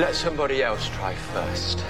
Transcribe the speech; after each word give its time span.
Let 0.00 0.14
somebody 0.14 0.62
else 0.62 0.88
try 0.88 1.14
first. 1.14 1.84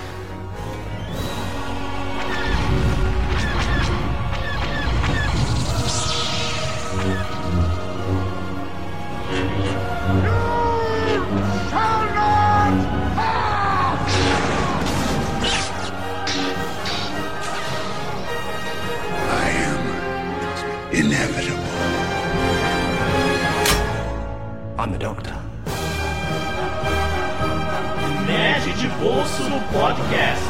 Podcast. 29.68 30.42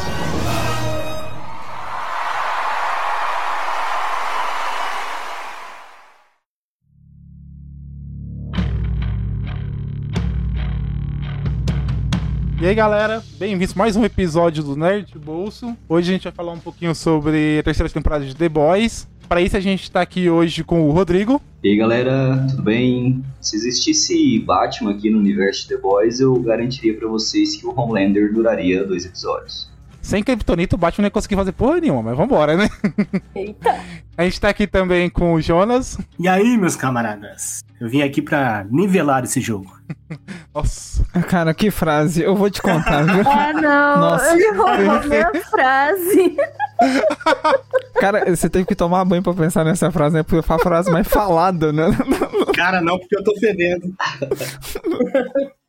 E 12.61 12.67
aí 12.67 12.75
galera, 12.75 13.23
bem-vindos 13.39 13.75
a 13.75 13.79
mais 13.79 13.97
um 13.97 14.05
episódio 14.05 14.63
do 14.63 14.77
Nerd 14.77 15.19
Bolso. 15.19 15.77
Hoje 15.89 16.11
a 16.11 16.13
gente 16.13 16.25
vai 16.25 16.33
falar 16.33 16.53
um 16.53 16.59
pouquinho 16.61 16.95
sobre 16.95 17.59
a 17.59 17.63
terceira 17.63 17.91
temporada 17.91 18.25
de 18.25 18.37
The 18.37 18.49
Boys. 18.49 19.10
Para 19.31 19.43
isso 19.43 19.57
a 19.57 19.61
gente 19.61 19.85
está 19.85 20.01
aqui 20.01 20.29
hoje 20.29 20.65
com 20.65 20.89
o 20.89 20.91
Rodrigo. 20.91 21.41
E 21.63 21.69
aí 21.69 21.77
galera, 21.77 22.45
tudo 22.51 22.65
bem? 22.65 23.25
Se 23.41 23.55
existisse 23.55 24.41
Batman 24.41 24.91
aqui 24.91 25.09
no 25.09 25.21
universo 25.21 25.63
de 25.63 25.77
The 25.77 25.81
Boys, 25.81 26.19
eu 26.19 26.35
garantiria 26.43 26.97
para 26.97 27.07
vocês 27.07 27.55
que 27.55 27.65
o 27.65 27.73
Homelander 27.73 28.35
duraria 28.35 28.85
dois 28.85 29.05
episódios. 29.05 29.71
Sem 30.03 30.25
Kryptonita 30.25 30.75
o 30.75 30.79
Batman 30.79 31.03
não 31.03 31.07
ia 31.07 31.11
conseguir 31.13 31.37
fazer 31.37 31.53
porra 31.53 31.79
nenhuma, 31.79 32.03
mas 32.03 32.17
vambora, 32.17 32.57
né? 32.57 32.69
Eita! 33.33 33.79
A 34.19 34.25
gente 34.25 34.41
tá 34.41 34.49
aqui 34.49 34.67
também 34.67 35.09
com 35.09 35.35
o 35.35 35.41
Jonas. 35.41 35.97
E 36.19 36.27
aí, 36.27 36.59
meus 36.59 36.75
camaradas? 36.75 37.63
Eu 37.81 37.89
vim 37.89 38.03
aqui 38.03 38.21
pra 38.21 38.67
nivelar 38.69 39.23
esse 39.23 39.41
jogo. 39.41 39.79
Nossa. 40.53 41.05
Cara, 41.29 41.55
que 41.55 41.71
frase. 41.71 42.21
Eu 42.21 42.35
vou 42.35 42.51
te 42.51 42.61
contar, 42.61 43.05
viu? 43.05 43.23
Ah, 43.31 43.53
não. 43.53 44.01
Nossa. 44.11 44.33
Ele 44.35 44.51
roubou 44.53 45.09
minha 45.09 45.31
frase. 45.49 46.37
Cara, 48.01 48.25
você 48.35 48.49
teve 48.49 48.65
que 48.65 48.75
tomar 48.75 49.05
banho 49.05 49.23
pra 49.23 49.35
pensar 49.35 49.65
nessa 49.65 49.91
frase, 49.91 50.15
né? 50.15 50.23
Porque 50.23 50.43
foi 50.43 50.57
a 50.57 50.59
frase 50.59 50.91
mais 50.91 51.07
falada, 51.07 51.73
né? 51.73 51.85
Cara, 52.55 52.81
não, 52.81 52.99
porque 52.99 53.17
eu 53.17 53.25
tô 53.25 53.35
fedendo. 53.37 53.95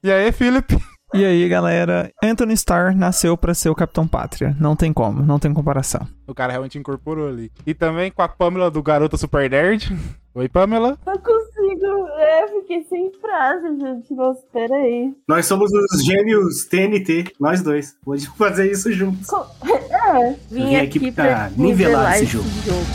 E 0.03 0.11
aí, 0.11 0.31
Felipe? 0.31 0.77
E 1.13 1.25
aí, 1.25 1.47
galera? 1.49 2.09
Anthony 2.23 2.53
Starr 2.53 2.95
nasceu 2.95 3.35
pra 3.35 3.53
ser 3.53 3.69
o 3.69 3.75
Capitão 3.75 4.07
Pátria. 4.07 4.55
Não 4.57 4.77
tem 4.77 4.93
como, 4.93 5.21
não 5.21 5.37
tem 5.37 5.53
comparação. 5.53 6.07
O 6.25 6.33
cara 6.33 6.53
realmente 6.53 6.77
incorporou 6.77 7.27
ali. 7.27 7.51
E 7.67 7.73
também 7.73 8.09
com 8.09 8.21
a 8.21 8.29
Pamela 8.29 8.71
do 8.71 8.81
Garota 8.81 9.17
Super 9.17 9.49
Nerd. 9.49 9.93
Oi, 10.33 10.47
Pamela. 10.47 10.97
Não 11.05 11.13
consigo. 11.61 12.07
É, 12.17 12.47
fiquei 12.47 12.83
sem 12.89 13.11
frase, 13.19 13.67
gente. 13.79 14.13
Nossa, 14.13 14.41
peraí. 14.51 15.13
Nós 15.27 15.45
somos 15.45 15.71
os 15.71 16.03
gêmeos 16.05 16.65
TNT, 16.65 17.33
nós 17.39 17.61
dois. 17.61 17.95
Vamos 18.05 18.25
fazer 18.25 18.71
isso 18.71 18.91
juntos. 18.91 19.27
Co- 19.27 19.45
É, 19.63 20.31
vim, 20.49 20.65
vim 20.69 20.75
aqui 20.75 20.97
aqui 20.97 21.11
pra 21.11 21.23
pra 21.25 21.49
nivelar 21.49 21.57
nivelar 21.57 22.13
esse 22.15 22.23
esse 22.23 22.31
jogo. 22.33 22.49
jogo. 22.65 22.85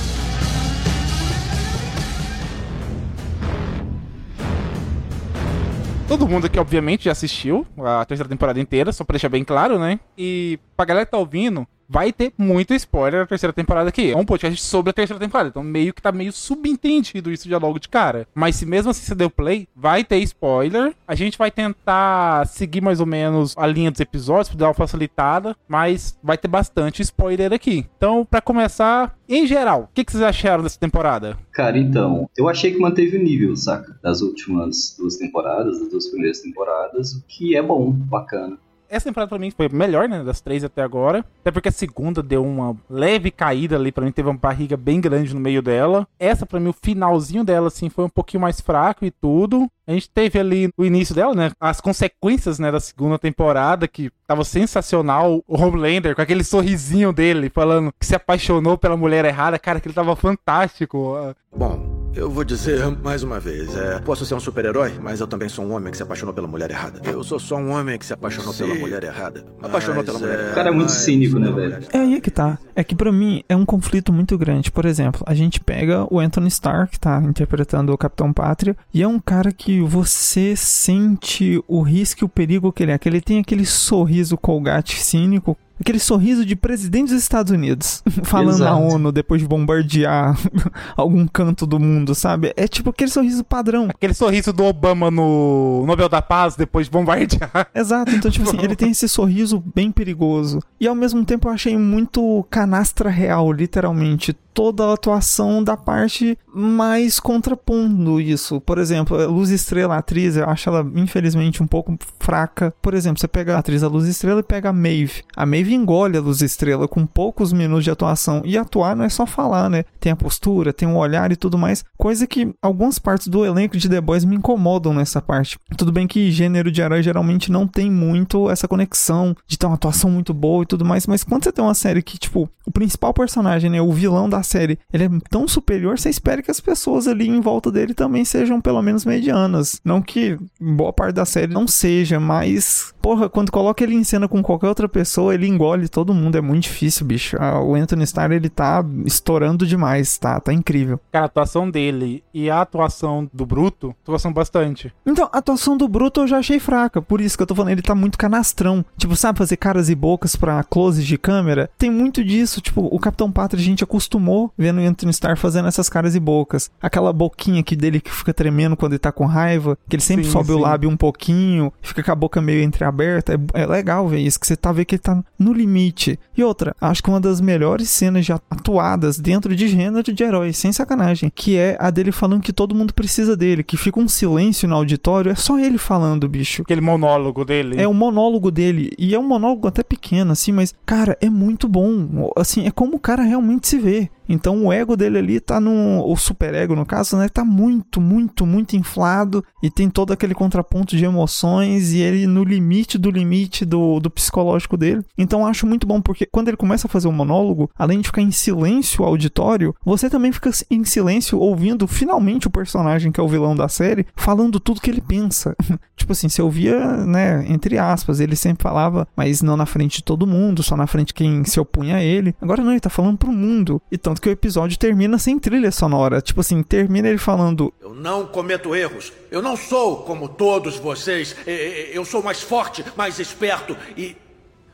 Todo 6.09 6.29
mundo 6.29 6.47
aqui, 6.47 6.59
obviamente, 6.59 7.07
já 7.07 7.13
assistiu 7.13 7.67
a 7.85 8.05
terceira 8.05 8.29
temporada 8.29 8.61
inteira, 8.61 8.93
só 8.93 9.03
pra 9.05 9.15
deixar 9.15 9.29
bem 9.29 9.43
claro, 9.43 9.77
né? 9.79 9.99
E 10.17 10.59
pra 10.77 10.85
galera 10.87 11.05
que 11.05 11.11
tá 11.11 11.19
ouvindo, 11.19 11.67
vai 11.89 12.13
ter 12.13 12.33
muito 12.37 12.75
spoiler 12.75 13.21
da 13.21 13.27
terceira 13.27 13.53
temporada 13.53 13.89
aqui. 13.89 14.13
É 14.13 14.17
um 14.17 14.25
podcast 14.25 14.61
sobre 14.63 14.91
a 14.91 14.93
terceira 14.93 15.21
temporada, 15.21 15.49
então 15.49 15.63
meio 15.63 15.93
que 15.93 16.03
tá 16.03 16.13
meio 16.13 16.33
subentendido 16.33 17.31
isso 17.31 17.49
já 17.49 17.59
logo 17.59 17.79
de 17.79 17.89
cara. 17.89 18.27
Mas 18.35 18.57
se 18.57 18.67
mesmo 18.67 18.91
assim 18.91 19.03
você 19.03 19.15
deu 19.15 19.31
play, 19.31 19.69
vai 19.75 20.05
ter 20.05 20.19
spoiler. 20.19 20.95
A 21.07 21.15
gente 21.15 21.39
vai 21.39 21.51
tentar 21.51 22.47
seguir 22.47 22.81
mais 22.81 23.01
ou 23.01 23.07
menos 23.07 23.55
a 23.57 23.67
linha 23.67 23.91
dos 23.91 24.01
episódios 24.01 24.49
pra 24.49 24.59
dar 24.59 24.69
uma 24.69 24.75
facilitada, 24.75 25.57
mas 25.69 26.19
vai 26.23 26.37
ter 26.37 26.49
bastante 26.49 27.03
spoiler 27.03 27.53
aqui. 27.53 27.87
Então, 27.97 28.25
pra 28.25 28.41
começar, 28.41 29.17
em 29.29 29.47
geral, 29.47 29.83
o 29.83 29.95
que, 29.95 30.05
que 30.05 30.13
vocês 30.13 30.23
acharam 30.23 30.63
dessa 30.63 30.79
temporada? 30.79 31.37
Cara, 31.53 31.79
então, 31.79 32.29
eu 32.37 32.49
achei 32.49 32.73
que 32.73 32.79
manteve 32.79 33.17
o 33.17 33.23
nível, 33.23 33.57
saca? 33.57 33.99
Das 34.03 34.21
últimas 34.21 34.95
duas 34.99 35.17
temporadas, 35.17 35.81
das 35.81 35.89
duas 35.89 36.07
primeiras 36.09 36.41
temporadas, 36.41 37.13
o 37.13 37.25
que 37.27 37.57
é 37.57 37.63
bom, 37.63 37.91
bacana. 37.91 38.59
Essa 38.89 39.07
temporada 39.07 39.29
pra 39.29 39.39
mim 39.39 39.51
foi 39.51 39.69
melhor, 39.69 40.09
né? 40.09 40.23
Das 40.23 40.41
três 40.41 40.65
até 40.65 40.83
agora. 40.83 41.25
Até 41.41 41.51
porque 41.51 41.69
a 41.69 41.73
segunda 41.73 42.23
deu 42.23 42.45
uma 42.45 42.77
leve 42.89 43.31
caída 43.31 43.77
ali. 43.77 43.91
Pra 43.93 44.05
mim 44.05 44.13
teve 44.13 44.29
uma 44.29 44.39
barriga 44.39 44.77
bem 44.77 45.01
grande 45.01 45.35
no 45.35 45.41
meio 45.41 45.63
dela. 45.63 46.07
Essa, 46.19 46.47
pra 46.47 46.61
mim, 46.61 46.69
o 46.69 46.75
finalzinho 46.81 47.45
dela, 47.45 47.69
assim, 47.69 47.89
foi 47.89 48.05
um 48.05 48.09
pouquinho 48.09 48.41
mais 48.41 48.61
fraco 48.61 49.05
e 49.05 49.11
tudo. 49.11 49.69
A 49.87 49.93
gente 49.93 50.11
teve 50.11 50.39
ali 50.39 50.69
o 50.77 50.85
início 50.85 51.15
dela, 51.15 51.35
né? 51.35 51.51
As 51.61 51.81
consequências, 51.81 52.59
né? 52.59 52.73
Da 52.73 52.81
segunda 52.81 53.19
temporada, 53.19 53.87
que 53.87 54.11
tava 54.27 54.45
sensacional. 54.45 55.43
O 55.47 55.61
Homelander, 55.61 56.15
com 56.15 56.23
aquele 56.23 56.45
sorrisinho 56.45 57.13
dele, 57.13 57.51
falando 57.51 57.93
que 57.99 58.07
se 58.07 58.15
apaixonou 58.15 58.77
pela 58.77 58.97
mulher 58.97 59.25
errada. 59.25 59.59
Cara, 59.59 59.81
que 59.81 59.89
ele 59.89 59.95
tava 59.95 60.17
fantástico. 60.17 61.17
Bom, 61.55 61.96
eu 62.17 62.31
vou 62.31 62.45
dizer 62.45 62.85
mais 63.03 63.23
uma 63.23 63.39
vez: 63.39 63.77
é, 63.77 64.01
posso 64.01 64.25
ser 64.25 64.35
um 64.35 64.41
super-herói, 64.41 64.95
mas 65.01 65.21
eu 65.21 65.27
também 65.27 65.49
sou 65.49 65.65
um 65.65 65.73
homem 65.73 65.91
que 65.91 65.97
se 65.97 66.03
apaixonou 66.03 66.35
pela 66.35 66.49
mulher 66.49 66.71
errada. 66.71 67.01
Eu 67.05 67.23
sou 67.23 67.39
só 67.39 67.57
um 67.57 67.71
homem 67.71 67.99
que 67.99 68.07
se 68.07 68.13
apaixonou 68.13 68.55
pela 68.55 68.75
mulher 68.75 69.05
errada. 69.05 69.45
Apaixonou 69.63 69.97
Mas, 69.97 70.07
pela 70.07 70.19
mulher 70.19 70.35
é, 70.35 70.39
errada. 70.39 70.53
o 70.53 70.55
cara 70.55 70.69
é 70.69 70.73
muito 70.73 70.93
cínico, 70.93 71.39
né, 71.39 71.51
velho? 71.51 71.87
É 71.93 71.99
aí 71.99 72.21
que 72.21 72.31
tá. 72.31 72.59
É 72.75 72.83
que 72.83 72.95
pra 72.95 73.13
mim 73.13 73.43
é 73.49 73.55
um 73.55 73.65
conflito 73.65 74.13
muito 74.13 74.37
grande. 74.39 74.71
Por 74.71 74.87
exemplo, 74.87 75.23
a 75.27 75.35
gente 75.35 75.61
pega 75.61 76.07
o 76.11 76.19
Anthony 76.19 76.49
Starr, 76.49 76.89
que 76.89 76.99
tá 76.99 77.21
interpretando 77.23 77.93
o 77.93 77.99
Capitão 77.99 78.33
Pátria, 78.33 78.77
e 78.93 79.03
é 79.03 79.09
um 79.09 79.19
cara 79.19 79.53
que 79.53 79.81
você 79.81 80.57
sente 80.57 81.63
o 81.69 81.83
risco 81.83 82.25
e 82.25 82.27
o 82.27 82.29
perigo 82.29 82.73
que 82.73 82.83
ele 82.83 82.93
é. 82.93 82.99
Que 82.99 83.09
ele 83.09 83.21
tem 83.21 83.41
aquele 83.41 83.67
sorriso 83.67 84.37
colgate 84.37 85.01
cínico. 85.01 85.57
Aquele 85.79 85.99
sorriso 85.99 86.45
de 86.45 86.57
presidente 86.57 87.13
dos 87.13 87.23
Estados 87.23 87.53
Unidos, 87.53 88.03
falando 88.25 88.59
na 88.59 88.71
Exato. 88.71 88.95
ONU 88.95 89.13
depois 89.13 89.41
de 89.41 89.49
bombardear 89.49 90.37
algum 90.97 91.27
canto 91.27 91.67
do 91.67 91.79
mundo, 91.79 92.15
sabe? 92.15 92.53
É 92.57 92.67
tipo 92.67 92.91
aquele 92.91 93.11
sorriso 93.11 93.45
padrão. 93.45 93.89
Aquele 93.91 94.15
sorriso 94.15 94.53
do 94.53 94.65
Obama 94.65 95.11
no 95.11 95.85
Nobel 95.87 96.09
da 96.09 96.23
Paz, 96.23 96.57
depois 96.57 96.87
de 96.87 96.93
bombardear. 96.93 97.69
Exato, 97.75 98.13
então, 98.13 98.31
tipo 98.31 98.49
assim, 98.49 98.59
ele 98.63 98.77
tem 98.77 98.91
esse 98.91 99.09
sorriso 99.09 99.63
bem 99.75 99.91
perigoso. 99.91 100.61
E 100.81 100.87
ao 100.87 100.95
mesmo 100.95 101.25
tempo 101.25 101.49
eu 101.49 101.53
achei 101.53 101.77
muito 101.77 102.47
canastra 102.51 103.11
real, 103.11 103.53
literalmente. 103.53 104.35
Toda 104.55 104.87
a 104.87 104.95
atuação 104.95 105.63
da 105.63 105.77
parte 105.77 106.39
mais 106.55 107.21
contrapondo 107.21 108.19
isso. 108.19 108.59
Por 108.63 108.79
exemplo, 108.79 109.21
a 109.21 109.27
Luz 109.27 109.51
Estrela, 109.51 109.97
a 109.97 109.99
atriz, 109.99 110.35
eu 110.35 110.49
acho 110.49 110.71
ela, 110.71 110.91
infelizmente, 110.95 111.63
um 111.63 111.67
pouco 111.67 111.95
fraca. 112.19 112.75
Por 112.81 112.95
exemplo, 112.95 113.21
você 113.21 113.29
pega 113.29 113.55
a 113.55 113.59
atriz 113.59 113.83
da 113.83 113.89
Luz 113.89 114.09
Estrela 114.09 114.41
e 114.41 114.43
pega 114.43 114.71
a 114.71 114.73
Maeve. 114.73 115.23
A 115.37 115.45
Maeve 115.45 115.66
engole 115.75 116.17
a 116.17 116.21
Luz 116.21 116.43
Estrela 116.43 116.89
com 116.89 117.07
poucos 117.07 117.53
minutos 117.53 117.85
de 117.85 117.91
atuação. 117.91 118.43
E 118.45 118.57
atuar 118.57 118.97
não 118.97 119.05
é 119.05 119.09
só 119.09 119.27
falar, 119.27 119.69
né? 119.69 119.85
Tem 120.01 120.13
a 120.13 120.17
postura, 120.17 120.73
tem 120.73 120.89
o 120.89 120.97
olhar 120.97 121.33
e 121.33 121.37
tudo 121.37 121.59
mais. 121.59 121.85
Coisa 121.97 122.27
que 122.27 122.55
algumas 122.61 122.99
partes 122.99 123.29
do 123.29 123.45
elenco 123.45 123.77
de 123.77 123.89
The 123.89 124.01
Boys 124.01 124.25
me 124.25 124.37
incomodam 124.37 124.95
nessa 124.95 125.21
parte. 125.21 125.59
Tudo 125.77 125.93
bem 125.93 126.07
que 126.07 126.31
gênero 126.31 126.71
de 126.71 126.81
herói 126.81 127.03
geralmente 127.03 127.51
não 127.51 127.67
tem 127.67 127.91
muito 127.91 128.51
essa 128.51 128.69
conexão 128.69 129.37
de 129.47 129.59
ter 129.59 129.67
uma 129.67 129.75
atuação 129.75 130.11
muito 130.11 130.33
boa 130.33 130.63
e 130.63 130.67
tudo 130.67 130.85
mais, 130.85 131.07
mas 131.07 131.25
quando 131.25 131.45
você 131.45 131.53
tem 131.53 131.65
uma 131.65 131.75
série 131.75 132.03
que, 132.03 132.19
tipo, 132.19 132.49
o 132.67 132.71
principal 132.71 133.13
personagem, 133.15 133.71
né, 133.71 133.81
o 133.81 133.93
vilão 133.93 134.29
da 134.29 134.43
série, 134.43 134.79
ele 134.93 135.05
é 135.05 135.11
tão 135.31 135.47
superior, 135.47 135.99
você 135.99 136.11
espera 136.11 136.43
que 136.43 136.51
as 136.51 136.61
pessoas 136.61 137.07
ali 137.07 137.29
em 137.29 137.41
volta 137.41 137.71
dele 137.71 137.95
também 137.95 138.25
sejam 138.25 138.61
pelo 138.61 138.83
menos 138.83 139.05
medianas. 139.05 139.81
Não 139.85 140.03
que 140.03 140.39
boa 140.61 140.93
parte 140.93 141.15
da 141.15 141.25
série 141.25 141.53
não 141.53 141.67
seja, 141.67 142.19
mas, 142.19 142.93
porra, 143.01 143.29
quando 143.29 143.53
coloca 143.53 143.83
ele 143.83 143.95
em 143.95 144.05
cena 144.05 144.29
com 144.29 144.43
qualquer 144.43 144.69
outra 144.69 144.89
pessoa, 144.89 145.35
ele 145.35 145.47
engole 145.57 145.89
todo 145.89 146.15
mundo, 146.15 146.37
é 146.37 146.41
muito 146.41 146.65
difícil, 146.65 147.07
bicho. 147.07 147.37
Ah, 147.41 147.61
O 147.61 147.75
Anthony 147.75 148.05
Starr, 148.05 148.33
ele 148.33 148.49
tá 148.49 148.85
estourando 149.05 149.67
demais, 149.67 150.17
tá? 150.19 150.39
Tá 150.41 150.53
incrível. 150.53 151.01
Cara, 151.11 151.25
a 151.25 151.27
atuação 151.27 151.71
dele 151.71 152.23
e 152.33 152.49
a 152.51 152.61
atuação 152.61 153.29
do 153.33 153.45
Bruto, 153.47 153.95
atuação 154.03 154.33
bastante. 154.33 154.93
Então, 155.05 155.29
a 155.33 155.39
atuação 155.39 155.77
do 155.77 155.89
Bruto 155.89 156.21
eu 156.21 156.27
já 156.27 156.39
achei 156.39 156.59
fraca. 156.61 157.01
Por 157.03 157.21
isso 157.21 157.37
que 157.37 157.43
eu 157.43 157.47
tô 157.47 157.55
falando, 157.55 157.73
ele 157.73 157.83
tá 157.83 157.95
muito 157.95 158.19
canastrão. 158.19 158.85
Tipo, 158.97 159.17
sabe 159.17 159.39
fazer 159.39 159.57
caras 159.57 159.89
e 159.89 159.95
bocas 159.95 160.37
pra 160.37 160.63
close 160.63 161.03
de 161.03 161.17
câmera? 161.19 161.71
Tem 161.79 161.91
muito 161.91 162.23
disso. 162.23 162.61
Tipo, 162.61 162.83
o 162.91 162.99
Capitão 162.99 163.33
Pátria 163.33 163.61
a 163.61 163.65
gente 163.65 163.83
acostumou 163.85 164.53
vendo 164.57 164.81
o 164.81 164.87
Anthony 164.87 165.11
Starr 165.11 165.37
fazendo 165.37 165.69
essas 165.69 165.89
caras 165.89 166.15
e 166.15 166.21
bocas. 166.21 166.71
Aquela 166.81 167.13
boquinha 167.13 167.61
aqui 167.61 167.75
dele 167.75 168.01
que 168.01 168.11
fica 168.11 168.35
tremendo 168.35 168.77
quando 168.77 168.93
ele 168.93 168.99
tá 168.99 169.13
com 169.13 169.25
raiva, 169.27 169.79
que 169.89 169.97
ele 169.97 170.03
sempre 170.03 170.25
Sim, 170.25 170.31
sobe 170.31 170.53
o 170.53 170.57
sim. 170.57 170.61
lábio 170.63 170.91
um 170.91 170.97
pouquinho, 170.97 171.73
fica 171.81 172.03
com 172.03 172.13
a 172.13 172.15
boca 172.15 172.41
meio 172.41 172.63
entreaberta. 172.63 173.35
É, 173.55 173.63
é 173.63 173.67
legal 173.67 174.07
ver 174.09 174.19
isso, 174.21 174.39
que 174.39 174.47
você 174.47 174.57
tá 174.57 174.73
vendo 174.73 174.87
que 174.87 174.95
ele 174.97 175.03
tá 175.03 175.23
no 175.47 175.53
limite. 175.53 176.19
E 176.37 176.43
outra, 176.43 176.75
acho 176.81 177.03
que 177.03 177.09
uma 177.09 177.21
das 177.21 177.41
melhores 177.41 177.89
cenas 177.89 178.27
já 178.27 178.41
atuadas 178.51 179.19
dentro 179.19 179.55
de 179.55 179.69
gênero 179.69 180.13
de 180.13 180.23
herói, 180.23 180.53
sem 180.53 180.73
sacanagem, 180.73 181.31
que 181.35 181.57
é 181.57 181.77
a 181.79 181.91
dele 181.91 182.11
falando 182.11 182.43
que 182.43 182.53
todo 182.53 182.75
mundo 182.75 182.93
precisa 182.93 183.37
dele, 183.37 183.63
que 183.63 183.77
fica 183.77 184.01
um 184.01 184.09
silêncio 184.09 184.69
no 184.69 184.75
auditório, 184.75 185.31
é 185.31 185.35
só 185.35 185.59
ele 185.59 185.79
falando, 185.79 186.29
bicho. 186.29 186.63
Aquele 186.63 186.81
monólogo 186.81 187.45
dele. 187.45 187.81
É 187.81 187.87
o 187.87 187.95
monólogo 187.95 188.51
dele, 188.51 188.93
e 188.99 189.15
é 189.15 189.19
um 189.19 189.27
monólogo 189.27 189.69
até 189.69 189.83
pequeno, 189.83 190.33
assim, 190.33 190.53
mas, 190.53 190.75
cara, 190.85 191.17
é 191.21 191.31
muito 191.31 191.69
bom. 191.69 192.31
Assim, 192.37 192.67
é 192.67 192.71
como 192.71 192.97
o 192.97 193.01
cara 193.01 193.23
realmente 193.23 193.69
se 193.69 193.79
vê. 193.79 194.11
Então 194.29 194.67
o 194.67 194.73
ego 194.73 194.97
dele 194.97 195.19
ali 195.19 195.41
tá 195.41 195.61
no. 195.61 196.05
O 196.07 196.17
super 196.17 196.55
ego, 196.55 196.75
no 196.75 196.87
caso, 196.87 197.17
né? 197.17 197.29
Tá 197.29 197.45
muito, 197.45 198.01
muito, 198.01 198.47
muito 198.47 198.77
inflado 198.77 199.45
e 199.63 199.71
tem 199.71 199.89
todo 199.89 200.13
aquele 200.13 200.35
contraponto 200.35 200.97
de 200.97 201.05
emoções 201.05 201.93
e 201.93 202.01
ele 202.01 202.27
no 202.27 202.45
limite 202.45 202.99
do 202.99 203.11
limite 203.11 203.65
do, 203.65 204.01
do 204.01 204.11
psicológico 204.11 204.77
dele. 204.77 205.03
Então 205.17 205.47
acho 205.47 205.67
muito 205.67 205.87
bom, 205.87 206.01
porque 206.01 206.27
quando 206.27 206.49
ele 206.49 206.57
começa 206.57 206.87
a 206.87 206.91
fazer 206.91 207.09
um 207.09 207.13
monólogo, 207.13 207.71
além 207.77 208.01
de 208.01 208.09
ficar 208.09 208.23
em 208.23 208.31
silêncio 208.31 209.03
o 209.03 209.07
auditório, 209.07 209.75
você 209.85 210.11
também 210.11 210.33
fica 210.33 210.51
em 210.71 210.85
silêncio 210.85 211.39
ouvindo 211.39 211.87
finalmente 211.87 212.47
o 212.47 212.51
personagem 212.51 213.13
que 213.13 213.21
é 213.21 213.23
o 213.23 213.29
vilão 213.29 213.55
da 213.55 213.69
série 213.69 214.07
falando 214.17 214.61
tudo 214.61 214.81
que 214.81 214.91
ele 214.91 215.01
pensa. 215.01 215.57
tipo 215.97 216.13
assim, 216.13 216.29
você 216.29 216.43
ouvia, 216.43 217.05
né, 217.05 217.45
entre 217.49 217.79
aspas, 217.79 218.21
ele 218.21 218.37
sempre 218.37 218.63
falava, 218.63 219.07
mas 219.17 219.43
não 219.43 219.57
na 219.57 219.67
frente 219.67 219.99
de 219.99 220.05
todo 220.05 220.27
mundo, 220.27 220.63
só 220.63 220.77
na 220.77 220.87
frente 220.87 221.09
de 221.09 221.15
quem 221.15 221.45
se 221.45 221.61
opunha 221.61 221.97
a 221.97 222.03
ele. 222.03 222.35
Agora 222.41 222.63
não, 222.63 222.73
ele 222.73 222.81
tá 222.81 222.91
falando 222.91 223.19
pro 223.19 223.33
mundo. 223.33 223.81
Então 223.91 224.15
tanto 224.17 224.23
que 224.23 224.29
o 224.29 224.33
episódio 224.33 224.79
termina 224.79 225.19
sem 225.19 225.39
trilha 225.39 225.71
sonora. 225.71 226.21
Tipo 226.21 226.41
assim, 226.41 226.63
termina 226.63 227.09
ele 227.09 227.19
falando: 227.19 227.73
Eu 227.81 227.95
não 227.95 228.27
cometo 228.27 228.75
erros. 228.75 229.13
Eu 229.31 229.43
não 229.43 229.57
sou 229.57 229.99
como 229.99 230.29
todos 230.29 230.77
vocês. 230.77 231.37
Eu 231.47 232.05
sou 232.05 232.23
mais 232.23 232.43
forte, 232.43 232.85
mais 232.97 233.19
esperto 233.19 233.77
e 233.97 234.17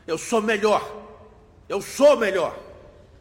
eu 0.07 0.17
sou 0.17 0.41
melhor. 0.41 0.81
Eu 1.67 1.81
sou 1.81 2.17
melhor. 2.17 2.57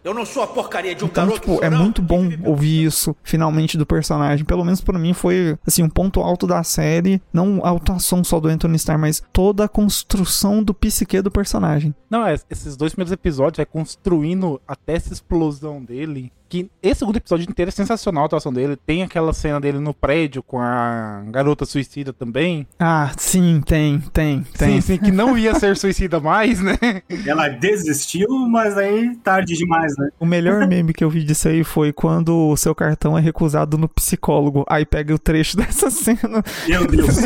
Eu 0.05 0.13
não 0.13 0.27
sou 0.27 0.43
a 0.43 0.47
porcaria 0.49 0.95
de 0.97 1.05
um 1.05 1.07
então, 1.07 1.27
garoto 1.27 1.49
tipo, 1.49 1.65
é 1.65 1.71
muito 1.71 2.03
bom 2.03 2.29
ouvir 2.45 2.85
isso 2.85 3.15
finalmente 3.23 3.79
do 3.79 3.87
personagem. 3.87 4.45
Pelo 4.45 4.65
menos 4.65 4.81
para 4.81 4.99
mim 4.99 5.13
foi 5.13 5.57
assim 5.65 5.83
um 5.85 5.89
ponto 5.89 6.21
alto 6.21 6.45
da 6.45 6.65
série, 6.65 7.23
não 7.33 7.65
a 7.65 7.71
atuação 7.71 8.25
só 8.25 8.41
do 8.41 8.49
Anthony 8.49 8.77
Starr, 8.77 8.99
mas 8.99 9.23
toda 9.33 9.65
a 9.65 9.69
construção 9.69 10.63
do 10.63 10.75
psique 10.75 11.23
do 11.23 11.31
personagem. 11.31 11.95
Não, 12.11 12.27
é, 12.27 12.37
esses 12.51 12.77
dois 12.77 12.93
primeiros 12.93 13.13
episódios 13.13 13.61
é 13.61 13.65
construindo 13.65 14.61
até 14.67 14.95
essa 14.95 15.13
explosão 15.13 15.83
dele 15.83 16.33
que 16.53 16.71
esse 16.83 16.99
segundo 16.99 17.17
episódio 17.17 17.49
inteiro 17.49 17.71
é 17.71 17.73
sensacional 17.73 18.25
a 18.25 18.27
atuação 18.27 18.53
dele. 18.53 18.77
Tem 18.77 19.03
aquela 19.03 19.33
cena 19.33 19.59
dele 19.59 19.79
no 19.79 19.95
prédio 19.95 20.43
com 20.43 20.61
a 20.61 21.25
garota 21.29 21.65
suicida 21.65 22.13
também. 22.13 22.67
Ah, 22.79 23.11
sim, 23.17 23.63
tem, 23.65 24.01
tem, 24.13 24.43
tem. 24.59 24.75
Sim, 24.75 24.81
sim, 24.83 24.99
que 24.99 25.11
não 25.11 25.39
ia 25.39 25.55
ser 25.55 25.79
suicida 25.79 26.21
mais, 26.21 26.61
né? 26.61 26.77
Ela 27.27 27.49
desistiu, 27.49 28.29
mas 28.51 28.77
aí 28.77 29.17
tarde 29.25 29.57
demais, 29.57 29.97
né? 29.97 30.11
O 30.21 30.27
melhor 30.27 30.67
meme 30.69 30.93
que 30.93 31.03
eu 31.03 31.09
vi 31.09 31.25
disso 31.25 31.49
aí 31.49 31.65
foi 31.65 31.91
quando 31.91 32.51
o 32.51 32.57
seu 32.59 32.75
cartão 32.75 33.17
é 33.17 33.21
recusado 33.23 33.79
no 33.79 33.89
psicólogo. 33.89 34.67
Aí 34.69 34.85
pega 34.85 35.15
o 35.15 35.19
trecho 35.19 35.57
dessa 35.57 35.91
cena. 35.91 36.45
Meu 36.69 36.87
Deus. 36.87 37.17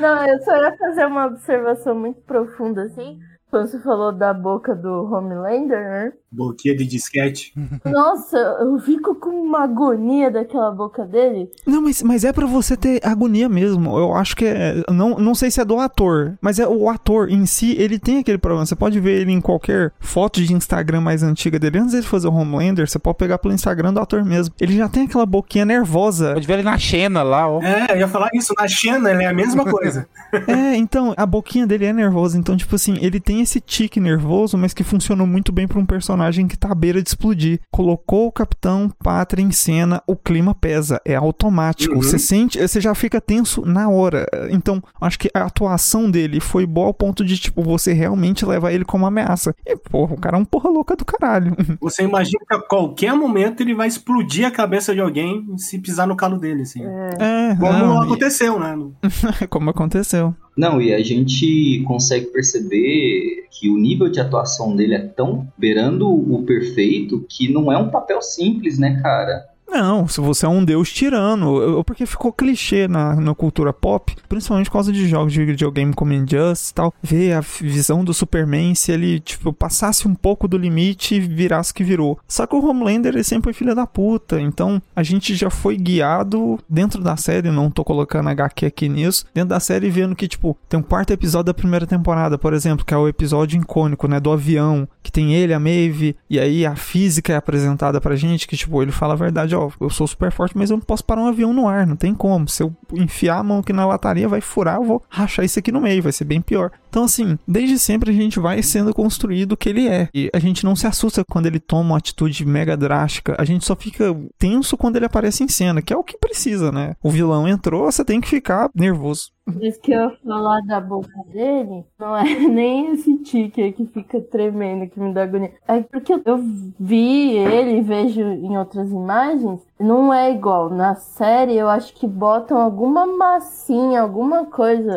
Não, 0.00 0.26
eu 0.26 0.42
só 0.42 0.56
ia 0.60 0.76
fazer 0.76 1.06
uma 1.06 1.26
observação 1.26 1.94
muito 1.94 2.20
profunda 2.22 2.82
assim. 2.82 3.20
Quando 3.50 3.66
você 3.66 3.78
falou 3.78 4.12
da 4.12 4.34
boca 4.34 4.74
do 4.74 5.10
Homelander, 5.10 5.78
né? 5.78 6.12
Boquinha 6.30 6.76
de 6.76 6.86
disquete. 6.86 7.54
Nossa, 7.84 8.36
eu 8.36 8.78
fico 8.80 9.14
com 9.14 9.30
uma 9.30 9.64
agonia 9.64 10.30
daquela 10.30 10.70
boca 10.70 11.06
dele. 11.06 11.50
Não, 11.66 11.80
mas, 11.80 12.02
mas 12.02 12.24
é 12.24 12.32
para 12.32 12.46
você 12.46 12.76
ter 12.76 13.00
agonia 13.02 13.48
mesmo. 13.48 13.98
Eu 13.98 14.14
acho 14.14 14.36
que 14.36 14.44
é. 14.44 14.82
Não, 14.92 15.18
não 15.18 15.34
sei 15.34 15.50
se 15.50 15.60
é 15.60 15.64
do 15.64 15.78
ator, 15.78 16.36
mas 16.42 16.58
é 16.58 16.68
o 16.68 16.90
ator 16.90 17.30
em 17.30 17.46
si, 17.46 17.74
ele 17.78 17.98
tem 17.98 18.18
aquele 18.18 18.36
problema. 18.36 18.66
Você 18.66 18.76
pode 18.76 19.00
ver 19.00 19.22
ele 19.22 19.32
em 19.32 19.40
qualquer 19.40 19.92
foto 19.98 20.42
de 20.42 20.52
Instagram 20.52 21.00
mais 21.00 21.22
antiga 21.22 21.58
dele. 21.58 21.78
Antes 21.78 21.92
de 21.92 22.02
fazer 22.02 22.28
o 22.28 22.34
Homelander, 22.34 22.86
você 22.86 22.98
pode 22.98 23.16
pegar 23.16 23.38
pelo 23.38 23.54
Instagram 23.54 23.94
do 23.94 24.00
ator 24.00 24.22
mesmo. 24.24 24.54
Ele 24.60 24.76
já 24.76 24.88
tem 24.88 25.04
aquela 25.04 25.24
boquinha 25.24 25.64
nervosa. 25.64 26.34
Pode 26.34 26.46
ver 26.46 26.54
ele 26.54 26.62
na 26.64 26.76
Xena 26.76 27.22
lá, 27.22 27.48
ó. 27.48 27.62
É, 27.62 27.92
eu 27.92 27.96
ia 27.96 28.08
falar 28.08 28.28
isso. 28.34 28.52
Na 28.58 28.68
Xena, 28.68 29.10
ele 29.10 29.22
é 29.22 29.28
a 29.28 29.32
mesma 29.32 29.64
coisa. 29.64 30.06
é, 30.46 30.76
então, 30.76 31.14
a 31.16 31.24
boquinha 31.24 31.66
dele 31.66 31.86
é 31.86 31.92
nervosa. 31.94 32.36
Então, 32.36 32.54
tipo 32.54 32.74
assim, 32.74 32.98
ele 33.00 33.18
tem 33.18 33.37
esse 33.40 33.60
tique 33.60 34.00
nervoso, 34.00 34.56
mas 34.56 34.72
que 34.72 34.84
funcionou 34.84 35.26
muito 35.26 35.52
bem 35.52 35.66
pra 35.66 35.78
um 35.78 35.86
personagem 35.86 36.46
que 36.46 36.56
tá 36.56 36.72
à 36.72 36.74
beira 36.74 37.02
de 37.02 37.08
explodir. 37.08 37.60
Colocou 37.70 38.26
o 38.26 38.32
Capitão 38.32 38.90
Pátria 39.02 39.42
em 39.42 39.50
cena, 39.50 40.02
o 40.06 40.16
clima 40.16 40.54
pesa, 40.54 41.00
é 41.04 41.14
automático. 41.14 41.94
Uhum. 41.94 42.02
Você 42.02 42.18
sente, 42.18 42.58
você 42.60 42.80
já 42.80 42.94
fica 42.94 43.20
tenso 43.20 43.62
na 43.64 43.88
hora. 43.88 44.26
Então, 44.50 44.82
acho 45.00 45.18
que 45.18 45.30
a 45.34 45.44
atuação 45.44 46.10
dele 46.10 46.40
foi 46.40 46.66
boa 46.66 46.88
ao 46.88 46.94
ponto 46.94 47.24
de, 47.24 47.38
tipo, 47.38 47.62
você 47.62 47.92
realmente 47.92 48.44
levar 48.44 48.72
ele 48.72 48.84
como 48.84 49.06
ameaça. 49.06 49.54
E, 49.66 49.76
porra, 49.76 50.14
o 50.14 50.20
cara 50.20 50.36
é 50.36 50.40
um 50.40 50.44
porra 50.44 50.70
louca 50.70 50.96
do 50.96 51.04
caralho. 51.04 51.56
Você 51.80 52.02
imagina 52.02 52.40
que 52.46 52.54
a 52.54 52.60
qualquer 52.60 53.14
momento 53.14 53.62
ele 53.62 53.74
vai 53.74 53.88
explodir 53.88 54.46
a 54.46 54.50
cabeça 54.50 54.94
de 54.94 55.00
alguém 55.00 55.46
se 55.56 55.78
pisar 55.78 56.06
no 56.06 56.16
calo 56.16 56.38
dele, 56.38 56.62
assim. 56.62 56.82
É, 56.84 57.56
como 57.56 57.72
não, 57.72 58.02
aconteceu, 58.02 58.58
né? 58.58 58.76
como 59.48 59.70
aconteceu. 59.70 60.34
Não, 60.56 60.80
e 60.82 60.92
a 60.92 61.00
gente 61.02 61.82
consegue 61.86 62.26
perceber 62.26 63.27
que 63.50 63.68
o 63.68 63.76
nível 63.76 64.08
de 64.08 64.20
atuação 64.20 64.74
dele 64.74 64.94
é 64.94 64.98
tão 64.98 65.46
beirando 65.56 66.08
o 66.08 66.44
perfeito 66.44 67.24
que 67.28 67.52
não 67.52 67.72
é 67.72 67.76
um 67.76 67.90
papel 67.90 68.20
simples, 68.22 68.78
né, 68.78 69.00
cara? 69.02 69.46
Não, 69.68 70.08
se 70.08 70.20
você 70.20 70.46
é 70.46 70.48
um 70.48 70.64
deus 70.64 70.90
tirano, 70.90 71.84
porque 71.84 72.06
ficou 72.06 72.32
clichê 72.32 72.88
na, 72.88 73.14
na 73.16 73.34
cultura 73.34 73.72
pop, 73.72 74.16
principalmente 74.28 74.66
por 74.66 74.72
causa 74.72 74.92
de 74.92 75.06
jogos 75.06 75.32
de 75.32 75.44
videogame 75.44 75.92
como 75.92 76.12
Injustice 76.12 76.70
e 76.70 76.74
tal, 76.74 76.94
ver 77.02 77.32
a 77.34 77.40
visão 77.40 78.02
do 78.02 78.14
Superman 78.14 78.74
se 78.74 78.92
ele, 78.92 79.20
tipo, 79.20 79.52
passasse 79.52 80.08
um 80.08 80.14
pouco 80.14 80.48
do 80.48 80.56
limite 80.56 81.16
e 81.16 81.20
virasse 81.20 81.72
que 81.72 81.84
virou. 81.84 82.18
Só 82.26 82.46
que 82.46 82.56
o 82.56 82.64
Homelander, 82.64 83.12
ele 83.12 83.24
sempre 83.24 83.44
foi 83.44 83.52
filho 83.52 83.74
da 83.74 83.86
puta, 83.86 84.40
então 84.40 84.80
a 84.96 85.02
gente 85.02 85.34
já 85.34 85.50
foi 85.50 85.76
guiado 85.76 86.58
dentro 86.68 87.02
da 87.02 87.16
série, 87.16 87.50
não 87.50 87.70
tô 87.70 87.84
colocando 87.84 88.30
HQ 88.30 88.66
aqui 88.66 88.88
nisso, 88.88 89.26
dentro 89.34 89.50
da 89.50 89.60
série 89.60 89.90
vendo 89.90 90.16
que, 90.16 90.26
tipo, 90.26 90.56
tem 90.68 90.80
um 90.80 90.82
quarto 90.82 91.12
episódio 91.12 91.46
da 91.46 91.54
primeira 91.54 91.86
temporada, 91.86 92.38
por 92.38 92.54
exemplo, 92.54 92.84
que 92.84 92.94
é 92.94 92.96
o 92.96 93.08
episódio 93.08 93.60
icônico, 93.60 94.08
né, 94.08 94.18
do 94.18 94.32
avião, 94.32 94.88
que 95.02 95.12
tem 95.12 95.34
ele, 95.34 95.52
a 95.52 95.60
Maeve, 95.60 96.16
e 96.28 96.38
aí 96.38 96.64
a 96.64 96.74
física 96.74 97.32
é 97.32 97.36
apresentada 97.36 98.00
pra 98.00 98.16
gente, 98.16 98.46
que, 98.46 98.56
tipo, 98.56 98.82
ele 98.82 98.92
fala 98.92 99.14
a 99.14 99.16
verdade, 99.16 99.54
ó, 99.58 99.70
eu 99.80 99.90
sou 99.90 100.06
super 100.06 100.30
forte, 100.30 100.56
mas 100.56 100.70
eu 100.70 100.76
não 100.76 100.84
posso 100.84 101.04
parar 101.04 101.22
um 101.22 101.26
avião 101.26 101.52
no 101.52 101.66
ar, 101.66 101.86
não 101.86 101.96
tem 101.96 102.14
como. 102.14 102.48
Se 102.48 102.62
eu 102.62 102.74
enfiar 102.94 103.38
a 103.38 103.42
mão 103.42 103.58
aqui 103.58 103.72
na 103.72 103.86
lataria, 103.86 104.28
vai 104.28 104.40
furar, 104.40 104.76
eu 104.76 104.84
vou 104.84 105.02
rachar 105.08 105.44
isso 105.44 105.58
aqui 105.58 105.72
no 105.72 105.80
meio, 105.80 106.02
vai 106.02 106.12
ser 106.12 106.24
bem 106.24 106.40
pior. 106.40 106.70
Então, 106.88 107.04
assim, 107.04 107.38
desde 107.46 107.78
sempre 107.78 108.10
a 108.10 108.14
gente 108.14 108.40
vai 108.40 108.62
sendo 108.62 108.94
construído 108.94 109.52
o 109.52 109.56
que 109.56 109.68
ele 109.68 109.86
é. 109.86 110.08
E 110.14 110.30
a 110.32 110.38
gente 110.38 110.64
não 110.64 110.74
se 110.74 110.86
assusta 110.86 111.22
quando 111.28 111.46
ele 111.46 111.60
toma 111.60 111.90
uma 111.90 111.98
atitude 111.98 112.46
mega 112.46 112.76
drástica. 112.76 113.36
A 113.38 113.44
gente 113.44 113.64
só 113.64 113.76
fica 113.76 114.16
tenso 114.38 114.76
quando 114.76 114.96
ele 114.96 115.04
aparece 115.04 115.44
em 115.44 115.48
cena, 115.48 115.82
que 115.82 115.92
é 115.92 115.96
o 115.96 116.04
que 116.04 116.16
precisa, 116.18 116.72
né? 116.72 116.94
O 117.02 117.10
vilão 117.10 117.46
entrou, 117.46 117.90
você 117.90 118.04
tem 118.04 118.20
que 118.20 118.28
ficar 118.28 118.70
nervoso. 118.74 119.30
Isso 119.60 119.80
que 119.80 119.92
eu 119.92 120.10
falar 120.18 120.60
da 120.62 120.80
boca 120.80 121.10
dele, 121.26 121.84
não 121.98 122.16
é 122.16 122.22
nem 122.48 122.92
esse 122.92 123.16
tique 123.18 123.72
que 123.72 123.86
fica 123.86 124.20
tremendo, 124.20 124.88
que 124.88 125.00
me 125.00 125.12
dá 125.12 125.22
agonia. 125.22 125.52
É 125.66 125.80
porque 125.82 126.12
eu 126.12 126.38
vi 126.78 127.36
ele, 127.36 127.80
vejo 127.80 128.20
em 128.20 128.58
outras 128.58 128.90
imagens, 128.90 129.60
não 129.78 130.12
é 130.12 130.32
igual. 130.32 130.70
Na 130.70 130.94
série, 130.94 131.56
eu 131.56 131.68
acho 131.68 131.94
que 131.94 132.06
botam 132.06 132.58
alguma 132.58 133.06
massinha, 133.06 134.00
alguma 134.00 134.46
coisa 134.46 134.96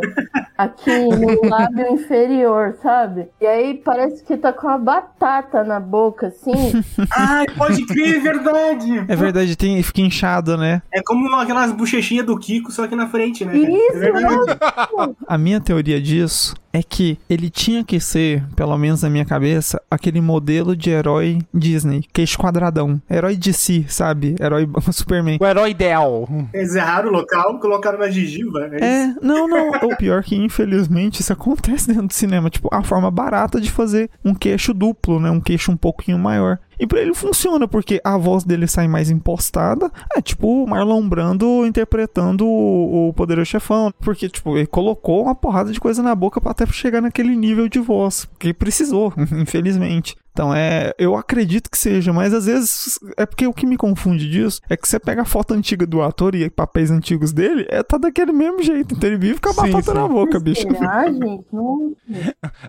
aqui 0.58 0.92
no 0.92 1.42
lábio 1.48 1.94
inferior, 1.94 2.76
sabe? 2.82 3.28
E 3.40 3.46
aí 3.46 3.76
parece 3.84 4.24
que 4.24 4.36
tá 4.38 4.52
com 4.52 4.68
uma 4.68 4.78
batata 4.78 5.64
na 5.64 5.80
boca, 5.80 6.28
assim. 6.28 6.52
Ai, 7.16 7.46
pode 7.58 7.86
crer, 7.86 8.18
é 8.18 8.20
verdade. 8.20 9.06
É 9.08 9.16
verdade, 9.16 9.56
tem, 9.56 9.82
fica 9.84 10.02
inchado, 10.02 10.58
né? 10.58 10.82
É 10.92 11.02
como 11.04 11.34
aquelas 11.36 11.72
bochechinhas 11.72 12.26
do 12.26 12.38
Kiko, 12.38 12.72
só 12.72 12.88
que 12.88 12.96
na 12.96 13.08
frente, 13.08 13.46
né? 13.46 13.56
Isso, 13.56 14.04
é 14.04 14.12
A 15.28 15.38
minha 15.38 15.62
teoria 15.62 16.02
disso 16.02 16.56
é 16.74 16.82
que 16.82 17.18
ele 17.30 17.50
tinha 17.50 17.84
que 17.84 18.00
ser, 18.00 18.44
pelo 18.56 18.78
menos 18.78 19.04
na 19.04 19.10
minha 19.10 19.26
cabeça, 19.26 19.82
aquele 19.90 20.22
modelo 20.22 20.76
de 20.76 20.90
herói 20.90 21.40
Disney, 21.54 22.06
queixo 22.14 22.38
quadradão. 22.38 23.02
Herói 23.10 23.36
de 23.36 23.54
si, 23.54 23.86
sabe? 23.88 24.36
Herói 24.40 24.68
Superman. 24.92 25.38
O 25.40 25.46
herói 25.46 25.72
ideal. 25.72 26.28
Eles 26.54 26.76
erraram 26.76 27.10
o 27.10 27.14
local, 27.14 27.60
colocaram 27.60 28.00
na 28.00 28.10
gengiva. 28.10 28.70
É, 28.74 28.86
é 28.86 29.16
não, 29.22 29.48
não. 29.48 29.72
o 29.90 29.98
pior 29.98 30.20
é 30.20 30.24
que, 30.24 30.36
infelizmente, 30.36 31.22
isso 31.22 31.34
acontece 31.34 31.88
dentro 31.92 32.08
do 32.08 32.14
cinema. 32.14 32.50
Tipo, 32.50 32.70
a 32.72 32.84
forma 32.84 33.12
barata 33.12 33.60
de 33.60 33.72
fazer 33.72 34.10
um 34.24 34.34
queixo 34.34 34.74
duplo, 34.74 35.20
né? 35.20 35.30
Um 35.30 35.42
queixo 35.42 35.72
um 35.72 35.78
pouquinho 35.78 36.18
maior. 36.18 36.60
E 36.82 36.88
pra 36.88 37.00
ele 37.00 37.14
funciona, 37.14 37.68
porque 37.68 38.02
a 38.04 38.18
voz 38.18 38.44
dele 38.44 38.66
sai 38.66 38.88
mais 38.88 39.12
impostada. 39.12 39.92
É 40.16 40.20
tipo 40.20 40.64
o 40.64 40.68
Marlon 40.68 41.08
Brando 41.08 41.64
interpretando 41.64 42.44
o, 42.44 43.10
o 43.10 43.14
Poderoso 43.14 43.52
Chefão. 43.52 43.94
Porque, 44.00 44.28
tipo, 44.28 44.58
ele 44.58 44.66
colocou 44.66 45.26
uma 45.26 45.36
porrada 45.36 45.72
de 45.72 45.80
coisa 45.80 46.02
na 46.02 46.16
boca 46.16 46.42
até 46.50 46.66
chegar 46.66 47.00
naquele 47.00 47.36
nível 47.36 47.70
de 47.70 47.78
voz. 47.78 48.28
Que 48.40 48.52
precisou, 48.52 49.14
infelizmente. 49.32 50.18
Então 50.32 50.54
é, 50.56 50.94
eu 50.98 51.16
acredito 51.16 51.70
que 51.70 51.78
seja, 51.78 52.14
mas 52.14 52.34
às 52.34 52.46
vezes 52.46 52.98
é 53.18 53.26
porque 53.26 53.46
o 53.46 53.54
que 53.54 53.66
me 53.66 53.76
confunde 53.76 54.30
disso 54.30 54.62
é 54.70 54.78
que 54.78 54.88
você 54.88 55.00
pega 55.00 55.24
a 55.24 55.26
foto 55.26 55.54
antiga 55.54 55.86
do 55.86 56.02
ator 56.02 56.36
e 56.36 56.50
papéis 56.50 56.90
antigos 56.90 57.34
dele, 57.34 57.66
é 57.70 57.84
tá 57.84 57.98
daquele 57.98 58.32
mesmo 58.32 58.62
jeito, 58.64 58.96
então 58.96 59.10
ele 59.10 59.18
vive 59.18 59.40
com 59.42 59.50
a 59.50 59.54
Sim, 59.54 59.62
batata 59.72 59.92
sim. 59.92 59.98
na 59.98 60.08
boca, 60.08 60.40
bicho. 60.40 60.62
Será, 60.62 61.12
gente? 61.12 61.46
Não... 61.52 61.94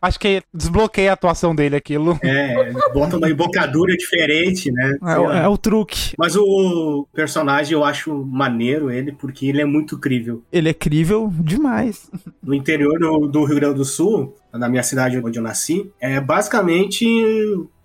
Acho 0.00 0.18
que 0.18 0.42
desbloqueia 0.52 1.10
a 1.10 1.14
atuação 1.14 1.54
dele 1.54 1.76
aquilo. 1.76 2.18
É, 2.22 2.72
bota 2.92 3.16
uma 3.16 3.30
embocadura 3.30 3.96
diferente, 3.96 4.70
né? 4.72 4.98
É, 5.02 5.18
o- 5.18 5.30
é 5.32 5.48
o 5.48 5.56
truque. 5.56 6.14
Mas 6.18 6.34
o 6.36 7.06
personagem 7.14 7.74
eu 7.74 7.84
acho 7.84 8.12
maneiro 8.24 8.90
ele, 8.90 9.12
porque 9.12 9.46
ele 9.46 9.60
é 9.60 9.64
muito 9.64 9.98
crível. 9.98 10.42
Ele 10.52 10.68
é 10.68 10.74
crível 10.74 11.32
demais. 11.40 12.10
No 12.42 12.54
interior 12.54 12.98
do, 12.98 13.28
do 13.28 13.44
Rio 13.44 13.56
Grande 13.56 13.76
do 13.76 13.84
Sul, 13.84 14.34
na 14.52 14.68
minha 14.68 14.82
cidade 14.82 15.18
onde 15.18 15.38
eu 15.38 15.42
nasci, 15.42 15.90
é 16.00 16.20
basicamente 16.20 17.04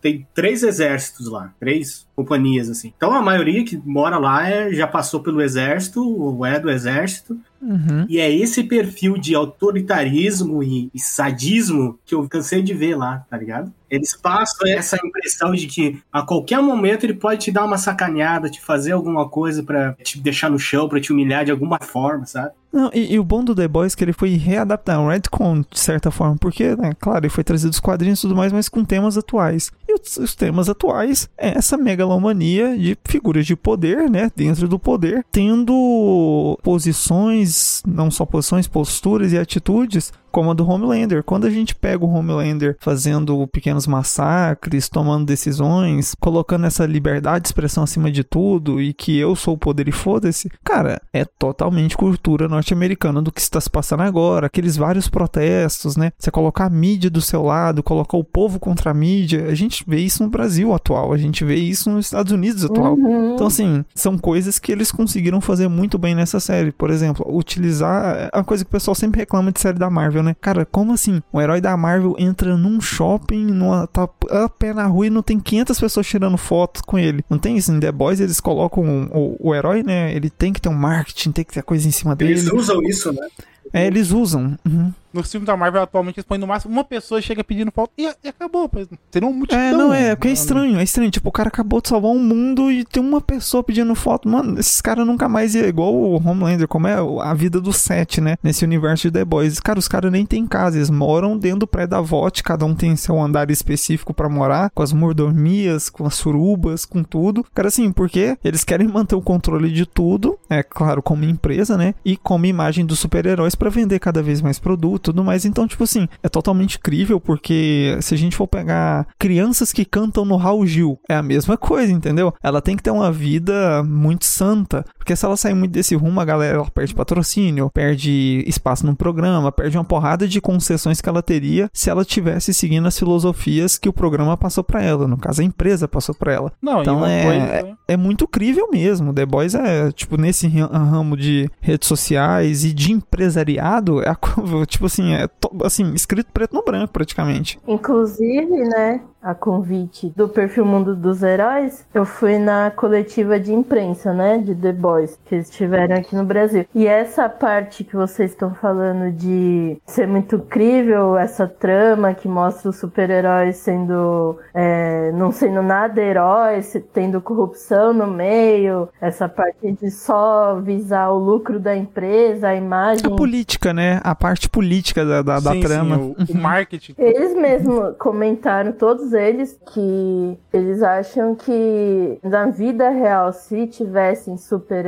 tem 0.02 0.28
três 0.34 0.62
exércitos 0.64 1.28
lá, 1.28 1.52
três 1.60 2.06
companhias 2.16 2.70
assim. 2.70 2.94
Então 2.96 3.14
a 3.14 3.22
maioria 3.22 3.64
que 3.66 3.78
mora 3.84 4.18
lá 4.18 4.48
é, 4.48 4.72
já 4.72 4.86
passou 4.88 5.22
pelo 5.22 5.42
exército, 5.42 6.02
ou 6.02 6.46
é 6.46 6.60
do 6.60 6.70
exército, 6.70 7.38
Uhum. 7.60 8.06
e 8.08 8.20
é 8.20 8.32
esse 8.32 8.64
perfil 8.64 9.18
de 9.18 9.34
autoritarismo 9.34 10.62
e, 10.62 10.92
e 10.94 11.00
sadismo 11.00 12.00
que 12.06 12.14
eu 12.14 12.28
cansei 12.30 12.62
de 12.62 12.74
ver 12.74 12.96
lá, 12.96 13.26
tá 13.30 13.36
ligado? 13.36 13.74
Eles 13.90 14.16
passam 14.16 14.68
essa 14.68 14.96
impressão 15.04 15.54
de 15.54 15.66
que 15.66 16.00
a 16.12 16.22
qualquer 16.22 16.62
momento 16.62 17.04
ele 17.06 17.14
pode 17.16 17.46
te 17.46 17.52
dar 17.52 17.66
uma 17.66 17.78
sacaneada, 17.80 18.50
te 18.50 18.62
fazer 18.62 18.92
alguma 18.92 19.28
coisa 19.28 19.64
pra 19.64 19.94
te 20.04 20.20
deixar 20.20 20.50
no 20.52 20.60
chão, 20.60 20.88
pra 20.88 21.00
te 21.02 21.12
humilhar 21.12 21.46
de 21.46 21.52
alguma 21.52 21.80
forma, 21.80 22.26
sabe? 22.26 22.52
Não, 22.78 22.92
e, 22.94 23.16
e 23.16 23.20
o 23.20 23.24
bom 23.24 23.44
do 23.44 23.56
The 23.56 23.68
Boys 23.68 23.94
é 23.94 23.96
que 23.96 24.04
ele 24.04 24.14
foi 24.14 24.36
readaptado, 24.36 25.02
um 25.02 25.08
retcon, 25.08 25.62
de 25.62 25.80
certa 25.80 26.12
forma, 26.12 26.38
porque, 26.38 26.76
né, 26.76 26.92
claro, 27.00 27.26
ele 27.26 27.30
foi 27.30 27.44
trazido 27.44 27.72
dos 27.72 27.80
quadrinhos 27.80 28.20
e 28.20 28.22
tudo 28.22 28.36
mais, 28.36 28.54
mas 28.54 28.70
com 28.70 28.86
temas 28.86 29.18
atuais. 29.18 29.72
E 29.90 29.96
os, 29.96 30.18
os 30.18 30.36
temas 30.36 30.70
atuais 30.70 31.28
é 31.36 31.58
essa 31.58 31.76
megalomania 31.76 32.78
de 32.78 32.96
figuras 33.04 33.48
de 33.48 33.56
poder, 33.56 34.08
né, 34.12 34.32
dentro 34.36 34.68
do 34.68 34.78
poder, 34.78 35.26
tendo 35.32 36.56
posições, 36.62 37.82
não 37.84 38.12
só 38.12 38.28
posições, 38.28 38.68
posturas 38.68 39.34
e 39.34 39.40
atitudes 39.40 40.14
como 40.38 40.52
a 40.52 40.54
do 40.54 40.70
Homelander. 40.70 41.24
Quando 41.24 41.48
a 41.48 41.50
gente 41.50 41.74
pega 41.74 42.06
o 42.06 42.14
Homelander 42.14 42.78
fazendo 42.80 43.48
pequenos 43.48 43.88
massacres, 43.88 44.88
tomando 44.88 45.26
decisões, 45.26 46.14
colocando 46.20 46.68
essa 46.68 46.86
liberdade 46.86 47.42
de 47.42 47.48
expressão 47.48 47.84
acima 47.84 48.12
de 48.12 48.24
tudo 48.24 48.80
e 48.80 48.94
que 48.94 49.18
eu 49.18 49.36
sou 49.36 49.56
o 49.56 49.58
poder 49.58 49.88
e 49.88 49.92
foda-se, 49.92 50.52
cara, 50.64 51.02
é 51.12 51.26
totalmente 51.26 51.98
cultura 51.98 52.48
norte-americana 52.48 53.20
do 53.20 53.32
que 53.32 53.42
está 53.42 53.60
se 53.60 53.68
passando 53.68 54.04
agora. 54.04 54.46
Aqueles 54.46 54.78
vários 54.78 55.08
protestos, 55.08 55.98
né? 55.98 56.12
Você 56.20 56.30
colocar 56.30 56.66
a 56.66 56.70
mídia 56.70 57.10
do 57.10 57.20
seu 57.20 57.42
lado, 57.42 57.82
colocar 57.82 58.16
o 58.16 58.24
povo 58.24 58.60
contra 58.60 58.92
a 58.92 58.94
mídia. 58.94 59.48
A 59.48 59.56
gente 59.56 59.84
vê 59.88 60.02
isso 60.02 60.22
no 60.22 60.30
Brasil 60.30 60.72
atual, 60.72 61.14
a 61.14 61.18
gente 61.18 61.44
vê 61.44 61.56
isso 61.56 61.90
nos 61.90 62.06
Estados 62.06 62.32
Unidos 62.32 62.64
atual. 62.64 62.94
Uhum. 62.94 63.34
Então, 63.34 63.48
assim, 63.48 63.84
são 63.96 64.20
coisas 64.20 64.60
que 64.60 64.72
eles 64.72 64.92
conseguiram 64.92 65.42
fazer 65.42 65.68
muito 65.68 65.98
bem 65.98 66.14
nessa 66.14 66.40
série. 66.40 66.72
Por 66.72 66.92
exemplo, 66.92 67.26
utilizar. 67.28 68.30
É 68.32 68.38
uma 68.38 68.44
coisa 68.44 68.64
que 68.64 68.70
o 68.70 68.72
pessoal 68.72 68.94
sempre 68.94 69.22
reclama 69.22 69.52
de 69.52 69.60
série 69.60 69.80
da 69.80 69.90
Marvel, 69.90 70.27
né? 70.28 70.36
Cara, 70.40 70.66
como 70.66 70.94
assim? 70.94 71.22
O 71.32 71.42
herói 71.42 71.62
da 71.62 71.76
Marvel 71.76 72.16
entra 72.20 72.56
num 72.58 72.80
shopping, 72.80 73.46
numa, 73.46 73.88
tá 73.88 74.08
a 74.30 74.50
pé 74.50 74.74
na 74.74 74.86
rua 74.86 75.08
e 75.08 75.10
não 75.10 75.24
tem 75.24 75.40
500 75.40 75.80
pessoas 75.80 76.08
tirando 76.08 76.38
fotos 76.38 76.82
com 76.82 77.00
ele. 77.00 77.24
Não 77.30 77.38
tem 77.38 77.58
isso. 77.58 77.72
Em 77.72 77.80
The 77.80 77.92
Boys 77.92 78.20
eles 78.20 78.40
colocam 78.40 79.10
o, 79.14 79.38
o 79.40 79.56
herói, 79.56 79.84
né? 79.84 80.14
Ele 80.14 80.30
tem 80.30 80.54
que 80.54 80.62
ter 80.62 80.70
um 80.70 80.74
marketing, 80.74 81.32
tem 81.32 81.46
que 81.46 81.54
ter 81.54 81.64
coisa 81.64 81.88
em 81.88 81.92
cima 81.92 82.16
dele. 82.16 82.32
Eles 82.32 82.52
usam 82.52 82.82
isso, 82.84 83.12
né? 83.12 83.28
É, 83.74 83.86
eles 83.86 84.12
usam. 84.12 84.58
Uhum. 84.66 84.94
No 85.18 85.24
filme 85.24 85.48
da 85.48 85.58
Marvel 85.58 85.82
atualmente 85.82 86.20
eles 86.20 86.28
põem 86.28 86.38
no 86.38 86.46
máximo 86.46 86.72
uma 86.72 86.84
pessoa 86.84 87.20
chega 87.20 87.44
pedindo 87.44 87.72
foto 87.72 87.92
e, 87.98 88.04
e 88.24 88.28
acabou. 88.28 88.70
Seria 89.10 89.28
um 89.28 89.34
multidão. 89.34 89.60
É, 89.60 89.72
não, 89.72 89.94
é, 89.94 90.16
porque 90.16 90.28
é 90.28 90.32
estranho, 90.32 90.80
é 90.80 90.84
estranho. 90.84 91.10
Tipo, 91.10 91.30
o 91.30 91.32
cara 91.32 91.50
acabou 91.50 91.82
de 91.82 91.90
salvar 91.90 92.12
um 92.12 92.20
mundo 92.20 92.72
e 92.72 92.86
tem 92.86 93.02
uma 93.02 93.20
pessoa 93.20 93.64
pedindo 93.64 93.96
foto. 93.96 94.30
Mano, 94.30 94.60
esses 94.60 94.80
caras 94.80 95.08
nunca 95.08 95.28
mais 95.28 95.56
ia 95.56 95.68
igual 95.68 95.94
o 95.94 96.18
Homelander, 96.18 96.68
como 96.68 96.88
é 96.88 96.96
a 97.24 97.34
vida 97.34 97.60
do 97.60 97.74
Seth, 97.74 98.20
né? 98.20 98.38
Nesse 98.44 98.64
universo 98.64 99.08
de 99.08 99.12
The 99.12 99.26
Boys. 99.26 99.60
Cara, 99.60 99.80
os 99.80 99.88
caras 99.88 100.12
nem 100.12 100.24
têm 100.24 100.46
casa, 100.46 100.78
eles 100.78 100.92
moram 100.92 101.36
dentro 101.36 101.62
do 101.62 101.68
prédio 101.68 101.90
da 101.90 102.02
VOT, 102.02 102.44
cada 102.44 102.64
um 102.64 102.76
tem 102.76 102.96
seu 102.96 103.20
andar 103.20 103.50
específico 103.50 104.14
pra 104.14 104.30
morar, 104.30 104.70
com 104.70 104.84
as 104.84 104.94
mordomias, 104.94 105.90
com 105.90 106.06
as 106.06 106.14
surubas, 106.14 106.86
com 106.86 107.04
tudo. 107.04 107.44
Cara, 107.56 107.70
assim, 107.70 107.92
porque 107.92 108.38
eles 108.44 108.64
querem 108.64 108.88
manter 108.88 109.16
o 109.16 109.22
controle 109.22 109.72
de 109.72 109.86
tudo, 109.86 110.38
é 110.48 110.62
claro, 110.62 111.02
como 111.02 111.24
empresa, 111.24 111.76
né? 111.76 111.96
E 112.06 112.16
como 112.16 112.46
imagem 112.46 112.86
dos 112.86 113.00
super-heróis 113.00 113.56
pra 113.56 113.70
vender 113.70 114.00
cada 114.00 114.22
vez 114.22 114.42
mais 114.42 114.60
produto 114.60 115.07
e 115.07 115.07
tudo 115.08 115.24
mais. 115.24 115.46
Então, 115.46 115.68
tipo 115.68 115.84
assim, 115.84 116.08
é 116.22 116.30
totalmente 116.30 116.80
crível, 116.80 117.20
porque 117.20 117.98
se 118.02 118.14
a 118.14 118.18
gente 118.18 118.36
for 118.36 118.48
pegar 118.48 119.08
crianças 119.18 119.72
que 119.72 119.86
cantam 119.86 120.26
no 120.26 120.36
Raul 120.36 120.66
Gil, 120.66 121.00
é 121.10 121.16
a 121.16 121.24
mesma 121.24 121.58
coisa, 121.58 121.92
entendeu? 121.92 122.34
Ela 122.44 122.62
tem 122.62 122.76
que 122.76 122.84
ter 122.84 122.92
uma 122.92 123.12
vida 123.12 123.84
muito 123.84 124.26
santa, 124.26 124.84
porque 125.08 125.16
se 125.16 125.26
ela 125.26 125.38
sair 125.38 125.54
muito 125.54 125.72
desse 125.72 125.96
rumo, 125.96 126.20
a 126.20 126.26
galera 126.26 126.58
ela 126.58 126.70
perde 126.70 126.94
patrocínio, 126.94 127.70
perde 127.74 128.44
espaço 128.46 128.86
no 128.86 128.94
programa, 128.94 129.54
perde 129.54 129.78
uma 129.78 129.86
porrada 129.86 130.28
de 130.28 130.42
concessões 130.42 131.00
que 131.00 131.08
ela 131.08 131.24
teria 131.24 131.70
se 131.72 131.90
ela 131.90 132.04
tivesse 132.04 132.54
seguindo 132.54 132.86
as 132.90 133.00
filosofias 133.00 133.78
que 133.78 133.88
o 133.88 133.94
programa 133.94 134.36
passou 134.36 134.66
pra 134.66 134.84
ela, 134.84 135.08
no 135.08 135.16
caso 135.16 135.40
a 135.42 135.46
empresa 135.46 135.88
passou 135.88 136.14
pra 136.14 136.34
ela. 136.34 136.52
Não, 136.62 136.82
Então 136.82 137.06
é, 137.06 137.24
coisa- 137.24 137.78
é 137.88 137.96
muito 137.96 138.28
crível 138.28 138.68
mesmo. 138.70 139.14
The 139.14 139.26
Boys 139.26 139.56
é, 139.56 139.90
tipo, 139.94 140.18
nesse 140.18 140.46
ramo 140.50 141.16
de 141.16 141.50
redes 141.62 141.88
sociais 141.88 142.66
e 142.66 142.74
de 142.74 142.92
empresariado, 142.92 144.02
é 144.04 144.10
a 144.10 144.18
tipo 144.68 144.88
assim, 144.88 145.14
é 145.14 145.30
assim, 145.64 145.94
escrito 145.94 146.32
preto 146.34 146.54
no 146.54 146.64
branco 146.66 146.92
praticamente. 146.92 147.58
Inclusive, 147.66 148.46
né, 148.68 149.00
a 149.22 149.34
convite 149.34 150.14
do 150.16 150.30
perfil 150.30 150.66
Mundo 150.66 150.96
dos 150.96 151.22
Heróis, 151.24 151.86
eu 151.94 152.06
fui 152.06 152.38
na 152.38 152.72
coletiva 152.72 153.40
de 153.40 153.52
imprensa, 153.54 154.14
né, 154.14 154.38
de 154.38 154.56
The 154.56 154.72
Boys, 154.72 154.97
que 155.26 155.36
eles 155.36 155.50
tiveram 155.50 155.96
aqui 155.96 156.16
no 156.16 156.24
Brasil. 156.24 156.66
E 156.74 156.88
essa 156.88 157.28
parte 157.30 157.84
que 157.84 157.96
vocês 157.96 158.32
estão 158.32 158.54
falando 158.56 159.12
de 159.12 159.78
ser 159.86 160.08
muito 160.08 160.40
crível, 160.40 161.18
essa 161.18 161.48
trama 161.48 162.14
que 162.14 162.28
mostra 162.28 162.70
os 162.70 162.78
super-heróis 162.78 163.58
sendo, 163.58 164.38
é, 164.54 165.12
não 165.14 165.32
sendo 165.32 165.62
nada 165.62 166.02
heróis, 166.02 166.76
tendo 166.94 167.22
corrupção 167.22 167.94
no 167.94 168.08
meio, 168.08 168.90
essa 169.02 169.28
parte 169.28 169.72
de 169.72 169.92
só 169.92 170.60
visar 170.60 171.10
o 171.10 171.18
lucro 171.18 171.60
da 171.60 171.76
empresa, 171.76 172.50
a 172.50 172.56
imagem. 172.56 173.06
A 173.06 173.16
política, 173.16 173.74
né? 173.74 174.00
A 174.04 174.16
parte 174.16 174.50
política 174.50 175.06
da, 175.06 175.22
da, 175.22 175.40
da 175.40 175.52
sim, 175.52 175.62
trama. 175.62 175.98
Sim, 175.98 176.16
o, 176.18 176.38
o 176.38 176.42
marketing. 176.42 176.96
Eles 176.98 177.36
mesmos 177.36 177.96
comentaram, 177.98 178.72
todos 178.72 179.14
eles, 179.14 179.60
que 179.74 180.38
eles 180.54 180.82
acham 180.82 181.36
que 181.36 182.20
na 182.24 182.48
vida 182.48 182.90
real, 182.90 183.32
se 183.34 183.68
tivessem 183.68 184.38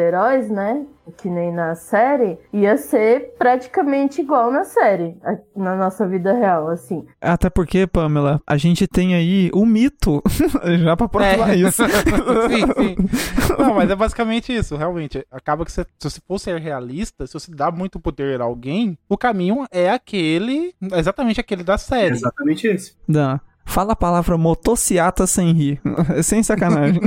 super-heróis, 0.03 0.50
né? 0.50 0.86
Que 1.18 1.27
nem 1.27 1.51
na 1.51 1.74
série, 1.75 2.38
ia 2.53 2.77
ser 2.77 3.34
praticamente 3.38 4.22
igual 4.22 4.51
na 4.51 4.63
série, 4.63 5.18
na 5.56 5.75
nossa 5.75 6.08
vida 6.08 6.32
real, 6.34 6.68
assim. 6.70 7.03
Até 7.20 7.50
porque, 7.50 7.88
Pamela, 7.88 8.39
a 8.46 8.58
gente 8.58 8.88
tem 8.88 9.15
aí 9.15 9.50
o 9.53 9.65
mito, 9.65 10.22
já 10.84 10.96
pra 10.96 11.10
provar 11.10 11.50
É. 11.51 11.56
isso. 11.56 11.82
sim, 12.48 12.65
sim. 12.77 13.56
Não, 13.58 13.74
mas 13.74 13.89
é 13.89 13.96
basicamente 13.96 14.56
isso, 14.56 14.75
realmente. 14.77 15.25
Acaba 15.32 15.65
que 15.65 15.72
você, 15.72 15.84
se 15.98 16.10
você 16.10 16.22
for 16.27 16.39
ser 16.39 16.60
realista, 16.60 17.25
se 17.25 17.34
você 17.34 17.51
dá 17.51 17.72
muito 17.72 18.00
poder 18.00 18.39
a 18.39 18.44
alguém, 18.44 18.96
o 19.10 19.18
caminho 19.18 19.65
é 19.72 19.89
aquele, 19.89 20.75
exatamente 20.94 21.39
aquele 21.39 21.63
da 21.63 21.74
É 21.74 21.77
série. 21.77 22.12
exatamente 22.13 22.68
esse. 22.68 22.94
Dá. 23.08 23.41
Fala 23.69 23.93
a 23.93 23.95
palavra 23.95 24.35
motociata 24.35 25.27
sem 25.27 25.53
rir. 25.53 25.79
sem 26.23 26.41
sacanagem. 26.41 26.99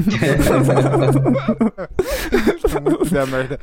Dá 3.10 3.26
merda. 3.26 3.58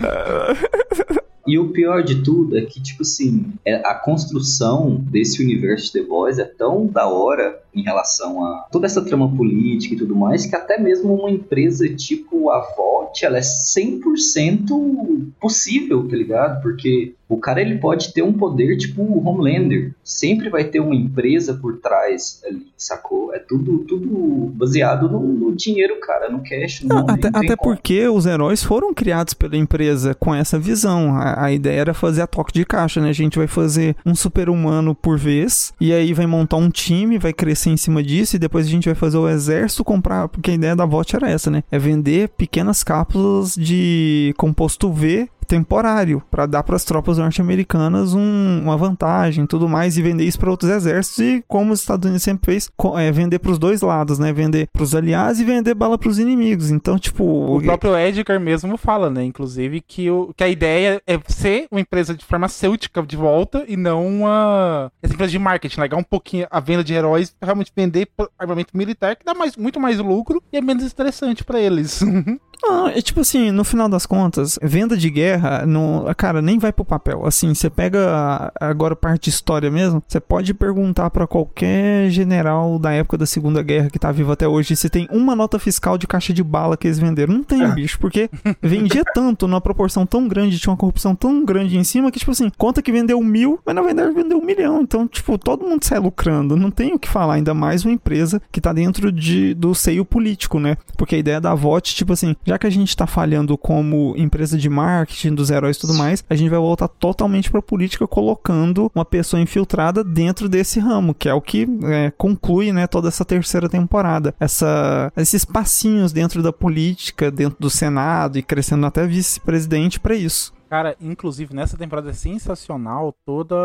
E 1.48 1.58
o 1.58 1.70
pior 1.70 2.04
de 2.04 2.22
tudo 2.22 2.58
é 2.58 2.62
que, 2.62 2.82
tipo 2.82 3.02
assim, 3.02 3.46
é- 3.66 3.76
a 3.88 3.96
construção 3.96 4.98
desse 5.10 5.42
universo 5.42 5.86
de 5.86 5.94
The 5.94 6.02
Boys 6.08 6.38
é 6.38 6.44
tão 6.44 6.86
da 6.86 7.08
hora 7.08 7.58
em 7.74 7.82
relação 7.82 8.44
a 8.46 8.68
toda 8.70 8.86
essa 8.86 9.02
trama 9.04 9.34
política 9.34 9.96
e 9.96 9.98
tudo 9.98 10.16
mais, 10.16 10.46
que 10.46 10.56
até 10.56 10.78
mesmo 10.78 11.14
uma 11.16 11.32
empresa 11.32 11.88
tipo 11.88 12.50
a 12.52 12.60
VOT, 12.76 13.26
ela 13.26 13.38
é 13.38 13.42
100% 13.42 15.32
possível, 15.40 16.08
tá 16.08 16.16
ligado? 16.18 16.62
Porque 16.62 17.16
o 17.30 17.38
cara 17.38 17.62
ele 17.62 17.78
pode 17.78 18.12
ter 18.12 18.24
um 18.24 18.34
poder 18.34 18.76
tipo 18.76 19.04
o 19.04 19.24
Homelander. 19.24 19.94
Sempre 20.04 20.50
vai 20.50 20.64
ter 20.64 20.80
uma 20.80 20.96
empresa 20.96 21.54
por 21.54 21.78
trás 21.78 22.42
ali, 22.44 22.66
sacou? 22.76 23.32
É 23.36 23.38
tudo, 23.38 23.86
tudo 23.88 24.52
baseado 24.56 25.08
no, 25.08 25.22
no 25.22 25.56
dinheiro, 25.56 26.00
cara, 26.00 26.28
no 26.28 26.40
cash. 26.40 26.82
Não, 26.84 27.06
nem 27.06 27.16
até 27.16 27.30
até 27.32 27.56
porque 27.56 28.08
os 28.08 28.26
heróis 28.26 28.64
foram 28.64 28.96
criados 28.96 29.36
pela 29.36 29.56
empresa 29.56 30.16
com 30.16 30.34
essa 30.34 30.58
visão. 30.58 31.16
A, 31.16 31.46
a 31.46 31.52
ideia 31.52 31.82
era 31.82 31.94
fazer 31.94 32.24
a 32.24 32.28
toque 32.28 32.52
de 32.52 32.66
caixa, 32.66 33.00
né? 33.00 33.10
A 33.10 33.14
gente 33.14 33.38
vai 33.38 33.48
fazer 33.48 33.96
um 34.04 34.16
super-humano 34.16 34.96
por 34.96 35.18
vez, 35.20 35.72
e 35.80 35.94
aí 35.94 36.14
vai 36.14 36.26
montar 36.26 36.58
um 36.58 36.72
time, 36.72 37.20
vai 37.20 37.32
crescer 37.32 37.70
em 37.70 37.78
cima 37.78 38.02
disso, 38.02 38.36
e 38.36 38.40
depois 38.40 38.66
a 38.66 38.70
gente 38.70 38.86
vai 38.86 38.96
fazer 38.96 39.18
o 39.18 39.30
exército 39.30 39.84
comprar. 39.84 40.28
Porque 40.28 40.50
a 40.50 40.56
ideia 40.56 40.76
da 40.76 40.86
VOT 40.86 41.16
era 41.16 41.30
essa, 41.30 41.52
né? 41.52 41.64
É 41.70 41.78
vender 41.78 42.30
pequenas 42.30 42.84
cápsulas 42.84 43.54
de 43.54 44.34
composto 44.36 44.92
V 44.92 45.30
temporário, 45.50 46.22
para 46.30 46.46
dar 46.46 46.62
para 46.62 46.76
as 46.76 46.86
tropas 46.86 47.18
norte-americanas 47.18 48.14
um, 48.14 48.62
uma 48.64 48.78
vantagem, 48.78 49.48
tudo 49.48 49.68
mais 49.68 49.98
e 49.98 50.02
vender 50.02 50.24
isso 50.24 50.40
para 50.40 50.52
outros 50.52 50.70
exércitos 50.70 51.20
e 51.20 51.44
como 51.48 51.74
os 51.74 51.80
Estados 51.80 52.06
Unidos 52.06 52.24
sempre 52.24 52.46
fez, 52.46 52.70
é, 52.98 53.12
vender 53.12 53.40
para 53.40 53.52
os 53.52 53.58
dois 53.58 53.82
lados, 53.82 54.20
né? 54.20 54.32
Vender 54.32 54.68
para 54.72 54.84
os 54.84 54.94
aliados 54.94 55.40
e 55.40 55.44
vender 55.44 55.74
bala 55.74 55.98
para 55.98 56.10
os 56.10 56.20
inimigos. 56.20 56.70
Então, 56.70 57.00
tipo, 57.00 57.24
o 57.24 57.62
próprio 57.62 57.98
Edgar 57.98 58.40
mesmo 58.40 58.78
fala, 58.78 59.10
né, 59.10 59.24
inclusive 59.24 59.82
que, 59.82 60.10
o, 60.10 60.32
que 60.36 60.44
a 60.44 60.48
ideia 60.48 61.02
é 61.08 61.20
ser 61.28 61.68
uma 61.72 61.82
empresa 61.82 62.14
de 62.14 62.24
farmacêutica 62.24 63.02
de 63.02 63.18
volta 63.18 63.66
e 63.68 63.76
não 63.76 64.08
uma 64.08 64.92
essa 65.02 65.14
empresa 65.14 65.32
de 65.32 65.40
marketing, 65.40 65.80
legal 65.80 66.00
um 66.00 66.04
pouquinho 66.04 66.46
a 66.52 66.60
venda 66.60 66.84
de 66.84 66.94
heróis, 66.94 67.36
realmente 67.42 67.72
vender 67.76 68.08
armamento 68.38 68.78
militar 68.78 69.16
que 69.16 69.26
dá 69.26 69.34
mais, 69.34 69.58
muito 69.58 69.80
mais 69.80 69.98
lucro 69.98 70.44
e 70.54 70.58
é 70.58 70.62
menos 70.62 70.84
estressante 70.84 71.44
para 71.44 71.60
eles. 71.60 72.02
Não, 72.62 72.88
é 72.88 73.02
tipo 73.02 73.22
assim, 73.22 73.52
no 73.52 73.64
final 73.64 73.88
das 73.88 74.06
contas, 74.06 74.60
venda 74.62 74.98
de 74.98 75.10
guerra, 75.10 75.66
no, 75.66 76.06
cara, 76.16 76.42
nem 76.42 76.60
vai 76.60 76.74
pro 76.74 76.84
papel. 76.84 77.26
Assim, 77.26 77.54
você 77.54 77.70
pega 77.70 78.52
agora 78.60 78.96
parte 78.96 79.26
de 79.26 79.30
história 79.30 79.72
mesmo, 79.72 80.04
você 80.08 80.20
pode 80.20 80.54
perguntar 80.54 81.10
para 81.10 81.26
qualquer 81.26 82.10
general 82.10 82.78
da 82.78 82.92
época 82.92 83.18
da 83.18 83.26
Segunda 83.26 83.64
Guerra 83.64 83.90
que 83.90 84.00
tá 84.00 84.12
vivo 84.12 84.32
até 84.32 84.48
hoje 84.48 84.76
se 84.76 84.90
tem 84.90 85.08
uma 85.12 85.36
nota 85.36 85.58
fiscal 85.58 85.98
de 85.98 86.08
caixa 86.08 86.34
de 86.34 86.44
bala 86.44 86.76
que 86.76 86.88
eles 86.88 87.00
venderam. 87.00 87.34
Não 87.34 87.44
tem, 87.44 87.64
é. 87.64 87.72
bicho, 87.72 87.98
porque 88.00 88.30
vendia 88.62 89.04
tanto, 89.14 89.48
numa 89.48 89.62
proporção 89.62 90.06
tão 90.06 90.28
grande, 90.28 90.60
tinha 90.60 90.72
uma 90.72 90.78
corrupção 90.78 91.16
tão 91.16 91.44
grande 91.46 91.78
em 91.78 91.84
cima 91.84 92.12
que, 92.12 92.20
tipo 92.20 92.32
assim, 92.32 92.52
conta 92.58 92.82
que 92.82 92.92
vendeu 92.92 93.22
mil, 93.22 93.60
mas 93.66 93.76
na 93.76 93.82
verdade 93.82 94.14
vendeu 94.14 94.38
um 94.38 94.46
milhão. 94.46 94.82
Então, 94.82 95.08
tipo, 95.08 95.38
todo 95.38 95.66
mundo 95.66 95.84
sai 95.84 96.00
lucrando. 96.00 96.56
Não 96.56 96.72
tem 96.72 96.94
o 96.94 97.00
que 97.00 97.08
falar, 97.08 97.36
ainda 97.36 97.54
mais 97.54 97.86
uma 97.86 97.94
empresa 97.94 98.42
que 98.52 98.60
tá 98.60 98.74
dentro 98.74 99.12
de, 99.12 99.54
do 99.54 99.74
seio 99.74 100.04
político, 100.04 100.60
né? 100.60 100.78
Porque 100.98 101.16
a 101.16 101.18
ideia 101.18 101.40
da 101.40 101.56
VOT, 101.56 101.96
tipo 101.96 102.14
assim, 102.14 102.36
já 102.50 102.58
que 102.58 102.66
a 102.66 102.70
gente 102.72 102.90
está 102.90 103.06
falhando 103.06 103.56
como 103.56 104.16
empresa 104.18 104.58
de 104.58 104.68
marketing 104.68 105.36
dos 105.36 105.52
heróis 105.52 105.78
e 105.78 105.80
tudo 105.80 105.94
mais, 105.94 106.24
a 106.28 106.36
gente 106.36 106.50
vai 106.50 106.58
voltar 106.58 106.88
totalmente 106.88 107.48
para 107.48 107.60
a 107.60 107.62
política 107.62 108.08
colocando 108.08 108.92
uma 108.96 109.06
pessoa 109.06 109.40
infiltrada 109.40 110.04
dentro 110.04 110.50
desse 110.50 110.80
ramo, 110.80 111.14
que 111.14 111.30
é 111.30 111.34
o 111.34 111.42
que 111.42 111.68
é, 111.84 112.12
conclui 112.18 112.72
né, 112.72 112.88
toda 112.88 113.08
essa 113.08 113.24
terceira 113.24 113.70
temporada. 113.70 114.34
Essa, 114.40 115.14
esses 115.16 115.46
passinhos 115.46 116.12
dentro 116.12 116.42
da 116.42 116.52
política, 116.52 117.30
dentro 117.30 117.60
do 117.60 117.70
Senado 117.70 118.40
e 118.40 118.42
crescendo 118.42 118.84
até 118.84 119.06
vice-presidente 119.06 120.00
para 120.00 120.16
isso. 120.16 120.52
Cara, 120.70 120.96
inclusive 121.02 121.54
nessa 121.54 121.76
temporada 121.76 122.12
é 122.12 122.14
sensacional 122.14 123.14
toda 123.26 123.56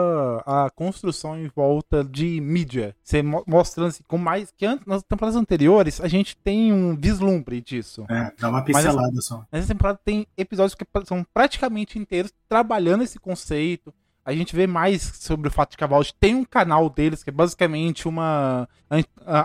a 0.47 0.71
construção 0.75 1.39
em 1.39 1.49
volta 1.55 2.03
de 2.03 2.41
mídia. 2.41 2.97
Você 3.03 3.23
mostrando 3.23 3.89
assim, 3.89 4.03
com 4.09 4.17
mais 4.17 4.51
que 4.57 4.65
antes, 4.65 4.87
nas 4.87 5.03
temporadas 5.03 5.37
anteriores, 5.37 6.01
a 6.01 6.09
gente 6.09 6.37
tem 6.37 6.73
um 6.73 6.97
vislumbre 6.97 7.61
disso. 7.61 8.07
É, 8.09 8.33
dá 8.39 8.49
uma 8.49 8.65
pincelada 8.65 9.09
essa, 9.09 9.21
só. 9.21 9.47
Nessa 9.53 9.69
temporada 9.69 10.01
tem 10.03 10.27
episódios 10.37 10.75
que 10.75 10.87
são 11.05 11.25
praticamente 11.35 11.99
inteiros 11.99 12.33
trabalhando 12.49 13.05
esse 13.05 13.19
conceito, 13.19 13.93
a 14.25 14.33
gente 14.33 14.57
vê 14.57 14.67
mais 14.67 15.03
sobre 15.03 15.49
o 15.49 15.51
fato 15.51 15.77
de 15.77 15.87
Vault 15.87 16.15
tem 16.19 16.35
um 16.35 16.45
canal 16.45 16.89
deles, 16.89 17.23
que 17.23 17.31
é 17.31 17.33
basicamente 17.33 18.09
uma 18.09 18.67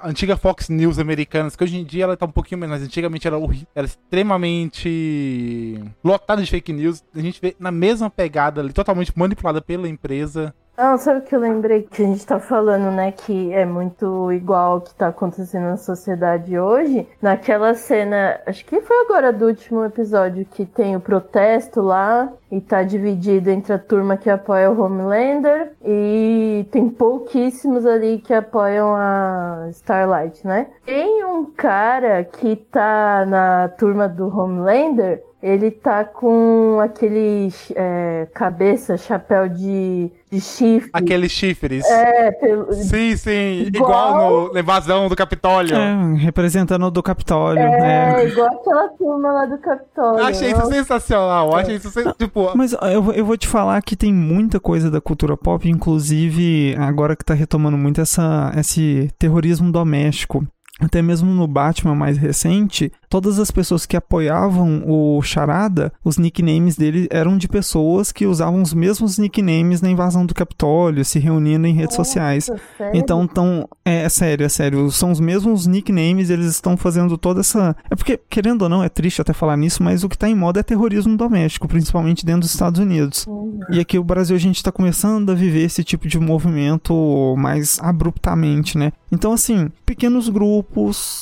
antiga 0.03 0.37
Fox 0.37 0.69
News 0.69 0.99
americana, 0.99 1.51
que 1.51 1.63
hoje 1.63 1.77
em 1.77 1.83
dia 1.83 2.05
ela 2.05 2.15
tá 2.15 2.25
um 2.25 2.31
pouquinho 2.31 2.59
menos, 2.59 2.77
mas 2.77 2.87
antigamente 2.87 3.27
era, 3.27 3.37
era 3.75 3.85
extremamente 3.85 5.79
lotada 6.03 6.41
de 6.41 6.49
fake 6.49 6.71
news. 6.71 7.03
A 7.13 7.19
gente 7.19 7.41
vê 7.41 7.55
na 7.59 7.71
mesma 7.71 8.09
pegada 8.09 8.61
ali, 8.61 8.71
totalmente 8.71 9.11
manipulada 9.17 9.61
pela 9.61 9.89
empresa. 9.89 10.53
Não, 10.79 10.97
sabe 10.97 11.19
o 11.19 11.21
que 11.23 11.35
eu 11.35 11.41
lembrei 11.41 11.81
que 11.81 12.01
a 12.01 12.05
gente 12.05 12.25
tá 12.25 12.39
falando, 12.39 12.89
né? 12.89 13.11
Que 13.11 13.51
é 13.51 13.65
muito 13.65 14.31
igual 14.31 14.75
ao 14.75 14.81
que 14.81 14.95
tá 14.95 15.09
acontecendo 15.09 15.63
na 15.63 15.75
sociedade 15.75 16.57
hoje. 16.57 17.05
Naquela 17.21 17.73
cena, 17.73 18.39
acho 18.45 18.63
que 18.63 18.79
foi 18.79 19.01
agora 19.01 19.33
do 19.33 19.47
último 19.47 19.83
episódio, 19.83 20.45
que 20.45 20.65
tem 20.65 20.95
o 20.95 21.01
protesto 21.01 21.81
lá 21.81 22.31
e 22.49 22.61
tá 22.61 22.81
dividido 22.81 23.49
entre 23.49 23.73
a 23.73 23.77
turma 23.77 24.15
que 24.15 24.29
apoia 24.29 24.71
o 24.71 24.81
Homelander 24.81 25.73
e 25.83 26.65
tem 26.71 26.87
pouquíssimos 26.87 27.85
ali 27.85 28.19
que 28.19 28.33
apoiam 28.33 28.95
a 28.95 29.67
Starlight, 29.71 30.47
né? 30.47 30.67
Tem 30.85 31.25
um 31.25 31.43
cara 31.43 32.23
que 32.23 32.55
tá 32.55 33.25
na 33.25 33.67
turma 33.77 34.07
do 34.07 34.27
Homelander 34.27 35.25
ele 35.41 35.71
tá 35.71 36.03
com 36.03 36.79
aquele 36.81 37.49
é, 37.73 38.27
cabeça, 38.33 38.97
chapéu 38.97 39.47
de, 39.47 40.11
de 40.29 40.41
chifre. 40.41 40.89
Aqueles 40.91 41.31
chifres. 41.31 41.85
É, 41.85 42.31
pelo... 42.31 42.73
Sim, 42.73 43.15
sim. 43.15 43.61
Igual, 43.67 43.89
igual 43.89 44.53
no 44.53 44.59
invasão 44.59 45.07
do 45.07 45.15
Capitólio. 45.15 45.77
É, 45.77 46.15
representando 46.17 46.91
do 46.91 47.01
Capitólio. 47.01 47.63
É, 47.63 48.23
é, 48.23 48.27
igual 48.27 48.47
aquela 48.47 48.89
turma 48.89 49.31
lá 49.31 49.45
do 49.45 49.57
Capitólio. 49.59 50.25
Achei 50.25 50.51
isso 50.51 50.65
sensacional. 50.65 51.55
Achei 51.55 51.75
isso 51.75 51.89
tipo... 52.17 52.51
Mas 52.55 52.73
eu, 52.73 53.13
eu 53.13 53.25
vou 53.25 53.37
te 53.37 53.47
falar 53.47 53.81
que 53.81 53.95
tem 53.95 54.13
muita 54.13 54.59
coisa 54.59 54.91
da 54.91 54.99
cultura 54.99 55.37
pop, 55.37 55.69
inclusive 55.69 56.75
agora 56.77 57.15
que 57.15 57.23
tá 57.23 57.33
retomando 57.33 57.77
muito 57.77 58.01
essa, 58.01 58.51
esse 58.57 59.09
terrorismo 59.17 59.71
doméstico 59.71 60.45
até 60.79 61.01
mesmo 61.01 61.29
no 61.31 61.47
Batman 61.47 61.93
mais 61.93 62.17
recente, 62.17 62.91
todas 63.09 63.39
as 63.39 63.51
pessoas 63.51 63.85
que 63.85 63.97
apoiavam 63.97 64.83
o 64.85 65.21
Charada, 65.21 65.91
os 66.03 66.17
nicknames 66.17 66.75
dele 66.75 67.07
eram 67.11 67.37
de 67.37 67.47
pessoas 67.47 68.11
que 68.11 68.25
usavam 68.25 68.61
os 68.61 68.73
mesmos 68.73 69.17
nicknames 69.17 69.81
na 69.81 69.89
invasão 69.89 70.25
do 70.25 70.33
Capitólio, 70.33 71.03
se 71.03 71.19
reunindo 71.19 71.67
em 71.67 71.73
redes 71.73 71.97
Nossa, 71.97 72.09
sociais. 72.09 72.45
Sério? 72.77 72.99
Então, 72.99 73.27
tão, 73.27 73.67
é, 73.83 74.03
é, 74.03 74.09
sério, 74.09 74.45
é 74.45 74.49
sério. 74.49 74.89
São 74.91 75.11
os 75.11 75.19
mesmos 75.19 75.67
nicknames, 75.67 76.29
eles 76.29 76.45
estão 76.45 76.77
fazendo 76.77 77.17
toda 77.17 77.41
essa. 77.41 77.75
É 77.89 77.95
porque, 77.95 78.19
querendo 78.29 78.61
ou 78.61 78.69
não, 78.69 78.83
é 78.83 78.89
triste 78.89 79.21
até 79.21 79.33
falar 79.33 79.57
nisso, 79.57 79.83
mas 79.83 80.03
o 80.03 80.09
que 80.09 80.15
está 80.15 80.29
em 80.29 80.35
moda 80.35 80.59
é 80.59 80.63
terrorismo 80.63 81.17
doméstico, 81.17 81.67
principalmente 81.67 82.25
dentro 82.25 82.41
dos 82.41 82.51
Estados 82.51 82.79
Unidos. 82.79 83.25
Uhum. 83.27 83.59
E 83.71 83.79
aqui 83.79 83.97
no 83.97 84.03
Brasil 84.03 84.35
a 84.35 84.39
gente 84.39 84.57
está 84.57 84.71
começando 84.71 85.31
a 85.31 85.35
viver 85.35 85.63
esse 85.63 85.83
tipo 85.83 86.07
de 86.07 86.19
movimento 86.19 87.35
mais 87.37 87.79
abruptamente, 87.81 88.77
né? 88.77 88.93
Então, 89.11 89.33
assim, 89.33 89.69
pequenos 89.85 90.29
grupos 90.29 90.68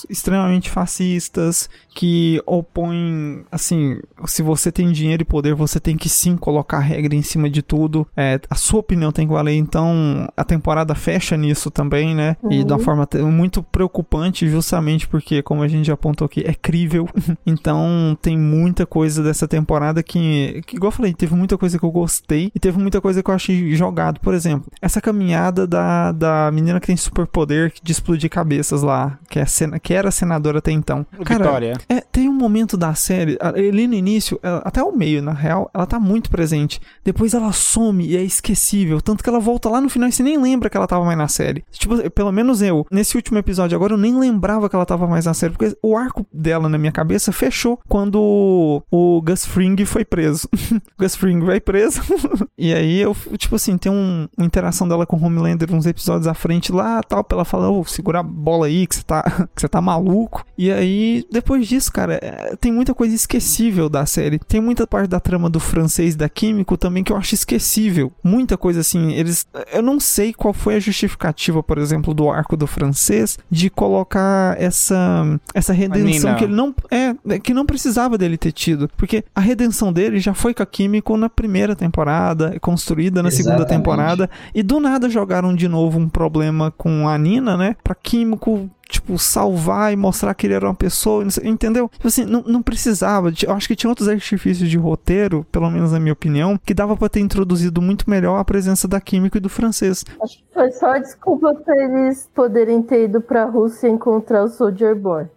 extremamente 0.10 0.70
fascistas 0.70 1.70
que 1.98 2.40
opõem, 2.46 3.44
assim, 3.52 4.00
se 4.26 4.44
você 4.44 4.72
tem 4.72 4.92
dinheiro 4.92 5.24
e 5.24 5.26
poder, 5.26 5.56
você 5.56 5.80
tem 5.80 5.98
que 5.98 6.08
sim 6.08 6.38
colocar 6.38 6.78
regra 6.78 7.16
em 7.16 7.24
cima 7.24 7.50
de 7.50 7.64
tudo. 7.64 8.08
É, 8.16 8.40
a 8.50 8.56
sua 8.56 8.82
opinião 8.82 9.12
tem 9.12 9.26
que 9.26 9.34
valer. 9.34 9.56
Então, 9.56 10.28
a 10.38 10.44
temporada 10.44 10.94
fecha 10.94 11.36
nisso 11.36 11.72
também, 11.72 12.14
né? 12.14 12.38
Uhum. 12.44 12.52
E 12.52 12.64
de 12.64 12.72
uma 12.72 12.78
forma 12.78 13.08
muito 13.32 13.64
preocupante, 13.64 14.48
justamente 14.48 15.08
porque, 15.08 15.42
como 15.42 15.64
a 15.64 15.68
gente 15.68 15.88
já 15.88 15.94
apontou 15.94 16.26
aqui, 16.26 16.44
é 16.46 16.54
crível. 16.54 17.10
então, 17.46 18.16
tem 18.22 18.38
muita 18.38 18.86
coisa 18.86 19.24
dessa 19.24 19.48
temporada 19.48 20.04
que, 20.04 20.62
que, 20.68 20.76
igual 20.76 20.90
eu 20.90 20.96
falei, 20.96 21.14
teve 21.16 21.34
muita 21.36 21.58
coisa 21.58 21.80
que 21.80 21.86
eu 21.86 21.92
gostei 21.92 22.52
e 22.54 22.60
teve 22.60 22.78
muita 22.78 23.02
coisa 23.02 23.24
que 23.24 23.30
eu 23.30 23.34
achei 23.34 23.76
jogado. 23.76 24.20
Por 24.20 24.36
exemplo, 24.36 24.72
essa 24.80 25.02
caminhada 25.02 25.66
da, 25.66 26.12
da 26.12 26.52
menina 26.52 26.80
que 26.80 26.86
tem 26.86 26.98
superpoder 26.98 27.74
de 27.82 27.92
explodir 27.92 28.30
cabeças 28.30 28.84
lá, 28.84 29.18
que, 29.30 29.37
é, 29.40 29.80
que 29.80 29.94
era 29.94 30.12
senadora 30.12 30.60
até 30.60 30.72
então. 30.72 31.06
Cara, 31.24 31.44
Vitória. 31.44 31.74
É, 31.90 32.02
tem 32.02 32.30
um 32.30 32.34
momento 32.34 32.78
da 32.78 32.94
série, 32.94 33.38
ali 33.40 33.88
no 33.88 33.94
início, 33.94 34.40
até 34.64 34.84
o 34.84 34.92
meio, 34.92 35.22
na 35.22 35.34
real, 35.34 35.70
ela 35.74 35.86
tá 35.86 36.00
muito 36.00 36.30
presente. 36.30 36.80
Depois 37.04 37.34
ela 37.34 37.52
some 37.52 38.06
e 38.06 38.16
é 38.16 38.24
esquecível. 38.24 39.02
Tanto 39.02 39.24
que 39.24 39.30
ela 39.30 39.40
volta 39.40 39.70
lá 39.70 39.82
no 39.82 39.90
final 39.90 40.10
e 40.10 40.12
você 40.12 40.24
nem 40.24 40.38
lembra 40.38 40.70
que 40.70 40.78
ela 40.78 40.88
tava 40.88 41.06
mais 41.06 41.18
na 41.18 41.28
série. 41.28 41.64
Tipo, 41.72 42.10
pelo 42.12 42.32
menos 42.32 42.62
eu, 42.62 42.86
nesse 42.92 43.16
último 43.16 43.38
episódio 43.38 43.76
agora, 43.76 43.94
eu 43.94 43.98
nem 43.98 44.18
lembrava 44.18 44.70
que 44.70 44.76
ela 44.76 44.86
tava 44.86 45.08
mais 45.08 45.26
na 45.26 45.34
série. 45.34 45.54
Porque 45.54 45.78
o 45.82 45.98
arco 45.98 46.26
dela 46.32 46.70
na 46.70 46.78
minha 46.78 46.92
cabeça 46.92 47.32
fechou 47.32 47.80
quando 47.88 48.84
o 48.92 49.22
Gus 49.22 49.46
Fring 49.46 49.76
foi 49.86 50.06
preso. 50.06 50.48
Gus 50.98 51.16
Fring 51.16 51.40
vai 51.40 51.60
preso. 51.60 52.02
e 52.58 52.74
aí 52.74 53.00
eu, 53.00 53.16
tipo 53.38 53.56
assim, 53.56 53.78
tem 53.78 53.92
um, 53.92 54.28
uma 54.38 54.46
interação 54.46 54.88
dela 54.88 55.06
com 55.06 55.18
o 55.18 55.24
Homelander 55.24 55.74
uns 55.74 55.86
episódios 55.86 56.28
à 56.28 56.34
frente 56.34 56.72
lá 56.72 57.02
tal. 57.04 57.24
Pra 57.24 57.38
ela 57.38 57.46
falar, 57.46 57.70
ô, 57.70 57.82
oh, 57.82 57.86
segura 57.86 58.20
a 58.20 58.24
bola 58.24 58.68
aí 58.68 58.88
que 58.88 58.96
você 58.96 59.04
tá, 59.04 59.24
que 59.56 59.62
você 59.62 59.68
tá 59.68 59.82
maluco. 59.82 60.46
E 60.58 60.72
aí, 60.72 61.26
depois 61.32 61.68
disso, 61.68 61.92
cara, 61.92 62.20
é, 62.22 62.56
tem 62.60 62.72
muita 62.72 62.94
coisa 62.94 63.14
esquecível 63.16 63.90
da 63.90 64.06
série. 64.06 64.40
Tem 64.40 64.62
muita 64.62 64.88
parte 64.88 65.10
da 65.10 65.20
trama 65.20 65.50
do 65.50 65.60
francês 65.60 66.16
da 66.16 66.30
químico 66.30 66.78
também 66.78 67.04
que 67.04 67.12
eu 67.12 67.18
acho 67.18 67.36
esquecível. 67.36 68.12
Muita 68.24 68.58
coisa 68.58 68.82
assim, 68.82 69.14
eles. 69.14 69.48
Eu 69.72 69.82
não 69.82 70.00
sei 70.00 70.34
qual 70.34 70.54
foi 70.54 70.76
a 70.76 70.80
justificativa, 70.80 71.62
por 71.62 71.78
exemplo, 71.78 72.14
do 72.14 72.30
arco 72.30 72.58
do 72.58 72.68
francês 72.68 73.38
de 73.50 73.70
colocar 73.70 74.60
essa 74.60 75.40
essa 75.54 75.74
redenção 75.74 76.36
que 76.36 76.44
ele 76.44 76.54
não 76.56 76.74
é, 76.92 77.40
que 77.40 77.54
não 77.54 77.66
precisava 77.66 78.18
dele 78.18 78.38
ter 78.38 78.52
tido, 78.52 78.90
porque 78.98 79.24
a 79.34 79.42
redenção 79.42 79.92
dele 79.92 80.20
já 80.20 80.34
foi 80.34 80.54
com 80.54 80.64
a 80.64 80.66
químico 80.66 81.18
na 81.18 81.30
primeira 81.30 81.76
temporada, 81.76 82.58
construída 82.60 83.22
na 83.22 83.30
Exatamente. 83.30 83.56
segunda 83.56 83.66
temporada 83.68 84.30
e 84.54 84.64
do 84.64 84.80
nada 84.80 85.10
jogaram 85.10 85.56
de 85.56 85.68
novo 85.68 86.00
um 86.00 86.10
problema 86.10 86.72
com 86.72 87.08
a 87.08 87.18
Nina, 87.18 87.58
né? 87.58 87.76
Para 87.84 87.96
químico 87.96 88.70
tipo, 88.88 89.18
salvar 89.18 89.92
e 89.92 89.96
mostrar 89.96 90.34
que 90.34 90.48
ele 90.48 90.54
era 90.54 90.68
uma 90.68 90.76
pessoa, 90.76 91.26
entendeu? 91.44 91.90
Tipo 91.90 92.08
assim, 92.08 92.26
não, 92.26 92.42
não 92.44 92.62
precisava. 92.62 93.32
Eu 93.44 93.54
acho 93.54 93.68
que 93.68 93.76
tinha 93.76 93.90
outros 93.90 94.08
artifícios 94.08 94.70
de 94.70 94.78
roteiro, 94.78 95.46
pelo 95.52 95.70
menos 95.70 95.92
na 95.92 96.00
minha 96.00 96.14
opinião, 96.14 96.58
que 96.58 96.74
dava 96.74 96.96
para 96.96 97.10
ter 97.10 97.20
introduzido 97.20 97.82
muito 97.82 98.10
melhor 98.10 98.38
a 98.38 98.46
presença 98.46 98.88
da 98.88 99.02
química 99.02 99.38
e 99.38 99.42
do 99.42 99.50
francês. 99.50 100.06
Acho 100.22 100.38
que 100.38 100.46
foi 100.54 100.72
só 100.72 100.98
desculpa 100.98 101.54
pra 101.54 101.76
eles 101.84 102.30
poderem 102.34 102.82
ter 102.82 103.06
ido 103.06 103.22
pra 103.22 103.46
Rússia 103.46 103.88
encontrar 103.88 104.44
o 104.44 104.50
Soldier 104.50 104.96
Boy. 104.96 105.28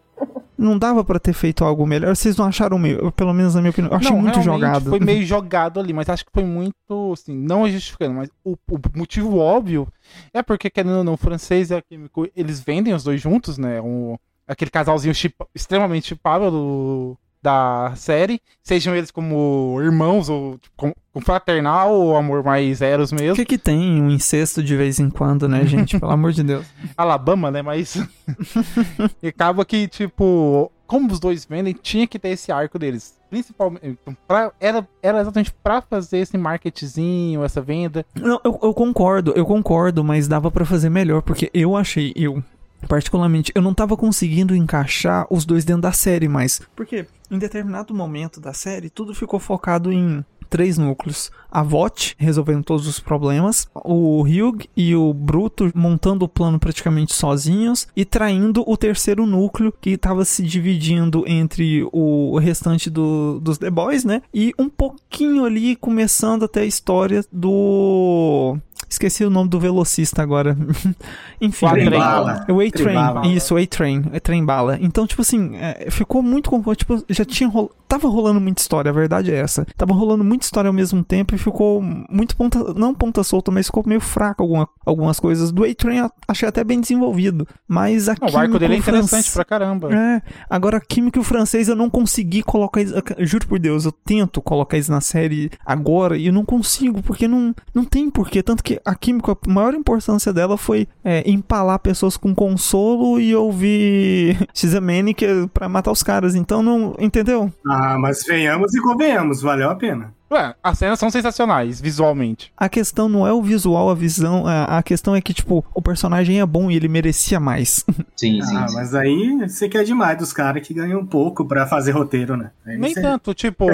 Não 0.56 0.78
dava 0.78 1.02
pra 1.02 1.18
ter 1.18 1.32
feito 1.32 1.64
algo 1.64 1.86
melhor. 1.86 2.14
Vocês 2.14 2.36
não 2.36 2.44
acharam 2.44 2.78
meio, 2.78 3.10
pelo 3.12 3.32
menos 3.32 3.54
na 3.54 3.62
minha 3.62 3.70
opinião, 3.70 3.90
eu 3.90 3.96
achei 3.96 4.10
Não, 4.10 4.20
muito 4.20 4.42
jogado. 4.42 4.90
Foi 4.90 5.00
meio 5.00 5.24
jogado 5.24 5.80
ali, 5.80 5.92
mas 5.92 6.08
acho 6.08 6.24
que 6.24 6.32
foi 6.32 6.44
muito, 6.44 7.12
assim, 7.12 7.34
não 7.34 7.66
é 7.66 7.70
justificando, 7.70 8.14
mas 8.14 8.28
o, 8.44 8.52
o 8.52 8.78
motivo 8.94 9.38
óbvio 9.38 9.88
é 10.34 10.42
porque, 10.42 10.68
querendo 10.68 10.98
ou 10.98 11.04
não, 11.04 11.14
o 11.14 11.16
francês 11.16 11.70
e 11.70 11.74
a 11.74 11.80
químico, 11.80 12.28
eles 12.36 12.60
vendem 12.60 12.92
os 12.92 13.02
dois 13.02 13.20
juntos, 13.20 13.56
né? 13.56 13.80
Um, 13.80 14.18
aquele 14.46 14.70
casalzinho 14.70 15.14
chip, 15.14 15.34
extremamente 15.54 16.08
chipável 16.08 16.50
do, 16.50 17.16
da 17.42 17.92
série, 17.96 18.40
sejam 18.62 18.94
eles 18.94 19.10
como 19.10 19.78
irmãos 19.80 20.28
ou 20.28 20.58
tipo, 20.58 20.74
com, 20.76 20.92
com 21.12 21.20
fraternal 21.20 21.92
ou 21.92 22.16
amor 22.16 22.42
mais 22.44 22.82
eros 22.82 23.12
O 23.12 23.14
mesmo. 23.14 23.36
que 23.36 23.44
que 23.44 23.58
tem 23.58 24.02
um 24.02 24.10
incesto 24.10 24.62
de 24.62 24.76
vez 24.76 24.98
em 25.00 25.08
quando, 25.08 25.48
né, 25.48 25.64
gente? 25.64 25.98
Pelo 25.98 26.12
amor 26.12 26.32
de 26.32 26.42
Deus. 26.42 26.66
Alabama, 26.96 27.50
né? 27.50 27.62
Mas. 27.62 27.96
e 29.22 29.28
acaba 29.28 29.64
que, 29.64 29.88
tipo, 29.88 30.70
como 30.86 31.10
os 31.12 31.18
dois 31.20 31.44
vendem, 31.44 31.72
tinha 31.80 32.06
que 32.06 32.18
ter 32.18 32.30
esse 32.30 32.50
arco 32.52 32.78
deles. 32.78 33.18
Principalmente. 33.30 33.86
então, 33.86 34.16
pra- 34.26 34.50
era, 34.60 34.86
era 35.00 35.20
exatamente 35.20 35.52
pra 35.62 35.80
fazer 35.80 36.18
esse 36.18 36.36
marketzinho, 36.36 37.44
essa 37.44 37.60
venda. 37.62 38.04
Não, 38.14 38.40
eu, 38.44 38.58
eu 38.62 38.74
concordo, 38.74 39.32
eu 39.36 39.46
concordo, 39.46 40.02
mas 40.02 40.26
dava 40.26 40.50
pra 40.50 40.64
fazer 40.64 40.90
melhor, 40.90 41.22
porque 41.22 41.48
eu 41.54 41.76
achei, 41.76 42.12
eu, 42.16 42.42
particularmente, 42.88 43.52
eu 43.54 43.62
não 43.62 43.74
tava 43.74 43.96
conseguindo 43.96 44.54
encaixar 44.54 45.26
os 45.30 45.44
dois 45.44 45.64
dentro 45.64 45.82
da 45.82 45.92
série 45.92 46.28
mais. 46.28 46.60
Porque 46.74 47.06
em 47.30 47.38
determinado 47.38 47.94
momento 47.94 48.40
da 48.40 48.52
série, 48.52 48.90
tudo 48.90 49.14
ficou 49.14 49.38
focado 49.38 49.92
em 49.92 50.24
três 50.48 50.76
núcleos. 50.76 51.30
A 51.48 51.62
Vought 51.62 52.16
resolvendo 52.18 52.64
todos 52.64 52.86
os 52.88 52.98
problemas, 52.98 53.68
o 53.72 54.22
Hugh 54.22 54.64
e 54.76 54.96
o 54.96 55.12
Bruto 55.14 55.70
montando 55.76 56.24
o 56.24 56.28
plano 56.28 56.58
praticamente 56.58 57.14
sozinhos 57.14 57.86
e 57.94 58.04
traindo 58.04 58.64
o 58.66 58.76
terceiro 58.76 59.26
núcleo 59.26 59.72
que 59.80 59.90
estava 59.90 60.24
se 60.24 60.42
dividindo 60.42 61.22
entre 61.26 61.86
o 61.92 62.36
restante 62.38 62.90
do- 62.90 63.38
dos 63.40 63.58
The 63.58 63.70
Boys, 63.70 64.04
né? 64.04 64.22
E 64.34 64.52
um 64.58 64.68
pouquinho 64.68 65.44
ali 65.44 65.76
começando 65.76 66.44
até 66.44 66.62
a 66.62 66.66
história 66.66 67.24
do 67.32 68.56
Esqueci 68.90 69.24
o 69.24 69.30
nome 69.30 69.48
do 69.48 69.60
velocista 69.60 70.20
agora. 70.20 70.56
Enfim. 71.40 71.66
O. 71.66 71.70
Trembala. 71.70 72.44
O 72.48 72.60
A-Train, 72.60 73.34
isso, 73.34 73.54
o 73.54 73.58
A-Train, 73.58 74.06
é 74.12 74.18
trem 74.20 74.44
bala. 74.44 74.76
Então, 74.80 75.06
tipo 75.06 75.22
assim, 75.22 75.54
é, 75.56 75.88
ficou 75.90 76.22
muito 76.22 76.50
confuso. 76.50 76.76
Tipo, 76.76 77.04
já 77.08 77.24
tinha 77.24 77.48
rolo... 77.48 77.70
Tava 77.86 78.08
rolando 78.08 78.40
muita 78.40 78.60
história, 78.60 78.88
a 78.88 78.92
verdade 78.92 79.32
é 79.32 79.38
essa. 79.38 79.66
Tava 79.76 79.92
rolando 79.92 80.22
muita 80.22 80.44
história 80.44 80.68
ao 80.68 80.72
mesmo 80.72 81.02
tempo 81.02 81.34
e 81.34 81.38
ficou 81.38 81.82
muito 81.82 82.36
ponta. 82.36 82.72
Não 82.74 82.94
ponta 82.94 83.22
solta, 83.24 83.50
mas 83.50 83.66
ficou 83.66 83.82
meio 83.86 84.00
fraco 84.00 84.42
alguma, 84.42 84.68
algumas 84.84 85.18
coisas. 85.18 85.50
Do 85.50 85.64
A-Train 85.64 85.98
eu 85.98 86.10
achei 86.28 86.48
até 86.48 86.62
bem 86.62 86.80
desenvolvido. 86.80 87.46
Mas 87.66 88.08
a 88.08 88.14
Não, 88.20 88.28
o 88.28 88.38
arco 88.38 88.58
dele 88.58 88.74
é 88.74 88.78
interessante 88.78 89.30
pra 89.32 89.44
caramba. 89.44 89.92
é, 89.94 90.22
agora 90.48 90.76
a 90.78 90.80
química 90.80 91.18
e 91.18 91.20
o 91.20 91.24
francês 91.24 91.68
eu 91.68 91.76
não 91.76 91.90
consegui 91.90 92.42
colocar 92.42 92.80
isso, 92.80 92.94
juro 93.20 93.46
por 93.46 93.58
Deus, 93.58 93.84
eu 93.84 93.92
tento 93.92 94.40
colocar 94.40 94.78
isso 94.78 94.90
na 94.90 95.00
série 95.00 95.50
agora 95.64 96.16
e 96.16 96.26
eu 96.26 96.32
não 96.32 96.44
consigo, 96.44 97.02
porque 97.02 97.26
não, 97.28 97.54
não 97.74 97.84
tem 97.84 98.10
porquê, 98.10 98.42
tanto 98.42 98.62
que 98.62 98.79
a 98.84 98.94
química, 98.94 99.32
a 99.32 99.50
maior 99.50 99.74
importância 99.74 100.32
dela 100.32 100.56
foi 100.56 100.86
é, 101.04 101.28
empalar 101.28 101.78
pessoas 101.78 102.16
com 102.16 102.34
consolo 102.34 103.20
e 103.20 103.34
ouvir 103.34 104.48
X-Manic 104.54 105.48
pra 105.52 105.68
matar 105.68 105.90
os 105.90 106.02
caras, 106.02 106.34
então 106.34 106.62
não, 106.62 106.94
entendeu? 106.98 107.52
Ah, 107.66 107.98
mas 107.98 108.24
venhamos 108.26 108.74
e 108.74 108.80
convenhamos, 108.80 109.42
valeu 109.42 109.70
a 109.70 109.74
pena. 109.74 110.14
Ué, 110.32 110.54
as 110.62 110.78
cenas 110.78 110.98
são 110.98 111.10
sensacionais, 111.10 111.80
visualmente. 111.80 112.52
A 112.56 112.68
questão 112.68 113.08
não 113.08 113.26
é 113.26 113.32
o 113.32 113.42
visual, 113.42 113.90
a 113.90 113.94
visão, 113.94 114.46
a, 114.46 114.78
a 114.78 114.82
questão 114.82 115.14
é 115.16 115.20
que, 115.20 115.34
tipo, 115.34 115.64
o 115.74 115.82
personagem 115.82 116.40
é 116.40 116.46
bom 116.46 116.70
e 116.70 116.76
ele 116.76 116.86
merecia 116.88 117.40
mais. 117.40 117.84
Sim, 118.16 118.40
sim. 118.44 118.56
Ah, 118.56 118.68
sim. 118.68 118.74
mas 118.76 118.94
aí 118.94 119.38
você 119.48 119.68
quer 119.68 119.82
demais 119.84 120.16
dos 120.18 120.32
caras 120.32 120.66
que 120.66 120.72
ganham 120.72 121.04
pouco 121.04 121.44
pra 121.44 121.66
fazer 121.66 121.90
roteiro, 121.92 122.36
né? 122.36 122.50
Aí 122.64 122.76
Nem 122.78 122.94
você- 122.94 123.02
tanto, 123.02 123.34
tipo, 123.34 123.66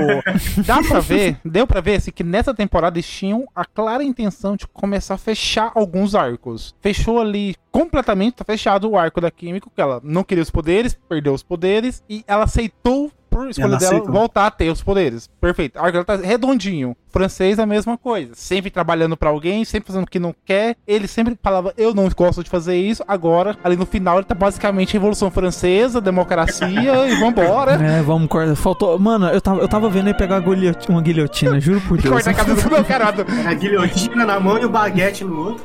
dá 0.66 0.82
pra 0.82 1.00
ver, 1.00 1.38
deu 1.44 1.66
pra 1.66 1.80
ver 1.80 1.96
assim, 1.96 2.10
que 2.10 2.24
nessa 2.24 2.54
temporada 2.54 2.96
eles 2.96 3.06
tinham 3.08 3.46
a 3.54 3.64
clara 3.64 4.02
intenção 4.02 4.56
de 4.56 4.66
começar 4.66 5.14
a 5.14 5.18
fechar 5.18 5.70
alguns 5.74 6.14
arcos. 6.14 6.74
Fechou 6.80 7.20
ali 7.20 7.54
completamente, 7.70 8.36
tá 8.36 8.44
fechado 8.44 8.88
o 8.88 8.96
arco 8.96 9.20
da 9.20 9.30
Químico, 9.30 9.70
que 9.74 9.80
ela 9.82 10.00
não 10.02 10.24
queria 10.24 10.42
os 10.42 10.50
poderes, 10.50 10.96
perdeu 11.06 11.34
os 11.34 11.42
poderes, 11.42 12.02
e 12.08 12.24
ela 12.26 12.44
aceitou, 12.44 13.12
por 13.36 13.50
escolha 13.50 13.66
Ela 13.66 13.76
dela, 13.78 14.00
voltar 14.10 14.46
a 14.46 14.50
ter 14.50 14.70
os 14.70 14.82
poderes. 14.82 15.28
Perfeito. 15.40 15.80
Dela 15.80 16.04
tá 16.04 16.16
redondinho. 16.16 16.96
Francês, 17.10 17.58
a 17.58 17.64
mesma 17.64 17.96
coisa. 17.96 18.32
Sempre 18.34 18.70
trabalhando 18.70 19.16
pra 19.16 19.30
alguém, 19.30 19.64
sempre 19.64 19.86
fazendo 19.86 20.04
o 20.04 20.10
que 20.10 20.18
não 20.18 20.34
quer. 20.44 20.76
Ele 20.86 21.06
sempre 21.08 21.38
falava, 21.42 21.72
eu 21.78 21.94
não 21.94 22.06
gosto 22.14 22.44
de 22.44 22.50
fazer 22.50 22.76
isso. 22.76 23.02
Agora, 23.08 23.56
ali 23.64 23.74
no 23.76 23.86
final, 23.86 24.18
ele 24.18 24.26
tá 24.26 24.34
basicamente 24.34 24.92
Revolução 24.92 25.30
Francesa, 25.30 26.00
democracia, 26.00 27.08
e 27.08 27.14
vambora. 27.16 27.76
É, 27.86 28.02
vamos 28.02 28.28
cortar. 28.28 28.54
Faltou. 28.56 28.98
Mano, 28.98 29.28
eu 29.28 29.40
tava, 29.40 29.60
eu 29.60 29.68
tava 29.68 29.88
vendo 29.88 30.08
ele 30.08 30.14
pegar 30.18 30.36
uma 30.36 30.54
guilhoti- 30.54 30.88
uma 30.90 31.00
guilhotina, 31.00 31.58
juro 31.60 31.80
por 31.82 31.96
Deus. 32.02 32.12
Corta 32.12 32.30
a 32.30 32.34
cabeça 32.34 32.68
do 32.68 32.74
meu 32.74 32.84
caralho. 32.84 33.24
A 33.46 33.54
guilhotina 33.54 34.26
na 34.26 34.38
mão 34.40 34.58
e 34.58 34.64
o 34.64 34.68
baguete 34.68 35.24
no 35.24 35.38
outro. 35.48 35.64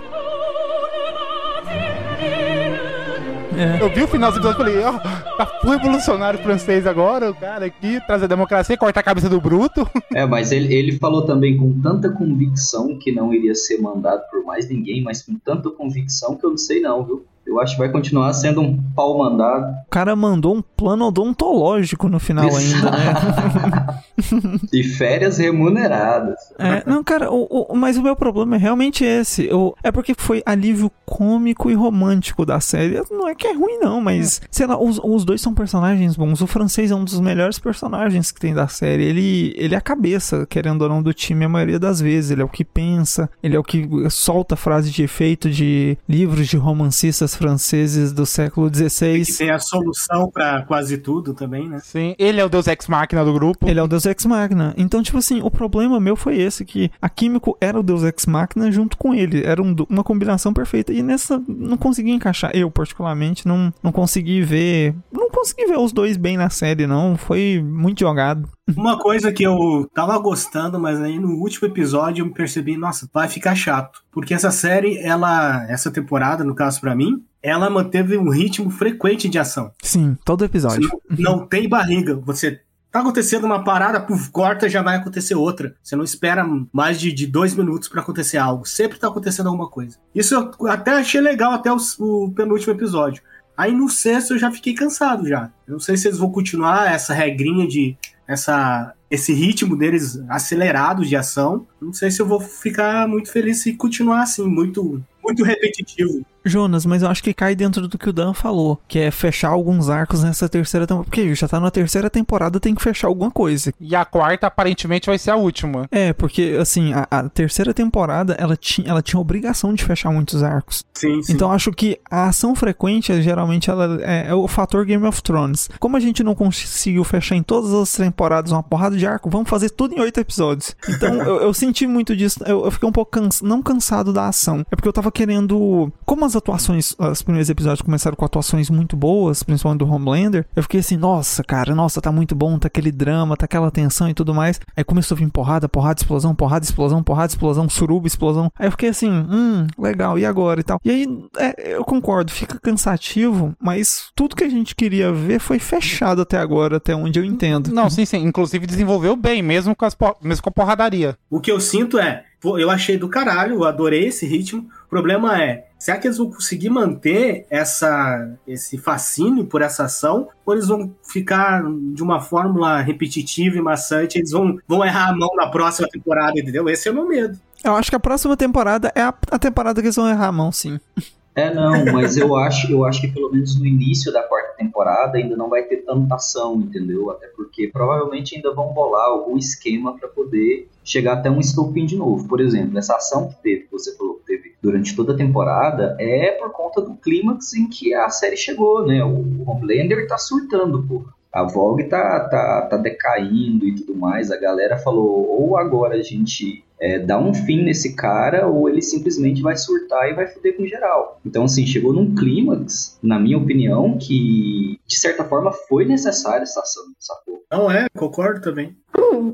Eu 3.80 3.90
vi 3.94 4.04
o 4.04 4.08
final 4.08 4.32
do 4.32 4.38
episódio 4.38 4.62
e 4.62 4.66
falei, 4.66 4.84
ó, 4.84 4.98
tá 5.38 5.46
full 5.46 5.72
revolucionário 5.72 6.40
francês 6.40 6.88
agora, 6.88 7.30
o 7.30 7.36
cara 7.36 7.66
aqui, 7.66 8.00
trazer 8.08 8.28
democracia, 8.28 8.78
cortar 8.78 9.02
a 9.02 9.04
cabeça 9.04 9.30
do 9.30 9.42
bruto. 9.42 9.88
É, 10.14 10.26
mas 10.26 10.52
ele, 10.52 10.74
ele 10.74 10.98
falou 10.98 11.26
também 11.26 11.56
com 11.56 11.80
tanta 11.80 12.10
convicção 12.10 12.98
que 13.00 13.14
não 13.14 13.34
iria 13.34 13.56
ser 13.56 13.78
mandado 13.80 14.22
por 14.30 14.44
mais 14.44 14.68
ninguém, 14.70 15.02
mas 15.02 15.22
com 15.22 15.36
tanta 15.36 15.70
convicção 15.70 16.36
que 16.36 16.46
eu 16.46 16.50
não 16.50 16.58
sei 16.58 16.82
não, 16.82 17.06
viu? 17.06 17.26
Eu 17.52 17.60
acho 17.60 17.74
que 17.74 17.80
vai 17.80 17.90
continuar 17.90 18.32
sendo 18.34 18.62
um 18.62 18.82
pau 18.96 19.18
mandado. 19.18 19.72
O 19.88 19.90
cara 19.90 20.16
mandou 20.16 20.56
um 20.56 20.62
plano 20.62 21.06
odontológico 21.08 22.08
no 22.08 22.20
final 22.20 22.46
ainda, 22.56 22.92
né? 22.92 24.02
E 24.72 24.84
férias 24.84 25.38
remuneradas. 25.38 26.36
É, 26.58 26.84
não, 26.90 27.04
cara, 27.04 27.32
o, 27.32 27.48
o- 27.70 27.76
mas 27.76 27.98
o 27.98 28.02
meu 28.04 28.16
problema 28.16 28.56
é 28.56 28.60
realmente 28.60 29.04
esse. 29.04 29.46
Eu, 29.48 29.76
é 29.84 29.92
porque 29.92 30.14
foi 30.18 30.42
alívio 30.46 30.92
cômico 31.06 31.70
e 31.70 31.74
romântico 31.74 32.46
da 32.46 32.60
série. 32.60 33.02
Não 33.12 33.28
é 33.28 33.36
que 33.36 33.48
é 33.48 33.54
ruim, 33.54 33.80
não, 33.80 34.00
mas, 34.00 34.42
sei 34.50 34.66
lá, 34.68 34.80
os, 34.82 35.00
os 35.04 35.26
dois 35.26 35.42
são 35.42 35.54
personagens 35.54 36.16
bons. 36.16 36.42
O 36.42 36.48
francês 36.48 36.92
é 36.92 36.96
um 36.96 37.04
dos 37.04 37.20
melhores 37.20 37.60
personagens 37.60 38.32
que 38.32 38.40
tem 38.40 38.54
da 38.54 38.68
série. 38.68 39.04
Ele, 39.04 39.54
ele 39.58 39.76
é 39.76 39.78
a 39.78 39.82
cabeça, 39.82 40.46
querendo 40.48 40.84
ou 40.84 40.90
não, 40.90 41.02
do 41.04 41.14
time 41.14 41.46
a 41.46 41.50
maioria 41.50 41.80
das 41.80 42.00
vezes. 42.00 42.32
Ele 42.32 42.42
é 42.42 42.46
o 42.46 42.50
que 42.50 42.64
pensa, 42.64 43.30
ele 43.42 43.56
é 43.56 43.60
o 43.60 43.64
que 43.64 43.88
solta 44.10 44.56
frase 44.56 44.92
de 44.92 45.04
efeito 45.04 45.50
de 45.50 45.98
livros 46.08 46.48
de 46.48 46.58
romancistas 46.58 47.36
franceses 47.42 48.14
do 48.14 48.26
século 48.26 48.70
Que 48.70 48.90
XVI. 48.90 49.26
tem 49.38 49.50
a 49.50 49.60
solução 49.60 50.30
pra 50.30 50.62
quase 50.64 50.98
tudo 50.98 51.34
também, 51.34 51.68
né? 51.68 51.80
Sim, 51.84 52.16
ele 52.18 52.40
é 52.40 52.46
o 52.46 52.50
deus 52.50 52.68
ex-máquina 52.68 53.24
do 53.26 53.34
grupo. 53.34 53.68
Ele 53.68 53.80
é 53.80 53.84
o 53.84 53.88
Deus 53.88 54.06
Ex 54.06 54.26
Machina. 54.26 54.74
Então, 54.78 55.02
tipo 55.02 55.18
assim, 55.18 55.42
o 55.42 55.50
problema 55.52 56.00
meu 56.00 56.16
foi 56.16 56.38
esse, 56.38 56.64
que 56.64 56.92
a 57.02 57.10
Químico 57.10 57.58
era 57.60 57.80
o 57.80 57.84
Deus 57.84 58.04
Ex 58.04 58.26
Machina 58.26 58.72
junto 58.72 58.98
com 58.98 59.14
ele. 59.14 59.44
Era 59.44 59.62
um- 59.62 59.76
uma 59.90 60.04
combinação 60.04 60.54
perfeita. 60.54 60.94
E 60.94 61.02
nessa, 61.02 61.42
não 61.48 61.78
consegui 61.78 62.12
encaixar. 62.12 62.52
Eu, 62.54 62.70
particularmente, 62.72 63.48
não, 63.48 63.74
não 63.84 63.92
consegui 63.92 64.42
ver... 64.42 64.94
Não 65.12 65.30
consegui 65.30 65.66
ver 65.66 65.78
os 65.80 65.92
dois 65.92 66.18
bem 66.18 66.38
na 66.38 66.50
série, 66.50 66.86
não. 66.86 67.18
Foi 67.18 67.62
muito 67.64 68.00
jogado. 68.00 68.48
Uma 68.78 68.98
coisa 69.00 69.32
que 69.32 69.44
eu 69.44 69.90
tava 69.94 70.18
gostando, 70.18 70.80
mas 70.80 71.00
aí 71.02 71.20
no 71.20 71.36
último 71.36 71.68
episódio 71.68 72.22
eu 72.22 72.26
me 72.28 72.34
percebi, 72.34 72.78
nossa, 72.78 73.10
vai 73.14 73.28
ficar 73.28 73.56
chato. 73.56 74.02
Porque 74.12 74.34
essa 74.34 74.52
série, 74.52 74.98
ela, 75.00 75.66
essa 75.70 75.90
temporada, 75.92 76.44
no 76.44 76.56
caso 76.56 76.80
pra 76.82 76.96
mim, 76.96 77.24
ela 77.42 77.70
manteve 77.70 78.18
um 78.18 78.30
ritmo 78.30 78.70
frequente 78.70 79.28
de 79.30 79.40
ação. 79.40 79.72
Sim, 79.82 80.18
todo 80.24 80.46
episódio. 80.46 80.90
não, 81.10 81.38
não 81.38 81.48
tem 81.48 81.68
barriga. 81.68 82.16
Você 82.26 82.62
tá 82.92 83.00
acontecendo 83.00 83.46
uma 83.46 83.64
parada, 83.64 84.02
puf, 84.02 84.30
corta, 84.32 84.68
já 84.70 84.82
vai 84.82 84.98
acontecer 84.98 85.34
outra. 85.34 85.74
Você 85.82 85.96
não 85.96 86.04
espera 86.04 86.46
mais 86.74 87.00
de, 87.00 87.12
de 87.14 87.26
dois 87.26 87.56
minutos 87.56 87.88
pra 87.88 88.02
acontecer 88.02 88.38
algo. 88.38 88.68
Sempre 88.68 89.00
tá 89.00 89.08
acontecendo 89.08 89.48
alguma 89.48 89.70
coisa. 89.70 89.98
Isso 90.14 90.36
eu 90.36 90.68
até 90.68 90.92
achei 90.92 91.22
legal 91.22 91.54
até 91.54 91.72
os- 91.72 91.98
o 92.00 92.32
penúltimo 92.36 92.74
episódio. 92.74 93.24
Aí 93.58 93.72
no 93.74 93.90
sexto 93.90 94.34
eu 94.34 94.40
já 94.40 94.52
fiquei 94.52 94.74
cansado 94.74 95.28
já. 95.28 95.50
Eu 95.68 95.74
não 95.74 95.80
sei 95.80 95.96
se 95.96 96.08
eles 96.08 96.18
vão 96.20 96.32
continuar 96.32 96.92
essa 96.92 97.14
regrinha 97.14 97.68
de 97.68 97.96
essa 98.32 98.94
esse 99.10 99.34
ritmo 99.34 99.76
deles 99.76 100.18
acelerado 100.30 101.06
de 101.06 101.16
ação. 101.16 101.68
Não 101.82 101.92
sei 101.92 102.10
se 102.10 102.22
eu 102.22 102.26
vou 102.26 102.40
ficar 102.40 103.08
muito 103.08 103.30
feliz 103.30 103.62
se 103.62 103.74
continuar 103.74 104.24
assim, 104.24 104.48
muito 104.48 105.04
muito 105.24 105.44
repetitivo. 105.44 106.26
Jonas, 106.44 106.86
mas 106.86 107.02
eu 107.02 107.10
acho 107.10 107.24
que 107.24 107.34
cai 107.34 107.56
dentro 107.56 107.88
do 107.88 107.98
que 107.98 108.10
o 108.10 108.14
Dan 108.14 108.34
falou, 108.34 108.80
que 108.88 109.00
é 109.00 109.12
fechar 109.12 109.50
alguns 109.50 109.90
arcos 109.90 110.24
nessa 110.24 110.50
terceira 110.50 110.88
temporada. 110.88 111.10
Porque 111.10 111.36
já 111.36 111.48
tá 111.48 111.60
na 111.60 111.72
terceira 111.72 112.10
temporada, 112.10 112.60
tem 112.60 112.76
que 112.76 112.82
fechar 112.82 113.08
alguma 113.08 113.32
coisa. 113.32 113.74
E 113.80 113.96
a 113.96 114.06
quarta, 114.06 114.48
aparentemente, 114.48 115.08
vai 115.08 115.18
ser 115.18 115.32
a 115.32 115.36
última. 115.36 115.88
É, 115.92 116.14
porque, 116.14 116.58
assim, 116.60 116.94
a, 116.94 117.08
a 117.10 117.30
terceira 117.30 117.74
temporada, 117.74 118.36
ela 118.40 118.56
tinha, 118.56 118.90
ela 118.90 119.02
tinha 119.02 119.20
obrigação 119.20 119.74
de 119.74 119.84
fechar 119.84 120.12
muitos 120.12 120.44
arcos. 120.44 120.84
Sim, 120.94 121.22
sim. 121.22 121.34
Então 121.34 121.52
acho 121.52 121.72
que 121.72 122.00
a 122.10 122.28
ação 122.28 122.56
frequente, 122.56 123.22
geralmente, 123.22 123.70
ela 123.70 124.00
é, 124.02 124.28
é 124.30 124.36
o 124.36 124.48
fator 124.48 124.86
Game 124.86 125.06
of 125.06 125.22
Thrones. 125.22 125.70
Como 125.80 125.98
a 125.98 126.00
gente 126.00 126.24
não 126.24 126.36
conseguiu 126.36 127.04
fechar 127.04 127.36
em 127.36 127.44
todas 127.44 127.74
as 127.74 127.92
temporadas 127.92 128.52
uma 128.52 128.64
porrada 128.64 128.96
de 128.98 129.06
arco, 129.06 129.30
vamos 129.30 129.50
fazer 129.50 129.70
tudo 129.70 129.96
em 129.96 130.00
oito 130.00 130.20
episódios. 130.20 130.76
Então 130.88 131.16
eu, 131.22 131.42
eu 131.42 131.54
senti 131.54 131.88
muito 131.88 132.16
disso. 132.16 132.40
Eu, 132.46 132.66
eu 132.66 132.72
fiquei 132.72 132.88
um 132.88 132.92
pouco 132.92 133.12
cansa, 133.12 133.46
não 133.46 133.62
cansado 133.62 134.14
da 134.14 134.28
ação. 134.28 134.66
É 134.72 134.76
porque 134.76 134.88
eu 134.88 134.94
tava 134.94 135.12
querendo. 135.12 135.92
Como 136.06 136.26
as 136.32 136.36
atuações, 136.36 136.96
os 136.98 137.22
primeiros 137.22 137.50
episódios 137.50 137.82
começaram 137.82 138.16
com 138.16 138.26
atuações 138.26 138.70
muito 138.70 138.96
boas, 138.96 139.44
principalmente 139.44 139.80
do 139.80 139.92
Homelander, 139.92 140.46
eu 140.56 140.64
fiquei 140.64 140.80
assim, 140.80 140.98
nossa, 140.98 141.44
cara, 141.44 141.76
nossa, 141.76 142.02
tá 142.02 142.12
muito 142.12 142.34
bom, 142.34 142.58
tá 142.58 142.68
aquele 142.68 142.92
drama, 142.92 143.36
tá 143.36 143.46
aquela 143.46 143.70
tensão 143.70 144.10
e 144.10 144.14
tudo 144.14 144.34
mais. 144.34 144.60
Aí 144.76 144.84
começou 144.84 145.16
a 145.16 145.20
vir 145.20 145.30
porrada, 145.30 145.68
porrada, 145.68 146.00
explosão, 146.00 146.34
porrada, 146.34 146.66
explosão, 146.66 147.04
porrada, 147.04 147.32
explosão, 147.32 147.70
suruba, 147.70 148.08
explosão. 148.08 148.52
Aí 148.58 148.68
eu 148.68 148.72
fiquei 148.72 148.90
assim, 148.90 149.10
hum, 149.10 149.68
legal, 149.78 150.18
e 150.18 150.26
agora 150.26 150.60
e 150.60 150.64
tal. 150.64 150.80
E 150.84 150.90
aí, 150.90 151.08
é, 151.38 151.76
eu 151.76 151.84
concordo, 151.84 152.32
fica 152.32 152.60
cansativo, 152.60 153.54
mas 153.60 154.10
tudo 154.16 154.36
que 154.36 154.44
a 154.44 154.50
gente 154.50 154.76
queria 154.76 155.12
ver 155.12 155.40
foi 155.40 155.60
fechado 155.60 156.22
até 156.22 156.38
agora, 156.38 156.78
até 156.78 156.96
onde 156.96 157.20
eu 157.20 157.26
entendo. 157.26 157.74
Não, 157.74 157.90
sim, 157.90 158.06
sim. 158.06 158.18
Inclusive 158.18 158.66
desenvolveu 158.66 159.16
bem, 159.16 159.42
mesmo 159.42 159.76
com, 159.76 159.86
as 159.86 159.96
por... 159.96 160.16
mesmo 160.24 160.44
com 160.44 160.50
a 160.50 160.54
porradaria. 160.54 161.18
O 161.30 161.40
que 161.40 161.52
eu 161.52 161.60
sinto 161.60 162.00
é, 162.00 162.24
eu 162.44 162.70
achei 162.70 162.98
do 162.98 163.10
caralho, 163.10 163.56
eu 163.56 163.64
adorei 163.64 164.06
esse 164.08 164.26
ritmo. 164.26 164.68
O 164.92 164.94
problema 164.94 165.42
é, 165.42 165.68
será 165.80 165.98
que 165.98 166.06
eles 166.06 166.18
vão 166.18 166.30
conseguir 166.30 166.70
manter 166.70 167.46
essa, 167.50 168.30
esse 168.46 168.78
fascínio 168.78 169.46
por 169.46 169.62
essa 169.62 169.86
ação? 169.86 170.28
Ou 170.46 170.54
eles 170.54 170.68
vão 170.68 170.94
ficar 171.02 171.64
de 171.94 172.04
uma 172.04 172.20
fórmula 172.20 172.82
repetitiva 172.82 173.56
e 173.56 173.62
maçante? 173.62 174.18
Eles 174.18 174.32
vão, 174.32 174.60
vão 174.68 174.84
errar 174.84 175.08
a 175.08 175.16
mão 175.16 175.30
na 175.38 175.48
próxima 175.48 175.88
temporada, 175.88 176.38
entendeu? 176.38 176.68
Esse 176.68 176.90
é 176.90 176.92
o 176.92 176.94
meu 176.94 177.08
medo. 177.08 177.40
Eu 177.64 177.74
acho 177.78 177.90
que 177.90 177.96
a 177.96 178.02
próxima 178.02 178.36
temporada 178.36 178.92
é 178.94 179.02
a, 179.02 179.14
a 179.32 179.40
temporada 179.40 179.80
que 179.80 179.88
eles 179.88 179.96
vão 179.96 180.10
errar 180.10 180.28
a 180.28 180.32
mão, 180.34 180.52
sim. 180.52 180.78
É, 181.34 181.54
não, 181.54 181.86
mas 181.94 182.18
eu 182.18 182.36
acho, 182.36 182.72
eu 182.72 182.84
acho 182.84 183.00
que 183.00 183.08
pelo 183.08 183.32
menos 183.32 183.58
no 183.58 183.66
início 183.66 184.12
da 184.12 184.22
quarta 184.22 184.54
temporada 184.58 185.18
ainda 185.18 185.36
não 185.36 185.50
vai 185.50 185.64
ter 185.64 185.78
tanta 185.78 186.16
ação, 186.16 186.56
entendeu? 186.56 187.10
Até 187.10 187.28
porque 187.28 187.70
provavelmente 187.70 188.36
ainda 188.36 188.54
vão 188.54 188.74
bolar 188.74 189.06
algum 189.06 189.38
esquema 189.38 189.98
para 189.98 190.10
poder 190.10 190.68
chegar 190.84 191.14
até 191.14 191.30
um 191.30 191.40
estopim 191.40 191.86
de 191.86 191.96
novo. 191.96 192.28
Por 192.28 192.42
exemplo, 192.42 192.78
essa 192.78 192.96
ação 192.96 193.30
que 193.30 193.42
teve, 193.42 193.62
que 193.62 193.72
você 193.72 193.96
falou 193.96 194.16
que 194.16 194.26
teve 194.26 194.56
durante 194.62 194.96
toda 194.96 195.14
a 195.14 195.18
temporada, 195.18 195.96
é 196.00 196.32
por 196.32 196.52
conta 196.52 196.82
do 196.82 196.96
clímax 196.96 197.54
em 197.54 197.70
que 197.70 197.94
a 197.94 198.10
série 198.10 198.36
chegou, 198.36 198.86
né? 198.86 199.04
O 199.04 199.50
Homelander 199.50 200.08
tá 200.08 200.18
surtando, 200.18 200.84
pô. 200.84 201.06
A 201.32 201.44
Vogue 201.44 201.86
tá, 201.86 202.28
tá, 202.28 202.68
tá 202.70 202.76
decaindo 202.76 203.66
e 203.66 203.74
tudo 203.74 203.96
mais. 203.96 204.30
A 204.30 204.38
galera 204.38 204.78
falou, 204.78 205.26
ou 205.30 205.58
agora 205.58 205.96
a 205.96 206.02
gente 206.02 206.62
é, 206.82 206.98
dar 206.98 207.20
um 207.20 207.34
fim 207.34 207.64
nesse 207.64 207.96
cara 207.96 208.48
ou 208.48 208.68
ele 208.68 208.82
simplesmente 208.82 209.42
vai 209.42 209.56
surtar 209.56 210.10
e 210.10 210.16
vai 210.16 210.28
foder 210.28 210.58
com 210.58 210.66
geral. 210.66 211.20
Então, 211.24 211.44
assim, 211.44 211.66
chegou 211.66 211.94
num 211.94 212.16
clímax, 212.16 212.98
na 213.04 213.20
minha 213.20 213.38
opinião, 213.38 213.98
que 213.98 214.80
de 214.88 215.00
certa 215.00 215.24
forma 215.24 215.52
foi 215.70 215.86
necessária 215.86 216.44
essa 216.44 216.60
ação, 216.60 216.84
sacou? 216.98 217.44
Não 217.52 217.70
é, 217.70 217.88
concordo 217.96 218.42
também. 218.42 218.76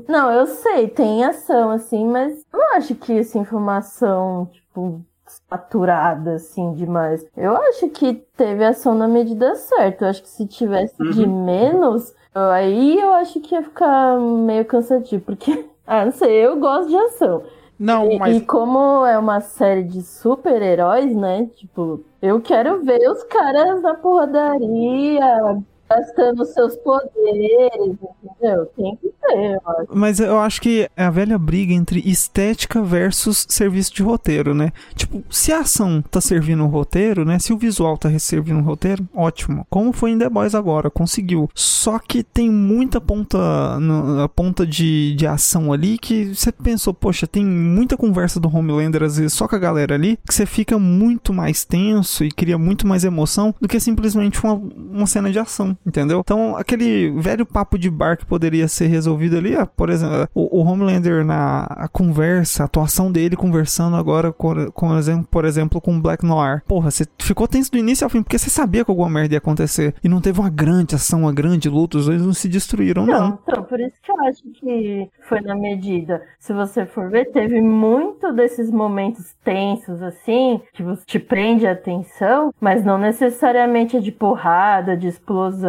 Não, 0.08 0.30
eu 0.30 0.46
sei, 0.46 0.88
tem 0.88 1.24
ação, 1.24 1.70
assim, 1.70 2.06
mas 2.06 2.44
não 2.52 2.76
acho 2.76 2.94
que 2.94 3.12
essa 3.12 3.38
informação, 3.38 4.48
tipo, 4.52 5.00
saturada, 5.48 6.34
assim, 6.34 6.72
demais. 6.72 7.24
Eu 7.36 7.56
acho 7.56 7.88
que 7.90 8.14
teve 8.36 8.64
ação 8.64 8.94
na 8.94 9.08
medida 9.08 9.54
certa. 9.54 10.04
Eu 10.04 10.08
acho 10.10 10.22
que 10.22 10.28
se 10.28 10.46
tivesse 10.46 10.94
uhum. 11.00 11.10
de 11.10 11.26
menos, 11.26 12.14
aí 12.34 12.98
eu 12.98 13.12
acho 13.14 13.40
que 13.40 13.54
ia 13.54 13.62
ficar 13.62 14.18
meio 14.18 14.64
cansativo, 14.64 15.22
porque 15.24 15.66
ah, 15.88 16.04
não 16.04 16.12
sei, 16.12 16.32
eu 16.46 16.58
gosto 16.58 16.88
de 16.88 16.96
ação. 16.96 17.42
Não, 17.78 18.10
e, 18.10 18.18
mas. 18.18 18.36
E 18.36 18.40
como 18.40 19.06
é 19.06 19.18
uma 19.18 19.40
série 19.40 19.84
de 19.84 20.02
super-heróis, 20.02 21.14
né? 21.16 21.48
Tipo, 21.54 22.04
eu 22.20 22.40
quero 22.40 22.82
ver 22.82 23.08
os 23.10 23.22
caras 23.24 23.80
na 23.80 23.94
porradaria, 23.94 25.62
gastando 25.88 26.44
seus 26.44 26.76
poderes, 26.76 27.96
entendeu? 28.22 28.66
Tem 28.76 28.96
que 28.96 29.08
ter, 29.08 29.54
eu. 29.54 29.88
Mas 29.94 30.20
eu 30.20 30.38
acho 30.38 30.60
que 30.60 30.88
é 30.96 31.04
a 31.04 31.10
velha 31.10 31.38
briga 31.38 31.72
entre 31.72 32.00
estética 32.00 32.82
versus 32.82 33.46
serviço 33.48 33.94
de 33.94 34.02
roteiro, 34.02 34.54
né? 34.54 34.72
Tipo, 34.94 35.22
se 35.30 35.52
a 35.52 35.60
ação 35.60 36.02
tá 36.02 36.20
servindo 36.20 36.64
o 36.64 36.68
roteiro, 36.68 37.24
né? 37.24 37.38
Se 37.38 37.52
o 37.52 37.58
visual 37.58 37.96
tá 37.96 38.16
servindo 38.18 38.60
o 38.60 38.64
roteiro, 38.64 39.08
ótimo. 39.14 39.66
Como 39.70 39.92
foi 39.92 40.10
em 40.10 40.18
The 40.18 40.28
Boys 40.28 40.54
agora, 40.54 40.90
conseguiu. 40.90 41.48
Só 41.54 41.98
que 41.98 42.22
tem 42.22 42.50
muita 42.50 43.00
ponta, 43.00 43.80
no, 43.80 44.28
ponta 44.28 44.66
de, 44.66 45.14
de 45.14 45.26
ação 45.26 45.72
ali 45.72 45.98
que 45.98 46.34
você 46.34 46.52
pensou, 46.52 46.92
poxa, 46.92 47.26
tem 47.26 47.44
muita 47.44 47.96
conversa 47.96 48.38
do 48.38 48.54
Homelander 48.54 49.02
às 49.02 49.16
vezes 49.16 49.32
só 49.32 49.48
com 49.48 49.56
a 49.56 49.58
galera 49.58 49.94
ali, 49.94 50.18
que 50.26 50.34
você 50.34 50.44
fica 50.44 50.78
muito 50.78 51.32
mais 51.32 51.64
tenso 51.64 52.24
e 52.24 52.30
cria 52.30 52.58
muito 52.58 52.86
mais 52.86 53.04
emoção 53.04 53.54
do 53.60 53.68
que 53.68 53.80
simplesmente 53.80 54.42
uma, 54.42 54.54
uma 54.54 55.06
cena 55.06 55.30
de 55.30 55.38
ação 55.38 55.77
entendeu? 55.86 56.20
Então, 56.20 56.56
aquele 56.56 57.10
velho 57.10 57.46
papo 57.46 57.78
de 57.78 57.90
bar 57.90 58.16
que 58.16 58.26
poderia 58.26 58.68
ser 58.68 58.86
resolvido 58.86 59.36
ali, 59.36 59.56
ah, 59.56 59.66
por 59.66 59.90
exemplo, 59.90 60.28
o, 60.34 60.60
o 60.60 60.64
Homelander 60.64 61.24
na 61.24 61.88
conversa, 61.92 62.62
a 62.62 62.66
atuação 62.66 63.10
dele 63.10 63.36
conversando 63.36 63.96
agora 63.96 64.32
com, 64.32 64.70
com 64.72 64.88
por 65.30 65.44
exemplo, 65.44 65.80
com 65.80 66.00
Black 66.00 66.24
Noir. 66.24 66.62
Porra, 66.66 66.90
você 66.90 67.06
ficou 67.18 67.48
tenso 67.48 67.70
do 67.70 67.78
início 67.78 68.04
ao 68.04 68.10
fim, 68.10 68.22
porque 68.22 68.38
você 68.38 68.50
sabia 68.50 68.84
que 68.84 68.90
alguma 68.90 69.08
merda 69.08 69.34
ia 69.34 69.38
acontecer. 69.38 69.94
E 70.02 70.08
não 70.08 70.20
teve 70.20 70.40
uma 70.40 70.50
grande 70.50 70.94
ação, 70.94 71.22
uma 71.22 71.32
grande 71.32 71.68
luta, 71.68 71.98
os 71.98 72.06
dois 72.06 72.22
não 72.22 72.32
se 72.32 72.48
destruíram, 72.48 73.06
não. 73.06 73.18
Não, 73.18 73.38
então, 73.42 73.62
por 73.62 73.80
isso 73.80 73.96
que 74.02 74.10
eu 74.10 74.20
acho 74.26 74.42
que 74.54 75.10
foi 75.22 75.40
na 75.40 75.54
medida. 75.54 76.22
Se 76.38 76.52
você 76.52 76.86
for 76.86 77.10
ver, 77.10 77.26
teve 77.32 77.60
muito 77.60 78.32
desses 78.32 78.70
momentos 78.70 79.34
tensos, 79.44 80.02
assim, 80.02 80.60
que 80.72 80.84
te 81.06 81.18
prende 81.18 81.66
a 81.66 81.72
atenção, 81.72 82.52
mas 82.60 82.84
não 82.84 82.98
necessariamente 82.98 83.96
é 83.96 84.00
de 84.00 84.12
porrada, 84.12 84.96
de 84.96 85.08
explosão 85.08 85.67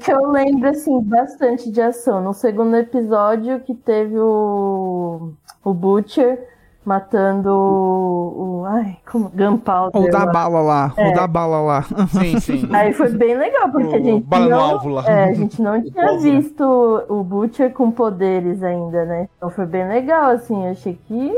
Que 0.00 0.12
eu 0.12 0.30
lembro, 0.30 0.68
assim, 0.68 1.00
bastante 1.02 1.70
de 1.70 1.80
ação. 1.80 2.22
No 2.22 2.32
segundo 2.32 2.76
episódio 2.76 3.60
que 3.60 3.74
teve 3.74 4.18
o, 4.18 5.32
o 5.64 5.74
Butcher 5.74 6.48
matando 6.84 7.50
o. 7.50 8.60
o 8.60 8.64
ai, 8.66 8.98
como? 9.10 9.28
Gunpowder. 9.30 10.02
O 10.02 10.10
da 10.10 10.26
bala 10.26 10.60
lá. 10.60 10.94
É. 10.96 11.10
O 11.10 11.14
da 11.14 11.26
bala 11.26 11.60
lá. 11.60 11.82
Sim, 12.08 12.40
sim. 12.40 12.68
Aí 12.74 12.92
foi 12.92 13.10
bem 13.10 13.36
legal, 13.36 13.70
porque 13.70 13.88
o 13.88 13.94
a 13.94 14.00
gente. 14.00 14.26
Bala 14.26 14.48
não, 14.48 14.60
alvo 14.60 14.88
lá. 14.88 15.04
É, 15.06 15.24
a 15.24 15.32
gente 15.32 15.60
não 15.60 15.82
tinha 15.82 16.18
visto 16.18 16.62
o 17.08 17.22
Butcher 17.22 17.72
com 17.72 17.90
poderes 17.90 18.62
ainda, 18.62 19.04
né? 19.04 19.28
Então 19.36 19.50
foi 19.50 19.66
bem 19.66 19.88
legal, 19.88 20.30
assim. 20.30 20.64
Eu 20.64 20.70
achei 20.70 20.98
que 21.06 21.32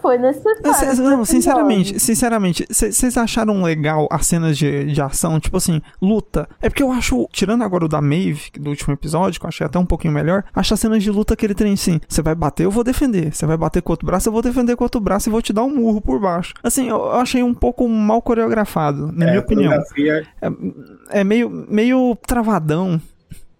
foi 0.00 0.18
necessário. 0.18 1.02
Não, 1.02 1.24
sinceramente, 1.24 1.98
sinceramente, 1.98 2.66
vocês 2.70 3.16
acharam 3.16 3.62
legal 3.62 4.08
as 4.10 4.26
cenas 4.26 4.56
de, 4.56 4.92
de 4.92 5.00
ação? 5.00 5.38
Tipo 5.40 5.56
assim, 5.56 5.80
luta. 6.00 6.48
É 6.60 6.68
porque 6.68 6.82
eu 6.82 6.92
acho, 6.92 7.28
tirando 7.32 7.62
agora 7.62 7.84
o 7.84 7.88
da 7.88 8.00
Maeve, 8.00 8.50
do 8.58 8.70
último 8.70 8.94
episódio, 8.94 9.40
que 9.40 9.46
eu 9.46 9.48
achei 9.48 9.66
até 9.66 9.78
um 9.78 9.86
pouquinho 9.86 10.14
melhor, 10.14 10.44
acho 10.54 10.74
as 10.74 10.80
cenas 10.80 11.02
de 11.02 11.10
luta 11.10 11.34
aquele 11.34 11.54
trem 11.54 11.72
assim: 11.72 12.00
você 12.08 12.22
vai 12.22 12.34
bater, 12.34 12.64
eu 12.64 12.70
vou 12.70 12.84
defender. 12.84 13.34
Você 13.34 13.46
vai 13.46 13.56
bater 13.56 13.82
com 13.82 13.92
outro 13.92 14.06
braço, 14.06 14.28
eu 14.28 14.32
vou 14.32 14.42
defender 14.42 14.76
com 14.76 14.84
outro 14.84 15.00
braço 15.00 15.28
e 15.28 15.32
vou 15.32 15.42
te 15.42 15.52
dar 15.52 15.64
um 15.64 15.74
murro 15.74 16.00
por 16.00 16.20
baixo. 16.20 16.54
Assim, 16.62 16.88
eu 16.88 17.12
achei 17.12 17.42
um 17.42 17.54
pouco 17.54 17.88
mal 17.88 18.22
coreografado, 18.22 19.12
na 19.12 19.26
é, 19.26 19.28
minha 19.30 19.40
opinião. 19.40 19.72
É, 19.72 21.20
é 21.20 21.24
meio, 21.24 21.50
meio 21.68 22.16
travadão 22.26 23.00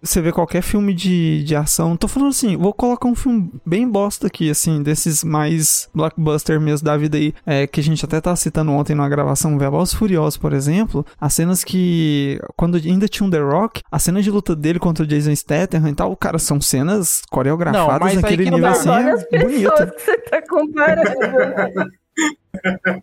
você 0.01 0.21
vê 0.21 0.31
qualquer 0.31 0.61
filme 0.61 0.93
de, 0.93 1.43
de 1.43 1.55
ação. 1.55 1.97
Tô 1.97 2.07
falando 2.07 2.29
assim, 2.29 2.57
vou 2.57 2.73
colocar 2.73 3.07
um 3.07 3.15
filme 3.15 3.51
bem 3.65 3.87
bosta 3.87 4.27
aqui, 4.27 4.49
assim, 4.49 4.81
desses 4.81 5.23
mais 5.23 5.89
blockbuster 5.93 6.59
mesmo 6.59 6.85
da 6.85 6.97
vida 6.97 7.17
aí, 7.17 7.33
é, 7.45 7.67
que 7.67 7.79
a 7.79 7.83
gente 7.83 8.03
até 8.03 8.19
tá 8.21 8.35
citando 8.35 8.71
ontem 8.71 8.95
na 8.95 9.07
gravação 9.07 9.57
Velozes 9.57 9.93
Furiosos, 9.93 10.37
por 10.37 10.53
exemplo, 10.53 11.05
as 11.19 11.33
cenas 11.33 11.63
que, 11.63 12.39
quando 12.55 12.75
ainda 12.75 13.07
tinha 13.07 13.27
um 13.27 13.29
The 13.29 13.39
Rock, 13.39 13.81
a 13.91 13.99
cena 13.99 14.21
de 14.21 14.31
luta 14.31 14.55
dele 14.55 14.79
contra 14.79 15.03
o 15.03 15.07
Jason 15.07 15.35
Statham 15.35 15.87
e 15.89 15.93
tal, 15.93 16.15
cara, 16.15 16.39
são 16.39 16.61
cenas 16.61 17.21
coreografadas 17.29 18.13
não, 18.13 18.21
naquele 18.21 18.49
nível 18.49 18.67
assim, 18.67 18.89
é 18.89 19.39
bonito. 19.39 19.71
que 19.71 19.99
você 19.99 20.17
tá 20.17 20.41
comparando? 20.47 21.89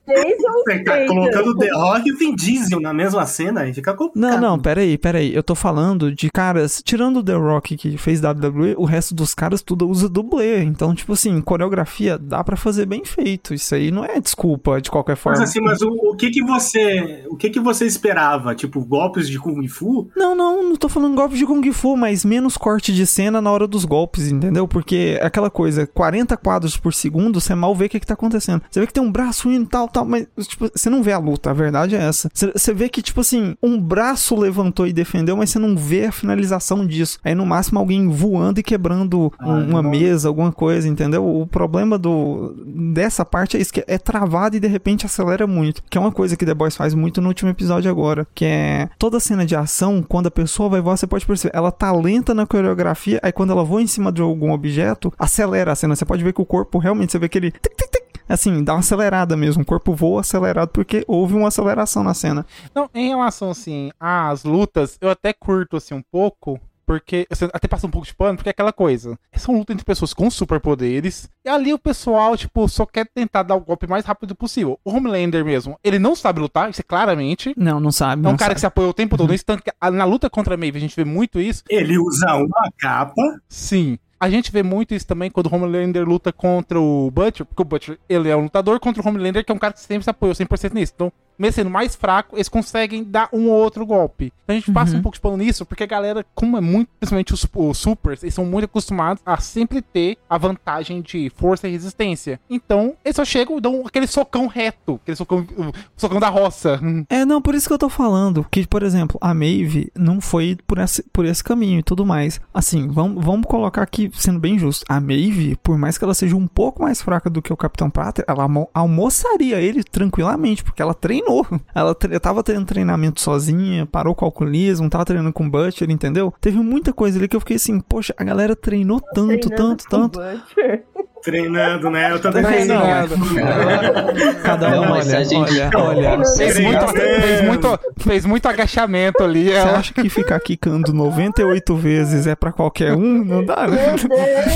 Você 0.06 0.78
tá 0.84 1.06
colocando 1.06 1.56
The 1.56 1.70
Rock 1.70 2.08
e 2.08 2.12
o 2.12 2.16
Vin 2.16 2.34
Diesel 2.34 2.80
na 2.80 2.92
mesma 2.92 3.26
cena 3.26 3.68
e 3.68 3.74
fica 3.74 3.94
complicado. 3.94 4.40
Não, 4.40 4.40
não, 4.40 4.58
peraí, 4.58 4.98
peraí. 4.98 5.34
Eu 5.34 5.42
tô 5.42 5.54
falando 5.54 6.12
de 6.12 6.30
caras, 6.30 6.82
tirando 6.84 7.18
o 7.18 7.22
The 7.22 7.34
Rock 7.34 7.76
que 7.76 7.96
fez 7.98 8.20
WWE, 8.20 8.74
o 8.76 8.84
resto 8.84 9.14
dos 9.14 9.34
caras 9.34 9.62
tudo 9.62 9.88
usa 9.88 10.08
dublê. 10.08 10.62
Então, 10.62 10.94
tipo 10.94 11.12
assim, 11.12 11.40
coreografia 11.40 12.18
dá 12.18 12.42
para 12.42 12.56
fazer 12.56 12.86
bem 12.86 13.04
feito. 13.04 13.54
Isso 13.54 13.74
aí 13.74 13.90
não 13.90 14.04
é 14.04 14.20
desculpa 14.20 14.80
de 14.80 14.90
qualquer 14.90 15.16
forma. 15.16 15.38
Mas 15.38 15.50
assim, 15.50 15.60
mas 15.60 15.82
o, 15.82 15.88
o, 15.88 16.16
que 16.16 16.30
que 16.30 16.42
você, 16.42 17.24
o 17.30 17.36
que 17.36 17.50
que 17.50 17.60
você 17.60 17.86
esperava? 17.86 18.54
Tipo, 18.54 18.84
golpes 18.84 19.28
de 19.28 19.38
Kung 19.38 19.66
Fu? 19.68 20.08
Não, 20.16 20.34
não, 20.34 20.62
não 20.62 20.76
tô 20.76 20.88
falando 20.88 21.14
golpes 21.14 21.38
de 21.38 21.46
Kung 21.46 21.72
Fu, 21.72 21.96
mas 21.96 22.24
menos 22.24 22.56
corte 22.56 22.92
de 22.92 23.06
cena 23.06 23.40
na 23.40 23.50
hora 23.50 23.66
dos 23.66 23.84
golpes, 23.84 24.30
entendeu? 24.30 24.66
Porque 24.66 25.18
é 25.20 25.26
aquela 25.26 25.50
coisa, 25.50 25.86
40 25.86 26.36
quadros 26.36 26.76
por 26.76 26.92
segundo, 26.92 27.40
você 27.40 27.54
mal 27.54 27.74
vê 27.74 27.86
o 27.86 27.88
que 27.88 28.00
que 28.00 28.06
tá 28.06 28.14
acontecendo. 28.14 28.62
Você 28.70 28.80
vê 28.80 28.86
que 28.86 28.92
tem 28.92 29.02
um 29.02 29.12
braço 29.12 29.45
indo 29.50 29.68
tal, 29.68 29.88
tal, 29.88 30.04
mas 30.04 30.26
tipo, 30.46 30.68
você 30.74 30.88
não 30.90 31.02
vê 31.02 31.12
a 31.12 31.18
luta, 31.18 31.50
a 31.50 31.54
verdade 31.54 31.94
é 31.94 31.98
essa. 31.98 32.30
Você 32.32 32.72
vê 32.72 32.88
que, 32.88 33.02
tipo 33.02 33.20
assim, 33.20 33.56
um 33.62 33.80
braço 33.80 34.37
levantou 34.37 34.87
e 34.87 34.92
defendeu, 34.92 35.37
mas 35.37 35.50
você 35.50 35.59
não 35.59 35.76
vê 35.76 36.06
a 36.06 36.12
finalização 36.12 36.87
disso. 36.87 37.18
Aí 37.24 37.35
no 37.35 37.46
máximo 37.46 37.78
alguém 37.78 38.09
voando 38.09 38.61
e 38.61 38.62
quebrando 38.62 39.32
ah, 39.38 39.48
uma 39.48 39.82
bom. 39.82 39.90
mesa, 39.90 40.28
alguma 40.28 40.52
coisa, 40.52 40.88
entendeu? 40.88 41.26
O 41.26 41.46
problema 41.46 41.98
do 41.98 42.54
dessa 42.66 43.24
parte 43.24 43.56
é 43.56 43.61
isso, 43.61 43.72
que 43.72 43.85
é 43.87 43.98
travado 43.98 44.56
e 44.56 44.61
de 44.61 44.68
repente 44.68 45.06
acelera 45.06 45.46
muito. 45.46 45.82
Que 45.88 45.98
é 45.98 46.00
uma 46.00 46.12
coisa 46.12 46.37
que 46.37 46.44
The 46.44 46.54
Boys 46.54 46.76
faz 46.76 46.94
muito 46.94 47.20
no 47.20 47.28
último 47.28 47.50
episódio 47.50 47.90
agora. 47.90 48.26
Que 48.35 48.44
é 48.44 48.88
toda 48.98 49.20
cena 49.20 49.44
de 49.44 49.56
ação, 49.56 50.02
quando 50.02 50.26
a 50.26 50.30
pessoa 50.30 50.68
vai 50.68 50.80
voar, 50.80 50.96
você 50.96 51.06
pode 51.06 51.26
perceber, 51.26 51.56
ela 51.56 51.70
tá 51.70 51.92
lenta 51.92 52.35
na 52.35 52.46
coreografia, 52.46 53.20
aí 53.22 53.32
quando 53.32 53.50
ela 53.50 53.64
voa 53.64 53.82
em 53.82 53.87
cima 53.87 54.12
de 54.12 54.22
algum 54.22 54.52
objeto, 54.52 55.12
acelera 55.18 55.72
a 55.72 55.74
cena. 55.74 55.94
Você 55.96 56.04
pode 56.04 56.22
ver 56.22 56.32
que 56.32 56.40
o 56.40 56.46
corpo 56.46 56.78
realmente, 56.78 57.12
você 57.12 57.18
vê 57.18 57.28
que 57.28 57.38
ele 57.38 57.50
tic, 57.50 57.74
tic, 57.76 57.90
tic, 57.90 58.05
Assim, 58.28 58.62
dá 58.62 58.74
uma 58.74 58.80
acelerada 58.80 59.36
mesmo. 59.36 59.62
O 59.62 59.66
corpo 59.66 59.94
voa 59.94 60.20
acelerado 60.20 60.68
porque 60.68 61.04
houve 61.06 61.34
uma 61.34 61.48
aceleração 61.48 62.02
na 62.02 62.14
cena. 62.14 62.44
Não, 62.74 62.90
em 62.94 63.08
relação, 63.08 63.50
assim, 63.50 63.90
às 64.00 64.44
lutas, 64.44 64.98
eu 65.00 65.10
até 65.10 65.32
curto, 65.32 65.76
assim, 65.76 65.94
um 65.94 66.02
pouco, 66.02 66.60
porque 66.86 67.26
até 67.52 67.66
passa 67.66 67.86
um 67.86 67.90
pouco 67.90 68.06
de 68.06 68.14
pano, 68.14 68.36
porque 68.36 68.48
é 68.48 68.52
aquela 68.52 68.72
coisa. 68.72 69.18
São 69.34 69.56
lutas 69.56 69.74
entre 69.74 69.84
pessoas 69.84 70.14
com 70.14 70.30
superpoderes. 70.30 71.28
E 71.44 71.48
ali 71.48 71.74
o 71.74 71.78
pessoal, 71.78 72.36
tipo, 72.36 72.68
só 72.68 72.86
quer 72.86 73.06
tentar 73.12 73.42
dar 73.42 73.56
o 73.56 73.60
golpe 73.60 73.86
mais 73.88 74.04
rápido 74.04 74.34
possível. 74.34 74.78
O 74.84 74.90
Homelander 74.92 75.44
mesmo, 75.44 75.78
ele 75.82 75.98
não 75.98 76.14
sabe 76.14 76.40
lutar, 76.40 76.70
isso 76.70 76.80
é 76.80 76.84
claramente. 76.84 77.52
Não, 77.56 77.80
não 77.80 77.90
sabe. 77.90 78.24
É 78.24 78.28
um 78.28 78.30
não 78.32 78.36
cara 78.36 78.50
sabe. 78.50 78.54
que 78.54 78.60
se 78.60 78.66
apoia 78.66 78.88
o 78.88 78.94
tempo 78.94 79.16
todo. 79.16 79.34
Isso, 79.34 79.44
tanto 79.44 79.62
que 79.64 79.72
na 79.90 80.04
luta 80.04 80.30
contra 80.30 80.54
a 80.54 80.56
Maeve, 80.56 80.78
a 80.78 80.80
gente 80.80 80.94
vê 80.96 81.04
muito 81.04 81.40
isso. 81.40 81.64
Ele 81.68 81.98
usa 81.98 82.34
uma 82.36 82.70
capa. 82.78 83.22
Sim. 83.48 83.98
A 84.18 84.31
gente 84.31 84.50
vê 84.50 84.62
muito 84.62 84.94
isso 84.94 85.07
também 85.07 85.31
quando 85.31 85.46
o 85.46 85.55
Homelander 85.55 86.09
luta 86.09 86.33
contra 86.33 86.81
o 86.81 87.11
Butcher, 87.11 87.44
porque 87.44 87.61
o 87.61 87.64
Butcher, 87.64 87.98
ele 88.09 88.31
é 88.31 88.37
um 88.37 88.44
lutador 88.44 88.81
contra 88.81 89.02
o 89.02 89.07
Homelander, 89.07 89.44
que 89.44 89.52
é 89.52 89.55
um 89.55 89.59
cara 89.59 89.74
que 89.74 89.81
sempre 89.81 90.05
se 90.05 90.11
apoiou 90.11 90.35
100% 90.35 90.72
nisso. 90.72 90.92
Então, 90.94 91.12
mesmo 91.38 91.55
sendo 91.55 91.70
mais 91.70 91.94
fraco, 91.94 92.37
eles 92.37 92.49
conseguem 92.49 93.05
dar 93.05 93.29
um 93.33 93.49
ou 93.49 93.55
outro 93.62 93.85
golpe. 93.87 94.33
Então 94.44 94.55
a 94.57 94.59
gente 94.59 94.72
passa 94.72 94.92
Uhum. 94.92 94.99
um 94.99 95.03
pouco 95.03 95.16
de 95.16 95.20
pano 95.20 95.37
nisso, 95.37 95.64
porque 95.66 95.83
a 95.83 95.87
galera, 95.87 96.25
como 96.35 96.57
é 96.57 96.61
muito, 96.61 96.88
principalmente 97.01 97.35
os, 97.35 97.46
os 97.55 97.79
supers, 97.79 98.22
eles 98.22 98.35
são 98.35 98.44
muito 98.44 98.64
acostumados 98.66 99.22
a 99.27 99.38
sempre 99.38 99.83
ter 99.83 100.16
a 100.29 100.38
vantagem 100.38 101.01
de 101.03 101.31
força 101.37 101.66
e 101.68 101.72
resistência. 101.72 102.40
Então, 102.49 102.94
eles 103.05 103.16
só 103.16 103.25
chegam 103.25 103.59
e 103.59 103.61
dão 103.61 103.83
aquele 103.87 104.07
socão 104.07 104.46
reto, 104.46 105.01
aquele 105.03 105.16
socão, 105.16 105.38
o 105.57 105.72
socão 105.96 106.20
da 106.20 106.29
roça. 106.29 106.81
É, 107.09 107.25
não, 107.25 107.40
por 107.42 107.55
isso 107.55 107.66
que 107.68 107.72
eu 107.72 107.79
tô 107.79 107.88
falando. 107.88 108.44
Que, 108.51 108.66
por 108.66 108.83
exemplo, 108.83 109.18
a 109.20 109.33
Maeve 109.35 109.90
não 109.94 110.20
foi 110.20 110.57
por 110.66 110.79
esse, 110.79 111.03
por 111.12 111.25
esse 111.25 111.42
caminho 111.42 111.79
e 111.79 111.83
tudo 111.83 112.05
mais. 112.07 112.40
Assim, 112.53 112.88
vamos, 112.88 113.25
vamos 113.25 113.46
colocar 113.46 113.83
aqui, 113.83 114.11
sendo 114.14 114.38
bem 114.40 114.59
justo. 114.59 114.85
A 114.88 115.01
Maeve, 115.01 115.57
por 115.62 115.77
mais 115.79 115.96
que 115.99 116.05
ela 116.05 116.14
seja 116.14 116.35
um 116.37 116.46
pouco 116.46 116.83
mais 116.83 117.01
fraca 117.03 117.29
do 117.31 117.40
que 117.42 117.53
o 117.53 117.57
Capitão 117.57 117.88
Prata, 117.90 118.25
ela 118.27 118.42
almo- 118.44 118.68
almoçaria 118.75 119.61
ele 119.61 119.85
tranquilamente, 119.85 120.64
porque 120.64 120.83
ela 120.83 120.94
treinou. 121.26 121.46
Ela 121.74 121.94
tre 121.94 122.18
tava 122.20 122.42
tendo 122.42 122.64
treinamento 122.64 123.20
sozinha, 123.20 123.86
parou 123.86 124.14
com 124.14 124.24
o 124.24 124.28
alcoolismo, 124.28 124.88
tava 124.88 125.04
treinando 125.04 125.32
com 125.32 125.46
o 125.46 125.50
Butcher, 125.50 125.90
entendeu? 125.90 126.32
Teve 126.40 126.58
muita 126.58 126.92
coisa 126.92 127.18
ali 127.18 127.28
que 127.28 127.36
eu 127.36 127.40
fiquei 127.40 127.56
assim, 127.56 127.80
poxa, 127.80 128.14
a 128.16 128.24
galera 128.24 128.54
treinou 128.54 129.00
tanto, 129.00 129.48
Treinando 129.48 129.76
tanto, 129.76 129.84
tanto. 129.88 130.20
Butcher. 130.20 130.84
Treinando, 131.22 131.90
né? 131.90 132.12
Eu 132.12 132.20
também 132.20 132.44
Treinando. 132.44 133.16
pensei, 133.18 133.42
né? 133.42 134.34
Cada 134.44 134.68
um, 134.68 134.92
olha, 134.92 135.70
olha, 135.74 136.10
olha. 136.10 136.24
Fez 136.36 136.60
muito, 136.60 136.88
fez, 136.88 137.42
muito, 137.42 137.80
fez 137.98 138.26
muito 138.26 138.46
agachamento 138.46 139.24
ali. 139.24 139.46
Você 139.46 139.54
Ela, 139.54 139.78
acha 139.78 139.92
que 139.92 140.08
ficar 140.08 140.38
quicando 140.38 140.92
98 140.92 141.74
vezes 141.74 142.28
é 142.28 142.36
pra 142.36 142.52
qualquer 142.52 142.94
um? 142.94 143.24
Não 143.24 143.44
dá, 143.44 143.66
né? 143.66 143.96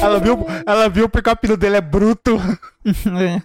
ela 0.00 0.20
viu, 0.20 0.46
ela 0.64 0.88
viu 0.88 1.08
porque 1.08 1.28
o 1.28 1.32
apelido 1.32 1.56
dele 1.58 1.76
é 1.76 1.80
bruto. 1.80 2.40
É. 3.20 3.42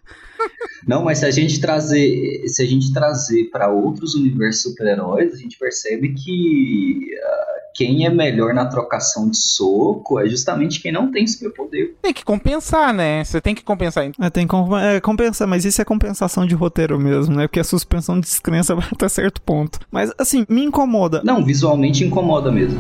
Não, 0.88 1.04
mas 1.04 1.20
se 1.20 1.26
a 1.26 1.32
gente 1.32 1.60
trazer, 1.60 2.44
se 2.48 2.62
a 2.62 2.66
gente 2.66 2.94
trazer 2.94 3.46
para 3.46 3.70
outros 3.70 4.14
universos 4.14 4.64
super-heróis, 4.64 5.34
a 5.34 5.38
gente 5.38 5.58
percebe 5.58 6.14
que 6.14 7.10
ah, 7.24 7.56
quem 7.76 8.06
é 8.06 8.10
melhor 8.10 8.54
na 8.54 8.66
trocação 8.66 9.30
de 9.30 9.38
soco 9.38 10.20
é 10.20 10.28
justamente 10.30 10.80
quem 10.80 10.92
não 10.92 11.12
tem 11.12 11.28
superpoder. 11.28 11.94
Tem 12.02 12.14
que 12.14 12.24
compensar, 12.24 12.94
né? 12.94 13.24
Você 13.24 13.42
tem 13.42 13.54
que 13.54 13.64
compensar. 13.64 14.10
É, 14.20 14.30
tem 14.30 14.48
com, 14.48 14.78
é, 14.78 15.02
compensa, 15.02 15.46
mas 15.46 15.66
isso 15.66 15.82
é 15.82 15.86
compensação 15.86 16.46
de 16.46 16.56
roteiro 16.56 16.98
mesmo, 16.98 17.36
né? 17.36 17.48
Porque 17.48 17.60
a 17.60 17.66
suspensão 17.66 18.16
de 18.16 18.22
descrença 18.22 18.74
vai 18.76 18.88
até 18.92 19.10
certo 19.10 19.42
ponto. 19.42 19.80
Mas, 19.92 20.12
assim, 20.18 20.46
me 20.48 20.64
incomoda. 20.64 21.22
Não, 21.24 21.44
visualmente 21.44 22.04
incomoda 22.04 22.52
mesmo. 22.52 22.80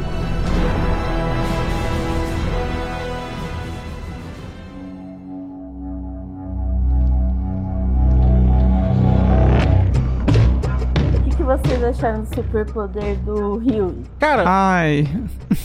Acharam 11.85 12.21
do 12.23 12.35
superpoder 12.35 13.17
do 13.19 13.57
Rio? 13.57 13.95
Cara, 14.19 14.43
Ai, 14.45 15.07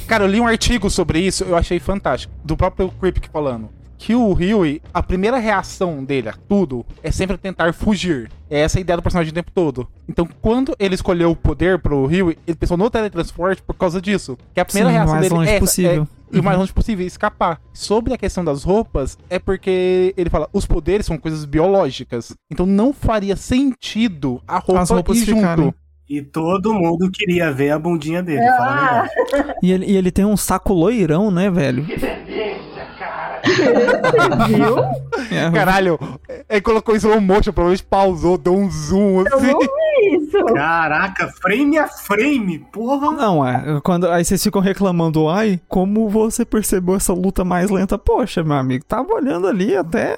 cara, 0.07 0.25
eu 0.25 0.29
li 0.29 0.41
um 0.41 0.47
artigo 0.47 0.89
sobre 0.91 1.21
isso, 1.21 1.45
eu 1.45 1.57
achei 1.57 1.79
fantástico. 1.79 2.33
Do 2.45 2.57
próprio 2.57 2.89
Kripke 2.91 3.29
falando. 3.29 3.69
Que 3.99 4.15
o 4.15 4.33
Huey, 4.33 4.81
a 4.95 5.03
primeira 5.03 5.37
reação 5.37 6.03
dele 6.03 6.31
a 6.31 6.35
tudo 6.49 6.87
é 7.03 7.11
sempre 7.11 7.37
tentar 7.37 7.75
fugir. 7.75 8.31
É 8.49 8.61
essa 8.61 8.79
a 8.79 8.81
ideia 8.81 8.97
do 8.97 9.03
personagem 9.03 9.31
o 9.31 9.35
tempo 9.35 9.51
todo. 9.55 9.87
Então, 10.09 10.27
quando 10.41 10.75
ele 10.79 10.95
escolheu 10.95 11.31
o 11.33 11.37
poder 11.37 11.79
pro 11.79 12.07
Huey, 12.07 12.39
ele 12.47 12.57
pensou 12.57 12.79
no 12.79 12.89
teletransporte 12.89 13.63
por 13.63 13.75
causa 13.75 14.01
disso. 14.01 14.39
Que 14.55 14.61
a 14.61 14.65
primeira 14.65 14.89
Sim, 14.89 14.95
o 14.95 14.97
reação 14.97 15.15
mais 15.17 15.23
dele 15.23 15.35
longe 15.35 15.51
é 15.51 15.53
essa, 15.57 15.61
possível. 15.61 16.03
é- 16.05 16.21
e 16.33 16.41
o 16.41 16.43
mais 16.45 16.57
longe 16.59 16.73
possível, 16.73 17.07
escapar. 17.07 17.61
Sobre 17.75 18.15
a 18.15 18.17
questão 18.17 18.43
das 18.43 18.63
roupas, 18.65 19.19
é 19.29 19.39
porque 19.39 20.15
ele 20.17 20.31
fala, 20.31 20.49
os 20.53 20.65
poderes 20.65 21.05
são 21.05 21.19
coisas 21.19 21.45
biológicas. 21.45 22.33
Então 22.51 22.65
não 22.65 22.95
faria 22.95 23.37
sentido 23.37 24.41
a 24.49 24.59
roupa 24.61 24.81
As 24.81 24.91
roupas 24.91 25.19
ir 25.19 25.25
junto. 25.27 25.41
ficarem. 25.41 25.75
E 26.11 26.21
todo 26.21 26.75
mundo 26.75 27.09
queria 27.09 27.53
ver 27.53 27.71
a 27.71 27.79
bundinha 27.79 28.21
dele. 28.21 28.45
Ah, 28.45 29.07
e 29.63 29.71
ele, 29.71 29.87
e 29.87 29.97
ele 29.97 30.11
tem 30.11 30.25
um 30.25 30.37
saco 30.37 30.73
loirão, 30.75 31.31
né, 31.31 31.49
velho? 31.49 31.85
viu? 34.49 34.77
É, 35.33 35.49
Caralho, 35.53 35.97
ele 36.49 36.61
colocou 36.61 36.97
slow 36.97 37.21
motion, 37.21 37.53
provavelmente 37.53 37.85
pausou, 37.85 38.37
deu 38.37 38.53
um 38.55 38.69
zoom 38.69 39.21
Eu 39.21 39.37
assim. 39.37 39.53
não 39.53 39.61
vi 39.61 40.17
isso. 40.17 40.45
Caraca, 40.55 41.29
frame 41.41 41.79
a 41.79 41.87
frame, 41.87 42.59
porra. 42.73 43.13
Não, 43.13 43.47
é. 43.47 43.81
Quando, 43.85 44.09
aí 44.11 44.25
vocês 44.25 44.43
ficam 44.43 44.61
reclamando, 44.61 45.29
ai, 45.29 45.61
como 45.69 46.09
você 46.09 46.45
percebeu 46.45 46.97
essa 46.97 47.13
luta 47.13 47.45
mais 47.45 47.71
lenta? 47.71 47.97
Poxa, 47.97 48.43
meu 48.43 48.57
amigo, 48.57 48.85
tava 48.85 49.13
olhando 49.15 49.47
ali 49.47 49.77
até 49.77 50.17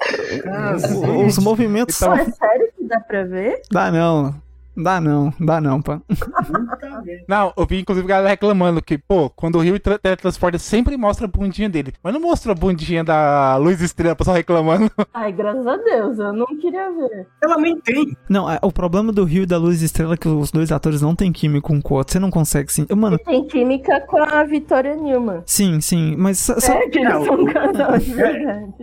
o- 1.05 1.25
os 1.27 1.37
movimentos. 1.37 1.99
Pô, 1.99 2.11
é 2.13 2.25
sério 2.25 2.69
que 2.75 2.83
dá 2.87 2.99
pra 2.99 3.23
ver? 3.23 3.61
Dá 3.71 3.91
não. 3.91 4.33
Dá 4.75 4.99
não, 4.99 5.31
dá 5.39 5.61
não, 5.61 5.81
pá. 5.81 6.01
Não, 7.27 7.53
eu 7.57 7.65
vi 7.65 7.79
inclusive 7.81 8.05
a 8.05 8.09
galera 8.09 8.29
reclamando 8.29 8.81
que, 8.81 8.97
pô, 8.97 9.29
quando 9.29 9.55
o 9.57 9.61
Rio 9.61 9.79
tra- 9.79 9.97
teletransporta 9.99 10.57
sempre 10.57 10.95
mostra 10.97 11.25
a 11.25 11.29
bundinha 11.29 11.69
dele. 11.69 11.93
Mas 12.03 12.13
não 12.13 12.21
mostra 12.21 12.51
a 12.51 12.55
bundinha 12.55 13.03
da 13.03 13.55
Luz 13.57 13.81
Estrela, 13.81 14.15
pessoal 14.15 14.35
reclamando. 14.37 14.89
Ai, 15.13 15.31
graças 15.31 15.65
a 15.67 15.77
Deus, 15.77 16.17
eu 16.19 16.33
não 16.33 16.45
queria 16.59 16.89
ver. 16.91 17.27
Ela 17.43 17.57
nem 17.57 17.79
tem. 17.81 18.15
Não, 18.29 18.49
é, 18.49 18.59
o 18.61 18.71
problema 18.71 19.11
do 19.11 19.23
Rio 19.23 19.43
e 19.43 19.45
da 19.45 19.57
Luz 19.57 19.81
Estrela 19.81 20.13
é 20.13 20.17
que 20.17 20.27
os 20.27 20.51
dois 20.51 20.71
atores 20.71 21.01
não 21.01 21.15
têm 21.15 21.31
química 21.31 21.71
um 21.73 21.81
com 21.81 21.93
o 21.95 21.97
outro. 21.97 22.13
Você 22.13 22.19
não 22.19 22.31
consegue 22.31 22.71
sim. 22.71 22.85
Mano, 22.95 23.17
Tem 23.19 23.45
química 23.47 23.99
com 24.01 24.21
a 24.23 24.43
Vitória 24.43 24.95
Newman. 24.95 25.43
sim, 25.45 25.79
sim, 25.81 26.15
mas 26.17 26.49
É, 26.49 26.87
que 26.89 26.99
eles 26.99 27.13
É, 27.13 27.25
são 27.25 27.35
um 27.35 27.45
casal 27.45 27.97
de 27.97 28.13
verdade. 28.13 28.73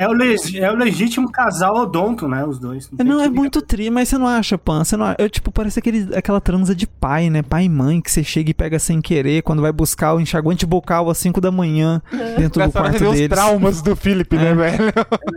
É 0.00 0.08
o, 0.08 0.12
leg- 0.12 0.56
é 0.58 0.72
o 0.72 0.74
legítimo 0.76 1.30
casal 1.30 1.76
odonto, 1.76 2.26
né? 2.26 2.44
Os 2.44 2.58
dois. 2.58 2.86
tem 2.86 3.06
Não, 3.06 3.20
é 3.20 3.24
química. 3.24 3.40
muito 3.40 3.60
tri, 3.60 3.90
mas 3.90 4.08
você 4.08 4.16
não 4.16 4.26
acha, 4.26 4.56
Pan? 4.56 4.82
Você 4.82 4.96
não 4.96 5.04
acha? 5.04 5.16
Eu, 5.18 5.28
tipo, 5.28 5.52
parece 5.52 5.78
aquele, 5.78 6.08
aquela 6.16 6.40
transa 6.40 6.74
de 6.74 6.86
pai, 6.86 7.28
né? 7.28 7.42
Pai 7.42 7.64
e 7.64 7.68
mãe, 7.68 8.00
que 8.00 8.10
você 8.10 8.24
chega 8.24 8.50
e 8.50 8.54
pega 8.54 8.78
sem 8.78 9.00
querer 9.00 9.42
quando 9.42 9.60
vai 9.60 9.72
buscar 9.72 10.14
o 10.14 10.20
enxaguante 10.20 10.64
bucal 10.64 11.10
às 11.10 11.18
5 11.18 11.40
da 11.40 11.50
manhã 11.50 12.00
dentro 12.38 12.64
do 12.64 12.72
quarto 12.72 12.98
vê 12.98 13.06
os 13.06 13.12
deles. 13.14 13.28
traumas 13.28 13.82
do 13.82 13.94
Philip, 13.94 14.36
né, 14.36 14.50
É. 14.50 14.54
velho? 14.54 14.92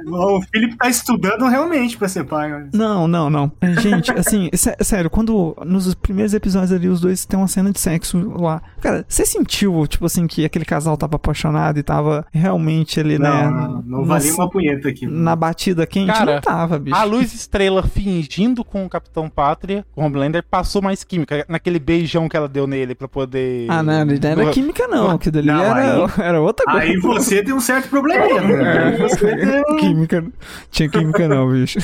O 0.15 0.41
Felipe 0.43 0.77
tá 0.77 0.87
estudando 0.89 1.47
realmente 1.47 1.97
pra 1.97 2.07
ser 2.07 2.23
pai. 2.23 2.53
olha. 2.53 2.69
Não, 2.73 3.07
não, 3.07 3.29
não. 3.29 3.51
Gente, 3.81 4.11
assim, 4.17 4.49
sé- 4.53 4.77
sério, 4.81 5.09
quando 5.09 5.55
nos 5.65 5.93
primeiros 5.95 6.33
episódios 6.33 6.71
ali 6.71 6.87
os 6.87 7.01
dois 7.01 7.25
têm 7.25 7.37
uma 7.39 7.47
cena 7.47 7.71
de 7.71 7.79
sexo 7.79 8.17
lá. 8.39 8.61
Cara, 8.79 9.03
você 9.07 9.25
sentiu, 9.25 9.85
tipo 9.87 10.05
assim, 10.05 10.27
que 10.27 10.45
aquele 10.45 10.65
casal 10.65 10.95
tava 10.95 11.15
apaixonado 11.15 11.79
e 11.79 11.83
tava 11.83 12.25
realmente 12.31 12.99
ali, 12.99 13.17
né? 13.17 13.29
Não, 13.29 13.51
não, 13.51 13.81
não 13.81 14.05
valia 14.05 14.33
uma 14.33 14.49
punheta 14.53 14.87
aqui. 14.87 15.05
Na 15.05 15.35
batida 15.35 15.85
quente? 15.85 16.07
Cara, 16.13 16.35
não 16.35 16.41
tava, 16.41 16.79
bicho. 16.79 16.95
A 16.95 17.03
Luz 17.03 17.33
Estrela 17.33 17.83
fingindo 17.83 18.63
com 18.63 18.85
o 18.85 18.89
Capitão 18.89 19.27
Pátria, 19.29 19.85
com 19.93 20.01
o 20.01 20.05
Homelander, 20.05 20.43
passou 20.49 20.81
mais 20.81 21.03
química. 21.03 21.45
Naquele 21.49 21.79
beijão 21.79 22.29
que 22.29 22.37
ela 22.37 22.47
deu 22.47 22.65
nele 22.67 22.95
pra 22.95 23.07
poder. 23.07 23.65
Ah, 23.69 23.83
não, 23.83 24.05
não 24.05 24.13
era 24.23 24.45
Do- 24.45 24.51
química 24.51 24.87
não, 24.87 25.17
que 25.17 25.29
dali 25.31 25.47
Não, 25.47 25.61
era, 25.63 26.05
aí- 26.05 26.11
era 26.19 26.41
outra 26.41 26.65
coisa. 26.65 26.79
Aí 26.79 26.97
você 26.97 27.43
tem 27.43 27.53
um 27.53 27.59
certo 27.59 27.89
probleminha. 27.89 28.39
né? 28.41 28.97
Você 28.99 29.35
tem 29.35 29.61
um- 29.67 29.77
química. 29.77 30.23
Tinha 30.71 30.87
química 30.87 31.27
não, 31.27 31.51
bicho. 31.51 31.79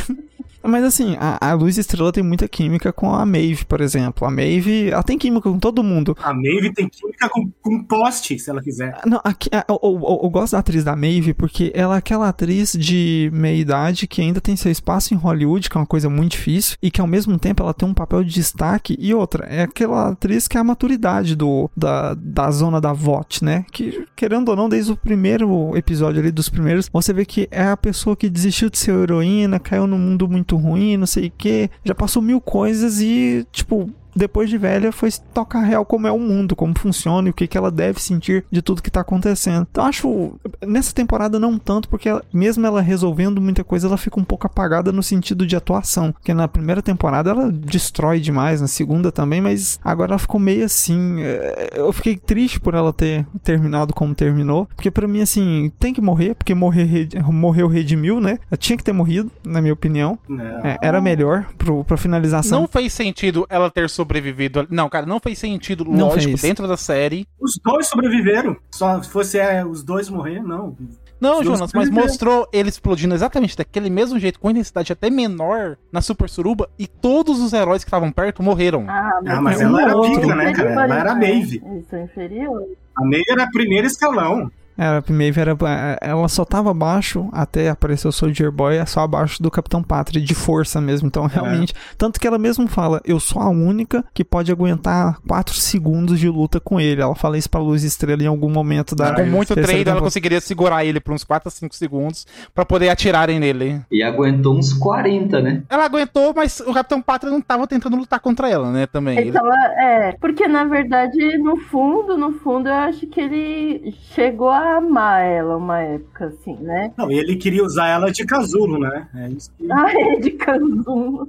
Mas 0.64 0.84
assim, 0.84 1.16
a, 1.20 1.50
a 1.50 1.54
Luz 1.54 1.78
Estrela 1.78 2.12
tem 2.12 2.24
muita 2.24 2.48
química 2.48 2.92
com 2.92 3.14
a 3.14 3.26
Maeve, 3.26 3.66
por 3.66 3.82
exemplo. 3.82 4.28
A 4.28 4.32
Maeve, 4.32 4.90
ela 4.90 5.04
tem 5.04 5.18
química 5.18 5.50
com 5.50 5.60
todo 5.60 5.84
mundo. 5.84 6.16
A 6.22 6.34
Maeve 6.34 6.74
tem 6.74 6.88
química 6.90 7.30
com, 7.30 7.50
com 7.62 7.84
poste, 7.84 8.38
se 8.40 8.50
ela 8.50 8.62
quiser. 8.62 9.00
Não, 9.06 9.20
aqui, 9.24 9.50
a- 9.54 9.66
eu, 9.70 9.80
eu- 9.84 10.20
eu 10.24 10.30
gosto 10.30 10.54
da 10.54 10.60
atriz 10.60 10.84
da 10.84 10.96
Maeve 10.96 11.34
porque 11.34 11.72
ela 11.74 11.96
é 11.96 11.98
aquela 12.00 12.28
atriz 12.30 12.74
de 12.74 13.30
meia 13.34 13.56
idade 13.56 14.08
que 14.08 14.22
ainda 14.22 14.42
tem 14.42 14.56
seu 14.56 14.72
espaço 14.72 15.14
em 15.14 15.18
Hollywood, 15.18 15.70
que 15.70 15.78
é 15.78 15.80
uma 15.80 15.86
coisa 15.88 16.10
muito 16.10 16.32
difícil, 16.34 16.78
e 16.82 16.92
que 16.92 17.02
ao 17.02 17.08
mesmo 17.08 17.38
tempo 17.40 17.64
ela 17.64 17.74
tem 17.74 17.88
um 17.88 17.94
papel 17.94 18.24
de 18.24 18.34
destaque. 18.34 18.96
E 19.00 19.14
outra, 19.14 19.46
é 19.48 19.64
aquela 19.64 20.10
atriz 20.10 20.48
que 20.48 20.58
é 20.58 20.60
a 20.60 20.64
maturidade 20.64 21.36
do, 21.36 21.70
da, 21.76 22.14
da 22.16 22.52
zona 22.52 22.80
da 22.82 22.94
VOT, 22.94 23.44
né? 23.44 23.66
Que, 23.72 24.06
querendo 24.16 24.50
ou 24.50 24.56
não, 24.56 24.68
desde 24.70 24.92
o 24.92 24.96
primeiro 24.98 25.76
episódio 25.78 26.20
ali, 26.22 26.32
dos 26.32 26.50
primeiros, 26.50 26.90
você 26.92 27.14
vê 27.14 27.26
que 27.26 27.48
é 27.52 27.64
a 27.64 27.78
pessoa 27.78 28.16
que 28.16 28.30
desistiu 28.30 28.70
de 28.70 28.78
ser 28.78 28.94
heroína, 28.94 29.60
caiu 29.60 29.88
num 29.88 29.98
mundo 29.98 30.28
muito 30.28 30.49
ruim, 30.56 30.98
não 30.98 31.08
sei 31.08 31.28
o 31.28 31.32
que, 31.38 31.70
já 31.84 31.94
passou 31.96 32.22
mil 32.22 32.40
coisas 32.42 33.02
e, 33.02 33.46
tipo, 33.52 33.90
depois 34.16 34.50
de 34.50 34.58
velha, 34.58 34.92
foi 34.92 35.10
tocar 35.34 35.62
real 35.62 35.86
como 35.86 36.08
é 36.08 36.12
o 36.12 36.20
mundo, 36.20 36.56
como 36.56 36.78
funciona 36.78 37.28
e 37.28 37.32
o 37.32 37.34
que, 37.34 37.48
que 37.48 37.58
ela 37.58 37.72
deve 37.72 38.02
sentir 38.02 38.44
de 38.52 38.62
tudo 38.62 38.82
que 38.82 38.92
tá 38.92 39.02
acontecendo. 39.02 39.68
Então 39.70 39.86
acho, 39.86 40.34
nessa 40.66 40.94
temporada 40.94 41.40
não 41.40 41.58
tanto, 41.58 41.90
porque 41.90 42.10
ela, 42.10 42.24
mesmo 42.34 42.66
ela 42.66 42.82
resolvendo 42.82 43.42
muita 43.42 43.64
coisa, 43.64 43.88
ela 43.88 43.98
fica 43.98 44.20
um 44.20 44.24
pouco 44.24 44.48
apagada 44.48 44.92
no 44.92 45.04
sentido 45.04 45.46
de 45.46 45.56
atuação. 45.56 46.12
Porque 46.12 46.34
na 46.34 46.48
primeira 46.48 46.82
temporada 46.82 47.30
ela 47.32 47.52
destrói 47.52 48.20
demais, 48.20 48.62
na 48.62 48.68
segunda 48.68 49.12
também, 49.12 49.42
mas 49.42 49.80
agora 49.84 50.12
ela 50.12 50.20
ficou 50.20 50.40
meio 50.40 50.66
assim. 50.66 51.22
é, 51.22 51.72
Eu 51.76 51.92
fiquei 51.94 52.16
triste 52.18 52.60
por 52.60 52.74
ela 52.74 52.92
ter 52.94 53.26
terminado 53.44 53.94
como 53.94 54.14
terminou, 54.16 54.68
porque 54.76 54.92
pra 54.92 55.08
mim, 55.08 55.22
assim, 55.22 55.72
tem 55.80 55.94
que 55.94 56.02
morrer, 56.02 56.36
porque 56.36 56.54
morrer, 56.54 56.84
re- 56.86 57.10
morreu 57.32 57.68
redimiu, 57.68 58.20
né? 58.20 58.38
Ela 58.52 58.58
tinha 58.58 58.78
que 58.78 58.84
ter 58.84 58.94
morrido, 58.94 59.32
na 59.46 59.62
minha 59.62 59.74
opinião. 59.74 60.18
É, 60.64 60.78
era 60.82 61.00
melhor 61.02 61.46
pro, 61.58 61.84
pra 61.84 61.98
finalização. 61.98 62.62
Não 62.62 62.68
fez 62.68 62.92
sentido 62.94 63.46
ela 63.50 63.70
ter 63.70 63.90
sobrevivido. 64.00 64.66
Não, 64.70 64.88
cara, 64.90 65.06
não 65.06 65.20
fez 65.20 65.38
sentido, 65.38 65.84
Não 65.84 66.08
lógico, 66.08 66.30
fez. 66.38 66.42
dentro 66.42 66.68
da 66.68 66.78
série. 66.78 67.28
Os 67.40 67.60
dois 67.64 67.88
sobreviveram. 67.88 68.56
Só 68.72 69.02
se 69.02 69.10
fosse 69.10 69.38
é, 69.38 69.66
os 69.66 69.84
dois 69.84 70.10
morrer, 70.10 70.42
não. 70.42 70.76
Não, 71.20 71.44
Jonas, 71.44 71.72
mas 71.74 71.90
mostrou 71.90 72.48
ele 72.54 72.70
explodindo 72.70 73.14
exatamente 73.14 73.58
daquele 73.58 73.90
mesmo 73.90 74.18
jeito, 74.18 74.40
com 74.40 74.50
intensidade 74.50 74.94
até 74.94 75.10
menor 75.10 75.78
na 75.92 76.02
Super 76.02 76.30
Suruba, 76.30 76.70
e 76.80 76.88
todos 76.88 77.42
os 77.42 77.52
heróis 77.52 77.84
que 77.84 77.90
estavam 77.90 78.10
perto 78.10 78.42
morreram. 78.42 78.86
Ah, 78.88 79.20
Ah, 79.28 79.42
mas 79.42 79.60
um 79.60 79.64
ela 79.78 79.82
era 79.82 80.02
pica, 80.02 80.36
né, 80.36 80.54
cara? 80.54 80.70
Ela 80.72 80.84
era 80.84 81.12
inferiores, 81.14 81.18
Maeve. 81.20 81.62
Eles 81.66 81.88
são 81.90 82.04
inferiores. 82.04 82.70
A 82.96 83.04
Maeve 83.04 83.26
era 83.30 83.50
primeiro 83.52 83.86
escalão. 83.88 84.50
Era, 84.80 85.04
a 85.08 85.12
Maeve 85.14 85.42
era. 85.42 85.58
Ela 86.02 86.28
só 86.30 86.46
tava 86.46 86.72
abaixo 86.72 87.28
até 87.34 87.70
aparecer 87.70 88.08
o 88.08 88.12
Soldier 88.14 88.50
Boy, 88.52 88.78
é 88.78 88.86
só 88.86 89.02
abaixo 89.02 89.44
do 89.44 89.52
Capitão 89.52 89.84
Pátria, 89.84 90.22
de 90.22 90.34
força 90.34 90.80
mesmo. 90.80 91.08
Então, 91.08 91.26
realmente. 91.26 91.74
Tanto 91.98 92.18
que 92.20 92.26
ela 92.26 92.38
mesmo 92.38 92.66
fala: 92.68 93.02
Eu 93.04 93.20
sou 93.20 93.42
a 93.42 93.50
única 93.50 94.06
que 94.14 94.24
pode 94.24 94.52
aguentar 94.52 95.20
4 95.28 95.54
segundos 95.56 96.18
de 96.20 96.30
luta 96.30 96.60
com 96.62 96.80
ele. 96.80 97.02
Ela 97.02 97.16
fala 97.16 97.38
isso 97.38 97.50
pra 97.50 97.60
Luz 97.60 97.84
Estrela 97.84 98.24
em 98.24 98.28
algum 98.28 98.50
momento 98.50 98.96
da. 98.96 99.14
Com 99.14 99.26
muito 99.26 99.54
treino, 99.54 99.92
ela 99.92 100.00
conseguiria 100.02 100.40
segurar 100.40 100.86
ele 100.86 101.00
por 101.02 101.14
uns 101.14 101.26
4 101.26 101.50
a 101.50 101.52
5 101.52 101.76
segundos 101.76 102.26
pra 102.56 102.64
poder 102.66 102.88
atirarem 102.90 103.38
nele. 103.40 103.82
E 103.92 104.02
aguentou 104.02 104.58
uns 104.58 104.72
40, 104.72 105.42
né? 105.42 105.64
Ela 105.70 105.86
aguentou, 105.86 106.34
mas 106.34 106.62
o 106.62 106.74
Capitão 106.74 107.02
Pátria 107.02 107.32
não 107.32 107.42
tava 107.42 107.68
tentando 107.68 107.98
lutar 107.98 108.20
contra 108.22 108.50
ela, 108.50 108.72
né, 108.72 108.86
também. 108.88 109.18
Ele- 109.18 109.30
Então, 109.30 109.46
é, 109.54 110.16
porque 110.22 110.48
na 110.48 110.64
verdade, 110.64 111.38
no 111.40 111.58
fundo, 111.58 112.18
no 112.18 112.32
fundo, 112.40 112.70
eu 112.70 112.74
acho 112.76 113.06
que 113.08 113.20
ele 113.20 113.94
chegou 114.14 114.50
a 114.50 114.69
amar 114.78 115.24
ela 115.24 115.58
uma 115.58 115.80
época, 115.82 116.26
assim, 116.26 116.56
né? 116.58 116.92
Não, 116.98 117.12
e 117.12 117.18
ele 117.18 117.36
queria 117.36 117.64
usar 117.64 117.88
ela 117.88 118.12
de 118.12 118.26
casulo, 118.26 118.80
né? 118.80 119.08
É 119.16 119.30
isso 119.30 119.52
que 119.58 119.72
Ah, 119.72 119.92
é 119.92 120.16
de 120.20 120.32
Kanzuma. 120.32 121.28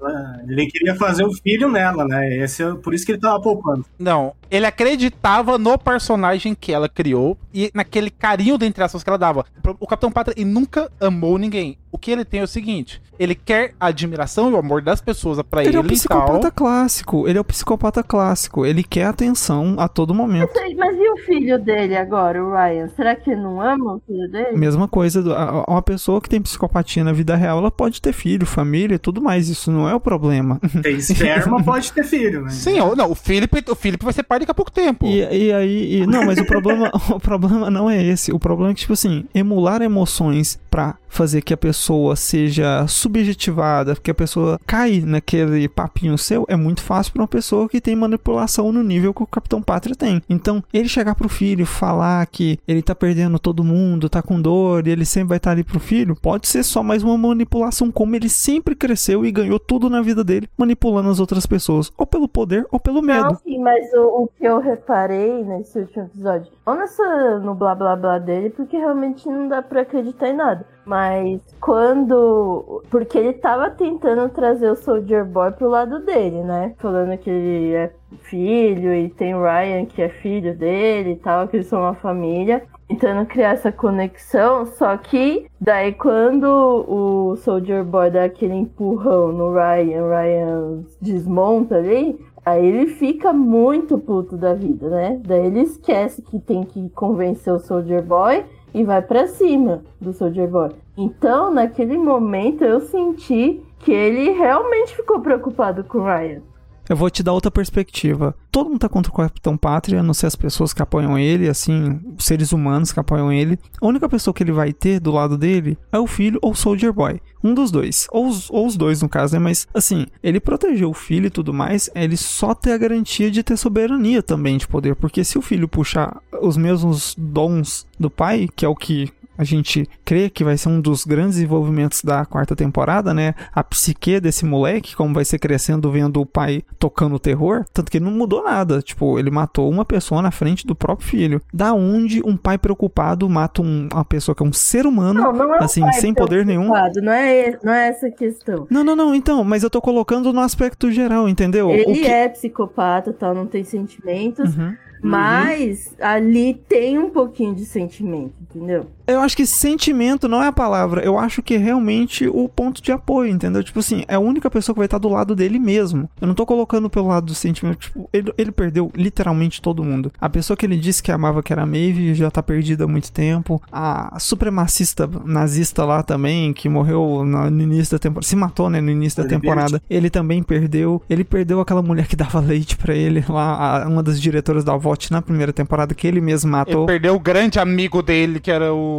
Ela- 0.00 0.40
ele 0.48 0.66
queria 0.66 0.94
fazer 0.96 1.24
o 1.24 1.32
filho 1.32 1.68
nela, 1.68 2.04
né? 2.06 2.36
Esse 2.38 2.62
é 2.62 2.72
por 2.74 2.94
isso 2.94 3.04
que 3.06 3.12
ele 3.12 3.20
tava 3.20 3.40
poupando. 3.40 3.84
Não, 3.98 4.32
ele 4.50 4.66
acreditava 4.66 5.58
no 5.58 5.78
personagem 5.78 6.54
que 6.54 6.72
ela 6.72 6.88
criou 6.88 7.36
e 7.52 7.70
naquele 7.74 8.10
carinho 8.10 8.58
dentre 8.58 8.82
aspas 8.82 9.02
que 9.02 9.10
ela 9.10 9.18
dava. 9.18 9.44
O 9.78 9.86
Capitão 9.86 10.10
Pátria 10.10 10.34
ele 10.36 10.48
nunca 10.50 10.90
amou 11.00 11.38
ninguém. 11.38 11.78
O 11.90 11.96
que 11.98 12.10
ele 12.10 12.24
tem 12.24 12.40
é 12.40 12.44
o 12.44 12.46
seguinte: 12.48 13.00
ele 13.18 13.34
quer 13.34 13.74
a 13.80 13.86
admiração 13.86 14.50
e 14.50 14.54
o 14.54 14.58
amor 14.58 14.82
das 14.82 15.00
pessoas 15.00 15.40
pra 15.42 15.62
ele, 15.62 15.70
Ele 15.70 15.76
é 15.78 15.80
o 15.80 15.82
tal. 15.82 15.90
psicopata 15.92 16.50
clássico. 16.50 17.26
Ele 17.28 17.38
é 17.38 17.40
o 17.40 17.44
psicopata 17.44 18.02
clássico. 18.02 18.66
Ele 18.66 18.82
quer 18.84 19.04
atenção 19.06 19.74
a 19.78 19.88
todo 19.88 20.14
momento. 20.14 20.50
Mas, 20.54 20.76
mas 20.76 20.96
e 20.96 21.08
o 21.10 21.16
filho 21.24 21.58
dele 21.58 21.96
agora, 21.96 22.44
o 22.44 22.52
Ryan? 22.52 22.88
Será 22.88 23.16
que 23.16 23.30
ele 23.30 23.40
não 23.40 23.60
ama 23.60 23.94
o 23.94 24.02
filho 24.06 24.30
dele? 24.30 24.56
Mesma 24.56 24.86
coisa, 24.86 25.22
uma 25.66 25.80
pessoa 25.82 26.20
que 26.20 26.28
tem 26.28 26.42
psicopatia 26.42 27.02
na 27.02 27.12
vida 27.12 27.34
real, 27.34 27.58
ela 27.58 27.70
pode 27.70 28.02
ter 28.02 28.12
filho, 28.12 28.46
família 28.46 28.96
e 28.96 28.98
tudo 28.98 29.22
mais. 29.22 29.48
Isso 29.48 29.70
não 29.70 29.87
é 29.88 29.94
o 29.94 30.00
problema. 30.00 30.60
Tem 30.82 30.96
esperma, 30.96 31.62
pode 31.62 31.92
ter 31.92 32.04
filho, 32.04 32.42
né? 32.42 32.50
Sim, 32.50 32.80
ou- 32.80 32.94
não, 32.96 33.10
o 33.10 33.14
Felipe, 33.14 33.62
o 33.70 33.74
Felipe 33.74 34.04
vai 34.04 34.12
ser 34.12 34.22
pai 34.22 34.40
daqui 34.40 34.50
a 34.50 34.54
pouco 34.54 34.70
tempo. 34.70 35.06
E, 35.06 35.18
e 35.20 35.52
aí, 35.52 36.00
e- 36.02 36.06
não, 36.06 36.24
mas 36.26 36.38
o 36.38 36.44
problema, 36.44 36.90
o 37.10 37.20
problema 37.20 37.70
não 37.70 37.88
é 37.90 38.02
esse. 38.04 38.32
O 38.32 38.38
problema 38.38 38.70
é 38.72 38.74
que, 38.74 38.80
tipo 38.80 38.92
assim, 38.92 39.24
emular 39.34 39.82
emoções 39.82 40.58
pra 40.70 40.96
fazer 41.08 41.40
que 41.42 41.54
a 41.54 41.56
pessoa 41.56 42.14
seja 42.16 42.86
subjetivada, 42.86 43.96
que 43.96 44.10
a 44.10 44.14
pessoa 44.14 44.60
cai 44.66 45.02
naquele 45.04 45.68
papinho 45.68 46.16
seu, 46.18 46.44
é 46.48 46.56
muito 46.56 46.82
fácil 46.82 47.12
pra 47.12 47.22
uma 47.22 47.28
pessoa 47.28 47.68
que 47.68 47.80
tem 47.80 47.96
manipulação 47.96 48.70
no 48.72 48.82
nível 48.82 49.12
que 49.14 49.22
o 49.22 49.26
Capitão 49.26 49.62
Pátria 49.62 49.94
tem. 49.96 50.22
Então, 50.28 50.62
ele 50.72 50.88
chegar 50.88 51.14
pro 51.14 51.28
filho 51.28 51.64
falar 51.66 52.26
que 52.26 52.58
ele 52.68 52.82
tá 52.82 52.94
perdendo 52.94 53.38
todo 53.38 53.64
mundo, 53.64 54.08
tá 54.08 54.22
com 54.22 54.40
dor, 54.40 54.86
e 54.86 54.90
ele 54.90 55.04
sempre 55.04 55.28
vai 55.30 55.36
estar 55.38 55.52
ali 55.52 55.64
pro 55.64 55.80
filho, 55.80 56.14
pode 56.14 56.46
ser 56.46 56.62
só 56.62 56.82
mais 56.82 57.02
uma 57.02 57.16
manipulação, 57.16 57.90
como 57.90 58.14
ele 58.14 58.28
sempre 58.28 58.74
cresceu 58.74 59.24
e 59.24 59.32
ganhou 59.32 59.58
tudo 59.58 59.77
na 59.90 60.00
vida 60.00 60.24
dele, 60.24 60.48
manipulando 60.56 61.10
as 61.10 61.20
outras 61.20 61.46
pessoas, 61.46 61.92
ou 61.96 62.06
pelo 62.06 62.28
poder 62.28 62.66
ou 62.72 62.80
pelo 62.80 63.02
medo. 63.02 63.28
Não, 63.28 63.34
sim, 63.36 63.58
mas 63.58 63.92
o, 63.92 64.22
o 64.22 64.28
que 64.28 64.44
eu 64.44 64.58
reparei 64.58 65.44
nesse 65.44 65.78
último 65.78 66.06
episódio, 66.06 66.50
não 66.66 66.74
nessa, 66.74 67.38
no 67.38 67.54
blá 67.54 67.74
blá 67.74 67.94
blá 67.94 68.18
dele, 68.18 68.50
porque 68.50 68.76
realmente 68.76 69.28
não 69.28 69.48
dá 69.48 69.62
pra 69.62 69.82
acreditar 69.82 70.28
em 70.28 70.36
nada. 70.36 70.66
Mas 70.88 71.40
quando. 71.60 72.82
Porque 72.90 73.18
ele 73.18 73.34
tava 73.34 73.68
tentando 73.70 74.26
trazer 74.30 74.70
o 74.70 74.76
Soldier 74.76 75.22
Boy 75.22 75.52
pro 75.52 75.68
lado 75.68 75.98
dele, 76.00 76.42
né? 76.42 76.74
Falando 76.78 77.18
que 77.18 77.28
ele 77.28 77.74
é 77.74 77.92
filho 78.22 78.94
e 78.94 79.10
tem 79.10 79.34
Ryan 79.34 79.84
que 79.84 80.00
é 80.00 80.08
filho 80.08 80.56
dele 80.56 81.10
e 81.10 81.16
tal, 81.16 81.46
que 81.46 81.56
eles 81.56 81.66
são 81.66 81.80
uma 81.80 81.94
família. 81.94 82.62
Tentando 82.88 83.26
criar 83.26 83.50
essa 83.50 83.70
conexão, 83.70 84.64
só 84.64 84.96
que 84.96 85.46
daí 85.60 85.92
quando 85.92 86.46
o 86.46 87.36
Soldier 87.36 87.84
Boy 87.84 88.10
dá 88.10 88.24
aquele 88.24 88.54
empurrão 88.54 89.30
no 89.30 89.52
Ryan, 89.52 90.08
Ryan 90.08 90.84
desmonta 91.00 91.76
ali, 91.76 92.18
Aí 92.48 92.64
ele 92.64 92.86
fica 92.86 93.30
muito 93.30 93.98
puto 93.98 94.34
da 94.34 94.54
vida, 94.54 94.88
né? 94.88 95.20
Daí 95.22 95.48
ele 95.48 95.60
esquece 95.60 96.22
que 96.22 96.38
tem 96.38 96.64
que 96.64 96.88
convencer 96.90 97.52
o 97.52 97.58
Soldier 97.58 98.02
Boy 98.02 98.42
e 98.72 98.84
vai 98.84 99.02
pra 99.02 99.26
cima 99.26 99.82
do 100.00 100.14
Soldier 100.14 100.48
Boy. 100.48 100.70
Então, 100.96 101.52
naquele 101.52 101.98
momento, 101.98 102.64
eu 102.64 102.80
senti 102.80 103.62
que 103.80 103.92
ele 103.92 104.30
realmente 104.30 104.96
ficou 104.96 105.20
preocupado 105.20 105.84
com 105.84 105.98
o 105.98 106.04
Ryan. 106.04 106.40
Eu 106.88 106.96
vou 106.96 107.10
te 107.10 107.22
dar 107.22 107.32
outra 107.32 107.50
perspectiva. 107.50 108.34
Todo 108.50 108.70
mundo 108.70 108.80
tá 108.80 108.88
contra 108.88 109.12
o 109.12 109.14
Capitão 109.14 109.56
Pátria, 109.56 110.02
não 110.02 110.14
ser 110.14 110.26
as 110.26 110.34
pessoas 110.34 110.72
que 110.72 110.82
apoiam 110.82 111.18
ele, 111.18 111.48
assim, 111.48 112.00
os 112.16 112.24
seres 112.24 112.50
humanos 112.52 112.92
que 112.92 113.00
apoiam 113.00 113.30
ele. 113.30 113.58
A 113.80 113.86
única 113.86 114.08
pessoa 114.08 114.32
que 114.32 114.42
ele 114.42 114.52
vai 114.52 114.72
ter 114.72 114.98
do 114.98 115.12
lado 115.12 115.36
dele 115.36 115.76
é 115.92 115.98
o 115.98 116.06
filho 116.06 116.38
ou 116.40 116.52
o 116.52 116.56
Soldier 116.56 116.92
Boy. 116.92 117.20
Um 117.44 117.54
dos 117.54 117.70
dois. 117.70 118.08
Ou 118.10 118.26
os, 118.26 118.50
ou 118.50 118.66
os 118.66 118.76
dois, 118.76 119.02
no 119.02 119.08
caso, 119.08 119.34
né? 119.34 119.38
Mas, 119.38 119.68
assim, 119.72 120.06
ele 120.22 120.40
protegeu 120.40 120.90
o 120.90 120.94
filho 120.94 121.26
e 121.26 121.30
tudo 121.30 121.52
mais, 121.52 121.90
ele 121.94 122.16
só 122.16 122.54
tem 122.54 122.72
a 122.72 122.78
garantia 122.78 123.30
de 123.30 123.42
ter 123.42 123.56
soberania 123.56 124.22
também 124.22 124.56
de 124.56 124.66
poder. 124.66 124.96
Porque 124.96 125.22
se 125.22 125.38
o 125.38 125.42
filho 125.42 125.68
puxar 125.68 126.20
os 126.40 126.56
mesmos 126.56 127.14
dons 127.18 127.86
do 127.98 128.10
pai, 128.10 128.48
que 128.56 128.64
é 128.64 128.68
o 128.68 128.74
que 128.74 129.10
a 129.38 129.44
gente 129.44 129.88
crê 130.04 130.28
que 130.28 130.42
vai 130.42 130.56
ser 130.58 130.68
um 130.68 130.80
dos 130.80 131.04
grandes 131.04 131.36
desenvolvimentos 131.36 132.02
da 132.02 132.26
quarta 132.26 132.56
temporada, 132.56 133.14
né? 133.14 133.34
A 133.54 133.62
psique 133.62 134.18
desse 134.20 134.44
moleque, 134.44 134.96
como 134.96 135.14
vai 135.14 135.24
ser 135.24 135.38
crescendo 135.38 135.90
vendo 135.92 136.20
o 136.20 136.26
pai 136.26 136.62
tocando 136.78 137.18
terror, 137.18 137.64
tanto 137.72 137.90
que 137.90 137.98
ele 137.98 138.04
não 138.04 138.12
mudou 138.12 138.42
nada. 138.42 138.82
Tipo, 138.82 139.18
ele 139.18 139.30
matou 139.30 139.70
uma 139.70 139.84
pessoa 139.84 140.20
na 140.20 140.30
frente 140.32 140.66
do 140.66 140.74
próprio 140.74 141.08
filho. 141.08 141.40
Da 141.54 141.72
onde 141.72 142.20
um 142.26 142.36
pai 142.36 142.58
preocupado 142.58 143.28
mata 143.28 143.62
um- 143.62 143.88
uma 143.92 144.04
pessoa 144.04 144.34
que 144.34 144.42
é 144.42 144.46
um 144.46 144.52
ser 144.52 144.84
humano, 144.86 145.20
Não, 145.22 145.32
não 145.32 145.54
é 145.54 145.58
assim, 145.62 145.82
sem 145.92 146.12
poder 146.12 146.44
nenhum. 146.44 146.68
Não 146.68 147.12
é, 147.12 147.58
não 147.62 147.72
é 147.72 147.88
essa 147.88 148.08
a 148.08 148.10
questão. 148.10 148.66
Não, 148.68 148.82
não, 148.82 148.96
não, 148.96 149.14
então, 149.14 149.44
mas 149.44 149.62
eu 149.62 149.70
tô 149.70 149.80
colocando 149.80 150.32
no 150.32 150.40
aspecto 150.40 150.90
geral, 150.90 151.28
entendeu? 151.28 151.68
O 151.68 151.72
Ele 151.72 152.00
que- 152.00 152.06
é 152.06 152.28
psicopata, 152.28 153.12
tal, 153.12 153.34
não 153.34 153.46
tem 153.46 153.62
sentimentos, 153.62 154.56
Uhum. 154.56 154.74
mas 155.02 155.94
ali 156.00 156.54
tem 156.68 156.98
um 156.98 157.10
pouquinho 157.10 157.54
de 157.54 157.64
sentimento, 157.64 158.34
entendeu? 158.42 158.86
Eu 159.08 159.20
acho 159.20 159.36
que 159.36 159.46
sentimento 159.46 160.28
não 160.28 160.42
é 160.42 160.48
a 160.48 160.52
palavra. 160.52 161.02
Eu 161.02 161.18
acho 161.18 161.42
que 161.42 161.54
é 161.54 161.58
realmente 161.58 162.26
o 162.28 162.48
ponto 162.48 162.82
de 162.82 162.92
apoio, 162.92 163.30
entendeu? 163.30 163.62
Tipo 163.62 163.80
assim, 163.80 164.04
é 164.08 164.14
a 164.14 164.18
única 164.20 164.50
pessoa 164.50 164.74
que 164.74 164.78
vai 164.78 164.86
estar 164.86 164.98
do 164.98 165.08
lado 165.08 165.34
dele 165.34 165.58
mesmo. 165.58 166.08
Eu 166.20 166.26
não 166.26 166.34
tô 166.34 166.44
colocando 166.46 166.88
pelo 166.90 167.08
lado 167.08 167.26
do 167.26 167.34
sentimento. 167.34 167.78
Tipo, 167.78 168.08
ele, 168.12 168.32
ele 168.38 168.50
perdeu 168.52 168.90
literalmente 168.94 169.60
todo 169.62 169.84
mundo. 169.84 170.10
A 170.20 170.28
pessoa 170.28 170.56
que 170.56 170.64
ele 170.66 170.76
disse 170.76 171.02
que 171.02 171.12
amava, 171.12 171.42
que 171.42 171.52
era 171.52 171.62
a 171.62 171.66
Maeve, 171.66 172.14
já 172.14 172.30
tá 172.30 172.42
perdida 172.42 172.84
há 172.84 172.88
muito 172.88 173.10
tempo. 173.12 173.60
A 173.70 174.16
supremacista 174.18 175.08
nazista 175.24 175.84
lá 175.84 176.02
também, 176.02 176.52
que 176.52 176.68
morreu 176.68 177.24
no 177.24 177.48
início 177.62 177.92
da 177.96 177.98
temporada. 177.98 178.26
Se 178.26 178.36
matou, 178.36 178.70
né? 178.70 178.80
No 178.80 178.90
início 178.90 179.22
da 179.22 179.28
temporada. 179.28 179.82
Ele 179.90 180.08
também 180.10 180.42
perdeu. 180.42 181.02
Ele 181.08 181.24
perdeu 181.24 181.60
aquela 181.60 181.82
mulher 181.82 182.06
que 182.06 182.16
dava 182.16 182.40
leite 182.40 182.76
pra 182.76 182.94
ele 182.94 183.24
lá, 183.28 183.82
a- 183.84 183.88
uma 183.88 184.02
das 184.02 184.20
diretoras 184.20 184.64
da 184.64 184.72
Savot 184.78 185.10
na 185.10 185.20
primeira 185.20 185.52
temporada, 185.52 185.92
que 185.94 186.06
ele 186.06 186.20
mesmo 186.20 186.48
Ele 186.48 186.56
matou. 186.56 186.86
perdeu 186.86 187.14
o 187.14 187.18
grande 187.20 187.58
amigo 187.58 188.00
dele, 188.02 188.38
que 188.38 188.50
era 188.50 188.72
o 188.72 188.97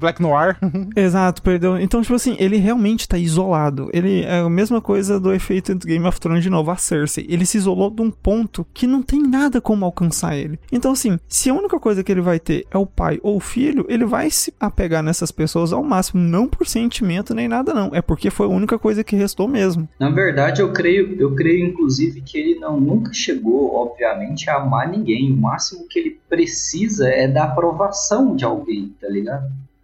Black 0.00 0.20
Noir. 0.20 0.56
Exato, 0.96 1.42
perdeu. 1.42 1.78
Então, 1.78 2.02
tipo 2.02 2.14
assim, 2.14 2.36
ele 2.38 2.56
realmente 2.56 3.08
tá 3.08 3.18
isolado. 3.18 3.88
Ele 3.92 4.22
é 4.22 4.40
a 4.40 4.48
mesma 4.48 4.80
coisa 4.80 5.18
do 5.18 5.32
efeito 5.32 5.74
do 5.74 5.86
Game 5.86 6.06
of 6.06 6.20
Thrones 6.20 6.42
de 6.42 6.50
novo, 6.50 6.70
a 6.70 6.76
Cersei. 6.76 7.26
Ele 7.28 7.46
se 7.46 7.58
isolou 7.58 7.90
de 7.90 8.02
um 8.02 8.10
ponto 8.10 8.66
que 8.72 8.86
não 8.86 9.02
tem 9.02 9.22
nada 9.22 9.60
como 9.60 9.84
alcançar 9.84 10.36
ele. 10.36 10.58
Então, 10.70 10.92
assim, 10.92 11.18
se 11.28 11.50
a 11.50 11.54
única 11.54 11.78
coisa 11.78 12.02
que 12.02 12.12
ele 12.12 12.20
vai 12.20 12.38
ter 12.38 12.66
é 12.70 12.78
o 12.78 12.86
pai 12.86 13.18
ou 13.22 13.36
o 13.36 13.40
filho, 13.40 13.84
ele 13.88 14.04
vai 14.04 14.30
se 14.30 14.52
apegar 14.58 15.02
nessas 15.02 15.30
pessoas 15.30 15.72
ao 15.72 15.82
máximo, 15.82 16.22
não 16.22 16.46
por 16.46 16.66
sentimento 16.66 17.34
nem 17.34 17.48
nada, 17.48 17.72
não. 17.74 17.90
É 17.92 18.00
porque 18.00 18.30
foi 18.30 18.46
a 18.46 18.50
única 18.50 18.78
coisa 18.78 19.04
que 19.04 19.16
restou 19.16 19.48
mesmo. 19.48 19.88
Na 19.98 20.10
verdade, 20.10 20.60
eu 20.60 20.72
creio, 20.72 21.14
eu 21.20 21.34
creio 21.34 21.66
inclusive 21.66 22.20
que 22.20 22.38
ele 22.38 22.58
não 22.58 22.80
nunca 22.80 23.12
chegou, 23.12 23.74
obviamente, 23.74 24.48
a 24.48 24.56
amar 24.56 24.88
ninguém. 24.88 25.32
O 25.32 25.36
máximo 25.36 25.86
que 25.88 25.98
ele 25.98 26.20
precisa 26.28 27.08
é 27.08 27.28
da 27.28 27.44
aprovação 27.44 28.34
de 28.34 28.44
alguém, 28.44 28.94
tá 29.00 29.08
ligado? 29.08 29.25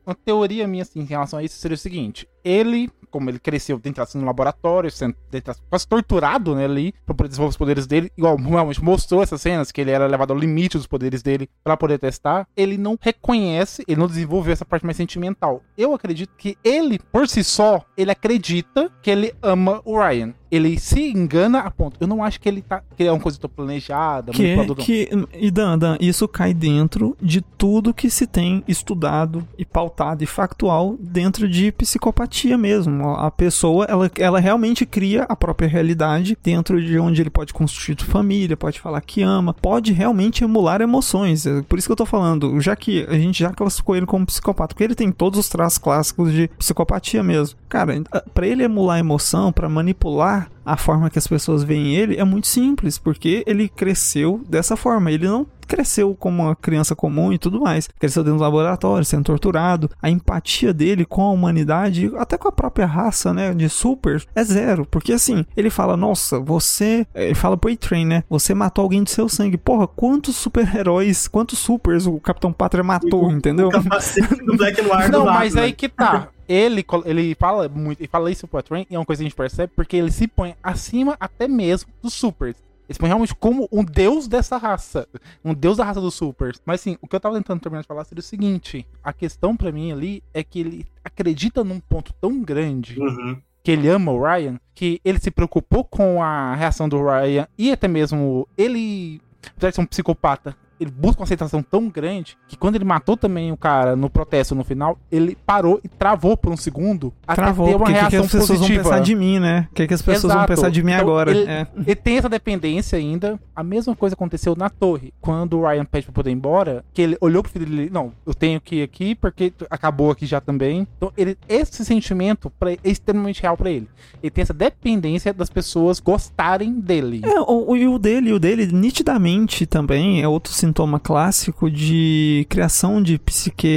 Uma 0.05 0.15
teoria 0.15 0.67
minha 0.67 0.83
assim, 0.83 1.01
em 1.01 1.05
relação 1.05 1.39
a 1.39 1.43
isso 1.43 1.57
seria 1.57 1.77
o 1.77 1.79
seguinte: 1.79 2.29
ele, 2.45 2.91
como 3.11 3.31
ele 3.31 3.39
cresceu 3.39 3.79
dentro 3.79 4.03
assim, 4.03 4.19
no 4.19 4.27
laboratório, 4.27 4.91
sendo 4.91 5.15
dentro, 5.31 5.55
quase 5.71 5.87
torturado 5.87 6.57
né, 6.57 6.65
ali, 6.65 6.93
pra 7.07 7.15
poder 7.15 7.29
desenvolver 7.29 7.51
os 7.51 7.57
poderes 7.57 7.87
dele, 7.87 8.11
igual 8.17 8.37
realmente 8.37 8.83
mostrou 8.83 9.23
essas 9.23 9.41
cenas 9.41 9.71
que 9.71 9.81
ele 9.81 9.93
era 9.93 10.07
levado 10.07 10.33
ao 10.33 10.39
limite 10.39 10.77
dos 10.77 10.89
poderes 10.89 11.23
dele 11.23 11.49
pra 11.63 11.77
poder 11.77 11.99
testar, 11.99 12.49
ele 12.57 12.77
não 12.77 12.99
reconhece, 13.01 13.85
ele 13.87 14.01
não 14.01 14.09
desenvolveu 14.09 14.53
essa 14.53 14.65
parte 14.65 14.85
mais 14.85 14.97
sentimental. 14.97 15.63
Eu 15.79 15.95
acredito 15.95 16.35
que 16.37 16.57
ele, 16.65 16.99
por 16.99 17.29
si 17.29 17.45
só, 17.45 17.85
ele 17.97 18.11
acredita 18.11 18.91
que 19.01 19.11
ele 19.11 19.33
ama 19.41 19.81
o 19.85 19.97
Ryan. 19.99 20.35
Ele 20.53 20.79
se 20.79 21.01
engana 21.11 21.61
a 21.61 21.71
ponto. 21.71 21.97
Eu 21.99 22.07
não 22.07 22.23
acho 22.23 22.39
que 22.39 22.47
ele 22.47 22.61
tá. 22.61 22.83
que 22.95 23.05
é 23.05 23.11
uma 23.11 23.19
coisa 23.19 23.39
planejada, 23.49 24.33
Que, 24.33 24.55
não. 24.55 24.75
que, 24.75 25.09
e 25.35 25.51
Dan, 25.51 25.79
Dan, 25.79 25.97
isso 25.99 26.29
cai 26.29 26.53
dentro 26.53 27.17
de 27.21 27.41
tudo 27.41 27.95
que 27.95 28.11
se 28.11 28.27
tem 28.27 28.63
estudado 28.69 29.49
e 29.57 29.65
pautado 29.65 30.23
e 30.23 30.27
factual 30.27 30.97
dentro 31.01 31.49
de 31.49 31.73
psicopatia 31.73 32.59
mesmo. 32.59 33.11
A 33.15 33.31
pessoa, 33.31 33.87
ela, 33.89 34.11
ela 34.19 34.39
realmente 34.41 34.85
cria 34.85 35.23
a 35.25 35.35
própria 35.35 35.69
realidade 35.69 36.37
dentro 36.43 36.83
de 36.85 36.99
onde 36.99 37.23
ele 37.23 37.31
pode 37.31 37.55
constituir 37.55 37.97
família, 38.07 38.57
pode 38.57 38.79
falar 38.79 39.01
que 39.01 39.23
ama, 39.23 39.55
pode 39.55 39.93
realmente 39.93 40.45
emular 40.45 40.81
emoções. 40.83 41.47
É 41.47 41.63
por 41.63 41.79
isso 41.79 41.89
que 41.89 41.93
eu 41.93 41.97
tô 41.97 42.05
falando, 42.07 42.61
já 42.61 42.77
que 42.77 43.07
a 43.09 43.15
gente 43.15 43.39
já 43.41 43.53
classificou 43.53 43.97
ele 43.97 44.07
como 44.07 44.27
psicopata, 44.27 44.75
porque 44.75 44.85
ele 44.85 44.95
tem 44.95 45.11
todos 45.11 45.39
os 45.39 45.49
traços 45.49 45.79
clássicos 45.79 46.33
de 46.33 46.49
psicopatia 46.59 47.23
mesmo. 47.23 47.59
Cara, 47.69 47.95
pra 48.35 48.47
ele 48.47 48.63
emular 48.65 48.99
emoção, 48.99 49.51
pra 49.53 49.69
manipular 49.69 50.42
a 50.65 50.77
forma 50.77 51.11
que 51.11 51.19
as 51.19 51.27
pessoas 51.27 51.63
veem 51.65 51.95
ele 51.95 52.17
é 52.17 52.25
muito 52.25 52.47
simples, 52.47 52.99
porque 52.99 53.43
ele 53.47 53.69
cresceu 53.69 54.41
dessa 54.49 54.77
forma. 54.77 55.11
Ele 55.11 55.27
não 55.27 55.47
cresceu 55.67 56.15
como 56.15 56.43
uma 56.43 56.55
criança 56.55 56.95
comum 56.95 57.33
e 57.33 57.39
tudo 57.39 57.61
mais. 57.61 57.89
Cresceu 57.99 58.23
dentro 58.23 58.39
do 58.39 58.43
laboratório, 58.43 59.05
sendo 59.05 59.25
torturado. 59.25 59.91
A 60.03 60.11
empatia 60.11 60.73
dele 60.73 61.05
com 61.05 61.23
a 61.23 61.31
humanidade, 61.31 62.13
até 62.19 62.37
com 62.37 62.49
a 62.49 62.53
própria 62.53 62.85
raça, 62.85 63.33
né, 63.33 63.55
de 63.55 63.69
super, 63.69 64.23
é 64.35 64.45
zero. 64.45 64.85
Porque 64.85 65.15
assim, 65.15 65.47
ele 65.57 65.71
fala: 65.71 65.97
Nossa, 65.97 66.39
você. 66.39 67.07
Ele 67.15 67.35
fala 67.35 67.57
pro 67.57 67.73
A-Train, 67.73 68.05
né? 68.05 68.25
Você 68.29 68.55
matou 68.55 68.83
alguém 68.83 69.03
do 69.03 69.11
seu 69.11 69.29
sangue. 69.29 69.57
Porra, 69.57 69.87
quantos 69.87 70.37
super-heróis, 70.37 71.27
quantos 71.27 71.59
supers 71.59 72.07
o 72.07 72.21
Capitão 72.21 72.53
Pátria 72.53 72.85
matou, 72.85 73.31
entendeu? 73.33 73.69
O 73.69 73.71
capacete 73.71 74.45
do 74.45 74.57
Black 74.57 74.83
Noir 74.83 75.11
do 75.11 75.19
Não, 75.19 75.25
lado, 75.25 75.39
mas 75.39 75.55
né? 75.55 75.63
aí 75.63 75.73
que 75.73 75.89
tá. 75.89 76.29
Ele, 76.53 76.85
ele 77.07 77.35
fala 77.35 77.69
muito, 77.69 78.01
ele 78.01 78.09
fala 78.09 78.31
isso 78.31 78.47
pro 78.47 78.63
Train, 78.63 78.87
e 78.91 78.95
é 78.95 78.99
uma 78.99 79.07
coisa 79.07 79.21
que 79.21 79.25
a 79.27 79.29
gente 79.29 79.37
percebe, 79.37 79.73
porque 79.75 79.97
ele 79.97 80.11
se 80.11 80.27
põe 80.29 80.55
acima 80.63 81.17
até 81.19 81.49
mesmo 81.49 81.91
dos 82.03 82.13
supers. 82.13 82.57
Ele 82.89 82.95
se 82.95 82.99
põe 82.99 83.09
realmente 83.09 83.35
como 83.35 83.69
um 83.73 83.83
deus 83.83 84.29
dessa 84.29 84.57
raça. 84.59 85.09
Um 85.45 85.55
deus 85.55 85.79
da 85.79 85.85
raça 85.85 86.01
dos 86.01 86.15
supers. 86.15 86.61
Mas 86.67 86.81
assim, 86.81 86.99
o 87.01 87.07
que 87.09 87.17
eu 87.17 87.21
tava 87.21 87.37
tentando 87.37 87.61
terminar 87.61 87.81
de 87.83 87.87
falar 87.89 88.05
seria 88.05 88.21
o 88.21 88.23
seguinte: 88.25 88.87
a 89.03 89.13
questão 89.13 89.57
pra 89.57 89.73
mim 89.73 89.93
ali 89.93 90.23
é 90.35 90.43
que 90.45 90.61
ele 90.61 90.87
acredita 91.03 91.65
num 91.65 91.81
ponto 91.81 92.13
tão 92.21 92.43
grande 92.43 93.01
Uhum. 93.01 93.41
que 93.63 93.71
ele 93.71 93.89
ama 93.89 94.13
o 94.13 94.21
Ryan, 94.23 94.59
que 94.75 95.01
ele 95.05 95.19
se 95.21 95.31
preocupou 95.31 95.85
com 95.85 96.23
a 96.23 96.55
reação 96.55 96.89
do 96.89 97.03
Ryan 97.03 97.47
e 97.57 97.71
até 97.73 97.87
mesmo 97.89 98.47
ele, 98.59 99.23
apesar 99.57 99.71
de 99.71 99.75
ser 99.77 99.81
um 99.81 99.87
psicopata, 99.87 100.55
ele 100.83 100.91
busca 100.91 101.21
uma 101.21 101.25
aceitação 101.25 101.63
tão 101.63 101.89
grande 101.89 102.37
que 102.49 102.57
quando 102.57 102.75
ele 102.77 102.85
matou 102.85 103.17
também 103.17 103.51
o 103.53 103.57
cara 103.57 103.95
no 103.97 104.11
protesto 104.11 104.55
no 104.55 104.65
final, 104.65 104.99
ele 105.11 105.37
parou 105.47 105.81
e 105.83 105.89
travou 105.89 106.37
por 106.37 106.53
um 106.53 106.57
segundo 106.57 107.13
até 107.27 107.43
Travou, 107.43 107.69
ter 107.69 107.75
uma 107.77 107.79
porque 107.87 107.93
o 107.93 107.95
que, 107.95 108.05
que 108.11 108.17
reação 108.17 108.21
as 108.27 108.33
pessoas 108.33 108.59
positiva. 108.61 108.83
vão 108.83 108.91
pensar 108.93 109.03
de 109.05 109.15
mim, 109.15 109.39
né? 109.39 109.69
O 109.71 109.75
que, 109.75 109.87
que 109.87 109.95
as 109.95 110.03
pessoas 110.03 110.33
vão 110.33 110.43
Exato. 110.43 110.53
pensar 110.55 110.71
de 110.71 110.83
mim 110.83 110.93
Então, 110.93 111.03
agora? 111.03 111.31
Ele, 111.31 111.51
É. 111.51 111.67
ele 111.87 111.95
tem 111.97 112.17
essa 112.19 112.29
dependência 112.29 112.99
ainda. 112.99 113.39
A 113.55 113.63
mesma 113.63 113.95
coisa 113.97 114.15
aconteceu 114.15 114.55
na 114.57 114.69
torre. 114.69 115.13
Quando 115.21 115.59
o 115.59 115.67
Ryan 115.67 115.85
pede 115.85 116.07
pra 116.07 116.13
poder 116.15 116.31
ir 116.31 116.35
embora, 116.35 116.85
que 116.93 117.01
ele 117.03 117.17
olhou 117.21 117.43
pro 117.43 117.53
filho 117.53 117.67
dele, 117.67 117.91
não, 117.93 118.13
eu 118.27 118.35
tenho 118.35 118.61
que 118.61 118.77
ir 118.77 118.83
aqui 118.83 119.15
porque 119.15 119.53
acabou 119.71 120.11
aqui 120.11 120.27
já 120.27 120.41
também. 120.41 120.87
Então, 120.97 121.13
ele, 121.17 121.37
esse 121.49 121.85
sentimento 121.85 122.51
pra, 122.59 122.73
é 122.73 122.79
extremamente 122.85 123.41
real 123.43 123.57
pra 123.57 123.71
ele. 123.71 123.89
Ele 124.23 124.31
tem 124.31 124.43
essa 124.43 124.55
dependência 124.55 125.33
das 125.33 125.49
pessoas 125.51 126.01
gostarem 126.01 126.81
dele. 126.81 127.21
É, 127.25 127.41
o, 127.41 127.71
o- 127.71 127.77
e 127.77 127.87
o 127.87 127.99
dele, 127.99 128.33
o 128.33 128.39
dele, 128.39 128.67
nitidamente 128.67 129.67
também 129.67 130.23
é 130.23 130.29
outro 130.29 130.53
sintoma 130.53 130.72
clássico 131.03 131.71
de 131.71 132.47
criação 132.49 133.03
de 133.03 133.19
psique 133.19 133.69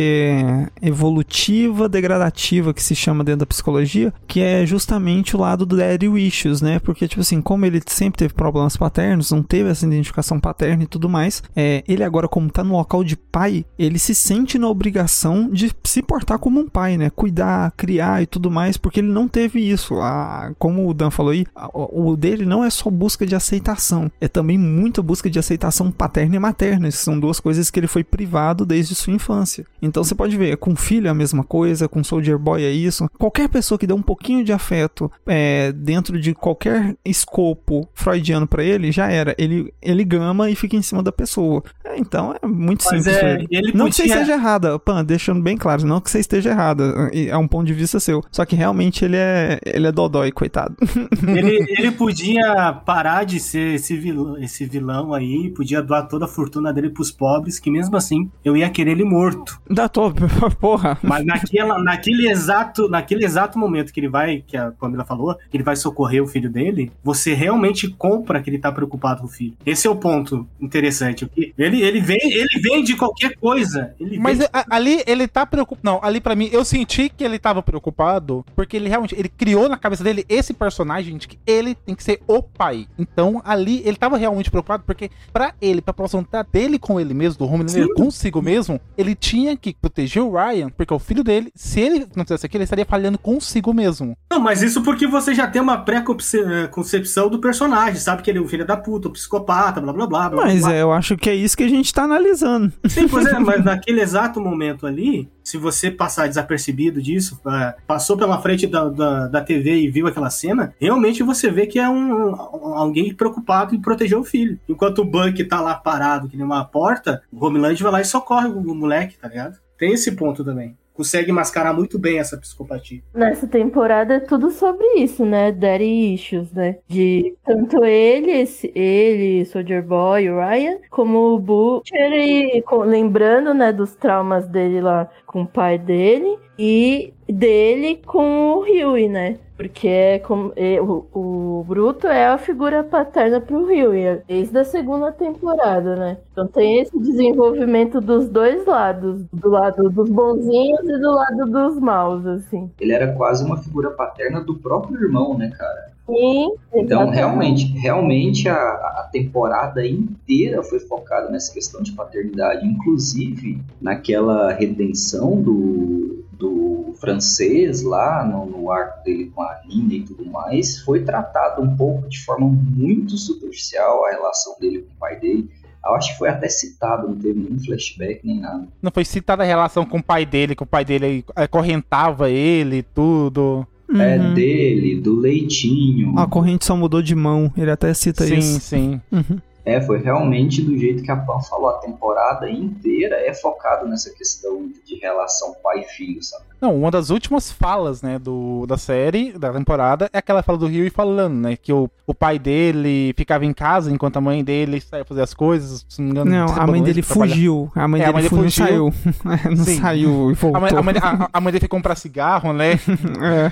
evolutiva 0.82 1.88
degradativa 1.90 2.74
que 2.74 2.82
se 2.84 2.96
chama 2.96 3.24
dentro 3.24 3.40
da 3.42 3.46
psicologia, 3.46 4.14
que 4.28 4.40
é 4.40 4.66
justamente 4.66 5.36
o 5.36 5.40
lado 5.40 5.66
do 5.66 5.78
daddy 5.78 6.08
issues, 6.08 6.62
né? 6.62 6.80
Porque, 6.80 7.08
tipo 7.08 7.22
assim, 7.22 7.42
como 7.42 7.66
ele 7.66 7.82
sempre 7.88 8.20
teve 8.20 8.34
problemas 8.34 8.78
paternos, 8.78 9.32
não 9.32 9.44
teve 9.44 9.70
essa 9.70 9.86
identificação 9.86 10.40
paterna 10.40 10.84
e 10.84 10.88
tudo 10.88 11.10
mais, 11.10 11.44
é, 11.56 11.84
ele 11.88 12.04
agora, 12.04 12.28
como 12.28 12.50
tá 12.50 12.64
no 12.64 12.74
local 12.78 13.04
de 13.04 13.16
pai, 13.16 13.66
ele 13.78 14.00
se 14.00 14.14
sente 14.16 14.58
na 14.58 14.68
obrigação 14.68 15.50
de 15.50 15.72
se 15.84 16.02
portar 16.02 16.40
como 16.40 16.60
um 16.60 16.68
pai, 16.70 16.98
né? 16.98 17.10
Cuidar, 17.10 17.72
criar 17.76 18.22
e 18.22 18.26
tudo 18.26 18.50
mais, 18.52 18.78
porque 18.78 19.00
ele 19.00 19.10
não 19.12 19.28
teve 19.28 19.60
isso. 19.60 19.96
A, 20.00 20.52
como 20.58 20.88
o 20.88 20.94
Dan 20.94 21.10
falou 21.12 21.32
aí, 21.32 21.46
a- 21.56 21.70
o 21.74 22.16
dele 22.16 22.46
não 22.46 22.64
é 22.64 22.70
só 22.70 22.90
busca 22.90 23.26
de 23.26 23.36
aceitação, 23.36 24.12
é 24.22 24.28
também 24.28 24.58
muita 24.58 25.02
busca 25.02 25.30
de 25.30 25.40
aceitação 25.40 25.92
paterna 25.92 26.36
e 26.36 26.40
materna. 26.40 26.75
Essas 26.84 27.02
são 27.02 27.20
duas 27.20 27.40
coisas 27.40 27.70
que 27.72 27.80
ele 27.80 27.88
foi 27.88 28.04
privado 28.04 28.66
desde 28.66 28.96
sua 28.96 29.14
infância. 29.14 29.66
Então 29.82 30.04
você 30.04 30.16
pode 30.16 30.36
ver, 30.38 30.58
com 30.58 30.76
filho 30.76 31.08
é 31.08 31.10
a 31.10 31.14
mesma 31.14 31.44
coisa, 31.44 31.88
com 31.88 32.04
Soldier 32.04 32.38
Boy 32.38 32.64
é 32.64 32.72
isso. 32.72 33.08
Qualquer 33.18 33.50
pessoa 33.50 33.78
que 33.78 33.88
dê 33.88 33.94
um 33.94 34.02
pouquinho 34.02 34.44
de 34.44 34.52
afeto 34.54 35.12
é, 35.26 35.72
dentro 35.72 36.20
de 36.20 36.34
qualquer 36.34 36.96
escopo 37.06 37.88
freudiano 37.94 38.48
pra 38.48 38.64
ele, 38.64 38.92
já 38.92 39.10
era. 39.10 39.36
Ele, 39.38 39.74
ele 39.82 40.04
gama 40.04 40.50
e 40.50 40.56
fica 40.56 40.76
em 40.76 40.82
cima 40.82 41.02
da 41.04 41.12
pessoa. 41.12 41.64
É, 41.84 41.98
então 42.00 42.36
é 42.42 42.46
muito 42.48 42.84
Mas 42.86 43.04
simples. 43.04 43.18
é, 43.24 43.46
ele. 43.50 43.72
Não 43.74 43.88
que 43.88 43.96
você 43.96 44.04
podia- 44.04 44.16
esteja 44.16 44.34
errada, 44.34 44.80
Pan, 44.80 45.04
deixando 45.04 45.42
bem 45.42 45.58
claro, 45.58 45.86
não 45.86 46.00
que 46.02 46.10
você 46.10 46.20
esteja 46.20 46.52
errada. 46.52 47.10
É 47.14 47.38
um 47.38 47.48
ponto 47.48 47.66
de 47.68 47.74
vista 47.74 48.00
seu. 48.00 48.24
Só 48.32 48.46
que 48.46 48.56
realmente 48.56 49.04
ele 49.06 49.18
é, 49.18 49.60
ele 49.66 49.88
é 49.88 49.92
dodói, 49.92 50.32
coitado. 50.32 50.76
Ele, 51.28 51.66
ele 51.78 51.92
podia 51.92 52.74
parar 52.86 53.24
de 53.26 53.40
ser 53.40 53.76
esse 53.76 53.96
vilão, 53.98 54.38
esse 54.38 54.66
vilão 54.66 55.14
aí, 55.14 55.50
podia 55.52 55.82
doar 55.82 56.08
toda 56.08 56.26
a 56.26 56.28
fortuna 56.28 56.65
dele 56.72 56.90
pros 56.90 57.12
pobres, 57.12 57.60
que 57.60 57.70
mesmo 57.70 57.96
assim 57.98 58.30
eu 58.44 58.56
ia 58.56 58.70
querer 58.70 58.92
ele 58.92 59.04
morto. 59.04 59.60
Da 59.70 59.88
top, 59.90 60.22
porra. 60.60 60.98
Mas 61.02 61.26
naquela, 61.26 61.82
naquele, 61.82 62.30
exato, 62.30 62.90
naquele 62.90 63.26
exato 63.26 63.58
momento 63.60 63.92
que 63.94 64.00
ele 64.00 64.10
vai, 64.10 64.44
que 64.46 64.58
a 64.58 64.72
Pamela 64.72 65.04
falou, 65.04 65.36
que 65.50 65.58
ele 65.58 65.64
vai 65.64 65.76
socorrer 65.76 66.24
o 66.24 66.28
filho 66.28 66.50
dele, 66.50 66.92
você 67.04 67.34
realmente 67.34 67.88
compra 67.90 68.42
que 68.42 68.50
ele 68.50 68.60
tá 68.60 68.72
preocupado 68.72 69.22
com 69.22 69.28
o 69.28 69.30
filho. 69.30 69.56
Esse 69.66 69.88
é 69.88 69.90
o 69.90 69.96
ponto 69.96 70.48
interessante. 70.60 71.30
Ele, 71.58 71.82
ele, 71.82 72.02
vem, 72.02 72.20
ele 72.22 72.60
vem 72.62 72.84
de 72.84 72.96
qualquer 72.96 73.36
coisa. 73.38 73.94
Ele 74.00 74.18
Mas 74.18 74.40
ali 74.70 75.04
ele 75.06 75.28
tá 75.28 75.46
preocupado. 75.46 75.82
Não, 75.84 76.00
ali 76.02 76.22
pra 76.22 76.36
mim, 76.36 76.50
eu 76.52 76.64
senti 76.64 77.10
que 77.10 77.24
ele 77.24 77.40
tava 77.40 77.62
preocupado, 77.62 78.46
porque 78.56 78.78
ele 78.78 78.90
realmente 78.90 79.16
ele 79.18 79.30
criou 79.30 79.68
na 79.68 79.78
cabeça 79.78 80.04
dele 80.04 80.26
esse 80.30 80.54
personagem 80.54 81.18
de 81.18 81.28
que 81.28 81.40
ele 81.46 81.76
tem 81.76 81.96
que 81.96 82.04
ser 82.04 82.22
o 82.28 82.42
pai. 82.42 82.88
Então 82.98 83.42
ali 83.44 83.82
ele 83.86 83.98
tava 83.98 84.18
realmente 84.18 84.50
preocupado, 84.50 84.84
porque 84.86 85.10
pra 85.32 85.54
ele, 85.62 85.82
pra 85.82 85.92
aproximar 85.92 86.26
dele 86.56 86.80
com 86.80 86.98
ele 86.98 87.14
mesmo, 87.14 87.38
do 87.40 87.52
Homelander 87.54 87.94
consigo 87.96 88.42
mesmo, 88.42 88.80
ele 88.98 89.14
tinha 89.14 89.58
que 89.58 89.76
proteger 89.82 90.24
o 90.24 90.32
Ryan, 90.32 90.70
porque 90.70 90.94
o 90.94 91.00
filho 91.00 91.22
dele, 91.22 91.52
se 91.54 91.82
ele 91.82 92.08
não 92.16 92.24
fizesse 92.24 92.46
aquilo, 92.46 92.60
ele 92.60 92.64
estaria 92.64 92.86
falhando 92.86 93.18
consigo 93.20 93.74
mesmo. 93.74 94.16
Não, 94.32 94.40
mas 94.40 94.62
isso 94.62 94.82
porque 94.82 95.06
você 95.06 95.36
já 95.36 95.48
tem 95.48 95.62
uma 95.62 95.78
pré-concepção 95.80 97.30
do 97.30 97.40
personagem, 97.40 98.00
sabe 98.00 98.22
que 98.22 98.30
ele 98.30 98.40
é 98.40 98.42
um 98.42 98.48
filho 98.48 98.66
da 98.66 98.78
puta, 98.78 99.10
um 99.10 99.12
psicopata, 99.12 99.82
blá 99.82 99.92
blá 99.92 100.08
blá. 100.08 100.30
blá 100.30 100.46
Mas 100.46 100.62
blá. 100.62 100.74
é, 100.74 100.82
eu 100.82 100.94
acho 100.94 101.18
que 101.18 101.30
é 101.30 101.36
isso 101.36 101.58
que 101.58 101.64
a 101.64 101.70
gente 101.70 101.94
tá 101.94 102.04
analisando. 102.04 102.72
Sim, 102.88 103.08
pois 103.10 103.26
é, 103.26 103.38
mas 103.40 103.64
naquele 103.64 104.00
exato 104.02 104.40
momento 104.40 104.88
ali, 104.88 105.28
se 105.44 105.58
você 105.58 105.92
passar 105.92 106.28
desapercebido 106.28 107.02
disso, 107.02 107.38
é, 107.48 107.76
passou 107.86 108.16
pela 108.18 108.42
frente 108.42 108.66
da, 108.66 108.88
da, 108.90 109.28
da 109.28 109.42
TV 109.42 109.76
e 109.82 109.90
viu 109.90 110.08
aquela 110.08 110.30
cena, 110.30 110.74
realmente 110.80 111.22
você 111.22 111.52
vê 111.52 111.68
que 111.68 111.80
é 111.80 111.90
um, 111.90 112.30
um- 112.32 112.76
alguém 112.76 113.14
preocupado 113.14 113.76
em 113.76 113.82
proteger 113.82 114.18
o 114.18 114.24
filho. 114.24 114.58
Enquanto 114.70 115.00
o 115.00 115.06
Buck 115.06 115.44
tá 115.44 115.60
lá 115.62 115.76
parado, 115.76 116.28
que 116.30 116.38
nem 116.38 116.45
uma 116.46 116.64
porta, 116.66 117.22
o 117.32 117.44
Homeland 117.46 117.82
vai 117.84 117.92
lá 117.92 118.02
e 118.02 118.06
socorre 118.06 118.48
o, 118.48 118.58
o 118.60 118.76
moleque, 118.76 119.18
tá 119.18 119.28
ligado? 119.28 119.58
Tem 119.78 119.92
esse 119.94 120.12
ponto 120.16 120.44
também. 120.46 120.78
consegue 120.94 121.30
mascarar 121.30 121.74
muito 121.74 122.00
bem 122.00 122.20
essa 122.20 122.38
psicopatia. 122.38 123.02
Nessa 123.14 123.46
temporada 123.46 124.14
é 124.14 124.20
tudo 124.22 124.50
sobre 124.50 124.86
isso, 124.96 125.26
né? 125.26 125.52
Daddy 125.52 126.14
issues, 126.14 126.54
né? 126.54 126.78
De 126.88 127.36
tanto 127.44 127.84
ele, 127.84 128.32
esse- 128.32 128.72
ele, 128.74 129.44
Soldier 129.44 129.84
Boy, 129.86 130.24
Ryan, 130.30 130.78
como 130.90 131.34
o 131.36 131.38
Butcher, 131.40 132.14
e 132.14 132.62
com- 132.62 132.84
lembrando, 132.84 133.54
né, 133.54 133.74
dos 133.74 133.94
traumas 133.94 134.48
dele 134.48 134.80
lá 134.80 135.10
com 135.26 135.42
o 135.42 135.46
pai 135.48 135.78
dele 135.78 136.40
e 136.58 137.14
dele 137.28 138.02
com 138.06 138.54
o 138.54 138.60
Huey, 138.62 139.10
né? 139.10 139.38
Porque 139.58 139.88
é 139.90 140.20
como, 140.20 140.54
é, 140.56 140.80
o, 140.82 141.06
o 141.14 141.20
Bruto 141.64 142.08
é 142.08 142.28
a 142.28 142.38
figura 142.38 142.84
paterna 142.84 143.40
pro 143.40 143.66
Huey, 143.66 144.22
desde 144.28 144.58
a 144.58 144.64
segunda 144.64 145.12
temporada, 145.12 145.96
né? 145.96 146.18
Então 146.32 146.48
tem 146.48 146.80
esse 146.80 146.98
desenvolvimento 147.00 148.02
dos 148.02 148.28
dois 148.30 148.66
lados, 148.66 149.24
do 149.32 149.50
lado 149.50 149.90
dos 149.90 150.10
bonzinhos 150.10 150.84
e 150.84 150.98
do 151.00 151.12
lado 151.12 151.46
dos 151.46 151.80
maus, 151.80 152.26
assim. 152.26 152.70
Ele 152.80 152.94
era 152.94 153.14
quase 153.14 153.44
uma 153.46 153.58
figura 153.58 153.92
paterna 153.92 154.42
do 154.42 154.56
próprio 154.56 155.02
irmão, 155.02 155.38
né, 155.38 155.52
cara? 155.58 155.96
Sim, 156.06 156.52
Então, 156.74 157.10
realmente, 157.10 157.66
realmente 157.80 158.48
a, 158.48 158.56
a 158.56 159.10
temporada 159.12 159.86
inteira 159.86 160.62
foi 160.62 160.80
focada 160.80 161.32
nessa 161.32 161.52
questão 161.52 161.82
de 161.82 161.94
paternidade. 161.94 162.66
Inclusive, 162.66 163.60
naquela 163.82 164.52
redenção 164.54 165.42
do, 165.42 166.24
do 166.38 166.94
francês 167.00 167.82
lá, 167.84 168.26
no, 168.26 168.46
no 168.46 168.72
arco 168.72 169.04
dele 169.04 169.32
com 169.34 169.42
a 169.42 169.62
Nina 169.68 169.94
e 169.94 170.02
tudo 170.02 170.26
mais, 170.26 170.80
foi 170.82 171.04
tratado 171.04 171.62
um 171.62 171.76
pouco 171.76 172.08
de 172.10 172.24
forma 172.24 172.48
muito 172.48 173.18
superficial 173.18 174.06
a 174.06 174.12
relação 174.12 174.56
dele 174.60 174.80
com 174.80 174.94
o 174.94 175.00
pai 175.00 175.20
dele. 175.20 175.50
Eu 175.86 175.94
acho 175.94 176.14
que 176.14 176.18
foi 176.18 176.30
até 176.30 176.50
citado, 176.50 177.08
não 177.08 177.16
teve 177.16 177.40
nenhum 177.40 177.60
flashback 177.60 178.22
nem 178.24 178.40
nada. 178.40 178.68
Não 178.82 178.92
foi 178.92 179.06
citada 179.06 179.44
a 179.44 179.46
relação 179.46 179.86
com 179.86 179.98
o 180.00 180.04
pai 180.04 180.26
dele, 180.26 180.56
que 180.56 180.64
o 180.64 180.66
pai 180.66 180.84
dele 180.84 181.24
acorrentava 181.36 182.30
ele 182.30 182.78
e 182.78 182.84
tudo. 182.84 183.68
É 183.94 184.18
Uhum. 184.18 184.34
dele, 184.34 185.00
do 185.00 185.16
leitinho. 185.16 186.18
A 186.18 186.26
corrente 186.28 186.66
só 186.66 186.76
mudou 186.76 187.04
de 187.04 187.14
mão, 187.14 187.54
ele 187.56 187.70
até 187.70 187.94
cita 187.94 188.26
sim, 188.26 188.38
isso. 188.40 188.60
sim. 188.62 189.00
Uhum. 189.12 189.40
É, 189.66 189.82
foi 189.82 189.98
realmente 190.00 190.62
do 190.62 190.78
jeito 190.78 191.02
que 191.02 191.10
a 191.10 191.16
Pan 191.16 191.40
falou. 191.42 191.70
A 191.70 191.80
temporada 191.80 192.48
inteira 192.50 193.16
é 193.16 193.34
focado 193.34 193.88
nessa 193.88 194.12
questão 194.14 194.70
de 194.86 194.96
relação 195.00 195.56
pai 195.64 195.80
e 195.80 195.84
filho, 195.86 196.22
sabe? 196.22 196.44
Não, 196.62 196.76
uma 196.78 196.92
das 196.92 197.10
últimas 197.10 197.52
falas, 197.52 198.02
né, 198.02 198.18
do, 198.20 198.66
da 198.68 198.78
série, 198.78 199.32
da 199.34 199.52
temporada, 199.52 200.10
é 200.14 200.20
aquela 200.20 200.44
fala 200.44 200.58
do 200.60 200.68
Rio 200.68 200.90
falando, 200.92 201.34
né, 201.36 201.56
que 201.58 201.74
o, 201.74 201.90
o 202.08 202.14
pai 202.14 202.38
dele 202.40 203.14
ficava 203.18 203.44
em 203.44 203.54
casa 203.54 203.92
enquanto 203.92 204.18
a 204.18 204.22
mãe 204.22 204.44
dele 204.44 204.80
saía 204.80 205.04
fazer 205.04 205.22
as 205.24 205.34
coisas, 205.34 205.86
se 205.90 206.00
não 206.02 206.06
me 206.06 206.12
engano. 206.12 206.32
Não, 206.32 206.62
a 206.62 206.68
mãe 206.68 206.82
dele 206.84 207.02
fugiu. 207.02 207.72
A 207.76 207.88
mãe 207.88 208.02
É, 208.02 208.06
a 208.06 208.12
dele 208.12 208.14
mãe 208.14 208.30
dele 208.30 208.52
fugiu, 208.52 208.66
fugiu. 208.66 208.94
não 209.24 209.38
saiu. 209.38 209.52
não 209.58 209.66
Sim. 209.66 209.82
saiu 209.82 210.32
e 210.32 210.34
voltou. 210.36 210.56
A 210.58 210.60
mãe, 210.60 210.72
a, 210.72 210.82
mãe, 210.82 210.96
a- 211.02 211.30
a 211.34 211.42
mãe 211.42 211.52
dele 211.52 211.62
foi 211.62 211.70
comprar 211.70 211.96
cigarro, 211.96 212.54
né? 212.54 212.74
É. 213.22 213.52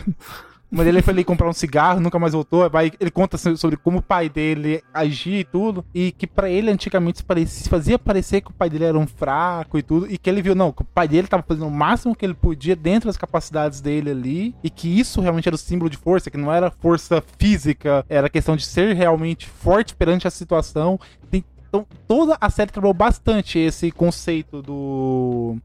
A 0.74 0.76
mãe 0.76 0.86
dele 0.86 1.04
foi 1.04 1.14
ali 1.14 1.24
comprar 1.24 1.48
um 1.48 1.54
cigarro, 1.54 2.00
nunca 2.00 2.18
mais 2.18 2.34
voltou. 2.34 2.68
Vai, 2.68 2.92
ele 3.00 3.12
conta 3.12 3.38
so- 3.38 3.56
sobre 3.56 3.78
como 3.78 4.00
o 4.00 4.02
pai 4.02 4.28
dele 4.28 4.82
agia 4.92 5.40
e 5.42 5.44
tudo. 5.44 5.86
E 5.94 6.12
que 6.12 6.26
pra 6.26 6.50
ele, 6.50 6.72
antigamente, 6.72 7.24
parecia- 7.24 7.70
fazia 7.70 8.00
parecer 8.00 8.42
que 8.42 8.50
o 8.50 8.54
pai 8.54 8.72
dele 8.72 8.86
era 8.86 8.98
um 8.98 9.06
fraco 9.06 9.78
e 9.78 9.84
tudo. 9.84 10.12
E 10.12 10.18
que 10.18 10.28
ele 10.28 10.42
viu, 10.42 10.56
não, 10.56 10.72
que 10.72 10.82
o 10.82 10.86
pai 10.86 11.08
dele 11.08 11.28
tava 11.28 11.44
fazendo 11.48 11.68
o 11.68 11.72
máximo 11.72 12.16
que 12.16 12.26
ele 12.26 12.34
podia 12.34 12.76
dentro 12.76 13.08
das 13.08 13.18
capacidades 13.18 13.82
dele 13.82 14.10
ali. 14.10 14.56
E 14.64 14.70
que 14.72 14.88
isso 15.00 15.22
realmente 15.22 15.48
era 15.48 15.56
o 15.56 15.60
símbolo 15.60 15.92
de 15.92 15.98
força, 15.98 16.32
que 16.32 16.38
não 16.38 16.52
era 16.52 16.72
força 16.72 17.24
física, 17.38 18.04
era 18.10 18.28
questão 18.28 18.56
de 18.56 18.66
ser 18.66 18.96
realmente 18.96 19.48
forte 19.48 19.94
perante 19.96 20.28
a 20.28 20.32
situação. 20.32 21.00
Tem- 21.30 21.46
então, 21.74 21.88
toda 22.08 22.38
a 22.40 22.50
série 22.52 22.72
trabalhou 22.72 22.94
bastante 22.94 23.58
esse 23.58 23.92
conceito 23.92 24.62
do. 24.62 25.58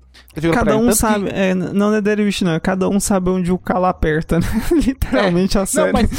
Cada 0.55 0.75
um 0.77 0.81
Tanto 0.81 0.89
que- 0.89 0.95
sabe, 0.95 1.29
é, 1.31 1.55
não 1.55 1.93
é 1.95 2.01
Derwish, 2.01 2.43
não. 2.43 2.59
Cada 2.59 2.89
um 2.89 2.99
sabe 2.99 3.29
onde 3.29 3.53
o 3.53 3.59
calo 3.59 3.85
aperta, 3.85 4.39
né? 4.41 4.47
Literalmente 4.73 5.59
a 5.59 5.67
série. 5.67 5.93
Não, 5.93 6.01
mas 6.01 6.11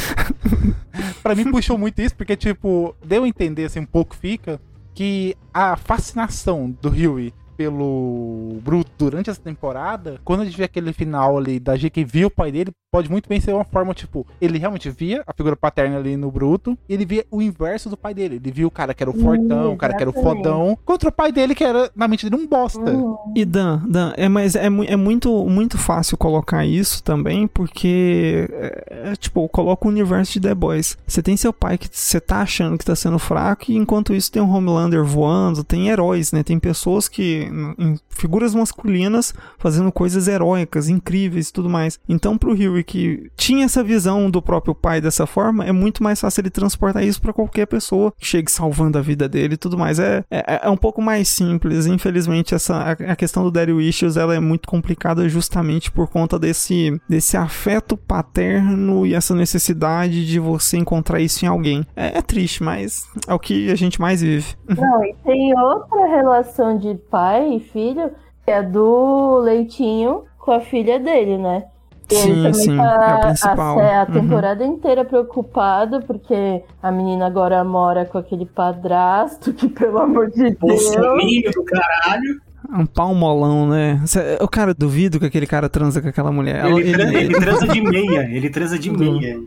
pra 1.24 1.34
mim 1.34 1.50
puxou 1.50 1.76
muito 1.76 2.00
isso, 2.00 2.14
porque, 2.14 2.36
tipo, 2.36 2.94
deu 3.04 3.24
a 3.24 3.28
entender, 3.28 3.64
assim, 3.64 3.80
um 3.80 3.86
pouco 3.86 4.14
fica, 4.14 4.60
que 4.94 5.36
a 5.52 5.74
fascinação 5.76 6.70
do 6.80 6.88
Huey 6.88 7.34
pelo 7.60 8.58
Bruto 8.62 8.90
durante 8.96 9.28
essa 9.28 9.38
temporada, 9.38 10.18
quando 10.24 10.40
a 10.40 10.44
gente 10.46 10.56
vê 10.56 10.64
aquele 10.64 10.94
final 10.94 11.36
ali 11.36 11.60
da 11.60 11.76
G 11.76 11.90
que 11.90 12.02
viu 12.02 12.28
o 12.28 12.30
pai 12.30 12.50
dele, 12.50 12.70
pode 12.90 13.10
muito 13.10 13.28
bem 13.28 13.38
ser 13.38 13.52
uma 13.52 13.64
forma, 13.64 13.92
tipo, 13.94 14.26
ele 14.40 14.58
realmente 14.58 14.90
via 14.90 15.22
a 15.26 15.32
figura 15.32 15.54
paterna 15.54 15.96
ali 15.96 16.16
no 16.16 16.30
Bruto, 16.30 16.76
e 16.88 16.94
ele 16.94 17.04
via 17.04 17.24
o 17.30 17.40
inverso 17.40 17.88
do 17.88 17.96
pai 17.96 18.12
dele. 18.12 18.36
Ele 18.36 18.50
viu 18.50 18.68
o 18.68 18.70
cara 18.70 18.92
que 18.94 19.02
era 19.02 19.10
o 19.10 19.14
fortão, 19.14 19.74
o 19.74 19.76
cara 19.76 19.94
que 19.94 20.02
era 20.02 20.10
o 20.10 20.12
fodão, 20.12 20.76
contra 20.86 21.08
o 21.08 21.12
pai 21.12 21.30
dele 21.30 21.54
que 21.54 21.62
era, 21.62 21.90
na 21.94 22.08
mente 22.08 22.28
dele, 22.28 22.42
um 22.42 22.46
bosta. 22.46 22.80
Uhum. 22.80 23.16
E 23.36 23.44
Dan, 23.44 23.82
Dan, 23.86 24.12
é, 24.16 24.28
mas 24.28 24.56
é, 24.56 24.64
é 24.64 24.96
muito, 24.96 25.46
muito 25.46 25.76
fácil 25.76 26.16
colocar 26.16 26.64
isso 26.64 27.02
também, 27.02 27.46
porque 27.46 28.48
é, 28.52 29.10
é, 29.10 29.16
tipo, 29.16 29.46
coloca 29.50 29.86
o 29.86 29.90
universo 29.90 30.32
de 30.32 30.40
The 30.40 30.54
Boys. 30.54 30.96
Você 31.06 31.22
tem 31.22 31.36
seu 31.36 31.52
pai 31.52 31.78
que 31.78 31.88
você 31.92 32.20
tá 32.20 32.40
achando 32.40 32.78
que 32.78 32.84
tá 32.84 32.96
sendo 32.96 33.18
fraco, 33.18 33.70
e 33.70 33.76
enquanto 33.76 34.14
isso 34.14 34.32
tem 34.32 34.42
um 34.42 34.50
Homelander 34.50 35.04
voando, 35.04 35.62
tem 35.62 35.90
heróis, 35.90 36.32
né? 36.32 36.42
Tem 36.42 36.58
pessoas 36.58 37.08
que. 37.08 37.49
Em 37.78 37.98
figuras 38.08 38.54
masculinas 38.54 39.34
fazendo 39.58 39.90
coisas 39.92 40.28
heróicas, 40.28 40.88
incríveis 40.88 41.48
e 41.48 41.52
tudo 41.52 41.68
mais. 41.68 41.98
Então, 42.08 42.38
pro 42.38 42.52
Huey 42.52 42.84
que 42.84 43.30
tinha 43.36 43.64
essa 43.64 43.82
visão 43.82 44.30
do 44.30 44.42
próprio 44.42 44.74
pai 44.74 45.00
dessa 45.00 45.26
forma, 45.26 45.64
é 45.64 45.72
muito 45.72 46.02
mais 46.02 46.20
fácil 46.20 46.42
ele 46.42 46.50
transportar 46.50 47.04
isso 47.04 47.20
pra 47.20 47.32
qualquer 47.32 47.66
pessoa 47.66 48.12
que 48.18 48.26
chegue 48.26 48.50
salvando 48.50 48.98
a 48.98 49.02
vida 49.02 49.28
dele 49.28 49.54
e 49.54 49.56
tudo 49.56 49.78
mais. 49.78 49.98
É, 49.98 50.24
é, 50.30 50.60
é 50.64 50.70
um 50.70 50.76
pouco 50.76 51.02
mais 51.02 51.28
simples. 51.28 51.86
Infelizmente, 51.86 52.54
essa, 52.54 52.76
a, 52.76 52.90
a 52.92 53.16
questão 53.16 53.42
do 53.42 53.50
Daddy 53.50 53.72
Issues 53.72 54.16
ela 54.16 54.34
é 54.34 54.40
muito 54.40 54.68
complicada 54.68 55.28
justamente 55.28 55.90
por 55.90 56.08
conta 56.08 56.38
desse, 56.38 57.00
desse 57.08 57.36
afeto 57.36 57.96
paterno 57.96 59.06
e 59.06 59.14
essa 59.14 59.34
necessidade 59.34 60.26
de 60.26 60.38
você 60.38 60.76
encontrar 60.76 61.20
isso 61.20 61.44
em 61.44 61.48
alguém. 61.48 61.86
É, 61.94 62.18
é 62.18 62.22
triste, 62.22 62.62
mas 62.62 63.08
é 63.26 63.34
o 63.34 63.38
que 63.38 63.70
a 63.70 63.74
gente 63.74 64.00
mais 64.00 64.20
vive. 64.20 64.54
Não, 64.68 65.04
e 65.04 65.14
tem 65.24 65.58
outra 65.58 66.06
relação 66.06 66.78
de 66.78 66.94
pai 67.10 67.39
e 67.46 67.60
filho, 67.60 68.10
que 68.44 68.50
é 68.50 68.62
do 68.62 69.38
Leitinho 69.38 70.24
com 70.38 70.52
a 70.52 70.60
filha 70.60 70.98
dele, 70.98 71.36
né? 71.38 71.64
E 72.10 72.14
ele 72.14 72.22
Sim, 72.22 72.34
também 72.42 72.54
sim, 72.54 72.76
tá 72.76 72.82
é 72.82 72.86
o 72.86 73.18
a, 73.18 73.18
principal. 73.26 73.78
a 73.78 74.00
Uhum. 74.00 74.12
temporada 74.12 74.64
inteira 74.64 75.04
preocupado, 75.04 76.02
porque 76.02 76.62
a 76.82 76.90
menina 76.90 77.26
agora 77.26 77.62
mora 77.62 78.04
com 78.04 78.18
aquele 78.18 78.46
padrasto, 78.46 79.52
que 79.52 79.68
pelo 79.68 79.98
amor 79.98 80.28
de 80.30 80.50
Deus. 80.50 80.90
Do 80.90 81.64
caralho. 81.64 82.40
Um 82.72 82.84
pau 82.86 83.14
molão, 83.14 83.66
né? 83.68 84.00
O 84.40 84.46
cara 84.48 84.72
duvido 84.74 85.18
que 85.18 85.26
aquele 85.26 85.46
cara 85.46 85.68
transa 85.68 86.00
com 86.00 86.08
aquela 86.08 86.30
mulher. 86.30 86.64
Ele, 86.66 86.92
tra- 86.92 87.02
ele- 87.04 87.16
ele 87.18 87.34
transa 87.40 87.66
de 87.66 87.80
meia. 87.80 88.20
Ele 88.30 88.50
transa 88.50 88.78
de 88.78 88.90
meia. 88.90 89.40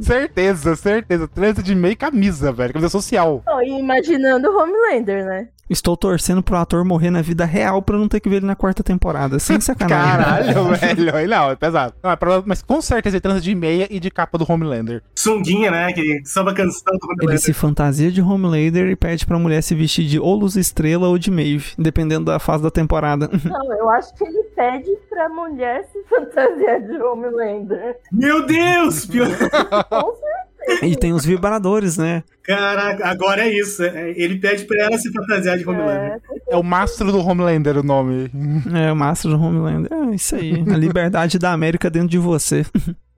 Certeza, 0.00 0.74
certeza. 0.76 1.28
Trança 1.28 1.62
de 1.62 1.74
meio 1.74 1.96
camisa, 1.96 2.50
velho. 2.52 2.72
Camisa 2.72 2.88
social. 2.88 3.42
Não, 3.46 3.62
e 3.62 3.78
imaginando 3.78 4.48
o 4.48 4.56
Homelander, 4.62 5.24
né? 5.24 5.48
Estou 5.68 5.96
torcendo 5.96 6.42
pro 6.42 6.56
ator 6.56 6.84
morrer 6.84 7.10
na 7.10 7.22
vida 7.22 7.44
real 7.44 7.82
pra 7.82 7.96
não 7.98 8.06
ter 8.08 8.20
que 8.20 8.28
ver 8.28 8.36
ele 8.36 8.46
na 8.46 8.54
quarta 8.54 8.82
temporada. 8.82 9.38
Sem 9.38 9.58
sacanagem. 9.60 10.54
Caralho, 10.54 10.74
velho. 11.10 11.28
Não, 11.28 11.50
é 11.50 11.56
pesado. 11.56 11.94
Não, 12.02 12.10
é 12.10 12.16
pra- 12.16 12.42
mas 12.46 12.62
com 12.62 12.80
certeza 12.80 13.16
ele 13.16 13.20
transa 13.20 13.40
de 13.40 13.54
meia 13.54 13.86
e 13.90 13.98
de 13.98 14.10
capa 14.10 14.38
do 14.38 14.46
Homelander. 14.50 15.02
Sunguinha, 15.14 15.70
né? 15.70 15.92
Que 15.92 16.20
samba 16.24 16.54
canção 16.54 16.92
do 16.92 16.98
Ele 17.06 17.12
Homelander. 17.22 17.38
se 17.40 17.52
fantasia 17.52 18.10
de 18.12 18.22
Homelander 18.22 18.88
e 18.88 18.96
pede 18.96 19.26
pra 19.26 19.38
mulher 19.38 19.62
se 19.62 19.74
vestir 19.74 20.04
de 20.06 20.20
ou 20.20 20.34
Luz 20.36 20.56
Estrela 20.56 21.08
ou 21.08 21.18
de 21.18 21.30
Maeve, 21.30 21.72
dependendo 21.78 22.26
da 22.26 22.38
fase 22.38 22.62
da 22.62 22.70
temporada. 22.70 23.28
Não, 23.44 23.72
eu 23.74 23.90
acho 23.90 24.14
que 24.14 24.24
ele 24.24 24.42
pede 24.54 24.90
pra 25.08 25.28
mulher 25.28 25.84
se 25.92 26.02
fantasiar 26.08 26.80
de 26.82 26.96
Homelander. 27.02 27.96
Meu 28.12 28.46
Deus! 28.46 29.06
Pior... 29.06 29.26
Com 29.28 29.36
certeza. 29.36 30.55
E 30.82 30.96
tem 30.96 31.12
os 31.12 31.24
vibradores, 31.24 31.96
né? 31.96 32.22
Caraca, 32.42 33.06
agora 33.06 33.42
é 33.42 33.48
isso. 33.52 33.82
é, 33.82 34.10
Ele 34.10 34.38
pede 34.38 34.64
pra 34.64 34.84
ela 34.84 34.98
se 34.98 35.12
fantasiar 35.12 35.58
de 35.58 35.68
Homelander. 35.68 36.20
É, 36.48 36.54
É 36.54 36.56
o 36.56 36.62
mastro 36.62 37.10
do 37.10 37.18
Homelander 37.18 37.78
o 37.78 37.82
nome. 37.82 38.30
É, 38.74 38.92
o 38.92 38.96
Mastro 38.96 39.30
do 39.30 39.42
Homelander. 39.42 39.92
É 39.92 40.14
isso 40.14 40.34
aí. 40.36 40.52
A 40.72 40.76
liberdade 40.76 41.38
da 41.38 41.52
América 41.52 41.90
dentro 41.90 42.08
de 42.08 42.18
você. 42.18 42.64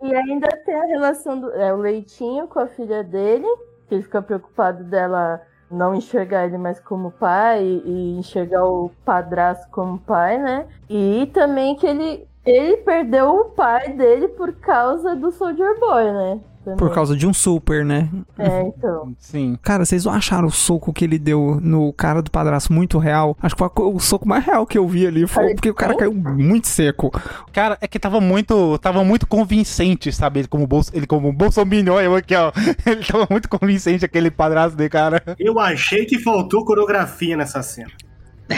E 0.02 0.14
ainda 0.14 0.48
tem 0.64 0.74
a 0.74 0.86
relação 0.86 1.40
do 1.40 1.50
é, 1.52 1.72
o 1.74 1.76
Leitinho 1.78 2.46
com 2.46 2.60
a 2.60 2.68
filha 2.68 3.02
dele, 3.02 3.46
que 3.88 3.94
ele 3.96 4.02
fica 4.02 4.22
preocupado 4.22 4.84
dela 4.84 5.40
não 5.70 5.94
enxergar 5.94 6.46
ele 6.46 6.56
mais 6.56 6.80
como 6.80 7.10
pai 7.10 7.62
e 7.84 8.16
enxergar 8.18 8.64
o 8.64 8.90
padrasto 9.04 9.68
como 9.70 9.98
pai, 9.98 10.38
né? 10.38 10.66
E 10.88 11.28
também 11.34 11.76
que 11.76 11.86
ele, 11.86 12.26
ele 12.46 12.78
perdeu 12.78 13.30
o 13.30 13.44
pai 13.50 13.92
dele 13.92 14.28
por 14.28 14.52
causa 14.54 15.14
do 15.14 15.30
Soldier 15.30 15.78
Boy, 15.78 16.04
né? 16.12 16.40
Também. 16.68 16.76
Por 16.76 16.92
causa 16.92 17.16
de 17.16 17.26
um 17.26 17.32
super, 17.32 17.84
né? 17.84 18.08
É, 18.38 18.60
então. 18.60 19.14
Sim. 19.18 19.58
Cara, 19.62 19.84
vocês 19.84 20.04
não 20.04 20.12
acharam 20.12 20.48
o 20.48 20.50
soco 20.50 20.92
que 20.92 21.04
ele 21.04 21.18
deu 21.18 21.58
no 21.62 21.92
cara 21.92 22.20
do 22.20 22.30
padrasto 22.30 22.72
muito 22.72 22.98
real? 22.98 23.36
Acho 23.40 23.54
que 23.54 23.58
foi 23.58 23.70
o 23.76 23.98
soco 23.98 24.28
mais 24.28 24.44
real 24.44 24.66
que 24.66 24.76
eu 24.76 24.86
vi 24.86 25.06
ali. 25.06 25.26
Foi 25.26 25.54
porque 25.54 25.70
o 25.70 25.74
cara 25.74 25.96
caiu 25.96 26.12
muito 26.12 26.66
seco. 26.66 27.10
Cara, 27.52 27.78
é 27.80 27.88
que 27.88 27.98
tava 27.98 28.20
muito, 28.20 28.76
tava 28.78 29.02
muito 29.02 29.26
convincente, 29.26 30.12
sabe? 30.12 30.40
Ele 30.40 30.48
como, 30.48 30.66
bolso, 30.66 30.90
ele 30.94 31.06
como 31.06 31.32
bolsominion, 31.32 32.00
eu 32.00 32.14
aqui, 32.14 32.34
ó. 32.34 32.52
Ele 32.86 33.04
tava 33.04 33.26
muito 33.30 33.48
convincente, 33.48 34.04
aquele 34.04 34.30
padrasto 34.30 34.76
de 34.76 34.88
cara. 34.88 35.22
Eu 35.38 35.58
achei 35.58 36.04
que 36.04 36.18
faltou 36.18 36.64
coreografia 36.64 37.36
nessa 37.36 37.62
cena. 37.62 37.90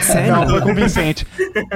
Sério? 0.03 0.33
Não, 0.33 0.49
foi 0.49 0.61
convincente. 0.61 1.27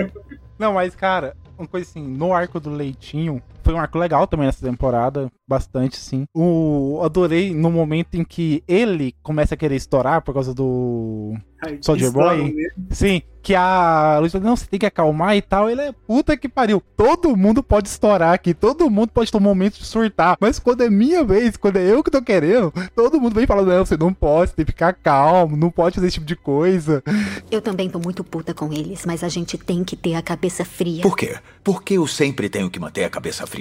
Não, 0.59 0.75
mas, 0.75 0.95
cara, 0.95 1.37
uma 1.59 1.67
coisa 1.67 1.89
assim, 1.89 2.03
no 2.03 2.33
arco 2.33 2.61
do 2.61 2.71
Leitinho, 2.71 3.43
foi 3.65 3.75
um 3.75 3.81
arco 3.81 3.99
legal 3.99 4.27
também 4.27 4.47
nessa 4.47 4.65
temporada, 4.65 5.31
bastante 5.49 5.97
sim. 5.97 6.25
O 6.35 7.01
adorei 7.03 7.55
no 7.55 7.71
momento 7.71 8.15
em 8.15 8.25
que 8.25 8.63
ele 8.69 9.15
começa 9.23 9.55
a 9.55 9.57
querer 9.57 9.77
estourar 9.77 10.23
por 10.23 10.35
causa 10.35 10.55
do 10.55 11.35
Ai, 11.65 11.79
Soldier 11.81 12.13
Boy. 12.13 12.53
mesmo. 12.53 12.87
Sim, 12.91 13.23
que 13.43 13.55
a 13.55 14.19
Luiz 14.21 14.33
falou, 14.33 14.49
não, 14.49 14.57
você 14.57 14.67
tem 14.67 14.81
que 14.81 14.87
acalmar 14.87 15.37
e 15.37 15.43
tal. 15.43 15.69
Ele 15.69 15.81
é 15.83 15.93
puta 15.93 16.37
que 16.37 16.49
pariu. 16.49 16.83
Todo 16.97 17.37
mundo 17.37 17.63
pode 17.63 17.89
estourar 17.89 18.33
aqui, 18.33 18.55
todo 18.55 18.91
mundo 18.91 19.11
pode 19.11 19.31
ter 19.31 19.37
um 19.37 19.41
momento 19.41 19.79
de 19.79 19.85
surtar. 19.85 20.37
Mas 20.41 20.59
quando 20.59 20.83
é 20.83 20.91
minha 20.91 21.23
vez, 21.25 21.57
quando 21.57 21.77
é 21.77 21.91
eu 21.91 22.03
que 22.03 22.11
tô 22.11 22.23
querendo, 22.23 22.73
todo 22.95 23.21
mundo 23.21 23.35
vem 23.35 23.47
falando, 23.47 23.69
não, 23.69 23.85
você 23.85 23.97
não 23.97 24.13
pode, 24.13 24.51
você 24.51 24.57
tem 24.57 24.65
que 24.65 24.73
ficar 24.73 24.95
calmo, 24.95 25.57
não 25.57 25.71
pode 25.71 25.97
fazer 25.97 26.07
esse 26.07 26.15
tipo 26.15 26.27
de 26.27 26.37
coisa. 26.37 27.03
Eu 27.51 27.61
também 27.61 27.89
tô 27.89 27.99
muito 27.99 28.25
puta 28.25 28.55
com 28.55 28.73
eles, 28.73 29.05
mas 29.05 29.23
a 29.23 29.29
gente 29.29 29.59
tem 29.59 29.85
que 29.85 29.97
ter 29.97 30.15
a 30.15 30.23
cabeça 30.23 30.65
fria. 30.65 31.03
Por 31.03 31.17
quê? 31.17 31.37
Porque 31.63 31.95
eu 31.95 32.07
sempre 32.07 32.49
tenho 32.49 32.71
que 32.71 32.81
manter 32.81 33.05
a 33.05 33.11
cabeça 33.11 33.47
fria. 33.47 33.54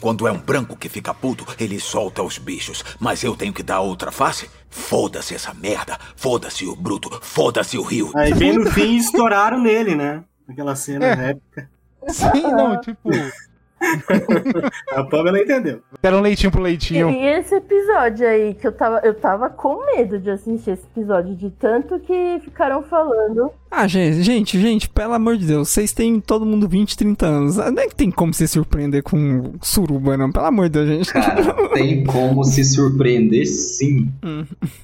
Quando 0.00 0.26
é 0.26 0.32
um 0.32 0.38
branco 0.38 0.76
que 0.76 0.88
fica 0.88 1.14
puto, 1.14 1.46
ele 1.60 1.78
solta 1.78 2.22
os 2.24 2.36
bichos. 2.36 2.84
Mas 2.98 3.22
eu 3.22 3.36
tenho 3.36 3.52
que 3.52 3.62
dar 3.62 3.80
outra 3.80 4.10
face? 4.10 4.50
Foda-se 4.68 5.32
essa 5.34 5.54
merda. 5.54 5.96
Foda-se 6.16 6.66
o 6.66 6.74
bruto. 6.74 7.08
Foda-se 7.22 7.78
o 7.78 7.82
rio. 7.82 8.10
Aí 8.16 8.34
bem 8.34 8.52
no 8.52 8.68
fim 8.70 8.96
estouraram 8.98 9.60
nele, 9.60 9.94
né? 9.94 10.24
Aquela 10.48 10.74
cena 10.74 11.06
É. 11.06 11.30
épica. 11.30 11.70
Sim, 12.08 12.42
não, 12.42 12.80
tipo, 12.80 13.10
A 14.94 15.04
Pamela 15.04 15.38
entendeu. 15.40 15.80
deram 16.00 16.18
um 16.18 16.22
leitinho 16.22 16.50
pro 16.52 16.60
E, 16.60 16.64
leitinho. 16.64 17.10
e 17.10 17.24
esse 17.26 17.54
episódio 17.54 18.26
aí, 18.26 18.54
que 18.54 18.66
eu 18.66 18.72
tava, 18.72 19.00
eu 19.04 19.14
tava 19.14 19.50
com 19.50 19.84
medo 19.96 20.18
de 20.18 20.30
assistir 20.30 20.70
esse 20.72 20.84
episódio, 20.94 21.34
de 21.34 21.50
tanto 21.50 21.98
que 22.00 22.40
ficaram 22.44 22.82
falando. 22.82 23.50
Ah, 23.70 23.86
gente, 23.86 24.22
gente, 24.22 24.60
gente, 24.60 24.88
pelo 24.88 25.14
amor 25.14 25.36
de 25.36 25.46
Deus, 25.46 25.68
vocês 25.70 25.92
têm 25.92 26.20
todo 26.20 26.44
mundo 26.44 26.68
20, 26.68 26.96
30 26.96 27.26
anos. 27.26 27.58
Ah, 27.58 27.70
Não 27.70 27.82
é 27.82 27.86
que 27.88 27.94
tem 27.94 28.10
como 28.10 28.32
se 28.34 28.46
surpreender 28.46 29.02
com 29.02 29.54
suruba, 29.62 30.16
não. 30.16 30.30
Pelo 30.30 30.44
amor 30.46 30.68
de 30.68 30.72
Deus, 30.72 30.88
gente. 30.88 31.12
Cara, 31.12 31.54
tem 31.72 32.04
como 32.04 32.44
se 32.44 32.62
surpreender 32.64 33.46
sim. 33.46 34.10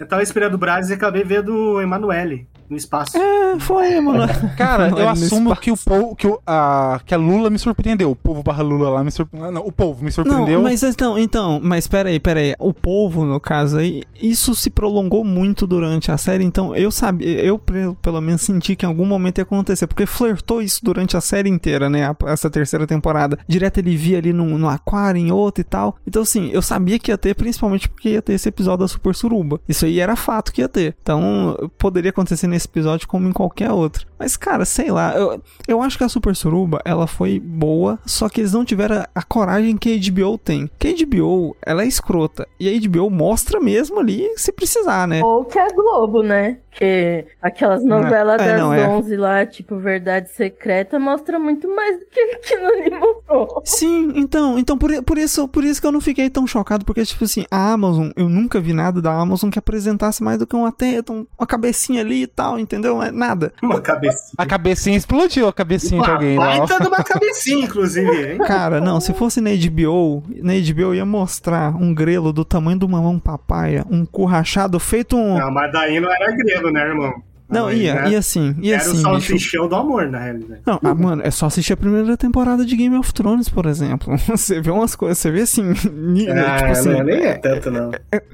Eu 0.00 0.06
tava 0.08 0.22
esperando 0.22 0.54
o 0.54 0.58
Braz 0.58 0.88
e 0.90 0.94
acabei 0.94 1.22
vendo 1.22 1.54
o 1.54 1.80
Emanuele 1.82 2.46
no 2.68 2.76
espaço. 2.76 3.16
É, 3.16 3.58
foi, 3.58 4.00
mano. 4.00 4.26
Cara, 4.56 4.88
eu 4.90 4.98
é 4.98 5.10
nesse 5.10 5.24
assumo 5.26 5.50
espaço. 5.50 5.60
que 5.62 5.70
o 5.70 5.76
povo, 5.76 6.16
que, 6.16 6.26
o, 6.26 6.38
a, 6.46 7.00
que 7.04 7.14
a 7.14 7.16
Lula 7.16 7.50
me 7.50 7.58
surpreendeu. 7.58 8.10
O 8.10 8.16
povo 8.16 8.42
barra 8.42 8.62
Lula 8.62 8.90
lá 8.90 9.04
me 9.04 9.10
surpreendeu. 9.10 9.52
Não, 9.52 9.62
o 9.66 9.72
povo 9.72 10.04
me 10.04 10.10
surpreendeu. 10.10 10.56
Não, 10.58 10.62
mas 10.62 10.82
então, 10.82 11.18
então, 11.18 11.60
mas 11.62 11.86
peraí, 11.86 12.18
peraí. 12.20 12.54
O 12.58 12.72
povo, 12.74 13.24
no 13.24 13.40
caso 13.40 13.78
aí, 13.78 14.02
isso 14.20 14.54
se 14.54 14.70
prolongou 14.70 15.24
muito 15.24 15.66
durante 15.66 16.10
a 16.10 16.18
série, 16.18 16.44
então 16.44 16.74
eu 16.74 16.90
sabia, 16.90 17.28
eu 17.42 17.58
pelo 18.02 18.20
menos 18.20 18.42
senti 18.42 18.74
que 18.76 18.84
em 18.84 18.88
algum 18.88 19.06
momento 19.06 19.38
ia 19.38 19.42
acontecer, 19.42 19.86
porque 19.86 20.06
flertou 20.06 20.60
isso 20.60 20.80
durante 20.82 21.16
a 21.16 21.20
série 21.20 21.48
inteira, 21.48 21.88
né? 21.88 22.04
a- 22.08 22.16
essa 22.26 22.50
terceira 22.50 22.86
temporada. 22.86 23.38
Direto 23.48 23.78
ele 23.78 23.96
via 23.96 24.18
ali 24.18 24.32
no, 24.32 24.58
no 24.58 24.68
aquário, 24.68 25.18
em 25.20 25.30
outro 25.32 25.60
e 25.60 25.64
tal. 25.64 25.96
Então, 26.06 26.22
assim, 26.22 26.50
eu 26.52 26.60
sabia 26.62 26.98
que 26.98 27.10
ia 27.10 27.18
ter, 27.18 27.34
principalmente 27.34 27.88
porque 27.88 28.10
ia 28.10 28.22
ter 28.22 28.34
esse 28.34 28.48
episódio 28.48 28.80
da 28.80 28.88
Super 28.88 29.14
Suruba. 29.14 29.60
Isso 29.68 29.84
aí 29.84 30.00
era 30.00 30.16
fato 30.16 30.52
que 30.52 30.60
ia 30.60 30.68
ter. 30.68 30.96
Então, 31.02 31.56
poderia 31.78 32.10
acontecer 32.10 32.46
nesse 32.46 32.57
episódio 32.66 33.06
como 33.06 33.28
em 33.28 33.32
qualquer 33.32 33.70
outro. 33.70 34.07
Mas, 34.18 34.36
cara, 34.36 34.64
sei 34.64 34.90
lá, 34.90 35.14
eu, 35.16 35.40
eu 35.66 35.82
acho 35.82 35.96
que 35.96 36.04
a 36.04 36.08
Super 36.08 36.34
Suruba, 36.34 36.80
ela 36.84 37.06
foi 37.06 37.38
boa, 37.38 37.98
só 38.04 38.28
que 38.28 38.40
eles 38.40 38.52
não 38.52 38.64
tiveram 38.64 38.96
a, 38.96 39.08
a 39.14 39.22
coragem 39.22 39.76
que 39.76 39.92
a 39.94 40.10
HBO 40.12 40.36
tem. 40.38 40.70
Que 40.78 40.88
a 40.88 41.06
HBO, 41.06 41.56
ela 41.64 41.82
é 41.82 41.86
escrota. 41.86 42.46
E 42.58 42.68
a 42.68 42.88
HBO 42.88 43.10
mostra 43.10 43.60
mesmo 43.60 43.98
ali 44.00 44.28
se 44.36 44.52
precisar, 44.52 45.06
né? 45.06 45.22
Ou 45.22 45.44
que 45.44 45.58
a 45.58 45.68
Globo, 45.68 46.22
né? 46.22 46.58
Que 46.70 47.26
aquelas 47.42 47.84
novelas 47.84 48.40
É, 48.40 48.52
das 48.52 48.60
não, 48.60 48.72
é. 48.72 48.86
11 48.88 49.16
lá, 49.16 49.44
tipo 49.46 49.76
Verdade 49.78 50.30
Secreta, 50.30 50.98
mostra 50.98 51.38
muito 51.38 51.68
mais 51.74 51.98
do 51.98 52.06
que 52.06 52.20
aquilo 52.36 52.66
ali 52.66 52.90
mostrou. 52.90 53.62
Sim, 53.64 54.12
então, 54.14 54.58
então 54.58 54.78
por, 54.78 55.02
por 55.02 55.18
isso, 55.18 55.48
por 55.48 55.64
isso 55.64 55.80
que 55.80 55.86
eu 55.86 55.92
não 55.92 56.00
fiquei 56.00 56.30
tão 56.30 56.46
chocado, 56.46 56.84
porque 56.84 57.04
tipo 57.04 57.24
assim, 57.24 57.44
a 57.50 57.72
Amazon, 57.72 58.10
eu 58.16 58.28
nunca 58.28 58.60
vi 58.60 58.72
nada 58.72 59.02
da 59.02 59.12
Amazon 59.12 59.50
que 59.50 59.58
apresentasse 59.58 60.22
mais 60.22 60.38
do 60.38 60.46
que 60.46 60.54
uma 60.54 60.70
teta, 60.70 61.12
um- 61.12 61.26
uma 61.38 61.46
cabecinha 61.46 62.00
ali 62.00 62.22
e 62.22 62.26
tal, 62.26 62.58
entendeu? 62.58 63.02
É 63.02 63.10
nada. 63.10 63.52
Uma 63.62 63.80
cabecinha. 64.08 64.34
A 64.38 64.46
cabecinha 64.46 64.96
explodiu, 64.96 65.48
a 65.48 65.52
cabecinha 65.52 66.02
de 66.02 66.10
alguém 66.10 66.38
lá. 66.38 66.44
ó. 66.44 66.58
baita 66.58 66.80
de 66.80 66.88
uma 66.88 67.04
cabecinha, 67.04 67.64
inclusive, 67.64 68.32
hein? 68.32 68.38
Cara, 68.46 68.80
não, 68.80 69.00
se 69.00 69.12
fosse 69.14 69.40
na 69.40 69.50
HBO, 69.50 70.22
na 70.42 70.52
HBO 70.54 70.94
ia 70.94 71.04
mostrar 71.04 71.74
um 71.76 71.94
grelo 71.94 72.32
do 72.32 72.44
tamanho 72.44 72.78
do 72.78 72.88
mamão 72.88 73.18
papaya, 73.18 73.84
um 73.90 74.04
cu 74.04 74.24
rachado 74.24 74.78
feito 74.78 75.16
um. 75.16 75.38
Não, 75.38 75.50
mas 75.50 75.72
daí 75.72 76.00
não 76.00 76.10
era 76.10 76.34
grego, 76.36 76.70
né, 76.70 76.80
irmão? 76.86 77.27
Não, 77.48 77.64
Mas, 77.66 77.78
ia, 77.78 77.94
né, 77.94 78.10
ia 78.10 78.22
sim, 78.22 78.54
ia 78.60 78.74
Era 78.76 78.82
o 78.82 78.86
sim, 78.86 78.92
bicho. 78.92 79.02
salsichão 79.02 79.68
do 79.68 79.74
amor, 79.74 80.08
na 80.08 80.18
realidade. 80.18 80.60
Não, 80.66 80.78
ah, 80.82 80.94
mano, 80.94 81.22
é 81.24 81.30
só 81.30 81.46
assistir 81.46 81.72
a 81.72 81.76
primeira 81.76 82.16
temporada 82.16 82.64
de 82.64 82.76
Game 82.76 82.96
of 82.96 83.12
Thrones, 83.14 83.48
por 83.48 83.66
exemplo. 83.66 84.16
Você 84.28 84.60
vê 84.60 84.70
umas 84.70 84.94
coisas, 84.94 85.18
você 85.18 85.30
vê 85.30 85.40
assim, 85.42 85.62
nível, 85.92 86.34
Ah, 86.46 86.56
tipo 86.58 86.70
assim. 86.70 86.88
não, 86.90 87.02
nem 87.04 87.16
é 87.22 87.34
tanto, 87.34 87.70
não. 87.70 87.90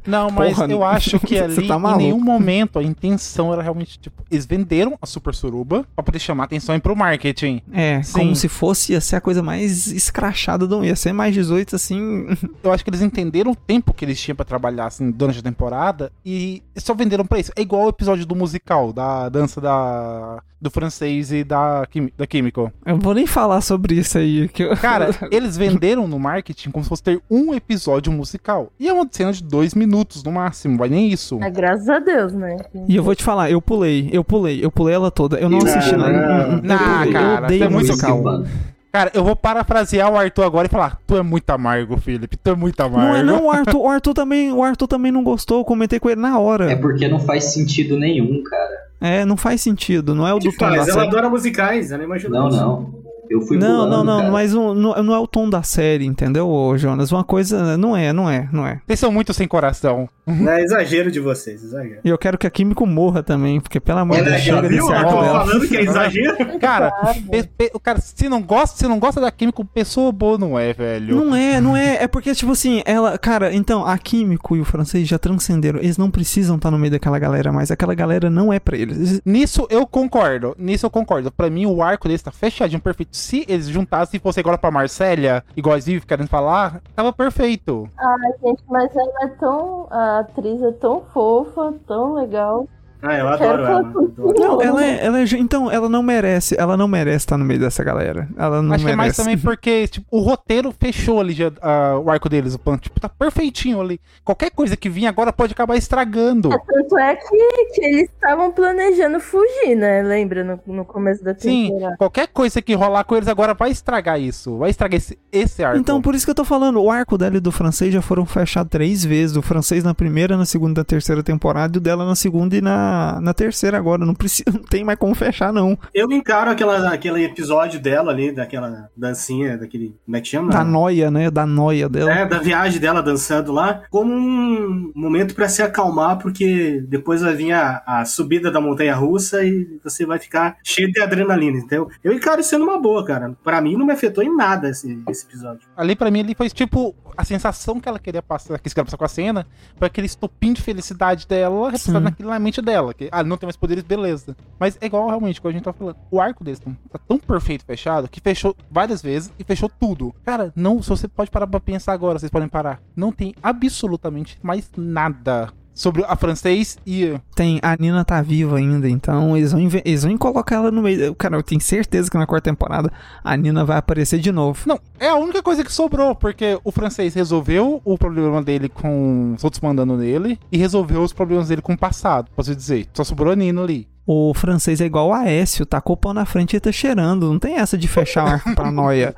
Não, 0.06 0.30
mas 0.30 0.54
Porra, 0.54 0.70
eu 0.70 0.82
acho 0.84 1.18
que 1.20 1.38
ali, 1.38 1.66
tá 1.68 1.76
em 1.76 1.96
nenhum 1.96 2.20
momento, 2.20 2.78
a 2.78 2.82
intenção 2.82 3.52
era 3.52 3.62
realmente, 3.62 3.98
tipo, 3.98 4.22
eles 4.30 4.46
venderam 4.46 4.98
a 5.00 5.06
Super 5.06 5.34
Suruba 5.34 5.84
pra 5.94 6.02
poder 6.02 6.18
chamar 6.18 6.44
atenção 6.44 6.78
pro 6.80 6.96
marketing. 6.96 7.62
É, 7.72 8.02
Sim. 8.02 8.12
como 8.12 8.36
se 8.36 8.48
fosse 8.48 8.92
ia 8.92 9.00
ser 9.00 9.16
a 9.16 9.20
coisa 9.20 9.42
mais 9.42 9.86
escrachada 9.86 10.66
do 10.66 10.84
ia 10.84 10.96
ser 10.96 11.12
mais 11.12 11.32
18 11.34 11.76
assim. 11.76 12.26
Eu 12.62 12.72
acho 12.72 12.82
que 12.84 12.90
eles 12.90 13.00
entenderam 13.00 13.52
o 13.52 13.56
tempo 13.56 13.92
que 13.94 14.04
eles 14.04 14.20
tinham 14.20 14.36
pra 14.36 14.44
trabalhar, 14.44 14.86
assim, 14.86 15.10
durante 15.10 15.38
a 15.38 15.42
temporada 15.42 16.10
e 16.24 16.62
só 16.76 16.94
venderam 16.94 17.24
pra 17.24 17.38
isso. 17.38 17.52
É 17.56 17.62
igual 17.62 17.84
o 17.86 17.88
episódio 17.88 18.26
do 18.26 18.34
musical, 18.34 18.92
da 18.92 19.03
dança 19.30 19.60
da, 19.60 20.42
do 20.60 20.70
francês 20.70 21.32
e 21.32 21.44
da, 21.44 21.86
da 22.16 22.26
Químico. 22.26 22.72
Eu 22.84 22.98
vou 22.98 23.14
nem 23.14 23.26
falar 23.26 23.60
sobre 23.60 23.94
isso 23.94 24.18
aí, 24.18 24.48
que 24.48 24.62
eu... 24.64 24.76
Cara, 24.76 25.10
eles 25.30 25.56
venderam 25.56 26.06
no 26.08 26.18
marketing 26.18 26.70
como 26.70 26.84
se 26.84 26.88
fosse 26.88 27.02
ter 27.02 27.20
um 27.30 27.54
episódio 27.54 28.12
musical. 28.12 28.70
E 28.78 28.88
é 28.88 28.92
uma 28.92 29.06
cena 29.10 29.32
de 29.32 29.42
dois 29.42 29.74
minutos 29.74 30.22
no 30.22 30.32
máximo, 30.32 30.78
vai 30.78 30.88
nem 30.88 31.08
isso. 31.10 31.38
É, 31.42 31.50
graças 31.50 31.88
a 31.88 31.98
Deus, 31.98 32.32
né? 32.32 32.56
E 32.88 32.96
eu 32.96 33.02
vou 33.02 33.14
te 33.14 33.22
falar, 33.24 33.50
eu 33.50 33.60
pulei, 33.60 34.08
eu 34.12 34.24
pulei, 34.24 34.64
eu 34.64 34.70
pulei 34.70 34.94
ela 34.94 35.10
toda. 35.10 35.38
Eu 35.38 35.48
não 35.48 35.58
Não, 35.58 35.66
assisti 35.66 35.96
nada. 35.96 36.12
não. 36.12 36.56
Eu 36.56 36.62
Não, 36.62 37.12
cara, 37.12 37.38
eu 37.40 37.44
odeio 37.44 37.64
é 37.64 37.68
muito. 37.68 37.92
Esquivando. 37.92 38.48
Cara, 38.94 39.10
eu 39.12 39.24
vou 39.24 39.34
parafrasear 39.34 40.08
o 40.08 40.16
Arthur 40.16 40.44
agora 40.44 40.68
e 40.68 40.70
falar: 40.70 41.00
Tu 41.04 41.16
é 41.16 41.22
muito 41.22 41.50
amargo, 41.50 41.96
Felipe. 41.96 42.36
Tu 42.36 42.50
é 42.50 42.54
muito 42.54 42.80
amargo. 42.80 43.08
Não 43.08 43.16
é 43.16 43.22
não, 43.24 43.46
o 43.46 43.50
Arthur, 43.50 43.80
o 43.80 43.88
Arthur 43.88 44.14
também, 44.14 44.52
o 44.52 44.62
Arthur 44.62 44.86
também 44.86 45.10
não 45.10 45.24
gostou, 45.24 45.58
eu 45.58 45.64
comentei 45.64 45.98
com 45.98 46.08
ele 46.08 46.20
na 46.20 46.38
hora. 46.38 46.70
É 46.70 46.76
porque 46.76 47.08
não 47.08 47.18
faz 47.18 47.52
sentido 47.52 47.98
nenhum, 47.98 48.40
cara. 48.44 48.83
É, 49.06 49.22
não 49.26 49.36
faz 49.36 49.60
sentido, 49.60 50.14
não 50.14 50.26
é 50.26 50.32
o 50.32 50.38
do 50.38 50.50
tom 50.50 50.64
faz? 50.64 50.88
Ela 50.88 51.02
adora 51.02 51.28
musicais, 51.28 51.92
ela 51.92 52.02
imagina 52.02 52.38
Não, 52.38 52.48
não. 52.48 53.03
Eu 53.30 53.40
fui 53.42 53.56
Não, 53.56 53.84
pulando, 53.86 53.90
não, 53.90 54.04
não, 54.04 54.18
cara. 54.20 54.32
mas 54.32 54.52
não, 54.54 54.74
não 54.74 55.02
não 55.02 55.14
é 55.14 55.18
o 55.18 55.26
tom 55.26 55.48
da 55.48 55.62
série, 55.62 56.04
entendeu, 56.06 56.48
ô, 56.48 56.76
Jonas? 56.76 57.10
Uma 57.12 57.24
coisa, 57.24 57.76
não 57.76 57.96
é, 57.96 58.12
não 58.12 58.28
é, 58.28 58.48
não 58.52 58.66
é. 58.66 58.80
Vocês 58.86 59.00
são 59.00 59.10
muito 59.12 59.32
sem 59.32 59.46
coração. 59.48 60.08
Não 60.26 60.50
é 60.52 60.62
exagero 60.62 61.10
de 61.10 61.20
vocês, 61.20 61.62
exagero. 61.62 62.00
E 62.02 62.08
eu 62.08 62.16
quero 62.16 62.38
que 62.38 62.46
a 62.46 62.50
Químico 62.50 62.86
morra 62.86 63.22
também, 63.22 63.60
porque 63.60 63.78
pelo 63.78 63.98
amor 63.98 64.16
de 64.18 64.24
Deus, 64.24 64.40
chega 64.40 64.60
viu? 64.62 64.70
desse 64.70 64.80
Eu 64.80 64.92
arco 64.96 65.10
tô 65.10 65.20
dela. 65.22 65.44
falando 65.46 65.68
que 65.68 65.76
é 65.76 65.82
exagero. 65.82 66.36
Cara, 66.58 66.90
pe- 67.30 67.42
pe- 67.58 67.70
o 67.74 67.80
cara, 67.80 68.00
se 68.00 68.28
não 68.28 68.40
gosta, 68.42 68.78
se 68.78 68.88
não 68.88 68.98
gosta 68.98 69.20
da 69.20 69.30
química, 69.30 69.62
pessoa 69.74 70.10
boa 70.10 70.38
não 70.38 70.58
é, 70.58 70.72
velho. 70.72 71.14
Não 71.16 71.34
é, 71.34 71.60
não 71.60 71.76
é. 71.76 72.04
É 72.04 72.08
porque, 72.08 72.34
tipo 72.34 72.52
assim, 72.52 72.82
ela. 72.86 73.18
Cara, 73.18 73.54
então, 73.54 73.84
a 73.86 73.98
Químico 73.98 74.56
e 74.56 74.60
o 74.60 74.64
francês 74.64 75.06
já 75.06 75.18
transcenderam. 75.18 75.78
Eles 75.78 75.98
não 75.98 76.10
precisam 76.10 76.56
estar 76.56 76.70
no 76.70 76.78
meio 76.78 76.92
daquela 76.92 77.18
galera 77.18 77.52
mais. 77.52 77.70
Aquela 77.70 77.94
galera 77.94 78.30
não 78.30 78.50
é 78.52 78.58
pra 78.58 78.78
eles. 78.78 79.20
Nisso 79.26 79.66
eu 79.68 79.86
concordo. 79.86 80.54
Nisso 80.58 80.86
eu 80.86 80.90
concordo. 80.90 81.30
Pra 81.30 81.50
mim, 81.50 81.66
o 81.66 81.82
arco 81.82 82.08
deles 82.08 82.22
tá 82.22 82.30
fechadinho, 82.32 82.80
perfeito. 82.80 83.13
Se 83.14 83.46
eles 83.48 83.68
juntassem 83.68 84.18
e 84.18 84.20
fosse 84.20 84.40
agora 84.40 84.58
pra 84.58 84.72
Marcélia, 84.72 85.44
igual 85.56 85.76
eles 85.76 85.86
vivem 85.86 86.04
querendo 86.04 86.26
falar, 86.26 86.82
tava 86.96 87.12
perfeito. 87.12 87.88
Ai, 87.96 88.32
gente, 88.42 88.64
mas 88.68 88.90
ela 88.96 89.22
é 89.22 89.28
tão. 89.28 89.86
A 89.88 90.18
atriz 90.18 90.60
é 90.60 90.72
tão 90.72 91.04
fofa, 91.12 91.72
tão 91.86 92.14
legal. 92.14 92.66
Ah, 93.06 93.18
eu 93.18 93.28
adoro 93.28 93.62
ela. 93.62 93.82
Não, 93.82 94.62
ela 94.62 94.82
é, 94.82 95.04
ela 95.04 95.20
é. 95.20 95.24
Então, 95.34 95.70
ela 95.70 95.90
não 95.90 96.02
merece. 96.02 96.56
Ela 96.58 96.74
não 96.74 96.88
merece 96.88 97.18
estar 97.18 97.36
no 97.36 97.44
meio 97.44 97.60
dessa 97.60 97.84
galera. 97.84 98.26
Ela 98.34 98.62
não 98.62 98.74
Acho 98.74 98.84
que 98.86 98.90
é 98.90 98.96
mais 98.96 99.08
merece. 99.08 99.22
também 99.22 99.36
porque, 99.44 99.86
tipo, 99.88 100.06
o 100.10 100.20
roteiro 100.20 100.74
fechou 100.80 101.20
ali 101.20 101.34
já, 101.34 101.52
ah, 101.60 102.00
o 102.02 102.10
arco 102.10 102.30
deles, 102.30 102.54
o 102.54 102.58
plano. 102.58 102.78
Tipo, 102.78 102.98
tá 102.98 103.08
perfeitinho 103.08 103.78
ali. 103.78 104.00
Qualquer 104.24 104.50
coisa 104.50 104.74
que 104.74 104.88
vir 104.88 105.06
agora 105.06 105.34
pode 105.34 105.52
acabar 105.52 105.76
estragando. 105.76 106.48
Tanto 106.48 106.98
é 106.98 107.14
que, 107.14 107.64
que 107.74 107.84
eles 107.84 108.10
estavam 108.10 108.50
planejando 108.52 109.20
fugir, 109.20 109.76
né? 109.76 110.02
Lembra 110.02 110.42
no, 110.42 110.58
no 110.66 110.84
começo 110.86 111.22
da 111.22 111.34
Sim, 111.34 111.72
temporada? 111.72 111.96
qualquer 111.98 112.28
coisa 112.28 112.62
que 112.62 112.72
rolar 112.72 113.04
com 113.04 113.16
eles 113.16 113.28
agora 113.28 113.52
vai 113.52 113.70
estragar 113.70 114.18
isso. 114.18 114.56
Vai 114.56 114.70
estragar 114.70 114.96
esse, 114.96 115.18
esse 115.30 115.62
arco. 115.62 115.78
Então, 115.78 116.00
por 116.00 116.14
isso 116.14 116.24
que 116.24 116.30
eu 116.30 116.34
tô 116.34 116.44
falando, 116.44 116.80
o 116.80 116.90
arco 116.90 117.18
dela 117.18 117.36
e 117.36 117.40
do 117.40 117.52
francês 117.52 117.92
já 117.92 118.00
foram 118.00 118.24
fechados 118.24 118.70
três 118.70 119.04
vezes. 119.04 119.36
O 119.36 119.42
francês 119.42 119.84
na 119.84 119.94
primeira, 119.94 120.38
na 120.38 120.46
segunda 120.46 120.78
e 120.78 120.80
na 120.80 120.84
terceira 120.84 121.22
temporada, 121.22 121.76
e 121.76 121.78
o 121.78 121.80
dela 121.80 122.06
na 122.06 122.14
segunda 122.14 122.56
e 122.56 122.62
na 122.62 122.93
na, 122.94 123.20
na 123.20 123.34
terceira 123.34 123.76
agora. 123.76 124.04
Não, 124.04 124.14
precisa, 124.14 124.44
não 124.52 124.62
tem 124.62 124.84
mais 124.84 124.98
como 124.98 125.14
fechar, 125.14 125.52
não. 125.52 125.76
Eu 125.92 126.10
encaro 126.12 126.50
aquela, 126.50 126.92
aquele 126.92 127.24
episódio 127.24 127.80
dela 127.80 128.12
ali, 128.12 128.32
daquela 128.32 128.88
dancinha, 128.96 129.58
daquele. 129.58 129.96
Como 130.04 130.16
é 130.16 130.20
que 130.20 130.28
chama? 130.28 130.50
Da 130.50 130.64
noia, 130.64 131.10
né? 131.10 131.30
Da 131.30 131.46
noia 131.46 131.88
dela. 131.88 132.12
É, 132.12 132.26
da 132.26 132.38
viagem 132.38 132.80
dela 132.80 133.02
dançando 133.02 133.52
lá, 133.52 133.82
como 133.90 134.12
um 134.14 134.92
momento 134.94 135.34
pra 135.34 135.48
se 135.48 135.62
acalmar, 135.62 136.18
porque 136.18 136.82
depois 136.88 137.20
vai 137.20 137.34
vir 137.34 137.52
a, 137.52 137.82
a 137.86 138.04
subida 138.04 138.50
da 138.50 138.60
montanha 138.60 138.94
russa 138.94 139.44
e 139.44 139.78
você 139.82 140.06
vai 140.06 140.18
ficar 140.18 140.56
cheio 140.62 140.90
de 140.92 141.00
adrenalina. 141.00 141.58
Então, 141.58 141.88
eu 142.02 142.12
encaro 142.12 142.40
isso 142.40 142.50
sendo 142.50 142.64
uma 142.64 142.80
boa, 142.80 143.04
cara. 143.04 143.34
Pra 143.42 143.60
mim, 143.60 143.76
não 143.76 143.86
me 143.86 143.92
afetou 143.92 144.22
em 144.22 144.34
nada 144.34 144.68
esse, 144.68 145.02
esse 145.08 145.26
episódio. 145.26 145.66
Ali, 145.76 145.96
pra 145.96 146.10
mim, 146.10 146.20
ele 146.20 146.34
foi 146.34 146.48
tipo 146.48 146.94
a 147.16 147.24
sensação 147.24 147.80
que 147.80 147.88
ela 147.88 147.98
queria 147.98 148.22
passar, 148.22 148.58
que 148.58 148.68
queria 148.68 148.84
passar 148.84 148.96
com 148.96 149.04
a 149.04 149.08
cena, 149.08 149.46
foi 149.76 149.86
aquele 149.86 150.06
estopim 150.06 150.52
de 150.52 150.60
felicidade 150.60 151.26
dela, 151.26 151.70
representado 151.70 152.04
naquilo 152.04 152.30
na 152.30 152.38
mente 152.38 152.60
dela. 152.60 152.73
Que, 152.94 153.08
ah, 153.12 153.22
não 153.22 153.36
tem 153.36 153.46
mais 153.46 153.56
poderes, 153.56 153.84
beleza. 153.84 154.36
Mas 154.58 154.78
é 154.80 154.86
igual 154.86 155.06
realmente, 155.06 155.40
como 155.40 155.50
a 155.50 155.52
gente 155.52 155.64
tá 155.64 155.72
falando. 155.72 155.96
O 156.10 156.20
arco 156.20 156.44
desse 156.44 156.62
tá 156.62 156.98
tão 156.98 157.18
perfeito 157.18 157.64
fechado 157.64 158.08
que 158.08 158.20
fechou 158.20 158.56
várias 158.70 159.02
vezes 159.02 159.32
e 159.38 159.44
fechou 159.44 159.68
tudo. 159.68 160.14
Cara, 160.24 160.52
não, 160.54 160.82
se 160.82 160.88
você 160.88 161.08
pode 161.08 161.30
parar 161.30 161.46
pra 161.46 161.60
pensar 161.60 161.92
agora, 161.92 162.18
vocês 162.18 162.30
podem 162.30 162.48
parar. 162.48 162.80
Não 162.96 163.12
tem 163.12 163.34
absolutamente 163.42 164.38
mais 164.42 164.70
nada 164.76 165.52
sobre 165.74 166.04
a 166.04 166.16
francês 166.16 166.78
e. 166.86 167.18
Tem, 167.34 167.58
a 167.62 167.76
Nina 167.76 168.04
tá 168.04 168.22
viva 168.22 168.56
ainda, 168.56 168.88
então 168.88 169.36
eles 169.36 169.52
vão, 169.52 169.60
eles 169.84 170.04
vão 170.04 170.16
colocar 170.16 170.56
ela 170.56 170.70
no 170.70 170.82
meio. 170.82 171.14
Cara, 171.14 171.36
eu 171.36 171.42
tenho 171.42 171.60
certeza 171.60 172.10
que 172.10 172.16
na 172.16 172.26
quarta 172.26 172.50
temporada 172.50 172.92
a 173.22 173.36
Nina 173.36 173.64
vai 173.64 173.78
aparecer 173.78 174.18
de 174.20 174.30
novo. 174.30 174.62
Não, 174.66 174.78
é 174.98 175.08
a 175.08 175.16
única 175.16 175.42
coisa 175.42 175.64
que 175.64 175.72
sobrou, 175.72 176.14
porque 176.14 176.58
o 176.62 176.70
francês 176.70 177.14
resolveu 177.14 177.82
o 177.84 177.98
problema 177.98 178.42
dele 178.42 178.68
com 178.68 179.34
os 179.36 179.42
outros 179.42 179.60
mandando 179.60 179.96
nele 179.96 180.38
e 180.52 180.56
resolveu 180.56 181.02
os 181.02 181.12
problemas 181.12 181.48
dele 181.48 181.62
com 181.62 181.72
o 181.72 181.78
passado, 181.78 182.30
posso 182.34 182.54
dizer. 182.54 182.86
Só 182.94 183.02
sobrou 183.02 183.32
a 183.32 183.36
Nina 183.36 183.62
ali. 183.62 183.88
O 184.06 184.34
francês 184.34 184.82
é 184.82 184.84
igual 184.84 185.14
a 185.14 185.20
Aécio, 185.20 185.64
tá 185.64 185.80
com 185.80 185.94
o 185.94 185.96
pau 185.96 186.12
na 186.12 186.26
frente 186.26 186.54
e 186.54 186.60
tá 186.60 186.70
cheirando. 186.70 187.30
Não 187.32 187.38
tem 187.38 187.56
essa 187.56 187.78
de 187.78 187.88
fechar 187.88 188.24
o 188.24 188.28
arco 188.28 188.54
pra 188.54 188.70
noia. 188.70 189.14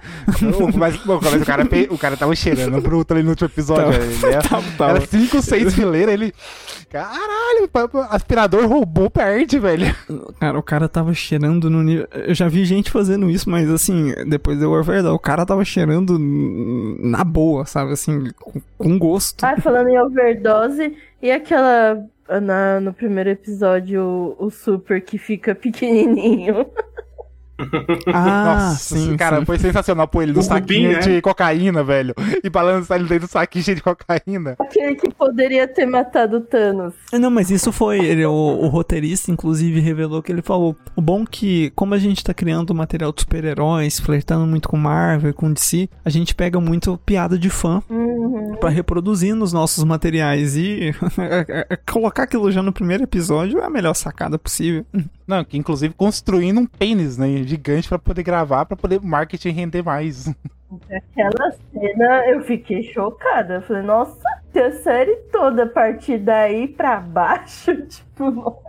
mas, 0.79 0.97
bom, 0.97 1.19
mas 1.21 1.43
o, 1.43 1.45
cara, 1.45 1.65
o 1.91 1.99
cara 1.99 2.17
tava 2.17 2.37
cheirando 2.37 2.81
bruto 2.81 3.13
ali 3.13 3.23
no 3.25 3.31
último 3.31 3.49
episódio. 3.49 3.85
Tava. 3.93 3.97
Ele 4.05 4.27
era- 4.27 4.43
tava, 4.43 4.65
tava. 4.79 4.91
Era 4.99 5.01
5, 5.07 5.43
6 5.43 5.75
fileiras, 5.75 6.15
ele. 6.15 6.33
Caralho, 6.89 7.69
aspirador 8.11 8.67
roubou 8.69 9.11
perde, 9.11 9.59
velho. 9.59 9.93
Cara, 10.39 10.57
o 10.59 10.63
cara 10.63 10.89
tava 10.89 11.13
cheirando 11.13 11.69
no 11.69 11.83
nível. 11.83 12.07
Eu 12.13 12.35
já 12.35 12.47
vi 12.49 12.65
gente 12.65 12.91
fazendo 12.91 13.29
isso, 13.29 13.51
mas 13.51 13.69
assim, 13.69 14.15
depois 14.29 14.59
deu 14.59 14.73
a 14.75 14.83
verdade. 14.83 15.13
O 15.15 15.19
cara 15.19 15.45
tava 15.45 15.65
cheirando 15.65 16.17
na 17.01 17.25
boa, 17.25 17.67
sabe? 17.67 17.93
Assim, 17.93 18.31
com 18.79 18.99
gosto. 18.99 19.43
Ah, 19.45 19.57
falando 19.61 19.89
em 19.89 19.99
overdose, 20.01 20.95
e 21.21 21.31
aquela. 21.31 21.99
Na, 22.43 22.81
no 22.81 22.93
primeiro 22.93 23.31
episódio, 23.31 24.03
o, 24.03 24.47
o 24.47 24.51
super 24.51 25.01
que 25.01 25.19
fica 25.19 25.55
pequenininho. 25.57 26.67
Ah, 28.13 28.45
Nossa, 28.69 28.97
sim, 28.97 29.17
cara, 29.17 29.39
sim. 29.41 29.45
foi 29.45 29.59
sensacional 29.59 30.07
pôr 30.07 30.23
ele 30.23 30.33
no 30.33 30.43
saquinho 30.43 30.95
cupim, 30.95 31.09
né? 31.11 31.15
de 31.17 31.23
cocaína, 31.23 31.83
velho. 31.83 32.15
E 32.43 32.49
balançar 32.51 32.99
ele 32.99 33.09
dentro 33.09 33.27
do 33.27 33.31
saquinho 33.31 33.65
cheio 33.65 33.77
de 33.77 33.83
cocaína. 33.83 34.57
Aquele 34.59 34.95
que 34.95 35.13
poderia 35.13 35.67
ter 35.67 35.87
matado 35.87 36.37
o 36.39 36.41
Thanos. 36.41 36.95
Não, 37.13 37.31
mas 37.31 37.51
isso 37.51 37.73
foi. 37.73 37.99
Ele, 38.05 38.25
o, 38.27 38.31
o 38.33 38.69
roteirista, 38.69 39.31
inclusive, 39.31 39.81
revelou 39.81 40.23
que 40.23 40.31
ele 40.33 40.43
falou. 40.43 40.77
O 40.95 41.01
bom 41.01 41.25
que, 41.25 41.71
como 41.75 41.95
a 41.95 41.99
gente 41.99 42.23
tá 42.23 42.33
criando 42.35 42.75
material 42.75 43.13
de 43.13 43.23
super-heróis, 43.23 43.99
flertando 44.01 44.47
muito 44.47 44.69
com 44.69 44.77
Marvel, 44.77 45.33
com 45.35 45.53
DC, 45.53 45.89
a 46.05 46.11
gente 46.11 46.35
pega 46.35 46.61
muito 46.61 46.99
piada 47.05 47.39
de 47.39 47.51
fã 47.51 47.83
Uhum. 47.89 48.57
pra 48.61 48.69
reproduzir 48.71 49.35
nos 49.35 49.53
nossos 49.53 49.83
materiais. 49.85 50.57
E 50.57 50.95
colocar 51.91 52.25
aquilo 52.25 52.51
já 52.51 52.63
no 52.63 52.73
primeiro 52.73 53.05
episódio 53.05 53.59
é 53.61 53.65
a 53.65 53.71
melhor 53.71 53.95
sacada 53.95 54.39
possível. 54.39 54.85
Não, 55.27 55.45
que 55.45 55.59
inclusive 55.59 55.93
construindo 55.95 56.61
um 56.61 56.67
pênis, 56.67 57.19
né, 57.19 57.27
gigante 57.43 57.89
pra 57.89 57.99
poder 57.99 58.23
gravar, 58.23 58.65
pra 58.65 58.77
poder 58.77 59.01
marketing 59.01 59.51
render 59.51 59.83
mais. 59.83 60.33
Aquela 60.91 61.53
cena 61.73 62.27
eu 62.29 62.43
fiquei 62.45 62.83
chocada. 62.85 63.55
Eu 63.55 63.63
falei, 63.63 63.83
nossa, 63.83 64.21
a 64.55 64.73
série 64.73 65.17
toda 65.33 65.65
a 65.65 65.69
partir 65.69 66.19
daí 66.19 66.69
pra 66.69 67.01
baixo, 67.01 67.75
tipo. 67.87 68.63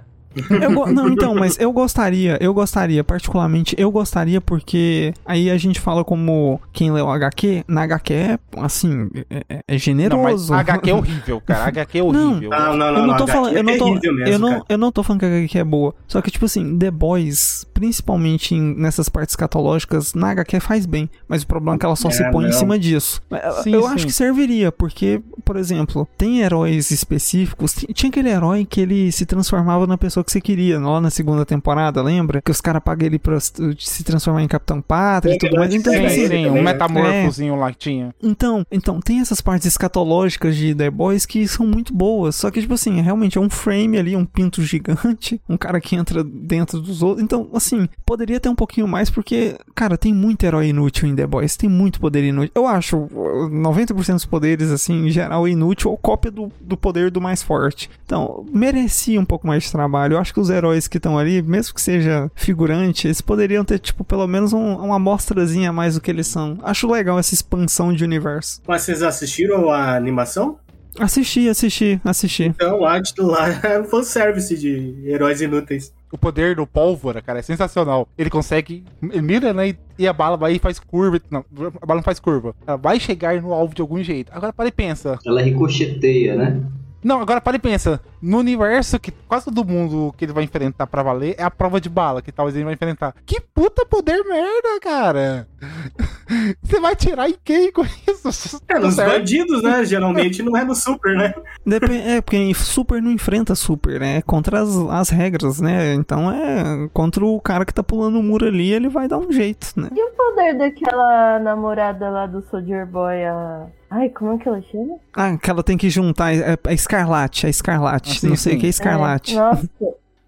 Eu 0.49 0.93
não, 0.93 1.09
então, 1.09 1.35
mas 1.35 1.57
eu 1.59 1.71
gostaria, 1.71 2.37
eu 2.41 2.53
gostaria, 2.53 3.03
particularmente, 3.03 3.75
eu 3.77 3.91
gostaria 3.91 4.39
porque 4.41 5.13
aí 5.25 5.49
a 5.49 5.57
gente 5.57 5.79
fala 5.79 6.03
como 6.03 6.59
quem 6.71 6.91
leu 6.91 7.09
HQ, 7.09 7.63
na 7.67 7.83
HQ 7.83 8.13
é, 8.13 8.39
assim, 8.57 9.09
é, 9.29 9.43
é- 9.49 9.55
é 9.67 9.73
Não, 9.73 9.77
generoso. 9.77 10.51
mas 10.53 10.59
HQ 10.67 10.89
é 10.89 10.93
horrível, 10.93 11.41
cara. 11.41 11.65
HQ 11.67 11.97
é 11.99 12.03
horrível. 12.03 12.49
Não, 12.49 12.75
não, 12.75 12.91
não. 12.91 12.99
eu 13.01 13.07
não 13.07 13.17
tô 13.17 13.27
falando, 13.27 13.55
eu 13.57 13.63
não 13.63 13.73
é 13.73 13.77
tô, 13.77 13.99
eu 14.27 14.39
não, 14.39 14.65
eu 14.69 14.77
não 14.77 14.91
tô 14.91 15.03
falando 15.03 15.19
que 15.19 15.25
a 15.25 15.29
HQ 15.29 15.57
é 15.59 15.63
boa. 15.63 15.93
Só 16.07 16.21
que 16.21 16.31
tipo 16.31 16.45
assim, 16.45 16.77
The 16.77 16.91
Boys, 16.91 17.65
principalmente 17.73 18.53
em- 18.55 18.75
nessas 18.75 19.09
partes 19.09 19.33
escatológicas, 19.33 20.13
na 20.13 20.29
HQ 20.31 20.59
faz 20.59 20.85
bem, 20.85 21.09
mas 21.27 21.43
o 21.43 21.47
problema 21.47 21.75
é 21.75 21.79
que 21.79 21.85
ela 21.85 21.95
só 21.95 22.09
É, 22.09 22.11
se 22.11 22.31
põe 22.31 22.45
em 22.45 22.49
não. 22.49 22.53
cima 22.57 22.77
disso. 22.79 23.21
Eu- 23.31 23.63
Sim, 23.63 23.73
eu 23.73 23.81
sim. 23.83 23.87
acho 23.93 24.05
que 24.05 24.11
serviria, 24.13 24.71
porque, 24.71 25.21
por 25.45 25.55
exemplo, 25.57 26.07
tem 26.17 26.39
heróis 26.41 26.91
específicos, 26.91 27.73
Ti- 27.73 27.87
tinha 27.93 28.09
aquele 28.09 28.29
herói 28.29 28.65
que 28.65 28.81
ele 28.81 29.11
se 29.11 29.25
transformava 29.25 29.85
na 29.87 29.97
pessoa 29.97 30.23
que 30.27 30.33
você 30.33 30.41
queria, 30.41 30.77
lá 30.77 30.99
na 30.99 31.09
segunda 31.09 31.45
temporada, 31.45 32.03
lembra? 32.03 32.41
Que 32.41 32.51
os 32.51 32.59
caras 32.59 32.83
pagam 32.83 33.07
ele 33.07 33.17
pra 33.17 33.39
se 33.39 34.03
transformar 34.03 34.43
em 34.43 34.47
Capitão 34.47 34.81
Pátria 34.81 35.33
e 35.33 35.37
tudo 35.37 35.55
mais. 35.55 35.73
Então, 35.73 35.93
Sim, 35.93 35.99
tipo 35.99 36.11
assim, 36.11 36.27
sim, 36.27 36.49
um 36.49 36.61
metamorfozinho 36.61 37.55
lá 37.55 37.71
que 37.71 37.77
tinha. 37.77 38.13
então, 38.21 38.65
então, 38.69 38.99
tem 38.99 39.21
essas 39.21 39.39
partes 39.39 39.65
escatológicas 39.65 40.55
de 40.55 40.75
The 40.75 40.91
Boys 40.91 41.25
que 41.25 41.47
são 41.47 41.65
muito 41.65 41.93
boas. 41.93 42.35
Só 42.35 42.51
que, 42.51 42.59
tipo 42.59 42.73
assim, 42.73 42.99
realmente 42.99 43.37
é 43.37 43.41
um 43.41 43.49
frame 43.49 43.97
ali, 43.97 44.15
um 44.17 44.25
pinto 44.25 44.61
gigante, 44.61 45.41
um 45.47 45.55
cara 45.55 45.79
que 45.79 45.95
entra 45.95 46.23
dentro 46.23 46.81
dos 46.81 47.01
outros. 47.01 47.23
Então, 47.23 47.47
assim, 47.53 47.87
poderia 48.05 48.39
ter 48.39 48.49
um 48.49 48.55
pouquinho 48.55 48.87
mais, 48.87 49.09
porque, 49.09 49.55
cara, 49.73 49.97
tem 49.97 50.13
muito 50.13 50.43
herói 50.43 50.67
inútil 50.67 51.07
em 51.07 51.15
The 51.15 51.25
Boys, 51.25 51.55
tem 51.55 51.69
muito 51.69 52.01
poder 52.01 52.25
inútil. 52.25 52.51
Eu 52.53 52.67
acho 52.67 52.97
uh, 52.97 53.49
90% 53.49 54.13
dos 54.13 54.25
poderes, 54.25 54.71
assim, 54.71 55.07
em 55.07 55.09
geral, 55.09 55.47
inútil 55.47 55.91
ou 55.91 55.97
cópia 55.97 56.29
do, 56.29 56.51
do 56.59 56.75
poder 56.75 57.09
do 57.09 57.21
mais 57.21 57.41
forte. 57.41 57.89
Então, 58.05 58.45
merecia 58.51 59.21
um 59.21 59.25
pouco 59.25 59.47
mais 59.47 59.63
de 59.63 59.71
trabalho. 59.71 60.16
Eu 60.17 60.21
acho 60.21 60.33
que 60.33 60.39
os 60.39 60.49
heróis 60.49 60.87
que 60.87 60.97
estão 60.97 61.17
ali, 61.17 61.41
mesmo 61.41 61.73
que 61.73 61.81
seja 61.81 62.29
figurante, 62.35 63.07
eles 63.07 63.21
poderiam 63.21 63.63
ter, 63.63 63.77
tipo, 63.79 64.03
pelo 64.03 64.27
menos 64.27 64.51
um- 64.51 64.75
uma 64.77 64.95
amostrazinha 64.95 65.69
a 65.69 65.73
mais 65.73 65.93
do 65.95 66.01
que 66.01 66.09
eles 66.11 66.27
são. 66.27 66.57
Acho 66.63 66.91
legal 66.91 67.19
essa 67.19 67.33
expansão 67.33 67.93
de 67.93 68.03
universo. 68.03 68.61
Mas 68.67 68.81
vocês 68.81 69.01
assistiram 69.03 69.69
a 69.69 69.95
animação? 69.95 70.57
Assisti, 70.99 71.47
assisti, 71.47 72.01
assisti. 72.03 72.43
Então 72.45 72.79
lá, 72.79 72.99
lá 73.19 73.49
é 73.63 73.79
um 73.79 73.83
fanservice 73.85 74.57
de 74.57 75.03
heróis 75.05 75.39
inúteis. 75.41 75.93
O 76.11 76.17
poder 76.17 76.55
do 76.55 76.65
pólvora, 76.65 77.21
cara, 77.21 77.37
é 77.39 77.41
sensacional. 77.43 78.07
Ele 78.17 78.29
consegue. 78.29 78.83
Ele 79.03 79.21
mira, 79.21 79.53
né? 79.53 79.69
e- 79.69 79.77
E 79.99 80.07
a 80.07 80.13
bala 80.13 80.35
vai 80.37 80.53
e 80.53 80.59
faz 80.59 80.79
curva. 80.79 81.19
Não, 81.29 81.45
a 81.81 81.85
bala 81.85 81.99
não 81.99 82.03
faz 82.03 82.19
curva. 82.19 82.55
Ela 82.65 82.77
vai 82.77 82.99
chegar 82.99 83.39
no 83.41 83.53
alvo 83.53 83.75
de 83.75 83.81
algum 83.81 84.01
jeito. 84.01 84.31
Agora 84.33 84.51
para 84.53 84.69
e 84.69 84.71
pensa. 84.71 85.19
Ela 85.25 85.41
ricocheteia, 85.43 86.35
né? 86.35 86.63
Não, 87.07 87.21
agora 87.21 87.39
para 87.39 87.55
e 87.55 87.59
pensa. 87.59 88.01
No 88.21 88.39
universo 88.39 88.99
que 88.99 89.11
quase 89.29 89.45
todo 89.45 89.63
mundo 89.63 90.13
que 90.17 90.25
ele 90.25 90.33
vai 90.33 90.43
enfrentar 90.43 90.85
pra 90.87 91.01
valer 91.01 91.35
é 91.37 91.43
a 91.43 91.49
prova 91.49 91.79
de 91.79 91.87
bala 91.87 92.21
que 92.21 92.33
talvez 92.33 92.53
ele 92.53 92.65
vai 92.65 92.73
enfrentar. 92.73 93.15
Que 93.25 93.39
puta 93.39 93.85
poder 93.85 94.21
merda, 94.25 94.77
cara! 94.81 95.47
Você 96.61 96.81
vai 96.81 96.97
tirar 96.97 97.29
em 97.29 97.35
quem 97.45 97.71
com 97.71 97.83
isso? 97.85 98.59
É, 98.67 98.77
nos 98.77 98.95
Certo? 98.95 99.09
bandidos, 99.19 99.63
né? 99.63 99.85
Geralmente 99.85 100.43
não 100.43 100.57
é 100.57 100.65
no 100.65 100.75
super, 100.75 101.15
né? 101.15 101.33
Dep- 101.65 101.89
é, 101.89 102.19
porque 102.19 102.53
Super 102.53 103.01
não 103.01 103.11
enfrenta 103.11 103.55
Super, 103.55 104.01
né? 104.01 104.17
É 104.17 104.21
contra 104.21 104.59
as, 104.59 104.75
as 104.75 105.09
regras, 105.09 105.61
né? 105.61 105.93
Então 105.93 106.29
é 106.29 106.89
contra 106.91 107.23
o 107.25 107.39
cara 107.39 107.63
que 107.63 107.73
tá 107.73 107.81
pulando 107.81 108.19
o 108.19 108.23
muro 108.23 108.45
ali, 108.45 108.73
ele 108.73 108.89
vai 108.89 109.07
dar 109.07 109.17
um 109.17 109.31
jeito, 109.31 109.67
né? 109.77 109.87
E 109.95 110.03
o 110.03 110.11
poder 110.11 110.57
daquela 110.57 111.39
namorada 111.39 112.09
lá 112.09 112.25
do 112.25 112.41
Soldier 112.41 112.85
Boy, 112.85 113.23
a. 113.23 113.67
Ai, 113.89 114.09
como 114.09 114.33
é 114.33 114.37
que 114.37 114.47
ela 114.47 114.61
chama? 114.63 114.97
Ah, 115.13 115.37
que 115.37 115.49
ela 115.49 115.63
tem 115.63 115.77
que 115.77 115.89
juntar. 115.89 116.33
É, 116.33 116.57
é 116.65 116.73
Escarlate, 116.73 117.45
é 117.45 117.49
Escarlate. 117.49 118.11
Ah, 118.11 118.19
sim, 118.19 118.27
não 118.29 118.35
sei 118.35 118.55
o 118.55 118.59
que 118.59 118.65
é 118.65 118.69
Escarlate. 118.69 119.33
É, 119.35 119.39
nossa, 119.39 119.69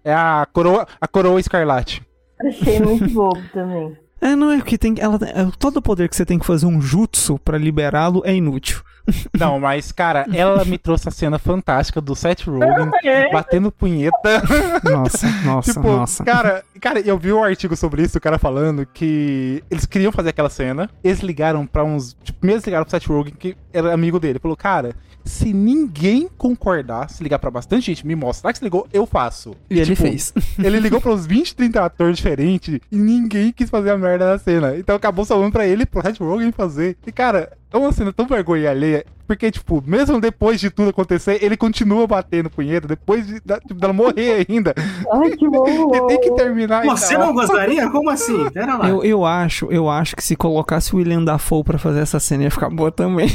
É 0.04 0.14
a 0.14 0.46
coroa, 0.50 0.86
a 1.00 1.06
coroa 1.06 1.38
escarlate. 1.38 2.02
achei 2.40 2.80
muito 2.80 3.08
bobo 3.12 3.40
também. 3.52 3.96
É, 4.20 4.36
não 4.36 4.50
é 4.50 4.58
porque 4.58 4.76
tem. 4.76 4.94
Ela, 4.98 5.18
é, 5.22 5.48
todo 5.58 5.78
o 5.78 5.82
poder 5.82 6.08
que 6.08 6.16
você 6.16 6.26
tem 6.26 6.38
que 6.38 6.46
fazer 6.46 6.66
um 6.66 6.80
jutsu 6.80 7.38
pra 7.38 7.56
liberá-lo 7.56 8.22
é 8.24 8.34
inútil. 8.34 8.82
Não, 9.36 9.58
mas, 9.58 9.90
cara, 9.92 10.26
ela 10.32 10.64
me 10.64 10.78
trouxe 10.78 11.08
a 11.08 11.10
cena 11.10 11.38
fantástica 11.38 12.00
do 12.00 12.14
Seth 12.14 12.42
Rogen 12.46 12.90
batendo 13.32 13.72
punheta. 13.72 14.42
Nossa, 14.84 15.26
nossa, 15.44 15.72
tipo, 15.72 15.88
nossa. 15.88 16.24
cara, 16.24 16.62
cara, 16.80 17.00
eu 17.00 17.18
vi 17.18 17.32
um 17.32 17.42
artigo 17.42 17.74
sobre 17.76 18.02
isso, 18.02 18.18
o 18.18 18.20
cara 18.20 18.38
falando 18.38 18.86
que 18.86 19.64
eles 19.70 19.86
queriam 19.86 20.12
fazer 20.12 20.30
aquela 20.30 20.50
cena, 20.50 20.88
eles 21.02 21.20
ligaram 21.20 21.66
pra 21.66 21.82
uns. 21.82 22.16
Tipo, 22.22 22.40
primeiro 22.40 22.58
eles 22.58 22.66
ligaram 22.66 22.84
pro 22.84 22.90
Seth 22.90 23.06
Rogen, 23.08 23.34
que 23.36 23.56
era 23.72 23.92
amigo 23.92 24.20
dele. 24.20 24.38
Falou, 24.38 24.56
cara, 24.56 24.94
se 25.24 25.52
ninguém 25.52 26.28
concordar, 26.36 27.10
se 27.10 27.22
ligar 27.22 27.38
pra 27.38 27.50
bastante 27.50 27.86
gente, 27.86 28.06
me 28.06 28.14
mostrar 28.14 28.52
que 28.52 28.58
se 28.58 28.64
ligou, 28.64 28.86
eu 28.92 29.06
faço. 29.06 29.54
E 29.68 29.78
ele 29.78 29.94
tipo, 29.94 30.02
fez. 30.02 30.32
Ele 30.58 30.78
ligou 30.80 31.00
pra 31.00 31.12
uns 31.12 31.26
20, 31.26 31.54
30 31.54 31.84
atores 31.84 32.16
diferentes 32.16 32.80
e 32.90 32.96
ninguém 32.96 33.52
quis 33.52 33.70
fazer 33.70 33.90
a 33.90 33.98
merda 33.98 34.26
da 34.26 34.38
cena. 34.38 34.76
Então 34.76 34.94
acabou 34.94 35.24
salvando 35.24 35.52
pra 35.52 35.66
ele 35.66 35.82
e 35.82 35.86
pro 35.86 36.02
Seth 36.02 36.18
Rogen 36.18 36.52
fazer. 36.52 36.96
E, 37.06 37.12
cara, 37.12 37.52
é 37.72 37.76
uma 37.76 37.92
cena 37.92 38.12
tão 38.12 38.26
vergonha 38.26 38.70
alheia, 38.70 39.06
porque, 39.26 39.48
tipo, 39.50 39.82
mesmo 39.86 40.20
depois 40.20 40.60
de 40.60 40.70
tudo 40.70 40.90
acontecer, 40.90 41.38
ele 41.42 41.56
continua 41.56 42.04
batendo 42.06 42.50
punheta, 42.50 42.88
depois 42.88 43.24
de, 43.26 43.40
da, 43.44 43.60
tipo, 43.60 43.74
dela 43.74 43.92
morrer 43.92 44.44
ainda. 44.50 44.74
Ai, 45.12 45.30
que 45.30 45.48
bom. 45.48 45.64
E 45.94 46.06
tem 46.08 46.20
que 46.20 46.34
terminar 46.34 46.84
Você 46.84 47.16
não 47.16 47.32
gostaria? 47.32 47.88
Como 47.90 48.10
assim? 48.10 48.50
Pera 48.50 48.76
lá. 48.76 48.88
Eu, 48.88 49.04
eu 49.04 49.24
acho, 49.24 49.70
eu 49.70 49.88
acho 49.88 50.16
que 50.16 50.22
se 50.24 50.34
colocasse 50.34 50.94
o 50.94 50.98
William 50.98 51.22
Dafoe 51.22 51.62
pra 51.62 51.78
fazer 51.78 52.00
essa 52.00 52.18
cena 52.18 52.42
ia 52.44 52.50
ficar 52.50 52.70
boa 52.70 52.90
também. 52.90 53.28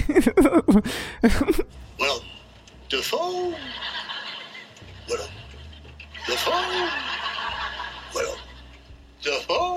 Well, 2.00 2.22
Defoe. 2.90 3.54
Well, 5.10 5.28
Defoe. 6.28 6.54
Well, 8.14 8.36
Defoe. 9.24 9.75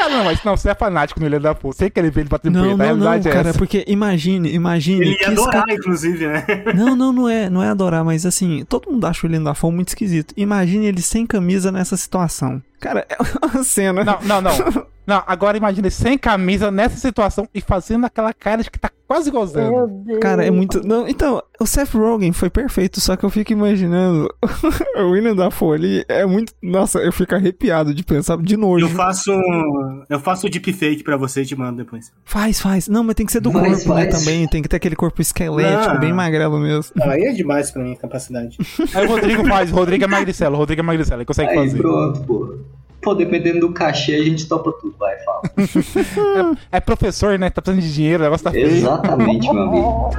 Ah, 0.00 0.08
não, 0.08 0.24
mas 0.24 0.42
não, 0.44 0.56
você 0.56 0.70
é 0.70 0.74
fanático 0.74 1.18
no 1.20 1.26
William 1.26 1.40
Dafoe. 1.40 1.72
Sei 1.74 1.90
que 1.90 1.98
ele 1.98 2.10
vê 2.10 2.20
ele 2.22 2.28
batendo 2.28 2.54
Não, 2.54 2.62
punheta, 2.62 2.82
a 2.82 2.86
não, 2.86 2.96
não, 2.96 3.02
realidade 3.06 3.28
é 3.28 3.32
cara, 3.32 3.48
essa. 3.50 3.58
porque 3.58 3.84
imagine, 3.86 4.52
imagine. 4.54 5.00
Ele 5.00 5.18
ia 5.20 5.28
adorar, 5.28 5.52
cara- 5.64 5.74
inclusive, 5.74 6.26
né? 6.26 6.44
Não, 6.74 6.94
não, 6.96 7.12
não 7.12 7.28
é, 7.28 7.50
não 7.50 7.62
é 7.62 7.68
adorar, 7.68 8.04
mas 8.04 8.24
assim, 8.26 8.64
todo 8.68 8.90
mundo 8.90 9.04
acha 9.06 9.26
o 9.26 9.28
William 9.28 9.42
Dafoe 9.42 9.72
muito 9.72 9.88
esquisito. 9.88 10.32
Imagine 10.36 10.86
ele 10.86 11.02
sem 11.02 11.26
camisa 11.26 11.72
nessa 11.72 11.96
situação. 11.96 12.62
Cara, 12.80 13.06
é 13.08 13.16
uma 13.46 13.62
cena. 13.64 14.04
Não, 14.04 14.18
não, 14.22 14.40
não. 14.40 14.86
Não, 15.08 15.22
agora 15.26 15.56
imagina 15.56 15.86
ele 15.86 15.94
sem 15.94 16.18
camisa 16.18 16.70
nessa 16.70 16.98
situação 16.98 17.48
e 17.54 17.62
fazendo 17.62 18.04
aquela 18.04 18.30
cara 18.34 18.62
de 18.62 18.70
que 18.70 18.78
tá 18.78 18.90
quase 19.06 19.30
gozando. 19.30 19.70
Meu 19.72 19.88
Deus. 20.04 20.20
Cara, 20.20 20.44
é 20.44 20.50
muito. 20.50 20.86
Não, 20.86 21.08
então, 21.08 21.42
o 21.58 21.64
Seth 21.64 21.94
Rogen 21.94 22.30
foi 22.34 22.50
perfeito, 22.50 23.00
só 23.00 23.16
que 23.16 23.24
eu 23.24 23.30
fico 23.30 23.50
imaginando. 23.50 24.28
o 25.00 25.12
William 25.12 25.34
Dafoe 25.34 25.78
ali 25.78 26.04
é 26.10 26.26
muito. 26.26 26.52
Nossa, 26.62 26.98
eu 26.98 27.10
fico 27.10 27.34
arrepiado 27.34 27.94
de 27.94 28.04
pensar 28.04 28.36
de 28.36 28.54
nojo. 28.54 28.84
Eu 28.84 28.90
faço 28.90 29.32
um, 29.32 30.04
eu 30.10 30.20
faço 30.20 30.46
o 30.46 30.50
deepfake 30.50 31.02
pra 31.02 31.16
você 31.16 31.40
e 31.40 31.46
te 31.46 31.56
mando 31.56 31.78
depois. 31.78 32.12
Faz, 32.22 32.60
faz. 32.60 32.86
Não, 32.86 33.02
mas 33.02 33.14
tem 33.14 33.24
que 33.24 33.32
ser 33.32 33.40
do 33.40 33.50
Mas 33.50 33.84
corpo, 33.84 33.94
né? 33.98 34.06
Também. 34.08 34.46
Tem 34.46 34.60
que 34.60 34.68
ter 34.68 34.76
aquele 34.76 34.94
corpo 34.94 35.22
esquelético, 35.22 35.94
Não. 35.94 36.00
bem 36.00 36.12
magrelo 36.12 36.58
mesmo. 36.58 36.92
Aí 37.00 37.22
é 37.22 37.32
demais 37.32 37.70
pra 37.70 37.82
minha 37.82 37.96
capacidade. 37.96 38.58
Aí 38.94 39.06
o 39.06 39.08
Rodrigo 39.08 39.42
faz, 39.48 39.72
o 39.72 39.74
Rodrigo 39.74 40.04
é 40.04 40.06
magricelo, 40.06 40.54
o 40.54 40.58
Rodrigo 40.58 40.80
é 40.80 40.84
magricelo, 40.84 41.22
ele 41.22 41.26
consegue 41.26 41.48
Aí 41.48 41.56
fazer. 41.56 41.78
pronto, 41.78 42.20
pô. 42.24 42.58
Pô, 43.00 43.14
dependendo 43.14 43.60
do 43.60 43.72
cachê, 43.72 44.14
a 44.16 44.24
gente 44.24 44.46
topa 44.48 44.72
tudo. 44.72 44.94
Vai, 44.98 45.16
fala. 45.20 45.42
É 46.72 46.80
professor, 46.80 47.38
né? 47.38 47.48
Tá 47.50 47.62
precisando 47.62 47.82
de 47.86 47.94
dinheiro, 47.94 48.22
o 48.22 48.24
negócio 48.24 48.44
tá 48.44 48.50
feio. 48.50 48.66
Exatamente, 48.66 49.52
meu 49.52 49.62
amigo. 49.62 50.10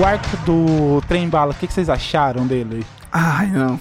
O 0.00 0.04
arco 0.04 0.36
do 0.46 1.02
trem 1.06 1.28
bala, 1.28 1.52
o 1.52 1.54
que, 1.54 1.66
que 1.66 1.72
vocês 1.72 1.90
acharam 1.90 2.46
dele? 2.46 2.84
Ai, 3.12 3.46
não. 3.50 3.78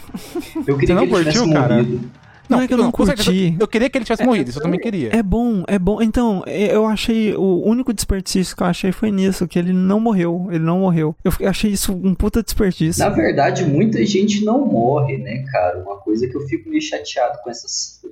Eu 0.67 0.77
queria 0.77 0.87
Você 0.87 0.93
não 0.93 1.07
que 1.07 1.13
curtiu, 1.13 1.49
cara? 1.53 1.75
morrido. 1.75 2.11
Não, 2.51 2.61
é 2.61 2.67
que 2.67 2.73
eu 2.73 2.77
não, 2.77 2.91
certeza, 2.91 3.23
curti. 3.23 3.55
Eu 3.59 3.67
queria 3.67 3.89
que 3.89 3.97
ele 3.97 4.05
tivesse 4.05 4.23
morrido, 4.23 4.49
isso 4.49 4.59
eu 4.59 4.63
também 4.63 4.79
queria. 4.79 5.15
É 5.15 5.23
bom, 5.23 5.63
é 5.67 5.79
bom. 5.79 6.01
Então, 6.01 6.43
é, 6.45 6.75
eu 6.75 6.85
achei. 6.85 7.33
O 7.35 7.65
único 7.65 7.93
desperdício 7.93 8.55
que 8.55 8.63
eu 8.63 8.67
achei 8.67 8.91
foi 8.91 9.11
nisso, 9.11 9.47
que 9.47 9.57
ele 9.57 9.73
não 9.73 9.99
morreu. 9.99 10.47
Ele 10.49 10.63
não 10.63 10.79
morreu. 10.79 11.15
Eu 11.23 11.49
achei 11.49 11.71
isso 11.71 11.93
um 11.93 12.13
puta 12.13 12.43
desperdício. 12.43 13.03
Na 13.03 13.09
verdade, 13.09 13.65
muita 13.65 14.05
gente 14.05 14.43
não 14.43 14.65
morre, 14.65 15.17
né, 15.17 15.43
cara? 15.51 15.79
Uma 15.79 15.97
coisa 15.97 16.27
que 16.27 16.35
eu 16.35 16.41
fico 16.41 16.69
meio 16.69 16.81
chateado 16.81 17.39
com 17.43 17.49
essa, 17.49 17.67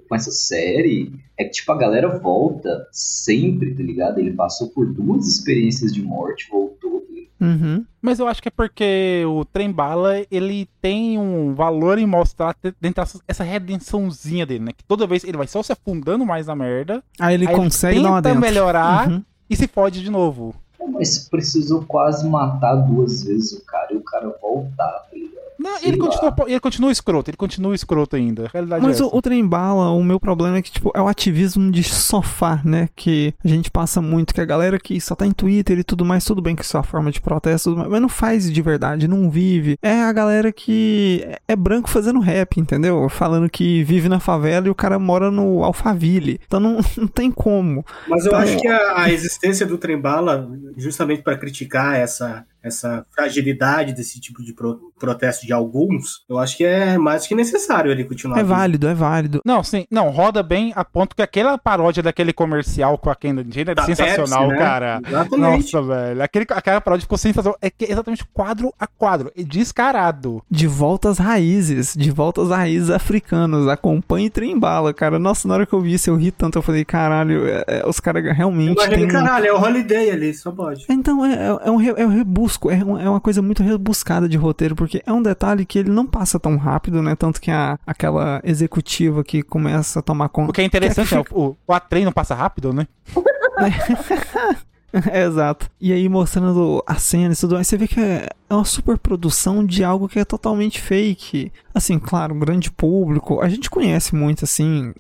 com 0.08 0.16
essa 0.16 0.32
série 0.32 1.12
é 1.38 1.44
que, 1.44 1.52
tipo, 1.52 1.72
a 1.72 1.78
galera 1.78 2.20
volta 2.20 2.88
sempre, 2.92 3.74
tá 3.74 3.84
ligado? 3.84 4.20
Ele 4.20 4.34
passou 4.34 4.70
por 4.70 4.86
duas 4.92 5.28
experiências 5.28 5.94
de 5.94 6.02
morte, 6.02 6.48
voltou, 6.50 7.02
tá 7.02 7.08
ligado? 7.14 7.19
Uhum. 7.40 7.86
Mas 8.02 8.20
eu 8.20 8.28
acho 8.28 8.42
que 8.42 8.48
é 8.48 8.52
porque 8.52 9.24
o 9.28 9.46
trem 9.46 9.72
bala, 9.72 10.16
ele 10.30 10.68
tem 10.82 11.18
um 11.18 11.54
valor 11.54 11.98
em 11.98 12.06
mostrar 12.06 12.56
dentro 12.82 13.02
dessa 13.04 13.20
essa 13.28 13.44
redençãozinha 13.44 14.46
dele, 14.46 14.66
né? 14.66 14.72
Que 14.76 14.84
toda 14.84 15.08
vez 15.08 15.24
ele 15.24 15.38
vai 15.38 15.48
só 15.48 15.62
se 15.64 15.72
afundando 15.72 16.26
mais 16.26 16.48
na 16.48 16.56
merda. 16.56 17.04
Aí 17.20 17.34
ele 17.36 17.48
aí 17.48 17.56
consegue 17.56 18.00
uma 18.00 18.22
tenta 18.22 18.40
melhorar 18.40 19.10
Uhum. 19.10 19.24
e 19.50 19.56
se 19.56 19.68
fode 19.68 20.02
de 20.02 20.10
novo. 20.10 20.54
Mas 20.92 21.28
precisou 21.30 21.84
quase 21.86 22.28
matar 22.28 22.76
duas 22.76 23.24
vezes 23.24 23.52
o 23.54 23.64
cara 23.66 23.94
e 23.94 23.98
o 23.98 24.02
cara 24.02 24.36
voltar, 24.42 24.88
tá 24.88 25.08
ligado? 25.14 25.49
Não, 25.60 25.78
ele 25.84 25.98
continua, 25.98 26.36
ele 26.48 26.60
continua 26.60 26.92
escroto, 26.92 27.30
ele 27.30 27.38
continua 27.38 27.76
escroto 27.76 28.16
ainda. 28.16 28.50
Mas 28.82 29.00
é 29.00 29.04
o, 29.04 29.10
o 29.14 29.22
trem 29.22 29.46
bala, 29.46 29.92
o 29.92 30.02
meu 30.04 30.20
problema 30.20 30.58
é 30.58 30.62
que, 30.62 30.72
tipo, 30.72 30.92
é 30.96 31.02
o 31.02 31.08
ativismo 31.08 31.70
de 31.72 31.84
sofá, 31.84 32.62
né? 32.64 32.88
Que 32.96 33.34
a 33.44 33.48
gente 33.48 33.70
passa 33.70 34.02
muito, 34.02 34.34
que 34.34 34.40
a 34.42 34.46
galera 34.46 34.80
que 34.80 35.00
só 35.02 35.16
tá 35.16 35.26
em 35.26 35.32
Twitter 35.32 35.78
e 35.80 35.84
tudo 35.84 36.06
mais, 36.06 36.24
tudo 36.24 36.42
bem 36.42 36.56
que 36.56 36.64
isso 36.64 36.78
é 36.78 36.80
uma 36.80 36.84
forma 36.84 37.12
de 37.12 37.20
protesto, 37.20 37.76
mais, 37.76 37.90
mas 37.90 38.02
não 38.02 38.10
faz 38.10 38.52
de 38.52 38.62
verdade, 38.62 39.08
não 39.08 39.30
vive. 39.30 39.78
É 39.82 40.02
a 40.04 40.14
galera 40.14 40.52
que 40.52 41.28
é- 41.48 41.56
branco 41.56 41.90
fazendo 41.90 42.20
rap, 42.22 42.58
entendeu? 42.60 43.10
Falando 43.10 43.50
que 43.50 43.84
vive 43.84 44.08
na 44.08 44.20
favela 44.20 44.68
e 44.68 44.70
o 44.70 44.76
cara 44.76 44.98
mora 44.98 45.30
no 45.30 45.64
Alphaville. 45.64 46.40
Então 46.48 46.60
não, 46.60 46.78
não 46.98 47.08
tem 47.08 47.30
como. 47.30 47.86
Mas 48.08 48.24
eu 48.26 48.30
Então- 48.30 48.40
acho 48.40 48.58
que 48.60 48.68
a, 48.68 49.02
a 49.04 49.12
existência 49.12 49.66
do 49.66 49.78
trem-bala, 49.78 50.50
justamente 50.78 51.22
para 51.22 51.38
criticar 51.38 51.96
essa, 51.98 52.46
essa 52.64 53.06
fragilidade 53.16 53.94
desse 53.94 54.20
tipo 54.20 54.44
de 54.44 54.54
pro- 54.54 54.92
protesto 55.00 55.46
de 55.46 55.54
alguns, 55.54 56.24
eu 56.30 56.38
acho 56.38 56.58
que 56.58 56.64
é 56.66 56.98
mais 56.98 57.26
que 57.26 57.34
necessário 57.36 57.92
ele 57.92 58.04
continuar. 58.04 58.38
É 58.40 58.44
vivo. 58.44 58.54
válido, 58.54 58.88
é 58.88 58.94
válido. 58.94 59.42
Não, 59.46 59.64
sim, 59.64 59.86
não, 59.90 60.10
roda 60.10 60.44
bem 60.44 60.74
a 60.76 60.84
ponto 60.84 61.16
que 61.16 61.22
aquela 61.22 61.58
paródia 61.58 62.04
daquele 62.04 62.34
comercial 62.34 62.98
com 62.98 63.10
a 63.10 63.16
Kendall 63.16 63.46
Jenner 63.50 63.76
é 63.78 63.84
sensacional, 63.84 64.48
Pepsi, 64.48 64.54
né? 64.54 64.58
cara. 64.58 65.02
Exatamente. 65.08 65.74
Nossa, 65.74 65.82
velho. 65.88 66.24
Aquele, 66.24 66.46
aquela 66.50 66.82
paródia 66.82 67.04
ficou 67.04 67.18
sensacional. 67.18 67.58
É 67.62 67.70
que 67.70 67.86
é 67.86 67.92
exatamente 67.92 68.26
quadro 68.34 68.74
a 68.80 68.88
quadro. 68.88 69.32
É 69.38 69.44
descarado. 69.44 70.44
De 70.50 70.68
volta 70.68 71.10
às 71.10 71.18
raízes, 71.18 71.94
de 71.96 72.12
volta 72.12 72.42
às 72.42 72.50
raízes 72.50 72.90
africanas. 72.90 73.68
Acompanhe 73.68 74.30
trem 74.30 74.58
bala, 74.60 74.94
cara. 74.94 75.18
Nossa, 75.20 75.48
na 75.48 75.54
hora 75.54 75.66
que 75.66 75.74
eu 75.74 75.82
vi 75.82 75.94
isso, 75.94 76.10
eu 76.10 76.16
ri 76.16 76.32
tanto. 76.32 76.58
Eu 76.58 76.62
falei, 76.62 76.84
caralho, 76.84 77.48
é- 77.48 77.64
é, 77.68 77.84
os 77.88 78.00
caras 78.00 78.24
realmente 78.36 78.74
Imagina, 78.84 79.06
um- 79.06 79.08
caralho, 79.08 79.46
é 79.46 79.54
o 79.54 79.62
Holiday 79.62 80.10
ali, 80.12 80.34
só 80.34 80.52
pode. 80.52 80.86
Então, 80.90 81.26
é, 81.26 81.34
é, 81.34 81.68
é 81.68 81.72
um, 81.72 81.76
re- 81.78 81.94
é 81.98 82.06
um 82.06 82.24
rebusco, 82.50 82.70
é, 82.72 82.84
um- 82.84 82.98
é 83.00 83.10
uma 83.10 83.20
coisa 83.22 83.42
muito 83.42 83.62
rebuscada 83.64 84.28
de 84.28 84.38
roteiro, 84.38 84.76
porque 84.76 85.02
é 85.06 85.14
um 85.14 85.22
detalhe 85.22 85.66
que 85.66 85.78
ele 85.80 85.90
não 85.90 86.06
passa 86.06 86.40
tão 86.40 86.58
rápido, 86.58 87.02
né? 87.02 87.16
Tanto 87.16 87.40
que 87.40 87.52
a, 87.52 87.78
aquela 87.86 88.42
executiva 88.44 89.24
que 89.24 89.42
começa 89.44 90.00
a 90.00 90.02
tomar 90.02 90.30
conta. 90.30 90.50
O 90.52 90.54
que 90.54 90.62
é 90.62 90.66
interessante 90.66 91.14
é, 91.14 91.24
o, 91.32 91.56
o 91.68 91.80
trem 91.80 92.06
não 92.06 92.12
passa 92.12 92.34
rápido, 92.36 92.74
né? 92.74 92.88
É, 95.12 95.22
exato. 95.24 95.70
E 95.80 95.94
aí 95.94 96.10
mostrando 96.10 96.84
a 96.88 96.96
cena 96.96 97.32
e 97.32 97.38
tudo 97.38 97.54
mais, 97.54 97.68
você 97.68 97.78
vê 97.78 97.88
que 97.88 98.00
é 98.00 98.28
é 98.50 98.54
uma 98.56 98.66
superprodução 98.66 99.64
de 99.64 99.84
algo 99.84 100.10
que 100.10 100.18
é 100.18 100.26
totalmente 100.26 100.82
fake. 100.82 101.52
Assim, 101.76 102.00
claro, 102.00 102.34
um 102.34 102.40
grande 102.40 102.72
público. 102.72 103.40
A 103.40 103.48
gente 103.48 103.70
conhece 103.70 104.16
muito, 104.16 104.46
assim. 104.46 104.92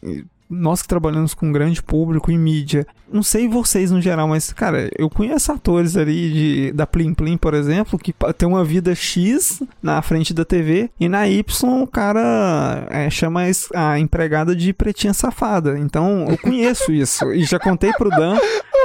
Nós 0.49 0.81
que 0.81 0.87
trabalhamos 0.87 1.33
com 1.35 1.47
um 1.47 1.51
grande 1.51 1.81
público 1.83 2.31
em 2.31 2.37
mídia. 2.37 2.87
Não 3.11 3.21
sei 3.21 3.47
vocês 3.47 3.91
no 3.91 4.01
geral, 4.01 4.27
mas, 4.27 4.51
cara, 4.51 4.89
eu 4.97 5.09
conheço 5.09 5.51
atores 5.51 5.95
ali 5.95 6.31
de, 6.31 6.71
da 6.71 6.87
Plim 6.87 7.13
Plim, 7.13 7.37
por 7.37 7.53
exemplo, 7.53 7.99
que 7.99 8.13
tem 8.37 8.47
uma 8.47 8.63
vida 8.63 8.93
X 8.95 9.61
na 9.81 10.01
frente 10.01 10.33
da 10.33 10.43
TV 10.45 10.89
e 10.99 11.07
na 11.07 11.27
Y 11.27 11.43
o 11.83 11.87
cara 11.87 12.87
é, 12.89 13.09
chama 13.09 13.43
a 13.75 13.99
empregada 13.99 14.55
de 14.55 14.73
pretinha 14.73 15.13
safada. 15.13 15.77
Então 15.77 16.25
eu 16.29 16.37
conheço 16.37 16.91
isso. 16.93 17.31
E 17.31 17.43
já 17.43 17.59
contei 17.59 17.91
pro 17.93 18.09
Dan. 18.09 18.35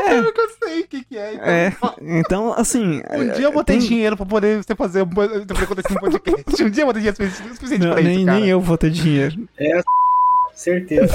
É, 0.07 0.19
Eu 0.19 0.33
sei 0.62 0.81
o 0.83 0.87
que, 0.89 1.05
que 1.05 1.17
é. 1.17 1.35
então. 1.35 1.95
é, 1.99 2.19
então, 2.21 2.55
assim. 2.57 3.01
Um 3.11 3.33
dia 3.35 3.45
eu 3.47 3.53
vou 3.53 3.65
ter 3.65 3.79
tem- 3.79 3.89
dinheiro 3.89 4.17
pra 4.19 4.27
poder 4.27 4.62
você 4.62 4.75
fazer 4.75 5.03
um, 5.03 5.09
pra 5.09 5.29
poder 5.29 5.62
acontecer 5.65 5.93
um 5.93 6.01
podcast. 6.01 6.45
Um 6.65 6.71
dia 6.71 6.83
eu 6.83 6.87
vou 6.87 6.95
ter 6.95 7.01
dinheiro 7.01 7.17
sufici- 7.17 7.55
suficiente 7.55 7.87
Não, 7.87 7.93
pra 7.95 8.03
nem, 8.03 8.17
isso, 8.17 8.27
cara. 8.27 8.39
nem 8.41 8.49
eu 8.49 8.61
vou 8.61 8.77
ter 8.79 8.91
dinheiro. 8.91 9.49
Certeza. 10.55 11.15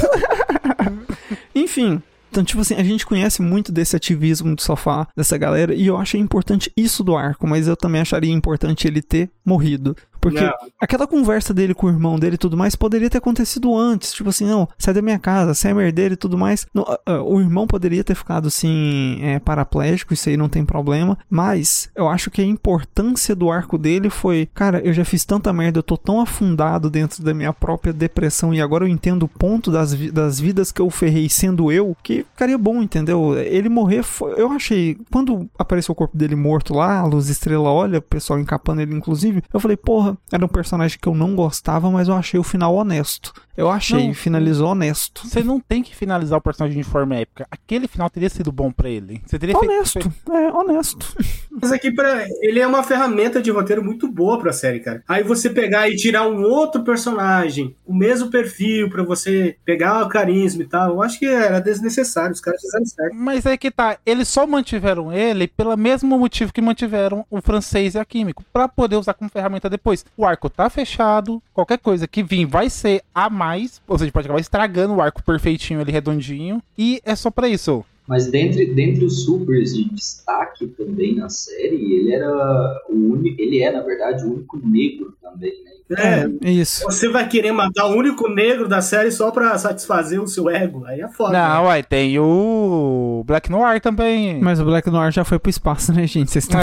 Enfim. 1.56 2.02
Então, 2.32 2.44
tipo 2.44 2.62
assim, 2.62 2.76
a 2.76 2.84
gente 2.84 3.06
conhece 3.06 3.42
muito 3.42 3.72
desse 3.72 3.96
ativismo 3.96 4.56
do 4.56 4.62
sofá, 4.62 5.08
dessa 5.16 5.36
galera, 5.36 5.74
e 5.74 5.88
eu 5.88 5.98
achei 5.98 6.22
importante 6.22 6.72
isso 6.78 7.04
do 7.04 7.18
arco, 7.18 7.48
mas 7.48 7.68
eu 7.68 7.76
também 7.76 8.02
acharia 8.02 8.32
importante 8.32 8.88
ele 8.88 9.02
ter 9.02 9.32
morrido. 9.44 9.96
Porque 10.20 10.42
Não. 10.42 10.54
aquela 10.80 11.08
conversa 11.08 11.54
dele 11.54 11.74
com 11.74 11.88
o 11.88 11.90
irmão 11.90 12.18
dele 12.20 12.36
e 12.36 12.38
tudo 12.38 12.58
mais 12.58 12.76
poderia 12.76 13.10
ter 13.10 13.18
acontecido 13.20 13.76
antes. 13.76 14.12
Tipo 14.14 14.30
assim, 14.30 14.46
não, 14.46 14.68
sai 14.78 14.94
da 14.94 15.02
minha 15.02 15.20
casa, 15.20 15.54
sai 15.54 15.74
merdeiro 15.74 16.14
e 16.14 16.18
tudo 16.18 16.38
mais. 16.38 16.66
Não, 16.74 16.84
ah, 16.88 17.00
ah, 17.06 17.22
o 17.24 17.40
irmão 17.40 17.66
poderia 17.68 18.04
ter 18.04 18.16
ficado 18.16 18.48
assim, 18.48 19.20
é, 19.22 19.40
paraplégico, 19.40 20.14
isso 20.14 20.30
aí 20.30 20.38
não 20.38 20.50
tem 20.50 20.66
problema. 20.66 21.18
Mas 21.30 21.90
eu 21.96 22.08
acho 22.10 22.30
que 22.32 22.42
a 22.42 22.46
importância 22.46 23.36
do 23.36 23.50
arco 23.52 23.78
dele 23.78 24.10
foi, 24.10 24.48
cara, 24.54 24.80
eu 24.80 24.94
já 24.94 25.06
fiz 25.06 25.26
tanta 25.26 25.52
merda, 25.54 25.80
eu 25.80 25.84
tô 25.84 25.98
tão 25.98 26.20
afundado 26.22 26.90
dentro 26.90 27.24
da 27.24 27.34
minha 27.34 27.54
própria 27.54 27.94
depressão 27.94 28.54
e 28.54 28.62
agora 28.62 28.84
eu 28.86 28.88
entendo 28.90 29.24
o 29.24 29.28
ponto 29.28 29.72
das, 29.72 29.94
vi- 29.94 30.12
das 30.12 30.40
vidas 30.40 30.72
que 30.72 30.82
eu 30.82 30.90
ferrei 30.90 31.30
sendo 31.30 31.72
eu, 31.72 31.96
que 32.04 32.26
ficaria 32.34 32.58
bom, 32.58 32.82
entendeu? 32.82 33.38
Ele 33.38 33.70
morrer 33.70 34.04
foi. 34.04 34.34
Eu 34.40 34.52
achei. 34.52 34.98
Quando 35.12 35.50
apareceu 35.58 35.92
o 35.92 35.96
corpo 35.96 36.18
dele 36.18 36.36
morto 36.36 36.74
lá, 36.74 37.00
a 37.00 37.06
luz 37.06 37.30
estrela 37.30 37.70
olha, 37.70 38.00
o 38.00 38.02
pessoal 38.02 38.40
encapando 38.40 38.82
ele, 38.82 38.96
inclusive, 38.96 39.44
eu 39.54 39.60
falei, 39.60 39.78
porra, 39.78 40.09
Korra 40.16 40.20
era 40.32 40.46
um 40.46 40.50
personagem 40.50 40.98
que 41.02 41.08
eu 41.08 41.16
não 41.16 41.36
gostava, 41.36 41.90
mas 41.90 42.08
eu 42.08 42.16
achei 42.16 42.40
o 42.40 42.44
final 42.44 42.76
honesto. 42.76 43.34
Eu 43.58 43.70
achei, 43.70 44.08
Não. 44.08 44.14
finalizou 44.14 44.70
honesto. 44.70 45.28
Você 45.28 45.44
não 45.44 45.60
tem 45.60 45.84
que 45.84 45.94
finalizar 45.94 46.40
o 46.40 46.42
personagem 46.42 46.78
de 46.82 46.84
forma 46.88 47.16
épica. 47.18 47.46
Aquele 47.52 47.90
final 47.90 48.10
teria 48.10 48.30
sido 48.30 48.54
bom 48.54 48.72
pra 48.72 48.88
ele. 48.90 49.22
Você 49.26 49.38
teria 49.38 49.58
Honesto, 49.58 50.00
feito. 50.00 50.32
é 50.32 50.50
honesto. 50.54 51.06
Mas 51.62 51.70
aqui 51.74 51.92
pra, 51.92 52.26
ele 52.42 52.62
é 52.62 52.66
uma 52.66 52.84
ferramenta 52.84 53.42
de 53.42 53.52
roteiro 53.52 53.84
muito 53.84 54.10
boa 54.10 54.40
pra 54.40 54.54
série, 54.54 54.80
cara. 54.80 55.04
Aí 55.06 55.24
você 55.24 55.50
pegar 55.50 55.90
e 55.90 55.98
tirar 55.98 56.26
um 56.26 56.42
outro 56.44 56.84
personagem, 56.86 57.76
o 57.86 57.94
mesmo 57.94 58.30
perfil 58.32 58.90
pra 58.90 59.04
você 59.04 59.58
pegar 59.66 60.06
o 60.06 60.08
carisma 60.10 60.64
e 60.64 60.66
tal, 60.66 60.92
eu 60.92 61.02
acho 61.02 61.20
que 61.20 61.26
era 61.26 61.60
desnecessário, 61.60 62.32
os 62.32 62.40
caras 62.40 62.62
fizeram 62.62 62.86
certo. 62.86 63.14
Mas 63.14 63.46
aí 63.46 63.58
que 63.58 63.70
tá, 63.72 63.98
eles 64.06 64.30
só 64.30 64.48
mantiveram 64.48 65.12
ele 65.12 65.48
pelo 65.48 65.76
mesmo 65.76 66.18
motivo 66.18 66.54
que 66.54 66.62
mantiveram 66.62 67.26
o 67.30 67.42
francês 67.42 67.96
e 67.96 68.00
a 68.00 68.06
químico, 68.06 68.42
pra 68.54 68.70
poder 68.70 68.96
usar 68.96 69.16
como 69.16 69.30
ferramenta 69.30 69.70
depois. 69.70 69.99
O 70.18 70.26
arco 70.26 70.50
tá 70.50 70.70
fechado, 70.70 71.42
qualquer 71.54 71.78
coisa 71.78 72.08
que 72.08 72.24
vir 72.24 72.46
vai 72.46 72.70
ser 72.70 73.04
a 73.14 73.30
mais, 73.30 73.82
ou 73.88 73.98
seja, 73.98 74.12
pode 74.12 74.28
acabar 74.28 74.40
estragando 74.40 74.96
o 74.96 75.02
arco 75.02 75.24
perfeitinho 75.24 75.80
ali, 75.82 75.92
redondinho, 75.92 76.62
e 76.78 77.02
é 77.06 77.16
só 77.16 77.30
pra 77.30 77.48
isso. 77.48 77.84
Mas 78.10 78.26
dentre, 78.26 78.66
dentre 78.74 79.06
os 79.06 79.24
supers 79.24 79.76
de 79.76 79.88
destaque 79.94 80.66
também 80.70 81.16
na 81.16 81.30
série, 81.30 81.94
ele 81.94 82.12
era 82.12 82.82
o 82.90 82.96
único. 82.96 83.40
Ele 83.40 83.62
é, 83.62 83.72
na 83.72 83.84
verdade, 83.84 84.26
o 84.26 84.34
único 84.34 84.58
negro 84.58 85.14
também, 85.22 85.54
né? 85.64 85.70
É, 85.98 86.50
Isso. 86.50 86.84
você 86.84 87.10
vai 87.10 87.28
querer 87.28 87.52
matar 87.52 87.88
o 87.88 87.96
único 87.96 88.30
negro 88.30 88.68
da 88.68 88.80
série 88.80 89.12
só 89.12 89.32
pra 89.32 89.58
satisfazer 89.58 90.22
o 90.22 90.28
seu 90.28 90.48
ego, 90.48 90.86
aí 90.86 91.02
é 91.02 91.08
foda. 91.08 91.34
Não, 91.34 91.66
uai, 91.66 91.82
tem 91.82 92.20
o 92.20 93.24
Black 93.26 93.50
Noir 93.50 93.82
também. 93.82 94.40
Mas 94.40 94.60
o 94.60 94.66
Black 94.66 94.88
Noir 94.90 95.12
já 95.12 95.24
foi 95.24 95.40
pro 95.40 95.50
espaço, 95.50 95.92
né, 95.92 96.06
gente? 96.06 96.30
Vocês 96.30 96.46
estão. 96.46 96.60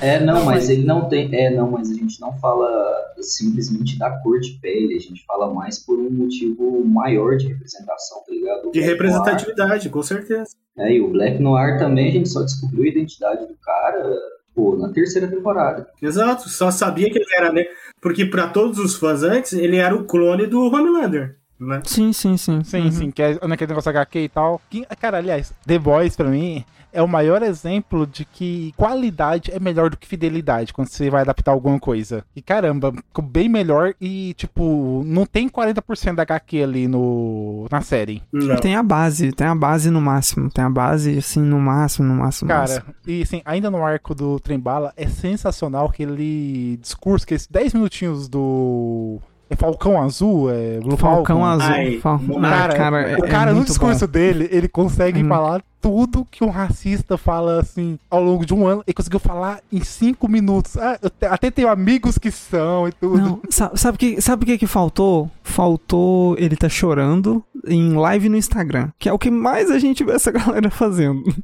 É, 0.00 0.20
não, 0.20 0.44
mas 0.44 0.68
ele 0.68 0.84
não 0.84 1.08
tem. 1.08 1.28
É, 1.34 1.50
não, 1.50 1.70
mas 1.70 1.90
a 1.90 1.94
gente 1.94 2.20
não 2.20 2.32
fala 2.38 2.94
simplesmente 3.20 3.98
da 3.98 4.10
cor 4.18 4.38
de 4.38 4.52
pele, 4.60 4.94
a 4.94 5.00
gente 5.00 5.24
fala 5.26 5.52
mais 5.52 5.78
por 5.78 5.98
um 5.98 6.10
motivo 6.10 6.84
maior 6.84 7.36
de 7.36 7.48
representação, 7.48 8.22
tá 8.26 8.32
ligado? 8.32 8.68
O 8.68 8.70
De 8.70 8.80
representatividade, 8.80 9.88
com 9.88 10.02
certeza. 10.02 10.55
É, 10.78 10.92
e 10.92 11.00
o 11.00 11.08
Black 11.08 11.40
Noir 11.40 11.78
também 11.78 12.08
a 12.08 12.12
gente 12.12 12.28
só 12.28 12.42
descobriu 12.42 12.84
a 12.84 12.88
identidade 12.88 13.46
do 13.46 13.54
cara, 13.56 14.14
pô, 14.54 14.76
na 14.76 14.90
terceira 14.90 15.26
temporada. 15.26 15.88
Exato, 16.02 16.48
só 16.48 16.70
sabia 16.70 17.10
que 17.10 17.18
ele 17.18 17.34
era, 17.36 17.50
né? 17.50 17.64
Porque 18.00 18.26
pra 18.26 18.48
todos 18.48 18.78
os 18.78 18.94
fãs 18.96 19.22
antes, 19.22 19.54
ele 19.54 19.76
era 19.76 19.94
o 19.94 20.04
clone 20.04 20.46
do 20.46 20.60
Homelander, 20.66 21.36
né? 21.58 21.80
Sim, 21.84 22.12
sim, 22.12 22.36
sim. 22.36 22.62
Sim, 22.64 22.82
Uhum. 22.84 22.90
sim, 22.92 23.10
que 23.10 23.22
é 23.22 23.38
naquele 23.46 23.68
negócio 23.70 23.90
HQ 23.90 24.18
e 24.20 24.28
tal. 24.28 24.60
Que, 24.70 24.84
cara, 25.00 25.18
aliás, 25.18 25.52
The 25.66 25.78
Boys, 25.78 26.14
pra 26.16 26.28
mim, 26.28 26.64
é 26.92 27.02
o 27.02 27.08
maior 27.08 27.42
exemplo 27.42 28.06
de 28.06 28.24
que 28.24 28.72
qualidade 28.76 29.50
é 29.52 29.60
melhor 29.60 29.90
do 29.90 29.96
que 29.98 30.06
fidelidade 30.06 30.72
quando 30.72 30.88
você 30.88 31.10
vai 31.10 31.22
adaptar 31.22 31.52
alguma 31.52 31.78
coisa. 31.78 32.24
E 32.34 32.40
caramba, 32.40 32.92
ficou 32.92 33.24
bem 33.24 33.48
melhor 33.48 33.94
e, 34.00 34.32
tipo, 34.34 35.02
não 35.04 35.26
tem 35.26 35.48
40% 35.48 36.14
da 36.14 36.22
HQ 36.22 36.62
ali 36.62 36.88
no, 36.88 37.66
na 37.70 37.80
série. 37.82 38.22
Não. 38.32 38.56
Tem 38.56 38.74
a 38.76 38.82
base, 38.82 39.32
tem 39.32 39.46
a 39.46 39.54
base 39.54 39.90
no 39.90 40.00
máximo. 40.00 40.50
Tem 40.50 40.64
a 40.64 40.70
base, 40.70 41.18
assim, 41.18 41.40
no 41.40 41.58
máximo, 41.60 42.08
no 42.08 42.14
máximo. 42.14 42.48
Cara, 42.48 42.60
máximo. 42.62 42.94
e 43.06 43.22
assim, 43.22 43.42
ainda 43.44 43.70
no 43.70 43.84
arco 43.84 44.14
do 44.14 44.40
Trembala, 44.40 44.92
é 44.96 45.06
sensacional 45.06 45.86
aquele 45.86 46.78
discurso, 46.80 47.24
aqueles 47.24 47.46
10 47.46 47.74
minutinhos 47.74 48.28
do. 48.28 49.20
É 49.48 49.54
Falcão 49.54 50.02
Azul? 50.02 50.50
É 50.50 50.80
Blue 50.80 50.96
Falcão? 50.96 51.44
Azul. 51.44 51.70
Ai, 51.72 51.98
Fal- 51.98 52.18
Cara, 52.40 52.74
cara, 52.74 53.00
é- 53.10 53.16
o 53.16 53.24
é 53.24 53.28
cara 53.28 53.50
no 53.50 53.56
muito 53.58 53.68
discurso 53.68 54.06
bom. 54.06 54.12
dele, 54.12 54.48
ele 54.50 54.66
consegue 54.68 55.22
Uhum. 55.22 55.28
falar 55.28 55.62
tudo 55.80 56.26
que 56.30 56.42
um 56.42 56.50
racista 56.50 57.16
fala 57.16 57.60
assim 57.60 57.98
ao 58.10 58.22
longo 58.22 58.44
de 58.44 58.52
um 58.54 58.66
ano. 58.66 58.82
Ele 58.86 58.94
conseguiu 58.94 59.18
falar 59.20 59.60
em 59.72 59.82
cinco 59.84 60.28
minutos. 60.28 60.76
Ah, 60.76 60.98
eu 61.02 61.10
te- 61.10 61.26
até 61.26 61.50
tenho 61.50 61.68
amigos 61.68 62.18
que 62.18 62.30
são 62.30 62.88
e 62.88 62.92
tudo. 62.92 63.18
Não, 63.18 63.40
sa- 63.50 63.72
sabe 63.76 63.96
o 63.96 63.98
que, 63.98 64.20
sabe 64.20 64.42
o 64.44 64.46
que 64.46 64.58
que 64.58 64.66
faltou? 64.66 65.30
Faltou 65.42 66.36
ele 66.38 66.56
tá 66.56 66.68
chorando 66.68 67.42
em 67.66 67.94
live 67.94 68.28
no 68.28 68.36
Instagram, 68.36 68.90
que 68.98 69.08
é 69.08 69.12
o 69.12 69.18
que 69.18 69.30
mais 69.30 69.70
a 69.70 69.78
gente 69.78 70.02
vê 70.04 70.12
essa 70.12 70.30
galera 70.32 70.70
fazendo. 70.70 71.22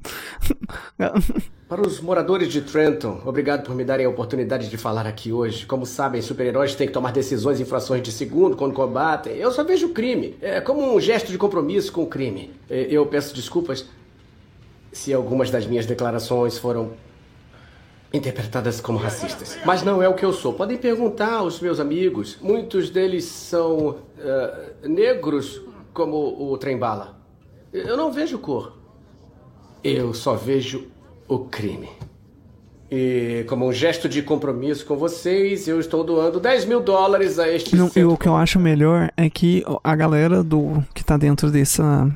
Para 1.69 1.87
os 1.87 2.01
moradores 2.03 2.53
de 2.53 2.61
Trenton, 2.61 3.23
obrigado 3.25 3.65
por 3.65 3.75
me 3.75 3.83
darem 3.83 4.05
a 4.05 4.09
oportunidade 4.11 4.69
de 4.69 4.77
falar 4.77 5.07
aqui 5.07 5.33
hoje. 5.33 5.65
Como 5.65 5.87
sabem, 5.87 6.21
super-heróis 6.21 6.75
têm 6.75 6.87
que 6.87 6.93
tomar 6.93 7.13
decisões 7.13 7.61
em 7.61 7.65
frações 7.65 8.03
de 8.03 8.13
segundo 8.13 8.57
quando 8.57 8.75
combatem. 8.75 9.35
Eu 9.37 9.51
só 9.51 9.65
vejo 9.65 9.87
o 9.87 9.91
crime. 9.95 10.37
É 10.43 10.61
como 10.61 10.95
um 10.95 11.01
gesto 11.01 11.33
de 11.33 11.39
compromisso 11.39 11.91
com 11.91 12.03
o 12.03 12.07
crime. 12.07 12.53
Eu 12.69 13.07
peço 13.07 13.35
desculpas 13.35 13.87
se 14.93 15.13
algumas 15.13 15.51
das 15.51 15.67
minhas 15.67 15.87
declarações 15.87 16.59
foram 16.59 16.93
interpretadas 18.13 18.81
como 18.81 18.99
racistas. 18.99 19.59
Mas 19.65 19.83
não 19.83 20.03
é 20.03 20.09
o 20.09 20.15
que 20.15 20.25
eu 20.25 20.33
sou. 20.33 20.53
Podem 20.53 20.77
perguntar 20.77 21.33
aos 21.33 21.61
meus 21.61 21.81
amigos. 21.81 22.37
Muitos 22.43 22.91
deles 22.91 23.25
são 23.25 23.97
ah, 24.19 24.71
negros, 24.85 25.63
como 25.95 26.51
o 26.53 26.57
trem-bala. 26.59 27.19
Eu 27.73 27.97
não 27.97 28.13
vejo 28.13 28.39
cor. 28.39 28.77
Eu 29.83 30.13
só 30.13 30.35
vejo 30.35 30.89
o 31.27 31.39
crime. 31.41 31.89
E 32.91 33.45
como 33.49 33.67
um 33.67 33.73
gesto 33.73 34.07
de 34.07 34.21
compromisso 34.21 34.85
com 34.85 34.97
vocês, 34.99 35.67
eu 35.67 35.81
estou 35.81 36.05
doando 36.05 36.39
10 36.39 36.67
mil 36.67 36.81
dólares 36.81 37.39
a 37.39 37.49
este 37.49 37.75
Não, 37.75 37.91
e 37.97 38.05
o 38.05 38.19
que 38.19 38.29
eu 38.29 38.37
acho 38.37 38.61
melhor 38.61 39.11
é 39.17 39.31
que 39.31 39.65
a 39.83 39.97
galera 39.97 40.45
do 40.45 40.85
que 40.95 41.03
tá 41.03 41.17
dentro 41.17 41.51
dessa 41.51 42.15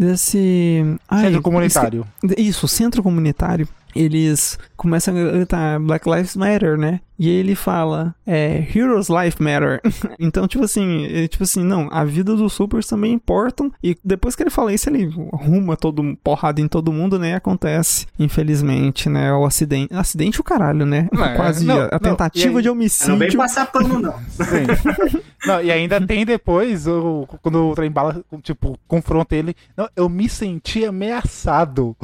desse 0.00 0.82
ai, 1.08 1.26
Centro 1.26 1.42
comunitário. 1.42 2.06
esque- 2.24 2.40
Isso, 2.40 2.66
centro 2.66 3.02
comunitário. 3.02 3.68
Eles 3.94 4.58
começam 4.76 5.14
a 5.16 5.30
gritar 5.32 5.78
Black 5.80 6.08
Lives 6.08 6.36
Matter, 6.36 6.78
né? 6.78 7.00
E 7.22 7.28
ele 7.28 7.54
fala, 7.54 8.14
é, 8.26 8.66
Heroes 8.74 9.08
Life 9.10 9.42
Matter. 9.42 9.82
então, 10.18 10.48
tipo 10.48 10.64
assim, 10.64 11.04
é, 11.04 11.28
tipo 11.28 11.44
assim, 11.44 11.62
não, 11.62 11.86
a 11.92 12.02
vida 12.02 12.34
dos 12.34 12.54
supers 12.54 12.86
também 12.86 13.12
importam. 13.12 13.70
E 13.84 13.94
depois 14.02 14.34
que 14.34 14.42
ele 14.42 14.48
fala 14.48 14.72
isso, 14.72 14.88
ele 14.88 15.12
arruma 15.34 15.76
todo 15.76 16.16
porrada 16.24 16.62
em 16.62 16.66
todo 16.66 16.90
mundo, 16.90 17.18
né? 17.18 17.32
E 17.32 17.34
acontece, 17.34 18.06
infelizmente, 18.18 19.10
né? 19.10 19.30
O 19.34 19.44
acidente. 19.44 19.92
Acidente 19.94 20.40
o 20.40 20.44
caralho, 20.44 20.86
né? 20.86 21.10
É, 21.12 21.36
Quase 21.36 21.66
não, 21.66 21.78
a, 21.78 21.84
a 21.88 21.98
tentativa 21.98 22.58
aí- 22.58 22.62
de 22.62 22.68
Não 22.68 22.74
vem 22.74 22.84
homicídio. 22.84 23.36
passar 23.36 23.66
pano, 23.66 23.98
não. 24.00 24.14
Sim. 24.30 25.20
Não, 25.46 25.62
e 25.62 25.70
ainda 25.70 26.00
tem 26.06 26.24
depois, 26.24 26.86
o, 26.86 27.26
quando 27.42 27.68
o 27.70 27.74
trem 27.74 27.90
bala, 27.90 28.22
tipo, 28.42 28.78
confronta 28.86 29.34
ele. 29.34 29.54
Não, 29.76 29.88
eu 29.96 30.08
me 30.08 30.28
senti 30.28 30.84
ameaçado. 30.84 31.96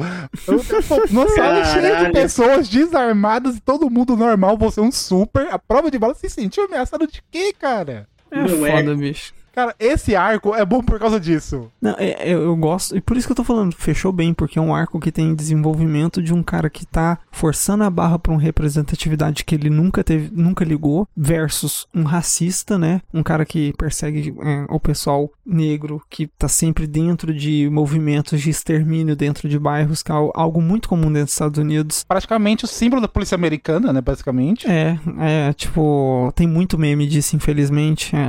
Eu, 0.47 0.59
pô, 0.87 1.03
numa 1.11 1.27
sala 1.29 1.65
cheia 1.65 2.05
de 2.05 2.11
pessoas 2.11 2.67
desarmadas 2.69 3.57
e 3.57 3.61
todo 3.61 3.89
mundo 3.89 4.15
normal, 4.15 4.57
você 4.57 4.79
é 4.79 4.83
um 4.83 4.91
super. 5.07 5.47
A 5.49 5.57
prova 5.59 5.89
de 5.89 5.97
bala 5.97 6.13
se 6.13 6.29
sentiu 6.29 6.65
ameaçado 6.65 7.07
de 7.07 7.23
quê, 7.31 7.53
cara? 7.57 8.07
É 8.31 8.35
Não 8.37 8.65
é. 8.65 8.71
foda, 8.71 8.95
bicho. 8.95 9.33
Cara, 9.57 9.75
esse 9.79 10.15
arco 10.15 10.53
é 10.53 10.63
bom 10.63 10.83
por 10.83 10.99
causa 10.99 11.19
disso. 11.19 11.71
Não, 11.81 11.95
é- 11.97 12.29
é- 12.29 12.33
eu 12.35 12.55
gosto, 12.55 12.95
e 12.95 13.01
por 13.01 13.17
isso 13.17 13.25
que 13.27 13.31
eu 13.31 13.35
tô 13.35 13.43
falando, 13.43 13.73
fechou 13.75 14.11
bem, 14.11 14.31
porque 14.31 14.59
é 14.59 14.61
um 14.61 14.75
arco 14.75 14.99
que 14.99 15.11
tem 15.11 15.33
desenvolvimento 15.33 16.21
de 16.21 16.31
um 16.31 16.43
cara 16.43 16.69
que 16.69 16.85
tá 16.85 17.17
forçando 17.31 17.83
a 17.83 17.89
barra 17.89 18.19
pra 18.19 18.31
uma 18.33 18.39
representatividade 18.39 19.43
que 19.43 19.55
ele 19.55 19.71
nunca 19.71 20.03
teve, 20.03 20.29
nunca 20.31 20.63
ligou, 20.63 21.07
versus 21.17 21.87
um 21.91 22.03
racista, 22.03 22.77
né? 22.77 23.01
Um 23.11 23.23
cara 23.23 23.45
que 23.45 23.73
persegue 23.79 24.31
é, 24.43 24.65
o 24.69 24.79
pessoal 24.79 25.27
negro, 25.43 26.03
que 26.07 26.27
tá 26.37 26.47
sempre 26.47 26.85
dentro 26.85 27.33
de 27.33 27.67
movimentos 27.71 28.39
de 28.39 28.51
extermínio 28.51 29.15
dentro 29.15 29.49
de 29.49 29.57
bairros, 29.57 30.03
que 30.03 30.11
é 30.11 30.15
al- 30.15 30.31
algo 30.35 30.61
muito 30.61 30.87
comum 30.87 31.07
dentro 31.07 31.23
dos 31.25 31.33
Estados 31.33 31.57
Unidos. 31.57 32.05
Praticamente 32.07 32.63
o 32.63 32.67
símbolo 32.67 33.01
da 33.01 33.07
polícia 33.07 33.33
americana, 33.33 33.91
né? 33.91 34.01
Basicamente. 34.01 34.67
É, 34.69 34.99
é, 35.19 35.53
tipo, 35.53 36.31
tem 36.35 36.45
muito 36.47 36.77
meme 36.77 37.07
disso, 37.07 37.35
infelizmente. 37.35 38.11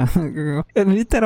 É, 0.74 0.80
É, 0.80 0.84
literalmente, 0.84 1.17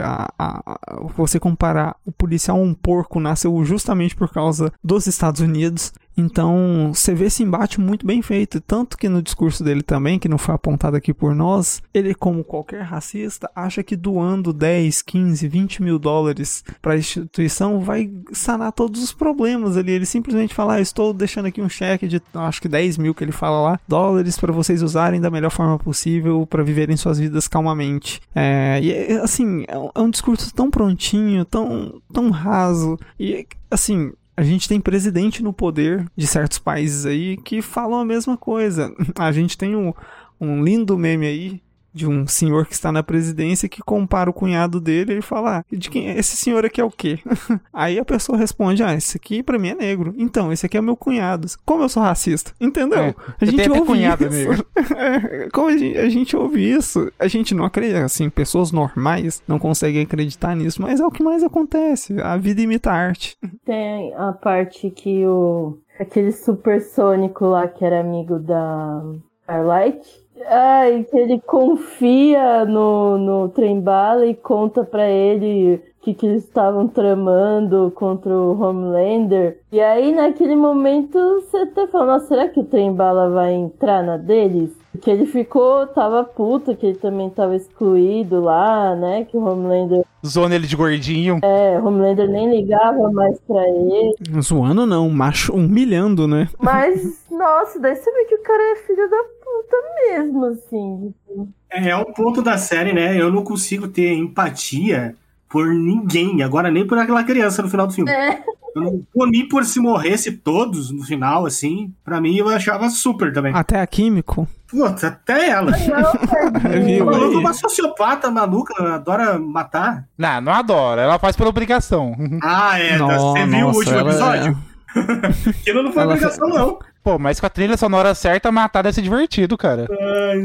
a, 0.00 0.28
a- 0.38 0.62
a- 0.66 1.00
você 1.16 1.38
comparar 1.40 1.96
o 2.04 2.12
policial 2.12 2.56
a 2.58 2.60
um 2.60 2.74
porco 2.74 3.18
nasceu 3.20 3.64
justamente 3.64 4.14
por 4.14 4.30
causa 4.30 4.72
dos 4.82 5.06
Estados 5.06 5.40
Unidos. 5.40 5.92
Então, 6.16 6.92
você 6.92 7.14
vê 7.14 7.26
esse 7.26 7.42
embate 7.42 7.80
muito 7.80 8.06
bem 8.06 8.20
feito. 8.20 8.60
Tanto 8.60 8.98
que 8.98 9.08
no 9.08 9.22
discurso 9.22 9.64
dele 9.64 9.82
também, 9.82 10.18
que 10.18 10.28
não 10.28 10.38
foi 10.38 10.54
apontado 10.54 10.96
aqui 10.96 11.14
por 11.14 11.34
nós, 11.34 11.82
ele, 11.92 12.14
como 12.14 12.44
qualquer 12.44 12.82
racista, 12.82 13.50
acha 13.54 13.82
que 13.82 13.96
doando 13.96 14.52
10, 14.52 15.02
15, 15.02 15.48
20 15.48 15.82
mil 15.82 15.98
dólares 15.98 16.64
para 16.82 16.94
a 16.94 16.98
instituição 16.98 17.80
vai 17.80 18.10
sanar 18.32 18.72
todos 18.72 19.02
os 19.02 19.12
problemas 19.12 19.76
ali. 19.76 19.92
Ele 19.92 20.06
simplesmente 20.06 20.54
fala: 20.54 20.74
ah, 20.74 20.80
estou 20.80 21.12
deixando 21.12 21.46
aqui 21.46 21.62
um 21.62 21.68
cheque 21.68 22.06
de 22.06 22.20
acho 22.34 22.60
que 22.60 22.68
10 22.68 22.98
mil 22.98 23.14
que 23.14 23.24
ele 23.24 23.32
fala 23.32 23.60
lá, 23.60 23.80
dólares 23.86 24.38
para 24.38 24.52
vocês 24.52 24.82
usarem 24.82 25.20
da 25.20 25.30
melhor 25.30 25.50
forma 25.50 25.78
possível 25.78 26.46
para 26.46 26.62
viverem 26.62 26.96
suas 26.96 27.18
vidas 27.18 27.48
calmamente. 27.48 28.20
É, 28.34 28.80
e 28.82 29.12
assim, 29.18 29.64
é 29.68 29.74
é 29.94 30.00
um 30.00 30.10
discurso 30.10 30.52
tão 30.54 30.70
prontinho, 30.70 31.44
tão, 31.44 32.00
tão 32.12 32.30
raso. 32.30 32.98
E 33.18 33.46
assim, 33.70 34.12
a 34.36 34.42
gente 34.42 34.68
tem 34.68 34.80
presidente 34.80 35.42
no 35.42 35.52
poder 35.52 36.06
de 36.16 36.26
certos 36.26 36.58
países 36.58 37.06
aí 37.06 37.36
que 37.36 37.62
falam 37.62 38.00
a 38.00 38.04
mesma 38.04 38.36
coisa. 38.36 38.92
A 39.16 39.30
gente 39.30 39.56
tem 39.56 39.76
um, 39.76 39.92
um 40.40 40.62
lindo 40.62 40.98
meme 40.98 41.26
aí 41.26 41.62
de 41.94 42.08
um 42.08 42.26
senhor 42.26 42.66
que 42.66 42.74
está 42.74 42.90
na 42.90 43.04
presidência 43.04 43.68
que 43.68 43.80
compara 43.80 44.28
o 44.28 44.32
cunhado 44.32 44.80
dele 44.80 45.18
e 45.18 45.22
fala: 45.22 45.58
ah, 45.58 45.64
de 45.70 45.88
quem 45.88 46.08
é? 46.08 46.18
esse 46.18 46.36
senhor 46.36 46.64
aqui 46.64 46.80
é 46.80 46.84
o 46.84 46.90
quê? 46.90 47.20
Aí 47.72 47.98
a 47.98 48.04
pessoa 48.04 48.36
responde: 48.36 48.82
ah, 48.82 48.92
esse 48.92 49.16
aqui 49.16 49.42
pra 49.42 49.58
mim 49.58 49.68
é 49.68 49.74
negro. 49.74 50.12
Então, 50.18 50.52
esse 50.52 50.66
aqui 50.66 50.76
é 50.76 50.80
meu 50.80 50.96
cunhado. 50.96 51.46
Como 51.64 51.84
eu 51.84 51.88
sou 51.88 52.02
racista? 52.02 52.52
Entendeu? 52.60 52.98
É, 52.98 53.14
a 53.40 53.44
gente 53.44 53.70
ouve 53.70 53.82
cunhado 53.82 54.26
isso. 54.26 54.36
negro. 54.36 54.66
É, 54.96 55.48
como 55.50 55.68
a 55.68 55.76
gente, 55.76 55.98
a 55.98 56.08
gente 56.08 56.36
ouve 56.36 56.70
isso, 56.70 57.10
a 57.18 57.26
gente 57.26 57.54
não 57.54 57.64
acredita, 57.64 58.04
assim, 58.04 58.28
pessoas 58.30 58.70
normais 58.70 59.42
não 59.46 59.58
conseguem 59.58 60.02
acreditar 60.02 60.54
nisso, 60.54 60.80
mas 60.80 61.00
é 61.00 61.06
o 61.06 61.10
que 61.10 61.22
mais 61.22 61.42
acontece. 61.42 62.20
A 62.20 62.36
vida 62.36 62.60
imita 62.60 62.90
a 62.90 62.94
arte. 62.94 63.36
Tem 63.64 64.14
a 64.14 64.32
parte 64.32 64.90
que 64.90 65.26
o. 65.26 65.78
aquele 65.98 66.32
supersônico 66.32 67.46
lá 67.46 67.66
que 67.68 67.84
era 67.84 68.00
amigo 68.00 68.38
da 68.38 69.02
Starlight. 69.42 70.23
Ai, 70.46 71.04
que 71.04 71.16
ele 71.16 71.40
confia 71.40 72.64
no, 72.64 73.16
no 73.16 73.48
trem-bala 73.50 74.26
e 74.26 74.34
conta 74.34 74.84
pra 74.84 75.08
ele 75.08 75.76
o 75.76 76.02
que, 76.02 76.12
que 76.12 76.26
eles 76.26 76.44
estavam 76.44 76.88
tramando 76.88 77.92
contra 77.94 78.30
o 78.32 78.60
Homelander. 78.60 79.60
E 79.70 79.80
aí, 79.80 80.12
naquele 80.12 80.56
momento, 80.56 81.18
você 81.40 81.58
até 81.58 81.86
fala, 81.86 82.14
nossa, 82.14 82.26
será 82.26 82.48
que 82.48 82.60
o 82.60 82.64
trem-bala 82.64 83.30
vai 83.30 83.54
entrar 83.54 84.02
na 84.02 84.16
deles? 84.16 84.83
Porque 84.94 85.10
ele 85.10 85.26
ficou, 85.26 85.88
tava 85.88 86.22
puto, 86.22 86.76
que 86.76 86.86
ele 86.86 86.98
também 86.98 87.28
tava 87.28 87.56
excluído 87.56 88.40
lá, 88.40 88.94
né? 88.94 89.24
Que 89.24 89.36
o 89.36 89.44
Homelander. 89.44 90.04
Zona 90.24 90.54
ele 90.54 90.68
de 90.68 90.76
gordinho. 90.76 91.40
É, 91.42 91.80
o 91.80 91.86
Homelander 91.86 92.28
nem 92.28 92.48
ligava 92.48 93.10
mais 93.10 93.36
pra 93.40 93.60
ele. 93.68 94.14
Zoando 94.40 94.86
não, 94.86 95.10
macho 95.10 95.52
humilhando, 95.52 96.28
né? 96.28 96.48
Mas, 96.60 97.26
nossa, 97.28 97.80
daí 97.80 97.96
você 97.96 98.08
vê 98.12 98.24
que 98.26 98.36
o 98.36 98.42
cara 98.44 98.62
é 98.62 98.76
filho 98.76 99.10
da 99.10 99.24
puta 99.44 99.76
mesmo, 100.06 100.44
assim. 100.44 101.12
tipo. 101.26 101.48
É, 101.68 101.88
é 101.88 101.96
um 101.96 102.12
ponto 102.12 102.40
da 102.40 102.56
série, 102.56 102.92
né? 102.92 103.20
Eu 103.20 103.32
não 103.32 103.42
consigo 103.42 103.88
ter 103.88 104.14
empatia 104.14 105.16
por 105.54 105.68
ninguém, 105.68 106.42
agora 106.42 106.68
nem 106.68 106.84
por 106.84 106.98
aquela 106.98 107.22
criança 107.22 107.62
no 107.62 107.70
final 107.70 107.86
do 107.86 107.92
filme. 107.92 108.10
É. 108.10 108.42
Eu 108.74 108.82
não 108.82 109.00
por 109.14 109.28
mim 109.30 109.46
por 109.46 109.64
se 109.64 109.78
morresse 109.78 110.32
todos 110.32 110.90
no 110.90 111.04
final, 111.04 111.46
assim, 111.46 111.94
pra 112.04 112.20
mim 112.20 112.36
eu 112.36 112.48
achava 112.48 112.90
super 112.90 113.32
também. 113.32 113.54
Até 113.54 113.80
a 113.80 113.86
Químico. 113.86 114.48
Putz, 114.66 115.04
até 115.04 115.50
ela. 115.50 115.70
Ela 115.78 117.16
é 117.16 117.36
uma 117.36 117.52
sociopata 117.54 118.32
maluca, 118.32 118.74
adora 118.96 119.38
matar. 119.38 120.04
Não, 120.18 120.40
não 120.40 120.52
adora. 120.52 121.02
Ela 121.02 121.20
faz 121.20 121.36
por 121.36 121.46
obrigação. 121.46 122.16
Ah, 122.42 122.80
é. 122.80 122.98
Não, 122.98 123.06
você 123.06 123.46
viu 123.46 123.58
o 123.58 123.60
nossa, 123.68 123.78
último 123.78 123.98
ela 123.98 124.08
é- 124.08 124.12
episódio? 124.12 124.58
Aquilo 125.50 125.82
não 125.84 125.92
foi 125.92 126.02
Ela 126.02 126.14
obrigação, 126.14 126.48
não. 126.48 126.78
Pô, 127.04 127.16
mas 127.16 127.38
com 127.38 127.46
a 127.46 127.50
trilha 127.50 127.76
sonora 127.76 128.12
certa, 128.12 128.50
matar 128.50 128.82
deve 128.82 128.94
ser 128.96 129.02
divertido, 129.02 129.56
cara. 129.56 129.86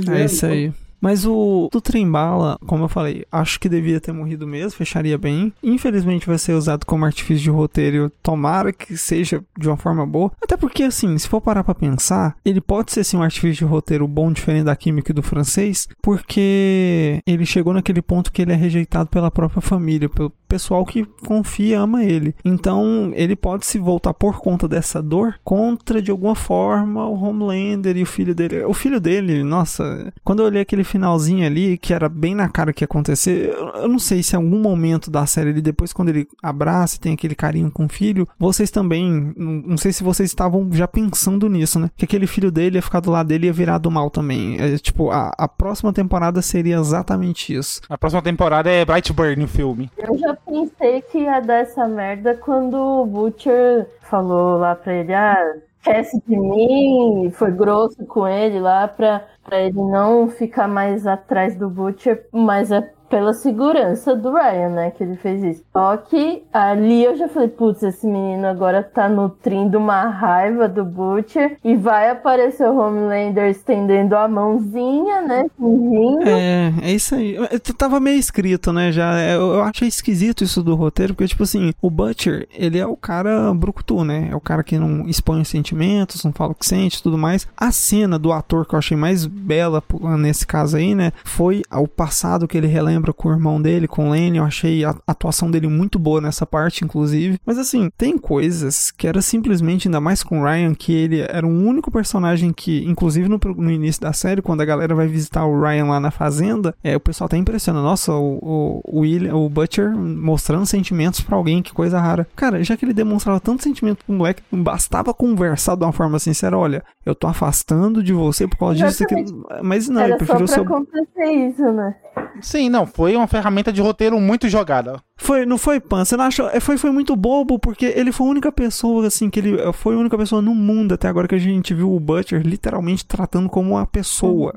É 0.07 0.23
isso 0.25 0.45
aí. 0.45 0.71
Mas 1.01 1.25
o 1.25 1.69
do 1.71 1.81
Trembala, 1.81 2.57
como 2.65 2.83
eu 2.83 2.89
falei, 2.89 3.25
acho 3.31 3.59
que 3.59 3.69
devia 3.69 3.99
ter 3.99 4.11
morrido 4.11 4.47
mesmo, 4.47 4.77
fecharia 4.77 5.17
bem. 5.17 5.53
Infelizmente 5.63 6.27
vai 6.27 6.37
ser 6.37 6.53
usado 6.53 6.85
como 6.85 7.05
artifício 7.05 7.43
de 7.43 7.49
roteiro. 7.49 8.11
Tomara 8.21 8.73
que 8.73 8.97
seja 8.97 9.43
de 9.57 9.67
uma 9.67 9.77
forma 9.77 10.05
boa. 10.05 10.31
Até 10.41 10.57
porque, 10.57 10.83
assim, 10.83 11.17
se 11.17 11.27
for 11.27 11.41
parar 11.41 11.63
pra 11.63 11.75
pensar, 11.75 12.35
ele 12.43 12.61
pode 12.61 12.91
ser 12.91 13.03
sim 13.03 13.17
um 13.17 13.23
artifício 13.23 13.65
de 13.65 13.71
roteiro 13.71 14.07
bom, 14.07 14.31
diferente 14.31 14.65
da 14.65 14.75
química 14.75 15.11
e 15.11 15.15
do 15.15 15.23
francês, 15.23 15.87
porque 16.01 17.21
ele 17.25 17.45
chegou 17.45 17.73
naquele 17.73 18.01
ponto 18.01 18.31
que 18.31 18.41
ele 18.41 18.51
é 18.51 18.55
rejeitado 18.55 19.09
pela 19.09 19.31
própria 19.31 19.61
família, 19.61 20.09
pelo 20.09 20.31
pessoal 20.49 20.83
que 20.83 21.05
confia 21.25 21.59
e 21.69 21.73
ama 21.73 22.03
ele. 22.03 22.33
Então, 22.43 23.11
ele 23.13 23.35
pode 23.35 23.65
se 23.65 23.77
voltar 23.77 24.13
por 24.13 24.39
conta 24.39 24.67
dessa 24.67 25.01
dor 25.01 25.39
contra, 25.43 26.01
de 26.01 26.09
alguma 26.09 26.35
forma, 26.35 27.07
o 27.07 27.21
Homelander 27.21 27.95
e 27.95 28.03
o 28.03 28.05
filho 28.05 28.33
dele. 28.33 28.63
O 28.63 28.73
filho 28.73 28.99
dele, 28.99 29.43
nossa, 29.43 30.11
quando 30.23 30.39
eu 30.39 30.45
olhei 30.45 30.61
aquele 30.61 30.83
finalzinho 30.83 31.45
ali, 31.45 31.77
que 31.77 31.93
era 31.93 32.09
bem 32.09 32.33
na 32.33 32.49
cara 32.49 32.73
que 32.73 32.83
ia 32.83 32.85
acontecer, 32.85 33.53
eu, 33.53 33.67
eu 33.83 33.87
não 33.87 33.99
sei 33.99 34.23
se 34.23 34.35
em 34.35 34.37
algum 34.37 34.59
momento 34.59 35.11
da 35.11 35.25
série 35.25 35.51
ali, 35.51 35.61
depois 35.61 35.93
quando 35.93 36.09
ele 36.09 36.27
abraça 36.41 36.95
e 36.95 36.99
tem 36.99 37.13
aquele 37.13 37.35
carinho 37.35 37.69
com 37.69 37.85
o 37.85 37.89
filho, 37.89 38.27
vocês 38.39 38.71
também, 38.71 39.33
não 39.37 39.77
sei 39.77 39.93
se 39.93 40.03
vocês 40.03 40.29
estavam 40.29 40.67
já 40.71 40.87
pensando 40.87 41.47
nisso, 41.47 41.79
né? 41.79 41.91
Que 41.95 42.05
aquele 42.05 42.25
filho 42.25 42.51
dele 42.51 42.77
ia 42.77 42.81
ficar 42.81 42.99
do 42.99 43.11
lado 43.11 43.27
dele 43.27 43.45
e 43.45 43.47
ia 43.47 43.53
virar 43.53 43.77
do 43.77 43.91
mal 43.91 44.09
também. 44.09 44.59
É, 44.59 44.77
tipo, 44.77 45.11
a, 45.11 45.31
a 45.37 45.47
próxima 45.47 45.93
temporada 45.93 46.41
seria 46.41 46.77
exatamente 46.77 47.53
isso. 47.53 47.81
A 47.87 47.97
próxima 47.97 48.21
temporada 48.21 48.69
é 48.69 48.83
Brightburn, 48.83 49.43
o 49.43 49.47
filme. 49.47 49.91
Eu 49.97 50.17
já 50.17 50.35
pensei 50.45 51.01
que 51.01 51.19
ia 51.19 51.39
dar 51.39 51.59
essa 51.61 51.87
merda 51.87 52.35
quando 52.35 52.75
o 52.75 53.05
Butcher 53.05 53.87
falou 54.01 54.57
lá 54.57 54.75
pra 54.75 54.93
ele, 54.93 55.13
ah, 55.13 55.55
esquece 55.77 56.21
de 56.27 56.37
mim, 56.37 57.31
foi 57.31 57.51
grosso 57.51 58.05
com 58.05 58.27
ele 58.27 58.59
lá 58.59 58.87
pra, 58.87 59.25
pra 59.43 59.59
ele 59.59 59.81
não 59.81 60.29
ficar 60.29 60.67
mais 60.67 61.07
atrás 61.07 61.55
do 61.55 61.69
Butcher, 61.69 62.27
mas 62.31 62.71
é 62.71 62.81
pela 63.09 63.33
segurança 63.33 64.15
do 64.15 64.31
Ryan, 64.31 64.69
né, 64.69 64.91
que 64.91 65.03
ele 65.03 65.15
fez 65.15 65.43
isso. 65.43 65.63
Só 65.73 65.97
que 65.97 66.43
ali 66.53 67.03
eu 67.03 67.15
já 67.17 67.27
falei, 67.27 67.49
putz, 67.49 67.81
esse 67.83 68.05
menino 68.05 68.45
agora 68.47 68.83
tá 68.83 69.09
nutrindo 69.09 69.77
uma 69.77 70.07
raiva 70.09 70.67
do 70.67 70.85
Butcher 70.85 71.57
e 71.63 71.75
vai 71.75 72.09
aparecer 72.09 72.69
o 72.69 72.77
Homelander 72.77 73.49
estendendo 73.49 74.15
a 74.15 74.27
mãozinha, 74.27 75.21
né, 75.21 75.45
fingindo. 75.57 76.29
É, 76.29 76.73
é 76.83 76.91
isso 76.91 77.15
aí. 77.15 77.35
Eu 77.35 77.59
Tava 77.79 77.97
meio 78.01 78.19
escrito, 78.19 78.73
né? 78.73 78.91
Já. 78.91 79.17
Eu, 79.21 79.53
eu 79.53 79.63
achei 79.63 79.87
esquisito 79.87 80.43
isso 80.43 80.61
do 80.61 80.75
roteiro, 80.75 81.13
porque, 81.13 81.29
tipo 81.29 81.43
assim, 81.43 81.73
o 81.81 81.89
Butcher, 81.89 82.45
ele 82.53 82.77
é 82.77 82.85
o 82.85 82.97
cara 82.97 83.53
brucutu, 83.53 84.03
né? 84.03 84.27
É 84.29 84.35
o 84.35 84.41
cara 84.41 84.63
que 84.63 84.77
não 84.77 85.07
expõe 85.07 85.39
os 85.39 85.47
sentimentos, 85.47 86.25
não 86.25 86.33
fala 86.33 86.51
o 86.51 86.55
que 86.55 86.65
sente 86.65 87.01
tudo 87.01 87.17
mais. 87.17 87.47
A 87.55 87.71
cena 87.71 88.19
do 88.19 88.33
ator 88.33 88.65
que 88.65 88.75
eu 88.75 88.79
achei 88.79 88.97
mais 88.97 89.25
bela 89.25 89.81
nesse 90.19 90.45
caso 90.45 90.75
aí, 90.75 90.93
né? 90.93 91.13
Foi 91.23 91.61
o 91.71 91.87
passado 91.87 92.49
que 92.49 92.57
ele 92.57 92.67
relembra 92.67 92.98
com 93.13 93.29
o 93.29 93.31
irmão 93.31 93.61
dele, 93.61 93.87
com 93.87 94.07
o 94.07 94.11
Lenny. 94.11 94.37
Eu 94.37 94.43
achei 94.43 94.83
a 94.83 94.95
atuação 95.07 95.49
dele 95.49 95.67
muito 95.67 95.97
boa 95.97 96.21
nessa 96.21 96.45
parte, 96.45 96.83
inclusive. 96.83 97.39
Mas 97.45 97.57
assim, 97.57 97.89
tem 97.97 98.17
coisas 98.17 98.91
que 98.91 99.07
era 99.07 99.21
simplesmente, 99.21 99.87
ainda 99.87 99.99
mais 99.99 100.23
com 100.23 100.41
o 100.41 100.43
Ryan, 100.43 100.73
que 100.73 100.93
ele 100.93 101.21
era 101.21 101.45
o 101.45 101.49
único 101.49 101.91
personagem 101.91 102.51
que, 102.53 102.83
inclusive 102.85 103.27
no, 103.27 103.39
no 103.57 103.71
início 103.71 104.01
da 104.01 104.13
série, 104.13 104.41
quando 104.41 104.61
a 104.61 104.65
galera 104.65 104.93
vai 104.95 105.07
visitar 105.07 105.45
o 105.45 105.59
Ryan 105.61 105.85
lá 105.85 105.99
na 105.99 106.11
fazenda, 106.11 106.75
é, 106.83 106.95
o 106.95 106.99
pessoal 106.99 107.29
tá 107.29 107.37
impressionando. 107.37 107.85
Nossa, 107.85 108.13
o, 108.13 108.39
o, 108.41 108.81
o 108.83 108.99
William, 108.99 109.35
o 109.35 109.49
Butcher 109.49 109.95
mostrando 109.95 110.65
sentimentos 110.65 111.21
pra 111.21 111.35
alguém, 111.35 111.61
que 111.61 111.73
coisa 111.73 111.99
rara. 111.99 112.27
Cara, 112.35 112.63
já 112.63 112.75
que 112.75 112.85
ele 112.85 112.93
demonstrava 112.93 113.39
tanto 113.39 113.63
sentimento 113.63 114.03
pro 114.05 114.13
moleque, 114.15 114.43
bastava 114.51 115.13
conversar 115.13 115.75
de 115.75 115.83
uma 115.83 115.91
forma 115.93 116.19
sincera: 116.19 116.57
olha, 116.57 116.83
eu 117.05 117.15
tô 117.15 117.27
afastando 117.27 118.03
de 118.03 118.13
você 118.13 118.47
por 118.47 118.57
causa 118.57 118.75
disso 118.75 119.03
aqui. 119.03 119.15
Mas 119.63 119.87
não, 119.89 120.01
ele 120.03 120.13
Era 120.13 120.25
só 120.25 120.25
preferiu 120.25 120.47
pra 120.47 120.55
ser. 120.55 120.61
acontecer 120.61 121.25
isso, 121.49 121.71
né? 121.71 121.95
Sim, 122.41 122.69
não, 122.69 122.85
foi 122.89 123.15
uma 123.15 123.27
ferramenta 123.27 123.71
de 123.71 123.81
roteiro 123.81 124.19
muito 124.19 124.49
jogada. 124.49 125.01
Foi, 125.19 125.45
não 125.45 125.57
foi, 125.57 125.79
Pan? 125.79 126.03
Você 126.05 126.15
não 126.17 126.23
achou? 126.25 126.47
É, 126.49 126.59
Foi, 126.59 126.77
foi 126.77 126.91
muito 126.91 127.15
bobo, 127.15 127.59
porque 127.59 127.85
ele 127.85 128.11
foi 128.11 128.25
a 128.27 128.29
única 128.31 128.51
pessoa, 128.51 129.05
assim, 129.05 129.29
que 129.29 129.39
ele 129.39 129.57
foi 129.73 129.93
a 129.95 129.97
única 129.97 130.17
pessoa 130.17 130.41
no 130.41 130.55
mundo 130.55 130.93
até 130.93 131.07
agora 131.07 131.27
que 131.27 131.35
a 131.35 131.39
gente 131.39 131.73
viu 131.73 131.93
o 131.93 131.99
Butcher 131.99 132.41
literalmente 132.41 133.05
tratando 133.05 133.49
como 133.49 133.71
uma 133.71 133.85
pessoa, 133.85 134.53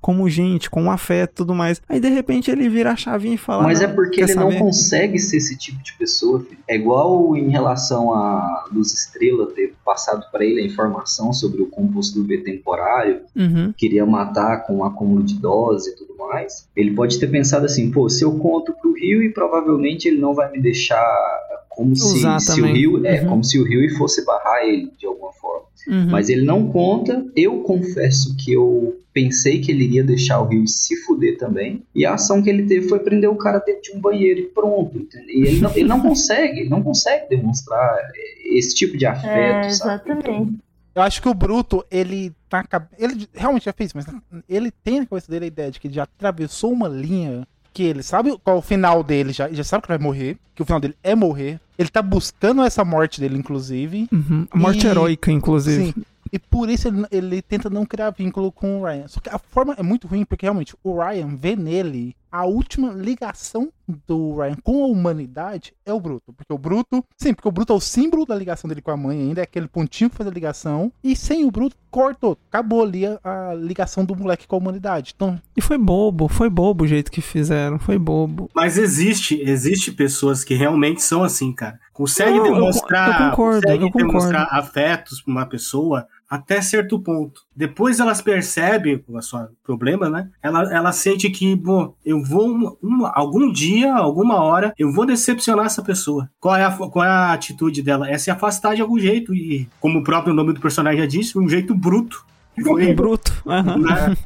como 0.00 0.28
gente, 0.30 0.68
com 0.70 0.90
afeto 0.90 1.30
e 1.32 1.36
tudo 1.36 1.54
mais. 1.54 1.80
Aí 1.88 1.98
de 1.98 2.08
repente 2.08 2.50
ele 2.50 2.68
vira 2.68 2.92
a 2.92 2.96
chavinha 2.96 3.34
e 3.34 3.38
fala. 3.38 3.62
Mas 3.62 3.80
é 3.80 3.86
"Não, 3.86 3.94
porque 3.94 4.20
ele 4.22 4.34
não 4.34 4.42
saber?" 4.50 4.58
consegue 4.58 5.18
ser 5.18 5.38
esse 5.38 5.56
tipo 5.56 5.82
de 5.82 5.92
pessoa. 5.94 6.40
filho. 6.40 6.58
É 6.68 6.76
igual 6.76 7.36
em 7.36 7.48
relação 7.48 8.12
a 8.14 8.64
Luz 8.72 8.92
Estrela 8.92 9.46
ter 9.46 9.74
passado 9.84 10.24
pra 10.30 10.44
ele 10.44 10.60
a 10.60 10.64
informação 10.66 11.32
sobre 11.32 11.62
o 11.62 11.66
composto 11.66 12.18
do 12.18 12.24
B 12.24 12.38
temporário, 12.38 13.20
Uhum. 13.34 13.72
queria 13.76 14.04
matar 14.06 14.64
com 14.66 14.76
um 14.78 14.84
acúmulo 14.84 15.22
de 15.22 15.34
dose 15.38 15.90
e 15.90 15.96
tudo 15.96 16.16
mais. 16.18 16.66
Ele 16.76 16.92
pode 16.92 17.18
ter 17.18 17.26
pensado 17.28 17.64
assim, 17.66 17.90
pô, 17.90 18.08
se 18.08 18.24
eu 18.24 18.32
conto 18.38 18.72
pro 18.80 18.92
Rio 18.92 19.22
e 19.22 19.32
provavelmente 19.32 20.01
ele 20.08 20.18
não 20.20 20.34
vai 20.34 20.50
me 20.50 20.60
deixar 20.60 21.04
como 21.68 21.96
se, 21.96 22.18
Usar 22.18 22.38
se 22.40 22.52
o 22.52 22.56
também. 22.56 22.74
Rio 22.74 23.06
é 23.06 23.22
Uhum. 23.22 23.28
como 23.28 23.44
se 23.44 23.58
o 23.58 23.64
Rio 23.64 23.96
fosse 23.96 24.24
barrar 24.26 24.62
ele 24.62 24.90
de 24.98 25.06
alguma 25.06 25.32
forma. 25.32 25.62
Uhum. 25.88 26.10
Mas 26.10 26.28
ele 26.28 26.42
não 26.44 26.68
conta. 26.70 27.24
Eu 27.34 27.60
confesso 27.62 28.36
que 28.36 28.52
eu 28.52 28.96
pensei 29.12 29.60
que 29.60 29.72
ele 29.72 29.84
iria 29.84 30.04
deixar 30.04 30.40
o 30.40 30.46
Rio 30.46 30.66
se 30.68 30.96
fuder 31.04 31.36
também. 31.38 31.82
E 31.94 32.06
a 32.06 32.14
ação 32.14 32.40
que 32.42 32.48
ele 32.48 32.64
teve 32.66 32.88
foi 32.88 32.98
prender 33.00 33.28
o 33.28 33.34
cara 33.36 33.58
dentro 33.58 33.82
de 33.82 33.92
um 33.96 34.00
banheiro 34.00 34.40
e 34.40 34.44
pronto. 34.44 34.96
entendeu? 34.98 35.28
E 35.34 35.46
ele 35.48 35.60
não, 35.60 35.70
ele 35.74 35.88
não 35.88 36.00
consegue, 36.02 36.60
ele 36.60 36.68
não 36.68 36.82
consegue 36.82 37.28
demonstrar 37.28 37.98
esse 38.54 38.74
tipo 38.74 38.96
de 38.96 39.06
afeto, 39.06 39.26
É, 39.26 39.70
sabe? 39.70 40.10
exatamente. 40.12 40.58
Eu 40.94 41.00
acho 41.02 41.22
que 41.22 41.28
o 41.28 41.32
Bruto, 41.34 41.82
ele 41.90 42.32
tá. 42.50 42.64
Ele 42.98 43.26
realmente 43.32 43.64
já 43.64 43.72
fez, 43.72 43.94
mas 43.94 44.04
ele 44.46 44.70
tem 44.70 45.00
na 45.00 45.06
cabeça 45.06 45.30
dele 45.32 45.46
a 45.46 45.48
ideia 45.48 45.70
de 45.70 45.80
que 45.80 45.86
ele 45.88 45.94
já 45.94 46.02
atravessou 46.02 46.70
uma 46.70 46.86
linha 46.86 47.48
que 47.72 47.82
ele 47.82 48.02
sabe 48.02 48.36
qual 48.44 48.58
o 48.58 48.62
final 48.62 49.02
dele, 49.02 49.32
já, 49.32 49.50
já 49.50 49.64
sabe 49.64 49.82
que 49.82 49.88
vai 49.88 49.98
morrer, 49.98 50.36
que 50.54 50.62
o 50.62 50.64
final 50.64 50.80
dele 50.80 50.94
é 51.02 51.14
morrer. 51.14 51.58
Ele 51.78 51.88
tá 51.88 52.02
buscando 52.02 52.62
essa 52.62 52.84
morte 52.84 53.20
dele, 53.20 53.36
inclusive. 53.38 54.08
Uhum. 54.12 54.46
A 54.50 54.56
morte 54.58 54.86
E- 54.86 54.90
heróica, 54.90 55.30
inclusive. 55.32 55.92
Sim. 55.92 55.94
E 56.32 56.38
por 56.38 56.70
isso 56.70 56.88
ele, 56.88 57.04
ele 57.10 57.42
tenta 57.42 57.68
não 57.68 57.84
criar 57.84 58.10
vínculo 58.10 58.50
com 58.50 58.80
o 58.80 58.84
Ryan. 58.84 59.06
Só 59.08 59.20
que 59.20 59.28
a 59.28 59.38
forma 59.38 59.74
é 59.78 59.82
muito 59.82 60.06
ruim, 60.06 60.24
porque 60.24 60.46
realmente 60.46 60.74
o 60.82 60.98
Ryan 60.98 61.36
vê 61.36 61.54
nele 61.56 62.14
a 62.32 62.46
última 62.46 62.90
ligação 62.92 63.70
do 64.06 64.36
Ryan 64.36 64.56
com 64.62 64.84
a 64.84 64.86
humanidade 64.86 65.74
é 65.84 65.92
o 65.92 66.00
Bruto. 66.00 66.32
Porque 66.32 66.52
o 66.52 66.56
Bruto, 66.56 67.04
sim, 67.18 67.34
porque 67.34 67.46
o 67.48 67.52
Bruto 67.52 67.74
é 67.74 67.76
o 67.76 67.80
símbolo 67.80 68.24
da 68.24 68.34
ligação 68.34 68.66
dele 68.68 68.80
com 68.80 68.90
a 68.90 68.96
mãe 68.96 69.20
ainda, 69.20 69.40
é 69.42 69.44
aquele 69.44 69.68
pontinho 69.68 70.08
que 70.08 70.16
faz 70.16 70.26
a 70.28 70.32
ligação. 70.32 70.90
E 71.04 71.14
sem 71.14 71.44
o 71.44 71.50
Bruto, 71.50 71.76
cortou. 71.90 72.38
Acabou 72.48 72.82
ali 72.82 73.04
a, 73.06 73.18
a 73.22 73.54
ligação 73.54 74.02
do 74.04 74.16
moleque 74.16 74.46
com 74.46 74.56
a 74.56 74.58
humanidade. 74.58 75.12
Então, 75.14 75.38
E 75.54 75.60
foi 75.60 75.76
bobo, 75.76 76.26
foi 76.26 76.48
bobo 76.48 76.84
o 76.84 76.86
jeito 76.88 77.10
que 77.12 77.20
fizeram, 77.20 77.78
foi 77.78 77.98
bobo. 77.98 78.48
Mas 78.54 78.78
existe, 78.78 79.38
existe 79.42 79.92
pessoas 79.92 80.42
que 80.42 80.54
realmente 80.54 81.02
são 81.02 81.22
assim, 81.22 81.52
cara. 81.52 81.78
Consegue 81.92 82.38
Não, 82.38 82.46
eu- 82.46 82.54
demonstrar, 82.54 83.08
eu 83.24 83.30
concordo, 83.30 83.60
consegue 83.62 83.84
eu 83.84 83.90
concordo. 83.90 84.06
demonstrar 84.08 84.48
afetos 84.52 85.20
pra 85.20 85.30
uma 85.32 85.44
pessoa 85.46 86.06
até 86.34 86.62
certo 86.62 86.98
ponto. 86.98 87.42
Depois 87.54 88.00
elas 88.00 88.22
percebem 88.22 89.04
o 89.06 89.20
seu 89.20 89.38
problema, 89.62 90.08
né? 90.08 90.30
Ela, 90.42 90.62
ela 90.74 90.90
sente 90.92 91.28
que, 91.28 91.54
bom, 91.54 91.94
eu 92.04 92.22
vou 92.24 92.46
uma- 92.50 92.72
uma- 92.82 93.12
algum 93.14 93.52
dia, 93.52 93.92
alguma 93.94 94.36
hora, 94.42 94.72
eu 94.78 94.90
vou 94.90 95.04
decepcionar 95.04 95.66
essa 95.66 95.82
pessoa. 95.82 96.30
Qual 96.40 96.56
é, 96.56 96.64
a, 96.64 96.70
qual 96.70 97.04
é 97.04 97.08
a 97.08 97.32
atitude 97.34 97.82
dela? 97.82 98.08
É 98.08 98.16
se 98.16 98.30
afastar 98.30 98.74
de 98.74 98.80
algum 98.80 98.98
jeito 98.98 99.34
e, 99.34 99.68
como 99.78 99.98
o 99.98 100.04
próprio 100.04 100.32
nome 100.32 100.54
do 100.54 100.60
personagem 100.60 101.00
já 101.00 101.06
disse, 101.06 101.38
um 101.38 101.46
jeito 101.48 101.74
bruto. 101.74 102.24
Foi- 102.64 102.94
Bruto. 102.94 103.30
aham. 103.46 103.76
né? 103.78 104.16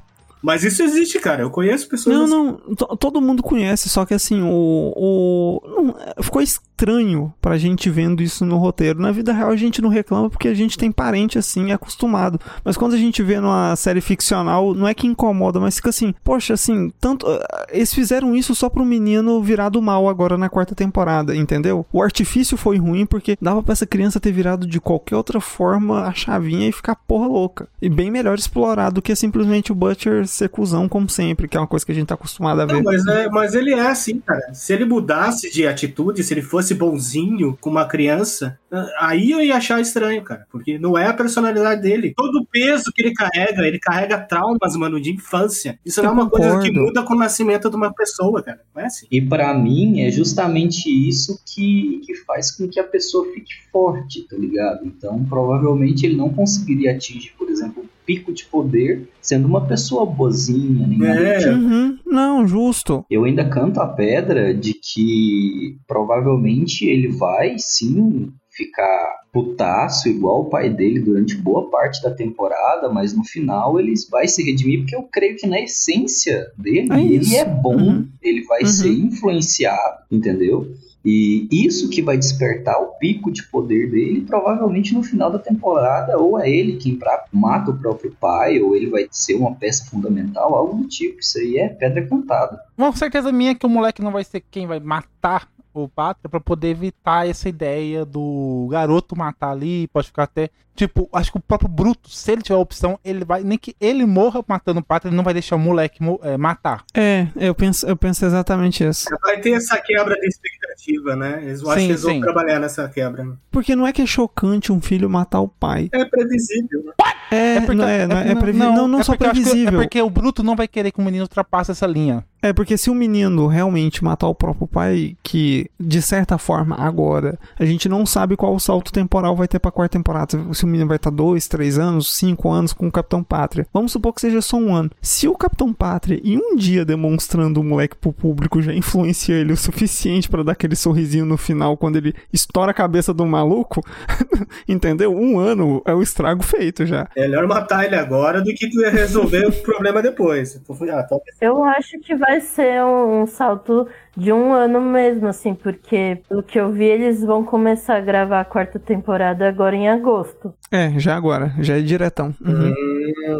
Mas 0.43 0.63
isso 0.63 0.81
existe, 0.85 1.19
cara. 1.19 1.43
Eu 1.43 1.51
conheço 1.51 1.89
pessoas 1.89 2.17
Não, 2.17 2.25
assim. 2.25 2.59
não, 2.69 2.75
to- 2.77 2.97
todo 2.97 3.21
mundo 3.21 3.43
conhece, 3.43 3.89
só 3.89 4.05
que 4.07 4.15
assim, 4.15 4.43
o. 4.43 4.93
o 4.97 5.61
não, 5.83 6.23
ficou 6.23 6.41
estranho 6.77 7.33
pra 7.41 7.57
gente 7.57 7.89
vendo 7.89 8.23
isso 8.23 8.45
no 8.45 8.59
roteiro. 8.59 9.01
Na 9.01 9.11
vida 9.11 9.33
real 9.33 9.51
a 9.51 9.57
gente 9.57 9.81
não 9.81 9.89
reclama 9.89 10.29
porque 10.29 10.49
a 10.49 10.55
gente 10.55 10.77
tem 10.77 10.93
parente 10.93 11.39
assim, 11.39 11.71
é 11.71 11.75
acostumado. 11.75 12.39
Mas 12.63 12.77
quando 12.77 12.93
a 12.93 12.99
gente 12.99 13.23
vê 13.23 13.41
numa 13.41 13.75
série 13.77 14.03
ficcional, 14.03 14.75
não 14.75 14.87
é 14.87 14.93
que 14.93 15.07
incomoda, 15.07 15.59
mas 15.59 15.77
fica 15.77 15.89
assim, 15.89 16.15
poxa, 16.23 16.53
assim, 16.55 16.93
tanto. 17.01 17.27
ah, 17.27 17.67
Eles 17.71 17.95
fizeram 17.95 18.37
isso 18.37 18.55
só 18.55 18.69
pro 18.69 18.85
menino 18.85 19.43
virar 19.43 19.71
do 19.71 19.81
mal 19.81 20.09
agora 20.09 20.37
na 20.37 20.49
quarta 20.51 20.75
temporada, 20.75 21.35
entendeu? 21.35 21.87
O 21.93 22.03
artifício 22.03 22.57
foi 22.57 22.77
ruim 22.77 23.07
porque 23.07 23.39
dava 23.41 23.63
pra 23.63 23.73
essa 23.73 23.87
criança 23.87 24.21
ter 24.21 24.33
virado 24.33 24.67
de 24.67 24.81
qualquer 24.81 25.17
outra 25.17 25.41
forma 25.41 26.03
a 26.03 26.13
chavinha 26.13 26.69
e 26.69 26.73
ficar 26.73 26.95
porra 26.95 27.27
louca. 27.27 27.69
E 27.81 27.89
bem 27.89 28.11
melhor 28.11 28.39
explorado 28.39 28.97
do 28.97 29.03
que 29.03 29.15
simplesmente 29.17 29.73
o 29.73 29.75
Butcher 29.75 30.27
ser 30.27 30.49
cuzão, 30.49 30.89
como 30.89 31.09
sempre, 31.09 31.49
que 31.49 31.57
é 31.57 31.61
uma 31.61 31.67
coisa 31.67 31.85
que 31.85 31.93
a 31.93 31.95
gente 31.95 32.07
tá 32.07 32.15
acostumado 32.15 32.61
a 32.61 32.67
ver. 32.67 32.75
Não, 32.75 32.83
mas, 32.83 33.07
é, 33.07 33.29
mas 33.29 33.55
ele 33.55 33.73
é 33.73 33.87
assim, 33.89 34.21
cara. 34.21 34.53
Se 34.53 34.73
ele 34.73 34.85
mudasse 34.85 35.51
de 35.51 35.67
atitude, 35.67 36.23
se 36.23 36.33
ele 36.35 36.43
fosse 36.43 36.66
bonzinho 36.75 37.57
com 37.61 37.71
uma 37.71 37.87
criança, 37.87 38.59
aí 38.99 39.31
eu 39.31 39.41
ia 39.41 39.57
achar 39.57 39.81
estranho, 39.81 40.23
cara. 40.23 40.47
Porque 40.51 40.79
não 40.79 40.97
é 40.97 41.07
a 41.07 41.13
personalidade 41.15 41.83
dele. 41.83 42.13
Todo 42.17 42.41
o 42.41 42.47
peso 42.47 42.93
que 42.95 43.03
ele 43.03 43.15
carrega, 43.15 43.67
ele 43.67 43.79
carrega 43.79 44.19
traumas, 44.19 44.77
mano, 44.77 45.01
de 45.01 45.11
infância. 45.13 45.79
Isso 45.85 46.03
não 46.03 46.11
é 46.11 46.13
Eu 46.13 46.15
uma 46.15 46.31
coisa 46.31 46.49
que 46.61 46.69
concordo. 46.69 46.81
muda 46.83 47.03
com 47.03 47.15
o 47.15 47.19
nascimento 47.19 47.71
de 47.71 47.77
uma 47.77 47.93
pessoa, 47.93 48.43
cara. 48.43 48.61
Não 48.75 48.83
é 48.83 48.87
assim. 48.87 49.07
E 49.11 49.21
pra 49.21 49.55
mim 49.55 50.01
é 50.01 50.11
justamente 50.11 50.89
isso 50.89 51.41
que, 51.47 52.01
que 52.05 52.15
faz 52.25 52.51
com 52.51 52.69
que 52.69 52.81
a 52.81 52.85
pessoa 52.85 53.27
fique 53.33 53.53
forte, 53.73 54.23
tá 54.23 54.37
ligado? 54.37 54.85
Então 54.85 55.25
provavelmente 55.25 56.05
ele 56.07 56.17
não 56.17 56.29
conseguiria 56.31 56.93
atingir, 56.93 57.33
por 57.39 57.49
exemplo, 57.49 57.85
o 57.85 57.96
pico 58.07 58.33
de 58.33 58.45
poder 58.45 59.09
sendo 59.21 59.47
uma 59.49 59.67
pessoa 59.67 60.07
boazinha, 60.07 60.87
nem 60.87 60.99
nada 60.99 61.19
do 61.21 61.27
É. 61.27 61.39
tipo. 61.39 61.51
Uhum, 61.51 61.99
não, 62.07 62.47
justo. 62.47 63.05
Eu 63.11 63.25
ainda 63.25 63.45
canto 63.49 63.81
a 63.81 63.87
pedra 63.89 64.55
de 64.55 64.73
que 64.75 65.77
provavelmente 65.87 66.87
ele 66.87 67.09
vai 67.09 67.57
sim 67.59 68.31
ficar 68.57 69.21
putaço 69.33 70.09
igual 70.09 70.41
o 70.43 70.45
pai 70.47 70.71
dele 70.71 71.01
durante 71.01 71.37
boa 71.37 71.69
parte 71.71 72.03
da 72.03 72.11
temporada, 72.11 72.89
mas 72.89 73.15
no 73.15 73.23
final 73.25 73.79
ele 73.79 73.93
vai 74.11 74.27
se 74.27 74.43
redimir 74.43 74.81
porque 74.81 74.97
eu 74.97 75.03
creio 75.03 75.37
que 75.37 75.47
na 75.47 75.61
essência 75.61 76.51
dele 76.57 76.89
É 76.93 77.01
ele 77.03 77.37
é 77.37 77.45
bom, 77.45 77.77
Uhum. 77.77 78.09
ele 78.23 78.43
vai 78.45 78.63
Uhum. 78.63 78.67
ser 78.69 78.89
influenciado, 78.93 80.05
entendeu? 80.11 80.67
E 81.09 81.47
isso 81.53 81.89
que 81.89 82.03
vai 82.03 82.17
despertar 82.19 82.81
o 82.83 82.99
pico 82.99 83.31
de 83.31 83.45
poder 83.45 83.89
dele, 83.89 84.23
provavelmente 84.23 84.93
no 84.93 85.05
final 85.05 85.31
da 85.31 85.39
temporada, 85.39 86.19
ou 86.19 86.37
é 86.41 86.51
ele 86.51 86.79
quem 86.79 86.97
pra- 86.97 87.27
mata 87.33 87.71
o 87.71 87.79
próprio 87.79 88.11
pai, 88.21 88.61
ou 88.61 88.75
ele 88.75 88.89
vai 88.89 89.07
ser 89.13 89.35
uma 89.35 89.55
peça 89.55 89.85
fundamental, 89.89 90.53
algo 90.57 90.79
do 90.83 90.89
tipo. 90.89 91.21
Isso 91.21 91.39
aí 91.39 91.59
é 91.59 91.69
pedra 91.69 92.05
cantada. 92.09 92.59
Uma 92.77 92.91
certeza 92.97 93.31
minha 93.31 93.53
é 93.53 93.55
que 93.55 93.65
o 93.65 93.69
moleque 93.69 94.03
não 94.03 94.11
vai 94.11 94.25
ser 94.25 94.43
quem 94.51 94.67
vai 94.67 94.81
matar 94.81 95.49
o 95.85 95.89
Pátria 95.89 96.29
pra 96.29 96.41
poder 96.41 96.69
evitar 96.69 97.29
essa 97.29 97.49
ideia 97.49 98.05
do 98.05 98.69
garoto 98.71 99.17
matar 99.17 99.51
ali, 99.51 99.89
pode 99.89 100.09
ficar 100.09 100.25
até. 100.25 100.51
Tipo, 100.77 101.09
acho 101.13 101.33
que 101.33 101.39
o 101.39 101.41
próprio 101.41 101.69
Bruto, 101.71 102.11
se 102.11 102.31
ele 102.31 102.43
tiver 102.43 102.55
a 102.57 102.61
opção, 102.61 102.99
ele 103.05 103.25
vai. 103.25 103.43
Nem 103.43 103.57
que 103.57 103.75
ele 103.81 104.05
morra 104.05 104.45
matando 104.47 104.81
o 104.81 104.85
Pátria, 104.85 105.09
ele 105.09 105.17
não 105.17 105.25
vai 105.25 105.33
deixar 105.33 105.57
o 105.57 105.59
moleque 105.59 106.03
mo- 106.03 106.21
é, 106.23 106.37
matar. 106.37 106.85
É, 106.95 107.27
eu 107.35 107.55
penso, 107.55 107.87
eu 107.87 107.97
penso 107.97 108.25
exatamente 108.27 108.85
isso. 108.85 109.07
Vai 109.23 109.41
ter 109.41 109.53
essa 109.53 109.79
quebra 109.79 110.15
de 110.21 110.27
expectativa, 110.27 111.17
né? 111.17 111.41
Eles, 111.43 111.63
eu 111.63 111.71
acho 111.71 111.81
Sim, 111.81 111.87
que 111.87 111.93
eles 111.93 112.01
sim. 112.03 112.07
vão 112.09 112.21
trabalhar 112.21 112.61
nessa 112.61 112.89
quebra. 112.89 113.25
né? 113.25 113.33
Porque 113.51 113.75
não 113.75 113.87
é 113.87 113.93
que 113.93 114.03
é 114.03 114.07
chocante 114.07 114.71
um 114.71 114.81
filho 114.81 115.09
matar 115.09 115.41
o 115.41 115.49
pai. 115.49 115.89
É 115.93 116.05
previsível, 116.05 116.85
né? 116.85 116.93
É, 117.31 117.59
não 117.61 117.89
é, 117.89 118.07
não 118.07 118.17
é, 118.19 118.31
é 118.31 118.35
previ- 118.37 118.59
não, 118.59 118.87
não, 118.87 119.01
é 119.01 119.03
só 119.03 119.13
porque 119.13 119.25
acho 119.25 119.35
que- 119.35 119.41
previsível. 119.43 119.81
É 119.81 119.83
porque 119.85 120.01
o 120.03 120.11
Bruto 120.11 120.43
não 120.45 120.55
vai 120.55 120.69
querer 120.69 120.93
que 120.93 121.01
o 121.01 121.05
menino 121.05 121.25
ultrapasse 121.25 121.71
essa 121.73 121.87
linha. 121.87 122.25
É 122.43 122.53
porque 122.53 122.77
se 122.77 122.89
o 122.91 122.95
menino 122.95 123.49
realmente 123.49 124.05
matar 124.05 124.29
o 124.29 124.35
próprio 124.35 124.69
pai, 124.69 125.17
que 125.25 125.69
de 125.81 126.01
certa 126.01 126.39
forma 126.39 126.77
agora 126.77 127.37
a 127.59 127.65
gente 127.65 127.89
não 127.89 128.07
sabe 128.07 128.37
qual 128.37 128.55
o 128.55 128.61
salto 128.61 128.93
temporal 128.93 129.35
vai 129.35 129.49
ter 129.49 129.59
pra 129.59 129.73
quarta 129.73 129.99
temporada. 129.99 130.39
Se 130.55 130.65
o 130.67 130.71
menino 130.71 130.89
vai 130.89 130.97
estar 130.97 131.11
dois, 131.11 131.49
três 131.49 131.79
anos, 131.79 132.15
cinco 132.15 132.51
anos 132.51 132.73
com 132.73 132.87
o 132.87 132.93
Capitão 132.93 133.23
Pátria. 133.23 133.67
Vamos 133.73 133.93
supor 133.93 134.13
que 134.13 134.21
seja 134.21 134.41
só 134.41 134.57
um 134.57 134.75
ano. 134.75 134.91
Se 135.01 135.29
o 135.29 135.37
Capitão 135.37 135.73
Pátria 135.73 136.21
em 136.23 136.37
um 136.37 136.57
dia 136.57 136.85
demonstrando 136.85 137.61
o 137.61 137.65
moleque 137.65 137.97
pro 137.97 138.13
público 138.13 138.61
já 138.61 138.73
influencia 138.73 139.35
ele 139.35 139.53
o 139.53 139.57
suficiente 139.57 140.29
pra 140.29 140.43
dar 140.43 140.53
aquele 140.53 140.77
sorrisinho 140.77 141.25
no 141.25 141.37
final 141.37 141.77
quando 141.77 141.97
ele 141.97 142.15
estoura 142.33 142.71
a 142.71 142.75
cabeça 142.75 143.15
do 143.15 143.25
maluco, 143.25 143.81
entendeu? 144.69 145.15
Um 145.15 145.39
ano 145.39 145.83
é 145.85 145.95
o 145.95 146.03
estrago 146.03 146.43
feito 146.43 146.85
já. 146.85 147.09
É 147.17 147.23
melhor 147.23 147.47
matar 147.47 147.85
ele 147.85 147.97
agora 147.97 148.41
do 148.41 148.53
que 148.55 148.69
tu 148.69 148.81
ia 148.81 148.91
resolver 148.91 149.47
o 149.47 149.53
problema 149.53 150.03
depois. 150.03 150.61
Ah, 150.91 151.03
talvez 151.03 151.37
Eu 151.41 151.63
acho 151.65 151.99
que 152.01 152.15
vai 152.15 152.41
ser 152.41 152.83
um 152.83 153.27
salto 153.27 153.87
de 154.17 154.33
um 154.33 154.53
ano 154.53 154.81
mesmo, 154.81 155.29
assim, 155.29 155.55
porque 155.55 156.19
pelo 156.29 156.43
que 156.43 156.59
eu 156.59 156.73
vi, 156.73 156.85
eles 156.85 157.23
vão 157.23 157.45
começar 157.45 157.97
a 157.97 158.01
gravar 158.01 158.41
a 158.41 158.45
quarta 158.45 158.79
temporada 158.79 159.47
agora 159.47 159.77
em 159.77 159.89
agosto. 159.89 160.55
É, 160.71 160.99
já 160.99 161.15
agora, 161.17 161.53
já 161.61 161.77
é 161.77 161.81
diretão. 161.81 162.35
Uhum. 162.45 162.73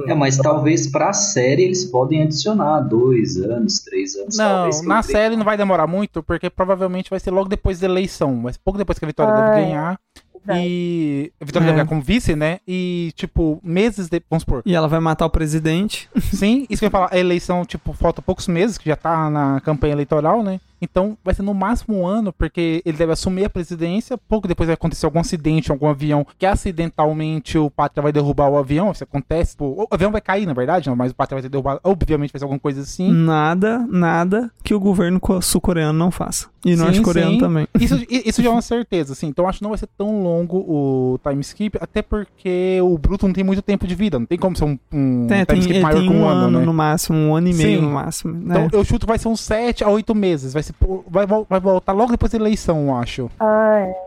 É, 0.07 0.15
mas 0.15 0.37
talvez 0.37 0.87
pra 0.91 1.13
série 1.13 1.65
eles 1.65 1.85
podem 1.85 2.23
adicionar 2.23 2.81
dois 2.81 3.37
anos, 3.37 3.81
três 3.81 4.15
anos. 4.17 4.37
Não, 4.37 4.69
na 4.85 5.03
série 5.03 5.37
não 5.37 5.45
vai 5.45 5.57
demorar 5.57 5.87
muito, 5.87 6.23
porque 6.23 6.51
provavelmente 6.51 7.11
vai 7.11 7.21
ser 7.21 7.31
logo 7.31 7.49
depois 7.49 7.81
da 7.81 7.87
eleição. 7.87 8.35
Mas 8.35 8.57
pouco 8.57 8.79
depois 8.79 8.99
que 8.99 9.05
a 9.05 9.09
Vitória 9.09 9.33
Ah, 9.33 9.41
deve 9.51 9.63
ganhar. 9.63 9.99
Verdade. 10.47 10.67
E. 10.69 11.33
A 11.41 11.45
Vitória 11.45 11.69
É. 11.69 11.73
ganhar 11.73 11.87
como 11.87 12.01
vice, 12.01 12.35
né? 12.37 12.59
E, 12.67 13.13
tipo, 13.17 13.61
meses 13.63 14.09
depois. 14.09 14.27
Vamos 14.31 14.43
supor. 14.43 14.63
E 14.65 14.75
ela 14.75 14.89
vai 14.89 15.01
matar 15.01 15.27
o 15.27 15.31
presidente. 15.31 16.09
Sim, 16.21 16.67
isso 16.71 16.81
que 16.81 16.85
eu 16.85 16.89
ia 16.89 16.91
falar. 16.91 17.09
A 17.13 17.19
eleição, 17.19 17.65
tipo, 17.65 17.93
falta 17.93 18.21
poucos 18.23 18.47
meses, 18.49 18.79
que 18.79 18.89
já 18.89 18.97
tá 18.97 19.29
na 19.31 19.61
campanha 19.61 19.93
eleitoral, 19.93 20.43
né? 20.43 20.61
Então 20.81 21.17
vai 21.25 21.35
ser 21.35 21.43
no 21.43 21.55
máximo 21.55 21.99
um 21.99 22.07
ano, 22.07 22.33
porque 22.33 22.83
ele 22.85 22.97
deve 22.97 23.13
assumir 23.13 23.45
a 23.45 23.51
presidência. 23.51 24.19
Pouco 24.19 24.47
depois 24.49 24.67
vai 24.67 24.75
acontecer 24.75 25.07
algum 25.07 25.21
acidente, 25.21 25.71
algum 25.71 25.89
avião, 25.89 26.27
que 26.39 26.47
acidentalmente 26.47 27.59
o 27.59 27.71
Pátria 27.71 28.03
vai 28.03 28.13
derrubar 28.13 28.49
o 28.49 28.57
avião. 28.59 28.91
Isso 28.93 29.05
acontece. 29.05 29.53
Tipo, 29.53 29.65
o 29.67 29.87
avião 29.91 30.11
vai 30.11 30.21
cair, 30.21 30.47
na 30.47 30.53
verdade, 30.53 30.89
não, 30.89 30.97
mas 30.97 31.13
o 31.13 31.15
Pátria 31.15 31.37
vai 31.37 31.43
ser 31.43 31.49
derrubado. 31.49 31.81
Obviamente 31.83 32.33
vai 32.33 32.39
ser 32.39 32.45
alguma 32.45 32.61
coisa 32.61 32.81
assim. 32.83 33.11
Nada, 33.11 33.87
nada 33.89 34.51
que 34.63 34.75
o 34.75 34.81
governo 34.81 35.19
co- 35.21 35.41
sul-coreano 35.41 35.99
não 35.99 36.11
faça. 36.11 36.49
E 36.65 36.75
norte-coreano 36.75 37.39
também. 37.39 37.69
Isso, 37.79 37.95
isso 38.11 38.43
já 38.43 38.49
é 38.49 38.53
uma 38.53 38.63
certeza, 38.63 39.13
assim. 39.13 39.29
Então 39.29 39.49
acho 39.49 39.59
que 39.59 39.63
não 39.63 39.71
vai 39.71 39.79
ser 39.79 39.89
tão 39.97 40.23
longo 40.23 40.59
o 40.59 41.19
time 41.23 41.41
skip, 41.41 41.79
até 41.81 42.03
porque 42.03 42.81
o 42.83 42.99
Bruto 42.99 43.27
não 43.27 43.33
tem 43.33 43.45
muito 43.45 43.63
tempo 43.63 43.87
de 43.87 43.95
vida. 43.95 44.19
Não 44.19 44.27
tem 44.27 44.37
como 44.39 44.57
ser 44.57 44.65
um, 44.65 44.79
um 44.93 45.27
Tem, 45.27 45.45
time 45.45 45.61
skip 45.61 45.81
maior 45.81 45.99
tem 45.99 46.09
que 46.09 46.15
um, 46.15 46.23
um 46.23 46.29
ano, 46.29 46.47
ano 46.47 46.59
né? 46.61 46.65
no 46.67 46.75
máximo, 46.75 47.17
um 47.19 47.37
ano 47.37 47.49
e 47.49 47.55
meio 47.55 47.79
Sim. 47.81 47.87
no 47.87 47.93
máximo. 47.93 48.37
Então 48.37 48.63
né? 48.63 48.69
eu 48.73 48.85
chuto 48.85 49.07
vai 49.07 49.19
ser 49.19 49.29
uns 49.29 49.41
7 49.41 49.85
a 49.85 49.89
8 49.89 50.15
meses. 50.15 50.53
Vai, 50.53 50.63
vai, 51.09 51.27
vai 51.27 51.61
voltar 51.61 51.93
logo 51.93 52.13
depois 52.13 52.33
da 52.33 52.39
eleição, 52.39 52.89
eu 52.89 52.97
acho. 52.97 53.31
Ah, 53.39 53.79
é. 53.81 54.07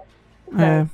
É. 0.57 0.85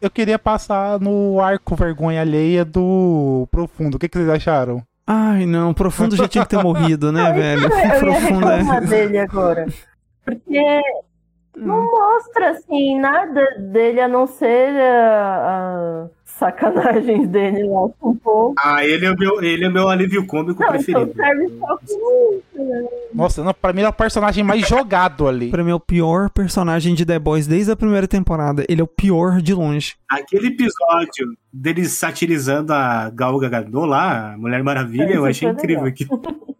Eu 0.00 0.10
queria 0.10 0.38
passar 0.38 1.00
no 1.00 1.40
arco 1.40 1.74
vergonha 1.74 2.20
alheia 2.20 2.64
do 2.64 3.48
Profundo. 3.50 3.96
O 3.96 3.98
que, 3.98 4.08
que 4.08 4.18
vocês 4.18 4.28
acharam? 4.28 4.82
Ai, 5.06 5.46
não, 5.46 5.70
o 5.70 5.74
Profundo 5.74 6.16
já 6.16 6.28
tinha 6.28 6.44
que 6.44 6.50
ter 6.56 6.62
morrido, 6.62 7.10
né, 7.10 7.32
velho? 7.32 7.68
Eu 7.70 7.78
ia 7.78 7.98
Profundo 8.00 8.48
é... 8.48 8.80
dele 8.82 9.18
agora. 9.18 9.66
Porque 10.24 10.82
não 11.56 11.84
mostra, 11.90 12.50
assim, 12.50 12.98
nada 12.98 13.42
dele 13.58 14.00
a 14.00 14.08
não 14.08 14.26
ser 14.26 14.70
a, 14.80 16.06
a 16.06 16.08
sacanagens 16.38 17.28
dele 17.28 17.64
lá 17.64 17.88
com 17.98 18.10
o 18.10 18.14
povo. 18.16 18.54
Ah, 18.62 18.84
ele 18.84 19.06
é 19.06 19.10
o 19.10 19.16
meu, 19.18 19.42
ele 19.42 19.64
é 19.64 19.68
o 19.68 19.72
meu 19.72 19.88
alívio 19.88 20.26
cômico 20.26 20.60
Não, 20.62 20.68
preferido. 20.68 21.10
então 21.12 21.24
serve 21.24 21.48
só 21.58 21.76
com 21.78 22.34
isso, 22.38 22.64
né? 22.68 22.88
Nossa, 23.14 23.44
não, 23.44 23.54
pra 23.54 23.72
mim 23.72 23.80
ele 23.80 23.86
é 23.86 23.90
o 23.90 23.92
personagem 23.92 24.42
mais 24.44 24.66
jogado 24.66 25.28
ali. 25.28 25.50
Pra 25.50 25.62
mim 25.64 25.70
é 25.70 25.74
o 25.74 25.80
pior 25.80 26.30
personagem 26.30 26.94
de 26.94 27.04
The 27.06 27.18
Boys 27.18 27.46
desde 27.46 27.70
a 27.72 27.76
primeira 27.76 28.08
temporada. 28.08 28.64
Ele 28.68 28.80
é 28.80 28.84
o 28.84 28.88
pior 28.88 29.40
de 29.40 29.54
longe. 29.54 29.94
Aquele 30.10 30.48
episódio 30.48 31.26
deles 31.52 31.92
satirizando 31.92 32.72
a 32.72 33.10
Gal 33.10 33.38
Gadot 33.38 33.86
lá, 33.86 34.34
a 34.34 34.38
Mulher 34.38 34.62
Maravilha, 34.62 35.10
eu 35.12 35.28
Isso 35.28 35.46
achei 35.46 35.48
incrível 35.48 35.84
aquilo. 35.84 36.20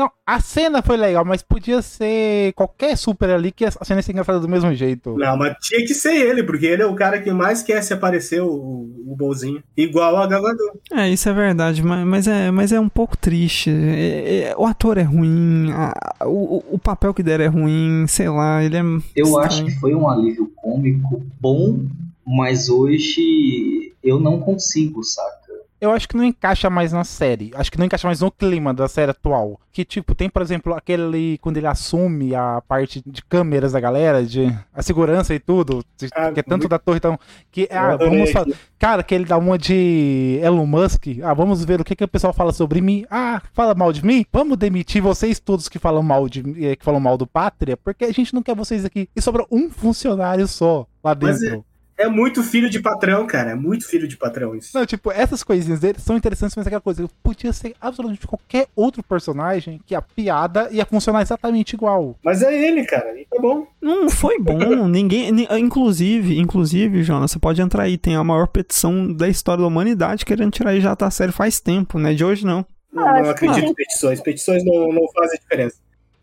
Não, 0.00 0.10
a 0.26 0.40
cena 0.40 0.80
foi 0.80 0.96
legal, 0.96 1.26
mas 1.26 1.42
podia 1.42 1.82
ser 1.82 2.54
qualquer 2.54 2.96
super 2.96 3.28
ali 3.28 3.52
que 3.52 3.66
a 3.66 3.70
cena 3.70 3.98
ia 3.98 4.02
ser 4.02 4.12
engraçada 4.12 4.40
do 4.40 4.48
mesmo 4.48 4.74
jeito. 4.74 5.14
Não, 5.18 5.36
mas 5.36 5.54
tinha 5.60 5.84
que 5.86 5.92
ser 5.92 6.14
ele, 6.14 6.42
porque 6.42 6.64
ele 6.64 6.80
é 6.82 6.86
o 6.86 6.94
cara 6.94 7.20
que 7.20 7.30
mais 7.30 7.62
quer 7.62 7.82
se 7.82 7.92
aparecer, 7.92 8.40
o, 8.40 8.48
o 8.48 9.14
bolzinho. 9.14 9.62
Igual 9.76 10.16
a 10.16 10.26
Gagador. 10.26 10.72
É, 10.90 11.06
isso 11.10 11.28
é 11.28 11.34
verdade, 11.34 11.82
mas, 11.82 12.06
mas, 12.06 12.26
é, 12.26 12.50
mas 12.50 12.72
é 12.72 12.80
um 12.80 12.88
pouco 12.88 13.14
triste. 13.14 13.68
É- 13.68 14.48
é- 14.52 14.54
o 14.56 14.64
ator 14.64 14.96
é 14.96 15.02
ruim, 15.02 15.70
a- 15.70 15.92
o, 16.26 16.64
o 16.76 16.78
papel 16.78 17.12
que 17.12 17.22
deram 17.22 17.44
é 17.44 17.48
ruim, 17.48 18.06
sei 18.08 18.30
lá, 18.30 18.64
ele 18.64 18.78
é. 18.78 18.80
Eu 18.80 19.26
estranho. 19.26 19.38
acho 19.40 19.64
que 19.66 19.72
foi 19.72 19.94
um 19.94 20.08
alívio 20.08 20.50
cômico 20.56 21.22
bom, 21.38 21.80
mas 22.26 22.70
hoje 22.70 23.92
eu 24.02 24.18
não 24.18 24.40
consigo, 24.40 25.04
saca? 25.04 25.49
Eu 25.80 25.92
acho 25.92 26.06
que 26.08 26.16
não 26.16 26.24
encaixa 26.24 26.68
mais 26.68 26.92
na 26.92 27.04
série. 27.04 27.50
Acho 27.54 27.72
que 27.72 27.78
não 27.78 27.86
encaixa 27.86 28.06
mais 28.06 28.20
no 28.20 28.30
clima 28.30 28.74
da 28.74 28.86
série 28.86 29.12
atual. 29.12 29.58
Que, 29.72 29.84
tipo, 29.84 30.14
tem, 30.14 30.28
por 30.28 30.42
exemplo, 30.42 30.74
aquele. 30.74 31.38
Quando 31.38 31.56
ele 31.56 31.66
assume 31.66 32.34
a 32.34 32.60
parte 32.68 33.02
de 33.06 33.24
câmeras 33.24 33.72
da 33.72 33.80
galera, 33.80 34.22
de 34.22 34.54
a 34.74 34.82
segurança 34.82 35.34
e 35.34 35.38
tudo. 35.38 35.82
Ah, 36.14 36.32
que 36.32 36.40
é 36.40 36.42
tanto 36.42 36.62
muito- 36.62 36.68
da 36.68 36.78
torre, 36.78 36.98
então. 36.98 37.18
Que, 37.50 37.66
ah, 37.70 37.96
vamos 37.96 38.30
fa- 38.30 38.40
aquilo. 38.42 38.56
Cara, 38.78 39.02
que 39.02 39.14
ele 39.14 39.24
dá 39.24 39.38
uma 39.38 39.56
de 39.56 40.38
Elon 40.42 40.66
Musk. 40.66 41.06
Ah, 41.22 41.32
vamos 41.32 41.64
ver 41.64 41.80
o 41.80 41.84
que, 41.84 41.96
que 41.96 42.04
o 42.04 42.08
pessoal 42.08 42.32
fala 42.32 42.52
sobre 42.52 42.80
mim. 42.80 43.06
Ah, 43.10 43.40
fala 43.54 43.74
mal 43.74 43.92
de 43.92 44.04
mim? 44.04 44.26
Vamos 44.32 44.58
demitir 44.58 45.00
vocês 45.00 45.38
todos 45.40 45.68
que 45.68 45.78
falam 45.78 46.02
mal 46.02 46.28
de 46.28 46.40
eh, 46.62 46.76
que 46.76 46.84
falam 46.84 47.00
mal 47.00 47.16
do 47.16 47.26
Pátria, 47.26 47.76
porque 47.76 48.04
a 48.04 48.12
gente 48.12 48.34
não 48.34 48.42
quer 48.42 48.54
vocês 48.54 48.84
aqui. 48.84 49.08
E 49.16 49.22
sobra 49.22 49.46
um 49.50 49.70
funcionário 49.70 50.46
só 50.46 50.86
lá 51.02 51.14
dentro. 51.14 51.64
É 52.00 52.08
muito 52.08 52.42
filho 52.42 52.70
de 52.70 52.80
patrão, 52.80 53.26
cara. 53.26 53.50
É 53.50 53.54
muito 53.54 53.86
filho 53.86 54.08
de 54.08 54.16
patrão 54.16 54.54
isso. 54.56 54.70
Não, 54.74 54.86
tipo, 54.86 55.10
essas 55.12 55.42
coisinhas 55.42 55.80
dele 55.80 55.98
são 55.98 56.16
interessantes, 56.16 56.56
mas 56.56 56.66
é 56.66 56.68
aquela 56.68 56.80
coisa, 56.80 57.08
podia 57.22 57.52
ser 57.52 57.74
absolutamente 57.80 58.26
qualquer 58.26 58.68
outro 58.74 59.02
personagem 59.02 59.80
que 59.86 59.94
a 59.94 60.00
piada 60.02 60.68
ia 60.70 60.86
funcionar 60.86 61.22
exatamente 61.22 61.74
igual. 61.74 62.16
Mas 62.24 62.42
é 62.42 62.52
ele, 62.68 62.84
cara. 62.84 63.18
E 63.20 63.26
tá 63.26 63.38
bom. 63.40 63.66
Não 63.82 64.08
foi 64.08 64.38
bom, 64.38 64.86
ninguém. 64.88 65.30
ni- 65.30 65.48
Inclusive, 65.50 66.38
inclusive, 66.38 67.02
Jonas, 67.02 67.30
você 67.30 67.38
pode 67.38 67.60
entrar 67.60 67.82
aí, 67.82 67.98
tem 67.98 68.16
a 68.16 68.24
maior 68.24 68.46
petição 68.48 69.12
da 69.12 69.28
história 69.28 69.60
da 69.62 69.66
humanidade 69.68 70.24
querendo 70.24 70.50
tirar 70.50 70.70
aí 70.70 70.80
já 70.80 70.96
tá 70.96 71.10
sério 71.10 71.32
faz 71.34 71.60
tempo, 71.60 71.98
né? 71.98 72.14
De 72.14 72.24
hoje 72.24 72.44
não. 72.46 72.64
Não, 72.92 73.06
Ah, 73.06 73.22
não 73.22 73.30
acredito 73.30 73.62
não. 73.64 73.70
em 73.70 73.74
petições. 73.74 74.20
Petições 74.20 74.64
não, 74.64 74.92
não 74.92 75.06
fazem 75.12 75.38
diferença. 75.38 75.76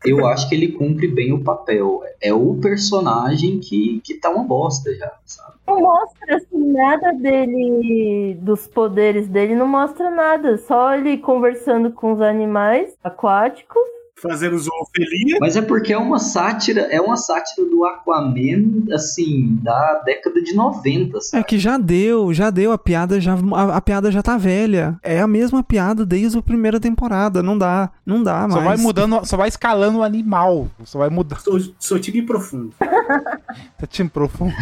Eu 0.06 0.26
acho 0.28 0.48
que 0.48 0.56
ele 0.56 0.70
cumpre 0.74 1.08
bem 1.08 1.34
o 1.34 1.44
papel. 1.44 2.02
É 2.22 2.34
o 2.34 2.56
personagem 2.56 3.60
que, 3.60 4.00
que 4.04 4.16
tá 4.16 4.30
uma 4.30 4.44
bosta 4.44 4.94
já, 4.96 5.12
sabe? 5.26 5.57
Não 5.68 5.82
mostra 5.82 6.38
assim, 6.38 6.72
nada 6.72 7.12
dele, 7.14 8.36
dos 8.42 8.68
poderes 8.68 9.28
dele, 9.28 9.54
não 9.56 9.68
mostra 9.68 10.10
nada. 10.10 10.58
Só 10.58 10.94
ele 10.96 11.18
conversando 11.18 11.92
com 11.92 12.14
os 12.14 12.22
animais 12.22 12.98
aquáticos. 13.04 13.97
Fazendo 14.20 14.58
zoofilia. 14.58 15.38
Mas 15.40 15.56
é 15.56 15.62
porque 15.62 15.94
é 15.94 15.98
uma 15.98 16.18
sátira, 16.18 16.82
é 16.92 17.00
uma 17.00 17.16
sátira 17.16 17.70
do 17.70 17.86
Aquaman, 17.86 18.86
assim, 18.92 19.58
da 19.62 20.02
década 20.04 20.42
de 20.42 20.56
90, 20.56 21.18
É 21.18 21.22
sabe? 21.22 21.44
que 21.44 21.60
já 21.60 21.78
deu, 21.78 22.34
já 22.34 22.50
deu, 22.50 22.72
a 22.72 22.78
piada 22.80 23.22
já 23.22 23.36
a, 23.36 23.78
a 23.78 23.82
piada 23.82 24.12
já 24.12 24.24
tá 24.24 24.36
velha. 24.36 24.98
É 25.04 25.22
a 25.22 25.28
mesma 25.28 25.64
piada 25.64 26.04
desde 26.06 26.38
a 26.38 26.42
primeira 26.42 26.80
temporada, 26.80 27.44
não 27.44 27.56
dá, 27.58 27.92
não 28.04 28.24
dá 28.24 28.48
mais. 28.48 28.54
Só 28.54 28.62
vai 28.62 28.78
mudando, 28.78 29.26
só 29.26 29.38
vai 29.38 29.48
escalando 29.50 30.00
o 30.00 30.04
animal. 30.04 30.68
Só 30.84 30.98
vai 30.98 31.10
mudando. 31.10 31.40
Sou, 31.40 31.60
sou 31.78 32.00
tigre 32.00 32.24
profundo. 32.24 32.74
Tá 32.80 33.86
time 33.88 34.10
profundo. 34.10 34.54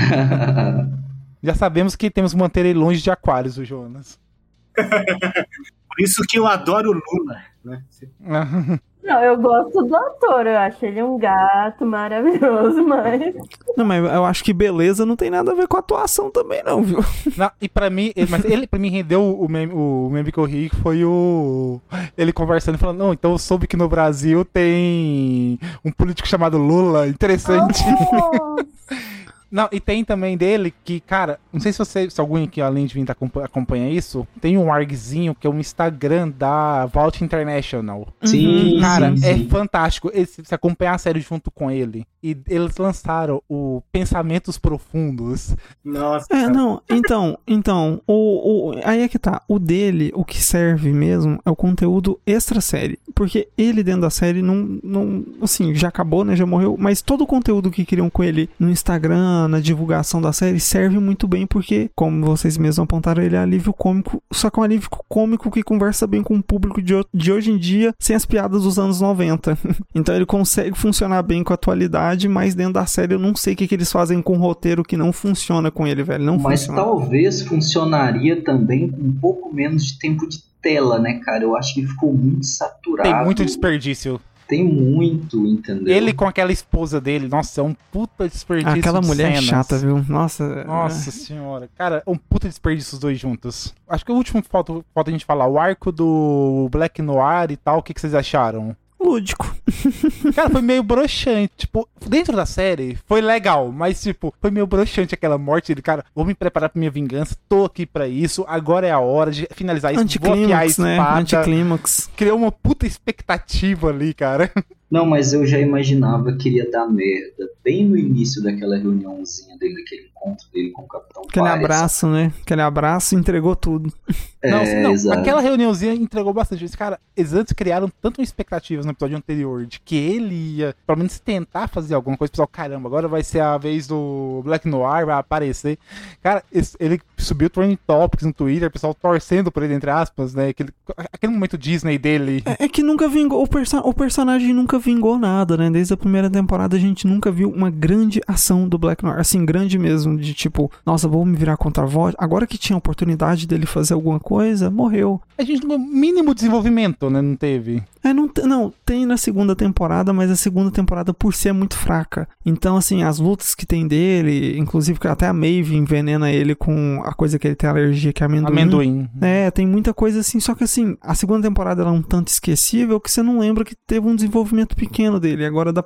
Já 1.41 1.53
sabemos 1.53 1.95
que 1.95 2.09
temos 2.11 2.33
que 2.33 2.39
manter 2.39 2.65
ele 2.65 2.79
longe 2.79 3.01
de 3.01 3.09
aquários, 3.09 3.57
o 3.57 3.63
Jonas. 3.63 4.19
Por 4.75 6.03
isso 6.03 6.23
que 6.27 6.37
eu 6.37 6.45
adoro 6.45 6.89
o 6.89 6.93
Lula. 6.93 7.37
Né? 7.63 7.81
Não, 9.05 9.21
eu 9.21 9.37
gosto 9.37 9.83
do 9.83 9.95
ator, 9.95 10.47
eu 10.47 10.57
acho 10.57 10.83
ele 10.83 11.03
um 11.03 11.15
gato 11.15 11.85
maravilhoso, 11.85 12.81
mas. 12.87 13.35
Não, 13.77 13.85
mas 13.85 14.03
eu 14.03 14.25
acho 14.25 14.43
que 14.43 14.51
beleza 14.51 15.05
não 15.05 15.15
tem 15.15 15.29
nada 15.29 15.51
a 15.51 15.55
ver 15.55 15.67
com 15.67 15.77
a 15.77 15.79
atuação 15.79 16.31
também 16.31 16.63
não, 16.63 16.81
viu? 16.81 17.05
Não, 17.37 17.51
e 17.61 17.69
pra 17.69 17.87
mim, 17.91 18.11
ele, 18.15 18.31
mas 18.31 18.43
ele 18.43 18.65
pra 18.65 18.79
mim 18.79 18.89
rendeu 18.89 19.21
o 19.21 19.47
meme, 19.47 19.71
o 19.73 20.09
meme 20.11 20.31
que 20.31 20.39
eu 20.39 20.45
ri, 20.45 20.71
que 20.71 20.75
foi 20.77 21.05
o. 21.05 21.79
Ele 22.17 22.33
conversando 22.33 22.75
e 22.75 22.79
falando, 22.79 22.97
não, 22.97 23.13
então 23.13 23.31
eu 23.33 23.37
soube 23.37 23.67
que 23.67 23.77
no 23.77 23.87
Brasil 23.87 24.43
tem 24.43 25.59
um 25.83 25.91
político 25.91 26.27
chamado 26.27 26.57
Lula, 26.57 27.07
interessante. 27.07 27.83
Não, 29.55 29.69
e 29.71 29.79
tem 29.79 30.03
também 30.03 30.35
dele 30.35 30.73
que, 30.83 30.99
cara, 30.99 31.39
não 31.53 31.61
sei 31.61 31.71
se 31.71 31.79
você, 31.79 32.09
se 32.09 32.19
alguém 32.19 32.43
aqui 32.43 32.59
além 32.59 32.85
de 32.85 32.93
vir 32.93 33.05
tá 33.05 33.13
acompa- 33.13 33.45
acompanha 33.45 33.89
isso, 33.89 34.27
tem 34.41 34.57
um 34.57 34.69
argzinho 34.71 35.33
que 35.33 35.47
é 35.47 35.49
um 35.49 35.57
Instagram 35.59 36.29
da 36.37 36.85
Vault 36.87 37.23
International. 37.23 38.05
Sim, 38.21 38.79
Cara, 38.81 39.15
sim, 39.15 39.25
é 39.25 39.33
sim. 39.37 39.47
fantástico. 39.47 40.11
Esse, 40.13 40.43
você 40.43 40.53
acompanhar 40.55 40.95
a 40.95 40.97
série 40.97 41.21
junto 41.21 41.49
com 41.49 41.71
ele. 41.71 42.05
E 42.21 42.35
eles 42.49 42.75
lançaram 42.75 43.41
o 43.47 43.81
Pensamentos 43.93 44.57
Profundos. 44.57 45.55
Nossa. 45.83 46.25
É, 46.31 46.49
não, 46.49 46.81
então, 46.89 47.37
então, 47.47 48.01
o, 48.05 48.71
o, 48.71 48.79
aí 48.83 49.03
é 49.03 49.07
que 49.07 49.19
tá. 49.19 49.41
O 49.47 49.57
dele, 49.57 50.11
o 50.13 50.25
que 50.25 50.41
serve 50.43 50.91
mesmo 50.91 51.39
é 51.45 51.49
o 51.49 51.55
conteúdo 51.55 52.19
extra 52.25 52.59
série. 52.59 52.99
Porque 53.13 53.47
ele 53.57 53.83
dentro 53.83 54.01
da 54.01 54.09
série 54.09 54.41
não, 54.41 54.79
não. 54.83 55.23
Assim, 55.41 55.73
já 55.75 55.87
acabou, 55.87 56.25
né? 56.25 56.35
Já 56.35 56.45
morreu. 56.45 56.75
Mas 56.77 57.01
todo 57.01 57.23
o 57.23 57.27
conteúdo 57.27 57.71
que 57.71 57.85
criam 57.85 58.09
com 58.09 58.23
ele 58.23 58.49
no 58.59 58.69
Instagram, 58.69 59.44
na 59.47 59.59
divulgação 59.59 60.21
da 60.21 60.33
série, 60.33 60.59
serve 60.59 60.99
muito 60.99 61.27
bem. 61.27 61.45
Porque, 61.45 61.89
como 61.95 62.25
vocês 62.25 62.57
mesmos 62.57 62.83
apontaram, 62.83 63.23
ele 63.23 63.35
é 63.35 63.39
alívio 63.39 63.73
cômico. 63.73 64.21
Só 64.31 64.49
que 64.49 64.59
é 64.59 64.61
um 64.61 64.63
alívio 64.63 64.89
cômico 65.07 65.51
que 65.51 65.63
conversa 65.63 66.07
bem 66.07 66.23
com 66.23 66.35
o 66.35 66.43
público 66.43 66.81
de, 66.81 66.93
de 67.13 67.31
hoje 67.31 67.51
em 67.51 67.57
dia, 67.57 67.93
sem 67.99 68.15
as 68.15 68.25
piadas 68.25 68.63
dos 68.63 68.77
anos 68.77 69.01
90. 69.01 69.57
então 69.93 70.15
ele 70.15 70.25
consegue 70.25 70.77
funcionar 70.77 71.21
bem 71.23 71.43
com 71.43 71.53
a 71.53 71.55
atualidade, 71.55 72.27
mas 72.27 72.55
dentro 72.55 72.73
da 72.73 72.85
série 72.85 73.13
eu 73.13 73.19
não 73.19 73.35
sei 73.35 73.53
o 73.53 73.57
que, 73.57 73.67
que 73.67 73.75
eles 73.75 73.91
fazem 73.91 74.21
com 74.21 74.33
o 74.33 74.39
roteiro 74.39 74.83
que 74.83 74.97
não 74.97 75.11
funciona 75.11 75.71
com 75.71 75.87
ele, 75.87 76.03
velho. 76.03 76.23
Não 76.23 76.37
Mas 76.37 76.61
funciona. 76.65 76.81
talvez 76.81 77.41
funcionaria 77.41 78.41
também 78.43 78.89
com 78.89 79.01
um 79.01 79.13
pouco 79.13 79.53
menos 79.53 79.85
de 79.85 79.99
tempo 79.99 80.27
de 80.27 80.43
tela, 80.61 80.99
né, 80.99 81.19
cara? 81.23 81.43
Eu 81.43 81.55
acho 81.55 81.73
que 81.73 81.85
ficou 81.85 82.13
muito 82.13 82.45
saturado. 82.45 83.09
Tem 83.09 83.23
muito 83.23 83.45
desperdício. 83.45 84.19
Tem 84.47 84.63
muito, 84.63 85.45
entendeu? 85.45 85.93
Ele 85.93 86.13
com 86.13 86.25
aquela 86.25 86.51
esposa 86.51 87.01
dele, 87.01 87.27
nossa, 87.27 87.61
é 87.61 87.63
um 87.63 87.75
puta 87.91 88.27
desperdício. 88.27 88.79
Aquela 88.79 89.01
de 89.01 89.07
mulher 89.07 89.31
é 89.31 89.35
cenas. 89.35 89.45
chata, 89.45 89.77
viu? 89.77 90.03
Nossa. 90.07 90.63
Nossa 90.65 91.11
senhora. 91.11 91.67
Cara, 91.75 92.03
é 92.05 92.09
um 92.09 92.17
puta 92.17 92.47
desperdício 92.47 92.93
os 92.93 92.99
dois 92.99 93.19
juntos. 93.19 93.73
Acho 93.87 94.05
que 94.05 94.11
o 94.11 94.15
último 94.15 94.41
que 94.41 94.49
falta, 94.49 94.73
falta 94.93 95.09
a 95.09 95.13
gente 95.13 95.25
falar, 95.25 95.47
o 95.47 95.57
arco 95.57 95.91
do 95.91 96.69
Black 96.71 97.01
Noir 97.01 97.51
e 97.51 97.57
tal, 97.57 97.79
o 97.79 97.83
que, 97.83 97.93
que 97.93 98.01
vocês 98.01 98.13
acharam? 98.13 98.75
Lúdico. 98.99 99.55
Cara, 100.35 100.49
foi 100.49 100.61
meio 100.61 100.83
broxante. 100.83 101.51
Tipo, 101.57 101.87
dentro 102.07 102.35
da 102.35 102.45
série 102.45 102.97
foi 103.05 103.21
legal, 103.21 103.71
mas, 103.71 104.01
tipo, 104.01 104.33
foi 104.41 104.51
meio 104.51 104.65
broxante 104.65 105.13
aquela 105.13 105.37
morte 105.37 105.67
dele. 105.67 105.81
Cara, 105.81 106.05
vou 106.13 106.25
me 106.25 106.33
preparar 106.33 106.69
pra 106.69 106.79
minha 106.79 106.91
vingança, 106.91 107.35
tô 107.47 107.65
aqui 107.65 107.85
pra 107.85 108.07
isso, 108.07 108.45
agora 108.47 108.87
é 108.87 108.91
a 108.91 108.99
hora 108.99 109.31
de 109.31 109.47
finalizar 109.51 109.93
isso. 109.93 110.19
Vou 110.19 110.33
afiar 110.33 110.59
a 110.59 110.61
né? 110.61 110.65
espada. 110.67 111.19
Anticlímax. 111.19 112.09
Criou 112.15 112.37
uma 112.37 112.51
puta 112.51 112.85
expectativa 112.87 113.89
ali, 113.89 114.13
cara. 114.13 114.51
Não, 114.89 115.05
mas 115.05 115.33
eu 115.33 115.45
já 115.45 115.59
imaginava 115.59 116.33
que 116.37 116.47
iria 116.49 116.69
dar 116.69 116.87
merda 116.87 117.49
bem 117.63 117.83
no 117.85 117.97
início 117.97 118.41
daquela 118.43 118.77
reuniãozinha 118.77 119.57
dele, 119.57 119.75
daquele 119.75 120.07
encontro 120.09 120.45
dele 120.53 120.69
com 120.71 120.83
o 120.83 120.87
Capitão 120.87 121.23
Aquele 121.27 121.45
Párez. 121.45 121.63
abraço, 121.65 122.07
né? 122.07 122.31
Aquele 122.41 122.61
abraço 122.61 123.15
entregou 123.15 123.55
tudo. 123.55 123.91
Não, 124.45 124.59
É, 124.59 124.83
não, 124.83 124.91
exato. 124.91 125.19
aquela 125.19 125.41
reuniãozinha 125.41 125.91
entregou 125.95 126.31
bastante. 126.31 126.63
Esse 126.63 126.77
cara, 126.77 126.99
eles 127.17 127.33
antes 127.33 127.51
criaram 127.51 127.91
tanto 127.99 128.21
expectativas 128.21 128.85
no 128.85 128.91
episódio 128.91 129.17
anterior 129.17 129.65
de 129.65 129.79
que 129.79 129.95
ele 129.95 130.35
ia, 130.57 130.75
pelo 130.85 130.99
menos, 130.99 131.17
tentar 131.19 131.67
fazer 131.67 131.95
alguma 131.95 132.15
coisa. 132.15 132.29
O 132.29 132.33
pessoal, 132.33 132.47
caramba, 132.47 132.87
agora 132.87 133.07
vai 133.07 133.23
ser 133.23 133.39
a 133.39 133.57
vez 133.57 133.87
do 133.87 134.41
Black 134.45 134.67
Noir, 134.69 135.03
vai 135.03 135.15
aparecer. 135.17 135.79
Cara, 136.21 136.43
ele 136.79 137.01
subiu 137.17 137.47
o 137.47 137.49
Trending 137.49 137.79
Topics 137.87 138.23
no 138.23 138.31
Twitter, 138.31 138.67
o 138.67 138.71
pessoal 138.71 138.93
torcendo 138.93 139.51
por 139.51 139.63
ele, 139.63 139.73
entre 139.73 139.89
aspas, 139.89 140.35
né? 140.35 140.49
Aquele, 140.49 140.69
aquele 141.11 141.33
momento 141.33 141.57
Disney 141.57 141.97
dele. 141.97 142.43
É, 142.45 142.65
é 142.65 142.69
que 142.69 142.83
nunca 142.83 143.09
vingou. 143.09 143.41
O, 143.41 143.47
perso 143.47 143.79
o 143.79 143.95
personagem 143.95 144.53
nunca 144.53 144.74
vingou 144.79 145.17
nada, 145.17 145.57
né? 145.57 145.69
Desde 145.69 145.93
a 145.93 145.97
primeira 145.97 146.29
temporada 146.29 146.75
a 146.75 146.79
gente 146.79 147.07
nunca 147.07 147.31
viu 147.31 147.49
uma 147.49 147.69
grande 147.69 148.21
ação 148.27 148.67
do 148.67 148.77
Black 148.77 149.03
Noir. 149.03 149.19
Assim, 149.19 149.45
grande 149.45 149.77
mesmo. 149.77 150.17
De 150.17 150.33
tipo, 150.33 150.71
nossa, 150.85 151.07
vou 151.07 151.25
me 151.25 151.35
virar 151.35 151.57
contra 151.57 151.83
a 151.83 151.87
voz. 151.87 152.15
Agora 152.17 152.47
que 152.47 152.57
tinha 152.57 152.75
a 152.75 152.77
oportunidade 152.77 153.47
dele 153.47 153.65
fazer 153.65 153.93
alguma 153.93 154.19
coisa, 154.19 154.69
morreu. 154.69 155.21
A 155.37 155.43
gente, 155.43 155.65
no 155.65 155.77
mínimo 155.77 156.33
desenvolvimento, 156.33 157.09
né? 157.09 157.21
Não 157.21 157.35
teve. 157.35 157.83
É, 158.05 158.13
não, 158.13 158.29
não, 158.45 158.71
tem 158.85 159.03
na 159.03 159.17
segunda 159.17 159.55
temporada, 159.55 160.13
mas 160.13 160.29
a 160.29 160.35
segunda 160.35 160.69
temporada 160.69 161.11
por 161.11 161.33
si 161.33 161.49
é 161.49 161.51
muito 161.51 161.75
fraca. 161.75 162.29
Então, 162.45 162.77
assim, 162.77 163.01
as 163.01 163.17
lutas 163.17 163.55
que 163.55 163.65
tem 163.65 163.87
dele, 163.87 164.59
inclusive 164.59 164.99
que 164.99 165.07
até 165.07 165.25
a 165.25 165.33
Maeve 165.33 165.75
envenena 165.75 166.31
ele 166.31 166.53
com 166.53 167.01
a 167.03 167.15
coisa 167.15 167.39
que 167.39 167.47
ele 167.47 167.55
tem 167.55 167.67
alergia, 167.67 168.13
que 168.13 168.21
é 168.21 168.27
amendoim. 168.27 168.51
Amendoim. 168.51 169.09
É, 169.19 169.49
tem 169.49 169.65
muita 169.65 169.91
coisa 169.91 170.19
assim, 170.19 170.39
só 170.39 170.53
que 170.53 170.63
assim, 170.63 170.95
a 171.01 171.15
segunda 171.15 171.47
temporada 171.47 171.81
ela 171.81 171.89
é 171.89 171.93
um 171.93 172.01
tanto 172.03 172.27
esquecível 172.27 172.99
que 172.99 173.09
você 173.09 173.23
não 173.23 173.39
lembra 173.39 173.65
que 173.65 173.75
teve 173.87 174.07
um 174.07 174.15
desenvolvimento 174.15 174.75
pequeno 174.75 175.19
dele. 175.19 175.43
Agora, 175.43 175.73
da, 175.73 175.83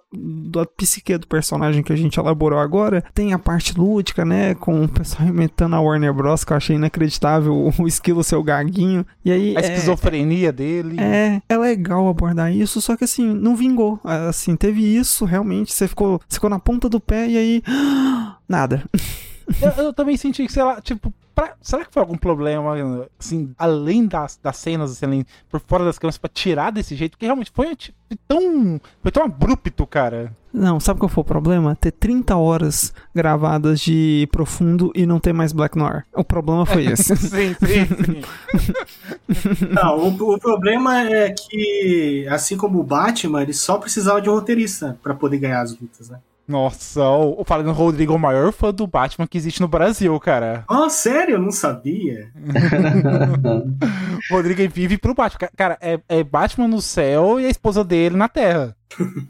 da 0.52 0.66
psique 0.66 1.18
do 1.18 1.26
personagem 1.26 1.82
que 1.82 1.94
a 1.94 1.96
gente 1.96 2.20
elaborou 2.20 2.60
agora, 2.60 3.02
tem 3.14 3.32
a 3.32 3.40
parte 3.40 3.78
lúdica, 3.80 4.26
né, 4.26 4.56
com 4.56 4.84
o 4.84 4.90
pessoal 4.90 5.30
imitando 5.30 5.76
a 5.78 5.80
Warner 5.80 6.14
Bros, 6.14 6.44
que 6.44 6.52
eu 6.52 6.58
achei 6.58 6.76
inacreditável, 6.76 7.72
o 7.80 7.88
esquilo 7.88 8.26
seu 8.26 8.44
gaguinho. 8.44 9.06
E 9.24 9.32
aí, 9.32 9.56
A 9.56 9.62
é- 9.62 9.64
esquizofrenia 9.64 10.52
dele. 10.52 11.00
é, 11.00 11.42
é 11.48 11.58
legal 11.58 12.09
abordar 12.10 12.54
isso, 12.54 12.82
só 12.82 12.96
que 12.96 13.04
assim, 13.04 13.34
não 13.34 13.56
vingou. 13.56 14.00
Assim, 14.04 14.56
teve 14.56 14.82
isso, 14.84 15.26
realmente, 15.26 15.74
você 15.74 15.88
ficou, 15.88 16.22
ficou 16.30 16.50
na 16.50 16.60
ponta 16.60 16.90
do 16.90 17.00
pé 17.00 17.28
e 17.28 17.38
aí. 17.38 17.64
Nada. 18.48 18.84
eu, 19.62 19.84
eu 19.84 19.94
também 19.94 20.18
senti 20.18 20.46
que, 20.46 20.52
sei 20.52 20.64
lá, 20.64 20.82
tipo, 20.82 21.14
pra, 21.40 21.56
será 21.62 21.86
que 21.86 21.94
foi 21.94 22.02
algum 22.02 22.18
problema, 22.18 23.08
assim, 23.18 23.54
além 23.58 24.06
das, 24.06 24.38
das 24.42 24.58
cenas, 24.58 24.92
assim, 24.92 25.06
além, 25.06 25.26
por 25.50 25.62
fora 25.62 25.86
das 25.86 25.98
câmeras, 25.98 26.18
pra 26.18 26.30
tirar 26.30 26.72
desse 26.72 26.96
jeito? 26.96 27.12
Porque 27.12 27.26
realmente 27.26 27.52
foi, 27.54 27.76
tipo, 27.76 27.98
tão. 28.28 28.82
Foi 29.02 29.12
tão 29.12 29.24
abrupto, 29.24 29.88
cara. 29.88 30.34
Não, 30.52 30.80
sabe 30.80 31.00
qual 31.00 31.08
foi 31.08 31.22
o 31.22 31.26
problema? 31.26 31.76
Ter 31.76 31.92
30 31.92 32.36
horas 32.36 32.92
gravadas 33.14 33.80
de 33.80 34.28
profundo 34.32 34.92
e 34.96 35.06
não 35.06 35.20
ter 35.20 35.32
mais 35.32 35.54
Black 35.54 35.78
Noir. 35.78 36.06
O 36.14 36.24
problema 36.24 36.66
foi 36.66 36.88
esse. 36.92 37.16
sim, 37.16 37.56
sim, 37.56 37.86
sim. 37.86 38.22
não, 39.72 39.98
o, 39.98 40.34
o, 40.34 40.40
problema 40.40 41.02
é 41.04 41.32
que, 41.32 42.28
assim 42.30 42.58
como 42.58 42.80
o 42.80 42.84
Batman, 42.84 43.44
ele 43.44 43.54
só 43.54 43.78
precisava 43.78 44.22
de 44.22 44.30
um 44.30 44.34
roteirista 44.34 44.98
para 45.02 45.14
poder 45.14 45.38
ganhar 45.38 45.62
as 45.62 45.80
lutas, 45.80 46.10
né? 46.10 46.20
Nossa, 46.50 47.08
o, 47.08 47.44
falando 47.46 47.72
Rodrigo, 47.72 48.16
o 48.16 48.18
maior 48.18 48.52
fã 48.52 48.74
do 48.74 48.88
Batman 48.88 49.28
que 49.28 49.38
existe 49.38 49.62
no 49.62 49.68
Brasil, 49.68 50.20
cara. 50.20 50.66
Oh, 50.68 50.90
sério? 50.90 51.36
Eu 51.36 51.40
não 51.40 51.52
sabia. 51.52 52.32
o 54.32 54.34
Rodrigo 54.34 54.74
vive 54.74 54.98
pro 54.98 55.14
Batman. 55.14 55.48
Cara, 55.56 55.78
é, 55.80 56.00
é 56.10 56.24
Batman 56.24 56.68
no 56.68 56.82
céu 56.82 57.40
e 57.40 57.46
a 57.46 57.50
esposa 57.50 57.84
dele 57.84 58.18
na 58.18 58.28
Terra. 58.28 58.76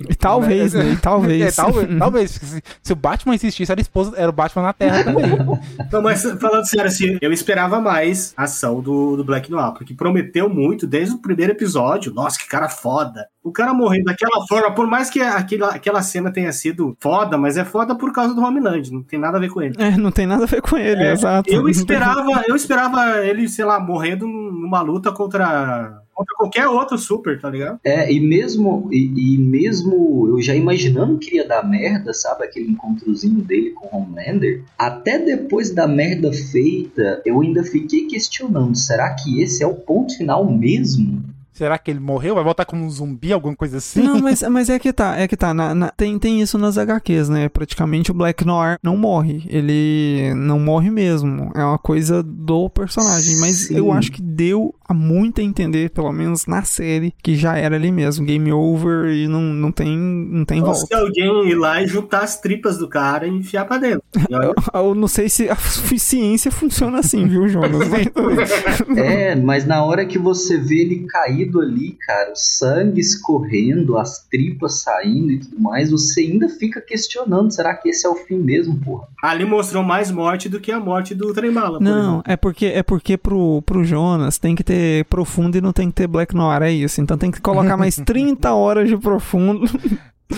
E 0.09 0.15
talvez, 0.15 0.73
né? 0.73 0.91
E 0.91 0.97
talvez. 0.97 1.39
É, 1.49 1.51
talvez, 1.51 1.99
talvez. 1.99 2.31
Se, 2.31 2.63
se, 2.83 2.93
o 2.93 2.95
Batman 2.95 3.35
existisse, 3.35 3.71
era, 3.71 3.79
esposa, 3.79 4.13
era 4.15 4.29
o 4.29 4.33
Batman 4.33 4.63
na 4.63 4.73
Terra 4.73 5.03
também. 5.03 5.25
Não, 5.91 6.01
mas 6.01 6.23
falando 6.39 6.65
sério, 6.65 6.87
assim, 6.87 7.17
eu 7.21 7.31
esperava 7.31 7.79
mais 7.79 8.33
a 8.35 8.43
ação 8.43 8.81
do, 8.81 9.15
do 9.15 9.23
Black 9.23 9.49
Noir, 9.49 9.73
porque 9.73 9.93
prometeu 9.93 10.49
muito 10.49 10.87
desde 10.87 11.15
o 11.15 11.19
primeiro 11.19 11.53
episódio. 11.53 12.13
Nossa, 12.13 12.37
que 12.37 12.47
cara 12.47 12.69
foda. 12.69 13.27
O 13.41 13.51
cara 13.51 13.73
morrendo 13.73 14.05
daquela 14.05 14.45
forma, 14.47 14.71
por 14.71 14.85
mais 14.85 15.09
que 15.09 15.21
aquela, 15.21 15.69
aquela 15.69 16.01
cena 16.01 16.31
tenha 16.31 16.51
sido 16.51 16.95
foda, 16.99 17.37
mas 17.37 17.57
é 17.57 17.63
foda 17.63 17.95
por 17.95 18.11
causa 18.11 18.33
do 18.33 18.41
Homeland, 18.41 18.91
não 18.91 19.01
tem 19.01 19.17
nada 19.17 19.37
a 19.37 19.39
ver 19.39 19.49
com 19.49 19.61
ele. 19.61 19.75
É, 19.77 19.95
não 19.95 20.11
tem 20.11 20.27
nada 20.27 20.43
a 20.43 20.47
ver 20.47 20.61
com 20.61 20.77
ele, 20.77 21.01
é, 21.01 21.13
exato. 21.13 21.49
Eu 21.49 21.67
esperava, 21.69 22.43
eu 22.47 22.55
esperava 22.55 23.25
ele, 23.25 23.47
sei 23.47 23.63
lá, 23.63 23.79
morrendo 23.79 24.27
numa 24.27 24.81
luta 24.81 25.11
contra 25.11 26.01
contra 26.19 26.35
qualquer 26.35 26.67
outro 26.67 26.97
super, 26.97 27.39
tá 27.39 27.49
ligado? 27.49 27.79
É, 27.81 28.11
e 28.11 28.19
mesmo, 28.19 28.89
e, 28.91 29.35
e, 29.35 29.37
mesmo 29.37 30.27
eu 30.27 30.41
já 30.41 30.53
imaginando 30.53 31.17
que 31.17 31.37
ia 31.37 31.47
dar 31.47 31.63
merda, 31.63 32.13
sabe? 32.13 32.43
Aquele 32.43 32.71
encontrozinho 32.71 33.41
dele 33.41 33.71
com 33.71 33.87
o 33.87 34.01
Homelander, 34.01 34.63
até 34.77 35.17
depois 35.17 35.71
da 35.71 35.87
merda 35.87 36.33
feita, 36.33 37.21
eu 37.25 37.39
ainda 37.39 37.63
fiquei 37.63 38.05
questionando, 38.05 38.75
será 38.75 39.13
que 39.13 39.41
esse 39.41 39.63
é 39.63 39.67
o 39.67 39.75
ponto 39.75 40.17
final 40.17 40.45
mesmo? 40.51 41.23
Será 41.59 41.77
que 41.77 41.91
ele 41.91 41.99
morreu? 41.99 42.35
Vai 42.35 42.43
voltar 42.45 42.63
como 42.63 42.85
um 42.85 42.89
zumbi, 42.89 43.33
alguma 43.33 43.53
coisa 43.53 43.79
assim? 43.79 44.01
Não, 44.01 44.17
mas, 44.21 44.41
mas 44.49 44.69
é 44.69 44.79
que 44.79 44.93
tá, 44.93 45.17
é 45.17 45.27
que 45.27 45.35
tá. 45.35 45.53
Na, 45.53 45.75
na, 45.75 45.89
tem, 45.89 46.17
tem 46.17 46.39
isso 46.39 46.57
nas 46.57 46.77
HQs, 46.77 47.27
né? 47.27 47.49
Praticamente 47.49 48.11
o 48.11 48.13
Black 48.13 48.45
Noir 48.45 48.77
não 48.81 48.95
morre. 48.95 49.43
Ele 49.49 50.33
não 50.35 50.57
morre 50.57 50.89
mesmo. 50.89 51.51
É 51.53 51.61
uma 51.61 51.77
coisa 51.77 52.23
do 52.23 52.69
personagem. 52.69 53.41
Mas 53.41 53.67
Sim. 53.67 53.75
eu 53.75 53.91
acho 53.91 54.09
que 54.09 54.21
deu 54.21 54.73
a 54.87 54.93
muito 54.93 55.41
a 55.41 55.43
entender, 55.43 55.89
pelo 55.89 56.13
menos 56.13 56.45
na 56.45 56.63
série, 56.63 57.13
que 57.21 57.35
já 57.35 57.57
era 57.57 57.75
ali 57.75 57.91
mesmo. 57.91 58.25
Game 58.25 58.49
over 58.53 59.11
e 59.13 59.27
não, 59.27 59.41
não 59.41 59.69
tem, 59.69 59.97
não 59.97 60.45
tem 60.45 60.61
volta. 60.61 60.85
Se 60.85 60.93
alguém 60.93 61.49
ir 61.49 61.55
lá 61.55 61.83
e 61.83 61.87
juntar 61.87 62.23
as 62.23 62.39
tripas 62.39 62.77
do 62.77 62.87
cara 62.87 63.27
e 63.27 63.31
enfiar 63.31 63.65
pra 63.65 63.77
dentro. 63.77 64.01
Eu, 64.29 64.55
eu 64.73 64.95
não 64.95 65.09
sei 65.09 65.27
se 65.27 65.49
a 65.49 65.57
ciência 65.57 66.51
funciona 66.51 66.99
assim, 66.99 67.27
viu, 67.27 67.49
Jonas? 67.49 67.81
é, 68.95 69.35
mas 69.35 69.65
na 69.65 69.83
hora 69.83 70.05
que 70.05 70.17
você 70.17 70.57
vê 70.57 70.83
ele 70.83 71.05
cair 71.05 71.48
ali, 71.57 71.97
cara, 72.05 72.33
o 72.33 72.35
sangue 72.35 72.99
escorrendo, 72.99 73.97
as 73.97 74.27
tripas 74.27 74.81
saindo 74.81 75.31
e 75.31 75.39
tudo 75.39 75.59
mais, 75.59 75.89
você 75.89 76.21
ainda 76.21 76.49
fica 76.49 76.81
questionando, 76.81 77.51
será 77.51 77.73
que 77.73 77.87
esse 77.87 78.05
é 78.05 78.09
o 78.09 78.15
fim 78.15 78.37
mesmo, 78.37 78.77
porra? 78.77 79.07
Ali 79.23 79.45
mostrou 79.45 79.81
mais 79.81 80.11
morte 80.11 80.49
do 80.49 80.59
que 80.59 80.69
a 80.69 80.79
morte 80.79 81.15
do 81.15 81.33
Trembala. 81.33 81.79
Não, 81.79 82.21
é 82.25 82.35
porque 82.35 82.65
é 82.65 82.83
porque 82.83 83.17
pro, 83.17 83.61
pro 83.61 83.85
Jonas 83.85 84.37
tem 84.37 84.53
que 84.53 84.63
ter 84.63 85.05
profundo 85.05 85.57
e 85.57 85.61
não 85.61 85.71
tem 85.71 85.87
que 85.87 85.95
ter 85.95 86.07
Black 86.07 86.35
Noir, 86.35 86.61
é 86.61 86.71
isso. 86.71 86.99
Então 86.99 87.17
tem 87.17 87.31
que 87.31 87.39
colocar 87.39 87.77
mais 87.77 87.95
30 88.05 88.53
horas 88.53 88.89
de 88.89 88.97
profundo. 88.97 89.65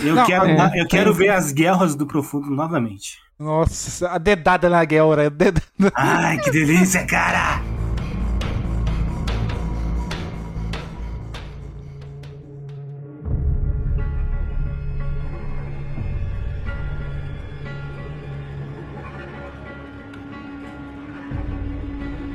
Eu 0.02 0.14
não, 0.14 0.24
quero, 0.24 0.46
é, 0.46 0.80
eu 0.80 0.86
quero 0.86 1.12
ver 1.12 1.28
as 1.30 1.52
guerras 1.52 1.94
do 1.94 2.06
profundo 2.06 2.48
novamente. 2.50 3.18
Nossa, 3.38 4.08
a 4.08 4.18
dedada 4.18 4.70
na 4.70 4.84
guerra. 4.84 5.28
Dedada. 5.28 5.62
Ai, 5.94 6.38
que 6.38 6.50
delícia, 6.50 7.04
cara! 7.04 7.81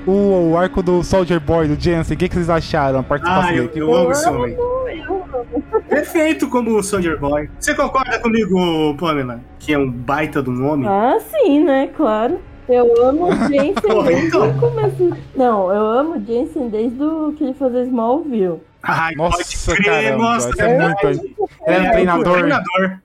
O, 0.08 0.52
o 0.52 0.58
arco 0.58 0.82
do 0.82 1.04
Soldier 1.04 1.40
Boy, 1.40 1.68
do 1.68 1.80
Jensen, 1.80 2.16
o 2.16 2.18
que, 2.18 2.30
que 2.30 2.36
vocês 2.36 2.50
acharam? 2.50 3.00
A 3.00 3.04
participação 3.04 3.50
ah, 3.50 3.56
eu, 3.56 3.70
eu 3.76 3.94
amo 3.94 4.12
esse 4.12 4.28
homem. 4.28 4.58
Perfeito 5.90 6.50
como 6.50 6.78
o 6.78 6.82
Soldier 6.82 7.20
Boy. 7.20 7.50
Você 7.60 7.76
concorda 7.76 8.18
comigo, 8.20 8.96
Pamela? 8.98 9.42
Que 9.60 9.74
é 9.74 9.78
um 9.78 9.92
baita 9.92 10.42
do 10.42 10.52
nome? 10.52 10.88
Ah, 10.88 11.18
sim, 11.20 11.64
né? 11.64 11.88
Claro. 11.96 12.40
Eu 12.70 13.06
amo 13.06 13.28
o 13.28 13.36
Jensen 13.48 14.04
desde 14.06 14.28
então. 14.28 14.50
o 14.50 14.60
começo. 14.60 15.18
Não, 15.36 15.74
eu 15.74 15.86
amo 15.86 16.16
o 16.16 16.26
Jensen 16.26 16.70
desde 16.70 17.04
o 17.04 17.34
que 17.34 17.44
ele 17.44 17.54
fazia 17.54 17.84
Smallville. 17.84 18.62
Ai, 18.84 19.14
nossa, 19.16 19.76
crer, 19.76 19.86
caramba, 19.86 20.24
nossa, 20.24 20.50
é, 20.62 20.80
muito. 20.80 21.36
É, 21.66 21.74
é, 21.74 21.86
é 21.86 21.92
treinador. 21.92 22.34
treinador. 22.34 23.00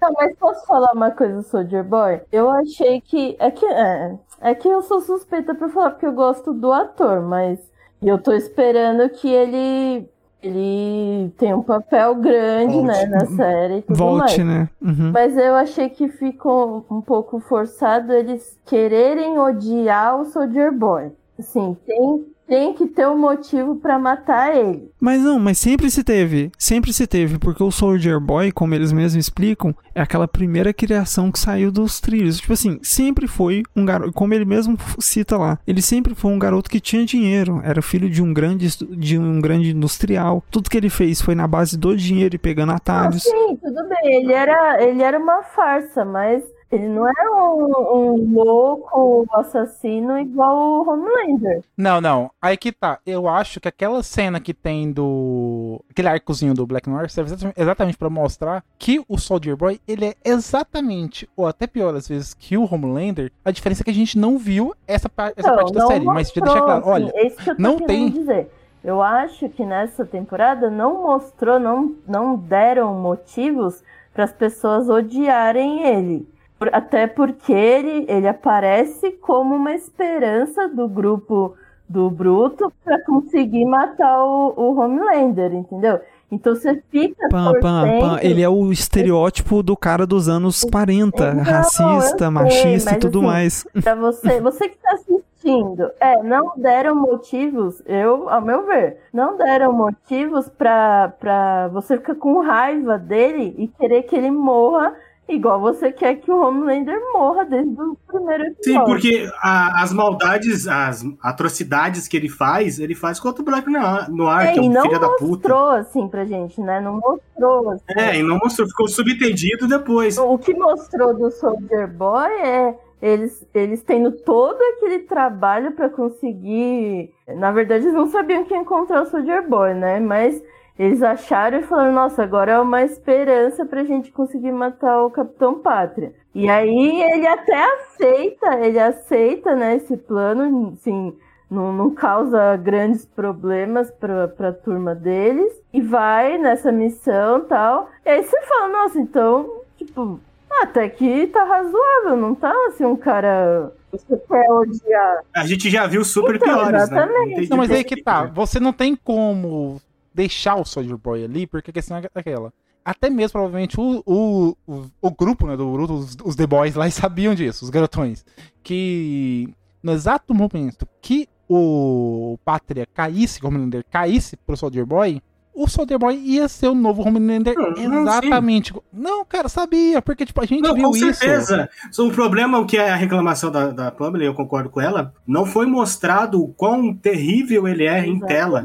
Tá, 0.00 0.10
mas 0.16 0.36
posso 0.36 0.66
falar 0.66 0.92
uma 0.92 1.10
coisa 1.12 1.42
Soldier 1.42 1.84
Boy? 1.84 2.20
Eu 2.32 2.50
achei 2.50 3.00
que. 3.00 3.36
É 3.38 3.50
que. 3.50 3.64
É, 3.66 4.12
é 4.42 4.54
que 4.54 4.68
eu 4.68 4.82
sou 4.82 5.00
suspeita 5.00 5.54
pra 5.54 5.68
falar 5.68 5.90
porque 5.90 6.06
eu 6.06 6.12
gosto 6.12 6.52
do 6.52 6.72
ator, 6.72 7.22
mas 7.22 7.58
eu 8.02 8.18
tô 8.18 8.32
esperando 8.32 9.08
que 9.10 9.28
ele 9.28 10.08
ele 10.42 11.30
tem 11.38 11.54
um 11.54 11.62
papel 11.62 12.16
grande, 12.16 12.74
Volte. 12.74 12.86
né, 12.88 13.06
na 13.06 13.26
série 13.26 13.76
e 13.76 13.82
tudo 13.82 13.96
Volte, 13.96 14.42
mais. 14.42 14.60
né? 14.60 14.68
Uhum. 14.82 15.12
Mas 15.12 15.36
eu 15.36 15.54
achei 15.54 15.88
que 15.88 16.08
ficou 16.08 16.84
um 16.90 17.00
pouco 17.00 17.38
forçado 17.38 18.12
eles 18.12 18.58
quererem 18.66 19.38
odiar 19.38 20.20
o 20.20 20.24
Soldier 20.24 20.72
Boy. 20.72 21.12
Assim, 21.38 21.76
tem 21.86 22.26
tem 22.52 22.74
que 22.74 22.86
ter 22.86 23.08
um 23.08 23.16
motivo 23.16 23.76
para 23.76 23.98
matar 23.98 24.54
ele. 24.54 24.92
Mas 25.00 25.22
não, 25.22 25.38
mas 25.38 25.56
sempre 25.56 25.90
se 25.90 26.04
teve. 26.04 26.52
Sempre 26.58 26.92
se 26.92 27.06
teve, 27.06 27.38
porque 27.38 27.62
o 27.62 27.70
Soldier 27.70 28.20
Boy, 28.20 28.52
como 28.52 28.74
eles 28.74 28.92
mesmos 28.92 29.14
explicam, 29.14 29.74
é 29.94 30.02
aquela 30.02 30.28
primeira 30.28 30.70
criação 30.70 31.32
que 31.32 31.38
saiu 31.38 31.72
dos 31.72 31.98
trilhos. 31.98 32.36
Tipo 32.36 32.52
assim, 32.52 32.78
sempre 32.82 33.26
foi 33.26 33.62
um 33.74 33.86
garoto, 33.86 34.12
como 34.12 34.34
ele 34.34 34.44
mesmo 34.44 34.76
cita 34.98 35.38
lá, 35.38 35.58
ele 35.66 35.80
sempre 35.80 36.14
foi 36.14 36.30
um 36.30 36.38
garoto 36.38 36.68
que 36.68 36.78
tinha 36.78 37.06
dinheiro, 37.06 37.58
era 37.64 37.80
filho 37.80 38.10
de 38.10 38.22
um 38.22 38.34
grande 38.34 38.68
de 38.98 39.18
um 39.18 39.40
grande 39.40 39.70
industrial. 39.70 40.44
Tudo 40.50 40.68
que 40.68 40.76
ele 40.76 40.90
fez 40.90 41.22
foi 41.22 41.34
na 41.34 41.48
base 41.48 41.78
do 41.78 41.96
dinheiro 41.96 42.34
e 42.34 42.38
pegando 42.38 42.72
atalhos. 42.72 43.26
Ah, 43.26 43.30
sim, 43.30 43.56
tudo 43.56 43.88
bem. 43.88 44.14
Ele 44.16 44.32
era 44.34 44.82
ele 44.82 45.02
era 45.02 45.18
uma 45.18 45.42
farsa, 45.42 46.04
mas 46.04 46.42
ele 46.72 46.88
não 46.88 47.06
é 47.06 47.30
um, 47.30 48.14
um, 48.14 48.34
louco 48.34 49.26
assassino 49.34 50.18
igual 50.18 50.56
o 50.56 50.88
Homelander. 50.88 51.62
Não, 51.76 52.00
não. 52.00 52.30
Aí 52.40 52.56
que 52.56 52.72
tá. 52.72 52.98
Eu 53.04 53.28
acho 53.28 53.60
que 53.60 53.68
aquela 53.68 54.02
cena 54.02 54.40
que 54.40 54.54
tem 54.54 54.90
do. 54.90 55.84
Aquele 55.90 56.08
arcozinho 56.08 56.54
do 56.54 56.66
Black 56.66 56.88
Noir 56.88 57.10
serve 57.10 57.34
exatamente 57.54 57.98
para 57.98 58.08
mostrar 58.08 58.64
que 58.78 59.04
o 59.06 59.18
Soldier 59.18 59.54
Boy 59.54 59.78
ele 59.86 60.06
é 60.06 60.14
exatamente, 60.24 61.28
ou 61.36 61.46
até 61.46 61.66
pior 61.66 61.94
às 61.94 62.08
vezes, 62.08 62.32
que 62.32 62.56
o 62.56 62.64
Homelander. 62.64 63.30
A 63.44 63.50
diferença 63.50 63.82
é 63.82 63.84
que 63.84 63.90
a 63.90 63.94
gente 63.94 64.16
não 64.18 64.38
viu 64.38 64.74
essa, 64.86 65.10
essa 65.36 65.48
não, 65.48 65.56
parte 65.56 65.72
da 65.74 65.86
série. 65.86 66.04
Mostrou, 66.06 66.14
mas 66.14 66.32
deixa 66.32 66.40
deixar 66.40 66.62
claro: 66.62 66.82
olha, 66.86 67.06
assim, 67.06 67.54
não 67.58 67.78
tem. 67.78 68.08
Dizer. 68.08 68.50
Eu 68.82 69.00
acho 69.00 69.48
que 69.50 69.64
nessa 69.64 70.04
temporada 70.04 70.68
não 70.68 71.02
mostrou, 71.02 71.60
não, 71.60 71.94
não 72.08 72.34
deram 72.34 72.94
motivos 72.94 73.80
para 74.12 74.24
as 74.24 74.32
pessoas 74.32 74.88
odiarem 74.88 75.84
ele. 75.84 76.31
Até 76.72 77.06
porque 77.06 77.52
ele, 77.52 78.04
ele 78.08 78.28
aparece 78.28 79.12
como 79.12 79.54
uma 79.54 79.74
esperança 79.74 80.68
do 80.68 80.88
grupo 80.88 81.54
do 81.88 82.10
Bruto 82.10 82.72
para 82.84 83.02
conseguir 83.04 83.64
matar 83.66 84.24
o, 84.24 84.54
o 84.56 84.80
Homelander, 84.80 85.52
entendeu? 85.52 86.00
Então 86.32 86.54
você 86.54 86.82
fica. 86.90 87.28
Pam, 87.28 87.52
pam, 87.60 87.98
pam. 88.00 88.18
Ele 88.22 88.40
é 88.40 88.48
o 88.48 88.72
estereótipo 88.72 89.62
do 89.62 89.76
cara 89.76 90.06
dos 90.06 90.30
anos 90.30 90.64
40, 90.64 91.34
Não, 91.34 91.44
racista, 91.44 92.18
sei, 92.18 92.28
machista 92.30 92.94
e 92.94 92.98
tudo 92.98 93.18
assim, 93.18 93.26
mais. 93.26 93.66
Pra 93.82 93.94
você, 93.94 94.40
você 94.40 94.68
que 94.70 94.78
tá 94.78 94.94
assistindo, 94.94 95.90
é, 96.00 96.22
não 96.22 96.54
deram 96.56 96.94
motivos, 96.94 97.82
eu, 97.84 98.30
ao 98.30 98.40
meu 98.40 98.64
ver, 98.64 98.96
não 99.12 99.36
deram 99.36 99.74
motivos 99.74 100.48
pra, 100.48 101.12
pra 101.20 101.68
você 101.68 101.98
ficar 101.98 102.14
com 102.14 102.40
raiva 102.40 102.96
dele 102.98 103.54
e 103.58 103.68
querer 103.68 104.04
que 104.04 104.16
ele 104.16 104.30
morra 104.30 104.94
Igual 105.28 105.60
você 105.60 105.90
quer 105.92 106.16
que 106.16 106.30
o 106.30 106.40
Homelander 106.40 107.00
morra 107.12 107.44
desde 107.44 107.80
o 107.80 107.96
primeiro 108.06 108.42
episódio. 108.44 108.64
Sim, 108.64 108.84
porque 108.84 109.30
a- 109.42 109.82
as 109.82 109.92
maldades, 109.92 110.66
as 110.68 111.04
atrocidades 111.22 112.06
que 112.08 112.16
ele 112.16 112.28
faz, 112.28 112.78
ele 112.78 112.94
faz 112.94 113.18
contra 113.20 113.40
o 113.40 113.44
Black 113.44 113.70
Noir, 113.70 114.10
Noir 114.10 114.48
É, 114.48 114.52
que 114.52 114.58
é 114.58 114.62
um 114.62 114.70
não 114.70 114.82
filho 114.82 115.00
da 115.00 115.08
puta. 115.10 115.24
mostrou 115.48 115.68
assim 115.70 116.08
pra 116.08 116.24
gente, 116.24 116.60
né? 116.60 116.80
Não 116.80 116.94
mostrou. 117.00 117.70
assim. 117.70 117.82
É, 117.96 118.18
e 118.18 118.22
não 118.22 118.36
mostrou, 118.38 118.68
ficou 118.68 118.88
subentendido 118.88 119.66
depois. 119.68 120.18
O 120.18 120.36
que 120.38 120.52
mostrou 120.54 121.14
do 121.14 121.30
Soldier 121.30 121.88
Boy 121.88 122.30
é 122.30 122.74
eles, 123.00 123.46
eles 123.54 123.82
tendo 123.82 124.12
todo 124.12 124.58
aquele 124.76 125.00
trabalho 125.00 125.72
pra 125.72 125.88
conseguir. 125.88 127.10
Na 127.36 127.50
verdade, 127.52 127.84
eles 127.84 127.94
não 127.94 128.06
sabiam 128.08 128.44
que 128.44 128.54
encontrar 128.54 129.02
o 129.02 129.06
Soldier 129.06 129.48
Boy, 129.48 129.74
né? 129.74 129.98
Mas 130.00 130.42
eles 130.78 131.02
acharam 131.02 131.58
e 131.58 131.62
falaram: 131.62 131.92
nossa, 131.92 132.22
agora 132.22 132.52
é 132.52 132.58
uma 132.60 132.82
esperança 132.82 133.64
pra 133.64 133.84
gente 133.84 134.10
conseguir 134.10 134.52
matar 134.52 135.02
o 135.04 135.10
Capitão 135.10 135.58
Pátria. 135.58 136.12
E 136.34 136.48
aí 136.48 137.02
ele 137.02 137.26
até 137.26 137.62
aceita, 137.74 138.58
ele 138.60 138.78
aceita, 138.78 139.54
né, 139.54 139.76
esse 139.76 139.96
plano, 139.96 140.72
assim. 140.72 141.16
Não, 141.50 141.70
não 141.70 141.90
causa 141.90 142.56
grandes 142.56 143.04
problemas 143.04 143.90
pra, 143.90 144.26
pra 144.26 144.54
turma 144.54 144.94
deles. 144.94 145.52
E 145.70 145.82
vai 145.82 146.38
nessa 146.38 146.72
missão 146.72 147.40
e 147.40 147.42
tal. 147.42 147.90
E 148.06 148.08
aí 148.08 148.22
você 148.24 148.40
fala, 148.46 148.68
nossa, 148.70 148.98
então, 148.98 149.60
tipo, 149.76 150.18
até 150.62 150.88
que 150.88 151.26
tá 151.26 151.44
razoável, 151.44 152.16
não 152.16 152.34
tá 152.34 152.54
assim 152.68 152.86
um 152.86 152.96
cara. 152.96 153.70
Você 153.92 154.16
quer 154.16 154.50
odiar. 154.50 155.18
A 155.36 155.46
gente 155.46 155.68
já 155.68 155.86
viu 155.86 156.02
super 156.02 156.36
Então, 156.36 156.48
piores, 156.48 156.72
né? 156.72 156.78
exatamente. 156.84 157.50
Não, 157.50 157.58
mas 157.58 157.70
aí 157.70 157.84
que 157.84 158.02
tá. 158.02 158.24
Você 158.24 158.58
não 158.58 158.72
tem 158.72 158.96
como 158.96 159.78
deixar 160.14 160.56
o 160.56 160.64
Soldier 160.64 160.96
Boy 160.96 161.24
ali, 161.24 161.46
porque 161.46 161.70
a 161.70 161.74
questão 161.74 161.96
é 161.96 162.02
aquela. 162.14 162.52
Até 162.84 163.08
mesmo, 163.08 163.32
provavelmente, 163.32 163.78
o, 163.80 164.02
o, 164.04 164.56
o, 164.66 164.84
o 165.00 165.10
grupo, 165.12 165.46
né, 165.46 165.56
do 165.56 165.64
Boruto, 165.66 165.94
os, 165.94 166.16
os 166.24 166.34
The 166.34 166.46
Boys 166.46 166.74
lá, 166.74 166.88
sabiam 166.90 167.34
disso, 167.34 167.64
os 167.64 167.70
garotões. 167.70 168.24
Que 168.62 169.48
no 169.82 169.92
exato 169.92 170.34
momento 170.34 170.86
que 171.00 171.28
o 171.48 172.38
Pátria 172.44 172.86
caísse, 172.92 173.40
o 173.42 173.46
Homelander 173.46 173.84
caísse 173.90 174.36
pro 174.36 174.56
Soldier 174.56 174.86
Boy, 174.86 175.20
o 175.54 175.68
Soldier 175.68 175.98
Boy 175.98 176.16
ia 176.16 176.48
ser 176.48 176.68
o 176.68 176.74
novo 176.74 177.06
Homelander 177.06 177.54
Não, 177.54 177.70
não, 177.88 178.02
exatamente. 178.02 178.70
igual- 178.70 178.84
Não, 178.92 179.24
cara, 179.24 179.48
sabia, 179.50 180.00
porque 180.00 180.24
tipo, 180.24 180.40
a 180.40 180.46
gente 180.46 180.62
Não, 180.62 180.74
viu 180.74 180.88
com 180.90 180.96
isso. 180.96 181.20
certeza. 181.20 181.68
Só 181.90 182.06
O 182.08 182.10
problema, 182.10 182.58
o 182.58 182.64
que 182.66 182.78
é 182.78 182.90
a 182.90 182.96
reclamação 182.96 183.50
da, 183.50 183.70
da 183.70 183.90
Pamela, 183.90 184.24
eu 184.24 184.34
concordo 184.34 184.70
com 184.70 184.80
ela, 184.80 185.12
não 185.26 185.44
foi 185.44 185.66
mostrado 185.66 186.42
o 186.42 186.48
quão 186.48 186.94
terrível 186.94 187.68
ele 187.68 187.84
é 187.84 188.06
em 188.06 188.18
tela. 188.18 188.64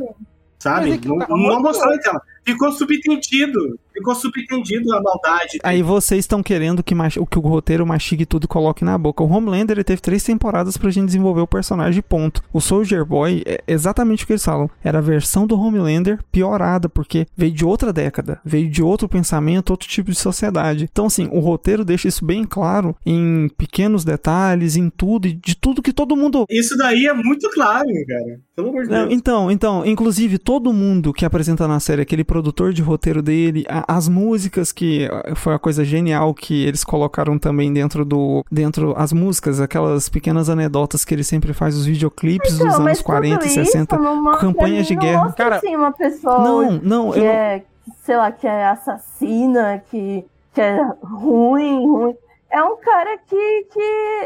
Sabe? 0.59 0.93
É 0.93 1.07
não, 1.07 1.19
tá- 1.19 1.27
não 1.29 1.61
mostrou 1.61 1.93
em 1.93 1.99
tela. 1.99 2.21
Ficou 2.47 2.71
subentendido. 2.71 3.77
Ficou 3.93 4.15
subentendido 4.15 4.93
a 4.93 5.01
maldade. 5.01 5.57
Aí 5.63 5.81
vocês 5.83 6.19
estão 6.19 6.41
querendo 6.43 6.83
que, 6.83 6.93
mach- 6.95 7.17
que 7.29 7.37
o 7.39 7.41
roteiro 7.41 7.85
mastigue 7.85 8.25
tudo 8.25 8.45
e 8.45 8.47
coloque 8.47 8.85
na 8.85 8.97
boca. 8.97 9.23
O 9.23 9.27
Homelander 9.29 9.75
ele 9.77 9.83
teve 9.83 10.01
três 10.01 10.23
temporadas 10.23 10.77
pra 10.77 10.89
gente 10.91 11.07
desenvolver 11.07 11.41
o 11.41 11.47
personagem, 11.47 12.01
ponto. 12.01 12.41
O 12.53 12.61
Soldier 12.61 13.03
Boy 13.03 13.41
é 13.45 13.61
exatamente 13.67 14.23
o 14.23 14.27
que 14.27 14.33
eles 14.33 14.45
falam. 14.45 14.69
Era 14.83 14.99
a 14.99 15.01
versão 15.01 15.45
do 15.47 15.59
Homelander 15.59 16.19
piorada, 16.31 16.87
porque 16.87 17.25
veio 17.35 17.51
de 17.51 17.65
outra 17.65 17.91
década, 17.91 18.39
veio 18.45 18.69
de 18.69 18.83
outro 18.83 19.09
pensamento, 19.09 19.71
outro 19.71 19.87
tipo 19.89 20.11
de 20.11 20.17
sociedade. 20.17 20.87
Então, 20.91 21.07
assim, 21.07 21.27
o 21.31 21.39
roteiro 21.39 21.83
deixa 21.83 22.07
isso 22.07 22.23
bem 22.23 22.45
claro 22.45 22.95
em 23.05 23.49
pequenos 23.57 24.05
detalhes, 24.05 24.75
em 24.75 24.89
tudo, 24.89 25.27
e 25.27 25.33
de 25.33 25.55
tudo 25.55 25.81
que 25.81 25.91
todo 25.91 26.15
mundo 26.15 26.45
Isso 26.49 26.77
daí 26.77 27.07
é 27.07 27.13
muito 27.13 27.49
claro, 27.49 27.87
cara. 28.07 28.39
Pelo 28.55 28.69
amor 28.69 28.83
de 28.83 28.89
Deus. 28.89 29.07
então, 29.11 29.51
então, 29.51 29.85
inclusive 29.85 30.37
todo 30.37 30.71
mundo 30.73 31.13
que 31.13 31.25
apresenta 31.25 31.67
na 31.67 31.79
série, 31.79 32.01
aquele 32.03 32.23
produtor 32.37 32.71
de 32.71 32.81
roteiro 32.83 33.21
dele, 33.21 33.65
a- 33.67 33.83
as 33.97 34.07
músicas 34.07 34.71
que 34.71 35.09
ah, 35.11 35.33
foi 35.35 35.53
uma 35.53 35.59
coisa 35.59 35.83
genial 35.83 36.33
que 36.35 36.65
eles 36.65 36.83
colocaram 36.83 37.37
também 37.39 37.73
dentro 37.73 38.05
do 38.05 38.45
dentro 38.51 38.93
as 38.95 39.11
músicas, 39.11 39.59
aquelas 39.59 40.07
pequenas 40.07 40.49
anedotas 40.49 41.03
que 41.03 41.15
ele 41.15 41.23
sempre 41.23 41.51
faz 41.51 41.75
os 41.75 41.85
videoclipes 41.87 42.53
Então, 42.53 42.67
dos 42.67 42.75
anos 42.75 42.85
mas 42.85 43.01
40 43.01 43.35
e 43.35 43.49
tudo 43.49 43.49
60, 43.65 43.95
isso 43.95 44.03
não 44.03 44.21
mostra- 44.23 44.47
campanhas 44.47 44.85
de 44.87 44.93
não 44.95 45.01
guerra. 45.01 45.23
Mostra, 45.23 45.55
assim, 45.55 45.75
uma 45.75 45.91
pessoa 45.91 46.37
Não, 46.39 46.71
não, 46.83 47.11
que 47.11 47.19
eu 47.19 47.25
é, 47.25 47.63
sei 48.03 48.17
lá, 48.17 48.31
que 48.31 48.45
é 48.45 48.65
assassina, 48.67 49.81
que, 49.89 50.23
que 50.53 50.61
é 50.61 50.79
ruim, 51.03 51.85
ruim. 51.87 52.15
É 52.51 52.63
um 52.63 52.77
cara 52.77 53.17
que, 53.27 53.63
que 53.73 53.79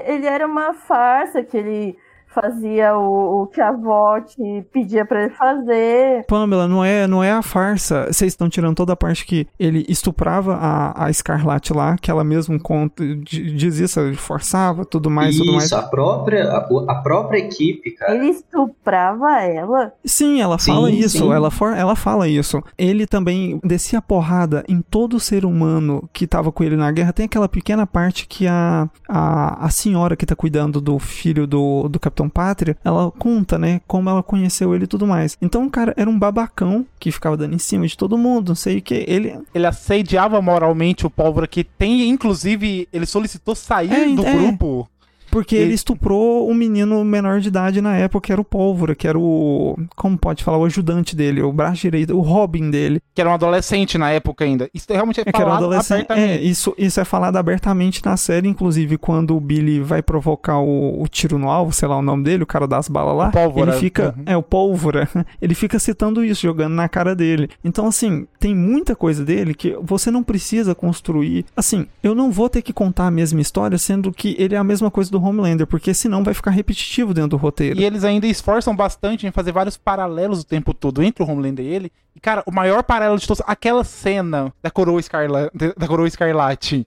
ele 0.05 0.27
era 0.27 0.45
uma 0.45 0.73
farsa, 0.73 1.41
que 1.43 1.55
ele 1.57 1.97
fazia 2.33 2.95
o, 2.97 3.43
o 3.43 3.47
que 3.47 3.61
a 3.61 3.71
Vought 3.71 4.35
pedia 4.71 5.05
pra 5.05 5.23
ele 5.25 5.33
fazer. 5.33 6.25
Pamela, 6.27 6.67
não 6.67 6.83
é, 6.83 7.07
não 7.07 7.23
é 7.23 7.31
a 7.31 7.41
farsa. 7.41 8.05
Vocês 8.11 8.31
estão 8.33 8.49
tirando 8.49 8.75
toda 8.75 8.93
a 8.93 8.95
parte 8.95 9.25
que 9.25 9.47
ele 9.59 9.85
estuprava 9.87 10.55
a, 10.55 11.05
a 11.05 11.09
Escarlate 11.09 11.73
lá, 11.73 11.97
que 11.97 12.09
ela 12.09 12.23
mesmo 12.23 12.59
conta, 12.59 13.03
di- 13.15 13.55
diz 13.55 13.77
isso, 13.77 13.99
ele 13.99 14.15
forçava, 14.15 14.85
tudo 14.85 15.09
mais, 15.09 15.37
tudo 15.37 15.51
mais. 15.53 15.65
Isso, 15.65 15.75
a 15.75 15.83
própria, 15.83 16.49
a, 16.51 16.57
a 16.89 16.95
própria 17.01 17.39
equipe, 17.39 17.91
cara. 17.91 18.15
Ele 18.15 18.29
estuprava 18.29 19.41
ela. 19.41 19.91
Sim, 20.05 20.41
ela 20.41 20.57
fala 20.57 20.89
Sim, 20.89 20.97
isso, 20.97 21.17
sim. 21.19 21.31
Ela, 21.31 21.51
for, 21.51 21.73
ela 21.75 21.95
fala 21.95 22.27
isso. 22.27 22.61
Ele 22.77 23.05
também 23.05 23.59
descia 23.63 23.99
a 23.99 24.01
porrada 24.01 24.63
em 24.67 24.81
todo 24.81 25.19
ser 25.19 25.45
humano 25.45 26.07
que 26.13 26.27
tava 26.27 26.51
com 26.51 26.63
ele 26.63 26.75
na 26.75 26.91
guerra. 26.91 27.13
Tem 27.13 27.25
aquela 27.25 27.49
pequena 27.49 27.85
parte 27.85 28.27
que 28.27 28.47
a, 28.47 28.89
a, 29.07 29.65
a 29.65 29.69
senhora 29.69 30.15
que 30.15 30.25
tá 30.25 30.35
cuidando 30.35 30.79
do 30.79 30.97
filho 30.99 31.45
do, 31.47 31.87
do 31.89 31.99
Capitão 31.99 32.20
Pátria, 32.29 32.77
ela 32.83 33.11
conta, 33.11 33.57
né, 33.57 33.81
como 33.87 34.09
ela 34.09 34.23
conheceu 34.23 34.73
ele 34.75 34.85
e 34.85 34.87
tudo 34.87 35.07
mais. 35.07 35.37
Então, 35.41 35.65
o 35.65 35.69
cara 35.69 35.93
era 35.97 36.09
um 36.09 36.17
babacão 36.17 36.85
que 36.99 37.11
ficava 37.11 37.37
dando 37.37 37.55
em 37.55 37.59
cima 37.59 37.87
de 37.87 37.97
todo 37.97 38.17
mundo, 38.17 38.49
não 38.49 38.55
sei 38.55 38.77
o 38.77 38.81
que. 38.81 39.05
Ele, 39.07 39.37
Ele 39.53 39.65
assediava 39.65 40.41
moralmente 40.41 41.05
o 41.05 41.09
Pólvora, 41.09 41.47
que 41.47 41.63
tem, 41.63 42.09
inclusive, 42.09 42.87
ele 42.91 43.05
solicitou 43.05 43.55
sair 43.55 43.91
É, 43.91 44.15
do 44.15 44.25
é. 44.25 44.33
grupo. 44.33 44.87
Porque 45.31 45.55
ele 45.55 45.73
estuprou 45.73 46.49
um 46.49 46.53
menino 46.53 47.03
menor 47.03 47.39
de 47.39 47.47
idade 47.47 47.81
na 47.81 47.95
época, 47.95 48.27
que 48.27 48.31
era 48.31 48.41
o 48.41 48.45
Pólvora, 48.45 48.93
que 48.93 49.07
era 49.07 49.17
o. 49.17 49.77
Como 49.95 50.17
pode 50.17 50.43
falar? 50.43 50.57
O 50.57 50.65
ajudante 50.65 51.15
dele, 51.15 51.41
o 51.41 51.51
braço 51.51 51.81
direito, 51.81 52.15
o 52.15 52.21
Robin 52.21 52.69
dele. 52.69 53.01
Que 53.15 53.21
era 53.21 53.29
um 53.29 53.33
adolescente 53.33 53.97
na 53.97 54.11
época 54.11 54.43
ainda. 54.43 54.69
Isso 54.73 54.85
realmente 54.89 55.19
é, 55.19 55.23
É 55.25 55.31
que 55.31 55.41
era 55.41 55.45
um 55.45 55.49
falado 55.49 55.65
adolescente. 55.65 56.07
É, 56.09 56.13
abertamente. 56.13 56.49
isso, 56.49 56.75
isso 56.77 56.99
é 56.99 57.05
falado 57.05 57.37
abertamente 57.37 58.05
na 58.05 58.17
série, 58.17 58.47
inclusive 58.47 58.97
quando 58.97 59.35
o 59.35 59.39
Billy 59.39 59.79
vai 59.79 60.01
provocar 60.01 60.59
o, 60.59 61.01
o 61.01 61.07
tiro 61.07 61.37
no 61.37 61.49
alvo, 61.49 61.71
sei 61.71 61.87
lá 61.87 61.97
o 61.97 62.01
nome 62.01 62.23
dele, 62.23 62.43
o 62.43 62.47
cara 62.47 62.67
das 62.67 62.87
balas 62.87 63.15
lá. 63.15 63.29
O 63.29 63.31
Pólvora. 63.31 63.71
Ele 63.71 63.79
fica. 63.79 64.13
Uhum. 64.17 64.23
É, 64.25 64.37
o 64.37 64.43
pólvora. 64.43 65.07
Ele 65.41 65.55
fica 65.55 65.79
citando 65.79 66.23
isso, 66.23 66.41
jogando 66.41 66.73
na 66.73 66.89
cara 66.89 67.15
dele. 67.15 67.49
Então, 67.63 67.87
assim, 67.87 68.27
tem 68.39 68.55
muita 68.55 68.95
coisa 68.95 69.23
dele 69.23 69.53
que 69.53 69.75
você 69.81 70.11
não 70.11 70.23
precisa 70.23 70.75
construir. 70.75 71.45
Assim, 71.55 71.87
eu 72.03 72.13
não 72.13 72.31
vou 72.31 72.49
ter 72.49 72.61
que 72.61 72.73
contar 72.73 73.07
a 73.07 73.11
mesma 73.11 73.39
história, 73.39 73.77
sendo 73.77 74.11
que 74.11 74.35
ele 74.37 74.55
é 74.55 74.57
a 74.57 74.63
mesma 74.63 74.91
coisa 74.91 75.09
do 75.09 75.20
Homelander, 75.23 75.65
porque 75.67 75.93
senão 75.93 76.23
vai 76.23 76.33
ficar 76.33 76.51
repetitivo 76.51 77.13
dentro 77.13 77.31
do 77.31 77.37
roteiro. 77.37 77.79
E 77.79 77.83
eles 77.83 78.03
ainda 78.03 78.27
esforçam 78.27 78.75
bastante 78.75 79.25
em 79.27 79.31
fazer 79.31 79.51
vários 79.51 79.77
paralelos 79.77 80.41
o 80.41 80.45
tempo 80.45 80.73
todo 80.73 81.01
entre 81.03 81.23
o 81.23 81.27
Homelander 81.29 81.65
e 81.65 81.69
ele. 81.69 81.91
E, 82.15 82.19
cara, 82.19 82.43
o 82.45 82.51
maior 82.51 82.83
paralelo 82.83 83.17
de 83.17 83.25
todos, 83.25 83.41
aquela 83.47 83.83
cena 83.85 84.53
da 84.61 84.69
coroa, 84.69 84.99
Escarla, 84.99 85.49
da 85.77 85.87
coroa 85.87 86.07
escarlate, 86.09 86.85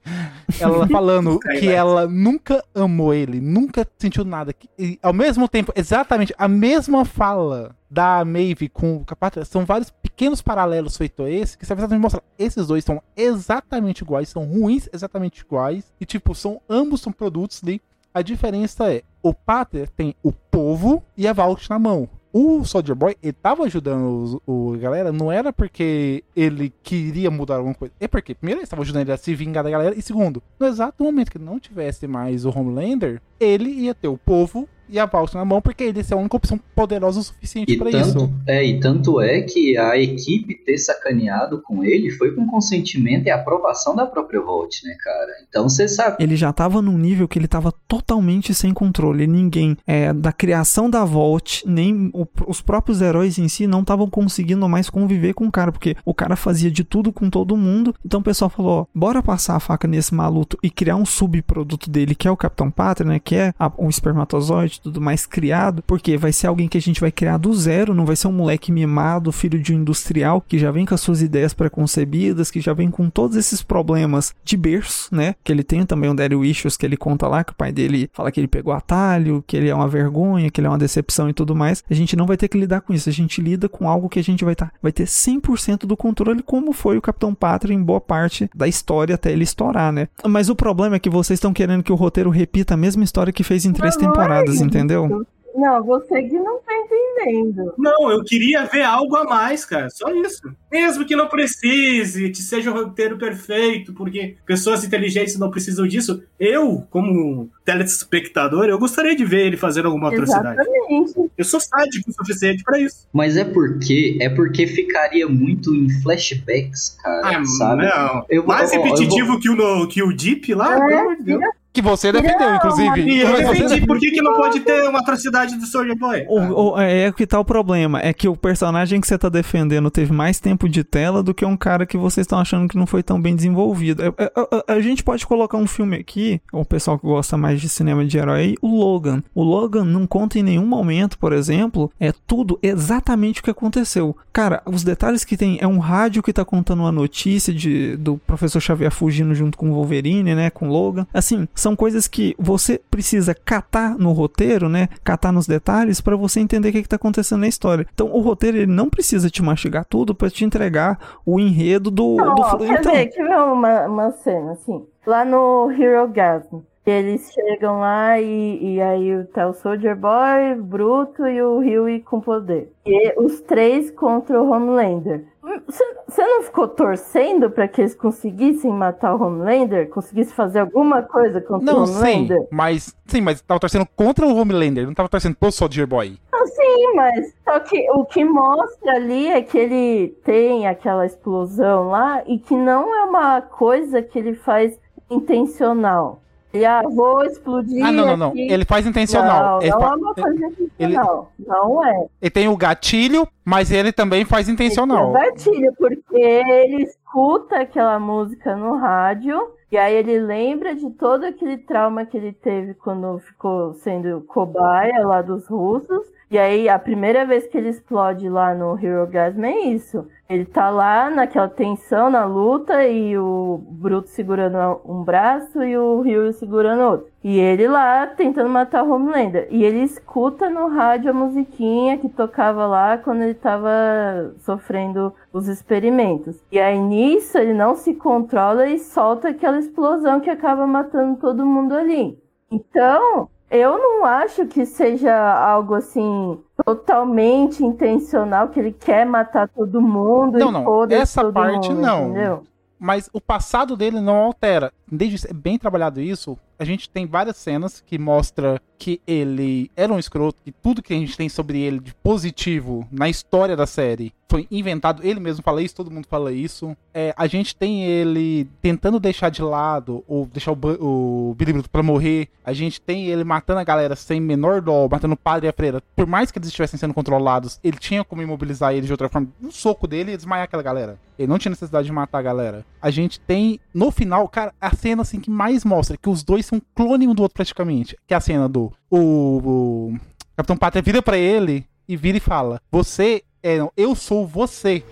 ela 0.61 0.87
falando 0.89 1.39
que 1.59 1.67
ela 1.69 2.07
nunca 2.07 2.63
amou 2.75 3.15
ele, 3.15 3.41
nunca 3.41 3.87
sentiu 3.99 4.23
nada. 4.25 4.53
que- 4.53 4.69
E, 4.79 4.99
ao 5.03 5.15
mesmo 5.15 5.49
tempo, 5.49 5.73
exatamente 5.75 6.35
a 6.37 6.47
mesma 6.47 7.07
fala 7.07 7.75
da 7.91 8.23
Maeve 8.25 8.69
com 8.69 8.97
o 8.97 9.05
Capatra, 9.05 9.45
são 9.47 9.65
vários 9.65 9.89
pequenos 9.91 10.43
paralelos 10.43 10.97
feitos 10.97 11.25
a 11.25 11.31
esse, 11.31 11.57
que 11.57 11.65
serve 11.65 11.81
exatamente 11.81 12.03
mostrar, 12.03 12.23
esses 12.39 12.67
dois 12.67 12.85
são 12.85 13.01
exatamente 13.17 14.03
iguais, 14.03 14.29
são 14.29 14.45
ruins 14.45 14.89
exatamente 14.93 15.41
iguais, 15.41 15.85
e 16.01 16.05
tipo, 16.05 16.35
são 16.35 16.61
ambos 16.69 17.01
são 17.01 17.13
produtos 17.13 17.61
ali 17.63 17.81
a 18.15 18.23
diferença 18.23 18.93
é, 18.93 19.03
o 19.21 19.35
Pater 19.35 19.91
tem 19.91 20.15
o 20.23 20.31
povo 20.31 21.03
e 21.17 21.27
a 21.27 21.33
Vault 21.33 21.69
na 21.69 21.81
mão. 21.81 22.09
O 22.33 22.65
Soldier 22.65 22.97
Boy, 22.97 23.17
ele 23.23 23.33
tava 23.33 23.65
ajudando 23.65 24.43
o, 24.47 24.77
galera, 24.77 25.13
não 25.13 25.31
era 25.31 25.53
porque 25.53 26.25
ele 26.35 26.73
queria 26.83 27.31
mudar 27.31 27.57
alguma 27.57 27.75
coisa. 27.75 27.95
É 28.01 28.09
porque, 28.09 28.35
primeiro, 28.35 28.59
ele 28.59 28.65
estava 28.65 28.83
ajudando 28.83 29.03
ele 29.03 29.13
a 29.13 29.17
se 29.17 29.35
vingar 29.35 29.63
da 29.63 29.71
galera. 29.71 29.97
E 29.97 30.03
segundo, 30.03 30.43
no 30.59 30.67
exato 30.67 31.03
momento 31.03 31.31
que 31.31 31.39
não 31.39 31.61
tivesse 31.61 32.09
mais 32.09 32.45
o 32.45 32.51
Homelander, 32.51 33.21
ele 33.39 33.71
ia 33.71 33.95
ter 33.95 34.09
o 34.09 34.19
povo 34.19 34.69
e 34.89 34.99
a 34.99 35.07
Vault 35.07 35.35
na 35.35 35.45
mão, 35.45 35.61
porque 35.61 35.85
ele 35.85 35.99
ia 35.99 36.05
ser 36.05 36.15
a 36.15 36.17
única 36.17 36.37
opção 36.37 36.59
poderosa 36.75 37.21
o 37.21 37.23
suficiente 37.23 37.77
pra 37.77 37.91
tanto, 37.91 38.07
isso. 38.09 38.35
é, 38.47 38.65
e 38.65 38.81
tanto 38.81 39.21
é 39.21 39.41
que 39.43 39.77
a 39.77 39.99
equipe 39.99 40.55
ter 40.65 40.79
sacaneado 40.79 41.61
com 41.63 41.83
ele 41.85 42.11
foi 42.11 42.35
com 42.35 42.47
consentimento 42.47 43.27
e 43.27 43.31
aprovação 43.31 43.95
da 43.97 44.07
própria 44.07 44.41
Volt, 44.41 44.83
né, 44.85 44.95
cara? 45.03 45.33
Então 45.49 45.69
você 45.69 45.89
sabe. 45.89 46.17
Ele 46.23 46.37
já 46.37 46.53
tava 46.53 46.83
num 46.83 46.99
nível 46.99 47.27
que 47.29 47.39
ele 47.39 47.49
tava 47.49 47.73
totalmente 47.89 48.53
sem 48.55 48.73
controle. 48.73 49.27
Ninguém, 49.27 49.77
é, 49.87 50.13
da 50.13 50.33
criação 50.33 50.89
da 50.91 51.05
Vault, 51.05 51.63
nem 51.67 52.11
o- 52.13 52.27
os 52.47 52.61
próprios 52.61 53.01
heróis 53.01 53.39
em 53.39 53.49
si 53.49 53.67
não 53.67 53.81
estavam 53.81 54.09
conseguindo 54.11 54.69
mais 54.69 54.91
conviver 54.91 55.33
com 55.35 55.47
o 55.47 55.53
cara, 55.53 55.71
porque 55.73 55.97
o 56.05 56.13
cara 56.15 56.37
fazia 56.37 56.71
de 56.71 56.85
tudo 56.85 57.13
com 57.13 57.31
todo 57.31 57.57
mundo. 57.57 57.95
Então 58.05 58.21
o 58.21 58.23
pessoal 58.25 58.51
falou: 58.51 58.81
ó, 58.81 58.87
bora 58.95 59.23
passar 59.23 59.57
a 59.57 59.61
faca 59.61 59.87
nesse 59.89 60.15
maluco 60.15 60.59
e 60.63 60.71
criar 60.71 60.97
um 60.97 61.07
subproduto 61.07 61.89
dele, 61.91 62.15
que 62.15 62.29
é 62.29 62.31
o 62.31 62.37
Capitão 62.37 62.71
Pátria, 62.71 63.09
né? 63.09 63.19
Que 63.19 63.35
é 63.37 63.55
a- 63.59 63.73
o 63.79 63.89
espermatozoide. 63.89 64.74
E 64.79 64.83
tudo 64.83 65.01
mais 65.01 65.27
criado, 65.27 65.83
porque 65.87 66.17
vai 66.17 66.33
ser 66.33 66.47
alguém 66.47 66.69
que 66.69 66.79
a 66.79 66.81
gente 66.81 67.01
vai 67.01 67.11
criar 67.11 67.37
do 67.37 67.53
zero, 67.55 67.95
não 67.95 68.07
vai 68.07 68.17
ser 68.17 68.29
um 68.29 68.33
moleque 68.33 68.73
mimado, 68.73 69.33
filho 69.33 69.59
de 69.59 69.73
um 69.73 69.81
industrial, 69.81 70.41
que 70.41 70.59
já 70.59 70.71
vem 70.71 70.87
com 70.87 70.95
as 70.95 71.01
suas 71.01 71.23
ideias 71.23 71.55
preconcebidas, 71.55 72.51
que 72.51 72.61
já 72.61 72.73
vem 72.73 72.91
com 72.91 73.09
todos 73.11 73.37
esses 73.37 73.63
problemas 73.63 74.35
de 74.45 74.57
berço, 74.57 75.15
né? 75.15 75.35
Que 75.43 75.53
ele 75.53 75.63
tem 75.63 75.85
também 75.85 76.11
um 76.11 76.15
Daddy 76.15 76.35
Issues 76.49 76.77
que 76.77 76.87
ele 76.87 76.97
conta 76.97 77.27
lá, 77.27 77.45
que 77.45 77.53
o 77.53 77.57
pai 77.57 77.73
dele 77.73 78.11
fala 78.13 78.31
que 78.31 78.41
ele 78.41 78.49
pegou 78.49 78.73
atalho, 78.73 79.43
que 79.47 79.57
ele 79.57 79.69
é 79.69 79.75
uma 79.75 79.89
vergonha, 79.89 80.51
que 80.51 80.61
ele 80.61 80.67
é 80.67 80.71
uma 80.71 80.79
decepção 80.79 81.29
e 81.29 81.33
tudo 81.33 81.55
mais. 81.55 81.83
A 81.89 81.95
gente 81.95 82.17
não 82.17 82.27
vai 82.27 82.37
ter 82.37 82.49
que 82.49 82.59
lidar 82.59 82.81
com 82.81 82.93
isso, 82.93 83.09
a 83.09 83.13
gente 83.13 83.41
lida 83.41 83.69
com 83.69 83.89
algo 83.89 84.09
que 84.09 84.19
a 84.19 84.25
gente 84.25 84.45
vai, 84.45 84.55
tá, 84.55 84.71
vai 84.83 84.93
ter 84.93 85.05
100% 85.05 85.87
do 85.87 85.97
controle, 85.97 86.43
como 86.43 86.73
foi 86.73 86.97
o 86.97 87.03
Capitão 87.03 87.35
Pátria 87.35 87.75
em 87.75 87.83
boa 87.83 88.01
parte 88.01 88.49
da 88.55 88.67
história 88.67 89.15
até 89.15 89.33
ele 89.33 89.45
estourar, 89.45 89.93
né? 89.93 90.09
Mas 90.27 90.49
o 90.49 90.57
problema 90.57 90.97
é 90.97 90.99
que 90.99 91.11
vocês 91.11 91.39
estão 91.39 91.53
querendo 91.53 91.83
que 91.83 91.93
o 91.93 91.97
roteiro 91.97 92.31
repita 92.31 92.75
a 92.75 92.77
mesma 92.77 93.05
história 93.05 93.33
que 93.33 93.45
fez 93.45 93.65
em 93.65 93.73
três 93.73 93.97
não 93.97 94.03
é 94.03 94.07
temporadas. 94.07 94.61
Entendeu? 94.65 95.27
Não, 95.57 95.85
você 95.85 96.21
que 96.25 96.33
não 96.35 96.59
tá 96.59 96.73
entendendo. 96.75 97.73
Não, 97.79 98.11
eu 98.11 98.25
queria 98.25 98.65
ver 98.65 98.83
algo 98.83 99.15
a 99.15 99.23
mais, 99.23 99.65
cara. 99.65 99.89
Só 99.89 100.11
isso. 100.13 100.43
Mesmo 100.71 101.05
que 101.07 101.15
não 101.15 101.29
precise, 101.29 102.29
que 102.31 102.43
seja 102.43 102.73
o 102.73 102.75
roteiro 102.75 103.17
perfeito, 103.17 103.93
porque 103.93 104.35
pessoas 104.45 104.83
inteligentes 104.83 105.39
não 105.39 105.53
precisam 105.53 105.87
disso. 105.87 106.21
Eu, 106.41 106.85
como 106.91 107.49
telespectador, 107.65 108.65
eu 108.65 108.77
gostaria 108.81 109.15
de 109.15 109.25
ver 109.25 109.47
ele 109.47 109.57
fazer 109.57 109.87
alguma 109.87 110.09
atrocidade. 110.09 110.61
Exatamente. 110.61 111.31
Eu 111.39 111.45
sou 111.45 111.61
sádico 111.61 112.11
o 112.11 112.13
suficiente 112.13 112.65
pra 112.65 112.81
isso. 112.81 113.07
Mas 113.13 113.37
é 113.37 113.45
porque 113.45 114.19
é 114.21 114.29
porque 114.29 114.67
ficaria 114.67 115.29
muito 115.29 115.73
em 115.73 115.89
flashbacks, 116.03 116.99
cara, 117.01 117.39
Ah, 117.39 117.45
sabe? 117.45 117.85
não. 117.85 118.25
Eu 118.29 118.43
vou- 118.43 118.53
Mais 118.55 118.73
ó, 118.73 118.77
repetitivo 118.83 119.29
vou- 119.29 119.39
que, 119.39 119.49
o 119.51 119.55
no- 119.55 119.87
que 119.87 120.03
o 120.03 120.13
Deep 120.13 120.53
lá, 120.53 120.75
É, 120.77 120.85
pelo 120.85 120.99
amor 121.01 121.17
de 121.17 121.23
Deus. 121.23 121.43
Que 121.75 121.83
você 121.83 122.13
defendeu, 122.13 122.55
inclusive. 122.55 123.03
E 123.03 123.21
eu 123.21 123.37
defendi, 123.37 123.85
por 123.85 123.99
que, 123.99 124.13
que 124.13 124.23
não 124.23 124.35
pode 124.35 124.61
ter 124.61 124.89
uma 124.89 125.01
atrocidade 125.01 125.57
do 125.57 125.67
Soldier 125.67 125.97
Boy? 125.99 126.25
O, 126.29 126.71
o- 126.75 126.81
é 126.81 127.11
que 127.11 127.27
tá 127.27 127.41
o 127.41 127.45
problema. 127.45 127.99
É 128.01 128.13
que 128.13 128.29
o 128.29 128.37
personagem 128.37 129.01
que 129.01 129.09
você 129.09 129.19
tá 129.19 129.29
defendendo 129.29 129.91
teve 129.91 130.13
mais 130.13 130.39
tempo 130.39 130.69
de 130.69 130.85
tela 130.85 131.21
do 131.21 131.35
que 131.35 131.45
um 131.45 131.57
cara 131.57 131.85
que 131.85 131.97
vocês 131.97 132.25
estão 132.25 132.39
achando 132.39 132.69
que 132.69 132.77
não 132.79 132.87
foi 132.87 133.03
tão 133.03 133.21
bem 133.21 133.35
desenvolvido. 133.35 134.05
É- 134.05 134.07
é- 134.25 134.33
é- 134.71 134.73
a 134.73 134.81
gente 134.81 135.03
pode 135.03 135.27
colocar 135.27 135.59
um 135.59 135.67
filme 135.67 135.97
aqui, 135.97 136.41
o 136.53 136.65
pessoal 136.65 136.97
que 136.97 137.07
gosta 137.09 137.37
mais 137.37 137.61
de 137.61 137.69
cinema 137.69 138.05
de 138.05 138.17
herói, 138.19 138.55
o 138.63 138.79
Logan. 138.79 139.21
O 139.35 139.43
Logan 139.43 139.85
não 139.85 140.07
conta 140.07 140.39
em 140.39 140.45
nenhum 140.45 140.67
momento, 140.67 141.19
por 141.19 141.33
exemplo, 141.33 141.91
é 141.99 142.13
tudo 142.25 142.57
exatamente 142.63 143.41
o 143.41 143.43
que 143.43 143.51
aconteceu. 143.51 144.17
Cara, 144.33 144.63
os 144.65 144.85
detalhes 144.85 145.25
que 145.25 145.37
tem 145.37 145.59
é 145.61 145.67
um 145.67 145.79
rádio 145.81 146.23
que 146.23 146.33
tá 146.33 146.45
contando 146.45 146.81
uma 146.81 146.93
notícia 146.93 147.53
de, 147.53 147.97
do 147.97 148.17
professor 148.19 148.61
Xavier 148.61 148.93
fugindo 148.93 149.35
junto 149.35 149.59
com 149.59 149.71
o 149.71 149.75
Wolverine, 149.75 150.37
né, 150.37 150.51
com 150.51 150.69
o 150.69 150.73
Logan. 150.73 151.05
Assim, 151.13 151.49
são 151.65 151.75
coisas 151.75 152.07
que 152.07 152.37
você 152.39 152.79
precisa 152.91 153.35
catar 153.35 153.97
no 153.97 154.13
roteiro, 154.13 154.69
né, 154.69 154.91
catar 155.03 155.33
nos 155.33 155.47
detalhes 155.47 155.99
pra 155.99 156.15
você 156.15 156.39
entender 156.39 156.69
o 156.69 156.73
que, 156.73 156.83
que 156.83 156.89
tá 156.89 156.97
acontecendo 156.97 157.41
na 157.41 157.49
história. 157.49 157.87
Então, 157.95 158.13
o 158.13 158.21
roteiro 158.21 158.59
ele 158.59 158.71
não 158.71 158.91
precisa 158.91 159.31
te 159.31 159.43
mastigar 159.43 159.87
tudo 159.87 160.15
pra 160.15 160.29
te 160.29 160.45
entregar 160.45 160.99
o 161.25 161.41
enredo 161.41 161.91
do, 161.91 162.17
Não, 162.17 162.35
do 162.35 162.43
ó, 162.43 162.57
quer 162.59 162.81
então, 162.81 162.93
ver, 162.93 163.07
quer 163.07 163.25
ver 163.25 163.39
uma, 163.39 163.87
uma 163.87 164.11
cena, 164.13 164.53
assim, 164.53 164.85
lá 165.07 165.25
no 165.25 165.71
Hero 165.71 166.07
Gasm. 166.09 166.61
Eles 166.85 167.33
chegam 167.33 167.81
lá 167.81 168.21
e, 168.21 168.75
e 168.75 168.83
aí 168.83 169.25
tá 169.33 169.49
o 169.49 169.55
Soldier 169.55 169.97
Boy, 169.97 170.55
Bruto 170.61 171.27
e 171.27 171.41
o 171.41 171.61
Huey 171.61 172.01
com 172.01 172.21
poder. 172.21 172.71
E 172.85 173.19
os 173.19 173.41
três 173.41 173.91
contra 173.91 174.43
o 174.43 174.51
Homelander. 174.51 175.25
Você 175.67 176.23
não 176.23 176.43
ficou 176.43 176.67
torcendo 176.67 177.51
pra 177.51 177.69
que 177.69 177.81
eles 177.83 177.95
conseguissem 177.95 178.71
matar 178.73 179.15
o 179.15 179.23
Homelander? 179.23 179.89
Conseguissem 179.91 180.35
fazer 180.35 180.61
alguma 180.61 181.03
coisa 181.03 181.41
contra 181.41 181.75
o 181.75 181.81
Não, 181.81 181.87
sim, 181.87 181.95
Homelander? 181.99 182.49
mas 182.51 182.97
sim, 183.07 183.21
mas 183.21 183.41
tava 183.43 183.61
torcendo 183.61 183.87
contra 183.95 184.27
o 184.27 184.35
Homelander, 184.37 184.87
não 184.87 184.95
tava 184.95 185.09
torcendo 185.09 185.37
pro 185.37 185.53
Soldier 185.53 185.87
Boy. 185.87 186.19
Não, 186.33 186.47
sim, 186.47 186.95
mas 186.95 187.35
só 187.45 187.61
que 187.61 187.91
o 187.91 188.05
que 188.05 188.25
mostra 188.25 188.93
ali 188.93 189.29
é 189.29 189.43
que 189.43 189.59
ele 189.59 190.09
tem 190.25 190.67
aquela 190.67 191.05
explosão 191.05 191.89
lá 191.89 192.23
e 192.27 192.39
que 192.39 192.55
não 192.57 192.95
é 192.95 193.05
uma 193.05 193.43
coisa 193.43 194.01
que 194.03 194.19
ele 194.19 194.35
faz 194.35 194.79
intencional. 195.11 196.21
E 196.55 196.65
ah, 196.65 196.83
vou 196.83 197.25
explodir. 197.25 197.85
Ah, 197.85 197.91
não, 197.91 198.07
não, 198.07 198.17
não. 198.17 198.29
aqui. 198.29 198.49
Ele 198.51 198.65
faz 198.65 198.87
intencional. 198.87 199.57
Não, 199.57 199.63
Ele 199.63 199.71
não 199.71 199.81
fa- 199.81 199.87
é 199.89 199.97
uma 199.97 200.15
coisa 200.15 200.47
intencional. 200.47 201.33
Não 201.39 201.85
é. 201.87 202.07
Ele 202.23 202.31
tem 202.31 202.49
o 202.49 202.57
gatilho, 202.57 203.27
mas 203.45 203.73
ele 203.73 203.93
também 203.93 204.25
faz 204.25 204.49
intencional. 204.49 205.11
É 205.17 205.25
gatilho, 205.31 205.73
porque 205.77 206.17
ele 206.17 206.85
escuta 206.85 207.57
aquela 207.61 207.99
música 207.99 208.55
no 208.55 208.77
rádio 208.77 209.51
e 209.73 209.77
aí 209.77 209.97
ele 209.97 210.21
lembra 210.21 210.75
de 210.77 210.89
todo 210.91 211.25
aquele 211.25 211.59
trauma 211.59 212.07
que 212.07 212.17
ele 212.17 212.33
teve 212.33 212.75
quando 212.75 213.19
ficou 213.19 213.75
sendo 213.75 214.21
cobaia 214.29 215.05
lá 215.05 215.21
dos 215.23 215.49
russos. 215.49 216.07
E 216.31 216.39
aí 216.39 216.69
a 216.69 216.79
primeira 216.79 217.25
vez 217.25 217.47
que 217.47 217.57
ele 217.57 217.69
explode 217.69 218.29
lá 218.29 218.55
no 218.55 218.79
Hero 218.79 219.07
Gasm 219.07 219.45
é 219.45 219.61
isso. 219.67 220.07
Ele 220.29 220.47
tá 220.47 220.71
lá 220.71 221.11
naquela 221.11 221.49
tensão, 221.49 222.09
na 222.09 222.25
luta, 222.25 222.83
e 222.89 223.17
o 223.19 223.61
Bruto 223.69 224.09
segurando 224.09 224.81
um 224.85 225.05
braço 225.05 225.63
e 225.63 225.77
o 225.77 226.01
Rio 226.01 226.33
segurando 226.33 226.83
outro. 226.83 227.07
E 227.23 227.39
ele 227.39 227.69
lá 227.69 228.07
tentando 228.07 228.49
matar 228.49 228.85
o 228.85 228.91
Homelander. 228.91 229.47
E 229.51 229.63
ele 229.63 229.83
escuta 229.83 230.49
no 230.49 230.69
rádio 230.69 231.11
a 231.11 231.15
musiquinha 231.15 231.99
que 231.99 232.09
tocava 232.09 232.67
lá 232.67 232.97
quando 232.97 233.23
ele 233.23 233.35
tava 233.35 234.35
sofrendo 234.39 235.13
os 235.33 235.47
experimentos. 235.47 236.43
E 236.51 236.59
aí 236.59 236.79
nisso 236.79 237.37
ele 237.37 237.53
não 237.53 237.77
se 237.77 237.95
controla 237.95 238.67
e 238.67 238.79
solta 238.79 239.29
aquela 239.29 239.59
explosão 239.59 240.21
que 240.21 240.31
acaba 240.31 240.67
matando 240.67 241.19
todo 241.21 241.45
mundo 241.45 241.75
ali. 241.75 242.19
Então, 242.51 243.29
eu 243.51 243.79
não 243.79 244.05
acho 244.05 244.47
que 244.47 244.65
seja 244.67 245.15
algo 245.15 245.75
assim 245.75 246.39
totalmente 246.65 247.65
intencional, 247.65 248.49
que 248.49 248.59
ele 248.59 248.73
quer 248.73 249.05
matar 249.07 249.49
todo 249.49 249.81
mundo 249.81 250.39
Não, 250.39 250.49
e 250.49 250.53
não. 250.53 250.87
Essa 250.91 251.31
parte 251.31 251.69
mundo, 251.69 251.81
não. 251.81 252.05
entendeu? 252.11 252.43
Mas 252.79 253.09
o 253.13 253.21
passado 253.21 253.77
dele 253.77 254.01
não 254.01 254.17
altera. 254.17 254.73
Desde 254.91 255.29
é 255.29 255.33
bem 255.33 255.59
trabalhado 255.59 256.01
isso, 256.01 256.37
a 256.59 256.65
gente 256.65 256.89
tem 256.89 257.07
várias 257.07 257.37
cenas 257.37 257.83
que 257.85 257.99
mostra 257.99 258.61
que 258.79 259.01
ele 259.07 259.71
era 259.77 259.93
um 259.93 259.99
escroto, 259.99 260.43
que 260.43 260.53
tudo 260.53 260.83
que 260.83 260.93
a 260.93 260.97
gente 260.97 261.17
tem 261.17 261.29
sobre 261.29 261.61
ele 261.61 261.81
de 261.81 261.95
positivo 261.95 262.87
na 262.91 263.09
história 263.09 263.57
da 263.57 263.67
série 263.67 264.13
foi 264.29 264.49
inventado. 264.51 265.07
Ele 265.07 265.21
mesmo 265.21 265.43
fala 265.43 265.63
isso, 265.63 265.77
todo 265.77 265.91
mundo 265.91 266.07
fala 266.09 266.33
isso. 266.33 266.77
É, 266.93 267.15
a 267.17 267.27
gente 267.27 267.55
tem 267.55 267.85
ele 267.85 268.49
tentando 268.61 268.99
deixar 268.99 269.29
de 269.29 269.43
lado 269.43 270.05
ou 270.09 270.27
deixar 270.27 270.53
o, 270.53 270.59
o 270.81 271.35
Billy 271.35 271.53
Bruto 271.53 271.71
pra 271.71 271.83
morrer. 271.83 272.29
A 272.45 272.53
gente 272.53 272.81
tem 272.81 273.07
ele 273.07 273.23
matando 273.23 273.61
a 273.61 273.65
galera 273.65 273.95
sem 273.95 274.21
menor 274.21 274.61
dó, 274.61 274.89
matando 274.91 275.15
o 275.15 275.17
padre 275.17 275.47
e 275.47 275.51
a 275.51 275.53
freira. 275.53 275.81
Por 275.95 276.07
mais 276.07 276.31
que 276.31 276.39
eles 276.39 276.49
estivessem 276.49 276.79
sendo 276.79 276.93
controlados, 276.93 277.61
ele 277.63 277.79
tinha 277.79 278.03
como 278.03 278.23
imobilizar 278.23 278.73
eles 278.73 278.87
de 278.87 278.93
outra 278.93 279.09
forma. 279.09 279.29
Um 279.41 279.53
soco 279.53 279.87
dele 279.87 280.13
e 280.13 280.17
desmaiar 280.17 280.45
aquela 280.45 280.63
galera. 280.63 280.99
Ele 281.19 281.29
não 281.29 281.39
tinha 281.39 281.51
necessidade 281.51 281.87
de 281.87 281.93
matar 281.93 282.19
a 282.19 282.23
galera. 282.23 282.67
A 282.83 282.91
gente 282.91 283.21
tem, 283.21 283.61
no 283.73 283.91
final, 283.93 284.29
cara, 284.29 284.53
a 284.61 284.75
cena 284.75 285.03
assim 285.03 285.21
que 285.21 285.31
mais 285.31 285.65
mostra 285.65 285.97
que 285.97 286.09
os 286.09 286.25
dois 286.25 286.44
são 286.47 286.61
clone 286.75 287.09
um 287.09 287.15
do 287.15 287.23
outro 287.23 287.35
praticamente. 287.35 287.97
Que 288.07 288.15
é 288.15 288.17
a 288.17 288.21
cena 288.21 288.49
do. 288.49 288.73
O, 288.91 288.99
o 288.99 289.99
Capitão 290.37 290.57
Pátria 290.57 290.83
vira 290.83 291.03
pra 291.03 291.17
ele 291.17 291.67
e 291.89 291.97
vira 291.97 292.19
e 292.19 292.21
fala: 292.21 292.61
Você 292.71 293.23
é. 293.43 293.59
não, 293.59 293.73
Eu 293.77 293.95
sou 293.95 294.27
você. 294.27 294.85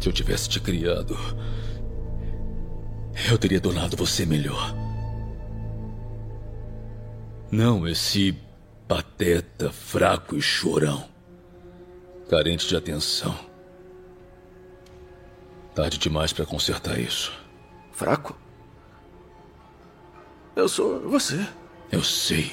Se 0.00 0.08
eu 0.08 0.12
tivesse 0.12 0.48
te 0.48 0.60
criado, 0.60 1.16
eu 3.28 3.36
teria 3.36 3.60
donado 3.60 3.96
você 3.96 4.24
melhor. 4.24 4.74
Não 7.50 7.88
esse 7.88 8.36
pateta, 8.86 9.70
fraco 9.72 10.36
e 10.36 10.42
chorão. 10.42 11.04
Carente 12.28 12.68
de 12.68 12.76
atenção. 12.76 13.34
Tarde 15.74 15.98
demais 15.98 16.32
pra 16.32 16.44
consertar 16.44 16.98
isso. 16.98 17.32
Fraco? 17.92 18.36
Eu 20.58 20.68
sou 20.68 20.98
você. 21.08 21.38
Eu 21.92 22.02
sei. 22.02 22.50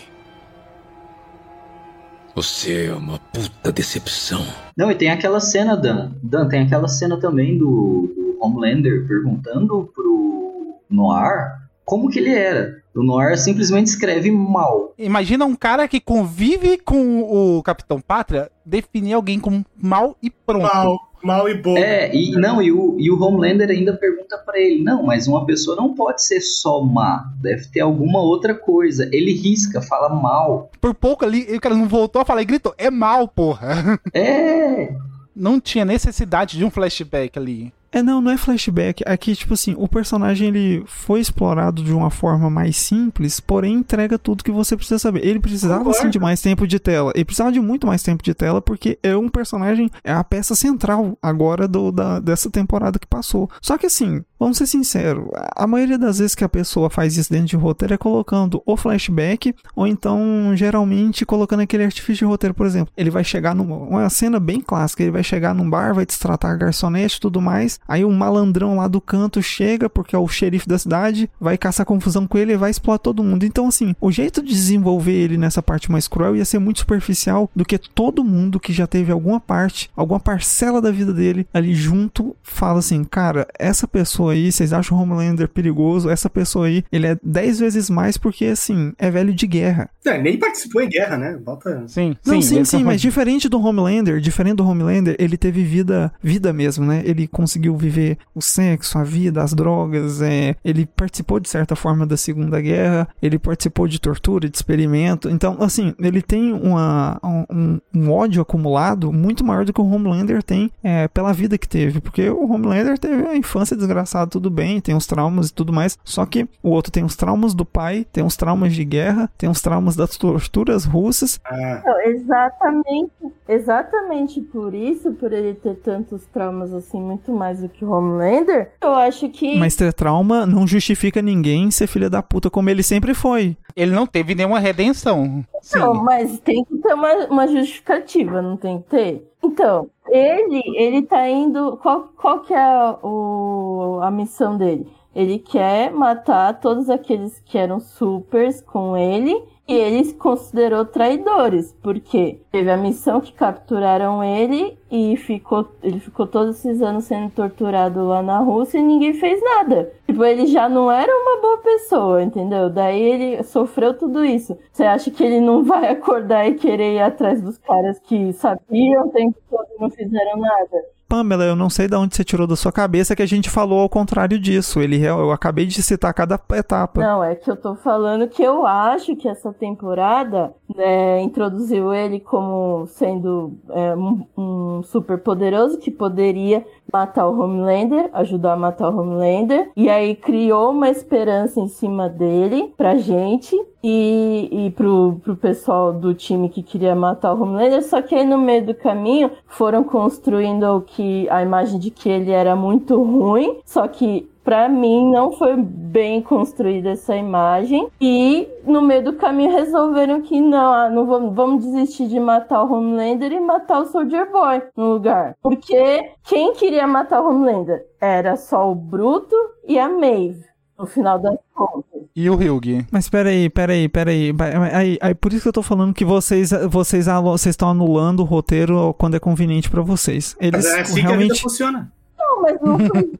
Você 2.36 2.86
é 2.86 2.94
uma 2.94 3.18
puta 3.18 3.72
decepção. 3.72 4.46
Não, 4.78 4.92
e 4.92 4.96
tem 4.96 5.10
aquela 5.10 5.40
cena, 5.40 5.76
Dan. 5.76 6.12
Dan, 6.22 6.48
tem 6.48 6.62
aquela 6.62 6.88
cena 6.88 7.20
também 7.20 7.58
do, 7.58 8.14
do 8.16 8.38
Homelander 8.40 9.08
perguntando 9.08 9.92
pro 9.96 10.80
Noir 10.88 11.56
como 11.84 12.08
que 12.08 12.20
ele 12.20 12.30
era. 12.30 12.80
O 12.96 13.04
Noir 13.04 13.38
simplesmente 13.38 13.88
escreve 13.88 14.32
mal. 14.32 14.94
Imagina 14.98 15.44
um 15.46 15.54
cara 15.54 15.86
que 15.86 16.00
convive 16.00 16.78
com 16.78 17.22
o 17.22 17.62
Capitão 17.62 18.00
Pátria 18.00 18.50
definir 18.66 19.14
alguém 19.14 19.38
como 19.38 19.66
mal 19.76 20.16
e 20.24 20.30
pronto. 20.30 20.64
Mal, 20.64 20.98
mal 21.22 21.50
e 21.50 21.56
bom. 21.56 21.78
É, 21.78 22.16
e 22.16 22.32
não, 22.32 22.62
e 22.62 22.72
o, 22.72 22.96
e 22.98 23.12
o 23.12 23.22
Homelander 23.22 23.70
ainda 23.70 23.94
pergunta 23.98 24.38
pra 24.38 24.58
ele: 24.58 24.82
não, 24.82 25.04
mas 25.04 25.28
uma 25.28 25.46
pessoa 25.46 25.76
não 25.76 25.94
pode 25.94 26.24
ser 26.24 26.40
só 26.40 26.82
má, 26.82 27.34
deve 27.42 27.68
ter 27.68 27.82
alguma 27.82 28.22
outra 28.22 28.56
coisa. 28.56 29.10
Ele 29.12 29.34
risca, 29.34 29.82
fala 29.82 30.08
mal. 30.08 30.72
Por 30.80 30.94
pouco 30.94 31.26
ali, 31.26 31.54
o 31.54 31.60
cara 31.60 31.76
não 31.76 31.90
voltou 31.90 32.22
a 32.22 32.26
falar 32.26 32.44
e 32.44 32.46
gritou: 32.46 32.74
É 32.78 32.90
mal, 32.90 33.28
porra. 33.28 34.00
É. 34.14 34.96
Não 35.36 35.60
tinha 35.60 35.84
necessidade 35.84 36.58
de 36.58 36.64
um 36.64 36.72
flashback 36.72 37.38
ali. 37.38 37.74
É, 37.92 38.04
não, 38.04 38.20
não 38.20 38.32
é 38.32 38.38
flashback. 38.38 39.04
Aqui, 39.06 39.36
tipo 39.36 39.54
assim, 39.54 39.74
o 39.78 39.88
personagem 39.88 40.50
ele 40.50 40.84
foi 40.86 41.20
explorado 41.20 41.84
de 41.84 41.94
uma 41.94 42.10
forma 42.10 42.50
mais 42.50 42.76
simples, 42.76 43.40
porém 43.40 43.76
entrega 43.76 44.20
tudo 44.20 44.44
que 44.44 44.52
você 44.52 44.76
precisa 44.76 45.00
saber. 45.00 45.26
Ele 45.26 45.40
precisava 45.40 45.94
sim 45.94 46.10
de 46.10 46.20
mais 46.20 46.42
tempo 46.42 46.68
de 46.68 46.80
tela. 46.80 47.12
Ele 47.16 47.26
precisava 47.26 47.52
de 47.52 47.60
muito 47.60 47.88
mais 47.88 48.04
tempo 48.04 48.24
de 48.24 48.34
tela, 48.34 48.62
porque 48.62 49.00
é 49.02 49.16
um 49.16 49.30
personagem, 49.30 49.90
é 50.04 50.12
a 50.12 50.24
peça 50.24 50.56
central 50.56 51.18
agora 51.22 51.68
do, 51.68 51.92
da, 51.92 52.20
dessa 52.20 52.50
temporada 52.50 53.00
que 53.00 53.08
passou. 53.08 53.50
Só 53.62 53.78
que 53.78 53.86
assim, 53.86 54.24
vamos 54.38 54.58
ser 54.58 54.68
sinceros, 54.68 55.26
a 55.56 55.66
maioria 55.66 55.98
das 55.98 56.20
vezes 56.20 56.36
que 56.36 56.44
a 56.44 56.50
pessoa 56.50 56.90
faz 56.90 57.16
isso 57.18 57.32
dentro 57.32 57.48
de 57.48 57.56
roteiro 57.56 57.94
é 57.94 57.98
colocando 57.98 58.62
o 58.66 58.76
flashback, 58.76 59.56
ou 59.76 59.88
então, 59.88 60.52
geralmente, 60.56 61.26
colocando 61.26 61.62
aquele 61.62 61.86
artifício 61.86 62.26
de 62.26 62.26
roteiro, 62.26 62.54
por 62.54 62.66
exemplo. 62.66 62.94
Ele 62.98 63.10
vai 63.10 63.24
chegar 63.24 63.56
numa 63.56 63.76
uma 63.76 64.10
cena 64.10 64.40
bem 64.40 64.60
clássica, 64.60 65.04
ele 65.04 65.12
vai 65.12 65.24
chegar 65.24 65.54
num 65.54 65.70
bar, 65.70 65.94
vai 65.94 66.06
destratar 66.06 66.52
a 66.52 66.56
garçonete 66.56 67.18
e 67.18 67.20
tudo 67.20 67.42
mais. 67.42 67.75
Aí 67.88 68.04
um 68.04 68.14
malandrão 68.14 68.78
lá 68.78 68.88
do 68.88 69.02
canto 69.02 69.42
chega, 69.42 69.90
porque 69.90 70.16
é 70.16 70.20
o 70.20 70.28
xerife 70.28 70.68
da 70.68 70.78
cidade, 70.78 71.30
vai 71.40 71.58
caçar 71.58 71.86
confusão 71.86 72.28
com 72.28 72.38
ele 72.38 72.54
e 72.54 72.58
vai 72.58 72.72
explorar 72.72 73.00
todo 73.00 73.24
mundo. 73.24 73.46
Então, 73.46 73.68
assim, 73.68 73.96
o 74.00 74.12
jeito 74.12 74.42
de 74.42 74.50
desenvolver 74.50 75.14
ele 75.14 75.38
nessa 75.38 75.62
parte 75.62 75.92
mais 75.92 76.08
cruel 76.08 76.36
ia 76.36 76.46
ser 76.46 76.60
muito 76.60 76.80
superficial 76.80 77.50
do 77.56 77.66
que 77.66 77.78
todo 77.78 78.24
mundo 78.24 78.60
que 78.60 78.74
já 78.74 78.88
teve 78.88 79.12
alguma 79.12 79.40
parte, 79.40 79.90
alguma 79.96 80.20
parcela 80.20 80.82
da 80.82 80.92
vida 80.92 81.14
dele 81.14 81.48
ali 81.54 81.74
junto, 81.74 82.36
fala 82.44 82.80
assim, 82.80 83.04
cara, 83.04 83.48
essa 83.58 83.88
pessoa 83.88 84.34
aí, 84.34 84.52
vocês 84.52 84.74
acham 84.74 84.98
o 84.98 85.02
Homelander 85.02 85.48
perigoso? 85.48 86.10
Essa 86.10 86.30
pessoa 86.30 86.68
aí, 86.68 86.84
ele 86.92 87.08
é 87.08 87.18
10 87.24 87.60
vezes 87.60 87.90
mais 87.90 88.18
porque, 88.18 88.46
assim, 88.46 88.94
é 88.98 89.10
velho 89.10 89.34
de 89.34 89.48
guerra. 89.48 89.90
É, 90.06 90.22
nem 90.22 90.38
participou 90.38 90.82
em 90.82 90.90
guerra, 90.90 91.18
né? 91.18 91.38
Bota... 91.38 91.84
Sim, 91.88 92.16
Não, 92.26 92.36
sim, 92.36 92.42
sim, 92.42 92.56
ele 92.58 92.66
sim, 92.66 92.84
mas 92.84 93.02
diferente 93.02 93.50
do 93.50 93.60
Homelander, 93.60 94.20
diferente 94.20 94.58
do 94.58 94.68
Homelander, 94.68 95.16
ele 95.20 95.38
teve 95.38 95.64
vida, 95.64 96.12
vida 96.22 96.54
mesmo, 96.54 96.86
né? 96.86 97.02
Ele 97.06 97.28
conseguiu 97.28 97.65
viver 97.74 98.18
o 98.34 98.42
sexo, 98.42 98.98
a 98.98 99.04
vida, 99.04 99.42
as 99.42 99.54
drogas, 99.54 100.22
é, 100.22 100.56
ele 100.64 100.86
participou 100.86 101.40
de 101.40 101.50
certa 101.50 101.76
forma 101.76 102.06
da 102.06 102.18
Segunda 102.18 102.60
Guerra, 102.62 103.08
ele 103.22 103.40
participou 103.40 103.88
de 103.88 104.00
tortura, 104.00 104.50
de 104.50 104.58
experimento. 104.58 105.30
Então, 105.30 105.58
assim, 105.60 105.94
ele 106.00 106.22
tem 106.22 106.54
uma, 106.54 107.20
um, 107.50 107.80
um 107.94 108.12
ódio 108.12 108.42
acumulado 108.42 109.12
muito 109.12 109.44
maior 109.44 109.66
do 109.66 109.74
que 109.74 109.82
o 109.82 109.90
Homelander 109.90 110.44
tem 110.44 110.72
é, 110.84 111.08
pela 111.08 111.34
vida 111.34 111.58
que 111.58 111.68
teve, 111.68 112.02
porque 112.02 112.30
o 112.30 112.52
Homelander 112.52 112.98
teve 112.98 113.28
a 113.28 113.36
infância 113.36 113.76
desgraçada, 113.76 114.30
tudo 114.30 114.50
bem, 114.50 114.82
tem 114.82 114.96
os 114.96 115.08
traumas 115.08 115.50
e 115.50 115.54
tudo 115.54 115.72
mais, 115.72 115.98
só 116.04 116.26
que 116.26 116.48
o 116.62 116.70
outro 116.70 116.92
tem 116.92 117.04
os 117.04 117.16
traumas 117.16 117.54
do 117.54 117.66
pai, 117.66 118.06
tem 118.12 118.24
os 118.24 118.36
traumas 118.36 118.74
de 118.74 118.84
guerra, 118.84 119.30
tem 119.38 119.50
os 119.50 119.62
traumas 119.62 119.96
das 119.96 120.18
torturas 120.18 120.86
russas. 120.86 121.40
Não, 121.86 122.02
exatamente, 122.02 123.12
exatamente 123.48 124.42
por 124.42 124.74
isso, 124.74 125.12
por 125.14 125.32
ele 125.32 125.54
ter 125.56 125.76
tantos 125.76 126.26
traumas 126.28 126.74
assim, 126.74 127.00
muito 127.00 127.32
mais 127.32 127.55
do 127.62 127.70
que 127.70 127.84
o 127.84 127.92
Homelander, 127.92 128.72
eu 128.82 128.94
acho 128.94 129.30
que. 129.30 129.58
Mas 129.58 129.76
ter 129.76 129.94
trauma 129.94 130.46
não 130.46 130.68
justifica 130.68 131.22
ninguém 131.22 131.72
ser 131.72 131.88
filha 131.88 132.10
da 132.10 132.22
puta 132.22 132.50
como 132.50 132.70
ele 132.70 132.84
sempre 132.84 133.14
foi. 133.14 133.58
Ele 133.76 133.92
não 133.92 134.06
teve 134.08 134.36
nenhuma 134.36 134.60
redenção. 134.60 135.44
Sim. 135.62 135.80
Não, 135.80 135.94
mas 135.94 136.40
tem 136.40 136.64
que 136.64 136.78
ter 136.78 136.94
uma, 136.94 137.14
uma 137.26 137.48
justificativa, 137.48 138.42
não 138.42 138.58
tem 138.58 138.82
que 138.82 138.90
ter? 138.90 139.32
Então, 139.44 139.90
ele, 140.08 140.62
ele 140.76 141.02
tá 141.04 141.28
indo. 141.28 141.78
Qual, 141.78 142.10
qual 142.16 142.40
que 142.42 142.54
é 142.54 142.96
o, 143.04 144.00
a 144.02 144.10
missão 144.10 144.58
dele? 144.58 144.88
Ele 145.16 145.40
quer 145.40 145.92
matar 145.92 146.60
todos 146.60 146.90
aqueles 146.90 147.42
que 147.46 147.58
eram 147.58 147.80
supers 147.80 148.62
com 148.62 148.98
ele 148.98 149.42
e 149.68 149.74
ele 149.74 150.04
se 150.04 150.14
considerou 150.14 150.86
traidores, 150.86 151.74
porque 151.82 152.40
teve 152.52 152.70
a 152.70 152.78
missão 152.78 153.20
que 153.20 153.34
capturaram 153.34 154.24
ele 154.24 154.78
e 154.92 155.18
ficou, 155.18 155.68
ele 155.82 156.00
ficou 156.00 156.28
todos 156.28 156.58
esses 156.58 156.82
anos 156.82 157.06
sendo 157.06 157.32
torturado 157.32 158.06
lá 158.08 158.22
na 158.22 158.40
Rússia 158.40 158.78
e 158.78 158.84
ninguém 158.84 159.14
fez 159.14 159.42
nada. 159.42 159.92
Tipo, 160.06 160.24
ele 160.24 160.46
já 160.48 160.70
não 160.70 160.92
era 160.92 161.12
uma 161.12 161.42
boa 161.42 161.58
pessoa, 161.60 162.22
entendeu? 162.24 162.70
Daí 162.70 163.02
ele 163.02 163.44
sofreu 163.44 163.98
tudo 163.98 164.24
isso. 164.24 164.58
Você 164.72 164.84
acha 164.84 165.10
que 165.10 165.24
ele 165.24 165.42
não 165.42 165.64
vai 165.64 165.90
acordar 165.92 166.48
e 166.48 166.56
querer 166.56 166.96
ir 166.96 167.02
atrás 167.02 167.42
dos 167.42 167.58
caras 167.58 168.00
que 168.00 168.34
sabiam 168.34 169.08
o 169.08 169.12
tempo 169.12 169.38
todo 169.50 169.68
e 169.78 169.82
não 169.82 169.90
fizeram 169.90 170.38
nada? 170.38 170.95
Pamela, 171.16 171.44
eu 171.44 171.56
não 171.56 171.70
sei 171.70 171.88
de 171.88 171.96
onde 171.96 172.16
você 172.16 172.24
tirou 172.24 172.46
da 172.46 172.56
sua 172.56 172.72
cabeça 172.72 173.16
que 173.16 173.22
a 173.22 173.26
gente 173.26 173.50
falou 173.50 173.80
ao 173.80 173.90
contrário 173.90 174.40
disso. 174.40 174.80
Ele, 174.80 175.04
eu 175.04 175.32
acabei 175.32 175.66
de 175.66 175.82
citar 175.82 176.14
cada 176.14 176.40
etapa. 176.54 177.02
Não, 177.02 177.24
é 177.24 177.36
que 177.36 177.50
eu 177.50 177.56
tô 177.56 177.76
falando 177.76 178.28
que 178.28 178.44
eu 178.44 178.66
acho 178.66 179.16
que 179.16 179.28
essa 179.28 179.52
temporada 179.52 180.54
né, 180.76 181.22
introduziu 181.22 181.94
ele 181.94 182.20
como 182.20 182.86
sendo 182.88 183.58
é, 183.70 183.96
um, 183.96 184.26
um 184.38 184.84
super 184.84 185.18
poderoso 185.18 185.78
que 185.78 185.92
poderia 185.92 186.66
matar 186.92 187.28
o 187.28 187.40
Homelander, 187.40 188.10
ajudar 188.14 188.54
a 188.54 188.58
matar 188.58 188.90
o 188.90 189.00
Homelander, 189.00 189.70
e 189.76 189.90
aí 189.90 190.16
criou 190.16 190.72
uma 190.72 190.90
esperança 190.90 191.60
em 191.60 191.68
cima 191.68 192.08
dele 192.08 192.74
pra 192.78 192.96
gente 192.96 193.56
e, 193.84 194.50
e 194.52 194.70
pro, 194.72 195.20
pro 195.24 195.36
pessoal 195.36 195.94
do 195.94 196.14
time 196.14 196.50
que 196.50 196.64
queria 196.64 196.96
matar 196.96 197.34
o 197.34 197.42
Homelander, 197.42 197.84
só 197.84 198.02
que 198.02 198.16
aí 198.16 198.26
no 198.26 198.38
meio 198.38 198.66
do 198.66 198.74
caminho 198.74 199.32
foram 199.48 199.84
construindo 199.84 200.82
que 200.88 201.28
a 201.30 201.42
imagem 201.42 201.80
de 201.80 201.92
que 201.92 202.10
ele 202.10 202.32
era 202.32 202.56
muito 202.56 203.02
ruim, 203.02 203.60
só 203.66 203.88
que 203.88 204.30
Pra 204.46 204.70
mim, 204.70 205.12
não 205.12 205.32
foi 205.32 205.56
bem 205.58 206.22
construída 206.22 206.92
essa 206.92 207.16
imagem. 207.16 207.88
E 208.00 208.48
no 208.64 208.80
meio 208.80 209.04
do 209.04 209.14
caminho 209.14 209.52
resolveram 209.52 210.22
que 210.22 210.40
não, 210.40 210.72
ah, 210.72 210.88
não 210.88 211.08
vamos, 211.08 211.36
vamos 211.36 211.66
desistir 211.66 212.08
de 212.08 212.20
matar 212.20 212.64
o 212.64 212.72
Homelander 212.72 213.32
e 213.32 213.40
matar 213.40 213.80
o 213.80 213.88
Soldier 213.88 214.32
Boy 214.32 214.62
no 214.78 214.94
lugar. 214.94 215.36
Porque 215.42 216.12
quem 216.24 216.54
queria 216.54 216.86
matar 216.86 217.24
o 217.24 217.28
Homelander? 217.28 217.84
Era 218.00 218.38
só 218.38 218.72
o 218.72 218.76
Bruto 218.76 219.36
e 219.68 219.80
a 219.80 219.90
Maeve. 219.90 220.46
No 220.78 220.86
final 220.86 221.18
das 221.18 221.38
contas. 221.54 222.02
E 222.16 222.30
o 222.30 222.36
Hyug? 222.36 222.86
Mas 222.92 223.10
peraí, 223.10 223.50
peraí, 223.50 223.90
peraí. 223.90 224.34
Aí, 224.74 224.98
aí, 225.02 225.16
por 225.16 225.32
isso 225.34 225.44
que 225.44 225.48
eu 225.48 225.54
tô 225.54 225.64
falando 225.64 225.94
que 225.94 226.06
vocês 226.06 226.52
vocês 226.70 227.08
vocês 227.08 227.54
estão 227.54 227.70
anulando 227.70 228.20
o 228.20 228.26
roteiro 228.26 228.94
quando 228.98 229.16
é 229.16 229.20
conveniente 229.20 229.70
pra 229.70 229.82
vocês. 229.82 230.36
Eles 230.40 230.66
Mas 230.66 230.74
é 230.74 230.82
assim 230.82 230.94
que 230.96 231.00
a 231.00 231.04
realmente 231.04 231.30
vida 231.30 231.42
funciona. 231.42 231.92
Não, 232.28 232.42
mas 232.42 232.62
não 232.62 232.80
foi. 232.80 233.12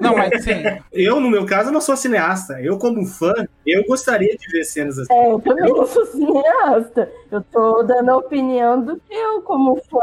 Não, 0.00 0.16
mas 0.16 0.42
sim. 0.44 0.50
Eu, 0.92 1.20
no 1.20 1.30
meu 1.30 1.44
caso, 1.46 1.70
não 1.70 1.80
sou 1.80 1.96
cineasta. 1.96 2.60
Eu, 2.60 2.78
como 2.78 3.04
fã, 3.06 3.32
eu 3.66 3.84
gostaria 3.86 4.36
de 4.36 4.46
ver 4.50 4.64
cenas 4.64 4.98
assim. 4.98 5.12
É, 5.12 5.30
eu 5.32 5.40
também 5.40 5.70
não 5.72 5.86
sou 5.86 6.04
cineasta. 6.06 7.10
Eu 7.30 7.42
tô 7.42 7.82
dando 7.82 8.10
a 8.10 8.16
opinião 8.16 8.80
do 8.80 8.96
que 8.96 9.12
eu, 9.14 9.40
como 9.42 9.76
fã. 9.90 9.98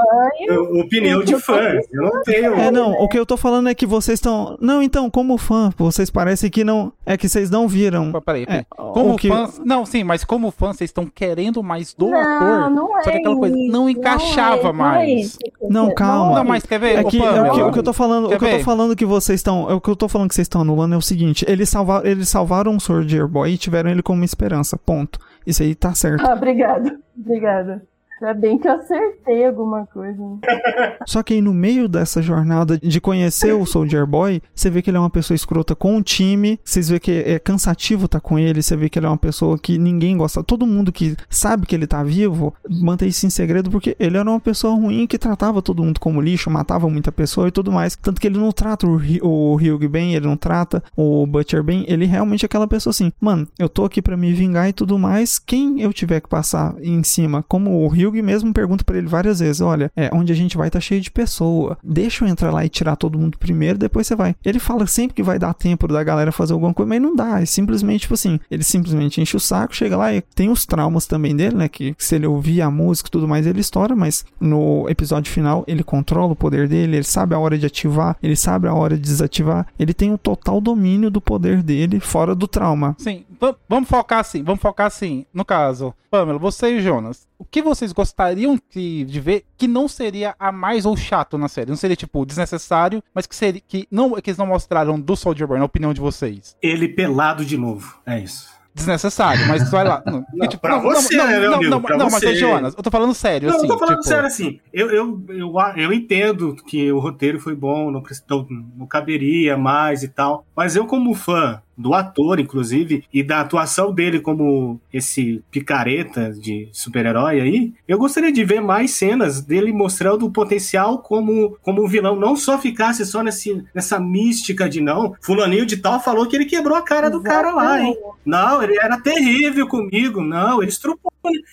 Eu- 0.48 0.80
opinião 0.80 1.24
de 1.24 1.36
fã. 1.40 1.60
Eu 1.92 2.02
não 2.04 2.22
tenho. 2.24 2.54
É, 2.56 2.72
não, 2.72 2.92
o 2.94 3.08
que 3.08 3.18
eu 3.18 3.26
tô 3.26 3.38
falando 3.38 3.70
é 3.70 3.76
que 3.76 3.86
vocês 3.86 4.18
estão. 4.18 4.58
Não, 4.60 4.82
então, 4.82 5.10
como 5.10 5.38
fã, 5.38 5.72
vocês 5.78 6.10
parecem 6.10 6.50
que 6.50 6.64
não. 6.64 6.92
É 7.06 7.18
que 7.18 7.28
vocês 7.30 7.50
não 7.50 7.68
viram. 7.68 8.12
Peraí, 8.12 8.46
peraí. 8.46 8.60
É, 8.62 8.66
Como 8.76 9.16
que- 9.18 9.28
fã. 9.30 9.48
Não, 9.64 9.86
sim, 9.86 10.04
mas 10.04 10.24
como 10.24 10.52
fã, 10.52 10.74
vocês 10.74 10.90
estão 10.90 11.06
querendo 11.06 11.62
mais 11.64 11.94
do 11.94 12.10
Não, 12.10 12.20
ator. 12.20 12.70
não 12.72 12.98
é 13.00 13.04
Só 13.04 13.12
que 13.12 13.18
aquela 13.18 13.36
coisa 13.36 13.58
isso, 13.58 13.72
não 13.72 13.82
não 13.82 13.90
encaixava 13.90 14.60
é- 14.60 14.64
não 14.64 14.70
é 14.70 14.74
mais. 14.74 15.38
Não, 15.70 15.94
calma. 15.94 16.36
Não, 16.36 16.44
mas 16.44 16.64
quer 16.66 16.80
ver? 16.80 17.00
É 17.00 17.04
que, 17.04 17.18
é 17.18 17.26
Pamela, 17.26 17.48
o 17.52 17.56
que- 17.56 17.62
o 17.64 17.72
que 17.72 17.80
eu 17.80 17.84
tô 17.84 17.94
falando, 17.94 18.21
quer 18.30 18.36
o 18.36 18.40
que 18.40 18.46
eu 18.46 18.58
tô 18.58 18.64
falando 18.64 18.96
que 18.96 19.06
vocês 19.06 19.40
estão, 19.40 19.64
o 19.64 19.82
que 19.82 19.90
eu 19.90 19.96
tô 19.96 20.08
falando 20.08 20.30
que 20.30 20.36
vocês 20.36 20.46
estão 20.46 20.62
anulando 20.62 20.94
é 20.94 20.98
o 20.98 21.02
seguinte, 21.02 21.46
eles 21.48 21.70
salvaram, 21.70 22.06
eles 22.06 22.30
salvaram 22.30 22.76
o 22.76 22.80
Soldier 22.80 23.28
Boy 23.28 23.52
e 23.52 23.58
tiveram 23.58 23.90
ele 23.90 24.02
como 24.02 24.20
uma 24.20 24.26
esperança, 24.26 24.78
ponto. 24.78 25.20
Isso 25.46 25.64
aí 25.64 25.76
tá 25.76 25.94
certo. 25.94 26.26
Ah, 26.26 26.34
obrigado. 26.34 27.00
Obrigada. 27.18 27.84
Ainda 28.22 28.36
bem 28.36 28.60
que 28.60 28.68
eu 28.68 28.74
acertei 28.74 29.48
alguma 29.48 29.88
coisa. 29.88 30.20
Só 31.08 31.24
que 31.24 31.34
aí 31.34 31.42
no 31.42 31.54
meio 31.54 31.90
dessa 31.90 32.22
jornada 32.22 32.78
de 32.78 33.02
conhecer 33.02 33.54
o 33.54 33.66
Soldier 33.66 34.06
Boy, 34.06 34.42
você 34.54 34.70
vê 34.70 34.82
que 34.82 34.92
ele 34.92 34.98
é 34.98 35.00
uma 35.00 35.10
pessoa 35.10 35.36
escrota 35.36 35.76
com 35.76 35.98
o 35.98 36.04
time, 36.04 36.60
vocês 36.64 36.90
vê 36.90 37.00
que 37.00 37.12
é 37.12 37.40
cansativo 37.40 38.08
tá 38.08 38.20
com 38.20 38.38
ele, 38.38 38.62
você 38.62 38.76
vê 38.76 38.90
que 38.90 39.00
ele 39.00 39.08
é 39.08 39.10
uma 39.10 39.18
pessoa 39.18 39.58
que 39.58 39.80
ninguém 39.80 40.16
gosta, 40.16 40.44
todo 40.44 40.68
mundo 40.68 40.92
que 40.92 41.16
sabe 41.30 41.66
que 41.66 41.74
ele 41.74 41.88
tá 41.88 42.04
vivo, 42.04 42.54
mantém 42.70 43.10
isso 43.10 43.26
em 43.26 43.30
segredo 43.30 43.72
porque 43.72 43.96
ele 44.00 44.18
era 44.18 44.30
uma 44.30 44.40
pessoa 44.40 44.76
ruim 44.76 45.08
que 45.08 45.18
tratava 45.18 45.62
todo 45.62 45.84
mundo 45.84 46.00
como 46.00 46.22
lixo, 46.22 46.52
matava 46.52 46.88
muita 46.88 47.12
pessoa 47.12 47.48
e 47.48 47.52
tudo 47.52 47.72
mais. 47.72 47.96
Tanto 47.96 48.22
que 48.22 48.28
ele 48.28 48.38
não 48.38 48.52
trata 48.52 48.86
o, 48.86 49.56
o 49.56 49.90
bem, 49.90 50.14
ele 50.14 50.28
não 50.28 50.38
trata 50.38 50.84
o 50.96 51.26
Butcher 51.26 51.64
bem, 51.64 51.86
ele 51.88 52.06
realmente 52.06 52.46
é 52.46 52.48
aquela 52.48 52.68
pessoa 52.68 52.92
assim, 52.92 53.12
mano, 53.20 53.48
eu 53.58 53.68
tô 53.68 53.84
aqui 53.84 54.00
pra 54.00 54.16
me 54.16 54.32
vingar 54.32 54.70
e 54.70 54.74
tudo 54.74 55.00
mais, 55.00 55.40
quem 55.40 55.82
eu 55.82 55.92
tiver 55.92 56.22
que 56.22 56.30
passar 56.30 56.76
em 56.82 57.02
cima, 57.04 57.44
como 57.48 57.84
o 57.84 57.88
Hugh 58.12 58.24
mesmo 58.24 58.54
pergunta 58.54 58.84
pra 58.84 58.98
ele 58.98 59.08
várias 59.08 59.40
vezes, 59.40 59.62
olha, 59.62 59.92
é, 59.96 60.10
onde 60.14 60.32
a 60.32 60.36
gente 60.36 60.58
vai 60.58 60.70
tá 60.70 60.80
cheio 60.80 61.02
de 61.02 61.12
pessoa, 61.12 61.78
deixa 61.84 62.24
eu 62.24 62.30
entrar 62.30 62.52
lá 62.52 62.66
e 62.66 62.70
tirar 62.70 62.96
todo 62.96 63.18
mundo 63.18 63.38
primeiro, 63.38 63.78
depois 63.78 64.08
você 64.08 64.16
vai. 64.16 64.36
Ele 64.46 64.60
fala 64.60 64.86
sempre 64.88 65.16
que 65.16 65.24
vai 65.24 65.38
dar 65.40 65.54
tempo 65.54 65.88
da 65.88 66.04
galera 66.04 66.32
fazer 66.32 66.54
alguma 66.54 66.74
coisa, 66.74 66.90
mas 66.90 67.02
não 67.02 67.16
dá, 67.16 67.42
é 67.42 67.46
simplesmente, 67.46 68.02
tipo 68.02 68.14
assim, 68.14 68.40
ele 68.50 68.64
simplesmente 68.64 69.20
enche 69.22 69.36
o 69.36 69.40
saco, 69.40 69.76
chega 69.76 69.98
lá 69.98 70.14
e 70.14 70.22
tem 70.22 70.50
os 70.50 70.66
traumas 70.66 71.06
também 71.08 71.36
dele, 71.36 71.56
né, 71.56 71.68
que 71.70 71.96
se 71.98 72.16
ele 72.16 72.28
ouvir 72.28 72.62
a 72.62 72.70
música 72.72 73.08
e 73.08 73.12
tudo 73.12 73.28
mais, 73.28 73.46
ele 73.48 73.60
estoura, 73.62 73.96
mas 73.96 74.26
no 74.40 74.88
episódio 74.90 75.32
final 75.32 75.64
ele 75.68 75.84
controla 75.84 76.34
o 76.34 76.36
poder 76.36 76.68
dele, 76.68 76.98
ele 76.98 77.04
sabe 77.04 77.36
a 77.36 77.40
hora 77.40 77.58
de 77.58 77.66
ativar, 77.66 78.16
ele 78.22 78.36
sabe 78.36 78.68
a 78.68 78.74
hora 78.74 78.96
de 78.96 79.02
desativar, 79.02 79.68
ele 79.80 79.94
tem 79.94 80.14
o 80.14 80.18
total 80.18 80.60
domínio 80.62 81.10
do 81.10 81.22
poder 81.22 81.62
dele 81.64 82.00
fora 82.00 82.34
do 82.36 82.48
trauma. 82.48 82.96
Sim, 82.98 83.24
va- 83.40 83.56
vamos 83.68 83.90
focar 83.90 84.20
assim, 84.20 84.44
vamos 84.44 84.62
focar 84.62 84.88
assim. 84.88 85.26
No 85.34 85.44
caso, 85.46 85.94
Pamela, 86.10 86.38
você 86.40 86.78
e 86.78 86.82
Jonas, 86.82 87.28
o 87.42 87.46
que 87.50 87.62
vocês 87.62 87.92
gostariam 87.92 88.58
que- 88.70 89.04
de 89.06 89.20
ver 89.20 89.46
que 89.58 89.68
não 89.68 89.88
seria 89.88 90.36
a 90.40 90.52
mais 90.52 90.86
ou 90.86 90.96
chato 90.96 91.38
na 91.38 91.48
série? 91.48 91.70
Não 91.70 91.76
seria, 91.78 91.96
tipo, 91.96 92.26
desnecessário, 92.26 93.04
mas 93.14 93.26
que 93.26 93.36
seria 93.36 93.62
que 93.68 93.88
não 93.92 94.14
que 94.22 94.30
eles 94.30 94.38
não 94.38 94.46
mostraram 94.48 95.00
do 95.00 95.16
Soldier 95.16 95.48
Boy, 95.48 95.58
na 95.60 95.66
opinião 95.66 95.94
de 95.94 96.00
vocês. 96.02 96.56
Ele 96.62 96.88
pelado 96.88 97.44
de 97.44 97.58
novo. 97.58 97.98
É 98.06 98.20
isso. 98.20 98.50
Desnecessário, 98.74 99.46
mas 99.50 99.70
vai 99.70 99.84
lá. 99.84 100.02
Não, 100.06 100.24
Não, 100.34 100.48
pra 100.48 100.78
você, 100.80 101.18
né, 101.18 101.40
meu 101.40 101.50
não, 101.52 101.58
amigo? 101.58 101.70
não, 101.72 101.98
não, 101.98 102.10
mas 102.10 102.24
ô, 102.24 102.34
Jonas, 102.34 102.74
eu 102.74 102.82
tô 102.82 102.90
falando 102.90 103.14
sério, 103.14 103.50
Não, 103.50 103.58
assim. 103.58 103.66
eu 103.68 103.74
tô 103.74 103.78
falando 103.78 103.96
tipo, 103.98 104.08
sério 104.08 104.26
assim. 104.28 104.60
Eu, 104.72 104.90
eu, 104.90 105.22
eu, 105.28 105.54
eu 105.76 105.92
entendo 105.92 106.56
que 106.56 106.90
o 106.90 106.98
roteiro 107.00 107.38
foi 107.38 107.54
bom, 107.54 107.92
não, 107.92 108.02
não, 108.30 108.48
não 108.78 108.88
caberia 108.88 109.58
mais 109.58 110.04
e 110.04 110.08
tal. 110.08 110.46
Mas 110.56 110.78
eu, 110.78 110.86
como 110.86 111.14
fã 111.14 111.62
do 111.78 111.94
ator, 111.94 112.40
inclusive, 112.40 113.04
e 113.14 113.24
da 113.24 113.42
atuação 113.42 113.94
dele 113.94 114.20
como 114.20 114.80
esse 114.94 115.44
picareta 115.50 116.32
de 116.32 116.70
super-herói 116.72 117.40
aí, 117.42 117.74
eu 117.88 117.98
gostaria 117.98 118.32
de 118.32 118.44
ver 118.44 118.62
mais 118.62 118.92
cenas 118.92 119.42
dele 119.42 119.72
mostrando 119.74 120.26
o 120.26 120.32
potencial 120.32 121.00
como, 121.00 121.58
como 121.62 121.84
um 121.84 121.88
vilão. 121.88 122.16
Não 122.16 122.36
só 122.36 122.58
ficasse 122.60 123.06
só 123.06 123.24
nesse, 123.24 123.64
nessa 123.74 124.00
mística 124.00 124.70
de 124.70 124.82
não. 124.82 125.16
Fulaninho 125.22 125.66
de 125.66 125.78
tal 125.78 126.00
falou 126.00 126.28
que 126.28 126.36
ele 126.36 126.46
quebrou 126.46 126.78
a 126.78 126.82
cara 126.82 127.10
do 127.10 127.22
cara 127.22 127.52
lá, 127.52 127.82
hein? 127.82 127.96
Não, 128.26 128.62
ele 128.62 128.78
era 128.80 129.00
terrível 129.02 129.68
comigo. 129.68 130.22
Não, 130.22 130.62
ele 130.62 130.70
estrupou. 130.72 131.12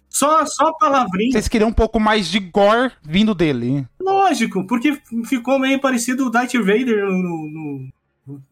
Só, 0.09 0.45
só 0.47 0.73
palavrinha. 0.73 1.33
Vocês 1.33 1.49
queriam 1.49 1.69
um 1.69 1.73
pouco 1.73 2.01
mais 2.01 2.29
de 2.29 2.41
gore 2.41 2.91
vindo 3.03 3.35
dele. 3.35 3.87
Lógico, 4.01 4.67
porque 4.67 4.99
ficou 5.27 5.59
meio 5.59 5.79
parecido 5.81 6.27
o 6.27 6.31
Darth 6.31 6.55
Vader 6.55 7.05
no. 7.07 7.49
no- 7.49 7.89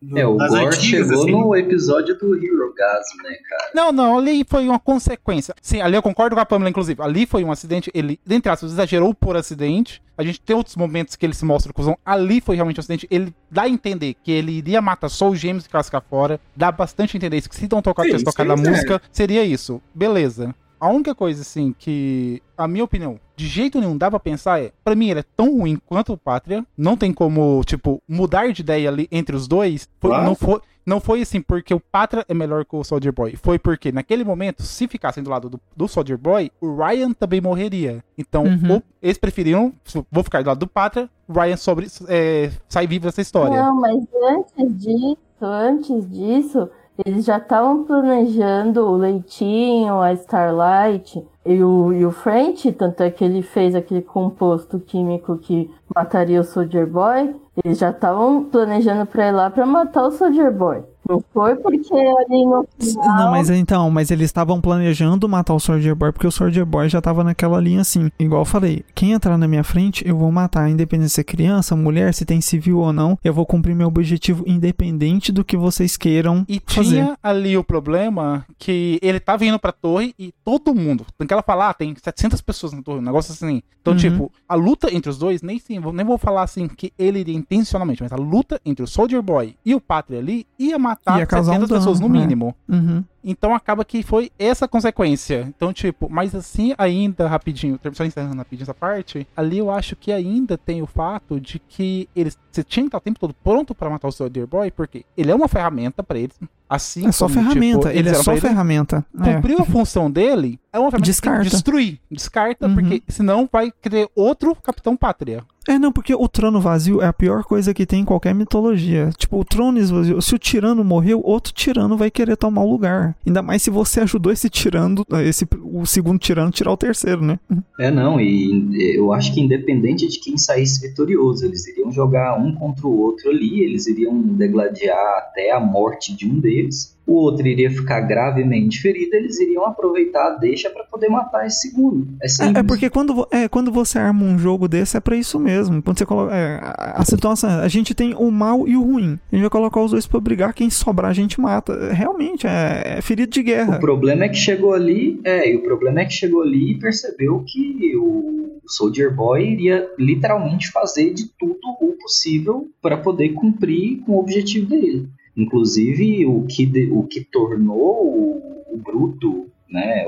no- 0.03 0.19
É, 0.19 0.27
o 0.27 0.37
Gore 0.37 0.67
antigas, 0.67 0.81
chegou 1.09 1.23
assim. 1.23 1.31
no 1.33 1.57
episódio 1.57 2.19
do 2.19 2.35
Hero 2.35 2.75
Gasm, 2.77 3.23
né, 3.23 3.37
cara? 3.49 3.71
Não, 3.75 3.93
não, 3.93 4.19
ali 4.19 4.45
foi 4.49 4.67
uma 4.69 4.79
consequência. 4.79 5.55
Sim, 5.61 5.81
ali 5.81 5.95
eu 5.97 6.03
concordo 6.03 6.35
com 6.35 6.41
a 6.41 6.47
Pamela, 6.47 6.71
inclusive. 6.71 7.03
Ali 7.03 7.27
foi 7.27 7.45
um 7.45 7.53
acidente, 7.53 7.91
ele, 7.95 8.19
dentre 8.27 8.51
aspas, 8.51 8.73
exagerou 8.73 9.15
por 9.15 9.37
acidente. 9.37 10.03
A 10.19 10.23
gente 10.23 10.41
tem 10.41 10.57
outros 10.57 10.77
momentos 10.77 11.15
que 11.17 11.27
ele 11.27 11.35
se 11.35 11.45
mostra 11.45 11.73
cuzão. 11.73 11.99
Ali 12.05 12.41
foi 12.41 12.57
realmente 12.57 12.79
um 12.79 12.81
acidente. 12.81 13.07
Ele 13.11 13.35
dá 13.51 13.63
a 13.63 13.69
entender 13.69 14.15
que 14.23 14.33
ele 14.33 14.53
iria 14.53 14.81
matar 14.81 15.09
só 15.11 15.29
os 15.29 15.39
gêmeos 15.39 15.67
e 15.67 15.69
cascar 15.69 16.03
fora. 16.09 16.41
Dá 16.57 16.73
bastante 16.73 17.15
a 17.15 17.19
entender 17.19 17.37
isso. 17.37 17.49
Que 17.51 17.57
se 17.57 17.69
não 17.71 17.83
tocar, 17.83 18.05
Sim, 18.05 18.15
a 18.15 18.19
sim, 18.19 18.43
é. 18.43 18.57
música, 18.71 19.03
seria 19.13 19.45
isso. 19.45 19.81
Beleza. 19.95 20.55
A 20.81 20.89
única 20.91 21.15
coisa, 21.15 21.43
assim, 21.43 21.75
que, 21.79 22.43
a 22.57 22.67
minha 22.69 22.85
opinião, 22.85 23.19
de 23.37 23.47
jeito 23.47 23.79
nenhum 23.81 23.97
dá 23.99 24.11
pra 24.11 24.19
pensar 24.19 24.61
é, 24.63 24.73
pra 24.83 24.95
mim 24.95 25.11
ele 25.11 25.21
é 25.21 25.25
tão 25.37 25.59
ruim 25.59 25.79
quanto 25.87 26.13
o 26.13 26.17
Pátria. 26.19 26.65
Não 26.77 26.97
tem 26.97 27.13
como, 27.13 27.63
tipo, 27.65 28.03
mudar 28.09 28.51
de 28.53 28.63
ideia 28.63 28.89
ali 28.89 29.07
entre 29.13 29.37
os 29.37 29.47
dois. 29.47 29.89
Foi- 30.01 30.11
Claro. 30.11 30.25
não, 30.25 30.35
foi, 30.35 30.61
não 30.87 31.01
foi 31.01 31.21
assim 31.23 31.41
porque 31.43 31.75
o 31.75 31.81
Pátria 31.81 32.25
é 32.29 32.33
melhor 32.35 32.65
que 32.65 32.75
o 32.75 32.83
Soldier 32.83 33.13
Boy. 33.13 33.37
Foi 33.37 33.59
porque, 33.59 33.93
naquele 33.93 34.25
momento, 34.25 34.63
se 34.63 34.89
ficassem 34.89 35.23
do 35.23 35.29
lado 35.31 35.51
do, 35.51 35.61
do 35.77 35.87
Soldier 35.87 36.17
Boy, 36.19 36.51
o 36.61 36.75
Ryan 36.77 37.13
também 37.13 37.41
morreria. 37.41 38.03
Então, 38.17 38.45
Uhum. 38.45 38.77
o- 38.79 38.83
eles 39.03 39.19
preferiram, 39.19 39.73
vou 40.11 40.25
ficar 40.25 40.43
do 40.43 40.49
lado 40.49 40.61
do 40.61 40.67
Pátria, 40.67 41.11
o 41.29 41.33
Ryan 41.33 41.57
sobre, 41.57 41.87
é, 42.09 42.51
sai 42.69 42.87
vivo 42.87 43.05
dessa 43.05 43.21
história. 43.21 43.63
Não, 43.63 43.75
mas 43.81 43.97
antes 44.31 44.79
disso, 44.81 45.19
antes 45.43 46.11
disso, 46.11 46.69
eles 47.05 47.25
já 47.25 47.39
estavam 47.39 47.85
planejando 47.85 48.87
o 48.87 48.97
Leitinho, 48.97 50.01
a 50.01 50.13
Starlight 50.15 51.27
e 51.45 51.63
o, 51.63 51.93
e 51.93 52.07
o 52.07 52.11
French, 52.11 52.73
tanto 52.73 53.03
é 53.03 53.11
que 53.11 53.25
ele 53.25 53.43
fez 53.43 53.75
aquele 53.75 54.03
composto 54.03 54.81
químico 54.81 55.37
que 55.37 55.71
mataria 55.95 56.41
o 56.41 56.45
Soldier 56.45 56.87
Boy. 56.87 57.35
Eles 57.65 57.79
já 57.79 57.91
estavam 57.91 58.45
planejando 58.45 59.07
pra 59.07 59.29
ir 59.29 59.33
lá 59.33 59.51
pra 59.51 59.67
matar 59.67 60.07
o 60.07 60.11
Soldier 60.11 60.53
Boy. 60.53 60.83
Não 61.09 61.23
foi 61.33 61.55
porque 61.57 61.93
ali 61.95 62.45
no 62.45 62.67
final... 62.81 63.17
Não, 63.19 63.31
mas 63.31 63.51
então, 63.51 63.91
mas 63.91 64.11
eles 64.11 64.27
estavam 64.27 64.61
planejando 64.61 65.29
matar 65.29 65.55
o 65.55 65.61
Soldier 65.61 65.95
Boy 65.95 66.13
porque 66.13 66.27
o 66.27 66.31
Soldier 66.31 66.67
Boy 66.67 66.89
já 66.89 67.01
tava 67.01 67.23
naquela 67.25 67.61
linha 67.61 67.81
assim. 67.83 68.11
Igual 68.19 68.43
eu 68.43 68.47
falei, 68.47 68.85
quem 68.95 69.13
entrar 69.13 69.37
na 69.39 69.47
minha 69.49 69.65
frente, 69.65 70.07
eu 70.07 70.17
vou 70.17 70.31
matar, 70.33 70.69
independente 70.69 71.11
se 71.11 71.21
é 71.21 71.25
criança, 71.25 71.77
mulher, 71.77 72.13
se 72.15 72.25
tem 72.25 72.41
civil 72.41 72.79
ou 72.79 72.93
não. 72.93 73.19
Eu 73.23 73.33
vou 73.33 73.47
cumprir 73.47 73.75
meu 73.75 73.89
objetivo 73.89 74.45
independente 74.47 75.31
do 75.33 75.45
que 75.45 75.57
vocês 75.57 75.97
queiram 75.97 76.45
E 76.49 76.61
fazer. 76.67 76.91
tinha 76.91 77.19
ali 77.23 77.57
o 77.57 77.65
problema 77.65 78.45
que 78.59 78.99
ele 79.03 79.21
tava 79.21 79.45
indo 79.45 79.59
pra 79.59 79.73
torre 79.73 80.15
e 80.19 80.33
todo 80.45 80.75
mundo, 80.75 81.05
tem 81.19 81.27
que 81.27 81.33
ela 81.33 81.43
falar, 81.43 81.71
ah, 81.71 81.75
tem 81.75 81.95
700 81.95 82.41
pessoas 82.41 82.73
na 82.73 82.83
torre, 82.83 82.99
um 82.99 83.03
negócio 83.03 83.33
assim. 83.33 83.63
Então, 83.81 83.93
Uhum. 83.93 83.99
tipo, 84.01 84.33
a 84.49 84.55
luta 84.57 84.93
entre 84.93 85.09
os 85.09 85.17
dois, 85.17 85.43
nem, 85.43 85.59
sim, 85.61 85.79
nem 85.95 86.05
vou 86.05 86.19
falar 86.19 86.43
assim 86.43 86.67
que 86.67 86.93
ele 86.99 87.21
iria 87.21 87.37
intencionalmente, 87.37 88.03
mas 88.03 88.13
a 88.13 88.17
luta 88.17 88.61
entre 88.65 88.83
o 88.83 88.87
Soldier 88.87 89.23
Boy 89.23 89.55
e 89.65 89.75
o 89.75 89.81
Pátria 89.81 90.19
ali 90.19 90.45
ia 90.59 90.77
matar 90.79 90.96
Ia 91.17 91.27
causar 91.27 91.53
um 91.53 91.61
700 91.61 91.79
pessoas 91.79 92.01
no 92.01 92.09
dano, 92.09 92.19
é. 92.19 92.23
mínimo. 92.23 92.55
Uhum. 92.69 93.05
Então 93.29 93.53
acaba 93.55 93.85
que 93.85 94.03
foi 94.05 94.31
essa 94.39 94.69
consequência. 94.69 95.45
Então, 95.55 95.73
tipo, 95.73 96.09
mas 96.09 96.35
assim 96.35 96.75
ainda, 96.79 97.27
rapidinho, 97.27 97.79
só 97.93 98.05
encerrando 98.05 98.37
rapidinho 98.37 98.63
essa 98.65 98.73
parte, 98.75 99.27
ali 99.37 99.59
eu 99.59 99.71
acho 99.71 99.97
que 99.97 100.13
ainda 100.13 100.57
tem 100.57 100.81
o 100.81 100.87
fato 100.87 101.41
de 101.41 101.59
que 101.59 102.09
eles 102.15 102.39
você 102.53 102.63
tinha 102.65 102.85
que 102.85 102.89
estar 102.89 102.99
o 102.99 103.03
tempo 103.03 103.19
todo 103.21 103.35
pronto 103.45 103.75
pra 103.75 103.91
matar 103.91 104.09
o 104.09 104.13
Soldier 104.13 104.47
Boy, 104.47 104.71
porque 104.71 105.05
ele 105.15 105.31
é 105.31 105.35
uma 105.35 105.47
ferramenta 105.49 106.03
pra 106.03 106.19
eles. 106.19 106.39
Assim 106.69 107.07
É 107.07 107.13
só 107.13 107.27
como, 107.29 107.39
ferramenta, 107.39 107.89
tipo, 107.91 107.99
ele 108.01 108.09
é 108.09 108.15
só 108.15 108.33
ele. 108.33 108.41
ferramenta. 108.41 109.05
É. 109.21 109.35
Cumpriu 109.35 109.59
a 109.61 109.65
função 109.65 110.11
dele, 110.11 110.59
é 110.73 110.79
uma 110.79 110.91
ferramenta 110.91 111.07
Descarta. 111.07 111.45
que 111.45 111.51
destruir. 111.51 112.01
Descarta, 112.11 112.67
Uhum. 112.67 112.75
porque 112.75 113.03
senão 113.09 113.49
vai 113.53 113.71
ter 113.71 114.09
outro 114.17 114.57
Capitão 114.57 114.97
Pátria. 114.97 115.45
É, 115.69 115.79
não, 115.79 115.93
porque 115.93 116.15
o 116.15 116.29
trono 116.29 116.61
vazio 116.61 117.03
é 117.03 117.07
a 117.07 117.13
pior 117.13 117.45
coisa 117.45 117.75
que 117.75 117.85
tem 117.85 118.01
em 118.01 118.05
qualquer 118.05 118.35
mitologia. 118.35 119.11
Tipo, 119.17 119.39
o 119.39 119.45
trono 119.45 119.79
esvaziou. 119.79 120.21
Se 120.23 120.35
o 120.35 120.39
tirano 120.39 120.83
morreu, 120.85 121.21
outro 121.25 121.53
tirano 121.53 121.97
vai 121.97 122.11
querer 122.11 122.37
tomar 122.37 122.63
o 122.63 122.71
lugar. 122.71 123.16
Ainda 123.25 123.43
mais 123.43 123.63
se 123.63 123.71
você 123.71 124.01
ajudou 124.01 124.33
esse 124.33 124.49
tirano, 124.49 125.05
esse, 125.25 125.47
o 125.63 125.85
segundo 125.85 126.19
tirano, 126.19 126.51
tirar 126.51 126.73
o 126.73 126.77
terceiro, 126.77 127.23
né? 127.23 127.39
É, 127.79 127.91
não, 127.91 128.21
e 128.21 128.97
eu 128.97 129.13
acho 129.13 129.35
que 129.35 129.41
independente 129.41 130.07
de 130.09 130.21
quem 130.21 130.39
saísse 130.39 130.87
vitorioso, 130.87 131.45
eles 131.45 131.67
iriam 131.67 131.91
jogar 131.91 132.39
um 132.39 132.55
contra 132.55 132.87
o 132.87 133.01
outro 133.01 133.31
ali, 133.31 133.61
eles 133.63 133.87
iriam 133.87 134.21
degladiar 134.21 135.19
até 135.19 135.53
a 135.53 135.61
morte 135.61 136.15
de 136.15 136.27
um 136.27 136.39
deles. 136.39 136.96
O 137.07 137.15
outro 137.15 137.47
iria 137.47 137.71
ficar 137.71 138.01
gravemente 138.01 138.81
ferido, 138.81 139.15
eles 139.15 139.39
iriam 139.39 139.65
aproveitar 139.65 140.27
a 140.27 140.31
deixa 140.39 140.69
pra 140.71 140.83
poder 140.85 141.09
matar 141.09 141.47
esse 141.47 141.69
segundo. 141.69 142.09
É 142.21 142.27
É, 142.57 142.61
é 142.61 142.63
porque 142.63 142.91
quando, 142.91 143.27
é, 143.31 143.49
quando 143.49 143.71
você 143.71 143.99
arma 143.99 144.25
um 144.25 144.39
jogo 144.39 144.67
desse, 144.67 144.97
é 144.97 145.01
pra 145.01 145.17
isso 145.17 145.39
mesmo. 145.39 145.83
Quando 145.83 145.99
você 145.99 146.07
coloca. 146.07 146.35
é, 146.35 146.59
a, 146.63 147.01
a 147.01 147.05
situação. 147.05 147.61
A 147.61 147.69
gente 147.69 147.95
tem 147.95 148.15
o 148.15 148.31
mal 148.31 148.67
e 148.67 148.77
o 148.77 148.83
ruim. 148.83 149.19
A 149.31 149.35
gente 149.37 149.43
vai 149.43 149.51
colocar 149.51 149.81
os 149.81 149.93
dois 149.93 150.07
pra 150.07 150.19
brigar, 150.21 150.53
quem 150.53 150.69
sobrar 150.69 151.11
a 151.11 151.15
gente 151.15 151.41
mata. 151.41 151.73
É, 151.73 151.93
Realmente, 151.93 152.47
é, 152.47 152.99
é 152.99 153.03
ferido 153.03 153.31
de 153.31 153.41
O 153.41 153.45
guerra. 153.45 153.79
problema 153.79 154.25
é 154.25 154.29
que 154.29 154.37
chegou 154.37 154.73
ali, 154.73 155.21
é, 155.25 155.53
e 155.53 155.57
o 155.57 155.63
problema 155.63 156.01
é 156.01 156.05
que 156.05 156.13
chegou 156.13 156.43
ali 156.43 156.73
e 156.73 156.79
percebeu 156.79 157.45
que 157.47 157.97
o 157.97 158.61
Soldier 158.67 159.15
Boy 159.15 159.53
iria 159.53 159.89
literalmente 159.99 160.71
fazer 160.71 161.13
de 161.15 161.29
tudo 161.39 161.59
o 161.81 161.93
possível 161.93 162.69
para 162.81 162.97
poder 162.97 163.31
cumprir 163.31 164.01
com 164.01 164.13
o 164.13 164.21
objetivo 164.21 164.69
dele. 164.69 165.09
Inclusive, 165.37 166.27
o 166.27 166.43
que, 166.47 166.65
de- 166.67 166.91
o 166.91 167.03
que 167.03 167.23
tornou 167.23 168.07
o, 168.07 168.65
o 168.73 168.77
Bruto, 168.77 169.47
né? 169.71 170.05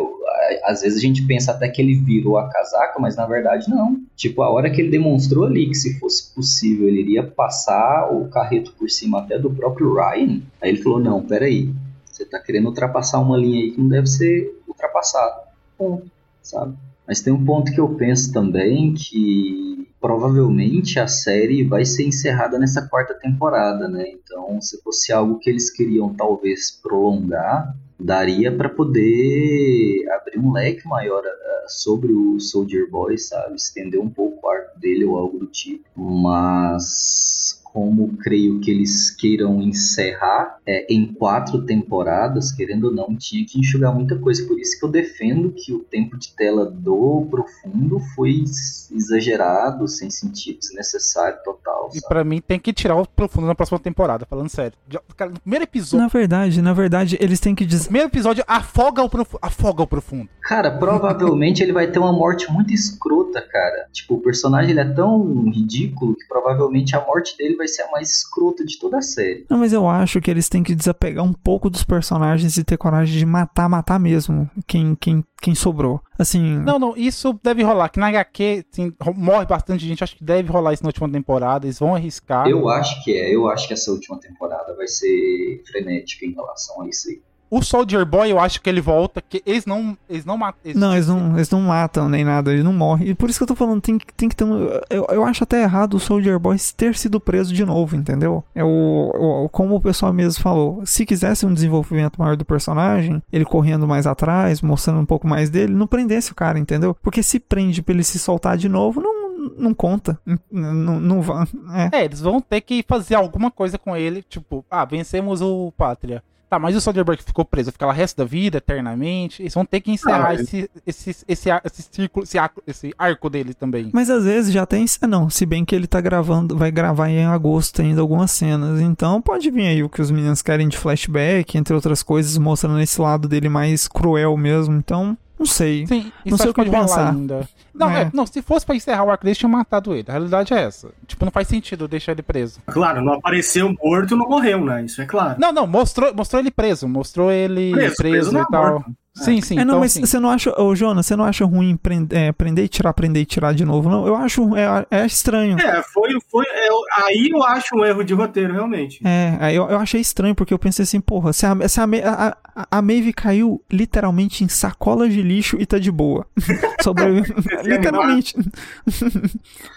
Às 0.64 0.80
vezes 0.82 0.98
a 0.98 1.00
gente 1.00 1.22
pensa 1.26 1.52
até 1.52 1.68
que 1.68 1.82
ele 1.82 1.94
virou 1.96 2.38
a 2.38 2.48
casaca, 2.48 2.98
mas 2.98 3.16
na 3.16 3.26
verdade 3.26 3.68
não. 3.68 4.00
Tipo, 4.16 4.42
a 4.42 4.50
hora 4.50 4.70
que 4.70 4.80
ele 4.80 4.90
demonstrou 4.90 5.44
ali 5.44 5.66
que 5.68 5.74
se 5.74 5.98
fosse 5.98 6.32
possível 6.34 6.88
ele 6.88 7.00
iria 7.00 7.22
passar 7.22 8.09
o 8.12 8.28
carreto 8.28 8.72
por 8.78 8.88
cima 8.88 9.18
até 9.20 9.38
do 9.38 9.50
próprio 9.50 9.92
Ryan, 9.94 10.40
aí 10.60 10.70
ele 10.70 10.82
falou: 10.82 11.00
não, 11.00 11.22
peraí, 11.22 11.72
você 12.10 12.24
tá 12.24 12.38
querendo 12.38 12.66
ultrapassar 12.66 13.20
uma 13.20 13.36
linha 13.36 13.60
aí 13.64 13.70
que 13.72 13.80
não 13.80 13.88
deve 13.88 14.06
ser 14.06 14.59
ultrapassada. 14.66 15.42
Ponto, 15.76 16.06
sabe? 16.42 16.74
Mas 17.06 17.20
tem 17.20 17.32
um 17.32 17.44
ponto 17.44 17.72
que 17.72 17.80
eu 17.80 17.88
penso 17.90 18.32
também 18.32 18.94
que 18.94 19.77
provavelmente 20.00 20.98
a 20.98 21.06
série 21.06 21.64
vai 21.64 21.84
ser 21.84 22.04
encerrada 22.04 22.58
nessa 22.58 22.86
quarta 22.86 23.14
temporada, 23.14 23.88
né? 23.88 24.06
Então, 24.08 24.60
se 24.60 24.80
fosse 24.82 25.12
algo 25.12 25.38
que 25.38 25.50
eles 25.50 25.70
queriam 25.70 26.14
talvez 26.14 26.70
prolongar, 26.70 27.74
daria 27.98 28.54
para 28.54 28.68
poder 28.68 30.04
abrir 30.12 30.38
um 30.38 30.52
leque 30.52 30.86
maior 30.86 31.22
ah, 31.26 31.64
sobre 31.66 32.12
o 32.12 32.38
Soldier 32.38 32.88
Boy, 32.88 33.18
sabe? 33.18 33.56
Estender 33.56 34.00
um 34.00 34.08
pouco 34.08 34.46
o 34.46 34.50
arco 34.50 34.78
dele 34.78 35.04
ou 35.04 35.18
algo 35.18 35.38
do 35.38 35.46
tipo. 35.46 35.84
Mas 35.96 37.57
como 37.72 38.16
creio 38.18 38.60
que 38.60 38.70
eles 38.70 39.10
queiram 39.10 39.60
encerrar 39.62 40.58
é, 40.66 40.86
em 40.92 41.06
quatro 41.06 41.62
temporadas, 41.62 42.52
querendo 42.52 42.84
ou 42.84 42.92
não, 42.92 43.14
tinha 43.16 43.44
que 43.46 43.58
enxugar 43.58 43.94
muita 43.94 44.16
coisa. 44.18 44.46
Por 44.46 44.58
isso 44.58 44.78
que 44.78 44.84
eu 44.84 44.90
defendo 44.90 45.50
que 45.50 45.72
o 45.72 45.80
tempo 45.80 46.16
de 46.18 46.34
tela 46.34 46.66
do 46.66 47.26
Profundo 47.30 48.00
foi 48.14 48.42
exagerado, 48.90 49.86
sem 49.88 50.10
sentido, 50.10 50.58
desnecessário 50.58 51.38
total. 51.44 51.90
E 51.94 52.00
pra 52.00 52.24
mim 52.24 52.40
tem 52.40 52.58
que 52.58 52.72
tirar 52.72 52.96
o 52.96 53.06
profundo 53.06 53.46
na 53.46 53.54
próxima 53.54 53.78
temporada, 53.78 54.26
falando 54.26 54.48
sério. 54.48 54.76
Cara, 55.16 55.30
no 55.30 55.40
primeiro 55.40 55.64
episódio. 55.64 55.98
Na 55.98 56.08
verdade, 56.08 56.62
na 56.62 56.72
verdade, 56.72 57.16
eles 57.20 57.40
têm 57.40 57.54
que 57.54 57.64
dizer. 57.64 57.84
Primeiro 57.84 58.08
episódio 58.08 58.44
afoga 58.46 59.02
o, 59.02 59.08
profu- 59.08 59.38
afoga 59.40 59.82
o 59.82 59.86
profundo. 59.86 60.28
Cara, 60.42 60.70
provavelmente 60.70 61.62
ele 61.62 61.72
vai 61.72 61.86
ter 61.90 61.98
uma 61.98 62.12
morte 62.12 62.50
muito 62.50 62.72
escrota, 62.72 63.40
cara. 63.40 63.86
Tipo, 63.92 64.14
o 64.14 64.20
personagem 64.20 64.70
ele 64.70 64.80
é 64.80 64.84
tão 64.84 65.44
ridículo 65.50 66.14
que 66.14 66.26
provavelmente 66.26 66.96
a 66.96 67.04
morte 67.04 67.36
dele 67.36 67.56
vai 67.59 67.68
ser 67.68 67.82
a 67.82 67.90
mais 67.90 68.10
escrota 68.10 68.64
de 68.64 68.78
toda 68.78 68.98
a 68.98 69.02
série. 69.02 69.44
Não, 69.51 69.59
mas 69.59 69.72
eu 69.72 69.86
acho 69.86 70.20
que 70.20 70.30
eles 70.30 70.48
têm 70.48 70.62
que 70.62 70.74
desapegar 70.74 71.24
um 71.24 71.32
pouco 71.32 71.68
dos 71.68 71.85
personagens 71.85 72.56
e 72.56 72.64
ter 72.64 72.78
coragem 72.78 73.18
de 73.18 73.26
matar, 73.26 73.68
matar 73.68 74.01
mesmo 74.01 74.48
quem, 74.66 74.94
quem, 74.94 75.22
quem 75.43 75.55
sobrou. 75.55 76.01
Assim. 76.18 76.59
Não, 76.60 76.78
não, 76.78 76.97
isso 76.97 77.39
deve 77.43 77.62
rolar. 77.62 77.89
Que 77.90 78.01
na 78.01 78.09
HQ 78.09 78.64
assim, 78.72 78.93
morre 79.14 79.44
bastante 79.44 79.86
gente. 79.86 80.02
Acho 80.02 80.16
que 80.16 80.24
deve 80.24 80.51
rolar 80.51 80.72
isso 80.72 80.82
na 80.82 80.89
última 80.89 81.10
temporada. 81.10 81.66
Eles 81.66 81.78
vão 81.78 81.94
arriscar. 81.94 82.48
Eu 82.48 82.68
acho 82.68 83.02
que 83.05 83.12
é. 83.12 83.35
Eu 83.35 83.48
acho 83.48 83.66
que 83.66 83.74
essa 83.74 83.90
última 83.90 84.18
temporada 84.18 84.74
vai 84.74 84.86
ser 84.86 85.62
frenética 85.66 86.24
em 86.24 86.32
relação 86.32 86.82
a 86.82 86.89
isso 86.89 87.09
aí. 87.09 87.20
O 87.50 87.62
Soldier 87.62 88.04
Boy, 88.04 88.30
eu 88.30 88.38
acho 88.38 88.60
que 88.60 88.68
ele 88.68 88.80
volta, 88.80 89.22
que 89.22 89.42
eles 89.46 89.64
não, 89.64 89.96
eles 90.08 90.24
não 90.24 90.36
matam. 90.36 90.60
Eles... 90.64 90.76
Não, 90.76 90.92
eles 90.92 91.06
não, 91.08 91.36
eles 91.36 91.50
não 91.50 91.60
matam 91.62 92.08
nem 92.08 92.24
nada, 92.24 92.52
ele 92.52 92.62
não 92.62 92.72
morre. 92.72 93.10
E 93.10 93.14
por 93.14 93.30
isso 93.30 93.38
que 93.38 93.42
eu 93.42 93.48
tô 93.48 93.54
falando, 93.54 93.80
tem, 93.80 93.98
tem 94.16 94.28
que 94.28 94.36
ter 94.36 94.44
um. 94.44 94.68
Eu, 94.90 95.06
eu 95.10 95.24
acho 95.24 95.44
até 95.44 95.62
errado 95.62 95.94
o 95.94 96.00
Soldier 96.00 96.38
Boy 96.38 96.56
ter 96.76 96.94
sido 96.96 97.18
preso 97.20 97.54
de 97.54 97.64
novo, 97.64 97.96
entendeu? 97.96 98.44
É 98.54 98.62
o, 98.62 99.44
o, 99.44 99.48
como 99.48 99.76
o 99.76 99.80
pessoal 99.80 100.12
mesmo 100.12 100.42
falou. 100.42 100.84
Se 100.84 101.06
quisesse 101.06 101.46
um 101.46 101.54
desenvolvimento 101.54 102.18
maior 102.18 102.36
do 102.36 102.44
personagem, 102.44 103.22
ele 103.32 103.44
correndo 103.44 103.86
mais 103.86 104.06
atrás, 104.06 104.60
mostrando 104.60 105.00
um 105.00 105.06
pouco 105.06 105.26
mais 105.26 105.48
dele, 105.48 105.74
não 105.74 105.86
prendesse 105.86 106.32
o 106.32 106.34
cara, 106.34 106.58
entendeu? 106.58 106.94
Porque 107.02 107.22
se 107.22 107.40
prende 107.40 107.82
pra 107.82 107.94
ele 107.94 108.04
se 108.04 108.18
soltar 108.18 108.56
de 108.56 108.68
novo, 108.68 109.00
não 109.00 109.28
não 109.56 109.72
conta. 109.72 110.18
Não, 110.50 111.00
não 111.00 111.22
vai. 111.22 111.46
É. 111.92 112.00
é. 112.00 112.04
eles 112.04 112.20
vão 112.20 112.40
ter 112.40 112.60
que 112.60 112.84
fazer 112.86 113.14
alguma 113.14 113.50
coisa 113.50 113.78
com 113.78 113.96
ele. 113.96 114.22
Tipo, 114.22 114.64
ah, 114.70 114.84
vencemos 114.84 115.40
o 115.40 115.72
Pátria. 115.76 116.22
Tá, 116.48 116.58
mas 116.58 116.74
o 116.74 116.80
Soderbergh 116.80 117.22
ficou 117.22 117.44
preso, 117.44 117.70
fica 117.70 117.84
lá 117.84 117.92
o 117.92 117.94
resto 117.94 118.16
da 118.16 118.24
vida, 118.24 118.56
eternamente. 118.56 119.42
Eles 119.42 119.52
vão 119.52 119.66
ter 119.66 119.80
que 119.80 119.90
encerrar 119.90 120.30
ah, 120.30 120.34
esse, 120.34 120.70
esse, 120.86 121.10
esse, 121.28 121.50
esse, 121.50 121.82
círculo, 121.92 122.24
esse 122.24 122.38
arco, 122.38 122.62
esse 122.66 122.94
arco 122.96 123.28
dele 123.28 123.52
também. 123.52 123.90
Mas 123.92 124.08
às 124.08 124.24
vezes 124.24 124.50
já 124.52 124.64
tem. 124.64 124.86
Não, 125.06 125.28
se 125.28 125.44
bem 125.44 125.62
que 125.62 125.74
ele 125.74 125.86
tá 125.86 126.00
gravando, 126.00 126.56
vai 126.56 126.70
gravar 126.70 127.10
em 127.10 127.26
agosto 127.26 127.82
ainda 127.82 128.00
algumas 128.00 128.30
cenas. 128.30 128.80
Então 128.80 129.20
pode 129.20 129.50
vir 129.50 129.66
aí 129.66 129.82
o 129.82 129.90
que 129.90 130.00
os 130.00 130.10
meninos 130.10 130.40
querem 130.40 130.68
de 130.68 130.78
flashback, 130.78 131.58
entre 131.58 131.74
outras 131.74 132.02
coisas, 132.02 132.38
mostrando 132.38 132.80
esse 132.80 132.98
lado 132.98 133.28
dele 133.28 133.50
mais 133.50 133.86
cruel 133.86 134.34
mesmo. 134.36 134.74
Então, 134.74 135.18
não 135.38 135.46
sei. 135.46 135.86
Sim, 135.86 136.10
não 136.24 136.38
sei 136.38 136.50
o 136.50 136.54
que 136.54 136.64
pensar. 136.64 137.12
Ainda. 137.12 137.46
Não, 137.78 137.90
é. 137.90 138.02
É, 138.02 138.10
não, 138.12 138.26
se 138.26 138.42
fosse 138.42 138.64
pra 138.64 138.74
encerrar 138.74 139.05
o 139.05 139.10
arco 139.10 139.24
dele, 139.24 139.36
tinha 139.36 139.48
matado 139.48 139.94
ele. 139.94 140.05
A 140.09 140.12
realidade 140.12 140.52
é 140.52 140.62
essa. 140.62 140.90
Tipo, 141.06 141.24
não 141.24 141.32
faz 141.32 141.48
sentido 141.48 141.88
deixar 141.88 142.12
ele 142.12 142.22
preso. 142.22 142.60
Claro, 142.66 143.02
não 143.02 143.14
apareceu 143.14 143.74
morto, 143.82 144.16
não 144.16 144.28
morreu, 144.28 144.64
né? 144.64 144.84
Isso 144.84 145.00
é 145.00 145.06
claro. 145.06 145.36
Não, 145.38 145.52
não, 145.52 145.66
mostrou, 145.66 146.14
mostrou 146.14 146.40
ele 146.40 146.50
preso. 146.50 146.88
Mostrou 146.88 147.30
ele 147.30 147.72
preso, 147.72 147.96
preso, 147.96 148.30
preso 148.30 148.38
e 148.38 148.46
tal. 148.50 148.72
Morto. 148.72 148.96
Sim, 149.18 149.40
sim. 149.40 149.55
É, 149.55 149.64
não, 149.64 149.74
então, 149.74 149.80
mas 149.80 149.94
você 149.94 150.18
não 150.18 150.30
acha, 150.30 150.60
ô 150.60 150.74
Jonas, 150.74 151.06
você 151.06 151.16
não 151.16 151.24
acha 151.24 151.44
ruim 151.44 151.76
prender, 151.76 152.18
é, 152.18 152.32
prender 152.32 152.64
e 152.64 152.68
tirar, 152.68 152.92
prender 152.92 153.22
e 153.22 153.26
tirar 153.26 153.52
de 153.52 153.64
novo, 153.64 153.88
não? 153.88 154.06
Eu 154.06 154.14
acho, 154.14 154.56
é, 154.56 154.86
é 154.90 155.06
estranho. 155.06 155.59
É, 155.59 155.82
foi, 155.82 156.10
foi, 156.30 156.44
é, 156.46 156.68
aí 157.05 157.30
eu 157.32 157.42
acho 157.42 157.76
um 157.76 157.84
erro 157.84 158.05
de 158.05 158.14
roteiro, 158.14 158.52
realmente. 158.52 159.00
É, 159.05 159.36
aí 159.40 159.56
eu, 159.56 159.68
eu 159.68 159.78
achei 159.78 160.00
estranho, 160.00 160.34
porque 160.34 160.55
eu 160.55 160.59
pensei 160.59 160.84
assim, 160.84 161.00
porra, 161.00 161.32
se 161.32 161.44
a, 161.46 161.68
se 161.68 161.80
a, 161.80 161.84
a, 161.84 162.36
a, 162.55 162.66
a 162.70 162.82
Maeve 162.82 163.12
caiu 163.12 163.62
literalmente 163.70 164.44
em 164.44 164.48
sacolas 164.48 165.12
de 165.12 165.22
lixo 165.22 165.56
e 165.59 165.66
tá 165.66 165.78
de 165.78 165.90
boa. 165.90 166.26
Sobreviveu. 166.80 167.36
literalmente. 167.76 168.34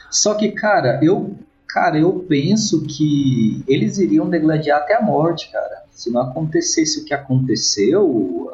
Só 0.09 0.34
que, 0.34 0.51
cara, 0.51 0.99
eu, 1.03 1.35
cara, 1.68 1.97
eu 1.97 2.26
penso 2.27 2.85
que 2.85 3.63
eles 3.68 3.97
iriam 3.97 4.30
degladiar 4.30 4.80
até 4.80 4.95
a 4.95 5.01
morte, 5.01 5.51
cara. 5.51 5.84
Se 5.91 6.09
não 6.09 6.22
acontecesse 6.22 7.01
o 7.01 7.05
que 7.05 7.13
aconteceu, 7.13 8.51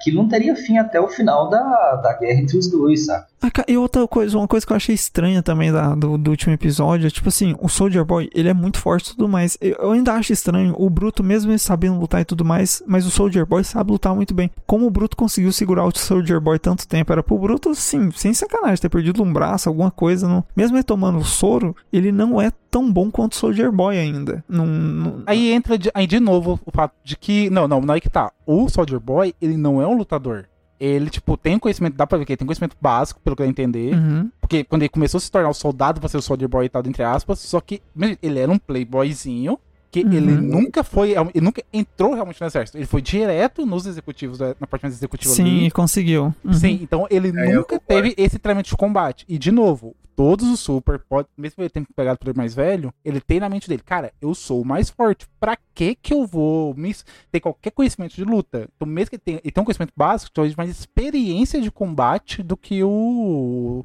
aquilo 0.00 0.22
não 0.22 0.28
teria 0.28 0.56
fim 0.56 0.78
até 0.78 0.98
o 0.98 1.08
final 1.08 1.50
da, 1.50 1.96
da 1.96 2.14
guerra 2.14 2.40
entre 2.40 2.56
os 2.56 2.68
dois, 2.68 3.04
sabe? 3.04 3.26
Ah, 3.42 3.50
e 3.66 3.76
outra 3.76 4.06
coisa, 4.06 4.36
uma 4.36 4.48
coisa 4.48 4.66
que 4.66 4.72
eu 4.72 4.76
achei 4.76 4.94
estranha 4.94 5.42
também 5.42 5.72
da, 5.72 5.94
do, 5.94 6.18
do, 6.18 6.30
último 6.30 6.52
episódio 6.52 7.06
é 7.06 7.10
tipo 7.10 7.28
assim, 7.28 7.54
o 7.58 7.68
Soldier 7.68 8.04
Boy, 8.04 8.28
ele 8.34 8.50
é 8.50 8.54
muito 8.54 8.78
forte 8.78 9.08
e 9.08 9.10
tudo 9.12 9.28
mais. 9.28 9.56
Eu 9.60 9.92
ainda 9.92 10.12
acho 10.12 10.32
estranho 10.32 10.74
o 10.76 10.90
Bruto, 10.90 11.22
mesmo 11.22 11.50
ele 11.50 11.58
sabendo 11.58 11.98
lutar 11.98 12.20
e 12.20 12.24
tudo 12.24 12.44
mais, 12.44 12.82
mas 12.86 13.06
o 13.06 13.10
Soldier 13.10 13.46
Boy 13.46 13.64
sabe 13.64 13.92
lutar 13.92 14.14
muito 14.14 14.34
bem. 14.34 14.50
Como 14.66 14.86
o 14.86 14.90
Bruto 14.90 15.16
conseguiu 15.16 15.52
segurar 15.52 15.86
o 15.86 15.96
Soldier 15.96 16.40
Boy 16.40 16.58
tanto 16.58 16.86
tempo? 16.86 17.12
Era 17.12 17.22
pro 17.22 17.38
Bruto, 17.38 17.74
sim, 17.74 18.10
sem 18.10 18.34
sacanagem, 18.34 18.76
ter 18.76 18.90
perdido 18.90 19.22
um 19.22 19.32
braço, 19.32 19.68
alguma 19.68 19.90
coisa. 19.90 20.28
Não... 20.28 20.44
Mesmo 20.54 20.76
ele 20.76 20.84
tomando 20.84 21.18
o 21.18 21.24
soro, 21.24 21.74
ele 21.90 22.12
não 22.12 22.40
é 22.40 22.52
tão 22.70 22.90
bom 22.90 23.10
quanto 23.10 23.32
o 23.32 23.36
Soldier 23.36 23.72
Boy 23.72 23.98
ainda. 23.98 24.44
Não, 24.48 24.66
não... 24.66 25.22
Aí 25.26 25.50
entra 25.50 25.78
de, 25.78 25.90
aí 25.94 26.06
de 26.06 26.20
novo 26.20 26.60
o 26.64 26.70
fato 26.70 26.94
de 27.02 27.16
que. 27.16 27.48
Não, 27.50 27.66
não, 27.66 27.80
não 27.80 27.94
é 27.94 28.00
que 28.00 28.08
tá. 28.08 28.30
O 28.52 28.68
Soldier 28.68 28.98
Boy, 28.98 29.34
ele 29.40 29.56
não 29.56 29.80
é 29.80 29.86
um 29.86 29.96
lutador 29.96 30.48
ele, 30.80 31.10
tipo, 31.10 31.36
tem 31.36 31.58
conhecimento, 31.58 31.94
dá 31.94 32.06
pra 32.06 32.16
ver 32.16 32.24
que 32.24 32.32
ele 32.32 32.38
tem 32.38 32.46
conhecimento 32.46 32.74
básico, 32.80 33.20
pelo 33.20 33.36
que 33.36 33.42
eu 33.42 33.46
entender. 33.46 33.94
Uhum. 33.94 34.30
Porque 34.40 34.64
quando 34.64 34.80
ele 34.80 34.88
começou 34.88 35.18
a 35.18 35.20
se 35.20 35.30
tornar 35.30 35.50
o 35.50 35.54
soldado 35.54 36.00
pra 36.00 36.08
ser 36.08 36.16
o 36.16 36.22
Soldier 36.22 36.48
Boy 36.48 36.64
e 36.64 36.68
tal, 36.70 36.82
entre 36.86 37.02
aspas, 37.02 37.38
só 37.40 37.60
que 37.60 37.82
ele 38.22 38.38
era 38.38 38.50
um 38.50 38.58
playboyzinho, 38.58 39.58
que 39.90 40.02
uhum. 40.02 40.12
ele 40.12 40.32
nunca 40.32 40.82
foi, 40.82 41.10
ele 41.34 41.44
nunca 41.44 41.62
entrou 41.70 42.14
realmente 42.14 42.40
no 42.40 42.46
exército. 42.46 42.78
Ele 42.78 42.86
foi 42.86 43.02
direto 43.02 43.66
nos 43.66 43.84
executivos, 43.84 44.38
na 44.38 44.66
parte 44.66 44.82
mais 44.82 44.94
executiva 44.94 45.34
Sim, 45.34 45.42
ali. 45.42 45.60
Sim, 45.64 45.70
conseguiu. 45.70 46.34
Uhum. 46.42 46.52
Sim, 46.54 46.78
então 46.80 47.06
ele 47.10 47.28
é, 47.28 47.52
nunca 47.52 47.78
teve 47.78 48.14
esse 48.16 48.38
treinamento 48.38 48.70
de 48.70 48.76
combate. 48.76 49.26
E, 49.28 49.36
de 49.36 49.52
novo, 49.52 49.94
todos 50.20 50.46
os 50.50 50.60
super, 50.60 50.98
pode, 50.98 51.28
mesmo 51.34 51.62
ele 51.62 51.70
tendo 51.70 51.86
pegado 51.96 52.18
pelo 52.18 52.36
mais 52.36 52.54
velho, 52.54 52.92
ele 53.02 53.22
tem 53.22 53.40
na 53.40 53.48
mente 53.48 53.66
dele, 53.66 53.82
cara, 53.82 54.12
eu 54.20 54.34
sou 54.34 54.60
o 54.60 54.66
mais 54.66 54.90
forte. 54.90 55.26
Pra 55.40 55.56
que 55.74 55.94
que 55.94 56.12
eu 56.12 56.26
vou 56.26 56.74
me, 56.74 56.94
ter 57.32 57.40
qualquer 57.40 57.70
conhecimento 57.70 58.14
de 58.14 58.22
luta? 58.22 58.68
Então, 58.76 58.86
mesmo 58.86 59.08
que 59.08 59.16
ele 59.16 59.22
tenha, 59.24 59.40
ele 59.42 59.50
tenha 59.50 59.62
um 59.62 59.64
conhecimento 59.64 59.94
básico, 59.96 60.30
talvez 60.30 60.54
mais 60.54 60.68
experiência 60.68 61.58
de 61.58 61.70
combate 61.70 62.42
do 62.42 62.54
que 62.54 62.84
o 62.84 63.82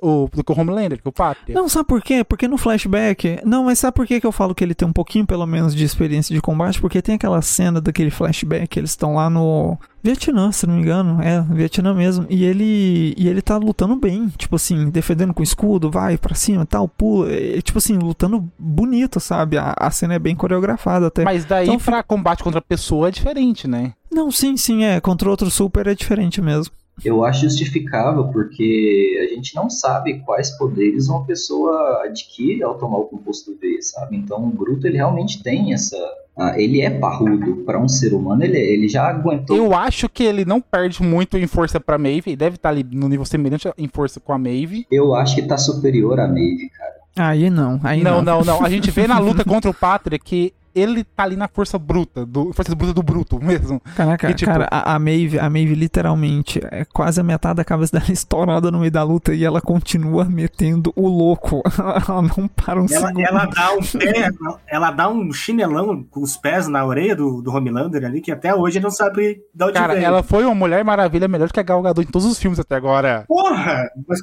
o, 0.00 0.28
do 0.32 0.44
que 0.44 0.52
o 0.52 0.58
Homelander, 0.58 1.00
que 1.00 1.08
o 1.08 1.12
Pátria. 1.12 1.54
Não, 1.54 1.68
sabe 1.68 1.86
por 1.86 2.02
quê? 2.02 2.22
Porque 2.22 2.46
no 2.46 2.58
flashback. 2.58 3.40
Não, 3.44 3.64
mas 3.64 3.78
sabe 3.78 3.94
por 3.94 4.06
quê 4.06 4.20
que 4.20 4.26
eu 4.26 4.32
falo 4.32 4.54
que 4.54 4.62
ele 4.62 4.74
tem 4.74 4.86
um 4.86 4.92
pouquinho, 4.92 5.26
pelo 5.26 5.46
menos, 5.46 5.74
de 5.74 5.84
experiência 5.84 6.34
de 6.34 6.40
combate? 6.40 6.80
Porque 6.80 7.00
tem 7.02 7.14
aquela 7.14 7.40
cena 7.42 7.80
daquele 7.80 8.10
flashback, 8.10 8.78
eles 8.78 8.90
estão 8.90 9.14
lá 9.14 9.30
no. 9.30 9.78
Vietnã, 10.02 10.52
se 10.52 10.68
não 10.68 10.74
me 10.74 10.82
engano, 10.82 11.20
é, 11.20 11.40
Vietnã 11.52 11.92
mesmo. 11.92 12.26
E 12.30 12.44
ele 12.44 13.12
e 13.16 13.28
ele 13.28 13.42
tá 13.42 13.56
lutando 13.56 13.96
bem, 13.96 14.28
tipo 14.36 14.54
assim, 14.54 14.88
defendendo 14.88 15.34
com 15.34 15.42
escudo, 15.42 15.90
vai 15.90 16.16
para 16.16 16.34
cima 16.34 16.62
e 16.62 16.66
tal, 16.66 16.86
pula, 16.86 17.32
e, 17.32 17.60
tipo 17.60 17.78
assim, 17.78 17.98
lutando 17.98 18.48
bonito, 18.56 19.18
sabe? 19.18 19.58
A, 19.58 19.74
a 19.76 19.90
cena 19.90 20.14
é 20.14 20.18
bem 20.18 20.36
coreografada 20.36 21.08
até. 21.08 21.24
Mas 21.24 21.44
daí 21.44 21.66
então, 21.66 21.80
pra 21.80 22.04
combate 22.04 22.44
contra 22.44 22.60
a 22.60 22.62
pessoa 22.62 23.08
é 23.08 23.10
diferente, 23.10 23.66
né? 23.66 23.94
Não, 24.08 24.30
sim, 24.30 24.56
sim, 24.56 24.84
é, 24.84 25.00
contra 25.00 25.28
outro 25.28 25.50
super 25.50 25.88
é 25.88 25.94
diferente 25.94 26.40
mesmo 26.40 26.72
eu 27.04 27.24
acho 27.24 27.42
justificável 27.42 28.28
porque 28.28 29.18
a 29.22 29.34
gente 29.34 29.54
não 29.54 29.68
sabe 29.68 30.20
quais 30.20 30.50
poderes 30.56 31.08
uma 31.08 31.24
pessoa 31.24 32.02
adquire 32.04 32.62
ao 32.62 32.78
tomar 32.78 32.98
o 32.98 33.04
composto 33.04 33.56
V, 33.60 33.82
sabe? 33.82 34.16
Então 34.16 34.42
o 34.44 34.50
Bruto 34.50 34.86
ele 34.86 34.96
realmente 34.96 35.42
tem 35.42 35.72
essa. 35.72 35.96
Uh, 36.36 36.52
ele 36.58 36.82
é 36.82 36.90
parrudo 36.90 37.64
para 37.64 37.80
um 37.80 37.88
ser 37.88 38.12
humano, 38.12 38.44
ele, 38.44 38.58
ele 38.58 38.88
já 38.88 39.08
aguentou. 39.08 39.56
Eu 39.56 39.74
acho 39.74 40.06
que 40.06 40.22
ele 40.22 40.44
não 40.44 40.60
perde 40.60 41.02
muito 41.02 41.38
em 41.38 41.46
força 41.46 41.80
para 41.80 41.96
Maeve, 41.96 42.36
deve 42.36 42.56
estar 42.56 42.68
tá 42.68 42.74
ali 42.74 42.84
no 42.84 43.08
nível 43.08 43.24
semelhante 43.24 43.70
em 43.78 43.88
força 43.88 44.20
com 44.20 44.32
a 44.34 44.38
Maeve. 44.38 44.86
Eu 44.90 45.14
acho 45.14 45.34
que 45.34 45.42
tá 45.42 45.56
superior 45.56 46.20
a 46.20 46.28
Maeve, 46.28 46.68
cara. 46.70 46.96
Aí 47.16 47.48
não, 47.48 47.80
aí 47.82 48.02
não. 48.02 48.22
Não, 48.22 48.40
não, 48.40 48.44
não. 48.44 48.64
A 48.64 48.68
gente 48.68 48.90
vê 48.90 49.06
na 49.06 49.18
luta 49.18 49.44
contra 49.48 49.70
o 49.70 49.74
Pátria 49.74 50.18
que 50.18 50.52
ele 50.76 51.02
tá 51.02 51.22
ali 51.22 51.36
na 51.36 51.48
força 51.48 51.78
bruta, 51.78 52.26
do, 52.26 52.52
força 52.52 52.74
bruta 52.74 52.92
do 52.92 53.02
bruto 53.02 53.38
mesmo. 53.42 53.80
Caraca, 53.96 54.30
e, 54.30 54.34
tipo, 54.34 54.50
cara, 54.50 54.68
a, 54.70 54.94
a, 54.94 54.98
Maeve, 54.98 55.38
a 55.38 55.48
Maeve 55.48 55.74
literalmente 55.74 56.60
é 56.70 56.84
quase 56.84 57.18
a 57.18 57.24
metade 57.24 57.56
da 57.56 57.64
cabeça 57.64 57.98
dela 57.98 58.10
estourada 58.12 58.70
no 58.70 58.80
meio 58.80 58.90
da 58.90 59.02
luta 59.02 59.34
e 59.34 59.44
ela 59.44 59.60
continua 59.60 60.24
metendo 60.24 60.92
o 60.94 61.08
louco. 61.08 61.62
ela 62.08 62.22
não 62.22 62.46
para 62.48 62.80
um 62.80 62.86
ela, 62.90 63.08
segundo. 63.08 63.20
Ela 63.20 63.46
dá 63.46 63.72
um 63.72 63.98
pé, 63.98 64.28
ela 64.66 64.90
dá 64.90 65.08
um 65.08 65.32
chinelão 65.32 66.04
com 66.04 66.20
os 66.20 66.36
pés 66.36 66.68
na 66.68 66.84
orelha 66.84 67.16
do, 67.16 67.40
do 67.40 67.50
Homelander 67.50 68.04
ali, 68.04 68.20
que 68.20 68.30
até 68.30 68.54
hoje 68.54 68.78
ele 68.78 68.84
não 68.84 68.90
sabe 68.90 69.40
de 69.54 69.64
onde 69.64 69.72
Cara, 69.72 69.94
veio. 69.94 70.04
ela 70.04 70.22
foi 70.22 70.44
uma 70.44 70.54
Mulher 70.54 70.84
Maravilha 70.84 71.28
melhor 71.28 71.50
que 71.50 71.60
a 71.60 71.62
Gal 71.62 71.80
Gadot 71.80 72.06
em 72.06 72.10
todos 72.10 72.26
os 72.26 72.38
filmes 72.38 72.58
até 72.58 72.76
agora. 72.76 73.24
Porra! 73.26 73.90
Mas 74.06 74.20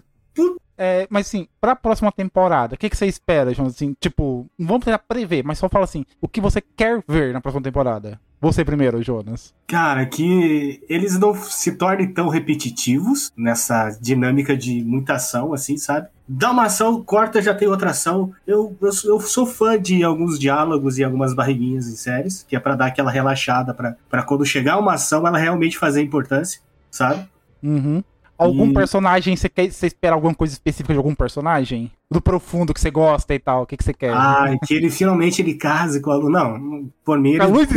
é, 0.77 1.07
mas 1.09 1.27
assim, 1.27 1.47
pra 1.61 1.75
próxima 1.75 2.11
temporada, 2.11 2.75
o 2.75 2.77
que, 2.77 2.89
que 2.89 2.97
você 2.97 3.05
espera, 3.05 3.53
João? 3.53 3.67
Assim, 3.67 3.95
tipo, 3.99 4.47
não 4.57 4.67
vamos 4.67 4.85
tentar 4.85 4.99
prever, 4.99 5.43
mas 5.43 5.59
só 5.59 5.69
fala 5.69 5.85
assim, 5.85 6.05
o 6.21 6.27
que 6.27 6.41
você 6.41 6.61
quer 6.61 7.03
ver 7.07 7.33
na 7.33 7.41
próxima 7.41 7.63
temporada? 7.63 8.19
Você 8.43 8.65
primeiro, 8.65 9.01
Jonas. 9.01 9.53
Cara, 9.65 10.05
que 10.05 10.83
eles 10.89 11.17
não 11.17 11.33
se 11.33 11.77
tornem 11.77 12.13
tão 12.13 12.27
repetitivos 12.27 13.31
nessa 13.37 13.97
dinâmica 14.01 14.57
de 14.57 14.83
muita 14.83 15.13
ação, 15.13 15.53
assim, 15.53 15.77
sabe? 15.77 16.09
Dá 16.27 16.51
uma 16.51 16.65
ação, 16.65 17.01
corta, 17.01 17.41
já 17.41 17.53
tem 17.53 17.69
outra 17.69 17.91
ação. 17.91 18.33
Eu, 18.45 18.75
eu, 18.81 18.89
eu 19.05 19.19
sou 19.21 19.45
fã 19.45 19.81
de 19.81 20.03
alguns 20.03 20.37
diálogos 20.37 20.97
e 20.97 21.05
algumas 21.05 21.33
barriguinhas 21.33 21.87
em 21.87 21.95
séries, 21.95 22.43
que 22.43 22.53
é 22.53 22.59
para 22.59 22.75
dar 22.75 22.87
aquela 22.87 23.09
relaxada, 23.09 23.73
para 23.73 24.23
quando 24.23 24.45
chegar 24.45 24.77
uma 24.77 24.95
ação, 24.95 25.25
ela 25.25 25.37
realmente 25.37 25.77
fazer 25.77 26.01
importância, 26.01 26.59
sabe? 26.91 27.25
Uhum. 27.63 28.03
Algum 28.43 28.69
e... 28.69 28.73
personagem, 28.73 29.35
você 29.35 29.49
quer 29.49 29.71
você 29.71 29.87
espera 29.87 30.15
alguma 30.15 30.33
coisa 30.33 30.53
específica 30.53 30.93
de 30.93 30.97
algum 30.97 31.15
personagem? 31.15 31.91
Do 32.09 32.21
profundo 32.21 32.73
que 32.73 32.79
você 32.79 32.91
gosta 32.91 33.33
e 33.33 33.39
tal, 33.39 33.63
o 33.63 33.65
que, 33.65 33.75
que 33.75 33.83
você 33.83 33.93
quer? 33.93 34.13
Ah, 34.13 34.55
que 34.65 34.73
ele 34.73 34.89
finalmente 34.89 35.41
ele 35.41 35.55
case 35.55 35.99
com 35.99 36.11
a 36.11 36.15
Lu. 36.15 36.29
Não, 36.29 36.89
por 37.03 37.19
mim. 37.19 37.33
Ele, 37.33 37.45
luz 37.45 37.67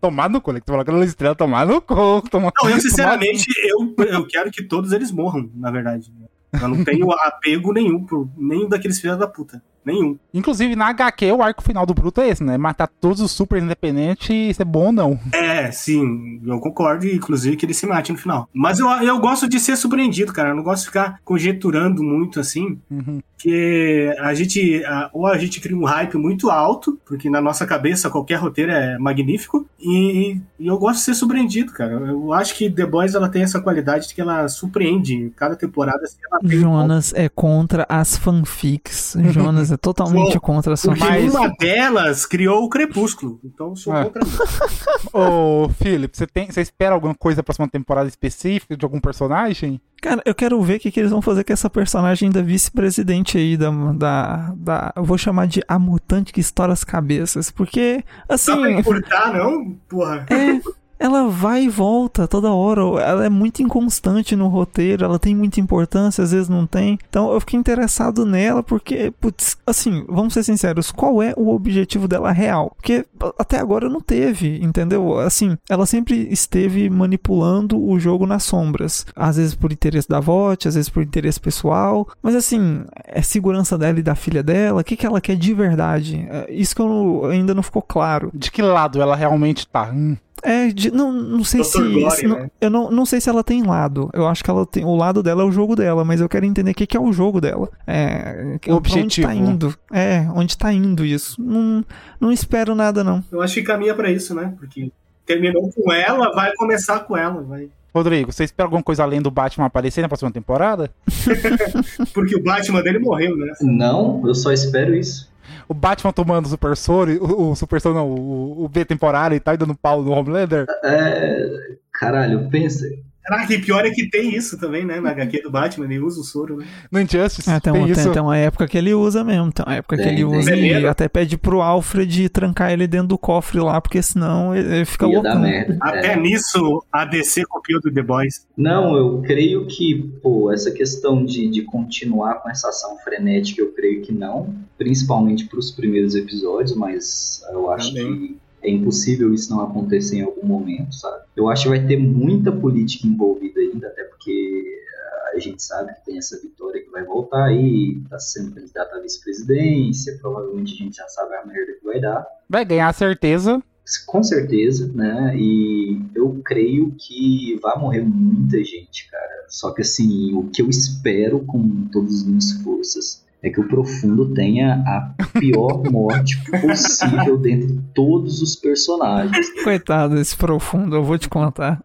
tomar 0.00 0.28
no 0.28 0.40
cu, 0.40 0.52
né? 0.52 0.60
Tu 0.60 0.70
falou 0.70 0.84
que 0.84 0.90
a 0.90 0.94
luz 0.94 1.08
estrela 1.08 1.34
tomar 1.34 1.66
no 1.66 1.80
cu. 1.80 2.22
Tomar... 2.30 2.52
Não, 2.62 2.70
eu 2.70 2.80
sinceramente, 2.80 3.46
eu, 3.64 3.94
eu 4.04 4.26
quero 4.26 4.50
que 4.50 4.62
todos 4.62 4.92
eles 4.92 5.10
morram, 5.10 5.48
na 5.54 5.70
verdade. 5.70 6.12
Eu 6.52 6.68
não 6.68 6.84
tenho 6.84 7.10
apego 7.24 7.72
nenhum 7.72 8.04
por 8.04 8.28
nenhum 8.36 8.68
daqueles 8.68 9.00
filhos 9.00 9.18
da 9.18 9.26
puta. 9.26 9.62
Nenhum. 9.86 10.18
Inclusive, 10.34 10.74
na 10.74 10.88
HQ, 10.88 11.30
o 11.30 11.40
arco 11.42 11.62
final 11.62 11.86
do 11.86 11.94
Bruto 11.94 12.20
é 12.20 12.28
esse, 12.28 12.42
né? 12.42 12.58
Matar 12.58 12.88
todos 13.00 13.20
os 13.20 13.30
super 13.30 13.62
independentes, 13.62 14.28
isso 14.50 14.60
é 14.60 14.64
bom 14.64 14.86
ou 14.86 14.92
não. 14.92 15.18
É, 15.32 15.70
sim, 15.70 16.40
eu 16.44 16.58
concordo, 16.58 17.06
inclusive, 17.06 17.56
que 17.56 17.64
ele 17.64 17.72
se 17.72 17.86
mate 17.86 18.10
no 18.10 18.18
final. 18.18 18.48
Mas 18.52 18.80
eu, 18.80 18.88
eu 18.88 19.18
gosto 19.20 19.48
de 19.48 19.60
ser 19.60 19.76
surpreendido, 19.76 20.32
cara. 20.32 20.48
Eu 20.48 20.56
não 20.56 20.64
gosto 20.64 20.80
de 20.82 20.86
ficar 20.88 21.20
conjecturando 21.24 22.02
muito 22.02 22.40
assim. 22.40 22.78
Uhum. 22.90 23.20
Que 23.38 24.12
a 24.18 24.34
gente, 24.34 24.82
a- 24.84 25.10
ou 25.12 25.26
a 25.26 25.38
gente 25.38 25.60
cria 25.60 25.76
um 25.76 25.84
hype 25.84 26.16
muito 26.16 26.50
alto, 26.50 26.98
porque 27.06 27.30
na 27.30 27.40
nossa 27.40 27.64
cabeça 27.66 28.10
qualquer 28.10 28.36
roteiro 28.36 28.72
é 28.72 28.98
magnífico, 28.98 29.66
e, 29.78 30.40
e 30.58 30.66
eu 30.66 30.76
gosto 30.78 30.98
de 30.98 31.04
ser 31.04 31.14
surpreendido, 31.14 31.70
cara. 31.72 31.92
Eu 31.92 32.32
acho 32.32 32.56
que 32.56 32.68
The 32.70 32.86
Boys 32.86 33.14
ela 33.14 33.28
tem 33.28 33.42
essa 33.42 33.60
qualidade 33.60 34.08
de 34.08 34.14
que 34.14 34.20
ela 34.20 34.48
surpreende 34.48 35.32
cada 35.36 35.54
temporada. 35.54 36.02
Assim, 36.02 36.16
ela 36.30 36.40
tem 36.40 36.58
um 36.58 36.62
Jonas 36.62 37.12
é 37.14 37.28
contra 37.28 37.86
as 37.88 38.16
fanfics. 38.16 39.16
Jonas 39.30 39.70
é 39.76 39.78
totalmente 39.78 40.38
contra 40.40 40.74
as 40.74 40.82
Porque 40.82 40.98
fanfics. 41.00 41.34
uma 41.34 41.48
delas 41.58 42.26
criou 42.26 42.64
o 42.64 42.68
Crepúsculo. 42.68 43.38
Então 43.44 43.74
sou 43.76 43.94
É. 43.94 44.04
contra. 44.04 44.22
Ô, 45.12 45.68
Felipe, 45.70 46.16
você, 46.16 46.26
tem, 46.26 46.50
você 46.50 46.60
espera 46.60 46.94
alguma 46.94 47.14
coisa 47.14 47.36
da 47.36 47.42
próxima 47.42 47.68
temporada 47.68 48.08
específica 48.08 48.76
de 48.76 48.84
algum 48.84 49.00
personagem? 49.00 49.80
Cara, 50.02 50.20
eu 50.24 50.34
quero 50.34 50.60
ver 50.62 50.76
o 50.76 50.80
que, 50.80 50.90
que 50.90 51.00
eles 51.00 51.10
vão 51.10 51.22
fazer 51.22 51.42
com 51.44 51.52
essa 51.52 51.70
personagem 51.70 52.30
da 52.30 52.42
vice-presidente 52.42 53.38
aí, 53.38 53.56
da, 53.56 53.70
da, 53.92 54.52
da. 54.56 54.92
Eu 54.96 55.04
vou 55.04 55.16
chamar 55.16 55.46
de 55.46 55.62
a 55.66 55.78
mutante 55.78 56.32
que 56.32 56.40
estoura 56.40 56.72
as 56.72 56.84
cabeças. 56.84 57.50
Porque, 57.50 58.04
assim. 58.28 58.52
Dá 58.52 58.60
pra 58.60 58.72
encurtar, 58.72 59.32
não? 59.32 59.72
Porra. 59.88 60.26
É, 60.30 60.60
ela 60.98 61.28
vai 61.28 61.64
e 61.64 61.68
volta 61.68 62.26
toda 62.26 62.52
hora. 62.52 62.80
Ela 63.02 63.26
é 63.26 63.28
muito 63.28 63.62
inconstante 63.62 64.34
no 64.36 64.48
roteiro, 64.48 65.04
ela 65.04 65.18
tem 65.18 65.34
muita 65.34 65.60
importância, 65.60 66.22
às 66.22 66.32
vezes 66.32 66.48
não 66.48 66.66
tem. 66.66 66.98
Então 67.08 67.32
eu 67.32 67.40
fiquei 67.40 67.58
interessado 67.58 68.24
nela 68.24 68.62
porque, 68.62 69.12
putz, 69.20 69.56
assim, 69.66 70.04
vamos 70.08 70.34
ser 70.34 70.42
sinceros, 70.42 70.90
qual 70.90 71.22
é 71.22 71.32
o 71.36 71.54
objetivo 71.54 72.08
dela 72.08 72.32
real? 72.32 72.72
Porque 72.76 73.04
até 73.38 73.58
agora 73.58 73.88
não 73.88 74.00
teve, 74.00 74.62
entendeu? 74.62 75.18
Assim, 75.18 75.56
ela 75.68 75.86
sempre 75.86 76.28
esteve 76.30 76.88
manipulando 76.90 77.82
o 77.82 77.98
jogo 77.98 78.26
nas 78.26 78.44
sombras. 78.44 79.06
Às 79.14 79.36
vezes 79.36 79.54
por 79.54 79.72
interesse 79.72 80.08
da 80.08 80.20
VOT, 80.20 80.68
às 80.68 80.74
vezes 80.74 80.88
por 80.88 81.02
interesse 81.02 81.40
pessoal. 81.40 82.08
Mas 82.22 82.34
assim, 82.34 82.84
é 83.04 83.22
segurança 83.22 83.76
dela 83.76 83.98
e 83.98 84.02
da 84.02 84.14
filha 84.14 84.42
dela. 84.42 84.80
O 84.80 84.84
que, 84.84 84.96
que 84.96 85.06
ela 85.06 85.20
quer 85.20 85.36
de 85.36 85.54
verdade? 85.54 86.26
É, 86.30 86.52
Isso 86.52 86.74
que 86.74 86.82
eu 86.82 87.26
ainda 87.30 87.54
não 87.54 87.62
ficou 87.62 87.82
claro. 87.82 88.30
De 88.34 88.50
que 88.50 88.62
lado 88.62 89.00
ela 89.00 89.16
realmente 89.16 89.66
tá? 89.66 89.90
Hum. 89.92 90.16
É, 90.42 90.68
de- 90.68 90.90
não, 90.90 91.10
não 91.12 91.42
sei 91.44 91.60
Dr. 91.60 91.66
se. 91.66 91.78
Gore, 92.00 92.10
se 92.16 92.26
não- 92.26 92.36
né? 92.38 92.50
eu 92.60 92.70
não, 92.70 92.90
não 92.90 93.06
sei 93.06 93.20
se 93.20 93.28
ela 93.28 93.42
tem 93.42 93.62
lado. 93.62 94.10
Eu 94.12 94.26
acho 94.28 94.44
que 94.44 94.50
ela 94.50 94.64
tem. 94.66 94.84
O 94.84 94.94
lado 94.94 95.22
dela 95.22 95.42
é 95.42 95.44
o 95.46 95.50
jogo 95.50 95.74
dela, 95.74 96.04
mas 96.04 96.20
eu 96.20 96.28
quero 96.28 96.44
entender 96.44 96.70
o 96.70 96.74
que, 96.74 96.86
que 96.86 96.96
é 96.96 97.00
o 97.00 97.12
jogo 97.12 97.40
dela. 97.40 97.68
É. 97.86 98.58
que- 98.60 98.68
pra 98.68 98.76
objetivo. 98.76 99.28
Onde 99.28 99.38
tá 99.38 99.50
indo? 99.50 99.74
É, 99.92 100.28
onde 100.34 100.58
tá 100.58 100.72
indo 100.72 101.04
isso? 101.04 101.40
Não, 101.42 101.84
não 102.20 102.30
espero 102.30 102.74
nada, 102.74 103.02
não. 103.02 103.24
Eu 103.32 103.40
acho 103.42 103.54
que 103.54 103.62
caminha 103.62 103.94
pra 103.94 104.10
isso, 104.10 104.34
né? 104.34 104.52
Porque 104.58 104.90
terminou 105.24 105.70
com 105.70 105.92
ela, 105.92 106.30
vai 106.32 106.52
começar 106.54 107.00
com 107.00 107.16
ela. 107.16 107.42
Vai. 107.42 107.68
Rodrigo, 107.94 108.30
você 108.30 108.44
espera 108.44 108.66
alguma 108.66 108.82
coisa 108.82 109.02
além 109.02 109.22
do 109.22 109.30
Batman 109.30 109.64
aparecer 109.66 110.02
na 110.02 110.08
próxima 110.08 110.30
temporada? 110.30 110.90
Porque 112.12 112.36
o 112.36 112.42
Batman 112.42 112.82
dele 112.82 112.98
morreu, 112.98 113.34
né? 113.36 113.52
Não, 113.62 114.22
eu 114.26 114.34
só 114.34 114.52
espero 114.52 114.94
isso. 114.94 115.30
O 115.68 115.74
Batman 115.74 116.12
tomando 116.12 116.46
o 116.46 116.48
Super 116.48 116.76
Soro, 116.76 117.12
o, 117.22 117.50
o 117.50 117.56
Super 117.56 117.80
Soro 117.80 117.94
não, 117.94 118.08
o, 118.08 118.64
o 118.64 118.68
B 118.68 118.84
temporário 118.84 119.36
e 119.36 119.40
tal, 119.40 119.54
e 119.54 119.56
dando 119.56 119.74
pau 119.74 120.02
no 120.02 120.12
Homelander? 120.12 120.66
É. 120.84 121.76
Caralho, 121.92 122.48
pensa. 122.50 122.86
Caraca, 123.26 123.52
e 123.54 123.60
pior 123.60 123.84
é 123.84 123.90
que 123.90 124.08
tem 124.08 124.34
isso 124.34 124.58
também, 124.58 124.84
né? 124.84 125.00
Na 125.00 125.10
HQ 125.10 125.42
do 125.42 125.50
Batman, 125.50 125.86
ele 125.86 125.98
usa 125.98 126.20
o 126.20 126.24
soro, 126.24 126.56
né? 126.58 126.66
No 126.92 127.00
Injustice, 127.00 127.48
É, 127.50 127.58
tem, 127.58 127.72
tem 127.72 127.82
uma, 127.82 127.86
tem, 127.94 128.02
isso. 128.04 128.12
tem 128.12 128.22
uma 128.22 128.36
época 128.36 128.68
que 128.68 128.78
ele 128.78 128.94
usa 128.94 129.24
mesmo. 129.24 129.52
Tem 129.52 129.64
uma 129.66 129.74
época 129.74 129.96
que 129.96 130.02
Tem, 130.02 130.12
ele 130.12 130.24
tem. 130.24 130.38
usa 130.38 130.50
e 130.54 130.60
Beleza. 130.60 130.90
até 130.90 131.08
pede 131.08 131.36
pro 131.36 131.60
Alfred 131.60 132.28
trancar 132.28 132.70
ele 132.72 132.86
dentro 132.86 133.08
do 133.08 133.18
cofre 133.18 133.58
lá, 133.60 133.80
porque 133.80 134.00
senão 134.02 134.54
ele, 134.54 134.76
ele 134.76 134.84
fica 134.84 135.06
louco. 135.06 135.22
merda. 135.38 135.76
Até 135.80 136.12
É. 136.12 136.16
nisso 136.16 136.84
a 136.92 137.04
DC 137.04 137.44
copiou 137.46 137.80
do 137.80 137.92
The 137.92 138.02
Boys. 138.02 138.46
Não, 138.56 138.96
eu 138.96 139.20
creio 139.22 139.66
que, 139.66 140.02
pô, 140.22 140.52
essa 140.52 140.70
questão 140.70 141.24
de, 141.24 141.48
de 141.48 141.62
continuar 141.62 142.34
com 142.36 142.48
essa 142.50 142.68
ação 142.68 142.96
frenética, 142.98 143.60
eu 143.60 143.72
creio 143.72 144.02
que 144.02 144.12
não. 144.12 144.54
Principalmente 144.78 145.46
pros 145.46 145.70
primeiros 145.70 146.14
episódios, 146.14 146.76
mas 146.76 147.42
eu 147.50 147.70
acho 147.70 147.88
Também. 147.94 148.16
que 148.28 148.36
é 148.66 148.70
impossível 148.70 149.32
isso 149.32 149.50
não 149.50 149.62
acontecer 149.62 150.16
em 150.16 150.22
algum 150.22 150.44
momento, 150.44 150.94
sabe? 150.94 151.24
Eu 151.36 151.48
acho 151.48 151.64
que 151.64 151.68
vai 151.68 151.86
ter 151.86 151.96
muita 151.96 152.50
política 152.50 153.06
envolvida 153.06 153.60
ainda, 153.60 153.86
até 153.86 154.02
porque 154.02 154.82
ah, 154.98 155.36
a 155.36 155.38
gente 155.38 155.62
sabe 155.62 155.94
que 155.94 156.04
tem 156.04 156.18
essa 156.18 156.40
vitória 156.40 156.82
que 156.82 156.90
vai 156.90 157.04
voltar 157.04 157.44
aí, 157.44 158.00
tá 158.10 158.18
sendo 158.18 158.52
candidata 158.52 158.96
à 158.96 159.00
vice-presidência, 159.00 160.18
provavelmente 160.20 160.74
a 160.74 160.76
gente 160.76 160.96
já 160.96 161.06
sabe 161.08 161.34
a 161.36 161.46
merda 161.46 161.72
que 161.78 161.84
vai 161.84 162.00
dar. 162.00 162.26
Vai 162.48 162.64
ganhar 162.64 162.92
certeza. 162.92 163.62
Com 164.04 164.24
certeza, 164.24 164.90
né? 164.92 165.32
E 165.36 166.00
eu 166.12 166.40
creio 166.44 166.92
que 166.98 167.56
vai 167.62 167.78
morrer 167.78 168.00
muita 168.02 168.58
gente, 168.64 169.08
cara. 169.08 169.44
Só 169.48 169.72
que 169.72 169.82
assim, 169.82 170.34
o 170.34 170.48
que 170.48 170.60
eu 170.60 170.68
espero 170.68 171.38
com 171.40 171.86
todas 171.92 172.16
as 172.16 172.24
minhas 172.24 172.50
forças 172.64 173.24
é 173.46 173.50
que 173.50 173.60
o 173.60 173.68
Profundo 173.68 174.34
tenha 174.34 174.82
a 174.86 175.14
pior 175.38 175.82
morte 175.90 176.42
possível 176.60 177.38
dentre 177.38 177.80
todos 177.94 178.42
os 178.42 178.56
personagens. 178.56 179.62
Coitado 179.62 180.16
desse 180.16 180.36
profundo, 180.36 180.96
eu 180.96 181.04
vou 181.04 181.16
te 181.16 181.28
contar. 181.28 181.82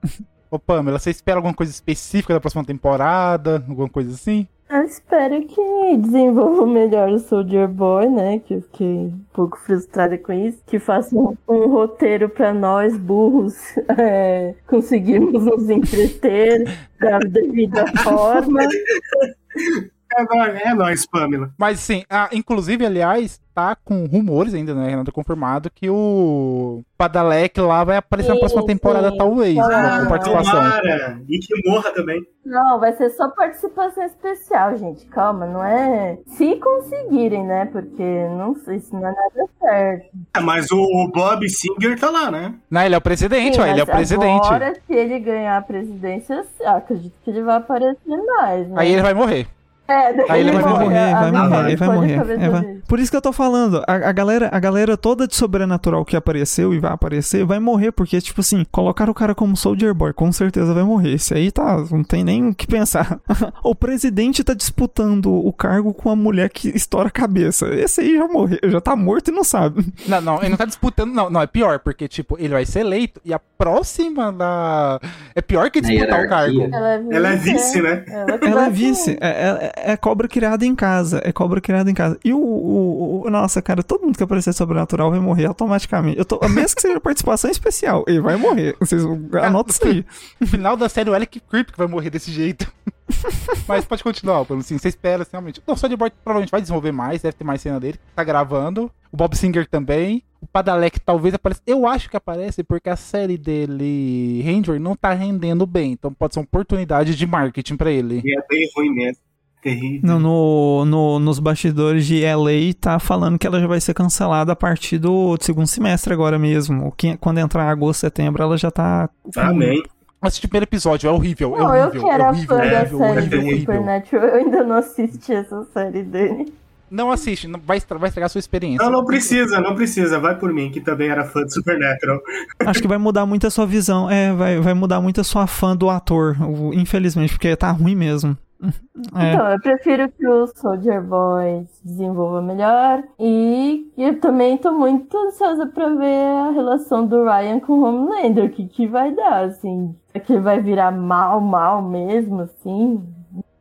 Ô 0.50 0.58
Pamela, 0.58 1.00
você 1.00 1.12
espera 1.12 1.38
alguma 1.38 1.54
coisa 1.54 1.72
específica 1.72 2.34
da 2.34 2.40
próxima 2.40 2.66
temporada? 2.66 3.64
Alguma 3.70 3.88
coisa 3.88 4.12
assim? 4.12 4.48
Eu 4.70 4.84
espero 4.84 5.46
que 5.46 5.98
desenvolva 5.98 6.66
melhor 6.66 7.10
o 7.10 7.20
Soldier 7.20 7.68
Boy, 7.68 8.10
né? 8.10 8.40
Que 8.40 8.56
eu 8.56 8.62
fiquei 8.62 8.88
um 8.88 9.22
pouco 9.34 9.58
frustrada 9.60 10.18
com 10.18 10.32
isso. 10.32 10.60
Que 10.66 10.80
faça 10.80 11.16
um, 11.16 11.36
um 11.48 11.68
roteiro 11.68 12.30
pra 12.30 12.54
nós, 12.54 12.98
burros, 12.98 13.56
é, 13.98 14.56
conseguirmos 14.68 15.46
nos 15.46 15.70
entreter 15.70 16.64
da 17.00 17.20
devida 17.20 17.86
forma. 18.02 18.62
É 20.18 20.24
nóis, 20.24 20.62
é 20.62 20.74
nóis, 20.74 21.06
Pamela. 21.06 21.52
Mas 21.58 21.80
sim, 21.80 22.04
ah, 22.10 22.30
inclusive, 22.34 22.86
aliás, 22.86 23.40
tá 23.54 23.76
com 23.76 24.06
rumores 24.06 24.54
ainda, 24.54 24.74
né? 24.74 24.96
Nada 24.96 25.12
confirmado 25.12 25.70
que 25.70 25.90
o 25.90 26.84
Padalec 26.98 27.60
lá 27.60 27.84
vai 27.84 27.98
aparecer 27.98 28.34
na 28.34 28.40
próxima 28.40 28.66
temporada, 28.66 29.12
sim. 29.12 29.18
talvez, 29.18 29.58
Ah, 29.58 30.02
com 30.02 30.10
participação. 30.10 30.54
Tomara! 30.54 31.22
E 31.28 31.40
que 31.40 31.70
morra 31.70 31.92
também. 31.92 32.22
Não, 32.46 32.80
vai 32.80 32.92
ser 32.94 33.10
só 33.12 33.30
participação 33.30 34.04
especial, 34.04 34.76
gente. 34.78 35.06
Calma, 35.08 35.46
não 35.46 35.64
é. 35.64 36.18
Se 36.26 36.56
conseguirem, 36.56 37.46
né? 37.46 37.66
Porque 37.66 38.04
não 38.36 38.56
sei 38.56 38.80
se 38.80 38.92
não 38.94 39.08
é 39.08 39.12
nada 39.14 39.50
certo. 39.60 40.10
Ah, 40.34 40.42
Mas 40.42 40.72
o 40.72 41.12
Bob 41.14 41.48
Singer 41.50 42.00
tá 42.00 42.10
lá, 42.10 42.32
né? 42.32 42.56
Não, 42.70 42.82
ele 42.82 42.96
é 42.96 42.98
o 42.98 43.02
presidente, 43.02 43.56
Sim, 43.56 43.62
ó, 43.62 43.66
ele 43.66 43.80
é 43.80 43.84
o 43.84 43.88
presidente. 43.88 44.46
Agora, 44.46 44.74
se 44.74 44.94
ele 44.94 45.20
ganhar 45.20 45.58
a 45.58 45.62
presidência, 45.62 46.44
eu 46.60 46.70
acredito 46.70 47.14
que 47.24 47.30
ele 47.30 47.44
vai 47.44 47.58
aparecer 47.58 48.18
mais, 48.26 48.68
né? 48.68 48.76
Aí 48.78 48.92
ele 48.92 49.02
vai 49.02 49.14
morrer. 49.14 49.48
É, 49.92 50.26
Aí 50.32 50.40
ele 50.42 50.52
vai 50.52 50.62
Vai 50.62 50.74
morrer, 50.74 50.98
a 51.00 51.20
vai 51.20 51.32
vida 51.32 51.44
morrer, 51.44 51.68
ele 51.68 51.76
vai 51.76 51.90
morrer. 51.90 52.14
É, 52.44 52.50
vai-. 52.50 52.78
Por 52.88 53.00
isso 53.00 53.12
que 53.12 53.18
eu 53.18 53.22
tô 53.22 53.32
falando, 53.34 53.84
a, 53.88 53.94
a 53.94 54.12
galera, 54.12 54.50
a 54.52 54.60
galera 54.60 54.96
toda 54.98 55.28
de 55.28 55.36
sobrenatural 55.36 56.04
que 56.06 56.16
apareceu 56.16 56.74
e 56.74 56.80
vai 56.80 56.92
aparecer, 56.92 57.44
vai 57.46 57.60
morrer, 57.60 57.92
porque, 57.92 58.20
tipo 58.22 58.42
assim, 58.42 58.66
colocaram 58.72 59.12
o 59.12 59.16
cara 59.16 59.34
como 59.36 59.56
Soldier 59.56 59.94
Boy, 59.94 60.14
com 60.14 60.32
certeza 60.32 60.74
vai 60.74 60.84
morrer. 60.84 61.14
Esse 61.14 61.34
aí 61.34 61.52
tá, 61.52 61.84
não 61.92 62.04
tem 62.04 62.24
nem 62.24 62.50
o 62.50 62.56
que 62.56 62.68
pensar. 62.68 63.20
o 63.64 63.74
presidente 63.76 64.44
tá 64.44 64.54
disputando 64.54 65.34
o 65.34 65.52
cargo 65.54 65.94
com 65.94 66.10
a 66.10 66.16
mulher 66.16 66.50
que 66.50 66.70
estoura 66.70 67.08
a 67.08 67.12
cabeça. 67.12 67.68
Esse 67.74 68.02
aí 68.02 68.18
já 68.18 68.28
morreu, 68.28 68.60
já 68.66 68.80
tá 68.82 68.96
morto 68.96 69.30
e 69.30 69.32
não 69.34 69.44
sabe. 69.44 69.86
Não, 70.08 70.22
não, 70.22 70.40
ele 70.40 70.50
não 70.50 70.58
tá 70.58 70.66
disputando, 70.66 71.12
não, 71.14 71.30
não, 71.30 71.42
é 71.42 71.48
pior, 71.48 71.80
porque, 71.80 72.08
tipo, 72.08 72.36
ele 72.40 72.54
vai 72.54 72.66
ser 72.66 72.80
eleito 72.82 73.20
e 73.26 73.34
a 73.34 73.40
próxima 73.58 74.32
da. 74.32 75.00
É 75.36 75.42
pior 75.42 75.70
que 75.72 75.82
disputar 75.82 76.26
o 76.26 76.30
cargo. 76.30 76.70
Ela 76.72 76.90
é 76.94 76.98
vice, 77.00 77.16
Ela 77.16 77.30
é 77.30 77.36
vice, 77.36 77.82
né? 77.82 78.04
Ela, 78.08 78.38
que 78.38 78.46
Ela 78.48 78.62
é 78.62 78.64
vai 78.66 78.72
vice, 78.72 79.02
assumir. 79.02 79.18
é, 79.22 79.72
é- 79.78 79.81
é 79.84 79.98
cobra 79.98 80.28
criada 80.28 80.66
em 80.66 80.76
casa, 80.76 81.22
é 81.24 81.32
cobra 81.32 81.60
criada 81.62 81.90
em 81.90 81.94
casa. 81.94 82.18
E 82.24 82.34
o, 82.34 82.38
o- 82.40 83.24
o- 83.26 83.30
nossa, 83.30 83.62
cara, 83.62 83.82
todo 83.84 84.04
mundo 84.06 84.18
que 84.18 84.24
aparecer 84.24 84.54
sobrenatural 84.54 85.12
vai 85.12 85.20
morrer 85.20 85.46
automaticamente. 85.46 86.18
Eu 86.18 86.26
tô, 86.26 86.40
mesmo 86.50 86.76
que 86.76 86.82
seja 86.82 87.00
participação 87.00 87.50
especial, 87.50 88.04
ele 88.08 88.22
vai 88.22 88.36
morrer. 88.38 88.76
Vocês 88.80 89.04
anotam 89.04 89.66
isso 89.70 89.86
aí. 89.88 90.06
No 90.40 90.48
final 90.48 90.76
da 90.78 90.88
série, 90.90 91.10
o 91.10 91.14
Alec 91.14 91.40
Creep 91.40 91.72
que 91.72 91.78
vai 91.78 91.88
morrer 91.88 92.10
desse 92.10 92.32
jeito. 92.32 92.72
Mas 93.68 93.86
pode 93.86 94.04
continuar, 94.04 94.46
pelo 94.46 94.60
assim, 94.60 94.78
você 94.78 94.88
espera, 94.88 95.24
assim, 95.24 95.32
realmente. 95.34 95.62
O 95.68 95.76
Soldier 95.76 95.98
Boy 95.98 96.12
provavelmente 96.24 96.52
vai 96.52 96.62
desenvolver 96.62 96.92
mais, 96.92 97.22
deve 97.22 97.36
ter 97.36 97.44
mais 97.44 97.62
cena 97.62 97.80
dele. 97.80 98.00
Tá 98.16 98.24
gravando. 98.24 98.92
O 99.12 99.18
Bob 99.18 99.36
Singer 99.36 99.68
também. 99.68 100.24
O 100.40 100.48
Padalec 100.48 101.00
talvez 101.00 101.36
apareça. 101.36 101.62
Eu 101.68 101.86
acho 101.88 102.10
que 102.10 102.18
aparece 102.18 102.64
porque 102.64 102.90
a 102.90 102.96
série 102.96 103.38
dele, 103.38 104.42
Ranger, 104.44 104.80
não 104.80 104.96
tá 104.96 105.14
rendendo 105.14 105.66
bem. 105.68 105.92
Então 105.92 106.12
pode 106.14 106.34
ser 106.34 106.40
uma 106.40 106.46
oportunidade 106.46 107.16
de 107.16 107.28
marketing 107.28 107.76
pra 107.76 107.92
ele. 107.92 108.22
E 108.26 108.36
é 108.36 108.42
bem 108.50 108.70
ruim 108.76 108.90
mesmo. 108.90 109.22
Terrível. 109.62 110.02
No, 110.04 110.20
no- 110.20 110.86
no- 110.86 111.20
nos 111.20 111.38
bastidores 111.40 112.06
de 112.06 112.24
LA 112.24 112.74
tá 112.80 112.98
falando 112.98 113.38
que 113.38 113.46
ela 113.46 113.60
já 113.60 113.68
vai 113.68 113.80
ser 113.80 113.94
cancelada 113.94 114.52
a 114.54 114.56
partir 114.56 114.98
do 114.98 115.38
segundo 115.40 115.68
semestre 115.68 116.12
agora 116.14 116.40
mesmo. 116.40 116.92
Que- 116.98 117.16
Quando 117.18 117.38
entrar 117.38 117.70
agosto, 117.70 118.00
setembro, 118.02 118.42
ela 118.42 118.58
já 118.58 118.72
tá. 118.72 119.08
Amém. 119.38 119.84
Assisti 120.20 120.46
o 120.46 120.50
primeiro 120.50 120.66
episódio, 120.66 121.08
é 121.08 121.12
horrível, 121.12 121.56
é 121.56 121.60
Não, 121.60 121.76
eu 121.76 121.88
horrível, 121.88 122.02
que 122.04 122.10
é 122.10 122.14
era 122.14 122.30
horrível, 122.30 122.48
fã 122.48 122.56
da 122.58 122.64
horrível, 122.64 122.98
série 123.00 123.18
horrível, 123.20 123.30
do 123.40 123.46
horrível. 123.46 123.60
Supernatural, 123.60 124.26
eu 124.28 124.36
ainda 124.36 124.64
não 124.64 124.76
assisti 124.76 125.34
essa 125.34 125.64
série 125.74 126.04
dele. 126.04 126.54
Não 126.92 127.10
assiste, 127.12 127.48
não, 127.48 127.60
vai, 127.60 127.80
vai 127.80 128.10
estragar 128.10 128.26
a 128.26 128.30
sua 128.30 128.40
experiência. 128.40 128.84
Não, 128.84 128.92
não 128.92 129.06
precisa, 129.06 129.62
não 129.62 129.74
precisa. 129.76 130.20
Vai 130.20 130.38
por 130.38 130.54
mim, 130.54 130.70
que 130.70 130.82
também 130.82 131.08
era 131.10 131.24
fã 131.24 131.44
de 131.46 131.54
Supernatural. 131.54 132.20
Acho 132.60 132.82
que 132.82 132.88
vai 132.88 132.98
mudar 132.98 133.26
muito 133.26 133.48
a 133.48 133.50
sua 133.50 133.66
visão. 133.66 134.10
É, 134.12 134.34
vai, 134.34 134.60
vai 134.60 134.74
mudar 134.74 135.00
muito 135.02 135.22
a 135.22 135.24
sua 135.24 135.48
fã 135.48 135.76
do 135.76 135.90
ator, 135.90 136.36
infelizmente, 136.74 137.32
porque 137.34 137.56
tá 137.56 137.72
ruim 137.72 137.96
mesmo. 137.96 138.38
É. 138.62 139.34
Então, 139.34 139.52
eu 139.52 139.60
prefiro 139.60 140.10
que 140.10 140.28
o 140.28 140.48
Soldier 140.48 141.02
Boy 141.02 141.66
se 141.72 141.84
desenvolva 141.86 142.42
melhor. 142.42 143.04
E 143.20 143.92
eu 143.98 144.20
também 144.20 144.58
tô 144.58 144.72
muito 144.72 145.18
ansiosa 145.18 145.66
pra 145.66 145.88
ver 145.90 146.26
a 146.26 146.52
relação 146.52 147.06
do 147.06 147.24
Ryan 147.24 147.60
com 147.60 147.74
o 147.74 147.84
Homelander. 147.84 148.46
O 148.46 148.50
que, 148.50 148.68
que 148.68 148.88
vai 148.88 149.12
dar, 149.12 149.46
assim? 149.46 149.96
É 150.14 150.20
que 150.20 150.34
ele 150.34 150.42
vai 150.42 150.62
virar 150.62 150.92
mal, 150.92 151.42
mal 151.42 151.82
mesmo, 151.82 152.42
assim? 152.42 153.04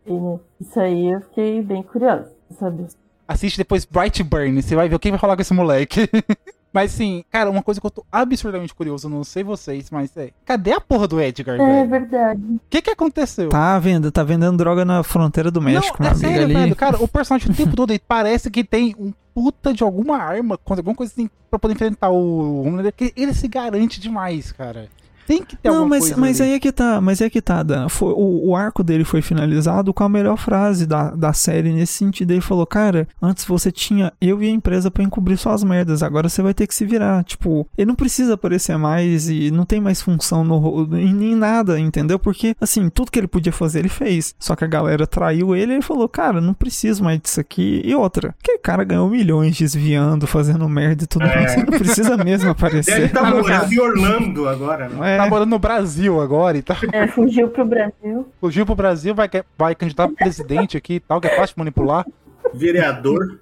Né? 0.06 0.38
Isso 0.60 0.78
aí 0.78 1.12
eu 1.12 1.20
fiquei 1.22 1.62
bem 1.62 1.82
curiosa 1.82 2.30
pra 2.48 2.56
saber. 2.56 2.86
Assiste 3.26 3.56
depois 3.56 3.84
Brightburn, 3.84 4.60
você 4.60 4.74
vai 4.74 4.88
ver 4.88 4.96
o 4.96 4.98
que 4.98 5.10
vai 5.10 5.18
rolar 5.18 5.36
com 5.36 5.42
esse 5.42 5.54
moleque. 5.54 6.08
Mas 6.72 6.92
sim, 6.92 7.24
cara, 7.30 7.50
uma 7.50 7.62
coisa 7.62 7.80
que 7.80 7.86
eu 7.86 7.90
tô 7.90 8.04
absurdamente 8.12 8.72
curioso, 8.74 9.08
não 9.08 9.24
sei 9.24 9.42
vocês, 9.42 9.90
mas 9.90 10.16
é. 10.16 10.30
Cadê 10.44 10.72
a 10.72 10.80
porra 10.80 11.08
do 11.08 11.20
Edgar, 11.20 11.56
É 11.56 11.58
velho? 11.58 11.88
verdade. 11.90 12.40
O 12.42 12.60
que 12.70 12.80
que 12.80 12.90
aconteceu? 12.90 13.48
Tá 13.48 13.76
vendo, 13.78 14.12
tá 14.12 14.22
vendendo 14.22 14.56
droga 14.56 14.84
na 14.84 15.02
fronteira 15.02 15.50
do 15.50 15.60
México, 15.60 16.00
não, 16.00 16.10
é 16.10 16.14
sério, 16.14 16.44
ali. 16.44 16.54
velho. 16.54 16.76
Cara, 16.76 17.02
o 17.02 17.08
personagem 17.08 17.50
o 17.50 17.54
tempo 17.54 17.74
todo 17.74 17.90
ele 17.90 18.00
parece 18.06 18.50
que 18.50 18.62
tem 18.62 18.94
um 18.98 19.12
puta 19.34 19.72
de 19.72 19.82
alguma 19.82 20.16
arma, 20.18 20.58
alguma 20.64 20.94
coisa 20.94 21.12
assim, 21.12 21.28
pra 21.48 21.58
poder 21.58 21.74
enfrentar 21.74 22.10
o 22.10 22.62
Homelander, 22.62 22.92
que 22.92 23.12
ele 23.16 23.34
se 23.34 23.48
garante 23.48 24.00
demais, 24.00 24.52
cara. 24.52 24.88
Tem 25.30 25.44
que 25.44 25.56
ter 25.56 25.68
Não, 25.68 25.76
alguma 25.76 25.90
mas, 25.90 26.00
coisa 26.06 26.16
mas 26.20 26.40
ali. 26.40 26.50
aí 26.50 26.56
é 26.56 26.60
que 26.60 26.72
tá, 26.72 27.00
mas 27.00 27.20
aí 27.20 27.28
é 27.28 27.30
que 27.30 27.40
tá, 27.40 27.62
Dan. 27.62 27.88
Foi, 27.88 28.12
o, 28.12 28.48
o 28.48 28.56
arco 28.56 28.82
dele 28.82 29.04
foi 29.04 29.22
finalizado 29.22 29.94
com 29.94 30.02
a 30.02 30.08
melhor 30.08 30.36
frase 30.36 30.86
da, 30.86 31.10
da 31.10 31.32
série 31.32 31.72
nesse 31.72 31.92
sentido. 31.92 32.32
Ele 32.32 32.40
falou, 32.40 32.66
cara, 32.66 33.06
antes 33.22 33.44
você 33.44 33.70
tinha 33.70 34.12
eu 34.20 34.42
e 34.42 34.48
a 34.48 34.50
empresa 34.50 34.90
pra 34.90 35.04
encobrir 35.04 35.36
suas 35.36 35.62
merdas, 35.62 36.02
agora 36.02 36.28
você 36.28 36.42
vai 36.42 36.52
ter 36.52 36.66
que 36.66 36.74
se 36.74 36.84
virar. 36.84 37.22
Tipo, 37.22 37.64
ele 37.78 37.86
não 37.86 37.94
precisa 37.94 38.34
aparecer 38.34 38.76
mais 38.76 39.28
e 39.28 39.50
não 39.52 39.64
tem 39.64 39.80
mais 39.80 40.02
função 40.02 40.42
no, 40.42 40.88
em, 40.96 41.30
em 41.32 41.36
nada, 41.36 41.78
entendeu? 41.78 42.18
Porque, 42.18 42.56
assim, 42.60 42.88
tudo 42.88 43.10
que 43.12 43.18
ele 43.20 43.28
podia 43.28 43.52
fazer, 43.52 43.78
ele 43.78 43.88
fez. 43.88 44.34
Só 44.38 44.56
que 44.56 44.64
a 44.64 44.68
galera 44.68 45.06
traiu 45.06 45.54
ele 45.54 45.72
e 45.72 45.74
ele 45.76 45.82
falou, 45.82 46.08
cara, 46.08 46.40
não 46.40 46.52
preciso 46.54 47.04
mais 47.04 47.20
disso 47.20 47.40
aqui. 47.40 47.80
E 47.84 47.94
outra, 47.94 48.34
aquele 48.42 48.58
cara 48.58 48.82
ganhou 48.82 49.08
milhões 49.08 49.56
desviando, 49.56 50.26
fazendo 50.26 50.68
merda 50.68 51.04
e 51.04 51.06
tudo 51.06 51.24
É. 51.24 51.36
mais. 51.36 51.52
Ele 51.54 51.70
não 51.70 51.78
precisa 51.78 52.16
mesmo 52.16 52.50
aparecer. 52.50 53.04
Estar 53.04 53.20
Ah, 53.26 53.30
morando 53.30 53.72
em 53.72 53.78
Orlando 53.78 54.48
agora, 54.48 54.88
né? 54.88 55.16
É. 55.16 55.19
Tá 55.24 55.30
morando 55.30 55.50
no 55.50 55.58
Brasil 55.58 56.20
agora 56.20 56.56
e 56.56 56.62
tal. 56.62 56.76
É, 56.92 57.06
fugiu 57.06 57.48
pro 57.48 57.64
Brasil. 57.64 58.28
Fugiu 58.40 58.64
pro 58.66 58.74
Brasil, 58.74 59.14
vai, 59.14 59.28
vai 59.56 59.74
candidatar 59.74 60.10
a 60.10 60.14
presidente 60.14 60.76
aqui 60.76 60.94
e 60.94 61.00
tal, 61.00 61.20
que 61.20 61.28
é 61.28 61.36
fácil 61.36 61.56
manipular. 61.58 62.06
Vereador. 62.54 63.40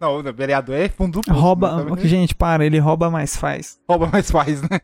Não, 0.00 0.18
o 0.18 0.32
vereador 0.32 0.74
é 0.74 0.88
fundo 0.88 1.20
Rouba. 1.28 1.84
né? 1.84 2.02
Gente, 2.02 2.34
para, 2.34 2.66
ele 2.66 2.78
rouba, 2.78 3.10
mas 3.10 3.36
faz. 3.36 3.78
rouba 3.88 4.08
mais 4.08 4.30
faz, 4.30 4.60
né? 4.62 4.80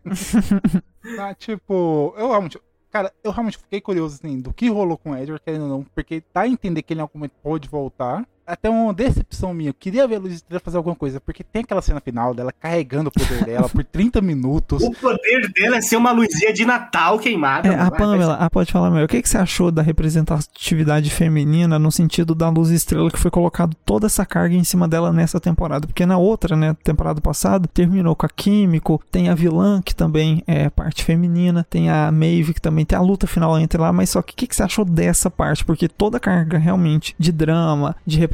ah, 1.19 1.35
tipo, 1.39 2.15
eu 2.16 2.29
realmente. 2.29 2.59
Cara, 2.91 3.12
eu 3.25 3.33
realmente 3.33 3.59
fiquei 3.59 3.81
curioso, 3.81 4.21
assim, 4.23 4.41
do 4.41 4.53
que 4.53 4.69
rolou 4.69 4.97
com 4.97 5.11
o 5.11 5.16
Edward, 5.16 5.43
querendo 5.45 5.62
ou 5.62 5.69
não, 5.69 5.87
porque 5.95 6.23
dá 6.33 6.43
a 6.43 6.49
entender 6.49 6.81
que 6.83 6.93
ele 6.93 7.01
em 7.01 7.03
algum 7.03 7.19
momento 7.19 7.35
pode 7.43 7.69
voltar. 7.69 8.25
Até 8.47 8.69
uma 8.69 8.93
decepção 8.93 9.55
minha. 9.55 9.71
Eu 9.71 9.75
queria 9.75 10.07
ver 10.07 10.16
a 10.16 10.19
Luz 10.19 10.35
Estrela 10.35 10.61
fazer 10.61 10.77
alguma 10.77 10.95
coisa, 10.95 11.19
porque 11.19 11.43
tem 11.43 11.62
aquela 11.62 11.81
cena 11.81 12.01
final 12.01 12.35
dela 12.35 12.53
carregando 12.53 13.09
o 13.09 13.12
poder 13.12 13.45
dela 13.45 13.69
por 13.69 13.83
30 13.83 14.21
minutos. 14.21 14.83
O 14.83 14.91
poder 14.93 15.51
dela 15.53 15.77
é 15.77 15.81
ser 15.81 15.97
uma 15.97 16.12
luzinha 16.12 16.53
de 16.53 16.65
Natal 16.65 17.19
queimada. 17.19 17.69
É, 17.69 17.81
a 17.81 17.91
Pamela, 17.91 18.37
ah, 18.39 18.51
pode 18.51 18.71
falar 18.71 18.91
melhor. 18.91 19.07
O 19.07 19.09
que, 19.09 19.23
que 19.23 19.29
você 19.29 19.39
achou 19.39 19.71
da 19.71 19.81
representatividade 19.81 21.11
feminina 21.11 21.79
no 21.79 21.91
sentido 21.91 22.35
da 22.35 22.51
luz 22.51 22.71
estrela 22.71 23.11
que 23.11 23.19
foi 23.19 23.31
colocado 23.31 23.75
toda 23.85 24.07
essa 24.07 24.27
carga 24.27 24.55
em 24.55 24.65
cima 24.65 24.87
dela 24.87 25.11
nessa 25.12 25.41
temporada? 25.41 25.87
Porque 25.87 26.05
na 26.05 26.19
outra, 26.19 26.55
né, 26.55 26.77
temporada 26.85 27.21
passada, 27.21 27.66
terminou 27.73 28.15
com 28.15 28.27
a 28.27 28.29
Químico, 28.29 29.01
tem 29.11 29.31
a 29.31 29.35
vilã 29.35 29.81
que 29.81 29.95
também 29.95 30.43
é 30.47 30.69
parte 30.69 31.03
feminina, 31.03 31.65
tem 31.69 31.89
a 31.89 32.12
Maeve 32.12 32.53
que 32.53 32.61
também 32.61 32.85
tem 32.85 32.99
a 32.99 33.03
luta 33.03 33.27
final 33.27 33.59
entre 33.59 33.81
lá, 33.81 33.93
mas 33.93 34.11
só 34.11 34.21
que 34.21 34.35
o 34.35 34.37
que, 34.37 34.47
que 34.47 34.55
você 34.55 34.62
achou 34.62 34.85
dessa 34.85 35.31
parte? 35.31 35.65
Porque 35.65 35.89
toda 35.89 36.19
a 36.19 36.21
carga 36.21 36.59
realmente 36.59 37.15
de 37.19 37.33
drama, 37.33 37.97
de 38.07 38.19
representatividade 38.19 38.34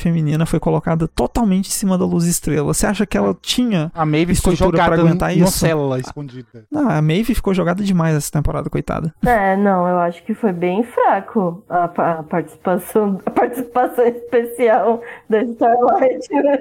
feminina 0.00 0.46
foi 0.46 0.60
colocada 0.60 1.08
totalmente 1.08 1.68
em 1.68 1.72
cima 1.72 1.96
da 1.96 2.04
luz 2.04 2.26
estrela. 2.26 2.72
Você 2.72 2.86
acha 2.86 3.06
que 3.06 3.16
ela 3.16 3.36
tinha 3.40 3.90
A 3.94 4.04
Maeve 4.04 4.34
ficou 4.34 4.54
jogada 4.54 4.92
pra 4.92 5.00
aguentar 5.00 5.36
isso? 5.36 5.58
célula 5.58 5.98
escondida. 5.98 6.64
Não, 6.70 6.88
a 6.88 7.02
Maeve 7.02 7.34
ficou 7.34 7.54
jogada 7.54 7.82
demais 7.82 8.14
essa 8.14 8.30
temporada, 8.30 8.70
coitada. 8.70 9.14
É, 9.24 9.56
não, 9.56 9.86
eu 9.88 9.98
acho 9.98 10.22
que 10.24 10.34
foi 10.34 10.52
bem 10.52 10.82
fraco 10.82 11.64
a, 11.68 11.84
a 11.84 12.22
participação, 12.22 13.20
a 13.24 13.30
participação 13.30 14.06
especial 14.06 15.02
da 15.28 15.42
Starlight. 15.42 16.28
né? 16.32 16.58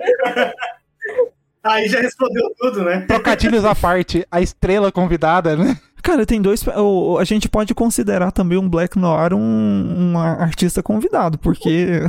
Aí 1.64 1.88
já 1.90 2.00
respondeu 2.00 2.44
tudo, 2.58 2.84
né? 2.84 3.02
Trocadilhos 3.08 3.66
à 3.66 3.76
parte, 3.76 4.26
a 4.32 4.40
estrela 4.40 4.92
convidada, 4.92 5.56
né? 5.56 5.78
Cara, 6.04 6.26
tem 6.26 6.42
dois. 6.42 6.64
A 7.20 7.24
gente 7.24 7.50
pode 7.50 7.74
considerar 7.76 8.32
também 8.32 8.58
um 8.58 8.70
Black 8.70 8.98
Noir 8.98 9.34
um, 9.34 10.14
um 10.14 10.18
artista 10.18 10.82
convidado, 10.82 11.38
porque. 11.38 12.02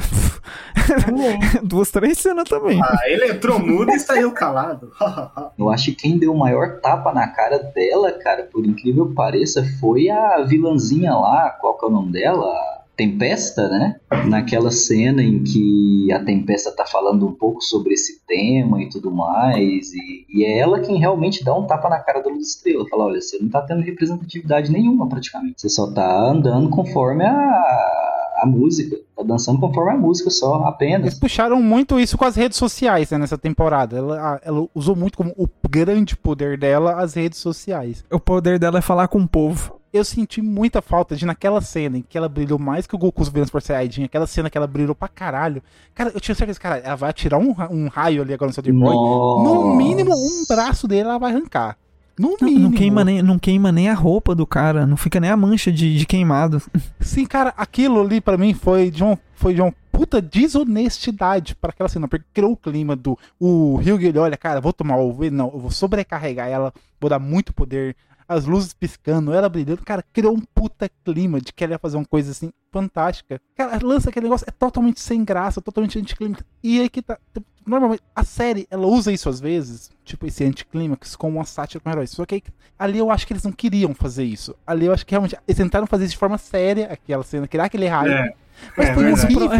Duas, 1.62 1.90
três 1.90 2.18
cenas 2.18 2.48
também. 2.48 2.80
Ah, 2.82 3.00
ele 3.06 3.32
entrou 3.32 3.58
mudo 3.58 3.90
e 3.90 3.98
saiu 3.98 4.32
calado. 4.32 4.92
Eu 5.58 5.70
acho 5.70 5.86
que 5.86 5.96
quem 5.96 6.18
deu 6.18 6.32
o 6.32 6.38
maior 6.38 6.80
tapa 6.80 7.12
na 7.12 7.26
cara 7.28 7.58
dela, 7.58 8.12
cara, 8.12 8.44
por 8.44 8.64
incrível 8.64 9.08
que 9.08 9.14
pareça, 9.14 9.64
foi 9.80 10.08
a 10.08 10.42
vilãzinha 10.42 11.14
lá, 11.14 11.50
qual 11.60 11.76
que 11.76 11.84
é 11.84 11.88
o 11.88 11.92
nome 11.92 12.12
dela? 12.12 12.77
Tempesta, 12.98 13.68
né? 13.68 13.94
Naquela 14.26 14.72
cena 14.72 15.22
em 15.22 15.44
que 15.44 16.12
a 16.12 16.18
Tempesta 16.18 16.72
tá 16.72 16.84
falando 16.84 17.28
um 17.28 17.32
pouco 17.32 17.62
sobre 17.62 17.94
esse 17.94 18.26
tema 18.26 18.82
e 18.82 18.88
tudo 18.88 19.12
mais, 19.12 19.92
e, 19.92 20.26
e 20.28 20.44
é 20.44 20.58
ela 20.58 20.80
quem 20.80 20.98
realmente 20.98 21.44
dá 21.44 21.54
um 21.54 21.64
tapa 21.64 21.88
na 21.88 22.00
cara 22.00 22.20
da 22.20 22.28
Luz 22.28 22.48
Estrela. 22.48 22.84
Fala, 22.90 23.04
olha, 23.04 23.20
você 23.20 23.38
não 23.40 23.48
tá 23.48 23.62
tendo 23.62 23.82
representatividade 23.82 24.72
nenhuma 24.72 25.08
praticamente. 25.08 25.60
Você 25.60 25.68
só 25.68 25.88
tá 25.92 26.28
andando 26.28 26.68
conforme 26.70 27.24
a, 27.24 28.38
a 28.42 28.44
música. 28.44 28.96
Tá 29.16 29.22
dançando 29.22 29.60
conforme 29.60 29.92
a 29.92 29.96
música 29.96 30.28
só, 30.28 30.64
apenas. 30.64 31.02
Eles 31.02 31.20
puxaram 31.20 31.62
muito 31.62 32.00
isso 32.00 32.18
com 32.18 32.24
as 32.24 32.34
redes 32.34 32.58
sociais 32.58 33.12
né, 33.12 33.18
nessa 33.18 33.38
temporada. 33.38 33.96
Ela, 33.96 34.40
ela 34.44 34.68
usou 34.74 34.96
muito 34.96 35.16
como 35.16 35.32
o 35.36 35.48
grande 35.70 36.16
poder 36.16 36.58
dela 36.58 37.00
as 37.00 37.14
redes 37.14 37.38
sociais. 37.38 38.04
O 38.10 38.18
poder 38.18 38.58
dela 38.58 38.78
é 38.78 38.82
falar 38.82 39.06
com 39.06 39.20
o 39.20 39.28
povo. 39.28 39.77
Eu 39.92 40.04
senti 40.04 40.42
muita 40.42 40.82
falta 40.82 41.16
de 41.16 41.24
naquela 41.24 41.60
cena 41.60 41.98
em 41.98 42.02
que 42.02 42.18
ela 42.18 42.28
brilhou 42.28 42.58
mais 42.58 42.86
que 42.86 42.94
o 42.94 42.98
Goku 42.98 43.24
virando 43.24 43.46
Super 43.46 43.62
Saiyajin, 43.62 44.04
aquela 44.04 44.26
cena 44.26 44.50
que 44.50 44.58
ela 44.58 44.66
brilhou 44.66 44.94
pra 44.94 45.08
caralho. 45.08 45.62
Cara, 45.94 46.10
eu 46.14 46.20
tinha 46.20 46.34
certeza, 46.34 46.60
cara, 46.60 46.76
ela 46.78 46.94
vai 46.96 47.08
atirar 47.10 47.40
um, 47.40 47.54
um 47.70 47.88
raio 47.88 48.20
ali 48.22 48.34
agora 48.34 48.48
no 48.50 48.54
Soldier 48.54 48.74
Boy. 48.74 48.94
No 48.94 49.74
mínimo, 49.76 50.12
um 50.14 50.44
braço 50.46 50.86
dele 50.86 51.02
ela 51.08 51.18
vai 51.18 51.32
arrancar. 51.32 51.76
No 52.18 52.30
Não, 52.40 52.48
mínimo. 52.48 52.68
não 52.68 52.72
queima 52.76 53.04
nem, 53.04 53.22
não 53.22 53.38
queima 53.38 53.70
nem 53.72 53.88
a 53.88 53.94
roupa 53.94 54.34
do 54.34 54.44
cara, 54.46 54.84
não 54.86 54.96
fica 54.96 55.20
nem 55.20 55.30
a 55.30 55.36
mancha 55.36 55.70
de, 55.72 55.96
de 55.96 56.04
queimado. 56.04 56.60
Sim, 57.00 57.24
cara, 57.24 57.54
aquilo 57.56 58.00
ali 58.02 58.20
pra 58.20 58.36
mim 58.36 58.52
foi 58.54 58.90
de 58.90 59.04
um, 59.04 59.16
foi 59.36 59.54
de 59.54 59.62
uma 59.62 59.72
puta 59.92 60.20
desonestidade 60.20 61.54
pra 61.54 61.70
aquela 61.70 61.88
cena, 61.88 62.06
porque 62.08 62.24
criou 62.34 62.52
o 62.52 62.56
clima 62.56 62.94
do 62.94 63.16
o 63.38 63.76
Ryugi, 63.76 64.06
ele 64.06 64.18
olha, 64.18 64.36
cara, 64.36 64.60
vou 64.60 64.72
tomar 64.72 64.96
o 64.96 65.12
V, 65.12 65.30
não, 65.30 65.50
eu 65.52 65.58
vou 65.58 65.70
sobrecarregar 65.70 66.48
ela, 66.48 66.72
vou 67.00 67.08
dar 67.08 67.18
muito 67.18 67.52
poder, 67.54 67.96
as 68.28 68.44
luzes 68.44 68.74
piscando, 68.74 69.32
ela 69.32 69.48
brilhando, 69.48 69.82
cara, 69.82 70.04
criou 70.12 70.34
um 70.34 70.40
puta 70.40 70.90
clima 71.02 71.40
de 71.40 71.52
que 71.52 71.64
ela 71.64 71.72
ia 71.72 71.78
fazer 71.78 71.96
uma 71.96 72.04
coisa 72.04 72.30
assim 72.30 72.52
fantástica. 72.70 73.40
Cara, 73.56 73.78
lança 73.82 74.10
aquele 74.10 74.24
negócio, 74.24 74.44
é 74.46 74.50
totalmente 74.50 75.00
sem 75.00 75.24
graça, 75.24 75.62
totalmente 75.62 75.98
anticlímax. 75.98 76.44
E 76.62 76.80
aí 76.80 76.90
que 76.90 77.00
tá, 77.00 77.18
normalmente 77.66 78.02
a 78.14 78.22
série, 78.24 78.66
ela 78.70 78.86
usa 78.86 79.10
isso 79.10 79.30
às 79.30 79.40
vezes, 79.40 79.90
tipo 80.04 80.26
esse 80.26 80.44
anticlímax 80.44 81.16
como 81.16 81.38
uma 81.38 81.44
sátira 81.46 81.80
com 81.80 81.88
heróis. 81.88 82.10
Só 82.10 82.26
que 82.26 82.34
aí, 82.34 82.42
ali 82.78 82.98
eu 82.98 83.10
acho 83.10 83.26
que 83.26 83.32
eles 83.32 83.44
não 83.44 83.52
queriam 83.52 83.94
fazer 83.94 84.24
isso. 84.24 84.54
Ali 84.66 84.84
eu 84.84 84.92
acho 84.92 85.06
que 85.06 85.12
realmente 85.12 85.34
eles 85.46 85.56
tentaram 85.56 85.86
fazer 85.86 86.04
isso 86.04 86.12
de 86.12 86.18
forma 86.18 86.36
séria, 86.36 86.86
aquela 86.92 87.22
cena, 87.22 87.48
criar 87.48 87.64
aquele 87.64 87.86
raio. 87.86 88.12
É. 88.12 88.34
Mas 88.76 88.88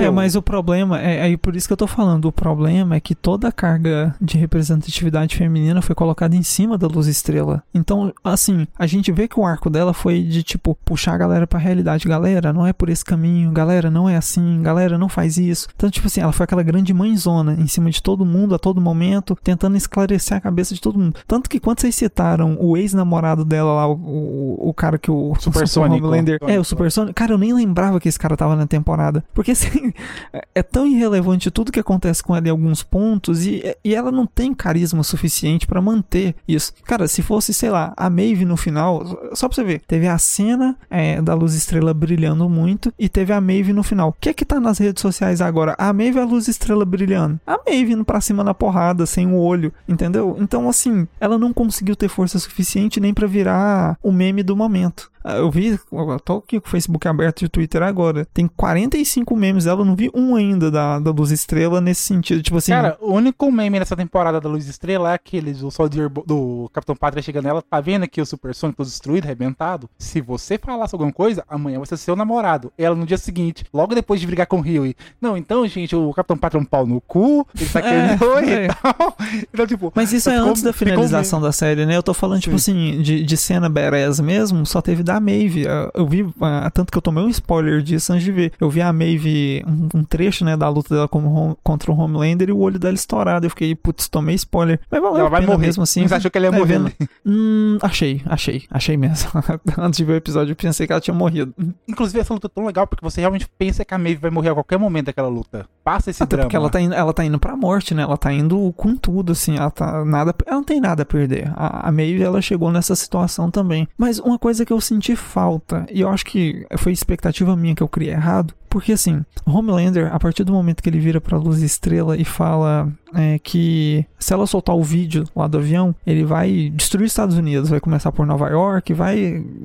É. 0.01 0.09
É, 0.09 0.11
mas 0.11 0.35
o 0.35 0.43
problema, 0.43 1.01
é 1.01 1.23
aí 1.23 1.37
por 1.37 1.55
isso 1.55 1.67
que 1.67 1.73
eu 1.73 1.77
tô 1.77 1.87
falando, 1.87 2.27
o 2.27 2.33
problema 2.33 2.97
é 2.97 3.01
que 3.01 3.15
toda 3.15 3.49
a 3.49 3.53
carga 3.53 4.15
de 4.21 4.37
representatividade 4.39 5.37
feminina 5.37 5.83
foi 5.83 5.95
colocada 5.95 6.35
em 6.35 6.43
cima 6.43 6.79
da 6.79 6.87
luz 6.87 7.07
estrela. 7.07 7.63
Então, 7.75 8.13
assim, 8.25 8.67
a 8.79 8.87
gente 8.87 9.13
vê 9.13 9.29
que 9.29 9.39
o 9.39 9.45
arco 9.45 9.71
dela 9.71 9.93
foi 9.93 10.23
de, 10.23 10.43
tipo, 10.43 10.77
puxar 10.85 11.15
a 11.15 11.19
galera 11.19 11.47
pra 11.47 11.59
realidade. 11.59 12.09
Galera, 12.09 12.53
não 12.53 12.67
é 12.67 12.73
por 12.73 12.89
esse 12.89 13.05
caminho, 13.05 13.51
galera, 13.53 13.91
não 13.91 14.09
é 14.09 14.17
assim, 14.17 14.63
galera, 14.63 14.99
não 14.99 15.09
faz 15.09 15.37
isso. 15.37 15.69
Então, 15.75 15.91
tipo 15.91 16.07
assim, 16.07 16.21
ela 16.21 16.33
foi 16.33 16.45
aquela 16.45 16.63
grande 16.63 16.93
mãezona 16.93 17.55
em 17.55 17.67
cima 17.67 17.91
de 17.91 18.03
todo 18.03 18.25
mundo, 18.25 18.55
a 18.55 18.59
todo 18.59 18.81
momento, 18.81 19.37
tentando 19.43 19.77
esclarecer 19.77 20.37
a 20.37 20.41
cabeça 20.41 20.75
de 20.75 20.81
todo 20.81 20.99
mundo. 20.99 21.19
Tanto 21.27 21.49
que 21.49 21.61
quando 21.61 21.81
vocês 21.81 21.95
citaram 21.95 22.57
o 22.61 22.77
ex-namorado 22.77 23.45
dela 23.45 23.73
lá, 23.75 23.89
o, 23.89 23.95
o, 23.95 24.69
o 24.71 24.75
cara 24.75 24.99
que 24.99 25.11
o 25.11 25.35
Supersônico. 25.39 26.07
Homelander, 26.07 26.39
é, 26.43 26.59
o 26.59 26.65
Supersônico, 26.65 27.15
cara, 27.15 27.33
eu 27.33 27.39
nem 27.39 27.53
lembrava 27.53 28.01
que 28.01 28.09
esse 28.09 28.19
cara 28.19 28.37
tava 28.37 28.57
na 28.57 28.67
temporada 28.67 28.88
temporada. 28.89 29.23
Porque 29.35 29.51
assim, 29.51 29.93
é 30.55 30.63
tão 30.63 30.87
irrelevante 30.87 31.51
tudo 31.51 31.71
que 31.71 31.81
acontece 31.81 32.23
com 32.23 32.35
ela 32.35 32.49
em 32.49 32.51
alguns 32.51 32.83
pontos 32.83 33.45
e, 33.47 33.63
e 33.85 33.95
ela 33.95 34.11
não 34.11 34.27
tem 34.27 34.55
carisma 34.55 35.03
suficiente 35.03 35.67
para 35.67 35.83
manter 35.83 36.35
isso. 36.47 36.73
Cara, 36.85 37.07
se 37.07 37.23
fosse, 37.23 37.53
sei 37.53 37.71
lá, 37.71 37.93
a 37.97 38.09
Maeve 38.09 38.45
no 38.45 38.57
final, 38.57 39.05
só 39.35 39.49
pra 39.49 39.55
você 39.55 39.65
ver, 39.65 39.83
teve 39.87 40.09
a 40.09 40.17
cena 40.17 40.77
é, 40.89 41.21
da 41.21 41.35
luz 41.35 41.55
estrela 41.55 41.93
brilhando 41.93 42.49
muito 42.49 42.93
e 42.99 43.09
teve 43.09 43.33
a 43.33 43.41
Maeve 43.41 43.73
no 43.73 43.83
final. 43.83 44.09
O 44.09 44.15
que 44.19 44.31
é 44.31 44.35
que 44.35 44.45
tá 44.45 44.59
nas 44.59 44.79
redes 44.79 45.03
sociais 45.03 45.41
agora? 45.41 45.75
A 45.79 45.93
Maeve 45.93 46.19
a 46.19 46.25
luz 46.25 46.49
estrela 46.49 46.85
brilhando. 46.85 47.39
A 47.47 47.59
Maeve 47.67 47.93
indo 47.93 48.05
pra 48.05 48.21
cima 48.21 48.43
na 48.43 48.55
porrada, 48.55 49.05
sem 49.05 49.27
o 49.27 49.37
olho, 49.37 49.73
entendeu? 49.87 50.37
Então, 50.41 50.69
assim, 50.69 51.07
ela 51.21 51.37
não 51.37 51.53
conseguiu 51.53 51.95
ter 51.95 52.09
força 52.09 52.39
suficiente 52.39 53.01
nem 53.01 53.13
para 53.13 53.27
virar 53.27 53.99
o 54.03 54.11
meme 54.11 54.43
do 54.43 54.57
momento. 54.57 55.11
Ah, 55.25 55.37
Eu 55.37 55.51
vi, 55.51 55.79
tô 56.25 56.37
aqui 56.39 56.61
com 56.61 56.67
o 56.67 56.71
Facebook 56.71 57.07
aberto 57.09 57.43
e 57.43 57.47
o 57.47 57.49
Twitter 57.49 57.83
agora. 57.83 58.25
Tem 58.33 58.47
45 58.47 59.37
memes 59.37 59.65
dela, 59.65 59.81
eu 59.81 59.85
não 59.85 59.95
vi 59.97 60.11
um 60.15 60.37
ainda 60.37 60.71
da, 60.71 60.99
da 60.99 61.11
Luz 61.11 61.31
Estrela 61.31 61.81
nesse 61.81 62.03
sentido. 62.03 62.43
Tipo 62.43 62.59
assim. 62.59 62.73
Cara, 62.73 62.97
o 63.01 63.13
único 63.13 63.51
meme 63.51 63.79
nessa 63.79 63.97
temporada 63.97 64.41
da 64.41 64.49
Luz 64.49 64.67
Estrela 64.69 65.11
é 65.13 65.15
aquele 65.15 65.53
do 65.53 65.71
Soldier 65.71 66.09
do 66.09 66.71
Capitão 66.73 66.95
Pátria 66.97 67.23
chegando 67.23 67.45
nela. 67.45 67.63
Tá 67.63 67.81
vendo 67.81 68.05
aqui 68.05 68.21
o 68.21 68.27
Super 68.27 68.55
Sonic 68.55 68.77
todo 68.77 68.87
destruído, 68.87 69.25
arrebentado? 69.25 69.89
Se 69.99 70.21
você 70.21 70.59
falasse 70.59 70.95
alguma 70.95 71.13
coisa, 71.13 71.45
amanhã 71.49 71.79
vai 71.79 71.87
ser 71.87 71.97
seu 71.97 72.15
namorado. 72.17 72.73
Ela 72.79 72.95
no 72.95 73.07
dia 73.07 73.19
seguinte, 73.19 73.65
logo 73.73 73.95
depois 73.95 74.21
de 74.21 74.27
brigar 74.27 74.47
com 74.47 74.59
o 74.59 74.63
Rio. 74.63 74.87
E, 74.87 74.97
não, 75.21 75.37
então, 75.37 75.67
gente, 75.67 75.95
o 75.97 76.13
Capitão 76.13 76.37
Pátria 76.37 76.59
é 76.59 76.63
um 76.63 76.65
pau 76.65 76.87
no 76.87 77.01
cu, 77.01 77.47
ele 77.59 77.69
tá 77.71 77.83
querendo 77.83 78.25
É, 78.39 78.53
é. 78.53 78.65
e 78.67 78.69
tal. 78.69 79.17
Então, 79.53 79.67
tipo, 79.67 79.93
Mas 79.95 80.13
isso 80.13 80.31
é 80.31 80.35
ficou- 80.35 80.51
antes 80.51 80.63
da 80.63 80.73
finalização 80.73 81.41
da 81.41 81.53
série, 81.53 81.85
né? 81.87 81.97
Eu 81.97 82.03
tô 82.03 82.15
falando, 82.15 82.41
tipo 82.41 82.57
assim, 82.57 83.01
de, 83.03 83.23
de 83.25 83.37
cena 83.37 83.69
badass 83.69 84.21
mesmo, 84.21 84.65
só 84.67 84.81
teve 84.81 85.03
da 85.03 85.18
Maeve. 85.21 85.67
Ah, 85.69 85.91
Eu 85.95 86.07
vi, 86.07 86.27
ah, 86.41 86.71
tanto 86.73 86.91
que 86.91 86.99
eu 86.99 87.03
tomei 87.03 87.23
um 87.25 87.29
spoiler 87.29 87.83
disso 87.83 88.13
antes 88.13 88.25
de 88.25 88.33
ver. 88.33 88.53
Eu 88.61 88.69
vi 88.71 88.81
a 88.81 88.93
Maeve, 88.93 89.63
um, 89.67 89.99
um 90.01 90.05
trecho, 90.05 90.45
né, 90.45 90.57
da 90.57 90.69
luta 90.69 90.95
dela 90.95 91.09
contra 91.09 91.91
o 91.93 91.99
Homelander 91.99 92.49
e 92.49 92.53
o 92.53 92.59
olho 92.59 92.79
dela 92.79 92.95
estourado. 92.95 93.47
Eu 93.47 93.51
fiquei, 93.51 93.75
putz, 93.75 94.09
tomei 94.09 94.35
spoiler. 94.37 94.81
Mas 94.91 95.01
valeu 95.01 95.19
Ela 95.19 95.27
a 95.27 95.31
vai 95.31 95.41
morrer. 95.47 95.59
mesmo 95.67 95.83
assim. 95.83 96.07
Você 96.07 96.15
achou 96.15 96.31
que 96.31 96.39
ela 96.39 96.47
ia 96.47 96.53
morrer, 96.53 96.79
né? 96.79 96.93
Hum, 97.25 97.79
achei, 97.83 98.23
achei, 98.27 98.65
achei 98.71 98.97
mesmo. 98.97 99.31
antes 99.79 99.99
de 99.99 100.05
ver 100.05 100.13
o 100.13 100.17
episódio 100.17 100.53
eu 100.53 100.57
pensei 100.57 100.87
que 100.87 100.93
ela 100.93 101.01
tinha 101.01 101.15
morrido. 101.15 101.55
Inclusive, 101.87 102.19
essa 102.21 102.33
luta 102.35 102.47
é 102.47 102.51
tão 102.55 102.65
legal 102.67 102.87
porque 102.87 103.05
você 103.05 103.21
realmente 103.21 103.47
pensa 103.59 103.85
que 103.85 103.95
a 103.95 103.99
Maeve 103.99 104.17
vai 104.21 104.31
morrer 104.31 104.51
a 104.51 104.55
qualquer 104.55 104.79
momento 104.79 105.07
daquela 105.07 105.29
luta. 105.29 105.67
Passa 105.85 106.11
esse 106.11 106.23
Até 106.23 106.37
drama. 106.37 106.47
porque 106.47 106.57
ela 106.57 106.71
tá, 106.71 106.81
indo, 106.81 106.95
ela 106.95 107.13
tá 107.13 107.25
indo 107.25 107.39
pra 107.39 107.57
morte, 107.57 107.95
né? 107.95 108.03
Ela 108.03 108.17
tá 108.17 108.33
indo 108.33 108.73
com 108.77 108.95
tudo, 108.97 109.33
assim. 109.33 109.57
Ela, 109.57 109.71
tá 109.71 110.05
nada, 110.05 110.35
ela 110.47 110.57
não 110.57 110.65
tem 110.65 110.81
nada 110.81 111.03
a 111.03 111.07
perder. 111.07 111.51
A, 111.55 111.89
a 111.89 111.93
Maeve, 111.93 112.23
ela 112.23 112.41
chegou 112.43 112.71
nessa 112.71 112.95
situação 112.95 113.51
também. 113.51 113.89
Mas 113.97 114.19
uma 114.19 114.39
coisa 114.39 114.65
que 114.65 114.73
eu 114.73 114.81
senti 114.81 114.98
falta, 115.17 115.87
e 115.91 116.01
eu 116.01 116.09
acho 116.09 116.25
que 116.25 116.67
foi 116.79 116.93
expectativa 116.93 117.57
minha 117.57 117.75
que 117.75 117.83
eu 117.83 117.89
criei 117.89 118.13
errado, 118.13 118.55
porque 118.69 118.93
assim, 118.93 119.25
Homelander, 119.47 120.15
a 120.15 120.19
partir 120.19 120.45
do 120.45 120.53
momento 120.53 120.83
que 120.83 120.89
ele 120.89 121.01
vira 121.01 121.21
pra 121.21 121.39
Luz 121.39 121.63
Estrela 121.63 122.17
e 122.17 122.25
fala 122.25 122.93
é, 123.15 123.39
que 123.39 124.05
se 124.19 124.33
ela 124.33 124.47
soltar 124.47 124.77
o 124.77 124.83
vídeo 124.83 125.25
lá 125.35 125.47
do 125.47 125.59
avião, 125.59 125.95
ele 126.07 126.25
vai 126.25 126.71
destruir 126.75 127.05
os 127.07 127.13
Estados 127.13 127.37
Unidos, 127.37 127.71
vai 127.71 127.81
começar 127.81 128.13
por 128.13 128.27
Nova 128.27 128.49
York, 128.49 128.93
vai 128.93 129.19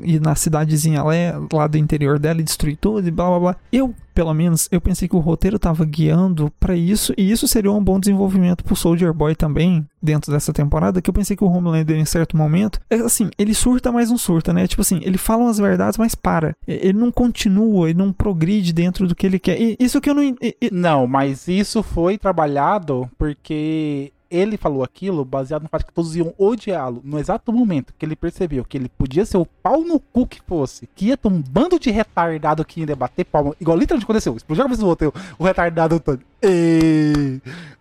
ir 0.03 0.22
na 0.22 0.36
cidadezinha 0.36 1.03
lá, 1.03 1.14
lá 1.52 1.68
do 1.68 1.78
interior 1.78 2.20
dela 2.20 2.40
e 2.40 2.44
destruir 2.44 2.78
tudo 2.78 3.07
e 3.07 3.11
blá 3.11 3.28
blá 3.28 3.40
blá. 3.40 3.56
Eu, 3.72 3.94
pelo 4.14 4.34
menos, 4.34 4.70
eu 4.72 4.80
pensei 4.80 5.07
que 5.07 5.15
o 5.15 5.20
roteiro 5.20 5.57
tava 5.57 5.84
guiando 5.86 6.52
pra 6.60 6.76
isso 6.76 7.14
e 7.18 7.32
isso 7.32 7.48
seria 7.48 7.72
um 7.72 7.84
bom 7.84 7.99
desenvolvimento 7.99 8.64
pro 8.64 8.76
Soldier 8.76 9.11
Boy 9.14 9.36
também, 9.36 9.86
dentro 10.02 10.32
dessa 10.32 10.53
temporada, 10.53 11.02
que 11.02 11.10
eu 11.10 11.14
pensei 11.14 11.36
que 11.36 11.44
o 11.44 11.48
Homelander 11.49 11.98
em 11.98 12.06
certo 12.06 12.36
momento, 12.38 12.80
é 12.90 12.95
assim, 12.98 13.30
ele 13.38 13.53
surta, 13.53 13.91
mas 13.91 14.10
não 14.10 14.18
surta, 14.18 14.53
né? 14.53 14.68
Tipo 14.68 14.82
assim, 14.82 14.99
ele 15.03 15.18
fala 15.18 15.44
umas 15.44 15.57
verdades, 15.57 15.98
mas 15.98 16.14
para. 16.14 16.56
Ele 16.68 16.94
não 16.98 17.11
continua, 17.11 17.90
ele 17.90 17.98
não 17.98 18.11
progride 18.14 18.72
dentro 18.74 19.07
do 19.07 19.15
que 19.15 19.26
ele 19.26 19.40
quer. 19.40 19.60
E 19.60 19.76
isso 19.80 19.99
que 20.02 20.10
eu 20.10 20.14
não. 20.14 20.24
e- 20.24 20.36
e- 20.41 20.70
Não, 20.72 21.07
mas 21.07 21.48
isso 21.48 21.82
foi 21.82 22.18
trabalhado 22.18 23.10
porque 23.34 24.14
ele 24.35 24.57
falou 24.57 24.84
aquilo 24.84 25.23
baseado 25.23 25.64
no 25.64 25.69
fato 25.69 25.85
que 25.85 25.93
todos 25.93 26.15
iam 26.15 26.34
odiá-lo. 26.38 27.01
No 27.03 27.19
exato 27.19 27.51
momento 27.53 27.93
que 27.97 28.05
ele 28.05 28.15
percebeu 28.15 28.65
que 28.65 28.77
ele 28.77 28.89
podia 28.89 29.26
ser 29.26 29.38
o 29.38 29.45
pau 29.45 29.81
no 29.84 29.99
cu 29.99 30.26
que 30.27 30.41
fosse, 30.47 30.89
que 30.95 31.07
ia 31.07 31.18
ter 31.18 31.27
um 31.27 31.41
bando 31.41 31.80
de 31.80 31.91
retardado 31.91 32.65
que 32.65 32.80
ia 32.81 32.85
debater 32.85 33.26
palma, 33.26 33.55
igual 33.60 33.77
literalmente 33.77 34.05
aconteceu, 34.05 34.35
explodiu 34.35 34.64
a 34.64 34.65
cabeça 34.65 34.81
do 34.81 34.88
outro, 34.88 35.14
o 35.38 35.43
retardado 35.43 35.99
todo. 35.99 36.19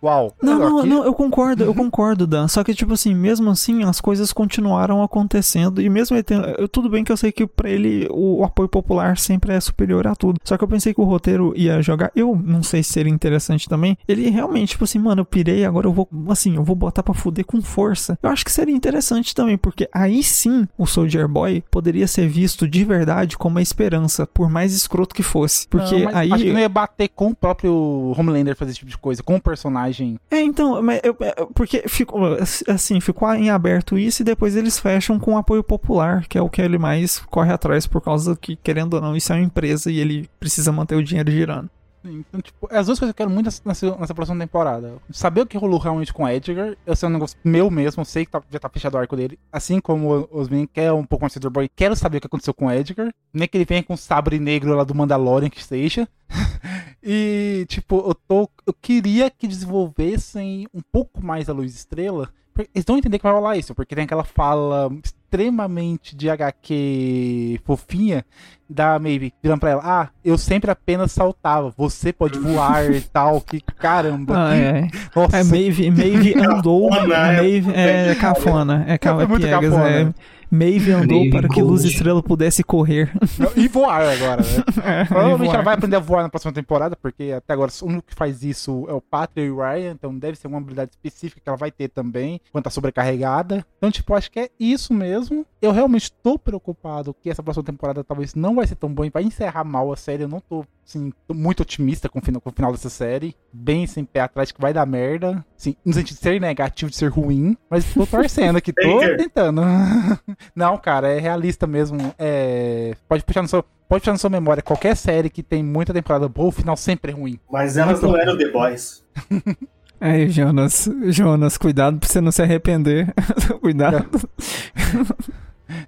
Uau. 0.03 0.33
Não, 0.43 0.59
não, 0.59 0.79
Aqui- 0.81 0.89
não, 0.89 1.05
eu 1.05 1.15
concordo, 1.15 1.65
eu 1.65 1.75
concordo, 1.75 2.27
Dan. 2.27 2.49
Só 2.49 2.65
que, 2.65 2.75
tipo 2.75 2.93
assim, 2.93 3.15
mesmo 3.15 3.51
assim, 3.51 3.83
as 3.85 4.01
coisas 4.01 4.33
continuaram 4.33 5.03
acontecendo. 5.03 5.81
E 5.81 5.89
mesmo 5.89 6.17
ele 6.17 6.23
tendo. 6.23 6.47
eu- 6.47 6.69
Tudo 6.69 6.89
bem 6.89 7.05
que 7.05 7.13
eu 7.13 7.17
sei 7.17 7.31
que 7.31 7.47
pra 7.47 7.69
ele 7.71 8.09
o, 8.11 8.41
o 8.41 8.45
apoio 8.45 8.69
popular 8.69 9.17
sempre 9.19 9.53
é 9.53 9.61
superior 9.61 10.07
a 10.07 10.15
tudo. 10.17 10.39
Só 10.45 10.57
que 10.57 10.65
eu 10.65 10.69
pensei 10.69 10.93
que 10.95 11.01
o 11.01 11.05
roteiro 11.05 11.53
ia 11.57 11.81
jogar. 11.83 12.11
Eu 12.17 12.35
não 12.43 12.63
sei 12.63 12.83
se 12.83 12.93
seria 12.93 13.13
interessante 13.13 13.69
também. 13.69 13.97
Ele 14.09 14.29
realmente, 14.31 14.71
tipo 14.71 14.85
assim, 14.85 14.99
mano, 14.99 15.21
eu 15.21 15.25
pirei, 15.25 15.65
agora 15.65 15.87
eu 15.87 15.93
vou. 15.93 16.09
Assim, 16.29 16.42
eu 16.51 16.65
vou 16.65 16.75
botar 16.77 17.03
pra 17.03 17.15
fuder 17.15 17.45
com 17.45 17.61
força. 17.63 18.19
Eu 18.23 18.31
acho 18.31 18.45
que 18.45 18.53
seria 18.53 18.75
interessante 18.75 19.35
também, 19.35 19.57
porque 19.59 19.89
aí 19.93 20.23
sim 20.23 20.67
o 20.77 20.87
Soldier 20.87 21.29
Boy 21.29 21.63
poderia 21.71 22.07
ser 22.07 22.29
visto 22.29 22.67
de 22.69 22.85
verdade 22.85 23.37
como 23.37 23.55
uma 23.57 23.63
esperança, 23.63 24.27
por 24.27 24.49
mais 24.51 24.75
escroto 24.75 25.15
que 25.15 25.23
fosse. 25.23 25.67
Porque 25.69 26.05
Não, 26.05 26.17
aí. 26.17 26.33
Acho 26.33 26.45
que 26.45 26.53
não 26.53 26.61
ia 26.61 26.69
bater 26.69 27.09
com 27.09 27.29
o 27.31 27.35
próprio 27.35 28.15
Homelander 28.17 28.57
fazer 28.57 28.71
esse 28.71 28.79
tipo 28.81 28.91
de 28.91 28.99
coisa, 28.99 29.23
com 29.23 29.37
o 29.37 29.41
personagem. 29.41 30.19
É, 30.31 30.41
então, 30.41 30.83
mas 30.83 31.01
eu- 31.03 31.17
é, 31.21 31.35
porque 31.55 31.85
ficou 31.89 32.37
assim, 32.69 33.01
ficou 33.01 33.33
em 33.35 33.51
aberto 33.51 33.99
isso 33.99 34.23
e 34.23 34.25
depois 34.25 34.57
eles 34.57 34.79
fecham 34.79 35.19
com 35.19 35.37
apoio 35.37 35.63
popular, 35.63 36.27
que 36.29 36.39
é 36.39 36.43
o 36.43 36.49
que 36.49 36.61
ele 36.63 36.79
mais 36.79 37.19
corre 37.31 37.53
atrás 37.53 37.87
por 37.87 38.01
causa 38.01 38.37
que, 38.37 38.57
querendo 38.57 38.95
ou 38.95 39.01
não, 39.01 39.17
isso 39.17 39.33
é 39.33 39.37
uma 39.37 39.45
empresa 39.45 39.91
e 39.91 39.99
ele 39.99 40.29
precisa 40.41 40.73
manter 40.73 40.97
o 40.97 41.03
dinheiro 41.05 41.31
girando. 41.31 41.71
Então, 42.05 42.41
tipo, 42.41 42.69
as 42.71 42.87
duas 42.87 42.99
coisas 42.99 43.15
que 43.15 43.23
eu 43.23 43.27
quero 43.27 43.31
muito 43.31 43.47
nessa, 43.47 43.97
nessa, 43.99 44.15
próxima 44.15 44.39
temporada. 44.39 44.97
Saber 45.11 45.43
o 45.43 45.47
que 45.47 45.57
rolou 45.57 45.79
realmente 45.79 46.13
com 46.13 46.29
Edgar. 46.29 46.77
Eu 46.85 46.97
sei 46.97 47.09
um 47.09 47.13
negócio 47.13 47.39
meu 47.45 47.71
mesmo, 47.71 48.01
eu 48.01 48.05
sei 48.05 48.25
que 48.25 48.33
tá- 48.33 48.43
já 48.51 48.59
tá 48.59 48.69
fechado 48.69 48.95
o 48.95 48.99
arco 48.99 49.17
dele. 49.17 49.39
Assim 49.53 49.81
como 49.81 50.29
os 50.31 50.49
meninos 50.49 50.71
que 50.73 50.81
é 50.81 50.93
um 50.93 51.05
pouco 51.05 51.25
mais 51.25 51.37
Boy, 51.37 51.69
quero 51.75 51.97
saber 51.97 52.19
o 52.19 52.21
que 52.21 52.27
aconteceu 52.27 52.55
com 52.55 52.71
Edgar. 52.71 53.13
Nem 53.33 53.49
que 53.49 53.57
ele 53.57 53.65
venha 53.65 53.83
com 53.83 53.95
o 53.95 53.97
sabre 53.99 54.39
negro 54.39 54.75
lá 54.75 54.85
do 54.85 54.95
Mandalorian 54.95 55.49
que 55.49 55.63
seja. 55.63 56.09
e, 57.03 57.65
tipo, 57.69 57.97
eu 58.07 58.15
tô. 58.15 58.51
Eu 58.67 58.75
queria 58.75 59.31
que 59.31 59.47
desenvolvessem 59.47 60.67
um 60.73 60.81
pouco 60.81 61.25
mais 61.25 61.49
a 61.49 61.53
luz 61.53 61.75
estrela. 61.75 62.29
Eles 62.75 62.85
vão 62.87 62.99
entender 62.99 63.19
que 63.19 63.25
vai 63.25 63.33
rolar 63.33 63.57
isso, 63.57 63.75
porque 63.75 63.95
tem 63.95 64.05
aquela 64.05 64.25
fala 64.25 64.91
extremamente 65.37 66.15
de 66.15 66.29
HQ 66.29 67.61
fofinha 67.65 68.25
da 68.69 68.99
Maeve 68.99 69.33
virando 69.43 69.61
pra 69.61 69.71
ela: 69.71 69.83
Ah, 69.85 70.09
eu 70.25 70.37
sempre 70.37 70.71
apenas 70.71 71.11
saltava, 71.13 71.73
você 71.77 72.13
pode 72.13 72.39
voar 72.39 72.91
e 72.91 73.01
tal. 73.01 73.41
Que 73.41 73.61
caramba. 73.61 74.35
Ah, 74.51 74.55
que- 74.55 74.63
é. 74.63 74.89
Nossa. 75.17 75.37
É, 75.39 75.45
Maeve, 75.45 75.91
Maeve 75.91 76.35
andou. 76.39 76.91
Cafona, 76.91 77.17
é. 77.17 77.37
Maeve, 77.37 77.73
é 77.75 78.15
cafona. 78.15 78.85
É, 78.87 78.99
ca- 78.99 79.11
É 79.23 79.27
muito 79.27 79.43
piegas, 79.43 79.71
cafona. 79.73 79.91
é. 79.91 80.15
Maeve 80.53 80.93
andou 80.93 81.19
Maeve 81.21 81.31
para 81.31 81.49
que 81.49 81.63
Luz. 81.63 81.83
Estrela 81.83 82.23
pudesse 82.23 82.63
correr. 82.63 83.11
E 83.57 83.67
voar 83.69 84.03
agora, 84.03 84.43
né? 84.43 84.63
É, 84.85 85.05
Provavelmente 85.05 85.55
ela 85.55 85.63
vai 85.63 85.75
aprender 85.75 85.97
a 85.97 86.01
voar 86.01 86.23
na 86.23 86.29
próxima 86.29 86.53
temporada, 86.53 86.95
porque 86.95 87.33
até 87.35 87.55
agora 87.55 87.71
o 87.81 87.87
único 87.87 88.09
que 88.09 88.15
faz 88.15 88.43
isso 88.43 88.85
é 88.89 88.93
o 88.93 89.01
Patria 89.01 89.47
e 89.47 89.51
o 89.51 89.57
Ryan, 89.59 89.93
então 89.93 90.17
deve 90.19 90.37
ser 90.37 90.49
uma 90.49 90.59
habilidade 90.59 90.91
específica 90.91 91.41
que 91.43 91.49
ela 91.49 91.57
vai 91.57 91.71
ter 91.71 91.89
também, 91.89 92.41
quando 92.51 92.65
tá 92.65 92.71
sobrecarregada. 92.71 93.65
Então, 93.79 93.91
tipo, 93.91 94.13
acho 94.15 94.31
que 94.31 94.41
é 94.41 94.51
isso 94.61 94.93
mesmo. 94.93 95.47
Eu 95.63 95.71
realmente 95.71 96.11
tô 96.11 96.37
preocupado 96.37 97.15
que 97.15 97.31
essa 97.31 97.41
próxima 97.41 97.63
temporada 97.63 98.03
talvez 98.03 98.35
não 98.35 98.57
vai 98.57 98.67
ser 98.67 98.75
tão 98.75 98.93
boa 98.93 99.07
e 99.07 99.11
vai 99.11 99.23
encerrar 99.23 99.63
mal 99.63 99.93
a 99.93 99.97
série. 99.97 100.25
Eu 100.25 100.29
não 100.29 100.41
tô, 100.41 100.65
assim, 100.85 101.13
tô 101.25 101.33
muito 101.33 101.61
otimista 101.61 102.09
com 102.09 102.19
o 102.19 102.23
final, 102.23 102.41
com 102.41 102.51
o 102.51 102.53
final 102.53 102.73
dessa 102.73 102.91
série. 102.91 103.37
Bem 103.53 103.87
sem 103.87 104.05
pé 104.05 104.23
atrás 104.23 104.51
que 104.51 104.61
vai 104.61 104.73
dar 104.75 104.85
merda. 104.85 105.47
Assim, 105.57 105.77
no 105.85 105.93
sentido 105.93 106.17
de 106.17 106.21
ser 106.21 106.41
negativo, 106.41 106.91
de 106.91 106.97
ser 106.97 107.13
ruim, 107.13 107.57
mas 107.71 107.85
tô 107.95 108.05
torcendo 108.05 108.57
aqui, 108.57 108.73
tô 108.73 108.83
tentando. 109.17 109.63
não, 110.53 110.77
cara, 110.77 111.13
é 111.13 111.21
realista 111.21 111.65
mesmo. 111.65 112.13
É... 112.19 112.97
Pode 113.09 113.23
puxar 113.23 113.43
no 113.43 113.49
seu. 113.49 113.63
Pode 113.89 114.01
puxar 114.01 114.13
na 114.13 114.19
sua 114.19 114.31
memória, 114.31 114.65
qualquer 114.65 114.97
série 114.97 115.31
que 115.31 115.45
tem 115.45 115.63
muita 115.63 115.95
temporada 115.95 116.29
boa, 116.29 116.49
o 116.49 116.53
final 116.53 116.77
sempre 116.77 117.13
é 117.13 117.15
ruim. 117.15 117.39
Mas 117.49 117.77
elas 117.77 118.03
não 118.03 118.17
eram 118.17 118.37
The 118.37 118.49
Boys. 118.49 119.05
Aí, 120.01 120.29
Jonas, 120.29 120.89
Jonas, 121.11 121.57
cuidado 121.57 122.01
pra 122.01 122.09
você 122.09 122.21
não 122.21 122.33
se 122.33 122.43
arrepender. 122.43 123.15
cuidado. 123.61 124.11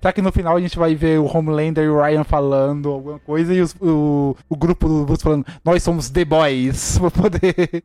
Será 0.00 0.12
que 0.12 0.22
no 0.22 0.32
final 0.32 0.56
a 0.56 0.60
gente 0.60 0.78
vai 0.78 0.94
ver 0.94 1.18
o 1.20 1.26
Homelander 1.26 1.84
e 1.84 1.88
o 1.88 2.00
Ryan 2.00 2.24
falando 2.24 2.90
alguma 2.90 3.18
coisa 3.18 3.52
e 3.54 3.60
os- 3.60 3.74
o, 3.80 4.36
o 4.48 4.56
grupo 4.56 4.88
do 4.88 5.04
Bruce 5.04 5.22
falando, 5.22 5.46
nós 5.64 5.82
somos 5.82 6.10
The 6.10 6.24
Boys, 6.24 6.98
pra 7.00 7.10
poder. 7.10 7.82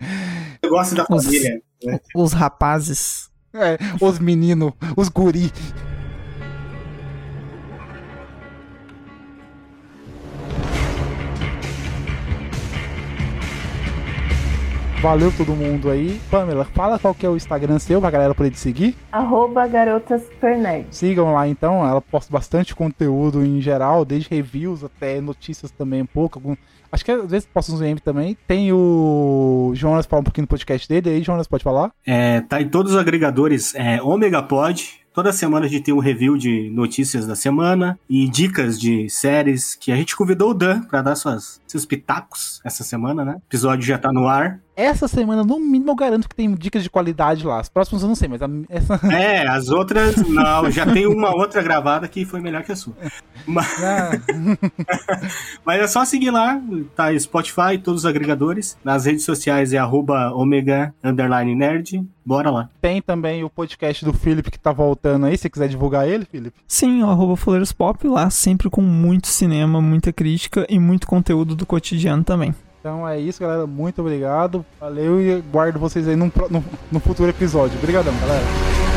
Eu 0.62 0.70
gosto 0.70 0.96
da 0.96 1.06
Os- 1.10 1.26
família. 1.26 1.62
né? 1.84 2.00
Os 2.16 2.34
rapazes. 2.34 3.30
É, 3.54 3.78
os 4.00 4.20
meninos, 4.20 4.74
os 4.96 5.10
guri. 5.10 5.52
Valeu 15.02 15.32
todo 15.32 15.56
mundo 15.56 15.90
aí. 15.90 16.20
Pamela, 16.30 16.66
fala 16.66 17.00
qual 17.00 17.16
que 17.16 17.26
é 17.26 17.30
o 17.30 17.38
Instagram 17.38 17.80
seu 17.80 18.02
pra 18.02 18.12
galera 18.12 18.36
poder 18.36 18.52
te 18.52 18.60
seguir. 18.60 18.98
Arroba. 19.10 19.66
Sigam 20.92 21.34
lá 21.34 21.48
então, 21.48 21.88
ela 21.88 22.02
posta 22.02 22.32
bastante 22.32 22.76
conteúdo 22.76 23.46
em 23.46 23.62
geral, 23.62 24.04
desde 24.04 24.30
reviews 24.30 24.84
até 24.84 25.22
notícias 25.22 25.72
também 25.72 26.02
um 26.02 26.06
pouco. 26.06 26.38
Algum... 26.38 26.54
Acho 26.92 27.06
que 27.06 27.12
às 27.12 27.32
vezes 27.32 27.48
posta 27.48 27.72
uns 27.72 27.80
memes 27.80 28.02
também. 28.02 28.38
Tem 28.46 28.74
o 28.74 29.72
Jonas 29.74 30.06
fala 30.06 30.20
um 30.20 30.26
pouquinho 30.26 30.46
do 30.46 30.50
podcast 30.50 30.88
dele, 30.90 31.10
aí 31.10 31.24
Jonas 31.24 31.48
pode 31.48 31.64
falar. 31.64 31.92
É, 32.06 32.42
tá 32.42 32.62
em 32.62 32.68
todos 32.68 32.92
os 32.92 32.98
agregadores, 32.98 33.74
é 33.76 34.02
Omega 34.02 34.44
Pod. 34.44 35.00
Toda 35.14 35.34
semana 35.34 35.66
a 35.66 35.70
gente 35.70 35.84
tem 35.84 35.94
um 35.94 36.00
review 36.00 36.38
de 36.38 36.70
notícias 36.70 37.26
da 37.26 37.36
semana 37.36 38.00
e 38.10 38.30
dicas 38.30 38.80
de 38.80 39.10
séries 39.10 39.76
que 39.76 39.92
a 39.92 39.96
gente 39.96 40.16
convidou 40.16 40.52
o 40.52 40.54
Dan 40.54 40.82
pra 40.84 41.02
dar 41.02 41.16
suas, 41.16 41.60
seus 41.68 41.86
pitacos 41.86 42.62
essa 42.64 42.84
semana, 42.84 43.26
né? 43.26 43.34
O 43.34 43.42
episódio 43.50 43.86
já 43.86 43.98
tá 43.98 44.14
no 44.14 44.28
ar. 44.28 44.62
Essa 44.80 45.10
semana, 45.10 45.44
no 45.44 45.60
mínimo, 45.60 45.92
eu 45.92 45.96
garanto 45.96 46.30
que 46.30 46.34
tem 46.34 46.56
dicas 46.56 46.82
de 46.82 46.90
qualidade 46.90 47.46
lá. 47.46 47.60
As 47.60 47.68
próximas 47.68 48.02
eu 48.02 48.08
não 48.08 48.16
sei, 48.16 48.30
mas 48.30 48.42
a, 48.42 48.48
essa. 48.70 48.98
É, 49.12 49.46
as 49.46 49.68
outras, 49.68 50.16
não. 50.26 50.72
Já 50.72 50.86
tem 50.86 51.06
uma 51.06 51.36
outra 51.36 51.62
gravada 51.62 52.08
que 52.08 52.24
foi 52.24 52.40
melhor 52.40 52.64
que 52.64 52.72
a 52.72 52.76
sua. 52.78 52.94
Mas, 53.46 53.68
mas 55.66 55.82
é 55.82 55.88
só 55.88 56.06
seguir 56.06 56.32
lá, 56.32 56.62
tá? 56.96 57.08
Spotify, 57.20 57.78
todos 57.84 58.04
os 58.04 58.06
agregadores. 58.06 58.78
Nas 58.82 59.04
redes 59.04 59.26
sociais 59.26 59.74
é 59.74 59.78
arroba 59.78 60.32
omega 60.34 60.94
underline 61.04 61.54
nerd. 61.54 62.02
Bora 62.26 62.50
lá. 62.50 62.70
Tem 62.80 63.02
também 63.02 63.44
o 63.44 63.50
podcast 63.50 64.06
do 64.06 64.14
Felipe 64.14 64.50
que 64.50 64.60
tá 64.60 64.72
voltando 64.72 65.26
aí, 65.26 65.38
se 65.38 65.50
quiser 65.50 65.68
divulgar 65.68 66.08
ele, 66.08 66.24
Felipe. 66.24 66.58
Sim, 66.66 67.04
o 67.04 67.10
arroba 67.10 67.36
Fuleiros 67.36 67.74
Pop 67.74 68.08
lá, 68.08 68.30
sempre 68.30 68.70
com 68.70 68.82
muito 68.82 69.28
cinema, 69.28 69.82
muita 69.82 70.14
crítica 70.14 70.66
e 70.70 70.80
muito 70.80 71.06
conteúdo 71.06 71.54
do 71.54 71.66
cotidiano 71.66 72.24
também. 72.24 72.56
Então 72.80 73.08
é 73.08 73.20
isso, 73.20 73.40
galera. 73.42 73.68
Muito 73.68 74.02
obrigado. 74.02 74.66
Valeu 74.80 75.22
e 75.22 75.42
guardo 75.42 75.78
vocês 75.80 76.08
aí 76.08 76.16
no 76.16 76.30
futuro 77.00 77.30
episódio. 77.30 77.78
Obrigadão, 77.78 78.14
galera. 78.20 78.89